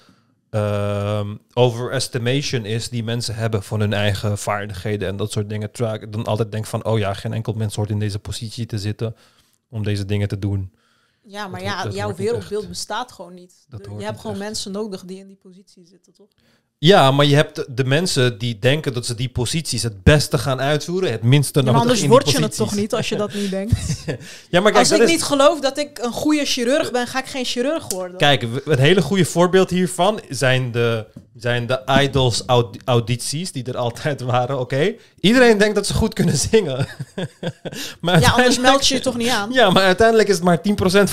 ehm, 0.50 1.36
overestimation 1.54 2.64
is 2.64 2.88
die 2.88 3.04
mensen 3.04 3.34
hebben 3.34 3.62
van 3.62 3.80
hun 3.80 3.92
eigen 3.92 4.38
vaardigheden 4.38 5.08
en 5.08 5.16
dat 5.16 5.32
soort 5.32 5.48
dingen. 5.48 5.70
Terwijl 5.70 5.94
ik 6.02 6.12
dan 6.12 6.24
altijd 6.24 6.52
denk 6.52 6.66
van 6.66 6.84
oh 6.84 6.98
ja, 6.98 7.14
geen 7.14 7.32
enkel 7.32 7.52
mens 7.52 7.74
hoort 7.74 7.90
in 7.90 7.98
deze 7.98 8.18
positie 8.18 8.66
te 8.66 8.78
zitten 8.78 9.16
om 9.68 9.82
deze 9.82 10.04
dingen 10.04 10.28
te 10.28 10.38
doen. 10.38 10.72
Ja, 11.22 11.48
maar 11.48 11.60
Dat 11.60 11.68
ja, 11.68 11.82
hoort- 11.82 11.94
jouw 11.94 12.14
wereldbeeld 12.14 12.68
bestaat 12.68 13.12
gewoon 13.12 13.34
niet. 13.34 13.66
Je 13.68 14.04
hebt 14.04 14.20
gewoon 14.20 14.36
echt. 14.36 14.44
mensen 14.44 14.72
nodig 14.72 15.04
die 15.04 15.18
in 15.18 15.26
die 15.26 15.36
positie 15.36 15.86
zitten, 15.86 16.12
toch? 16.12 16.28
Ja, 16.80 17.10
maar 17.10 17.26
je 17.26 17.34
hebt 17.34 17.64
de, 17.76 17.84
mensen 17.84 18.38
die 18.38 18.58
denken 18.58 18.92
dat 18.94 19.06
ze 19.06 19.14
die 19.14 19.28
posities 19.28 19.82
het 19.82 20.02
beste 20.02 20.38
gaan 20.38 20.60
uitvoeren, 20.60 21.10
het 21.10 21.22
minste 21.22 21.58
Ja, 21.58 21.64
maar 21.64 21.74
nodig 21.74 21.88
anders 21.90 22.06
word 22.08 22.30
je 22.30 22.42
het 22.42 22.56
toch 22.56 22.74
niet 22.74 22.94
als 22.94 23.08
je 23.08 23.16
dat 23.16 23.34
niet 23.34 23.50
denkt. 23.50 23.72
Ja, 24.50 24.60
maar 24.60 24.72
kijk, 24.72 24.76
als 24.76 24.90
ik 24.92 25.02
is- 25.02 25.10
niet 25.10 25.22
geloof 25.22 25.60
dat 25.60 25.78
ik 25.78 25.98
een 26.02 26.12
goede 26.12 26.44
chirurg 26.44 26.90
ben, 26.90 27.06
ga 27.06 27.18
ik 27.18 27.26
geen 27.26 27.44
chirurg 27.44 27.88
worden. 27.88 28.16
Kijk, 28.16 28.42
een 28.64 28.78
hele 28.78 29.02
goede 29.02 29.24
voorbeeld 29.24 29.70
hiervan 29.70 30.20
zijn 30.28 30.72
de, 30.72 31.06
zijn 31.36 31.66
de 31.66 31.82
Idols 32.00 32.42
aud- 32.46 32.76
audities 32.84 33.52
die 33.52 33.64
er 33.64 33.76
altijd 33.76 34.20
waren. 34.20 34.58
Oké, 34.60 34.94
iedereen 35.20 35.58
denkt 35.58 35.74
dat 35.74 35.86
ze 35.86 35.94
goed 35.94 36.14
kunnen 36.14 36.36
zingen. 36.36 36.86
maar 38.00 38.20
ja, 38.20 38.30
anders 38.30 38.58
meld 38.58 38.86
je 38.88 38.94
je 38.94 39.00
toch 39.00 39.16
niet 39.16 39.28
aan. 39.28 39.52
Ja, 39.52 39.70
maar 39.70 39.82
uiteindelijk 39.84 40.28
is 40.28 40.34
het 40.34 40.44
maar 40.44 40.58
10% 40.58 40.62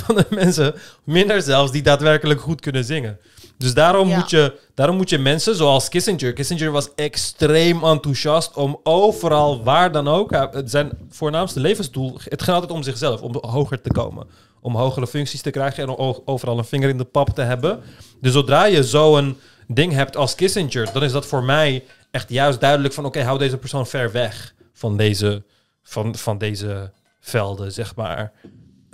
van 0.06 0.16
de 0.16 0.26
mensen, 0.30 0.76
minder 1.04 1.42
zelfs, 1.42 1.72
die 1.72 1.82
daadwerkelijk 1.82 2.42
goed 2.42 2.62
kunnen 2.62 2.84
zingen. 2.86 3.18
Dus 3.58 3.74
daarom, 3.74 4.08
Ja. 4.08 4.18
moet 4.18 4.30
je, 4.30 4.60
daarom 4.74 4.96
moet 4.96 5.10
je 5.10 5.18
mensen 5.18 5.56
zoals 5.56 5.90
Kissinger. 5.90 6.34
Kissinger 6.34 6.72
was 6.72 6.90
extreem 6.96 7.84
enthousiast 7.84 8.56
om 8.56 8.80
overal, 8.84 9.64
waar 9.64 9.92
dan 9.92 10.08
ook. 10.08 10.50
Zijn 10.66 10.92
voornaamste 11.10 11.60
levensdoel, 11.60 12.18
het 12.24 12.42
gaat 12.44 12.54
altijd 12.56 12.72
om 12.72 12.84
zichzelf, 12.84 13.22
om 13.22 13.38
hoger 13.42 13.82
te 13.82 13.92
komen. 13.92 14.28
Om 14.62 14.76
hogere 14.76 15.08
functies 15.08 15.42
te 15.42 15.50
krijgen 15.50 15.84
en 15.88 15.98
overal 16.26 16.58
een 16.58 16.66
vinger 16.66 16.90
in 16.90 16.98
de 16.98 17.04
pap 17.04 17.30
te 17.30 17.42
hebben. 17.42 17.80
Dus 18.22 18.34
zodra 18.34 18.66
je 18.66 18.84
zo'n 18.84 19.38
ding 19.68 19.94
hebt 19.94 20.16
als 20.18 20.36
Kissinger, 20.36 20.90
dan 20.94 21.04
is 21.04 21.12
dat 21.12 21.26
voor 21.26 21.44
mij 21.44 21.84
echt 22.12 22.30
juist 22.30 22.60
duidelijk 22.60 22.94
van... 22.94 23.06
oké, 23.06 23.22
hou 23.24 23.38
deze 23.40 23.58
persoon 23.58 23.88
ver 23.88 24.12
weg 24.12 24.54
van 24.74 24.98
deze, 24.98 25.44
van, 25.84 26.16
van 26.16 26.38
deze 26.38 26.92
velden, 27.20 27.72
zeg 27.72 27.96
maar. 27.96 28.32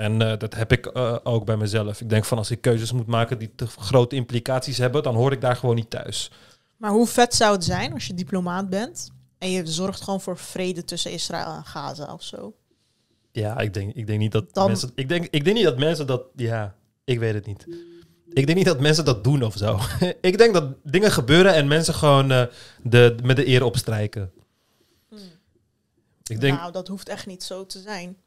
En 0.01 0.21
eh, 0.21 0.37
dat 0.37 0.55
heb 0.55 0.71
ik 0.71 0.85
eh, 0.85 1.17
ook 1.23 1.45
bij 1.45 1.57
mezelf. 1.57 2.01
Ik 2.01 2.09
denk 2.09 2.25
van 2.25 2.37
als 2.37 2.51
ik 2.51 2.61
keuzes 2.61 2.91
moet 2.91 3.07
maken 3.07 3.37
die 3.37 3.51
te 3.55 3.67
grote 3.67 4.15
implicaties 4.15 4.77
hebben, 4.77 5.03
dan 5.03 5.15
hoor 5.15 5.31
ik 5.31 5.41
daar 5.41 5.55
gewoon 5.55 5.75
niet 5.75 5.89
thuis. 5.89 6.31
Maar 6.77 6.91
hoe 6.91 7.07
vet 7.07 7.35
zou 7.35 7.53
het 7.53 7.63
zijn 7.63 7.93
als 7.93 8.07
je 8.07 8.13
diplomaat 8.13 8.69
bent 8.69 9.11
en 9.37 9.51
je 9.51 9.65
zorgt 9.65 10.01
gewoon 10.01 10.21
voor 10.21 10.37
vrede 10.37 10.83
tussen 10.83 11.11
Israël 11.11 11.53
en 11.53 11.65
Gaza 11.65 12.13
of 12.13 12.23
zo? 12.23 12.53
Ja, 13.31 13.59
ik 13.59 13.73
denk, 13.73 13.95
ik 13.95 14.07
denk 14.07 14.19
niet 14.19 14.31
dat 14.31 14.53
Dan- 14.53 14.67
mensen. 14.67 14.91
Ik 14.95 15.09
denk, 15.09 15.27
ik 15.29 15.43
denk 15.43 15.55
niet 15.55 15.65
dat 15.65 15.77
mensen 15.77 16.07
dat. 16.07 16.23
Ja, 16.35 16.75
ik 17.03 17.19
weet 17.19 17.33
het 17.33 17.45
niet. 17.45 17.67
Ik 18.29 18.45
denk 18.45 18.57
niet 18.57 18.67
dat 18.67 18.79
mensen 18.79 19.05
dat 19.05 19.23
doen 19.23 19.43
of 19.43 19.55
zo. 19.57 19.79
ik 20.21 20.37
denk 20.37 20.53
dat 20.53 20.73
dingen 20.83 21.11
gebeuren 21.11 21.53
en 21.53 21.67
mensen 21.67 21.93
gewoon 21.93 22.31
eh, 22.31 22.43
de, 22.83 23.15
met 23.23 23.35
de 23.35 23.47
eer 23.47 23.63
opstrijken. 23.63 24.31
Ik 26.23 26.39
denk. 26.39 26.57
Nou, 26.57 26.71
dat 26.71 26.87
hoeft 26.87 27.09
echt 27.09 27.25
niet 27.25 27.43
zo 27.43 27.65
te 27.65 27.79
zijn. 27.79 28.17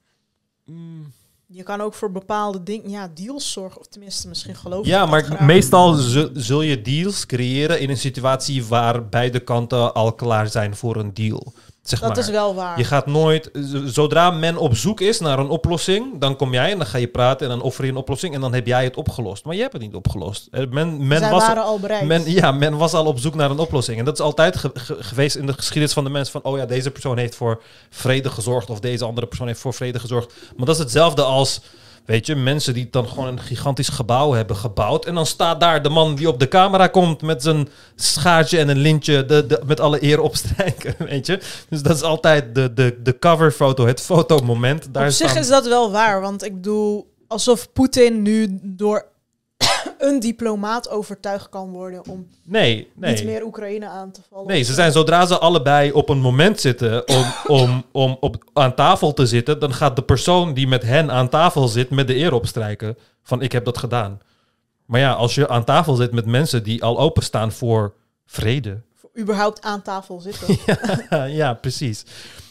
Mm. 0.64 1.12
Je 1.46 1.62
kan 1.62 1.80
ook 1.80 1.94
voor 1.94 2.12
bepaalde 2.12 2.62
dingen, 2.62 2.90
ja, 2.90 3.10
deals 3.14 3.52
zorgen. 3.52 3.80
Of 3.80 3.86
tenminste, 3.86 4.28
misschien 4.28 4.54
geloof 4.56 4.86
Ja, 4.86 5.02
ik 5.04 5.10
maar 5.10 5.20
dat 5.20 5.30
graag. 5.30 5.46
meestal 5.46 5.92
zul 6.34 6.62
je 6.62 6.82
deals 6.82 7.26
creëren 7.26 7.80
in 7.80 7.90
een 7.90 7.96
situatie 7.96 8.64
waar 8.64 9.08
beide 9.08 9.40
kanten 9.40 9.94
al 9.94 10.12
klaar 10.12 10.48
zijn 10.48 10.76
voor 10.76 10.96
een 10.96 11.14
deal. 11.14 11.52
Zeg 11.84 12.00
Dat 12.00 12.08
maar. 12.08 12.18
is 12.18 12.28
wel 12.28 12.54
waar. 12.54 12.78
Je 12.78 12.84
gaat 12.84 13.06
nooit, 13.06 13.50
zodra 13.84 14.30
men 14.30 14.56
op 14.56 14.76
zoek 14.76 15.00
is 15.00 15.20
naar 15.20 15.38
een 15.38 15.48
oplossing, 15.48 16.18
dan 16.20 16.36
kom 16.36 16.52
jij 16.52 16.70
en 16.72 16.78
dan 16.78 16.86
ga 16.86 16.98
je 16.98 17.06
praten 17.08 17.46
en 17.50 17.52
dan 17.56 17.62
offer 17.62 17.84
je 17.84 17.90
een 17.90 17.96
oplossing 17.96 18.34
en 18.34 18.40
dan 18.40 18.54
heb 18.54 18.66
jij 18.66 18.84
het 18.84 18.96
opgelost. 18.96 19.44
Maar 19.44 19.54
je 19.54 19.60
hebt 19.60 19.72
het 19.72 19.82
niet 19.82 19.94
opgelost. 19.94 20.48
Eh, 20.50 20.62
Men, 20.70 21.06
men 21.06 21.18
Zij 21.18 21.30
was 21.30 21.46
waren 21.46 21.62
al 21.62 21.78
bereid. 21.80 22.06
Men, 22.06 22.30
ja, 22.30 22.52
men 22.52 22.76
was 22.76 22.92
al 22.92 23.06
op 23.06 23.18
zoek 23.18 23.34
naar 23.34 23.50
een 23.50 23.58
oplossing. 23.58 23.98
En 23.98 24.04
dat 24.04 24.14
is 24.14 24.24
altijd 24.24 24.56
ge- 24.56 24.70
ge- 24.74 24.96
geweest 25.02 25.36
in 25.36 25.46
de 25.46 25.52
geschiedenis 25.52 25.92
van 25.92 26.04
de 26.04 26.10
mens. 26.10 26.30
Van, 26.30 26.42
oh 26.42 26.58
ja, 26.58 26.66
deze 26.66 26.90
persoon 26.90 27.18
heeft 27.18 27.34
voor 27.34 27.62
vrede 27.90 28.30
gezorgd. 28.30 28.70
Of 28.70 28.80
deze 28.80 29.04
andere 29.04 29.26
persoon 29.26 29.46
heeft 29.46 29.60
voor 29.60 29.74
vrede 29.74 29.98
gezorgd. 29.98 30.32
Maar 30.56 30.66
dat 30.66 30.74
is 30.74 30.80
hetzelfde 30.82 31.22
als 31.22 31.60
Weet 32.04 32.26
je, 32.26 32.36
mensen 32.36 32.74
die 32.74 32.88
dan 32.90 33.08
gewoon 33.08 33.26
een 33.26 33.40
gigantisch 33.40 33.88
gebouw 33.88 34.32
hebben 34.32 34.56
gebouwd. 34.56 35.04
En 35.04 35.14
dan 35.14 35.26
staat 35.26 35.60
daar 35.60 35.82
de 35.82 35.88
man 35.88 36.14
die 36.14 36.28
op 36.28 36.38
de 36.38 36.48
camera 36.48 36.86
komt 36.86 37.22
met 37.22 37.42
zijn 37.42 37.68
schaartje 37.94 38.58
en 38.58 38.68
een 38.68 38.78
lintje 38.78 39.24
de, 39.24 39.46
de, 39.46 39.60
met 39.66 39.80
alle 39.80 40.02
eer 40.02 40.20
opstrijken. 40.20 40.94
Weet 41.08 41.26
je? 41.26 41.40
Dus 41.68 41.82
dat 41.82 41.96
is 41.96 42.02
altijd 42.02 42.54
de, 42.54 42.74
de, 42.74 42.98
de 43.02 43.18
coverfoto, 43.18 43.86
het 43.86 44.00
fotomoment. 44.00 44.94
Daar 44.94 45.06
Op 45.06 45.12
zich 45.12 45.36
is 45.36 45.48
dat 45.48 45.66
wel 45.66 45.90
waar, 45.90 46.20
want 46.20 46.44
ik 46.44 46.54
bedoel, 46.54 47.12
alsof 47.26 47.72
Poetin 47.72 48.22
nu 48.22 48.58
door 48.62 49.12
een 50.04 50.20
diplomaat 50.20 50.90
overtuigd 50.90 51.48
kan 51.48 51.70
worden 51.70 52.08
om 52.08 52.26
Nee, 52.44 52.90
nee. 52.94 53.14
niet 53.14 53.24
meer 53.24 53.44
Oekraïne 53.44 53.86
aan 53.86 54.10
te 54.10 54.20
vallen. 54.30 54.46
Nee, 54.46 54.62
ze 54.62 54.72
zijn 54.72 54.92
zodra 54.92 55.26
ze 55.26 55.38
allebei 55.38 55.92
op 55.92 56.08
een 56.08 56.18
moment 56.18 56.60
zitten 56.60 57.08
om, 57.08 57.24
om, 57.58 57.84
om 57.92 58.16
op, 58.20 58.44
aan 58.52 58.74
tafel 58.74 59.12
te 59.12 59.26
zitten, 59.26 59.58
dan 59.58 59.74
gaat 59.74 59.96
de 59.96 60.02
persoon 60.02 60.54
die 60.54 60.68
met 60.68 60.82
hen 60.82 61.10
aan 61.10 61.28
tafel 61.28 61.68
zit 61.68 61.90
met 61.90 62.06
de 62.06 62.16
eer 62.16 62.32
opstrijken 62.32 62.98
van 63.22 63.42
ik 63.42 63.52
heb 63.52 63.64
dat 63.64 63.78
gedaan. 63.78 64.20
Maar 64.84 65.00
ja, 65.00 65.12
als 65.12 65.34
je 65.34 65.48
aan 65.48 65.64
tafel 65.64 65.94
zit 65.94 66.12
met 66.12 66.26
mensen 66.26 66.62
die 66.62 66.82
al 66.82 66.98
openstaan 66.98 67.52
voor 67.52 67.94
vrede. 68.26 68.80
Überhaupt 69.18 69.62
aan 69.62 69.82
tafel 69.82 70.20
zitten. 70.20 70.58
ja, 71.10 71.24
ja, 71.24 71.54
precies. 71.54 72.04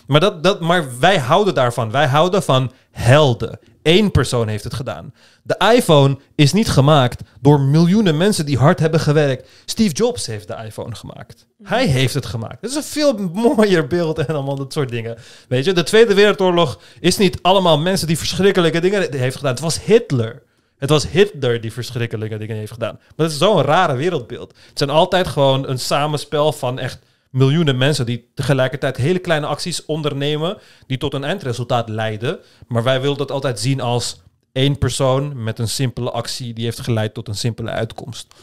Maar, 0.07 0.19
dat, 0.19 0.43
dat, 0.43 0.59
maar 0.61 0.99
wij 0.99 1.17
houden 1.17 1.53
daarvan. 1.53 1.91
Wij 1.91 2.07
houden 2.07 2.43
van 2.43 2.71
helden. 2.91 3.59
Eén 3.83 4.11
persoon 4.11 4.47
heeft 4.47 4.63
het 4.63 4.73
gedaan. 4.73 5.13
De 5.43 5.73
iPhone 5.75 6.17
is 6.35 6.53
niet 6.53 6.69
gemaakt 6.69 7.21
door 7.41 7.59
miljoenen 7.59 8.17
mensen 8.17 8.45
die 8.45 8.57
hard 8.57 8.79
hebben 8.79 8.99
gewerkt. 8.99 9.49
Steve 9.65 9.93
Jobs 9.93 10.25
heeft 10.25 10.47
de 10.47 10.55
iPhone 10.65 10.95
gemaakt. 10.95 11.47
Hij 11.63 11.85
heeft 11.85 12.13
het 12.13 12.25
gemaakt. 12.25 12.61
Dat 12.61 12.69
is 12.69 12.75
een 12.75 12.83
veel 12.83 13.17
mooier 13.33 13.87
beeld 13.87 14.17
en 14.17 14.27
allemaal 14.27 14.55
dat 14.55 14.73
soort 14.73 14.89
dingen. 14.89 15.17
Weet 15.47 15.65
je, 15.65 15.73
de 15.73 15.83
Tweede 15.83 16.13
Wereldoorlog 16.13 16.79
is 16.99 17.17
niet 17.17 17.39
allemaal 17.41 17.79
mensen 17.79 18.07
die 18.07 18.17
verschrikkelijke 18.17 18.79
dingen 18.79 19.17
heeft 19.17 19.35
gedaan. 19.35 19.51
Het 19.51 19.59
was 19.59 19.83
Hitler. 19.83 20.43
Het 20.83 20.91
was 20.91 21.07
Hitler 21.07 21.61
die 21.61 21.73
verschrikkelijke 21.73 22.37
dingen 22.37 22.55
heeft 22.55 22.71
gedaan. 22.71 22.95
Maar 22.95 23.13
dat 23.15 23.31
is 23.31 23.37
zo'n 23.37 23.61
rare 23.61 23.95
wereldbeeld. 23.95 24.53
Het 24.67 24.77
zijn 24.77 24.89
altijd 24.89 25.27
gewoon 25.27 25.67
een 25.67 25.79
samenspel 25.79 26.51
van 26.51 26.79
echt 26.79 26.99
miljoenen 27.29 27.77
mensen 27.77 28.05
die 28.05 28.31
tegelijkertijd 28.33 28.97
hele 28.97 29.19
kleine 29.19 29.45
acties 29.45 29.85
ondernemen 29.85 30.57
die 30.87 30.97
tot 30.97 31.13
een 31.13 31.23
eindresultaat 31.23 31.89
leiden. 31.89 32.39
Maar 32.67 32.83
wij 32.83 33.01
willen 33.01 33.17
dat 33.17 33.31
altijd 33.31 33.59
zien 33.59 33.81
als 33.81 34.21
één 34.51 34.77
persoon 34.77 35.43
met 35.43 35.59
een 35.59 35.69
simpele 35.69 36.11
actie 36.11 36.53
die 36.53 36.63
heeft 36.63 36.79
geleid 36.79 37.13
tot 37.13 37.27
een 37.27 37.35
simpele 37.35 37.69
uitkomst. 37.69 38.35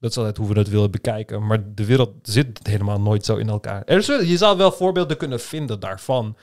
Dat 0.00 0.10
is 0.10 0.16
altijd 0.16 0.36
hoe 0.36 0.48
we 0.48 0.54
dat 0.54 0.68
willen 0.68 0.90
bekijken. 0.90 1.46
Maar 1.46 1.74
de 1.74 1.84
wereld 1.84 2.12
zit 2.22 2.60
helemaal 2.62 3.00
nooit 3.00 3.24
zo 3.24 3.36
in 3.36 3.48
elkaar. 3.48 3.82
Er 3.84 4.24
je 4.24 4.36
zou 4.36 4.56
wel 4.56 4.72
voorbeelden 4.72 5.16
kunnen 5.16 5.40
vinden 5.40 5.80
daarvan. 5.80 6.36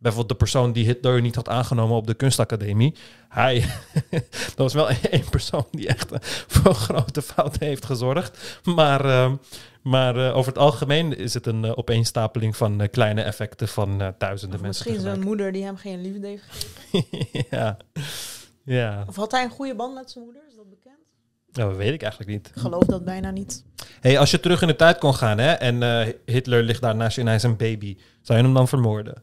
Bijvoorbeeld 0.00 0.38
de 0.38 0.44
persoon 0.44 0.72
die 0.72 0.84
Hitler 0.84 1.20
niet 1.20 1.34
had 1.34 1.48
aangenomen 1.48 1.96
op 1.96 2.06
de 2.06 2.14
kunstacademie. 2.14 2.94
Hij, 3.28 3.64
dat 4.56 4.56
was 4.56 4.74
wel 4.74 4.88
één 5.10 5.28
persoon 5.30 5.66
die 5.70 5.88
echt 5.88 6.12
eh, 6.12 6.18
voor 6.46 6.74
grote 6.74 7.22
fouten 7.22 7.66
heeft 7.66 7.84
gezorgd. 7.84 8.60
Maar, 8.64 9.04
eh, 9.04 9.32
maar 9.82 10.16
eh, 10.16 10.36
over 10.36 10.52
het 10.52 10.60
algemeen 10.60 11.16
is 11.16 11.34
het 11.34 11.46
een 11.46 11.64
eh, 11.64 11.72
opeenstapeling 11.78 12.56
van 12.56 12.88
kleine 12.90 13.22
effecten 13.22 13.68
van 13.68 14.14
duizenden 14.18 14.60
mensen. 14.60 14.84
Misschien 14.86 15.10
zijn 15.10 15.20
moeder 15.20 15.52
die 15.52 15.64
hem 15.64 15.76
geen 15.76 16.00
liefde 16.00 16.26
heeft 16.26 16.44
gegeven. 16.48 17.46
ja. 17.58 17.76
ja, 18.64 19.04
Of 19.08 19.16
had 19.16 19.30
hij 19.30 19.44
een 19.44 19.50
goede 19.50 19.74
band 19.74 19.94
met 19.94 20.10
zijn 20.10 20.24
moeder? 20.24 20.42
Is 20.48 20.54
dat 20.56 20.70
bekend? 20.70 20.98
Nou, 21.52 21.68
dat 21.68 21.78
weet 21.78 21.92
ik 21.92 22.02
eigenlijk 22.02 22.32
niet. 22.32 22.46
Ik 22.54 22.60
geloof 22.60 22.84
dat 22.84 23.04
bijna 23.04 23.30
niet. 23.30 23.64
Hey, 24.00 24.18
als 24.18 24.30
je 24.30 24.40
terug 24.40 24.62
in 24.62 24.68
de 24.68 24.76
tijd 24.76 24.98
kon 24.98 25.14
gaan 25.14 25.38
hè, 25.38 25.52
en 25.52 26.14
Hitler 26.24 26.62
ligt 26.62 26.80
daar 26.80 26.96
naast 26.96 27.14
je 27.14 27.20
en 27.20 27.26
hij 27.26 27.36
is 27.36 27.42
een 27.42 27.56
baby, 27.56 27.96
zou 28.22 28.38
je 28.38 28.44
hem 28.44 28.54
dan 28.54 28.68
vermoorden? 28.68 29.22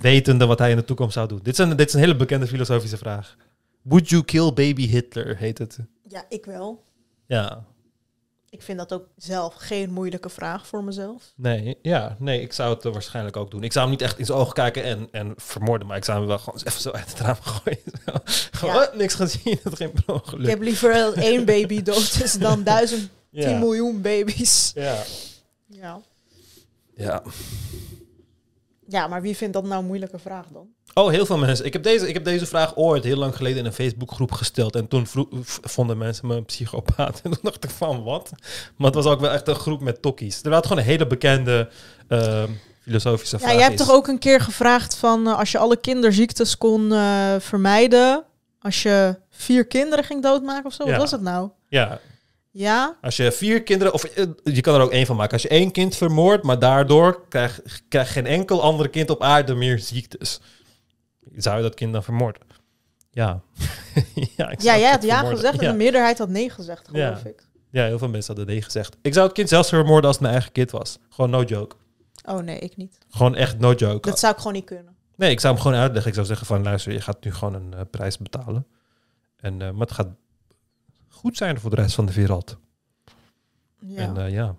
Wetende 0.00 0.46
wat 0.46 0.58
hij 0.58 0.70
in 0.70 0.76
de 0.76 0.84
toekomst 0.84 1.14
zou 1.14 1.28
doen. 1.28 1.40
Dit 1.42 1.52
is 1.52 1.58
een, 1.58 1.76
dit 1.76 1.88
is 1.88 1.94
een 1.94 2.00
hele 2.00 2.16
bekende 2.16 2.46
filosofische 2.46 2.96
vraag. 2.96 3.36
Would 3.82 4.08
you 4.08 4.24
kill 4.24 4.52
baby 4.52 4.86
Hitler, 4.86 5.36
heet 5.36 5.58
het. 5.58 5.78
Ja, 6.08 6.24
ik 6.28 6.44
wel. 6.44 6.84
Ja, 7.26 7.64
Ik 8.50 8.62
vind 8.62 8.78
dat 8.78 8.92
ook 8.92 9.08
zelf 9.16 9.54
geen 9.54 9.92
moeilijke 9.92 10.28
vraag 10.28 10.66
voor 10.66 10.84
mezelf. 10.84 11.32
nee, 11.36 11.78
ja, 11.82 12.16
nee, 12.18 12.40
ik 12.40 12.52
zou 12.52 12.74
het 12.74 12.84
waarschijnlijk 12.84 13.36
ook 13.36 13.50
doen. 13.50 13.62
Ik 13.62 13.72
zou 13.72 13.84
hem 13.84 13.94
niet 13.94 14.02
echt 14.02 14.18
in 14.18 14.24
zijn 14.26 14.38
ogen 14.38 14.52
kijken 14.54 14.82
en, 14.84 15.08
en 15.10 15.32
vermoorden, 15.36 15.86
maar 15.86 15.96
ik 15.96 16.04
zou 16.04 16.18
hem 16.18 16.26
wel 16.26 16.38
gewoon 16.38 16.60
even 16.64 16.80
zo 16.80 16.90
uit 16.90 17.08
het 17.08 17.18
raam 17.20 17.36
gooien. 17.40 17.80
gewoon, 18.58 18.74
Ja. 18.74 18.90
niks 18.94 19.14
gezien, 19.14 19.58
het 19.62 19.76
geen 19.76 19.92
ongeluk. 20.06 20.42
Ik 20.42 20.48
heb 20.50 20.60
liever 20.62 20.92
dat 20.92 21.14
één 21.14 21.44
baby 21.44 21.82
dood 21.82 22.18
is 22.22 22.32
dan 22.32 22.64
duizend, 22.74 23.08
Ja. 23.30 23.46
tien 23.48 23.58
miljoen 23.58 24.00
baby's. 24.00 24.72
Ja. 24.74 25.02
Ja. 25.66 26.00
Ja. 26.94 27.22
Ja, 28.90 29.06
maar 29.06 29.22
wie 29.22 29.36
vindt 29.36 29.54
dat 29.54 29.64
nou 29.64 29.80
een 29.80 29.86
moeilijke 29.86 30.18
vraag 30.18 30.46
dan? 30.52 30.66
Oh, 30.94 31.10
heel 31.10 31.26
veel 31.26 31.38
mensen. 31.38 31.64
Ik 31.66 31.72
heb, 31.72 31.82
deze, 31.82 32.08
ik 32.08 32.14
heb 32.14 32.24
deze 32.24 32.46
vraag 32.46 32.76
ooit 32.76 33.04
heel 33.04 33.16
lang 33.16 33.36
geleden 33.36 33.58
in 33.58 33.64
een 33.64 33.72
Facebookgroep 33.72 34.32
gesteld. 34.32 34.74
En 34.76 34.88
toen 34.88 35.06
vonden 35.62 35.98
mensen 35.98 36.26
me 36.26 36.34
een 36.36 36.44
psychopaat. 36.44 37.20
En 37.24 37.30
toen 37.30 37.40
dacht 37.42 37.64
ik 37.64 37.70
van, 37.70 38.02
wat? 38.02 38.30
Maar 38.76 38.86
het 38.86 38.94
was 38.94 39.06
ook 39.06 39.20
wel 39.20 39.30
echt 39.30 39.48
een 39.48 39.54
groep 39.54 39.80
met 39.80 40.02
tokkies. 40.02 40.42
Er 40.42 40.50
was 40.50 40.62
gewoon 40.62 40.78
een 40.78 40.84
hele 40.84 41.06
bekende 41.06 41.68
ehm, 42.08 42.48
filosofische 42.82 43.36
Ja, 43.36 43.42
vraag. 43.42 43.54
jij 43.54 43.62
hebt 43.62 43.80
is- 43.80 43.86
toch 43.86 43.94
ook 43.94 44.08
een 44.08 44.18
keer 44.18 44.40
gevraagd 44.40 44.94
van 44.96 45.26
eh, 45.26 45.38
als 45.38 45.50
je 45.52 45.58
alle 45.58 45.76
kinderziektes 45.76 46.58
kon 46.58 46.92
eh, 46.92 47.34
vermijden, 47.38 48.24
als 48.60 48.82
je 48.82 49.18
vier 49.30 49.66
kinderen 49.66 50.04
ging 50.04 50.22
doodmaken 50.22 50.66
of 50.66 50.72
zo, 50.72 50.84
Ja. 50.84 50.90
wat 50.90 51.00
was 51.00 51.10
het 51.10 51.20
nou? 51.22 51.48
Ja, 51.68 52.00
Ja, 52.52 52.96
als 53.00 53.16
je 53.16 53.32
vier 53.32 53.62
kinderen... 53.62 53.92
Of 53.92 54.04
eh, 54.04 54.26
je 54.44 54.60
kan 54.60 54.74
er 54.74 54.80
ook 54.80 54.90
één 54.90 55.06
van 55.06 55.16
maken. 55.16 55.32
Als 55.32 55.42
je 55.42 55.48
één 55.48 55.70
kind 55.70 55.96
vermoordt, 55.96 56.44
maar 56.44 56.58
daardoor 56.58 57.28
krijgt 57.28 57.62
krijgt 57.88 58.10
geen 58.10 58.26
enkel 58.26 58.62
ander 58.62 58.88
kind 58.88 59.10
op 59.10 59.22
aarde 59.22 59.54
meer 59.54 59.78
ziektes. 59.78 60.40
Zou 61.36 61.56
je 61.56 61.62
dat 61.62 61.74
kind 61.74 61.92
dan 61.92 62.02
vermoorden? 62.02 62.42
Ja. 63.10 63.40
ja, 64.36 64.52
ja 64.58 64.78
jij 64.78 64.90
had 64.90 65.02
ja 65.02 65.08
vermoorden. 65.14 65.36
gezegd 65.38 65.58
en 65.58 65.64
Ja. 65.64 65.70
de 65.70 65.76
meerderheid 65.76 66.18
had 66.18 66.28
nee 66.28 66.50
gezegd, 66.50 66.88
geloof 66.88 67.22
Ja. 67.22 67.28
ik. 67.28 67.48
Ja, 67.70 67.84
heel 67.84 67.98
veel 67.98 68.08
mensen 68.08 68.34
hadden 68.34 68.54
nee 68.54 68.62
gezegd. 68.62 68.96
Ik 69.02 69.12
zou 69.12 69.26
het 69.26 69.34
kind 69.34 69.48
zelfs 69.48 69.68
vermoorden 69.68 70.04
als 70.04 70.12
het 70.12 70.20
mijn 70.20 70.32
eigen 70.34 70.52
kind 70.52 70.70
was. 70.70 70.98
Gewoon 71.08 71.30
no 71.30 71.42
joke. 71.42 71.76
Oh 72.24 72.38
nee, 72.38 72.58
ik 72.58 72.76
niet. 72.76 72.98
Gewoon 73.10 73.34
echt 73.34 73.58
no 73.58 73.72
joke. 73.72 74.08
Dat 74.08 74.18
zou 74.18 74.32
ik 74.32 74.38
gewoon 74.38 74.52
niet 74.52 74.64
kunnen. 74.64 74.96
Nee, 75.16 75.30
ik 75.30 75.40
zou 75.40 75.54
hem 75.54 75.62
gewoon 75.62 75.78
uitleggen. 75.78 76.08
Ik 76.08 76.14
zou 76.14 76.26
zeggen 76.26 76.46
van 76.46 76.62
luister, 76.62 76.92
je 76.92 77.00
gaat 77.00 77.24
nu 77.24 77.32
gewoon 77.34 77.54
een 77.54 77.74
eh, 77.74 77.80
prijs 77.90 78.18
betalen. 78.18 78.66
En, 79.36 79.62
eh, 79.62 79.70
maar 79.70 79.80
het 79.86 79.92
gaat 79.92 80.08
goed 81.20 81.36
zijn 81.36 81.60
voor 81.60 81.70
de 81.70 81.76
rest 81.76 81.94
van 81.94 82.06
de 82.06 82.12
wereld. 82.12 82.56
Ja. 83.78 84.00
En 84.00 84.16
eh, 84.16 84.32
ja. 84.32 84.54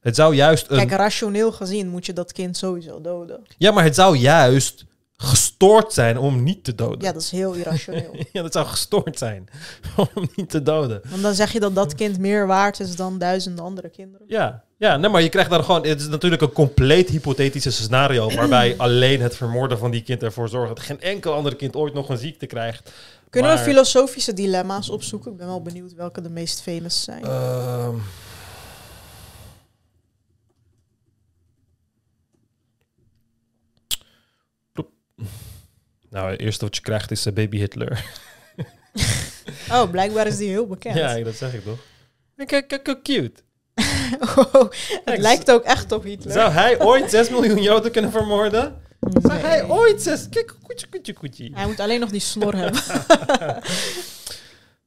Het 0.00 0.16
zou 0.16 0.34
juist 0.34 0.70
een... 0.70 0.76
Kijk, 0.76 0.90
rationeel 0.90 1.52
gezien 1.52 1.88
moet 1.88 2.06
je 2.06 2.12
dat 2.12 2.32
kind 2.32 2.56
sowieso 2.56 3.00
doden. 3.00 3.42
Ja, 3.58 3.72
maar 3.72 3.84
het 3.84 3.94
zou 3.94 4.16
juist 4.16 4.84
gestoord 5.16 5.92
zijn 5.92 6.18
om 6.18 6.42
niet 6.42 6.64
te 6.64 6.74
doden. 6.74 7.00
Ja, 7.00 7.12
dat 7.12 7.22
is 7.22 7.30
heel 7.30 7.52
irrationeel. 7.52 8.16
ja, 8.32 8.42
dat 8.42 8.52
zou 8.52 8.66
gestoord 8.66 9.18
zijn 9.18 9.48
om 10.14 10.28
niet 10.36 10.50
te 10.50 10.62
doden. 10.62 11.00
Want 11.08 11.22
dan 11.22 11.34
zeg 11.34 11.52
je 11.52 11.60
dat 11.60 11.74
dat 11.74 11.94
kind 11.94 12.18
meer 12.18 12.46
waard 12.46 12.80
is 12.80 12.96
dan 12.96 13.18
duizenden 13.18 13.64
andere 13.64 13.88
kinderen. 13.88 14.26
Ja, 14.28 14.64
ja 14.76 14.96
nee, 14.96 15.10
maar 15.10 15.22
je 15.22 15.28
krijgt 15.28 15.50
dan 15.50 15.64
gewoon... 15.64 15.86
Het 15.86 16.00
is 16.00 16.08
natuurlijk 16.08 16.42
een 16.42 16.52
compleet 16.52 17.08
hypothetische 17.08 17.72
scenario... 17.72 18.30
waarbij 18.30 18.74
alleen 18.86 19.20
het 19.20 19.36
vermoorden 19.36 19.78
van 19.78 19.90
die 19.90 20.02
kind 20.02 20.22
ervoor 20.22 20.48
zorgt... 20.48 20.68
dat 20.68 20.84
geen 20.84 21.00
enkel 21.00 21.32
ander 21.32 21.56
kind 21.56 21.76
ooit 21.76 21.94
nog 21.94 22.08
een 22.08 22.18
ziekte 22.18 22.46
krijgt. 22.46 22.92
Kunnen 23.32 23.50
Maar- 23.50 23.58
we 23.64 23.70
filosofische 23.70 24.32
dilemma's 24.32 24.88
opzoeken? 24.88 25.30
Ik 25.30 25.36
ben 25.36 25.46
wel 25.46 25.62
benieuwd 25.62 25.94
welke 25.94 26.20
de 26.20 26.28
meest 26.28 26.62
famous 26.62 27.02
zijn. 27.02 27.24
Ehm. 27.24 27.96
Nou, 36.10 36.30
het 36.30 36.40
eerste 36.40 36.64
wat 36.64 36.76
je 36.76 36.82
krijgt 36.82 37.10
is 37.10 37.26
eh, 37.26 37.32
baby 37.32 37.56
Hitler. 37.58 38.04
Oh, 39.70 39.90
blijkbaar 39.90 40.26
is 40.26 40.36
die 40.36 40.48
heel 40.48 40.66
bekend. 40.66 40.96
ja, 40.96 41.18
dat 41.20 41.34
zeg 41.34 41.54
ik 41.54 41.64
toch. 41.64 41.78
Kijk, 42.46 42.68
kijk, 42.68 42.82
kijk, 42.82 43.02
cute. 43.02 43.40
Oh, 44.36 44.70
het 45.04 45.18
lijkt 45.18 45.50
ook 45.50 45.62
echt 45.62 45.92
op 45.92 46.02
Hitler. 46.02 46.32
Zou 46.32 46.50
hij 46.52 46.80
ooit 46.80 47.10
6 47.10 47.28
miljoen 47.30 47.62
Joden 47.62 47.92
kunnen 47.92 48.10
vermoorden? 48.10 48.82
Zou 49.10 49.38
hij 49.38 49.68
ooit 49.68 50.02
6... 50.02 50.28
Kijk, 50.28 50.54
koetje, 50.62 50.86
koetje, 50.88 51.12
koetje. 51.12 51.50
Hij 51.54 51.66
moet 51.66 51.80
alleen 51.80 52.00
nog 52.00 52.10
die 52.10 52.20
snor 52.20 52.54
hebben. 52.54 52.82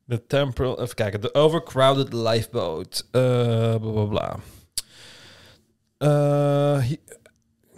The 0.08 0.26
temporal, 0.28 0.82
even 0.82 0.96
kijken. 0.96 1.20
The 1.20 1.34
overcrowded 1.34 2.14
lifeboat. 2.14 3.06
Uh, 3.12 3.76
bla 3.76 3.92
bla 3.92 4.06
bla. 4.06 4.40
Uh, 6.00 6.80
he- 6.88 7.00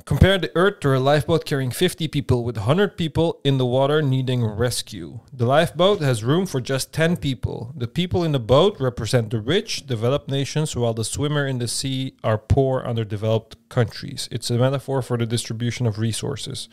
compare 0.08 0.38
the 0.38 0.52
Earth 0.56 0.80
to 0.80 0.96
a 0.96 1.00
lifeboat 1.00 1.44
carrying 1.44 1.70
50 1.70 2.08
people 2.08 2.46
with 2.46 2.56
100 2.56 2.96
people 2.96 3.42
in 3.44 3.58
the 3.58 3.66
water 3.66 4.02
needing 4.02 4.42
rescue. 4.42 5.20
The 5.34 5.46
lifeboat 5.46 6.00
has 6.00 6.24
room 6.24 6.46
for 6.46 6.62
just 6.62 6.94
10 6.94 7.18
people. 7.18 7.74
The 7.76 7.90
people 7.90 8.24
in 8.24 8.32
the 8.32 8.40
boat 8.40 8.80
represent 8.80 9.32
the 9.32 9.42
rich, 9.42 9.86
developed 9.86 10.30
nations, 10.30 10.78
while 10.78 10.94
the 10.94 11.04
swimmer 11.04 11.46
in 11.46 11.60
the 11.60 11.68
sea 11.68 12.16
are 12.24 12.38
poor, 12.38 12.84
underdeveloped 12.84 13.58
countries. 13.68 14.30
It's 14.32 14.50
a 14.50 14.58
metaphor 14.58 15.02
for 15.02 15.18
the 15.18 15.26
distribution 15.26 15.86
of 15.86 16.00
resources. 16.00 16.70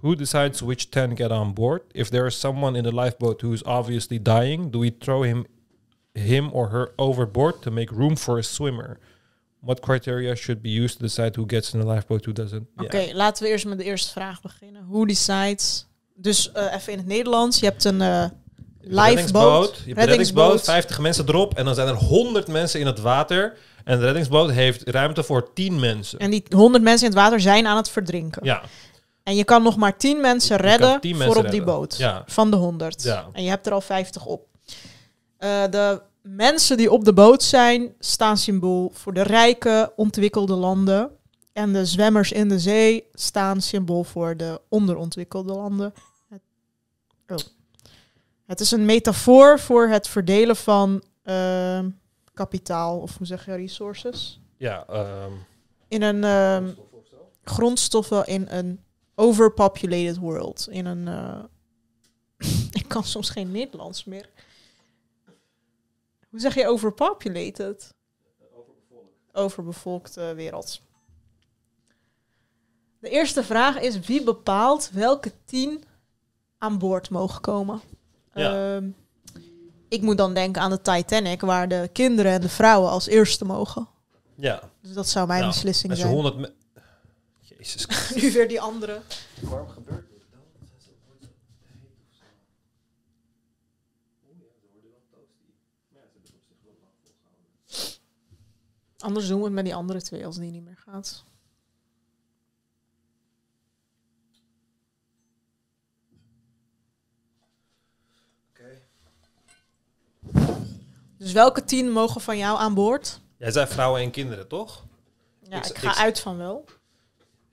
Who 0.00 0.16
decides 0.16 0.62
which 0.62 0.90
10 0.90 1.10
get 1.10 1.30
on 1.30 1.52
board? 1.52 1.82
If 1.94 2.10
there 2.10 2.26
is 2.26 2.34
someone 2.34 2.74
in 2.74 2.84
the 2.84 2.90
lifeboat 2.90 3.42
who 3.42 3.52
is 3.52 3.62
obviously 3.66 4.18
dying, 4.18 4.70
do 4.70 4.78
we 4.78 4.90
throw 4.90 5.22
him 5.24 5.46
him 6.14 6.50
or 6.52 6.68
her 6.68 6.92
overboard 6.98 7.62
to 7.62 7.70
make 7.70 7.92
room 7.92 8.16
for 8.16 8.38
a 8.38 8.42
swimmer? 8.42 8.98
What 9.62 9.80
criteria 9.80 10.34
should 10.34 10.62
be 10.62 10.68
used 10.68 10.98
to 10.98 11.04
decide 11.04 11.30
who 11.36 11.44
gets 11.46 11.72
in 11.72 11.80
the 11.80 11.86
lifeboat, 11.86 12.24
who 12.24 12.32
doesn't? 12.32 12.66
Oké, 12.76 13.08
laten 13.12 13.42
we 13.42 13.48
eerst 13.48 13.66
met 13.66 13.78
de 13.78 13.84
eerste 13.84 14.10
vraag 14.10 14.40
beginnen. 14.40 14.86
Who 14.88 15.04
decides 15.06 15.86
Dus 16.14 16.52
eh, 16.52 16.74
even 16.74 16.92
in 16.92 16.98
het 16.98 17.06
Nederlands. 17.06 17.58
Je 17.60 17.66
hebt 17.66 17.84
een 17.84 17.98
reddingsboot. 17.98 19.16
lifeboat. 19.16 19.76
Je 19.76 19.82
hebt 19.86 19.98
een 19.98 20.06
reddingsboot, 20.06 20.62
50 20.64 20.98
mensen 20.98 21.28
erop 21.28 21.54
en 21.54 21.64
dan 21.64 21.74
zijn 21.74 21.88
er 21.88 21.94
100 21.94 22.48
mensen 22.48 22.80
in 22.80 22.86
het 22.86 23.00
water. 23.00 23.56
En 23.84 23.98
de 23.98 24.04
reddingsboot 24.04 24.50
heeft 24.50 24.88
ruimte 24.88 25.22
voor 25.22 25.52
10 25.52 25.80
mensen. 25.80 26.18
En 26.18 26.30
die 26.30 26.44
100 26.50 26.84
mensen 26.84 27.06
in 27.06 27.12
het 27.12 27.22
water 27.22 27.40
zijn 27.40 27.66
aan 27.66 27.76
het 27.76 27.90
verdrinken. 27.90 28.44
Ja, 28.44 28.62
En 29.22 29.34
je 29.34 29.44
kan 29.44 29.62
nog 29.62 29.76
maar 29.76 29.96
10 29.96 30.20
mensen 30.20 30.56
redden 30.56 31.00
10 31.00 31.10
voor 31.16 31.24
mensen 31.24 31.44
op 31.44 31.50
die 31.50 31.62
boot. 31.62 31.96
Ja. 31.96 32.22
Van 32.26 32.50
de 32.50 32.56
100. 32.56 33.02
Ja. 33.02 33.28
En 33.32 33.42
je 33.42 33.48
hebt 33.48 33.66
er 33.66 33.72
al 33.72 33.80
50 33.80 34.24
op. 34.26 34.46
Eh, 35.36 35.62
de 35.70 36.02
mensen 36.22 36.76
die 36.76 36.90
op 36.92 37.04
de 37.04 37.12
boot 37.12 37.42
zijn, 37.42 37.94
staan 37.98 38.36
symbool 38.36 38.90
voor 38.94 39.12
de 39.12 39.22
rijke, 39.22 39.92
ontwikkelde 39.96 40.54
landen. 40.54 41.10
En 41.52 41.72
de 41.72 41.86
zwemmers 41.86 42.32
in 42.32 42.48
de 42.48 42.58
zee 42.58 43.08
staan 43.12 43.60
symbool 43.60 44.04
voor 44.04 44.36
de 44.36 44.60
onderontwikkelde 44.68 45.52
landen. 45.52 45.94
Het, 46.28 46.40
oh. 47.28 47.36
het 48.46 48.60
is 48.60 48.70
een 48.70 48.84
metafoor 48.84 49.58
voor 49.58 49.88
het 49.88 50.08
verdelen 50.08 50.56
van 50.56 51.02
ehm, 51.22 51.90
kapitaal, 52.34 52.98
of 52.98 53.16
hoe 53.18 53.26
zeg 53.26 53.46
je, 53.46 53.54
resources. 53.54 54.40
ja 54.56 54.86
ehm, 54.86 55.32
In 55.88 56.02
een 56.02 56.24
ehm, 56.24 56.68
grondstoffen 57.44 58.26
in 58.26 58.46
een 58.48 58.80
overpopulated 59.14 60.16
world. 60.16 60.66
In 60.70 60.86
een. 60.86 61.08
eh, 61.08 61.44
ik 62.80 62.84
kan 62.88 63.04
soms 63.04 63.30
geen 63.30 63.50
Nederlands 63.50 64.04
meer. 64.04 64.28
Hoe 66.32 66.40
zeg 66.40 66.54
je 66.54 66.66
overpopulated? 66.68 67.94
Overbevolkte 69.32 70.32
wereld. 70.34 70.80
De 72.98 73.08
eerste 73.08 73.44
vraag 73.44 73.80
is: 73.80 74.00
wie 74.00 74.22
bepaalt 74.22 74.90
welke 74.92 75.32
tien 75.44 75.84
aan 76.58 76.78
boord 76.78 77.10
mogen 77.10 77.40
komen? 77.40 77.80
Ja. 78.34 78.74
Ehm, 78.76 78.88
ik 79.88 80.02
moet 80.02 80.16
dan 80.16 80.34
denken 80.34 80.62
aan 80.62 80.70
de 80.70 80.80
Titanic, 80.80 81.40
waar 81.40 81.68
de 81.68 81.90
kinderen 81.92 82.32
en 82.32 82.40
de 82.40 82.48
vrouwen 82.48 82.90
als 82.90 83.06
eerste 83.06 83.44
mogen. 83.44 83.88
ja. 84.34 84.70
Dus 84.80 84.92
dat 84.92 85.08
zou 85.08 85.26
mijn 85.26 85.40
Nou, 85.40 85.52
beslissing 85.52 85.90
als 85.92 86.00
je 86.00 86.06
zijn. 86.06 86.16
100 86.16 86.36
me- 86.36 86.52
Jezus 87.40 87.86
nu 88.22 88.32
weer 88.32 88.48
die 88.48 88.60
andere. 88.60 89.00
Waarom 89.40 89.68
gebeurt 89.68 90.06
Anders 99.02 99.26
doen 99.28 99.38
we 99.38 99.44
het 99.44 99.52
met 99.52 99.64
die 99.64 99.74
andere 99.74 100.02
twee 100.02 100.26
als 100.26 100.36
die 100.36 100.50
niet 100.50 100.64
meer 100.64 100.76
gaat. 100.86 101.24
Dus 111.18 111.32
welke 111.32 111.64
tien 111.64 111.90
mogen 111.90 112.20
van 112.20 112.38
jou 112.38 112.58
aan 112.58 112.74
boord? 112.74 113.20
Jij 113.36 113.50
zei 113.50 113.66
vrouwen 113.66 114.00
en 114.00 114.10
kinderen, 114.10 114.48
toch? 114.48 114.84
Ja, 115.48 115.56
Ik- 115.56 115.66
ik, 115.66 115.78
ga 115.78 115.90
ik- 115.90 115.96
uit 115.98 116.20
van 116.20 116.36
wel. 116.36 116.64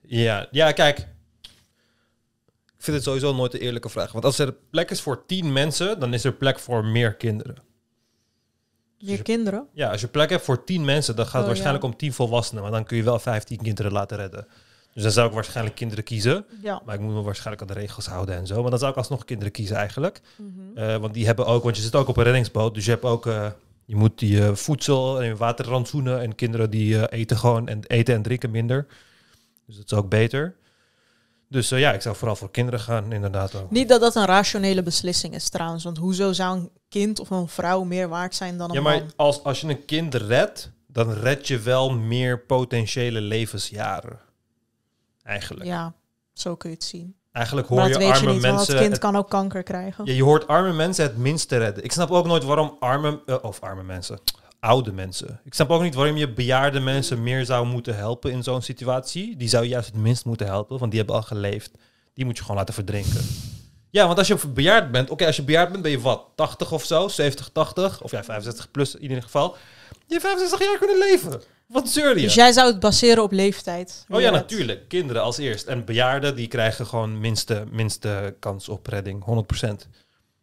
Ja, 0.02 0.48
ja, 0.52 0.72
kijk. 0.72 0.98
Ik 2.78 2.86
vind 2.86 2.96
het 2.98 3.06
sowieso 3.06 3.34
nooit 3.36 3.54
een 3.54 3.60
eerlijke 3.60 3.90
vraag. 3.90 4.12
Want 4.12 4.26
als 4.26 4.40
er 4.40 4.54
plek 4.54 4.92
is 4.92 5.02
voor 5.02 5.26
10 5.26 5.54
mensen, 5.54 6.00
dan 6.00 6.14
is 6.14 6.24
er 6.24 6.34
plek 6.34 6.60
voor 6.60 6.86
meer 6.86 7.16
kinderen. 7.16 7.56
Meer 9.00 9.22
kinderen? 9.22 9.68
Ja, 9.74 9.92
als 9.92 10.02
je 10.02 10.08
plek 10.08 10.30
hebt 10.30 10.44
voor 10.44 10.64
10 10.64 10.86
mensen, 10.86 11.16
dan 11.16 11.26
gaat 11.26 11.34
het 11.34 11.42
Oh, 11.42 11.48
waarschijnlijk 11.48 11.84
ja. 11.84 11.90
om 11.90 11.98
10 11.98 12.14
volwassenen. 12.14 12.64
Maar 12.64 12.72
dan 12.72 12.84
kun 12.84 12.98
je 12.98 13.04
wel 13.04 13.20
15 13.20 13.58
kinderen 13.58 13.92
laten 13.92 14.18
redden. 14.18 14.48
Dus 14.94 15.04
dan 15.04 15.12
zou 15.12 15.28
ik 15.28 15.34
waarschijnlijk 15.34 15.76
kinderen 15.76 16.04
kiezen. 16.04 16.46
Ja. 16.62 16.82
Maar 16.86 16.96
ik 16.96 17.02
moet 17.02 17.14
me 17.14 17.22
waarschijnlijk 17.22 17.62
aan 17.62 17.76
de 17.76 17.82
regels 17.82 18.06
houden 18.06 18.36
en 18.36 18.48
zo. 18.48 18.62
Maar 18.62 18.70
dan 18.70 18.80
zou 18.80 18.92
ik 18.92 18.98
alsnog 18.98 19.26
kinderen 19.26 19.52
kiezen 19.54 19.76
eigenlijk. 19.76 20.22
Mhm. 20.36 20.78
Eh, 20.78 20.98
want 20.98 21.14
die 21.14 21.26
hebben 21.26 21.46
ook, 21.46 21.64
want 21.64 21.76
je 21.76 21.82
zit 21.82 21.96
ook 21.96 22.08
op 22.08 22.18
een 22.18 22.24
reddingsboot. 22.24 22.74
Dus 22.74 22.86
je 22.86 22.92
hebt 22.92 23.04
ook, 23.04 23.26
eh, 23.26 23.48
je 23.86 23.96
moet 23.96 24.20
die 24.20 24.44
eh, 24.44 24.54
voedsel 24.54 25.22
en 25.22 25.38
waterrantsoenen. 25.38 26.22
En 26.22 26.36
kinderen 26.36 26.70
die 26.70 27.10
eten 27.12 27.38
gewoon 27.38 27.68
en 27.68 27.80
eten 27.88 28.16
en 28.16 28.22
drinken 28.22 28.52
minder. 28.52 28.86
Dus 29.66 29.76
dat 29.76 29.92
is 29.92 29.98
ook 29.98 30.10
beter. 30.10 30.56
Dus 31.52 31.72
eh, 31.72 31.80
ja, 31.80 31.94
ik 31.94 32.02
zou 32.02 32.16
vooral 32.16 32.36
voor 32.36 32.52
kinderen 32.52 32.80
gaan, 32.80 33.12
inderdaad 33.12 33.56
ook. 33.56 33.72
Niet 33.72 33.90
dat 33.90 34.02
dat 34.02 34.16
een 34.16 34.26
rationele 34.26 34.84
beslissing 34.84 35.34
is 35.34 35.50
trouwens. 35.50 35.84
Want 35.84 35.98
hoezo 35.98 36.34
zou 36.34 36.58
een 36.58 36.70
kind 36.90 37.20
of 37.20 37.30
een 37.30 37.48
vrouw 37.48 37.84
meer 37.84 38.08
waard 38.10 38.36
zijn 38.36 38.58
dan 38.58 38.70
een 38.70 38.76
Ja, 38.76 38.82
maar 38.82 38.98
man? 39.00 39.12
als, 39.16 39.44
als 39.44 39.62
je 39.62 39.68
een 39.68 39.86
kind 39.86 40.16
redt, 40.16 40.72
dan 40.88 41.14
red 41.14 41.48
je 41.48 41.60
wel 41.60 41.92
meer 41.94 42.40
potentiële 42.40 43.22
levensjaren. 43.22 44.20
Eigenlijk. 45.24 45.66
Ja, 45.66 45.94
zo 46.34 46.56
kun 46.56 46.70
je 46.70 46.76
het 46.76 46.86
zien. 46.86 47.16
Eigenlijk 47.32 47.68
hoor 47.68 47.78
maar 47.78 47.90
je 47.90 47.96
arme 47.96 48.28
je 48.28 48.34
niet, 48.34 48.42
mensen. 48.42 48.68
het 48.74 48.78
kind 48.82 48.92
het- 48.92 49.02
kan 49.02 49.16
ook 49.16 49.30
kanker 49.30 49.64
krijgen. 49.64 50.06
Ja, 50.06 50.14
je 50.14 50.24
hoort 50.24 50.48
arme 50.48 50.74
mensen 50.74 51.04
het 51.04 51.18
minste 51.18 51.58
redden. 51.58 51.84
Ik 51.84 51.92
snap 51.92 52.12
ook 52.12 52.26
nooit 52.26 52.44
waarom 52.44 52.76
arme, 52.80 53.22
eh, 53.26 53.36
of 53.42 53.60
arme 53.62 53.84
mensen, 53.84 54.20
oude 54.60 54.92
mensen. 54.92 55.40
Ik 55.44 55.54
snap 55.54 55.70
ook 55.70 55.82
niet 55.82 55.96
waarom 55.96 56.18
je 56.18 56.34
bejaarde 56.34 56.80
mensen 56.80 57.24
meer 57.24 57.46
zou 57.46 57.66
moeten 57.66 57.96
helpen 57.96 58.32
in 58.32 58.44
zo'n 58.44 58.62
situatie. 58.62 59.38
Die 59.38 59.50
zou 59.50 59.64
je 59.64 59.70
juist 59.70 59.88
het 59.92 60.02
minst 60.02 60.26
moeten 60.26 60.48
helpen, 60.48 60.78
want 60.80 60.92
die 60.92 61.00
hebben 61.00 61.18
al 61.18 61.24
geleefd. 61.24 61.72
Die 62.14 62.26
moet 62.26 62.36
je 62.38 62.42
gewoon 62.42 62.58
laten 62.58 62.74
verdrinken. 62.74 63.22
Ja, 63.90 64.06
want 64.06 64.18
als 64.18 64.28
je 64.28 64.48
bejaard 64.48 64.92
bent, 64.92 65.10
oké, 65.10 65.26
als 65.26 65.36
je 65.36 65.44
bejaard 65.44 65.70
bent, 65.72 65.82
ben 65.84 65.92
je 65.92 66.00
wat? 66.00 66.24
80 66.36 66.72
of 66.72 66.84
zo? 66.86 67.08
70, 67.08 67.50
80? 67.54 68.02
Of 68.02 68.12
ja, 68.12 68.24
65 68.24 68.72
plus 68.72 68.96
in 68.96 69.02
ieder 69.02 69.22
geval. 69.22 69.58
Je 70.06 70.14
hebt 70.14 70.26
65 70.26 70.68
jaar 70.68 70.78
kunnen 70.78 70.98
leven. 70.98 71.42
Wat 71.68 71.90
zeur 71.90 72.16
je? 72.16 72.22
Dus 72.22 72.34
jij 72.34 72.52
zou 72.52 72.68
het 72.68 72.80
baseren 72.80 73.24
op 73.24 73.32
leeftijd? 73.32 74.06
Oh 74.10 74.22
ja, 74.22 74.30
natuurlijk. 74.32 74.88
Kinderen 74.88 75.22
als 75.22 75.38
eerst. 75.38 75.68
En 75.68 75.86
bejaarden, 75.86 76.36
die 76.36 76.48
krijgen 76.48 76.86
gewoon 76.86 77.20
minste, 77.20 77.64
minste 77.72 78.36
kans 78.40 78.70
op 78.70 78.88
redding. 78.88 79.46
100%. 79.66 79.70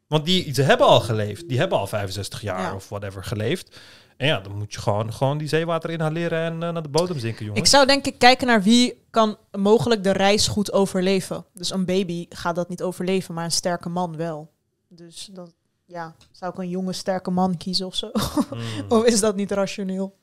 Want 0.06 0.24
die, 0.24 0.54
ze 0.54 0.62
hebben 0.62 0.86
al 0.86 1.00
geleefd. 1.00 1.48
Die 1.48 1.58
hebben 1.58 1.78
al 1.78 1.86
65 1.86 2.42
jaar 2.42 2.60
Ja. 2.60 2.74
of 2.74 2.88
whatever 2.88 3.24
geleefd. 3.24 3.76
En 4.16 4.26
ja, 4.26 4.40
dan 4.40 4.56
moet 4.56 4.72
je 4.72 4.80
gewoon, 4.80 5.12
gewoon 5.12 5.38
die 5.38 5.48
zeewater 5.48 5.90
inhaleren 5.90 6.38
en 6.38 6.62
eh, 6.62 6.72
naar 6.72 6.82
de 6.82 6.88
bodem 6.88 7.18
zinken, 7.18 7.44
jongen. 7.44 7.60
Ik 7.60 7.66
zou 7.66 7.86
denk 7.86 8.06
ik 8.06 8.18
kijken 8.18 8.46
naar 8.46 8.62
wie 8.62 9.04
kan 9.10 9.36
mogelijk 9.50 10.04
de 10.04 10.12
reis 10.12 10.48
goed 10.48 10.72
overleven. 10.72 11.44
Dus 11.52 11.70
een 11.70 11.84
baby 11.84 12.26
gaat 12.28 12.54
dat 12.54 12.68
niet 12.68 12.82
overleven, 12.82 13.34
maar 13.34 13.44
een 13.44 13.50
sterke 13.50 13.88
man 13.88 14.16
wel. 14.16 14.52
Dus 14.88 15.28
dan 15.32 15.52
ja, 15.84 16.14
zou 16.32 16.52
ik 16.52 16.58
een 16.58 16.68
jonge 16.68 16.92
sterke 16.92 17.30
man 17.30 17.56
kiezen 17.56 17.86
of 17.86 17.94
zo. 17.94 18.10
Hmm. 18.48 18.60
of 18.98 19.04
is 19.04 19.20
dat 19.20 19.36
niet 19.36 19.50
rationeel? 19.50 20.16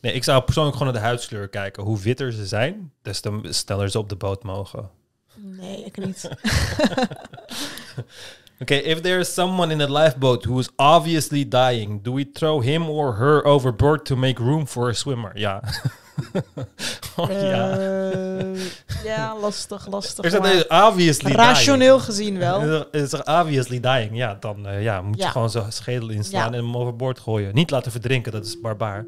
Nee, 0.00 0.12
ik 0.12 0.24
zou 0.24 0.42
persoonlijk 0.42 0.76
gewoon 0.76 0.92
naar 0.92 1.02
de 1.02 1.08
huidskleur 1.08 1.48
kijken. 1.48 1.82
Hoe 1.82 1.98
witter 1.98 2.32
ze 2.32 2.46
zijn, 2.46 2.92
des 3.02 3.20
te 3.20 3.40
sneller 3.42 3.90
ze 3.90 3.98
op 3.98 4.08
de 4.08 4.16
boot 4.16 4.42
mogen. 4.42 4.90
Nee, 5.34 5.84
ik 5.84 5.96
niet. 5.96 6.28
Okay, 8.62 8.78
if 8.78 9.00
there 9.02 9.18
is 9.20 9.34
someone 9.34 9.70
in 9.72 9.80
a 9.80 9.86
lifeboat 9.86 10.44
who 10.44 10.58
is 10.58 10.68
obviously 10.76 11.48
dying, 11.48 12.02
do 12.02 12.12
we 12.12 12.24
throw 12.32 12.60
him 12.60 12.88
or 12.88 13.12
her 13.12 13.46
overboard 13.46 14.04
to 14.06 14.16
make 14.16 14.40
room 14.42 14.66
for 14.66 14.88
a 14.88 14.94
swimmer? 14.94 15.30
Ja. 15.34 15.62
oh, 17.16 17.30
ja. 17.30 17.78
Eh, 17.78 18.60
ja, 19.04 19.36
lastig, 19.40 19.86
lastig. 19.90 20.32
Maar 20.32 20.42
deze 20.50 20.68
obviously 20.68 21.32
rationeel 21.32 21.96
dying. 21.96 22.04
gezien 22.04 22.38
wel. 22.38 22.60
Er 22.60 22.88
is 22.90 23.12
er 23.12 23.22
obviously 23.40 23.80
dying. 23.80 24.16
Ja, 24.16 24.36
dan 24.40 24.66
eh, 24.66 24.82
ja, 24.82 25.02
moet 25.02 25.18
je 25.22 25.28
gewoon 25.28 25.50
zijn 25.50 25.72
schedel 25.72 26.08
inslaan 26.08 26.40
Ja. 26.40 26.46
en 26.58 26.64
hem 26.64 26.76
overboord 26.76 27.20
gooien. 27.20 27.54
Niet 27.54 27.70
laten 27.70 27.90
verdrinken, 27.92 28.32
dat 28.32 28.44
is 28.44 28.60
barbaar. 28.60 29.06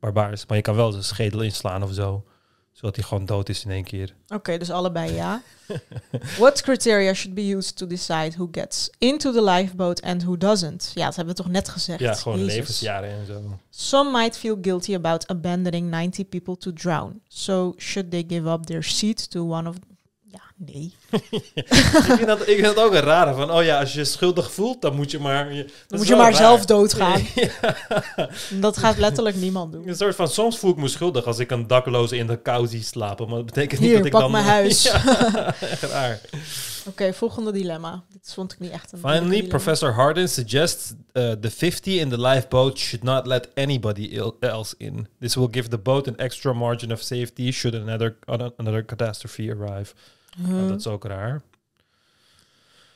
Barbaars. 0.00 0.46
Maar 0.46 0.56
je 0.56 0.62
kan 0.62 0.74
wel 0.74 0.90
zijn 0.90 1.04
schedel 1.04 1.40
inslaan 1.40 1.82
of 1.82 1.92
zo. 1.92 2.24
Zodat 2.72 2.96
hij 2.96 3.04
gewoon 3.04 3.26
dood 3.26 3.48
is 3.48 3.64
in 3.64 3.70
één 3.70 3.84
keer. 3.84 4.14
Oké, 4.28 4.58
dus 4.58 4.70
allebei 4.70 5.12
ja. 5.12 5.42
What 6.38 6.62
criteria 6.62 7.14
should 7.14 7.34
be 7.34 7.54
used 7.56 7.76
to 7.76 7.86
decide 7.86 8.30
who 8.36 8.48
gets 8.52 8.90
into 8.98 9.32
the 9.32 9.42
lifeboat 9.42 10.02
and 10.02 10.22
who 10.22 10.36
doesn't? 10.36 10.90
Ja, 10.94 11.04
dat 11.04 11.16
hebben 11.16 11.34
we 11.36 11.42
toch 11.42 11.52
net 11.52 11.68
gezegd. 11.68 12.00
Ja, 12.00 12.14
gewoon 12.14 12.38
Jezus. 12.38 12.54
levensjaren 12.54 13.10
en 13.10 13.26
zo. 13.26 13.58
Some 13.70 14.10
might 14.10 14.36
feel 14.36 14.58
guilty 14.62 14.94
about 14.94 15.28
abandoning 15.28 15.90
90 15.90 16.28
people 16.28 16.56
to 16.56 16.72
drown. 16.72 17.20
So 17.28 17.74
should 17.76 18.10
they 18.10 18.24
give 18.28 18.48
up 18.48 18.64
their 18.66 18.82
seat 18.82 19.30
to 19.30 19.40
one 19.40 19.68
of... 19.68 19.76
Ja, 20.22 20.40
nee. 20.66 20.94
ik, 21.54 21.74
vind 22.06 22.26
dat, 22.26 22.40
ik 22.40 22.46
vind 22.58 22.64
dat 22.64 22.76
ook 22.76 22.92
een 22.94 23.00
rare 23.00 23.34
van, 23.34 23.50
oh 23.52 23.64
ja, 23.64 23.80
als 23.80 23.92
je 23.92 23.98
je 23.98 24.04
schuldig 24.04 24.52
voelt, 24.52 24.82
dan 24.82 24.94
moet 24.96 25.10
je 25.10 25.18
maar... 25.18 25.52
je- 25.54 25.64
Dan 25.88 25.98
moet 25.98 26.08
je 26.08 26.14
maar 26.16 26.24
raar. 26.30 26.34
zelf 26.40 26.64
doodgaan. 26.64 27.22
Ja. 27.34 28.28
Dat 28.50 28.76
gaat 28.76 28.98
letterlijk 28.98 29.36
niemand 29.36 29.72
doen. 29.72 29.88
Een 29.88 29.96
soort 29.96 30.14
van, 30.14 30.28
soms 30.28 30.58
voel 30.58 30.70
ik 30.70 30.76
me 30.76 30.88
schuldig 30.88 31.24
als 31.24 31.38
ik 31.38 31.50
een 31.50 31.66
dakloze 31.66 32.16
in 32.16 32.26
de 32.26 32.36
kou 32.42 32.66
zie 32.66 32.82
slapen. 32.82 33.26
Maar 33.26 33.36
dat 33.36 33.46
betekent 33.46 33.80
niet 33.80 33.92
dat 33.96 34.04
ik 34.04 34.10
pak 34.10 34.20
dan... 34.20 34.30
mijn 34.30 34.44
huis. 34.56 34.82
ja, 34.82 35.54
echt 35.60 35.82
raar. 35.82 36.20
Oké, 36.86 37.12
volgende 37.12 37.52
dilemma. 37.52 38.02
Dit 38.12 38.32
vond 38.34 38.52
ik 38.52 38.58
niet 38.58 38.70
echt 38.70 38.92
een 38.92 38.98
Finally. 38.98 39.42
Professor 39.42 39.92
Hardin 39.92 40.28
suggests 40.28 40.92
uh, 41.12 41.30
the 41.32 41.50
50 41.50 41.94
in 41.94 42.08
the 42.08 42.20
lifeboat 42.20 42.78
should 42.78 43.04
not 43.04 43.26
let 43.26 43.48
anybody 43.54 44.20
else 44.40 44.74
in. 44.78 45.08
This 45.20 45.34
will 45.34 45.48
give 45.50 45.68
the 45.68 45.78
boat 45.78 46.08
an 46.08 46.16
extra 46.16 46.52
margin 46.52 46.92
of 46.92 47.00
safety 47.02 47.50
should 47.50 47.80
another, 47.82 48.16
another 48.56 48.84
catastrophe 48.84 49.50
arrive. 49.50 49.92
Nou, 50.36 50.68
dat 50.68 50.78
is 50.78 50.86
ook 50.86 51.04
raar. 51.04 51.42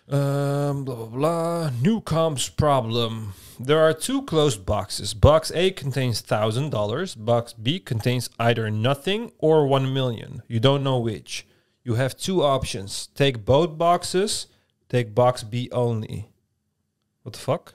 Um, 0.06 0.84
blah, 0.84 0.96
blah, 0.96 1.10
blah. 1.10 1.70
Newcomb's 1.82 2.50
problem. 2.50 3.32
There 3.64 3.80
are 3.80 3.96
two 3.96 4.24
closed 4.24 4.64
boxes. 4.64 5.18
Box 5.18 5.50
A 5.52 5.70
contains 5.70 6.22
$1,000. 6.22 7.14
Box 7.18 7.54
B 7.54 7.80
contains 7.82 8.28
either 8.36 8.70
nothing 8.70 9.32
or 9.38 9.66
1 9.66 9.92
million. 9.92 10.42
You 10.46 10.60
don't 10.60 10.82
know 10.82 11.02
which. 11.02 11.46
You 11.82 11.96
have 11.96 12.16
two 12.16 12.42
options. 12.42 13.08
Take 13.14 13.44
both 13.44 13.76
boxes, 13.76 14.48
Take 14.86 15.12
box 15.12 15.42
B 15.42 15.54
only. 15.72 16.28
What 17.22 17.32
the 17.32 17.40
fuck? 17.40 17.74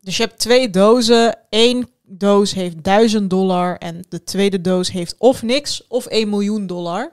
Dus 0.00 0.16
je 0.16 0.22
hebt 0.22 0.38
twee 0.38 0.70
dozen. 0.70 1.38
Eén 1.50 1.88
doos 2.02 2.52
heeft 2.52 2.84
1000 2.84 3.30
dollar 3.30 3.78
en 3.78 4.04
de 4.08 4.24
tweede 4.24 4.60
doos 4.60 4.90
heeft 4.90 5.14
of 5.18 5.42
niks 5.42 5.86
of 5.88 6.06
1 6.06 6.28
miljoen 6.28 6.66
dollar. 6.66 7.12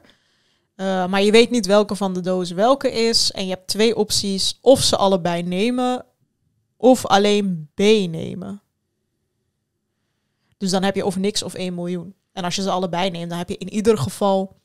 Eh, 0.82 1.08
maar 1.08 1.22
je 1.22 1.32
weet 1.32 1.50
niet 1.50 1.66
welke 1.66 1.96
van 1.96 2.14
de 2.14 2.22
dozen 2.22 2.56
welke 2.56 2.92
is. 2.92 3.32
En 3.32 3.44
je 3.44 3.50
hebt 3.50 3.68
twee 3.68 3.96
opties. 3.96 4.58
Of 4.62 4.82
ze 4.82 4.98
allebei 4.98 5.44
nemen 5.44 6.06
of 6.78 7.06
alleen 7.06 7.70
B 7.74 7.80
nemen. 7.80 8.62
Dus 10.58 10.72
dan 10.72 10.84
heb 10.84 10.96
je 10.96 11.06
of 11.06 11.18
niks 11.18 11.44
of 11.44 11.54
1 11.54 11.74
miljoen. 11.74 12.16
En 12.32 12.44
als 12.44 12.56
je 12.56 12.62
ze 12.62 12.70
allebei 12.70 13.10
neemt, 13.10 13.30
dan 13.30 13.38
heb 13.38 13.50
je 13.50 13.58
in 13.58 13.74
ieder 13.74 13.98
geval 13.98 14.56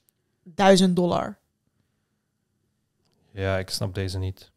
1000 0.42 0.96
dollar. 0.96 1.38
Ja, 3.32 3.58
ik 3.58 3.70
snap 3.70 3.94
deze 3.94 4.18
niet. 4.18 4.50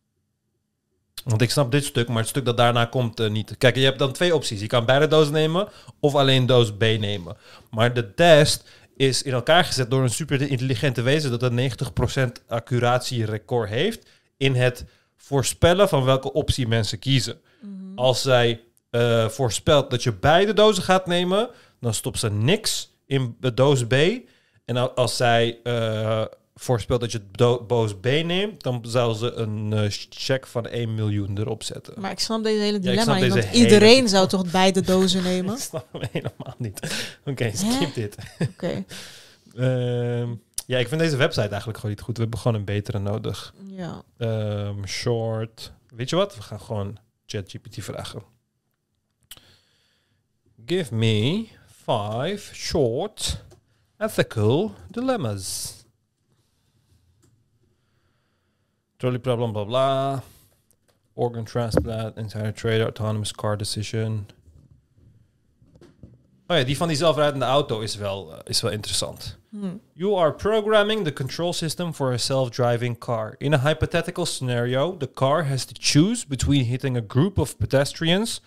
Want 1.24 1.42
ik 1.42 1.50
snap 1.52 1.72
dit 1.72 1.86
stuk, 1.86 2.08
maar 2.08 2.18
het 2.18 2.28
stuk 2.28 2.46
dat 2.46 2.58
daarna 2.58 2.86
komt 2.86 3.20
eh, 3.20 3.30
niet. 3.30 3.58
Kijk, 3.58 3.76
je 3.76 3.84
hebt 3.84 4.00
dan 4.00 4.12
twee 4.12 4.36
opties. 4.36 4.60
Je 4.60 4.68
kan 4.68 4.86
beide 4.86 5.08
dozen 5.08 5.34
nemen 5.34 5.70
of 6.00 6.16
alleen 6.16 6.46
doos 6.46 6.74
B 6.74 6.80
nemen. 6.82 7.38
Maar 7.72 7.94
de 7.94 8.14
test 8.14 8.64
is 9.00 9.24
in 9.24 9.34
elkaar 9.34 9.64
gezet 9.66 9.90
door 9.92 10.04
een 10.04 10.10
super 10.10 10.42
intelligente 10.42 11.02
wezen 11.02 11.40
dat 11.40 11.44
een 11.44 11.72
90% 12.40 12.46
accuratierecord 12.48 13.70
heeft 13.70 14.10
in 14.38 14.56
het 14.56 14.86
voorspellen 15.18 15.90
van 15.90 16.04
welke 16.04 16.34
optie 16.34 16.68
mensen 16.68 17.00
kiezen. 17.00 17.42
Als 17.96 18.22
zij 18.22 18.62
eh, 18.90 19.28
voorspelt 19.30 19.90
dat 19.90 20.04
je 20.04 20.14
beide 20.14 20.54
dozen 20.54 20.84
gaat 20.84 21.06
nemen, 21.06 21.50
dan 21.80 21.94
stopt 21.94 22.20
ze 22.20 22.32
niks 22.32 22.92
in 23.06 23.36
de 23.40 23.54
doos 23.54 23.88
B. 23.88 23.94
En 24.66 24.78
al- 24.78 24.92
als 24.92 25.16
zij 25.18 25.60
eh, 25.64 26.26
voorspelt 26.62 27.00
dat 27.02 27.12
je 27.12 27.22
do- 27.32 27.66
doos 27.68 27.96
B 28.00 28.04
neemt, 28.06 28.64
dan 28.64 28.84
zal 28.88 29.14
ze 29.14 29.32
een 29.32 29.74
eh, 29.74 29.86
check 30.10 30.48
van 30.48 30.66
1 30.68 30.96
miljoen 30.96 31.38
erop 31.38 31.64
zetten. 31.64 32.02
Maar 32.02 32.12
ik 32.12 32.20
snap 32.20 32.44
deze 32.44 32.62
hele 32.62 32.74
Ja, 32.82 32.90
dilemma 32.90 33.14
niet. 33.14 33.22
deze 33.22 33.34
Want 33.34 33.46
hele- 33.46 33.64
iedereen 33.64 34.10
zou 34.16 34.28
toch 34.28 34.52
beide 34.52 34.82
dozen 34.82 35.24
nemen? 35.32 35.54
Ik 35.56 35.62
snap 35.62 35.88
hem 35.92 36.02
helemaal 36.12 36.56
niet. 36.58 36.80
Oké, 37.26 37.52
skip 37.56 37.94
dit. 37.94 38.16
Oké. 38.40 38.86
Ehm, 39.56 40.34
ja, 40.66 40.78
ik 40.78 40.88
vind 40.88 41.02
deze 41.02 41.16
website 41.16 41.48
eigenlijk 41.48 41.78
gewoon 41.80 41.96
niet 41.96 42.04
goed. 42.06 42.16
We 42.16 42.22
hebben 42.22 42.40
gewoon 42.40 42.58
een 42.58 42.66
betere 42.66 43.00
nodig. 43.00 43.54
Ja. 43.68 44.04
Ehm, 44.18 44.86
short. 44.86 45.72
Weet 45.96 46.10
je 46.10 46.16
wat? 46.16 46.36
We 46.36 46.42
gaan 46.42 46.62
gewoon 46.62 46.98
ChatGPT 47.26 47.84
vragen. 47.84 48.22
Give 50.66 50.96
me 50.96 51.48
five 51.84 52.56
short 52.56 53.44
ethical 53.98 54.74
dilemmas. 54.90 55.78
Trolley 59.00 59.20
problem, 59.20 59.54
blah, 59.54 59.64
blah. 59.64 60.22
Organ 61.16 61.46
transplant, 61.46 62.18
insider 62.18 62.52
trader, 62.52 62.86
autonomous 62.86 63.32
car 63.32 63.56
decision. 63.56 64.26
Oh 66.50 66.58
ja, 66.58 66.64
die 66.64 66.78
van 66.78 66.88
die 66.88 66.98
zelfrijdende 66.98 67.46
auto 67.46 67.80
is 67.80 67.96
wel, 67.96 68.34
eh, 68.34 68.40
is 68.46 68.62
wel 68.62 68.72
interessant. 68.72 69.38
Hmm. 69.50 69.80
You 69.94 70.18
are 70.18 70.34
programming 70.34 71.04
the 71.06 71.14
control 71.14 71.54
system 71.54 71.94
for 71.94 72.12
a 72.14 72.18
self-driving 72.18 72.98
car. 72.98 73.36
In 73.38 73.54
a 73.54 73.58
hypothetical 73.58 74.26
scenario, 74.26 74.98
the 74.98 75.12
car 75.14 75.44
has 75.44 75.66
to 75.66 75.74
choose 75.80 76.28
between 76.28 76.66
hitting 76.66 76.98
a 76.98 77.04
group 77.08 77.38
of 77.38 77.58
pedestrians 77.58 78.42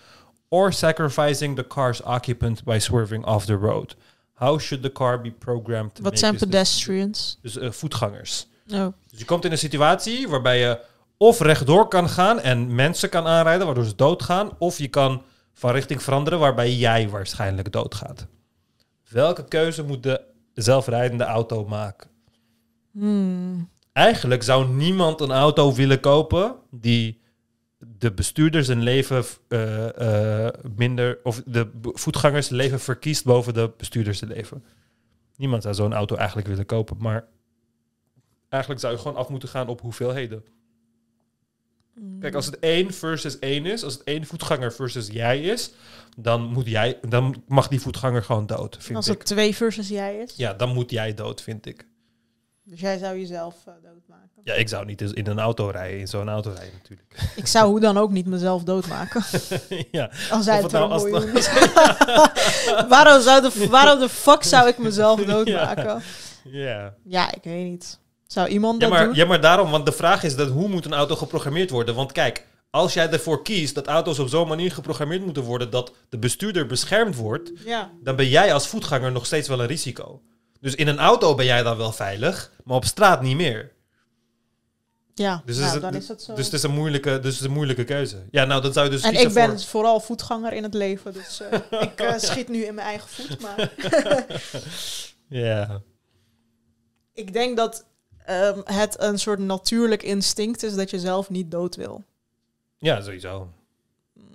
or 0.48 0.72
sacrificing 0.72 1.56
the 1.56 1.66
car's 1.66 2.02
occupant 2.04 2.64
by 2.64 2.78
swerving 2.78 3.24
off 3.24 3.46
the 3.46 3.56
road. 3.56 3.94
How 4.34 4.58
should 4.58 4.82
the 4.82 4.92
car 4.92 5.20
be 5.20 5.30
programmed 5.30 5.94
to 5.94 6.02
Wat 6.02 6.18
zijn 6.18 6.32
decision? 6.32 6.50
pedestrians? 6.50 7.38
Dus 7.42 7.56
eh, 7.58 7.70
voetgangers. 7.70 8.46
Oh. 8.74 8.86
Dus 9.10 9.18
je 9.18 9.24
komt 9.24 9.44
in 9.44 9.52
een 9.52 9.58
situatie 9.58 10.28
waarbij 10.28 10.58
je 10.58 10.80
of 11.16 11.40
rechtdoor 11.40 11.88
kan 11.88 12.08
gaan 12.08 12.40
en 12.40 12.74
mensen 12.74 13.08
kan 13.08 13.26
aanrijden 13.26 13.66
waardoor 13.66 13.84
ze 13.84 13.96
doodgaan, 13.96 14.50
of 14.58 14.78
je 14.78 14.88
kan 14.88 15.22
van 15.52 15.72
richting 15.72 16.02
veranderen 16.02 16.38
waarbij 16.38 16.74
jij 16.74 17.08
waarschijnlijk 17.08 17.72
doodgaat. 17.72 18.26
Welke 19.08 19.44
keuze 19.44 19.82
moet 19.82 20.02
de 20.02 20.20
zelfrijdende 20.54 21.24
auto 21.24 21.64
maken? 21.64 22.10
Hmm. 22.90 23.70
Eigenlijk 23.92 24.42
zou 24.42 24.68
niemand 24.68 25.20
een 25.20 25.32
auto 25.32 25.74
willen 25.74 26.00
kopen 26.00 26.54
die 26.70 27.20
de 27.78 28.12
bestuurders 28.12 28.68
een 28.68 28.82
leven 28.82 29.24
eh, 29.48 30.46
eh, 30.46 30.54
minder, 30.76 31.18
of 31.22 31.42
de 31.46 31.70
voetgangers 31.82 32.48
leven 32.48 32.80
verkiest 32.80 33.24
boven 33.24 33.54
de 33.54 33.70
bestuurders 33.76 34.20
leven. 34.20 34.64
Niemand 35.36 35.62
zou 35.62 35.74
zo'n 35.74 35.92
auto 35.92 36.16
eigenlijk 36.16 36.48
willen 36.48 36.66
kopen, 36.66 36.96
maar 37.00 37.24
eigenlijk 38.52 38.82
zou 38.82 38.92
je 38.92 38.98
gewoon 38.98 39.16
af 39.16 39.28
moeten 39.28 39.48
gaan 39.48 39.68
op 39.68 39.80
hoeveelheden. 39.80 40.44
Kijk, 42.20 42.34
als 42.34 42.46
het 42.46 42.58
één 42.58 42.92
versus 42.94 43.38
één 43.38 43.66
is, 43.66 43.84
als 43.84 43.92
het 43.92 44.02
één 44.04 44.26
voetganger 44.26 44.72
versus 44.72 45.06
jij 45.06 45.40
is, 45.40 45.72
dan, 46.16 46.42
moet 46.42 46.66
jij, 46.66 46.98
dan 47.08 47.42
mag 47.46 47.68
die 47.68 47.80
voetganger 47.80 48.22
gewoon 48.22 48.46
dood, 48.46 48.76
vind 48.80 48.96
Als 48.96 49.08
ik. 49.08 49.18
het 49.18 49.26
twee 49.26 49.56
versus 49.56 49.88
jij 49.88 50.18
is. 50.18 50.36
Ja, 50.36 50.52
dan 50.54 50.68
moet 50.72 50.90
jij 50.90 51.14
dood, 51.14 51.42
vind 51.42 51.66
ik. 51.66 51.86
Dus 52.64 52.80
jij 52.80 52.98
zou 52.98 53.18
jezelf 53.18 53.54
eh, 53.66 53.72
doodmaken. 53.82 54.40
Ja, 54.44 54.54
ik 54.54 54.68
zou 54.68 54.84
niet 54.84 55.00
eens 55.00 55.12
in 55.12 55.26
een 55.26 55.38
auto 55.38 55.68
rijden, 55.68 56.00
in 56.00 56.08
zo'n 56.08 56.28
auto 56.28 56.50
rijden 56.50 56.74
natuurlijk. 56.82 57.32
Ik 57.36 57.46
zou 57.46 57.68
hoe 57.70 57.80
dan 57.80 57.98
ook 57.98 58.10
niet 58.10 58.26
mezelf 58.26 58.62
doodmaken. 58.62 59.22
ja. 59.90 60.10
Als 60.30 60.46
het 60.46 60.72
nou- 60.72 60.90
als 60.90 61.02
het 61.02 61.12
doen. 61.12 61.32
waarom, 62.94 63.22
zou 63.22 63.42
de, 63.42 63.66
waarom 63.68 63.98
de 63.98 64.08
fuck 64.08 64.42
zou 64.42 64.68
ik 64.68 64.78
mezelf 64.78 65.24
doodmaken? 65.24 66.02
Ja. 66.44 66.94
Ja, 67.04 67.34
ik 67.34 67.42
weet 67.42 67.64
niet. 67.64 68.00
Zou 68.32 68.48
iemand 68.48 68.80
Ja 68.82 68.88
dat 68.88 68.96
maar, 68.98 69.06
doen? 69.06 69.14
ja, 69.14 69.24
maar 69.26 69.40
daarom, 69.40 69.70
want 69.70 69.86
de 69.86 69.92
vraag 69.92 70.22
is 70.22 70.36
dat 70.36 70.48
hoe 70.48 70.68
moet 70.68 70.84
een 70.84 70.92
auto 70.94 71.16
geprogrammeerd 71.16 71.70
worden? 71.70 71.94
Want 71.94 72.12
kijk, 72.12 72.46
als 72.70 72.94
jij 72.94 73.10
ervoor 73.10 73.42
kiest 73.42 73.74
dat 73.74 73.86
auto's 73.86 74.18
op 74.18 74.28
zo'n 74.28 74.48
manier 74.48 74.72
geprogrammeerd 74.72 75.24
moeten 75.24 75.42
worden 75.42 75.70
dat 75.70 75.92
de 76.08 76.18
bestuurder 76.18 76.66
beschermd 76.66 77.16
wordt, 77.16 77.52
Ja. 77.64 77.90
dan 78.02 78.16
ben 78.16 78.28
jij 78.28 78.52
als 78.54 78.68
voetganger 78.68 79.12
nog 79.12 79.26
steeds 79.26 79.48
wel 79.48 79.60
een 79.60 79.66
risico. 79.66 80.22
Dus 80.60 80.74
in 80.74 80.88
een 80.88 80.98
auto 80.98 81.34
ben 81.34 81.44
jij 81.44 81.62
dan 81.62 81.76
wel 81.76 81.92
veilig, 81.92 82.52
maar 82.64 82.76
op 82.76 82.84
straat 82.84 83.22
niet 83.22 83.36
meer. 83.36 83.72
Ja, 85.14 85.42
Dus, 85.44 85.56
nou, 85.56 85.66
is 85.68 85.72
het, 85.72 85.82
dan 85.82 85.94
is 85.94 86.06
dat 86.06 86.22
zo. 86.22 86.34
dus 86.34 86.44
het 86.44 86.54
is 86.54 86.62
een 86.62 86.70
moeilijke, 86.74 87.10
dus 87.20 87.32
het 87.32 87.40
is 87.40 87.46
een 87.46 87.52
moeilijke 87.52 87.84
keuze. 87.84 88.16
Ja, 88.30 88.44
nou, 88.44 88.62
dan 88.62 88.72
zou 88.72 88.84
je 88.86 88.90
dus 88.92 89.02
en 89.02 89.14
ik 89.14 89.32
ben 89.32 89.48
voor... 89.50 89.60
vooral 89.60 90.00
voetganger 90.00 90.52
in 90.52 90.62
het 90.62 90.74
leven, 90.74 91.12
dus 91.12 91.40
eh, 91.40 91.58
ik 91.82 92.00
eh, 92.00 92.18
schiet 92.18 92.48
nu 92.48 92.64
in 92.64 92.74
mijn 92.74 92.86
eigen 92.86 93.08
voet. 93.08 93.40
Maar 93.40 93.72
Ja. 95.44 95.80
ik 97.22 97.32
denk 97.32 97.56
dat 97.56 97.84
ehm, 98.26 98.60
het 98.64 98.96
een 99.00 99.18
soort 99.18 99.38
natuurlijk 99.38 100.02
instinct 100.02 100.62
is 100.62 100.74
dat 100.74 100.90
je 100.90 100.98
zelf 100.98 101.30
niet 101.30 101.50
dood 101.50 101.76
wil. 101.76 102.04
ja, 102.78 103.00
sowieso. 103.00 103.48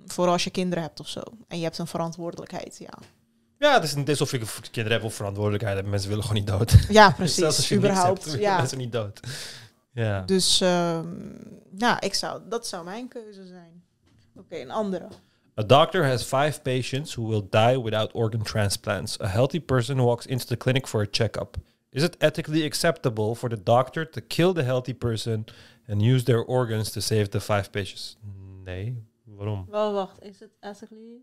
Vooral 0.06 0.32
als 0.32 0.44
je 0.44 0.50
kinderen 0.50 0.84
hebt 0.84 1.00
of 1.00 1.08
zo. 1.08 1.22
En 1.48 1.58
je 1.58 1.64
hebt 1.64 1.78
een 1.78 1.86
verantwoordelijkheid, 1.86 2.78
ja. 2.78 2.98
Ja, 3.58 3.74
het 3.74 3.82
is 3.84 3.94
niet 3.94 4.08
alsof 4.08 4.32
ik 4.32 4.42
kinderen 4.70 4.98
heb 4.98 5.06
of 5.06 5.14
verantwoordelijkheid. 5.14 5.86
Mensen 5.86 6.08
willen 6.08 6.24
gewoon 6.24 6.38
niet 6.38 6.50
dood. 6.50 6.76
Ja, 6.88 7.10
precies. 7.16 7.34
Zelfs 7.36 7.56
als 7.56 7.68
je 7.68 7.76
Überhaupt, 7.76 8.24
hebt, 8.24 8.40
ja. 8.48 8.56
mensen 8.56 8.78
niet 8.78 8.92
dood. 8.92 9.20
Ja. 9.92 10.22
Dus 10.22 10.60
ehm, 10.60 11.06
ja, 11.76 12.00
ik 12.00 12.14
zou, 12.14 12.40
dat 12.48 12.66
zou 12.66 12.84
mijn 12.84 13.08
keuze 13.08 13.46
zijn. 13.46 13.82
Oké, 14.36 14.56
een 14.56 14.70
andere. 14.70 15.08
A 15.60 15.62
doctor 15.62 16.06
has 16.06 16.22
five 16.22 16.60
patients 16.62 17.14
who 17.14 17.28
will 17.28 17.46
die 17.50 17.82
without 17.82 18.12
organ 18.12 18.42
transplants. 18.42 19.20
A 19.20 19.26
healthy 19.26 19.60
person 19.60 19.96
walks 20.04 20.26
into 20.26 20.44
the 20.44 20.56
clinic 20.56 20.86
for 20.86 21.00
a 21.02 21.06
checkup. 21.10 21.56
Is 21.90 22.02
it 22.02 22.16
ethically 22.18 22.64
acceptable 22.64 23.34
for 23.34 23.48
the 23.48 23.62
doctor 23.62 24.10
to 24.10 24.20
kill 24.20 24.52
the 24.52 24.62
healthy 24.62 24.94
person 24.94 25.44
and 25.86 26.02
use 26.02 26.24
their 26.24 26.44
organs 26.44 26.90
to 26.90 27.00
save 27.00 27.28
the 27.28 27.40
five 27.40 27.70
patients? 27.70 28.16
Nee. 28.64 29.02
Waarom? 29.24 29.66
Wel, 29.70 29.92
wacht. 29.92 30.22
Is 30.22 30.40
het 30.40 30.50
ethically? 30.60 31.20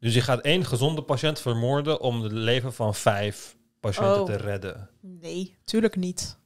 Dus 0.00 0.14
je 0.14 0.20
gaat 0.20 0.40
één 0.40 0.64
gezonde 0.64 1.02
patiënt 1.02 1.40
vermoorden 1.40 2.00
om 2.00 2.22
het 2.22 2.32
leven 2.32 2.72
van 2.72 2.94
vijf 2.94 3.56
patiënten 3.80 4.20
Oh. 4.20 4.26
te 4.26 4.36
redden. 4.36 4.90
Nee, 5.00 5.56
tuurlijk 5.64 5.96
niet. 5.96 6.38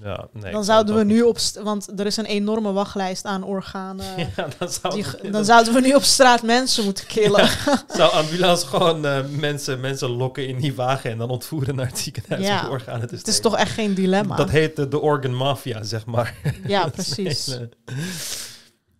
Ja, 0.00 0.28
nee. 0.32 0.52
dan 0.52 0.64
zouden 0.64 0.94
we 0.96 1.04
nu 1.04 1.22
op... 1.22 1.38
Want 1.62 2.00
er 2.00 2.06
is 2.06 2.16
een 2.16 2.24
enorme 2.24 2.72
wachtlijst 2.72 3.24
aan 3.24 3.42
organen. 3.44 4.06
Ja, 4.36 4.48
dan 4.58 4.68
zou- 4.70 4.94
Die 5.20 5.30
dan 5.30 5.44
zouden 5.44 5.72
we 5.74 5.80
nu 5.80 5.94
op 5.94 6.02
straat 6.02 6.42
mensen 6.42 6.84
moeten 6.84 7.06
killen. 7.06 7.48
Zou 7.96 8.12
ambulance 8.12 8.66
gewoon 8.66 9.06
eh, 9.06 9.24
mensen, 9.28 9.80
mensen 9.80 10.08
lokken 10.08 10.46
in 10.48 10.60
die 10.60 10.74
wagen 10.74 11.10
en 11.10 11.18
dan 11.18 11.30
ontvoeren 11.30 11.74
naar 11.74 11.86
het 11.86 11.98
ziekenhuis 11.98 12.46
Ja, 12.46 12.68
organen 12.68 13.08
te 13.08 13.14
het 13.14 13.28
is 13.28 13.40
toch 13.40 13.56
echt 13.56 13.70
geen 13.72 13.94
dilemma? 13.94 14.36
Dat 14.36 14.50
heet 14.50 14.78
eh, 14.78 14.90
de 14.90 15.00
organ 15.00 15.36
mafia, 15.36 15.82
zeg 15.82 16.06
maar. 16.06 16.34
Ja, 16.66 16.88
precies. 16.98 17.46
hele- 17.46 17.68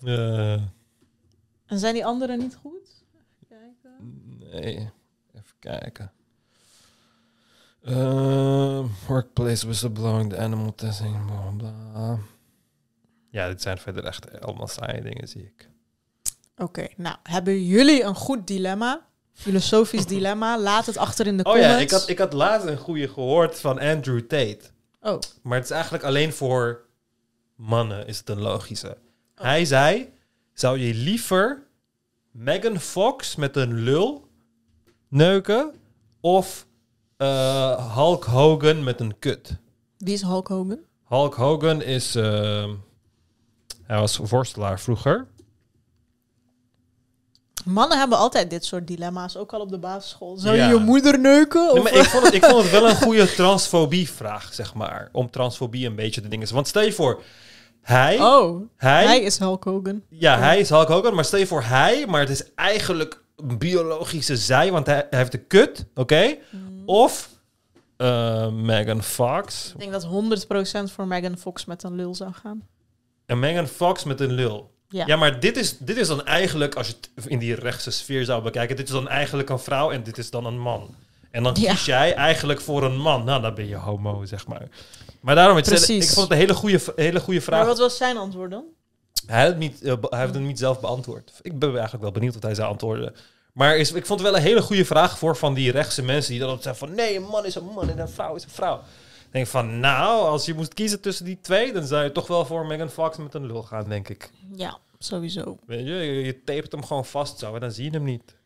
Eh, 0.05 0.53
En 1.67 1.79
zijn 1.79 1.95
die 1.95 2.05
anderen 2.07 2.39
niet 2.39 2.59
goed? 2.63 2.71
nee, 4.51 4.91
even 5.35 5.55
kijken. 5.59 6.13
Eh, 7.83 8.85
workplace 9.07 9.67
whistleblowing, 9.67 10.31
the 10.31 10.39
animal 10.39 10.75
testing, 10.75 11.27
bla 11.27 11.51
bla. 11.57 12.19
Ja, 13.31 13.49
dit 13.49 13.63
zijn 13.63 13.79
verder 13.79 14.05
echt 14.05 14.41
allemaal 14.41 14.69
saaie 14.69 15.03
dingen, 15.03 15.29
zie 15.29 15.43
ik. 15.43 15.69
Oké, 16.57 16.87
nou, 16.97 17.17
hebben 17.23 17.65
jullie 17.65 18.03
een 18.03 18.15
goed 18.15 18.47
dilemma? 18.47 19.07
Filosofisch 19.33 20.07
dilemma? 20.15 20.59
Laat 20.59 20.87
het 20.87 20.97
achter 20.97 21.27
in 21.27 21.37
de 21.37 21.45
Oh 21.45 21.53
comments. 21.53 21.75
ja, 21.75 21.81
ik 21.81 21.91
had, 21.91 22.09
ik 22.09 22.19
had 22.19 22.33
laatst 22.33 22.67
een 22.67 22.77
goede 22.79 23.09
gehoord 23.09 23.61
van 23.61 23.79
Andrew 23.79 24.21
Tate. 24.21 24.61
Oh. 25.01 25.19
Maar 25.43 25.57
het 25.57 25.65
is 25.65 25.71
eigenlijk 25.71 26.05
alleen 26.05 26.33
voor 26.33 26.85
mannen 27.55 28.07
is 28.07 28.19
het 28.19 28.29
een 28.29 28.41
logische. 28.41 28.97
Hij 29.35 29.65
zei, 29.65 30.13
zou 30.53 30.79
je 30.79 30.95
liever 30.95 31.67
Megan 32.31 32.81
Fox 32.81 33.37
met 33.37 33.57
een 33.57 33.75
lul 33.75 34.29
neuken 35.09 35.75
of 36.21 36.67
eh, 37.23 37.95
Hulk 37.95 38.25
Hogan 38.25 38.85
met 38.85 39.01
een 39.01 39.19
kut? 39.19 39.57
Wie 39.99 40.15
is 40.15 40.23
Hulk 40.23 40.49
Hogan? 40.49 40.79
Hulk 41.09 41.35
Hogan 41.35 41.83
is, 41.83 42.15
eh, 42.15 42.69
hij 43.83 43.99
was 43.99 44.17
worstelaar 44.17 44.81
vroeger. 44.81 45.27
Mannen 47.65 47.99
hebben 47.99 48.19
altijd 48.19 48.51
dit 48.51 48.65
soort 48.65 48.87
dilemma's, 48.87 49.37
ook 49.37 49.53
al 49.53 49.61
op 49.61 49.71
de 49.71 49.79
basisschool. 49.79 50.37
Zou 50.37 50.57
Ja. 50.57 50.67
je 50.69 50.75
je 50.75 50.81
moeder 50.81 51.19
neuken? 51.19 51.75
Nee, 51.75 51.83
maar 51.83 51.93
ik, 51.95 52.05
vond 52.05 52.25
het, 52.25 52.35
ik 52.35 52.45
vond 52.45 52.63
het 52.63 52.71
wel 52.71 52.89
een 52.89 52.97
goede 52.97 53.35
transfobie-vraag, 53.41 54.55
zeg 54.55 54.75
maar. 54.75 55.09
Om 55.13 55.31
transfobie 55.31 55.87
een 55.87 55.95
beetje 55.95 56.21
te 56.21 56.29
dingen. 56.29 56.55
Want 56.55 56.69
stel 56.69 56.83
je 56.83 56.93
voor, 56.93 57.23
hij... 57.81 58.21
Oh, 58.21 58.63
hij, 58.77 59.05
hij 59.07 59.21
is 59.21 59.39
Hulk 59.39 59.65
Hogan. 59.65 60.03
Ja, 60.09 60.39
hij 60.39 60.59
is 60.59 60.69
Hulk 60.69 60.89
Hogan. 60.89 61.15
Maar 61.15 61.25
stel 61.25 61.39
je 61.39 61.47
voor 61.47 61.63
hij, 61.63 62.07
maar 62.07 62.21
het 62.21 62.31
is 62.31 62.55
eigenlijk 62.55 63.23
een 63.37 63.59
biologische 63.59 64.37
zij, 64.37 64.73
want 64.73 64.87
hij, 64.87 65.07
hij 65.11 65.19
heeft 65.19 65.33
de 65.33 65.39
kut, 65.45 65.85
oké? 65.95 66.37
Mm. 66.51 66.72
Of 66.85 67.29
eh, 67.97 68.49
Megan 68.49 69.03
Fox. 69.03 69.73
Ik 69.73 69.79
denk 69.81 69.93
dat 69.93 70.07
100% 70.89 70.93
voor 70.93 71.07
Megan 71.07 71.39
Fox 71.39 71.65
met 71.65 71.83
een 71.83 71.95
lul 71.95 72.15
zou 72.15 72.33
gaan. 72.33 72.67
En 73.27 73.39
Megan 73.39 73.67
Fox 73.67 74.05
met 74.05 74.21
een 74.21 74.33
lul. 74.33 74.71
Ja. 74.89 75.07
Ja, 75.07 75.17
maar 75.17 75.41
dit 75.41 75.57
is, 75.57 75.79
dit 75.79 75.97
is 75.97 76.09
dan 76.09 76.25
eigenlijk, 76.27 76.75
als 76.75 76.87
je 76.87 76.95
het 77.15 77.27
in 77.27 77.39
die 77.39 77.55
rechtse 77.55 77.91
sfeer 77.91 78.25
zou 78.25 78.43
bekijken, 78.43 78.77
dit 78.77 78.87
is 78.87 78.93
dan 78.93 79.09
eigenlijk 79.09 79.49
een 79.51 79.59
vrouw 79.59 79.91
en 79.91 80.03
dit 80.03 80.19
is 80.19 80.31
dan 80.31 80.45
een 80.47 80.59
man. 80.61 80.95
En 81.31 81.43
dan 81.43 81.57
Ja. 81.61 81.71
kies 81.73 81.85
jij 81.85 82.15
eigenlijk 82.15 82.61
voor 82.61 82.83
een 82.83 82.97
man. 82.97 83.25
Nou, 83.25 83.43
dan 83.43 83.55
ben 83.55 83.69
je 83.69 83.77
homo, 83.77 84.25
zeg 84.25 84.47
maar. 84.47 84.69
Maar 85.21 85.35
daarom, 85.35 85.57
het, 85.57 85.65
Precies. 85.67 86.05
ik 86.09 86.11
vond 86.15 86.21
het 86.29 86.31
een 86.31 86.39
hele 86.47 86.55
goede, 86.55 86.81
hele 86.97 87.21
goede 87.21 87.41
vraag. 87.41 87.59
Maar 87.59 87.69
wat 87.69 87.79
was 87.79 87.97
zijn 87.97 88.17
antwoord 88.17 88.51
dan? 88.51 88.65
Hij, 89.27 89.45
het 89.47 89.59
niet, 89.59 89.83
eh, 89.83 89.95
hij 90.01 90.21
heeft 90.21 90.35
het 90.35 90.43
niet 90.43 90.59
zelf 90.59 90.81
beantwoord. 90.81 91.33
Ik 91.43 91.59
ben 91.59 91.71
eigenlijk 91.73 92.03
wel 92.03 92.13
benieuwd 92.13 92.35
wat 92.35 92.43
hij 92.43 92.55
zou 92.55 92.69
antwoorden. 92.69 93.15
Maar 93.53 93.77
is, 93.77 93.93
ik 93.93 94.07
vond 94.07 94.21
het 94.21 94.29
wel 94.29 94.39
een 94.39 94.45
hele 94.47 94.63
goede 94.63 94.85
vraag 94.85 95.19
voor 95.19 95.37
van 95.37 95.55
die 95.55 95.71
rechtse 95.71 96.03
mensen 96.03 96.31
die 96.31 96.41
dan 96.41 96.49
altijd 96.49 96.67
zeggen 96.77 96.87
van 96.87 96.97
nee, 96.97 97.17
een 97.17 97.23
man 97.23 97.45
is 97.45 97.55
een 97.55 97.65
man 97.65 97.91
en 97.91 97.99
een 97.99 98.09
vrouw 98.09 98.35
is 98.35 98.45
een 98.45 98.51
vrouw. 98.51 98.77
Ik 98.77 99.33
denk 99.39 99.47
van 99.47 99.81
nou, 99.81 100.27
als 100.29 100.45
je 100.45 100.55
moest 100.55 100.75
kiezen 100.75 101.01
tussen 101.01 101.25
die 101.25 101.39
twee, 101.43 101.73
dan 101.73 101.87
zou 101.87 102.05
je 102.05 102.13
toch 102.13 102.27
wel 102.27 102.47
voor 102.47 102.67
Megan 102.67 102.91
Fox 102.91 103.17
met 103.17 103.35
een 103.35 103.47
lul 103.47 103.63
gaan, 103.63 103.89
denk 103.89 104.09
ik. 104.09 104.31
Ja, 104.57 104.79
sowieso. 104.99 105.59
Weet 105.67 105.87
je, 105.87 105.93
je, 105.95 106.25
je 106.25 106.45
tapet 106.45 106.73
hem 106.73 106.85
gewoon 106.85 107.05
vast 107.05 107.39
zo 107.39 107.55
en 107.55 107.61
dan 107.61 107.73
zie 107.73 107.85
je 107.85 107.91
hem 107.91 108.05
niet. 108.05 108.37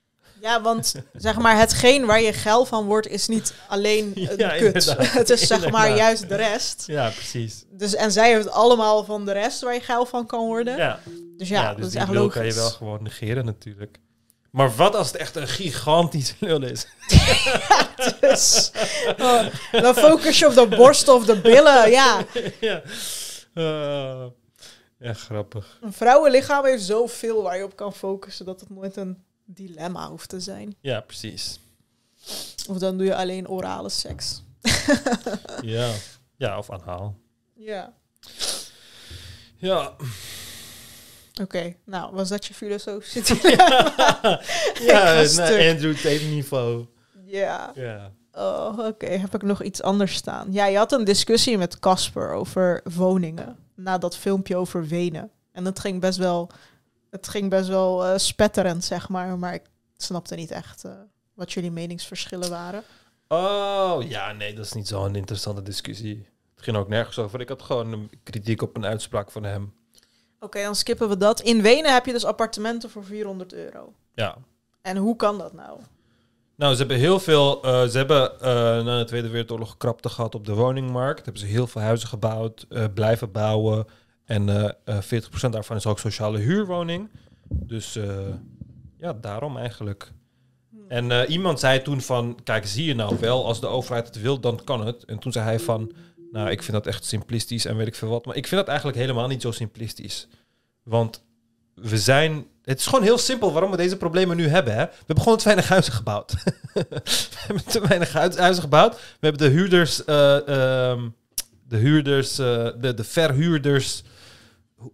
Ja, 0.40 0.62
want 0.62 0.94
zeg 1.14 1.38
maar, 1.38 1.58
hetgeen 1.58 2.06
waar 2.06 2.20
je 2.20 2.32
geil 2.32 2.64
van 2.64 2.84
wordt, 2.86 3.06
is 3.08 3.28
niet 3.28 3.54
alleen 3.68 4.12
een 4.14 4.36
Ja, 4.38 4.48
kut. 4.56 4.62
inderdaad. 4.74 5.12
Het 5.20 5.30
is 5.30 5.46
zeg 5.46 5.58
maar 5.58 5.66
Inderdaad. 5.88 5.96
juist 5.98 6.28
de 6.28 6.34
rest. 6.36 6.84
Ja, 6.86 7.08
precies. 7.10 7.64
Dus, 7.70 7.94
en 7.94 8.12
zij 8.12 8.32
heeft 8.34 8.50
allemaal 8.50 9.04
van 9.04 9.24
de 9.24 9.32
rest 9.32 9.60
waar 9.60 9.74
je 9.74 9.80
geil 9.80 10.06
van 10.06 10.26
kan 10.26 10.46
worden. 10.46 10.76
Ja. 10.76 11.00
Dus 11.36 11.48
ja, 11.48 11.68
dus 11.68 11.76
dat 11.76 11.86
is 11.86 11.90
die 11.92 12.00
echt 12.00 12.10
lul 12.10 12.20
logisch. 12.22 12.36
kan 12.36 12.46
je 12.46 12.54
wel 12.54 12.70
gewoon 12.70 13.02
negeren 13.02 13.44
natuurlijk. 13.44 13.98
Maar 14.56 14.76
wat 14.76 14.94
als 14.94 15.06
het 15.06 15.16
echt 15.16 15.36
een 15.36 15.48
gigantische 15.48 16.34
lul 16.38 16.62
is? 16.62 16.86
Dus, 18.20 18.70
oh, 19.18 19.46
dan 19.72 19.94
focus 19.94 20.38
je 20.38 20.46
op 20.46 20.54
de 20.54 20.76
borst 20.76 21.08
of 21.08 21.24
de 21.24 21.40
billen. 21.40 21.90
Ja, 21.90 22.24
ja. 22.60 22.82
Ja, 24.98 25.12
grappig. 25.12 25.78
een 25.80 25.92
vrouwenlichaam 25.92 26.64
heeft 26.64 26.82
zoveel 26.82 27.42
waar 27.42 27.56
je 27.56 27.64
op 27.64 27.76
kan 27.76 27.92
focussen 27.92 28.46
dat 28.46 28.60
het 28.60 28.70
nooit 28.70 28.96
een 28.96 29.24
dilemma 29.44 30.08
hoeft 30.08 30.28
te 30.28 30.40
zijn. 30.40 30.76
Ja, 30.80 31.00
precies. 31.00 31.58
Of 32.68 32.78
dan 32.78 32.96
doe 32.96 33.06
je 33.06 33.16
alleen 33.16 33.48
orale 33.48 33.88
seks. 33.88 34.42
Ja. 35.62 35.90
ja, 36.36 36.58
of 36.58 36.70
aanhaal. 36.70 37.16
Ja. 37.54 37.92
Ja. 39.56 39.96
Oké, 41.42 41.74
nou, 41.84 42.14
was 42.14 42.28
dat 42.28 42.46
je 42.46 42.54
filosofische 42.54 43.20
dilemma? 43.34 43.92
ja, 44.80 45.02
naar 45.04 45.26
stuk. 45.26 45.70
Andrew 45.72 45.94
Tate 45.94 46.24
niveau. 46.24 46.86
Ja. 47.24 47.72
Ja. 47.74 48.12
Oh, 48.32 48.78
oké. 48.78 49.06
Heb 49.06 49.34
ik 49.34 49.42
nog 49.42 49.62
iets 49.62 49.82
anders 49.82 50.14
staan? 50.14 50.52
Ja, 50.52 50.66
je 50.66 50.76
had 50.76 50.92
een 50.92 51.04
discussie 51.04 51.58
met 51.58 51.78
Casper 51.78 52.32
over 52.32 52.80
woningen. 52.94 53.56
Na 53.74 53.98
dat 53.98 54.16
filmpje 54.16 54.56
over 54.56 54.86
Wenen. 54.86 55.30
En 55.52 55.64
dat 55.64 55.80
ging 55.80 56.00
best 56.00 56.18
wel... 56.18 56.50
Het 57.10 57.28
ging 57.28 57.50
best 57.50 57.68
wel 57.68 58.04
eh, 58.06 58.18
spetterend, 58.18 58.84
zeg 58.84 59.08
maar. 59.08 59.38
Maar 59.38 59.54
ik 59.54 59.62
snapte 59.96 60.34
niet 60.34 60.50
echt 60.50 60.84
eh, 60.84 60.92
wat 61.34 61.52
jullie 61.52 61.70
meningsverschillen 61.70 62.50
waren. 62.50 62.82
Oh, 63.28 64.02
ja, 64.08 64.32
nee, 64.32 64.54
dat 64.54 64.64
is 64.64 64.72
niet 64.72 64.88
zo'n 64.88 65.14
interessante 65.14 65.62
discussie. 65.62 66.26
Het 66.54 66.64
ging 66.64 66.76
ook 66.76 66.88
nergens 66.88 67.18
over. 67.18 67.40
Ik 67.40 67.48
had 67.48 67.62
gewoon 67.62 67.92
een 67.92 68.10
kritiek 68.22 68.62
op 68.62 68.76
een 68.76 68.86
uitspraak 68.86 69.30
van 69.30 69.42
hem. 69.42 69.74
Oké, 70.40 70.62
dan 70.62 70.74
skippen 70.74 71.08
we 71.08 71.16
dat. 71.16 71.40
In 71.40 71.62
Wenen 71.62 71.92
heb 71.92 72.06
je 72.06 72.12
dus 72.12 72.24
appartementen 72.24 72.90
voor 72.90 73.04
400 73.04 73.52
euro. 73.52 73.92
Ja. 74.14 74.36
En 74.82 74.96
hoe 74.96 75.16
kan 75.16 75.38
dat 75.38 75.52
nou? 75.52 75.78
Nou, 76.56 76.72
ze 76.72 76.78
hebben 76.78 76.96
heel 76.96 77.20
veel. 77.20 77.62
eh, 77.62 77.84
ze 77.84 77.96
hebben 77.96 78.40
eh, 78.40 78.48
na 78.84 78.98
de 78.98 79.04
Tweede 79.04 79.28
Wereldoorlog 79.28 79.76
krapte 79.76 80.08
gehad 80.08 80.34
op 80.34 80.46
de 80.46 80.54
woningmarkt. 80.54 81.24
Hebben 81.24 81.42
ze 81.42 81.48
heel 81.48 81.66
veel 81.66 81.80
huizen 81.82 82.08
gebouwd, 82.08 82.66
eh, 82.68 82.84
blijven 82.94 83.32
bouwen. 83.32 83.86
En 84.24 84.48
eh 84.48 84.70
eh 84.84 85.02
40% 85.02 85.52
daarvan 85.52 85.76
is 85.76 85.86
ook 85.86 85.98
sociale 85.98 86.38
huurwoning. 86.38 87.10
Dus 87.48 87.98
ja, 88.98 89.12
daarom 89.12 89.56
eigenlijk. 89.56 90.12
En 90.88 91.10
eh, 91.10 91.30
iemand 91.30 91.60
zei 91.60 91.82
toen 91.82 92.00
van, 92.00 92.38
kijk, 92.44 92.66
zie 92.66 92.84
je 92.84 92.94
nou 92.94 93.16
wel, 93.20 93.46
als 93.46 93.60
de 93.60 93.66
overheid 93.66 94.06
het 94.06 94.20
wil, 94.20 94.40
dan 94.40 94.60
kan 94.64 94.86
het. 94.86 95.04
En 95.04 95.18
toen 95.18 95.32
zei 95.32 95.44
hij 95.44 95.60
van, 95.60 95.92
nou, 96.36 96.50
ik 96.50 96.62
vind 96.62 96.72
dat 96.72 96.86
echt 96.86 97.04
simplistisch 97.04 97.64
en 97.64 97.76
weet 97.76 97.86
ik 97.86 97.94
veel 97.94 98.08
wat. 98.08 98.26
Maar 98.26 98.36
ik 98.36 98.46
vind 98.46 98.60
dat 98.60 98.68
eigenlijk 98.68 98.98
helemaal 98.98 99.26
niet 99.26 99.42
zo 99.42 99.50
simplistisch. 99.50 100.28
Want 100.82 101.22
we 101.74 101.98
zijn... 101.98 102.46
Het 102.62 102.78
is 102.78 102.86
gewoon 102.86 103.02
heel 103.02 103.18
simpel 103.18 103.52
waarom 103.52 103.70
we 103.70 103.76
deze 103.76 103.96
problemen 103.96 104.36
nu 104.36 104.48
hebben. 104.48 104.74
Hè? 104.74 104.84
We 104.84 104.92
hebben 105.06 105.22
gewoon 105.22 105.38
te 105.38 105.44
weinig 105.44 105.68
huizen 105.68 105.92
gebouwd. 105.92 106.32
we 106.74 106.84
hebben 107.46 107.64
te 107.64 107.80
weinig 107.80 108.12
huizen 108.12 108.62
gebouwd. 108.62 108.94
We 108.94 109.26
hebben 109.26 109.48
de 109.48 109.54
huurders... 109.54 110.04
eh, 110.04 110.48
ehm, 110.48 111.08
de 111.68 111.76
huurders... 111.76 112.38
eh, 112.38 112.68
de, 112.80 112.94
de 112.94 113.04
verhuurders... 113.04 114.02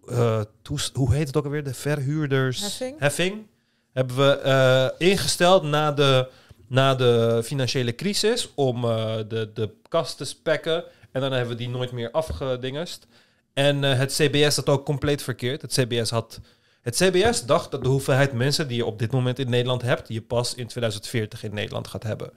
eh, 0.05 0.41
hoe, 0.63 0.79
hoe 0.93 1.13
heet 1.13 1.27
het 1.27 1.37
ook 1.37 1.45
alweer? 1.45 1.63
De 1.63 1.73
verhuurders... 1.73 2.61
Heffing? 2.61 2.99
Heffing. 2.99 3.47
Hebben 3.93 4.15
we 4.15 4.93
ingesteld 4.97 5.63
na 5.63 5.91
de, 5.91 6.29
na 6.67 6.95
de 6.95 7.41
financiële 7.43 7.95
crisis... 7.95 8.49
om 8.55 8.81
de, 8.81 9.51
de 9.53 9.69
kast 9.87 10.17
te 10.17 10.25
spekken. 10.25 10.83
En 11.13 11.21
dan 11.21 11.31
hebben 11.31 11.49
we 11.49 11.63
die 11.63 11.69
nooit 11.69 11.91
meer 11.91 12.11
afgedingest. 12.11 13.07
En 13.53 13.83
eh, 13.83 13.97
het 13.97 14.13
CBS 14.13 14.55
had 14.55 14.69
ook 14.69 14.85
compleet 14.85 15.23
verkeerd. 15.23 15.61
Het 15.61 15.73
CBS 15.73 16.09
had... 16.09 16.39
Het 16.81 16.95
CBS 16.95 17.45
dacht 17.45 17.71
dat 17.71 17.83
de 17.83 17.89
hoeveelheid 17.89 18.33
mensen 18.33 18.67
die 18.67 18.77
je 18.77 18.85
op 18.85 18.99
dit 18.99 19.11
moment 19.11 19.39
in 19.39 19.49
Nederland 19.49 19.81
hebt, 19.81 20.07
je 20.07 20.21
pas 20.21 20.55
in 20.55 20.67
2040 20.67 21.43
in 21.43 21.53
Nederland 21.53 21.87
gaat 21.87 22.03
hebben. 22.03 22.31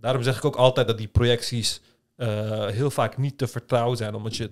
Daarom 0.00 0.22
zeg 0.22 0.36
ik 0.36 0.44
ook 0.44 0.56
altijd 0.56 0.86
dat 0.86 0.98
die 0.98 1.08
projecties 1.08 1.80
eh, 2.16 2.66
heel 2.66 2.90
vaak 2.90 3.16
niet 3.16 3.38
te 3.38 3.46
vertrouwen 3.46 3.96
zijn, 3.96 4.14
omdat 4.14 4.36
je 4.36 4.50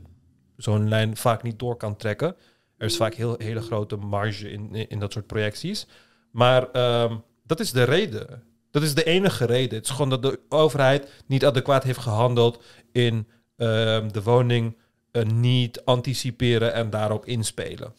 zo'n 0.57 0.89
lijn 0.89 1.17
vaak 1.17 1.43
niet 1.43 1.59
door 1.59 1.77
kan 1.77 1.97
trekken. 1.97 2.37
Er 2.77 2.87
is 2.87 2.97
vaak 2.97 3.15
heel 3.15 3.35
hele 3.39 3.61
grote 3.61 3.97
marge 3.97 4.51
in, 4.51 4.75
in, 4.75 4.89
in 4.89 4.99
dat 4.99 5.13
soort 5.13 5.27
projecties. 5.27 5.87
Maar 6.31 6.71
ehm, 6.71 7.17
dat 7.43 7.61
is 7.61 7.73
de 7.73 7.83
reden. 7.83 8.43
Dat 8.71 8.83
is 8.83 8.95
de 8.95 9.05
enige 9.05 9.45
reden. 9.45 9.79
Het 9.79 9.85
is 9.85 9.93
gewoon 9.93 10.11
dat 10.11 10.23
de 10.23 10.41
overheid 10.49 11.09
niet 11.27 11.45
adequaat 11.45 11.85
heeft 11.85 11.99
gehandeld 11.99 12.63
in 12.93 13.29
de 13.57 14.21
woning 14.23 14.77
eh, 15.15 15.23
niet 15.23 15.85
anticiperen 15.85 16.73
en 16.73 16.91
daarop 16.91 17.27
inspelen. 17.27 17.95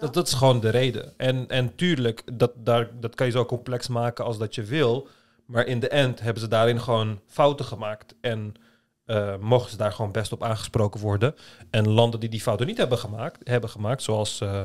Dat, 0.00 0.14
dat 0.14 0.26
is 0.26 0.34
gewoon 0.34 0.60
de 0.60 0.68
reden. 0.68 1.12
En, 1.16 1.48
en 1.48 1.74
tuurlijk, 1.74 2.22
dat, 2.38 2.52
daar, 2.56 2.90
dat 3.00 3.14
kan 3.14 3.26
je 3.26 3.32
zo 3.32 3.44
complex 3.44 3.88
maken 3.88 4.24
als 4.24 4.38
dat 4.38 4.54
je 4.54 4.62
wil. 4.62 5.08
Maar 5.44 5.66
in 5.66 5.80
de 5.80 5.88
end 5.88 6.20
hebben 6.20 6.42
ze 6.42 6.48
daarin 6.48 6.80
gewoon 6.80 7.20
fouten 7.26 7.64
gemaakt. 7.64 8.14
En 8.20 8.54
eh, 9.04 9.36
mogen 9.36 9.70
ze 9.70 9.76
daar 9.76 9.92
gewoon 9.92 10.12
best 10.12 10.32
op 10.32 10.42
aangesproken 10.42 11.00
worden. 11.00 11.34
En 11.70 11.88
landen 11.88 12.20
die 12.20 12.28
die 12.28 12.40
fouten 12.40 12.66
niet 12.66 12.78
hebben 12.78 12.98
gemaakt, 12.98 13.48
hebben 13.48 13.70
gemaakt 13.70 14.02
zoals, 14.02 14.40
eh, 14.40 14.62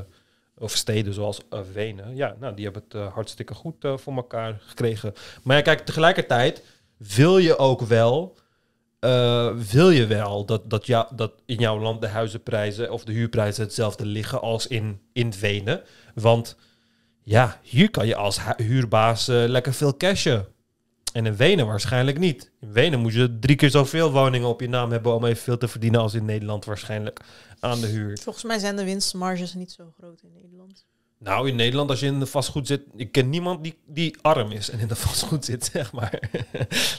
of 0.58 0.72
steden 0.72 1.14
zoals 1.14 1.42
eh, 1.50 1.60
Wenen, 1.74 2.16
ja, 2.16 2.36
nou, 2.40 2.56
die 2.56 2.64
hebben 2.64 2.84
het 2.88 3.14
hartstikke 3.14 3.54
goed 3.54 3.76
voor 3.96 4.16
elkaar 4.16 4.62
gekregen. 4.66 5.14
Maar 5.44 5.56
ja, 5.58 5.62
kijk, 5.62 5.80
tegelijkertijd 5.80 6.64
wil 6.98 7.38
je 7.38 7.58
ook 7.58 7.82
wel 7.82 8.38
eh, 9.02 9.56
wil 9.72 9.90
je 9.90 10.08
wel 10.08 10.46
dat, 10.46 10.70
dat, 10.70 10.86
ja, 10.86 11.10
dat 11.16 11.32
in 11.46 11.56
jouw 11.60 11.80
land 11.80 12.02
de 12.02 12.08
huizenprijzen 12.08 12.92
of 12.92 13.04
de 13.04 13.12
huurprijzen 13.12 13.64
hetzelfde 13.64 14.06
liggen 14.06 14.42
als 14.42 14.68
in, 14.68 15.02
in 15.14 15.34
Wenen? 15.40 15.82
Want 16.16 16.56
ja, 17.24 17.60
hier 17.64 17.92
kan 17.92 18.08
je 18.08 18.16
als 18.16 18.44
hu- 18.46 18.64
huurbaas 18.64 19.28
eh, 19.28 19.44
lekker 19.48 19.74
veel 19.74 19.98
cashen. 19.98 20.48
En 21.14 21.26
in 21.26 21.36
Wenen 21.36 21.66
waarschijnlijk 21.66 22.20
niet. 22.20 22.52
In 22.60 22.72
Wenen 22.72 23.00
moet 23.00 23.14
je 23.14 23.40
drie 23.40 23.56
keer 23.56 23.70
zoveel 23.70 24.12
woningen 24.12 24.48
op 24.48 24.62
je 24.62 24.70
naam 24.70 24.92
hebben 24.92 25.16
om 25.16 25.26
evenveel 25.26 25.58
te 25.58 25.68
verdienen 25.68 26.00
als 26.00 26.14
in 26.14 26.26
Nederland 26.26 26.66
waarschijnlijk 26.66 27.20
aan 27.60 27.82
de 27.82 27.88
huur. 27.88 28.18
Volgens 28.18 28.44
mij 28.46 28.60
zijn 28.60 28.76
de 28.76 28.84
winstmarges 28.84 29.54
niet 29.54 29.72
zo 29.72 29.94
groot 29.98 30.22
in 30.22 30.32
Nederland. 30.34 30.86
Nou, 31.24 31.48
in 31.48 31.56
Nederland, 31.56 31.90
als 31.90 32.00
je 32.00 32.06
in 32.06 32.20
de 32.20 32.26
vastgoed 32.26 32.68
zit, 32.68 32.82
ik 32.96 33.12
ken 33.12 33.30
niemand 33.30 33.64
die, 33.64 33.78
die 33.88 34.16
arm 34.22 34.52
is 34.52 34.70
en 34.70 34.80
in 34.80 34.88
de 34.88 34.96
vastgoed 34.96 35.46
zit, 35.46 35.70
zeg 35.74 35.92
maar. 35.92 36.20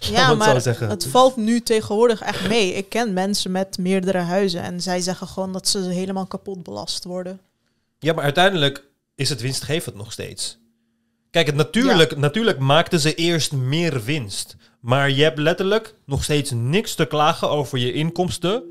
Ja, 0.01 0.29
het 0.29 0.39
maar 0.39 0.89
het 0.89 1.07
valt 1.07 1.37
nu 1.37 1.61
tegenwoordig 1.61 2.21
echt 2.21 2.49
mee. 2.49 2.75
Ik 2.75 2.89
ken 2.89 3.13
mensen 3.13 3.51
met 3.51 3.79
meerdere 3.79 4.19
huizen 4.19 4.63
en 4.63 4.81
zij 4.81 5.01
zeggen 5.01 5.27
gewoon 5.27 5.53
dat 5.53 5.69
ze 5.69 5.79
helemaal 5.79 6.27
kapot 6.27 6.63
belast 6.63 7.05
worden. 7.05 7.41
Ja, 7.99 8.13
maar 8.13 8.25
uiteindelijk 8.25 8.85
is 9.15 9.29
het 9.29 9.41
winstgevend 9.41 9.97
nog 9.97 10.13
steeds. 10.13 10.59
Kijk, 11.31 11.47
het 11.47 11.57
natuurlijk, 11.57 12.17
natuurlijk 12.17 12.59
maakten 12.59 13.01
ze 13.01 13.15
eerst 13.15 13.53
meer 13.53 14.05
winst. 14.05 14.57
Maar 14.81 15.11
je 15.11 15.23
hebt 15.23 15.39
letterlijk 15.39 15.95
nog 16.07 16.25
steeds 16.25 16.51
niks 16.51 16.95
te 16.95 17.07
klagen 17.07 17.51
over 17.51 17.79
je 17.79 17.93
inkomsten 17.93 18.63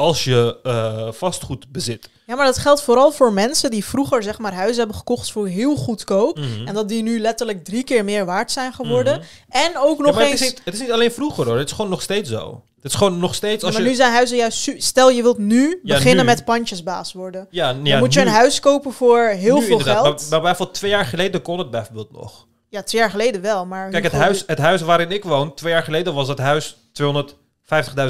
als 0.00 0.24
je 0.24 0.58
eh, 0.62 1.08
vastgoed 1.12 1.72
bezit. 1.72 2.08
Ja, 2.26 2.36
maar 2.36 2.44
dat 2.44 2.58
geldt 2.58 2.82
vooral 2.82 3.12
voor 3.12 3.32
mensen 3.32 3.70
die 3.70 3.84
vroeger 3.84 4.22
zeg 4.22 4.38
maar 4.38 4.52
huizen 4.54 4.78
hebben 4.78 4.96
gekocht 4.96 5.32
voor 5.32 5.46
heel 5.48 5.76
goedkoop. 5.76 6.38
Mhm. 6.38 6.66
En 6.66 6.74
dat 6.74 6.88
die 6.88 7.02
nu 7.02 7.20
letterlijk 7.20 7.64
drie 7.64 7.84
keer 7.84 8.04
meer 8.04 8.24
waard 8.24 8.52
zijn 8.52 8.72
geworden. 8.72 9.14
Mhm. 9.18 9.24
En 9.64 9.78
ook 9.78 9.98
nog 9.98 10.18
eens... 10.20 10.30
het, 10.30 10.40
is 10.40 10.48
niet, 10.48 10.60
het 10.64 10.74
is 10.74 10.80
niet 10.80 10.92
alleen 10.92 11.12
vroeger 11.12 11.44
hoor, 11.46 11.58
het 11.58 11.68
is 11.68 11.74
gewoon 11.74 11.90
nog 11.90 12.02
steeds 12.02 12.30
zo. 12.30 12.62
Het 12.82 12.92
is 12.92 12.98
gewoon 12.98 13.18
nog 13.18 13.34
steeds 13.34 13.60
Ja, 13.60 13.66
als 13.66 13.76
maar 13.76 13.84
je... 13.84 13.90
nu 13.90 13.96
zijn 13.96 14.12
huizen 14.12 14.36
juist... 14.36 14.70
Stel, 14.76 15.10
je 15.10 15.22
wilt 15.22 15.38
nu 15.38 15.80
Ja, 15.82 15.94
beginnen 15.94 16.24
nu. 16.24 16.30
met 16.30 16.44
pandjesbaas 16.44 17.12
worden. 17.12 17.46
Ja, 17.50 17.74
Dan 17.74 17.98
moet 17.98 18.12
je 18.12 18.20
nu- 18.20 18.26
een 18.26 18.32
huis 18.32 18.60
kopen 18.60 18.92
voor 18.92 19.18
heel 19.26 19.58
nu 19.58 19.62
veel 19.64 19.78
inderdaad. 19.78 20.02
geld. 20.02 20.20
Maar, 20.20 20.28
maar 20.30 20.40
bijvoorbeeld 20.40 20.76
twee 20.78 20.90
jaar 20.90 21.04
geleden 21.06 21.42
kon 21.42 21.58
het 21.58 21.70
bijvoorbeeld 21.70 22.12
nog. 22.12 22.46
Ja, 22.68 22.82
twee 22.82 23.00
jaar 23.00 23.10
geleden 23.10 23.40
wel, 23.40 23.66
maar... 23.66 23.90
Kijk, 23.90 24.02
het 24.04 24.12
huis, 24.12 24.42
het 24.46 24.58
huis 24.58 24.80
waarin 24.80 25.10
ik 25.10 25.24
woon, 25.24 25.54
twee 25.54 25.72
jaar 25.72 25.82
geleden 25.82 26.14
was 26.14 26.28
het 26.28 26.38
huis 26.38 26.76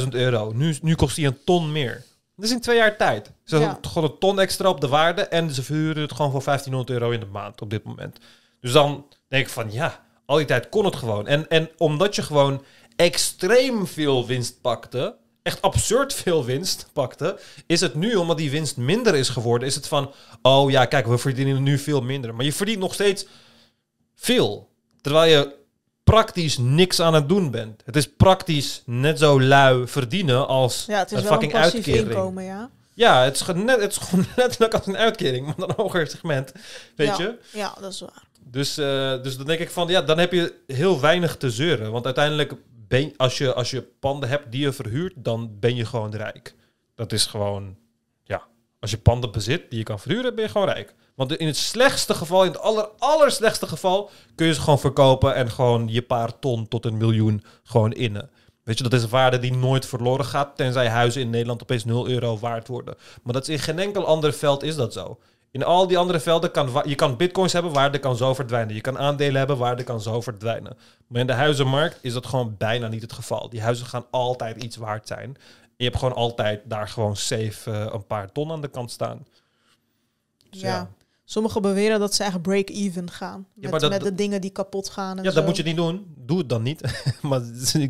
250.000 0.02 0.08
euro. 0.08 0.52
Nu, 0.54 0.76
nu 0.82 0.94
kost 0.94 1.16
hij 1.16 1.26
een 1.26 1.38
ton 1.44 1.72
meer. 1.72 2.04
Dat 2.36 2.44
is 2.44 2.50
in 2.54 2.60
twee 2.60 2.76
jaar 2.76 2.96
tijd. 2.96 3.30
Ze 3.44 3.58
Ja. 3.58 3.62
hebben 3.66 3.90
gewoon 3.90 4.10
een 4.10 4.18
ton 4.18 4.40
extra 4.40 4.68
op 4.68 4.80
de 4.80 4.88
waarde 4.88 5.22
en 5.22 5.50
ze 5.54 5.62
verhuren 5.62 6.02
het 6.02 6.12
gewoon 6.12 6.30
voor 6.30 6.42
1500 6.44 6.90
euro 7.00 7.10
in 7.14 7.20
de 7.20 7.26
maand 7.26 7.60
op 7.60 7.70
dit 7.70 7.84
moment. 7.84 8.18
Dus 8.60 8.72
dan 8.72 9.06
denk 9.28 9.44
ik 9.46 9.52
van 9.52 9.72
ja, 9.72 10.04
al 10.26 10.36
die 10.36 10.46
tijd 10.46 10.68
kon 10.68 10.84
het 10.84 10.96
gewoon. 10.96 11.26
En, 11.26 11.48
en 11.48 11.70
omdat 11.76 12.14
je 12.14 12.22
gewoon 12.22 12.64
extreem 12.96 13.86
veel 13.86 14.26
winst 14.26 14.60
pakte, 14.60 15.16
echt 15.42 15.62
absurd 15.62 16.14
veel 16.14 16.44
winst 16.44 16.88
pakte, 16.92 17.38
is 17.66 17.80
het 17.80 17.94
nu, 17.94 18.14
omdat 18.14 18.36
die 18.38 18.50
winst 18.50 18.76
minder 18.76 19.14
is 19.14 19.28
geworden, 19.28 19.68
is 19.68 19.74
het 19.74 19.88
van, 19.88 20.12
oh 20.42 20.70
ja, 20.70 20.84
kijk, 20.84 21.06
we 21.06 21.18
verdienen 21.18 21.62
nu 21.62 21.78
veel 21.78 22.00
minder. 22.00 22.34
Maar 22.34 22.44
je 22.44 22.52
verdient 22.52 22.78
nog 22.78 22.94
steeds 22.94 23.26
veel. 24.14 24.68
Terwijl 25.00 25.30
je 25.30 25.54
praktisch 26.10 26.58
niks 26.58 27.00
aan 27.00 27.14
het 27.14 27.28
doen 27.28 27.50
bent. 27.50 27.82
Het 27.84 27.96
is 27.96 28.12
praktisch 28.12 28.82
net 28.86 29.18
zo 29.18 29.40
lui 29.40 29.86
verdienen 29.86 30.46
als 30.46 30.84
Ja, 30.86 30.98
het 30.98 31.12
is 31.12 31.18
een 31.18 31.22
wel 31.22 31.32
fucking 31.32 31.54
uitkering. 31.54 32.08
inkomen, 32.08 32.44
ja. 32.44 32.70
Ja, 32.94 33.22
het 33.22 33.34
is, 33.34 33.40
gewoon 33.40 33.64
net, 33.64 33.80
het 33.80 33.90
is 33.90 33.96
gewoon 33.96 34.26
letterlijk 34.36 34.74
als 34.74 34.86
een 34.86 34.96
uitkering, 34.96 35.46
maar 35.46 35.54
dan 35.56 35.68
een 35.68 35.74
hoger 35.76 36.06
segment. 36.06 36.52
Weet 36.96 37.16
ja. 37.16 37.18
je? 37.18 37.38
Ja, 37.52 37.74
dat 37.80 37.92
is 37.92 38.00
waar. 38.00 38.22
Dus, 38.44 38.78
eh, 38.78 39.22
dus 39.22 39.36
dan 39.36 39.46
denk 39.46 39.60
ik 39.60 39.70
van, 39.70 39.88
ja, 39.88 40.02
dan 40.02 40.18
heb 40.18 40.32
je 40.32 40.54
heel 40.66 41.00
weinig 41.00 41.36
te 41.36 41.50
zeuren. 41.50 41.92
Want 41.92 42.04
uiteindelijk, 42.04 42.52
ben, 42.88 43.12
als, 43.16 43.38
je, 43.38 43.54
als 43.54 43.70
je 43.70 43.82
panden 43.82 44.28
hebt 44.28 44.52
die 44.52 44.60
je 44.60 44.72
verhuurt, 44.72 45.12
dan 45.16 45.58
ben 45.60 45.76
je 45.76 45.84
gewoon 45.84 46.14
rijk. 46.14 46.54
Dat 46.94 47.12
is 47.12 47.26
gewoon, 47.26 47.76
ja, 48.24 48.42
als 48.80 48.90
je 48.90 48.98
panden 48.98 49.32
bezit 49.32 49.70
die 49.70 49.78
je 49.78 49.84
kan 49.84 50.00
verhuren, 50.00 50.34
ben 50.34 50.44
je 50.44 50.50
gewoon 50.50 50.68
rijk. 50.68 50.94
Want 51.20 51.36
in 51.36 51.46
het 51.46 51.56
slechtste 51.56 52.14
geval, 52.14 52.44
in 52.44 52.50
het 52.50 52.60
aller, 52.60 52.88
aller 52.98 53.30
slechtste 53.30 53.66
geval, 53.66 54.10
kun 54.34 54.46
je 54.46 54.54
ze 54.54 54.60
gewoon 54.60 54.78
verkopen 54.78 55.34
en 55.34 55.50
gewoon 55.50 55.88
je 55.88 56.02
paar 56.02 56.38
ton 56.38 56.68
tot 56.68 56.84
een 56.84 56.96
miljoen 56.96 57.44
gewoon 57.64 57.92
innen. 57.92 58.30
Weet 58.62 58.78
je, 58.78 58.82
dat 58.82 58.92
is 58.92 59.02
een 59.02 59.08
waarde 59.08 59.38
die 59.38 59.52
nooit 59.52 59.86
verloren 59.86 60.24
gaat, 60.24 60.56
tenzij 60.56 60.88
huizen 60.88 61.20
in 61.20 61.30
Nederland 61.30 61.62
opeens 61.62 61.84
0 61.84 62.08
euro 62.08 62.38
waard 62.38 62.68
worden. 62.68 62.94
Maar 63.22 63.32
dat 63.32 63.42
is 63.42 63.48
in 63.48 63.58
geen 63.58 63.78
enkel 63.78 64.06
ander 64.06 64.32
veld 64.32 64.62
is 64.62 64.76
dat 64.76 64.92
zo. 64.92 65.18
In 65.50 65.64
al 65.64 65.86
die 65.86 65.98
andere 65.98 66.20
velden 66.20 66.50
kan 66.50 66.82
je 66.84 66.94
kan 66.94 67.16
bitcoins 67.16 67.52
hebben, 67.52 67.72
waarde 67.72 67.98
kan 67.98 68.16
zo 68.16 68.34
verdwijnen. 68.34 68.74
Je 68.74 68.80
kan 68.80 68.98
aandelen 68.98 69.36
hebben, 69.36 69.56
waarde 69.58 69.82
kan 69.82 70.00
zo 70.00 70.20
verdwijnen. 70.20 70.76
Maar 71.06 71.20
in 71.20 71.26
de 71.26 71.32
huizenmarkt 71.32 71.98
is 72.00 72.12
dat 72.12 72.26
gewoon 72.26 72.54
bijna 72.58 72.88
niet 72.88 73.02
het 73.02 73.12
geval. 73.12 73.48
Die 73.48 73.62
huizen 73.62 73.86
gaan 73.86 74.06
altijd 74.10 74.62
iets 74.62 74.76
waard 74.76 75.06
zijn. 75.06 75.36
En 75.62 75.74
je 75.76 75.84
hebt 75.84 75.98
gewoon 75.98 76.14
altijd 76.14 76.60
daar 76.64 76.88
gewoon 76.88 77.16
safe 77.16 77.70
eh, 77.70 77.86
een 77.92 78.06
paar 78.06 78.32
ton 78.32 78.50
aan 78.52 78.60
de 78.60 78.68
kant 78.68 78.90
staan. 78.90 79.26
Dus 80.50 80.60
Ja. 80.60 80.90
Sommigen 81.30 81.62
beweren 81.62 82.00
dat 82.00 82.14
ze 82.14 82.24
echt 82.24 82.42
break-even 82.42 83.10
gaan. 83.10 83.46
Met, 83.54 83.80
dat- 83.80 83.90
met 83.90 84.00
de 84.02 84.14
dingen 84.14 84.40
die 84.40 84.50
kapot 84.50 84.88
gaan 84.88 85.18
en 85.18 85.24
Ja, 85.24 85.30
zo. 85.30 85.36
dat 85.36 85.46
moet 85.46 85.56
je 85.56 85.62
niet 85.62 85.76
doen. 85.76 86.06
Doe 86.16 86.38
het 86.38 86.48
dan 86.48 86.62
niet. 86.62 86.80
maar 87.22 87.40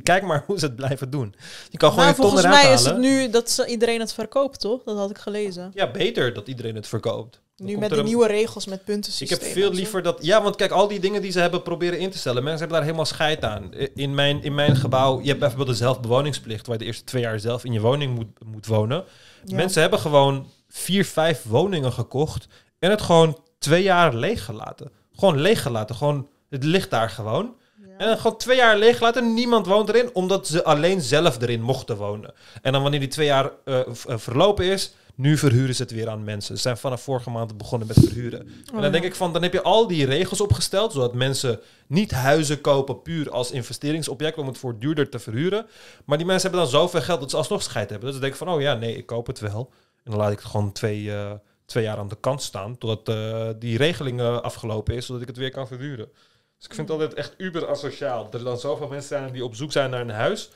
kijk 0.02 0.22
maar 0.22 0.44
hoe 0.46 0.58
ze 0.58 0.64
het 0.66 0.76
blijven 0.76 1.10
doen. 1.10 1.34
Je 1.70 1.78
kan 1.78 1.90
gewoon 1.90 2.04
Maar 2.04 2.14
je 2.14 2.20
ton 2.20 2.30
volgens 2.30 2.52
mij 2.62 2.72
is 2.72 2.84
het 2.84 2.98
nu 2.98 3.30
dat 3.30 3.50
ze, 3.50 3.66
iedereen 3.66 4.00
het 4.00 4.12
verkoopt, 4.12 4.60
toch? 4.60 4.82
Dat 4.82 4.96
had 4.96 5.10
ik 5.10 5.18
gelezen. 5.18 5.70
Ja, 5.74 5.90
beter 5.90 6.32
dat 6.34 6.48
iedereen 6.48 6.74
het 6.74 6.86
verkoopt. 6.86 7.40
Dan 7.56 7.66
Nu 7.66 7.78
met 7.78 7.90
de 7.90 7.96
een- 7.96 8.04
nieuwe 8.04 8.26
regels 8.26 8.66
met 8.66 8.84
punten 8.84 9.12
Ik 9.18 9.28
heb 9.28 9.42
veel 9.42 9.72
liever 9.72 10.02
dat... 10.02 10.18
Ja, 10.24 10.42
want 10.42 10.56
kijk, 10.56 10.70
al 10.70 10.88
die 10.88 11.00
dingen 11.00 11.22
die 11.22 11.30
ze 11.32 11.40
hebben 11.40 11.62
proberen 11.62 11.98
in 11.98 12.10
te 12.10 12.18
stellen... 12.18 12.42
mensen 12.42 12.58
hebben 12.60 12.76
daar 12.76 12.86
helemaal 12.86 13.06
scheid 13.06 13.44
aan. 13.44 13.74
In 13.94 14.14
mijn, 14.14 14.42
in 14.42 14.54
mijn 14.54 14.76
gebouw, 14.76 15.20
je 15.20 15.26
hebt 15.26 15.38
bijvoorbeeld 15.40 15.68
de 15.68 15.74
zelfbewoningsplicht... 15.84 16.66
waar 16.66 16.76
je 16.76 16.80
de 16.82 16.88
eerste 16.88 17.04
twee 17.04 17.22
jaar 17.22 17.40
zelf 17.40 17.64
in 17.64 17.72
je 17.72 17.80
woning 17.80 18.14
moet, 18.14 18.44
moet 18.52 18.66
wonen. 18.66 19.04
Ja. 19.44 19.56
Mensen 19.56 19.80
hebben 19.80 19.98
gewoon 19.98 20.46
vier, 20.68 21.04
vijf 21.04 21.42
woningen 21.42 21.92
gekocht... 21.92 22.46
en 22.80 22.90
het 22.90 23.00
gewoon 23.00 23.38
twee 23.58 23.82
jaar 23.82 24.14
leeggelaten. 24.14 24.90
Gewoon 25.14 25.40
leeggelaten. 25.40 25.96
Gewoon, 25.96 26.28
het 26.48 26.64
ligt 26.64 26.90
daar 26.90 27.10
gewoon. 27.10 27.54
En 27.98 28.06
dan 28.06 28.18
gewoon 28.18 28.36
twee 28.36 28.56
jaar 28.56 28.78
leeggelaten. 28.78 29.34
Niemand 29.34 29.66
woont 29.66 29.88
erin, 29.88 30.10
omdat 30.14 30.46
ze 30.46 30.64
alleen 30.64 31.00
zelf 31.00 31.40
erin 31.40 31.62
mochten 31.62 31.96
wonen. 31.96 32.32
En 32.62 32.72
dan 32.72 32.82
wanneer 32.82 33.00
die 33.00 33.08
twee 33.08 33.26
jaar 33.26 33.50
eh, 33.64 33.80
eh, 33.80 33.86
verlopen 34.18 34.64
is, 34.64 34.94
nu 35.14 35.38
verhuren 35.38 35.74
ze 35.74 35.82
het 35.82 35.90
weer 35.90 36.08
aan 36.08 36.24
mensen. 36.24 36.56
Ze 36.56 36.62
zijn 36.62 36.76
vanaf 36.76 37.02
vorige 37.02 37.30
maand 37.30 37.56
begonnen 37.56 37.88
met 37.88 37.98
verhuren. 38.00 38.40
en 38.40 38.48
dan 38.72 38.84
Oh, 38.84 38.92
denk 38.92 39.04
ik 39.04 39.14
van, 39.14 39.32
dan 39.32 39.42
heb 39.42 39.52
je 39.52 39.62
al 39.62 39.86
die 39.86 40.06
regels 40.06 40.40
opgesteld, 40.40 40.92
zodat 40.92 41.14
mensen 41.14 41.60
niet 41.86 42.10
huizen 42.10 42.60
kopen 42.60 43.02
puur 43.02 43.30
als 43.30 43.50
investeringsobject 43.50 44.38
om 44.38 44.46
het 44.46 44.58
voor 44.58 44.78
duurder 44.78 45.08
te 45.08 45.18
verhuren. 45.18 45.66
Maar 46.04 46.18
die 46.18 46.26
mensen 46.26 46.50
hebben 46.50 46.68
dan 46.68 46.80
zoveel 46.80 47.00
geld 47.00 47.20
dat 47.20 47.30
ze 47.30 47.36
alsnog 47.36 47.62
scheid 47.62 47.90
hebben. 47.90 48.06
Dus 48.10 48.18
dan 48.18 48.20
denk 48.28 48.40
ik 48.40 48.46
van, 48.46 48.54
oh 48.54 48.60
ja, 48.60 48.74
nee, 48.74 48.96
ik 48.96 49.06
koop 49.06 49.26
het 49.26 49.40
wel. 49.40 49.70
En 50.04 50.10
dan 50.10 50.20
laat 50.20 50.32
ik 50.32 50.38
het 50.38 50.48
gewoon 50.48 50.72
twee, 50.72 51.12
eh, 51.12 51.32
twee 51.70 51.84
jaar 51.84 51.98
aan 51.98 52.08
de 52.08 52.16
kant 52.20 52.42
staan, 52.42 52.78
totdat 52.78 53.16
eh, 53.16 53.48
die 53.58 53.76
regeling 53.76 54.20
eh, 54.20 54.40
afgelopen 54.40 54.94
is, 54.94 55.06
zodat 55.06 55.22
ik 55.22 55.28
het 55.28 55.36
weer 55.36 55.50
kan 55.50 55.66
verhuren. 55.66 56.08
Dus 56.56 56.68
ik 56.68 56.74
vind 56.74 56.88
het 56.88 57.00
altijd 57.00 57.14
echt 57.18 57.34
uber 57.36 57.68
asociaal. 57.68 58.24
Dat 58.24 58.34
er 58.34 58.44
dan 58.46 58.58
zoveel 58.58 58.88
mensen 58.88 59.08
zijn 59.08 59.32
die 59.32 59.44
op 59.44 59.54
zoek 59.54 59.72
zijn 59.72 59.90
naar 59.90 60.00
een 60.00 60.10
huis. 60.10 60.50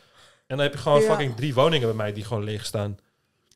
En 0.46 0.56
dan 0.56 0.58
heb 0.58 0.72
je 0.72 0.78
gewoon 0.78 1.00
Ja. 1.00 1.08
fucking 1.08 1.36
drie 1.36 1.54
woningen 1.54 1.86
bij 1.86 1.96
mij 1.96 2.12
die 2.12 2.24
gewoon 2.24 2.44
leeg 2.44 2.66
staan. 2.66 2.98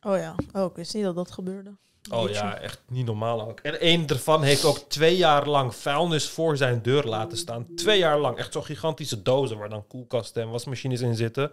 Oh 0.03 0.17
ja, 0.17 0.35
oh, 0.53 0.71
ik 0.71 0.77
wist 0.77 0.95
niet 0.95 1.05
dat 1.05 1.15
dat 1.15 1.31
gebeurde. 1.31 1.71
Oh 2.11 2.31
ja, 2.31 2.59
echt 2.59 2.81
niet 2.89 3.07
normaal 3.07 3.49
ook. 3.49 3.61
En 3.61 3.81
één 3.81 4.07
ervan 4.07 4.43
heeft 4.43 4.65
ook 4.65 4.79
twee 4.79 5.17
jaar 5.17 5.47
lang 5.49 5.75
vuilnis 5.75 6.29
voor 6.29 6.57
zijn 6.57 6.83
deur 6.83 7.05
laten 7.05 7.39
staan. 7.39 7.67
Twee 7.77 7.99
jaar 7.99 8.19
lang. 8.19 8.39
Echt 8.39 8.53
zo'n 8.53 8.65
gigantische 8.65 9.23
dozen 9.23 9.59
waar 9.59 9.69
dan 9.69 9.87
koelkasten 9.87 10.43
en 10.43 10.51
wasmachines 10.51 11.01
in 11.01 11.15
zitten. 11.15 11.53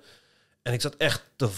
En 0.61 0.73
ik 0.73 0.81
zat 0.81 0.95
echt 0.95 1.23
te... 1.35 1.49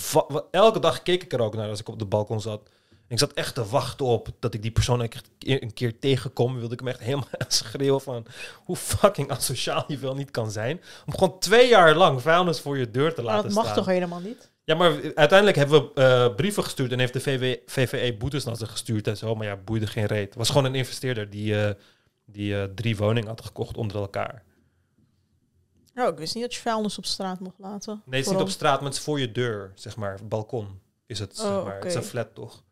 Elke 0.52 0.80
dag 0.80 1.04
keek 1.04 1.24
ik 1.24 1.34
er 1.34 1.42
ook 1.42 1.56
naar 1.56 1.70
als 1.70 1.80
ik 1.80 1.88
op 1.90 2.00
de 2.00 2.06
balkon 2.06 2.42
zat. 2.42 2.70
Ik 3.08 3.20
zat 3.20 3.34
echt 3.34 3.56
te 3.56 3.66
wachten 3.66 4.06
op 4.06 4.30
dat 4.40 4.54
ik 4.54 4.62
die 4.62 4.72
persoon 4.72 5.10
een 5.40 5.74
keer 5.74 6.00
tegenkom. 6.00 6.58
Wilde 6.58 6.74
ik 6.74 6.80
hem 6.80 6.90
echt 6.90 7.00
helemaal 7.00 7.28
schreeuwen 7.48 8.02
van 8.02 8.26
hoe 8.56 8.76
fucking 8.76 9.32
asociaal 9.32 9.84
je 9.88 9.98
wel 9.98 10.16
niet 10.16 10.32
kan 10.32 10.52
zijn. 10.52 10.82
Om 11.06 11.14
gewoon 11.18 11.40
twee 11.40 11.68
jaar 11.70 11.96
lang 11.96 12.22
vuilnis 12.22 12.60
voor 12.60 12.78
je 12.78 12.92
deur 12.92 13.14
te 13.14 13.22
Maar 13.22 13.32
laten 13.32 13.46
dat 13.46 13.54
mag 13.56 13.64
staan. 13.64 13.76
toch 13.78 13.86
helemaal 13.86 14.20
niet? 14.20 14.52
Ja, 14.64 14.76
maar 14.76 14.92
uiteindelijk 15.16 15.58
hebben 15.58 15.82
we 15.82 15.92
eh, 16.02 16.36
brieven 16.36 16.64
gestuurd 16.64 16.92
en 16.92 17.00
heeft 17.00 17.14
de 17.14 17.20
VW, 17.22 17.56
VVE 17.66 18.16
boetes 18.18 18.44
naar 18.44 18.56
ze 18.56 18.66
gestuurd 18.66 19.08
en 19.08 19.18
zo. 19.18 19.36
Maar 19.36 19.48
ja, 19.48 19.56
boeide 19.56 19.88
geen 19.88 20.06
reet. 20.06 20.26
Het 20.26 20.36
was 20.36 20.48
gewoon 20.50 20.66
een 20.66 20.76
investeerder 20.76 21.30
die, 21.30 21.62
eh, 21.66 21.74
die 22.26 22.58
eh, 22.62 22.64
drie 22.76 22.98
woningen 22.98 23.30
had 23.30 23.46
gekocht 23.46 23.78
onder 23.78 23.98
elkaar. 23.98 24.44
Oh, 25.96 26.08
ik 26.08 26.18
wist 26.18 26.34
niet 26.34 26.44
dat 26.44 26.54
je 26.54 26.62
vuilnis 26.62 26.98
op 26.98 27.06
straat 27.06 27.40
mocht 27.40 27.60
laten. 27.60 28.02
Nee, 28.06 28.20
het 28.20 28.30
is 28.30 28.34
niet 28.34 28.42
op 28.42 28.50
straat, 28.50 28.76
maar 28.80 28.90
het 28.90 28.98
is 28.98 29.04
voor 29.04 29.20
je 29.20 29.32
deur, 29.32 29.72
zeg 29.76 29.96
maar. 29.96 30.20
Balkon 30.24 30.80
is 31.06 31.20
het, 31.20 31.38
zeg 31.38 31.48
Oh, 31.52 31.64
maar. 31.66 31.76
Het 31.76 31.86
is 31.86 31.96
een 31.96 32.04
flat, 32.04 32.36
toch? 32.36 32.64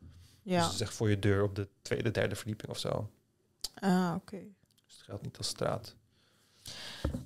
Ja. 0.45 0.57
Dus 0.57 0.65
het 0.65 0.73
is 0.73 0.81
echt 0.81 0.93
voor 0.93 1.09
je 1.09 1.19
deur 1.19 1.43
op 1.43 1.55
de 1.55 1.67
tweede, 1.81 2.11
derde 2.11 2.35
verdieping 2.35 2.71
of 2.71 2.79
zo. 2.79 3.09
Ah, 3.79 4.13
oké. 4.15 4.37
Dus 4.85 4.95
het 4.95 5.05
geldt 5.05 5.23
niet 5.23 5.37
als 5.37 5.47
straat. 5.47 5.95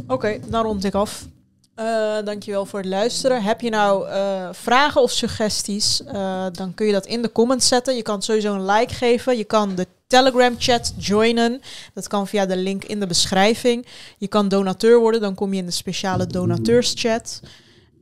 Oké, 0.08 0.40
dan 0.48 0.64
rond 0.64 0.84
ik 0.84 0.94
af. 0.94 1.28
Eh 1.76 2.18
dankjewel 2.24 2.66
voor 2.66 2.80
het 2.80 2.88
luisteren. 2.88 3.44
Heb 3.44 3.62
je 3.62 3.70
nou 3.70 4.08
eh, 4.08 4.50
vragen 4.52 5.02
of 5.02 5.12
suggesties, 5.12 6.04
eh, 6.04 6.46
dan 6.52 6.74
kun 6.74 6.86
je 6.86 6.92
dat 6.92 7.06
in 7.06 7.22
de 7.22 7.32
comments 7.32 7.68
zetten. 7.68 7.96
Je 7.96 8.02
kan 8.02 8.22
sowieso 8.22 8.54
een 8.54 8.66
like 8.66 8.94
geven. 8.94 9.38
Je 9.38 9.44
kan 9.44 9.76
de 9.76 9.88
Telegram 10.08 10.56
chat 10.58 10.94
joinen. 10.98 11.62
Dat 11.94 12.08
kan 12.08 12.28
via 12.28 12.46
de 12.46 12.58
link 12.58 12.84
in 12.84 13.00
de 13.00 13.08
beschrijving. 13.08 13.88
Je 14.18 14.28
kan 14.28 14.48
donateur 14.48 15.00
worden, 15.00 15.22
dan 15.22 15.36
kom 15.36 15.54
je 15.54 15.60
in 15.60 15.66
de 15.66 15.72
speciale 15.72 16.28
donateurschat. 16.28 17.42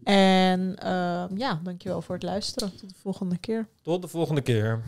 En 0.08 0.76
eh, 0.76 1.24
ja, 1.36 1.60
dankjewel 1.64 2.02
voor 2.02 2.16
het 2.16 2.24
luisteren. 2.24 2.72
Tot 2.72 2.80
de 2.80 2.96
volgende 3.02 3.38
keer. 3.38 3.68
Tot 3.82 4.02
de 4.02 4.08
volgende 4.08 4.42
keer. 4.42 4.82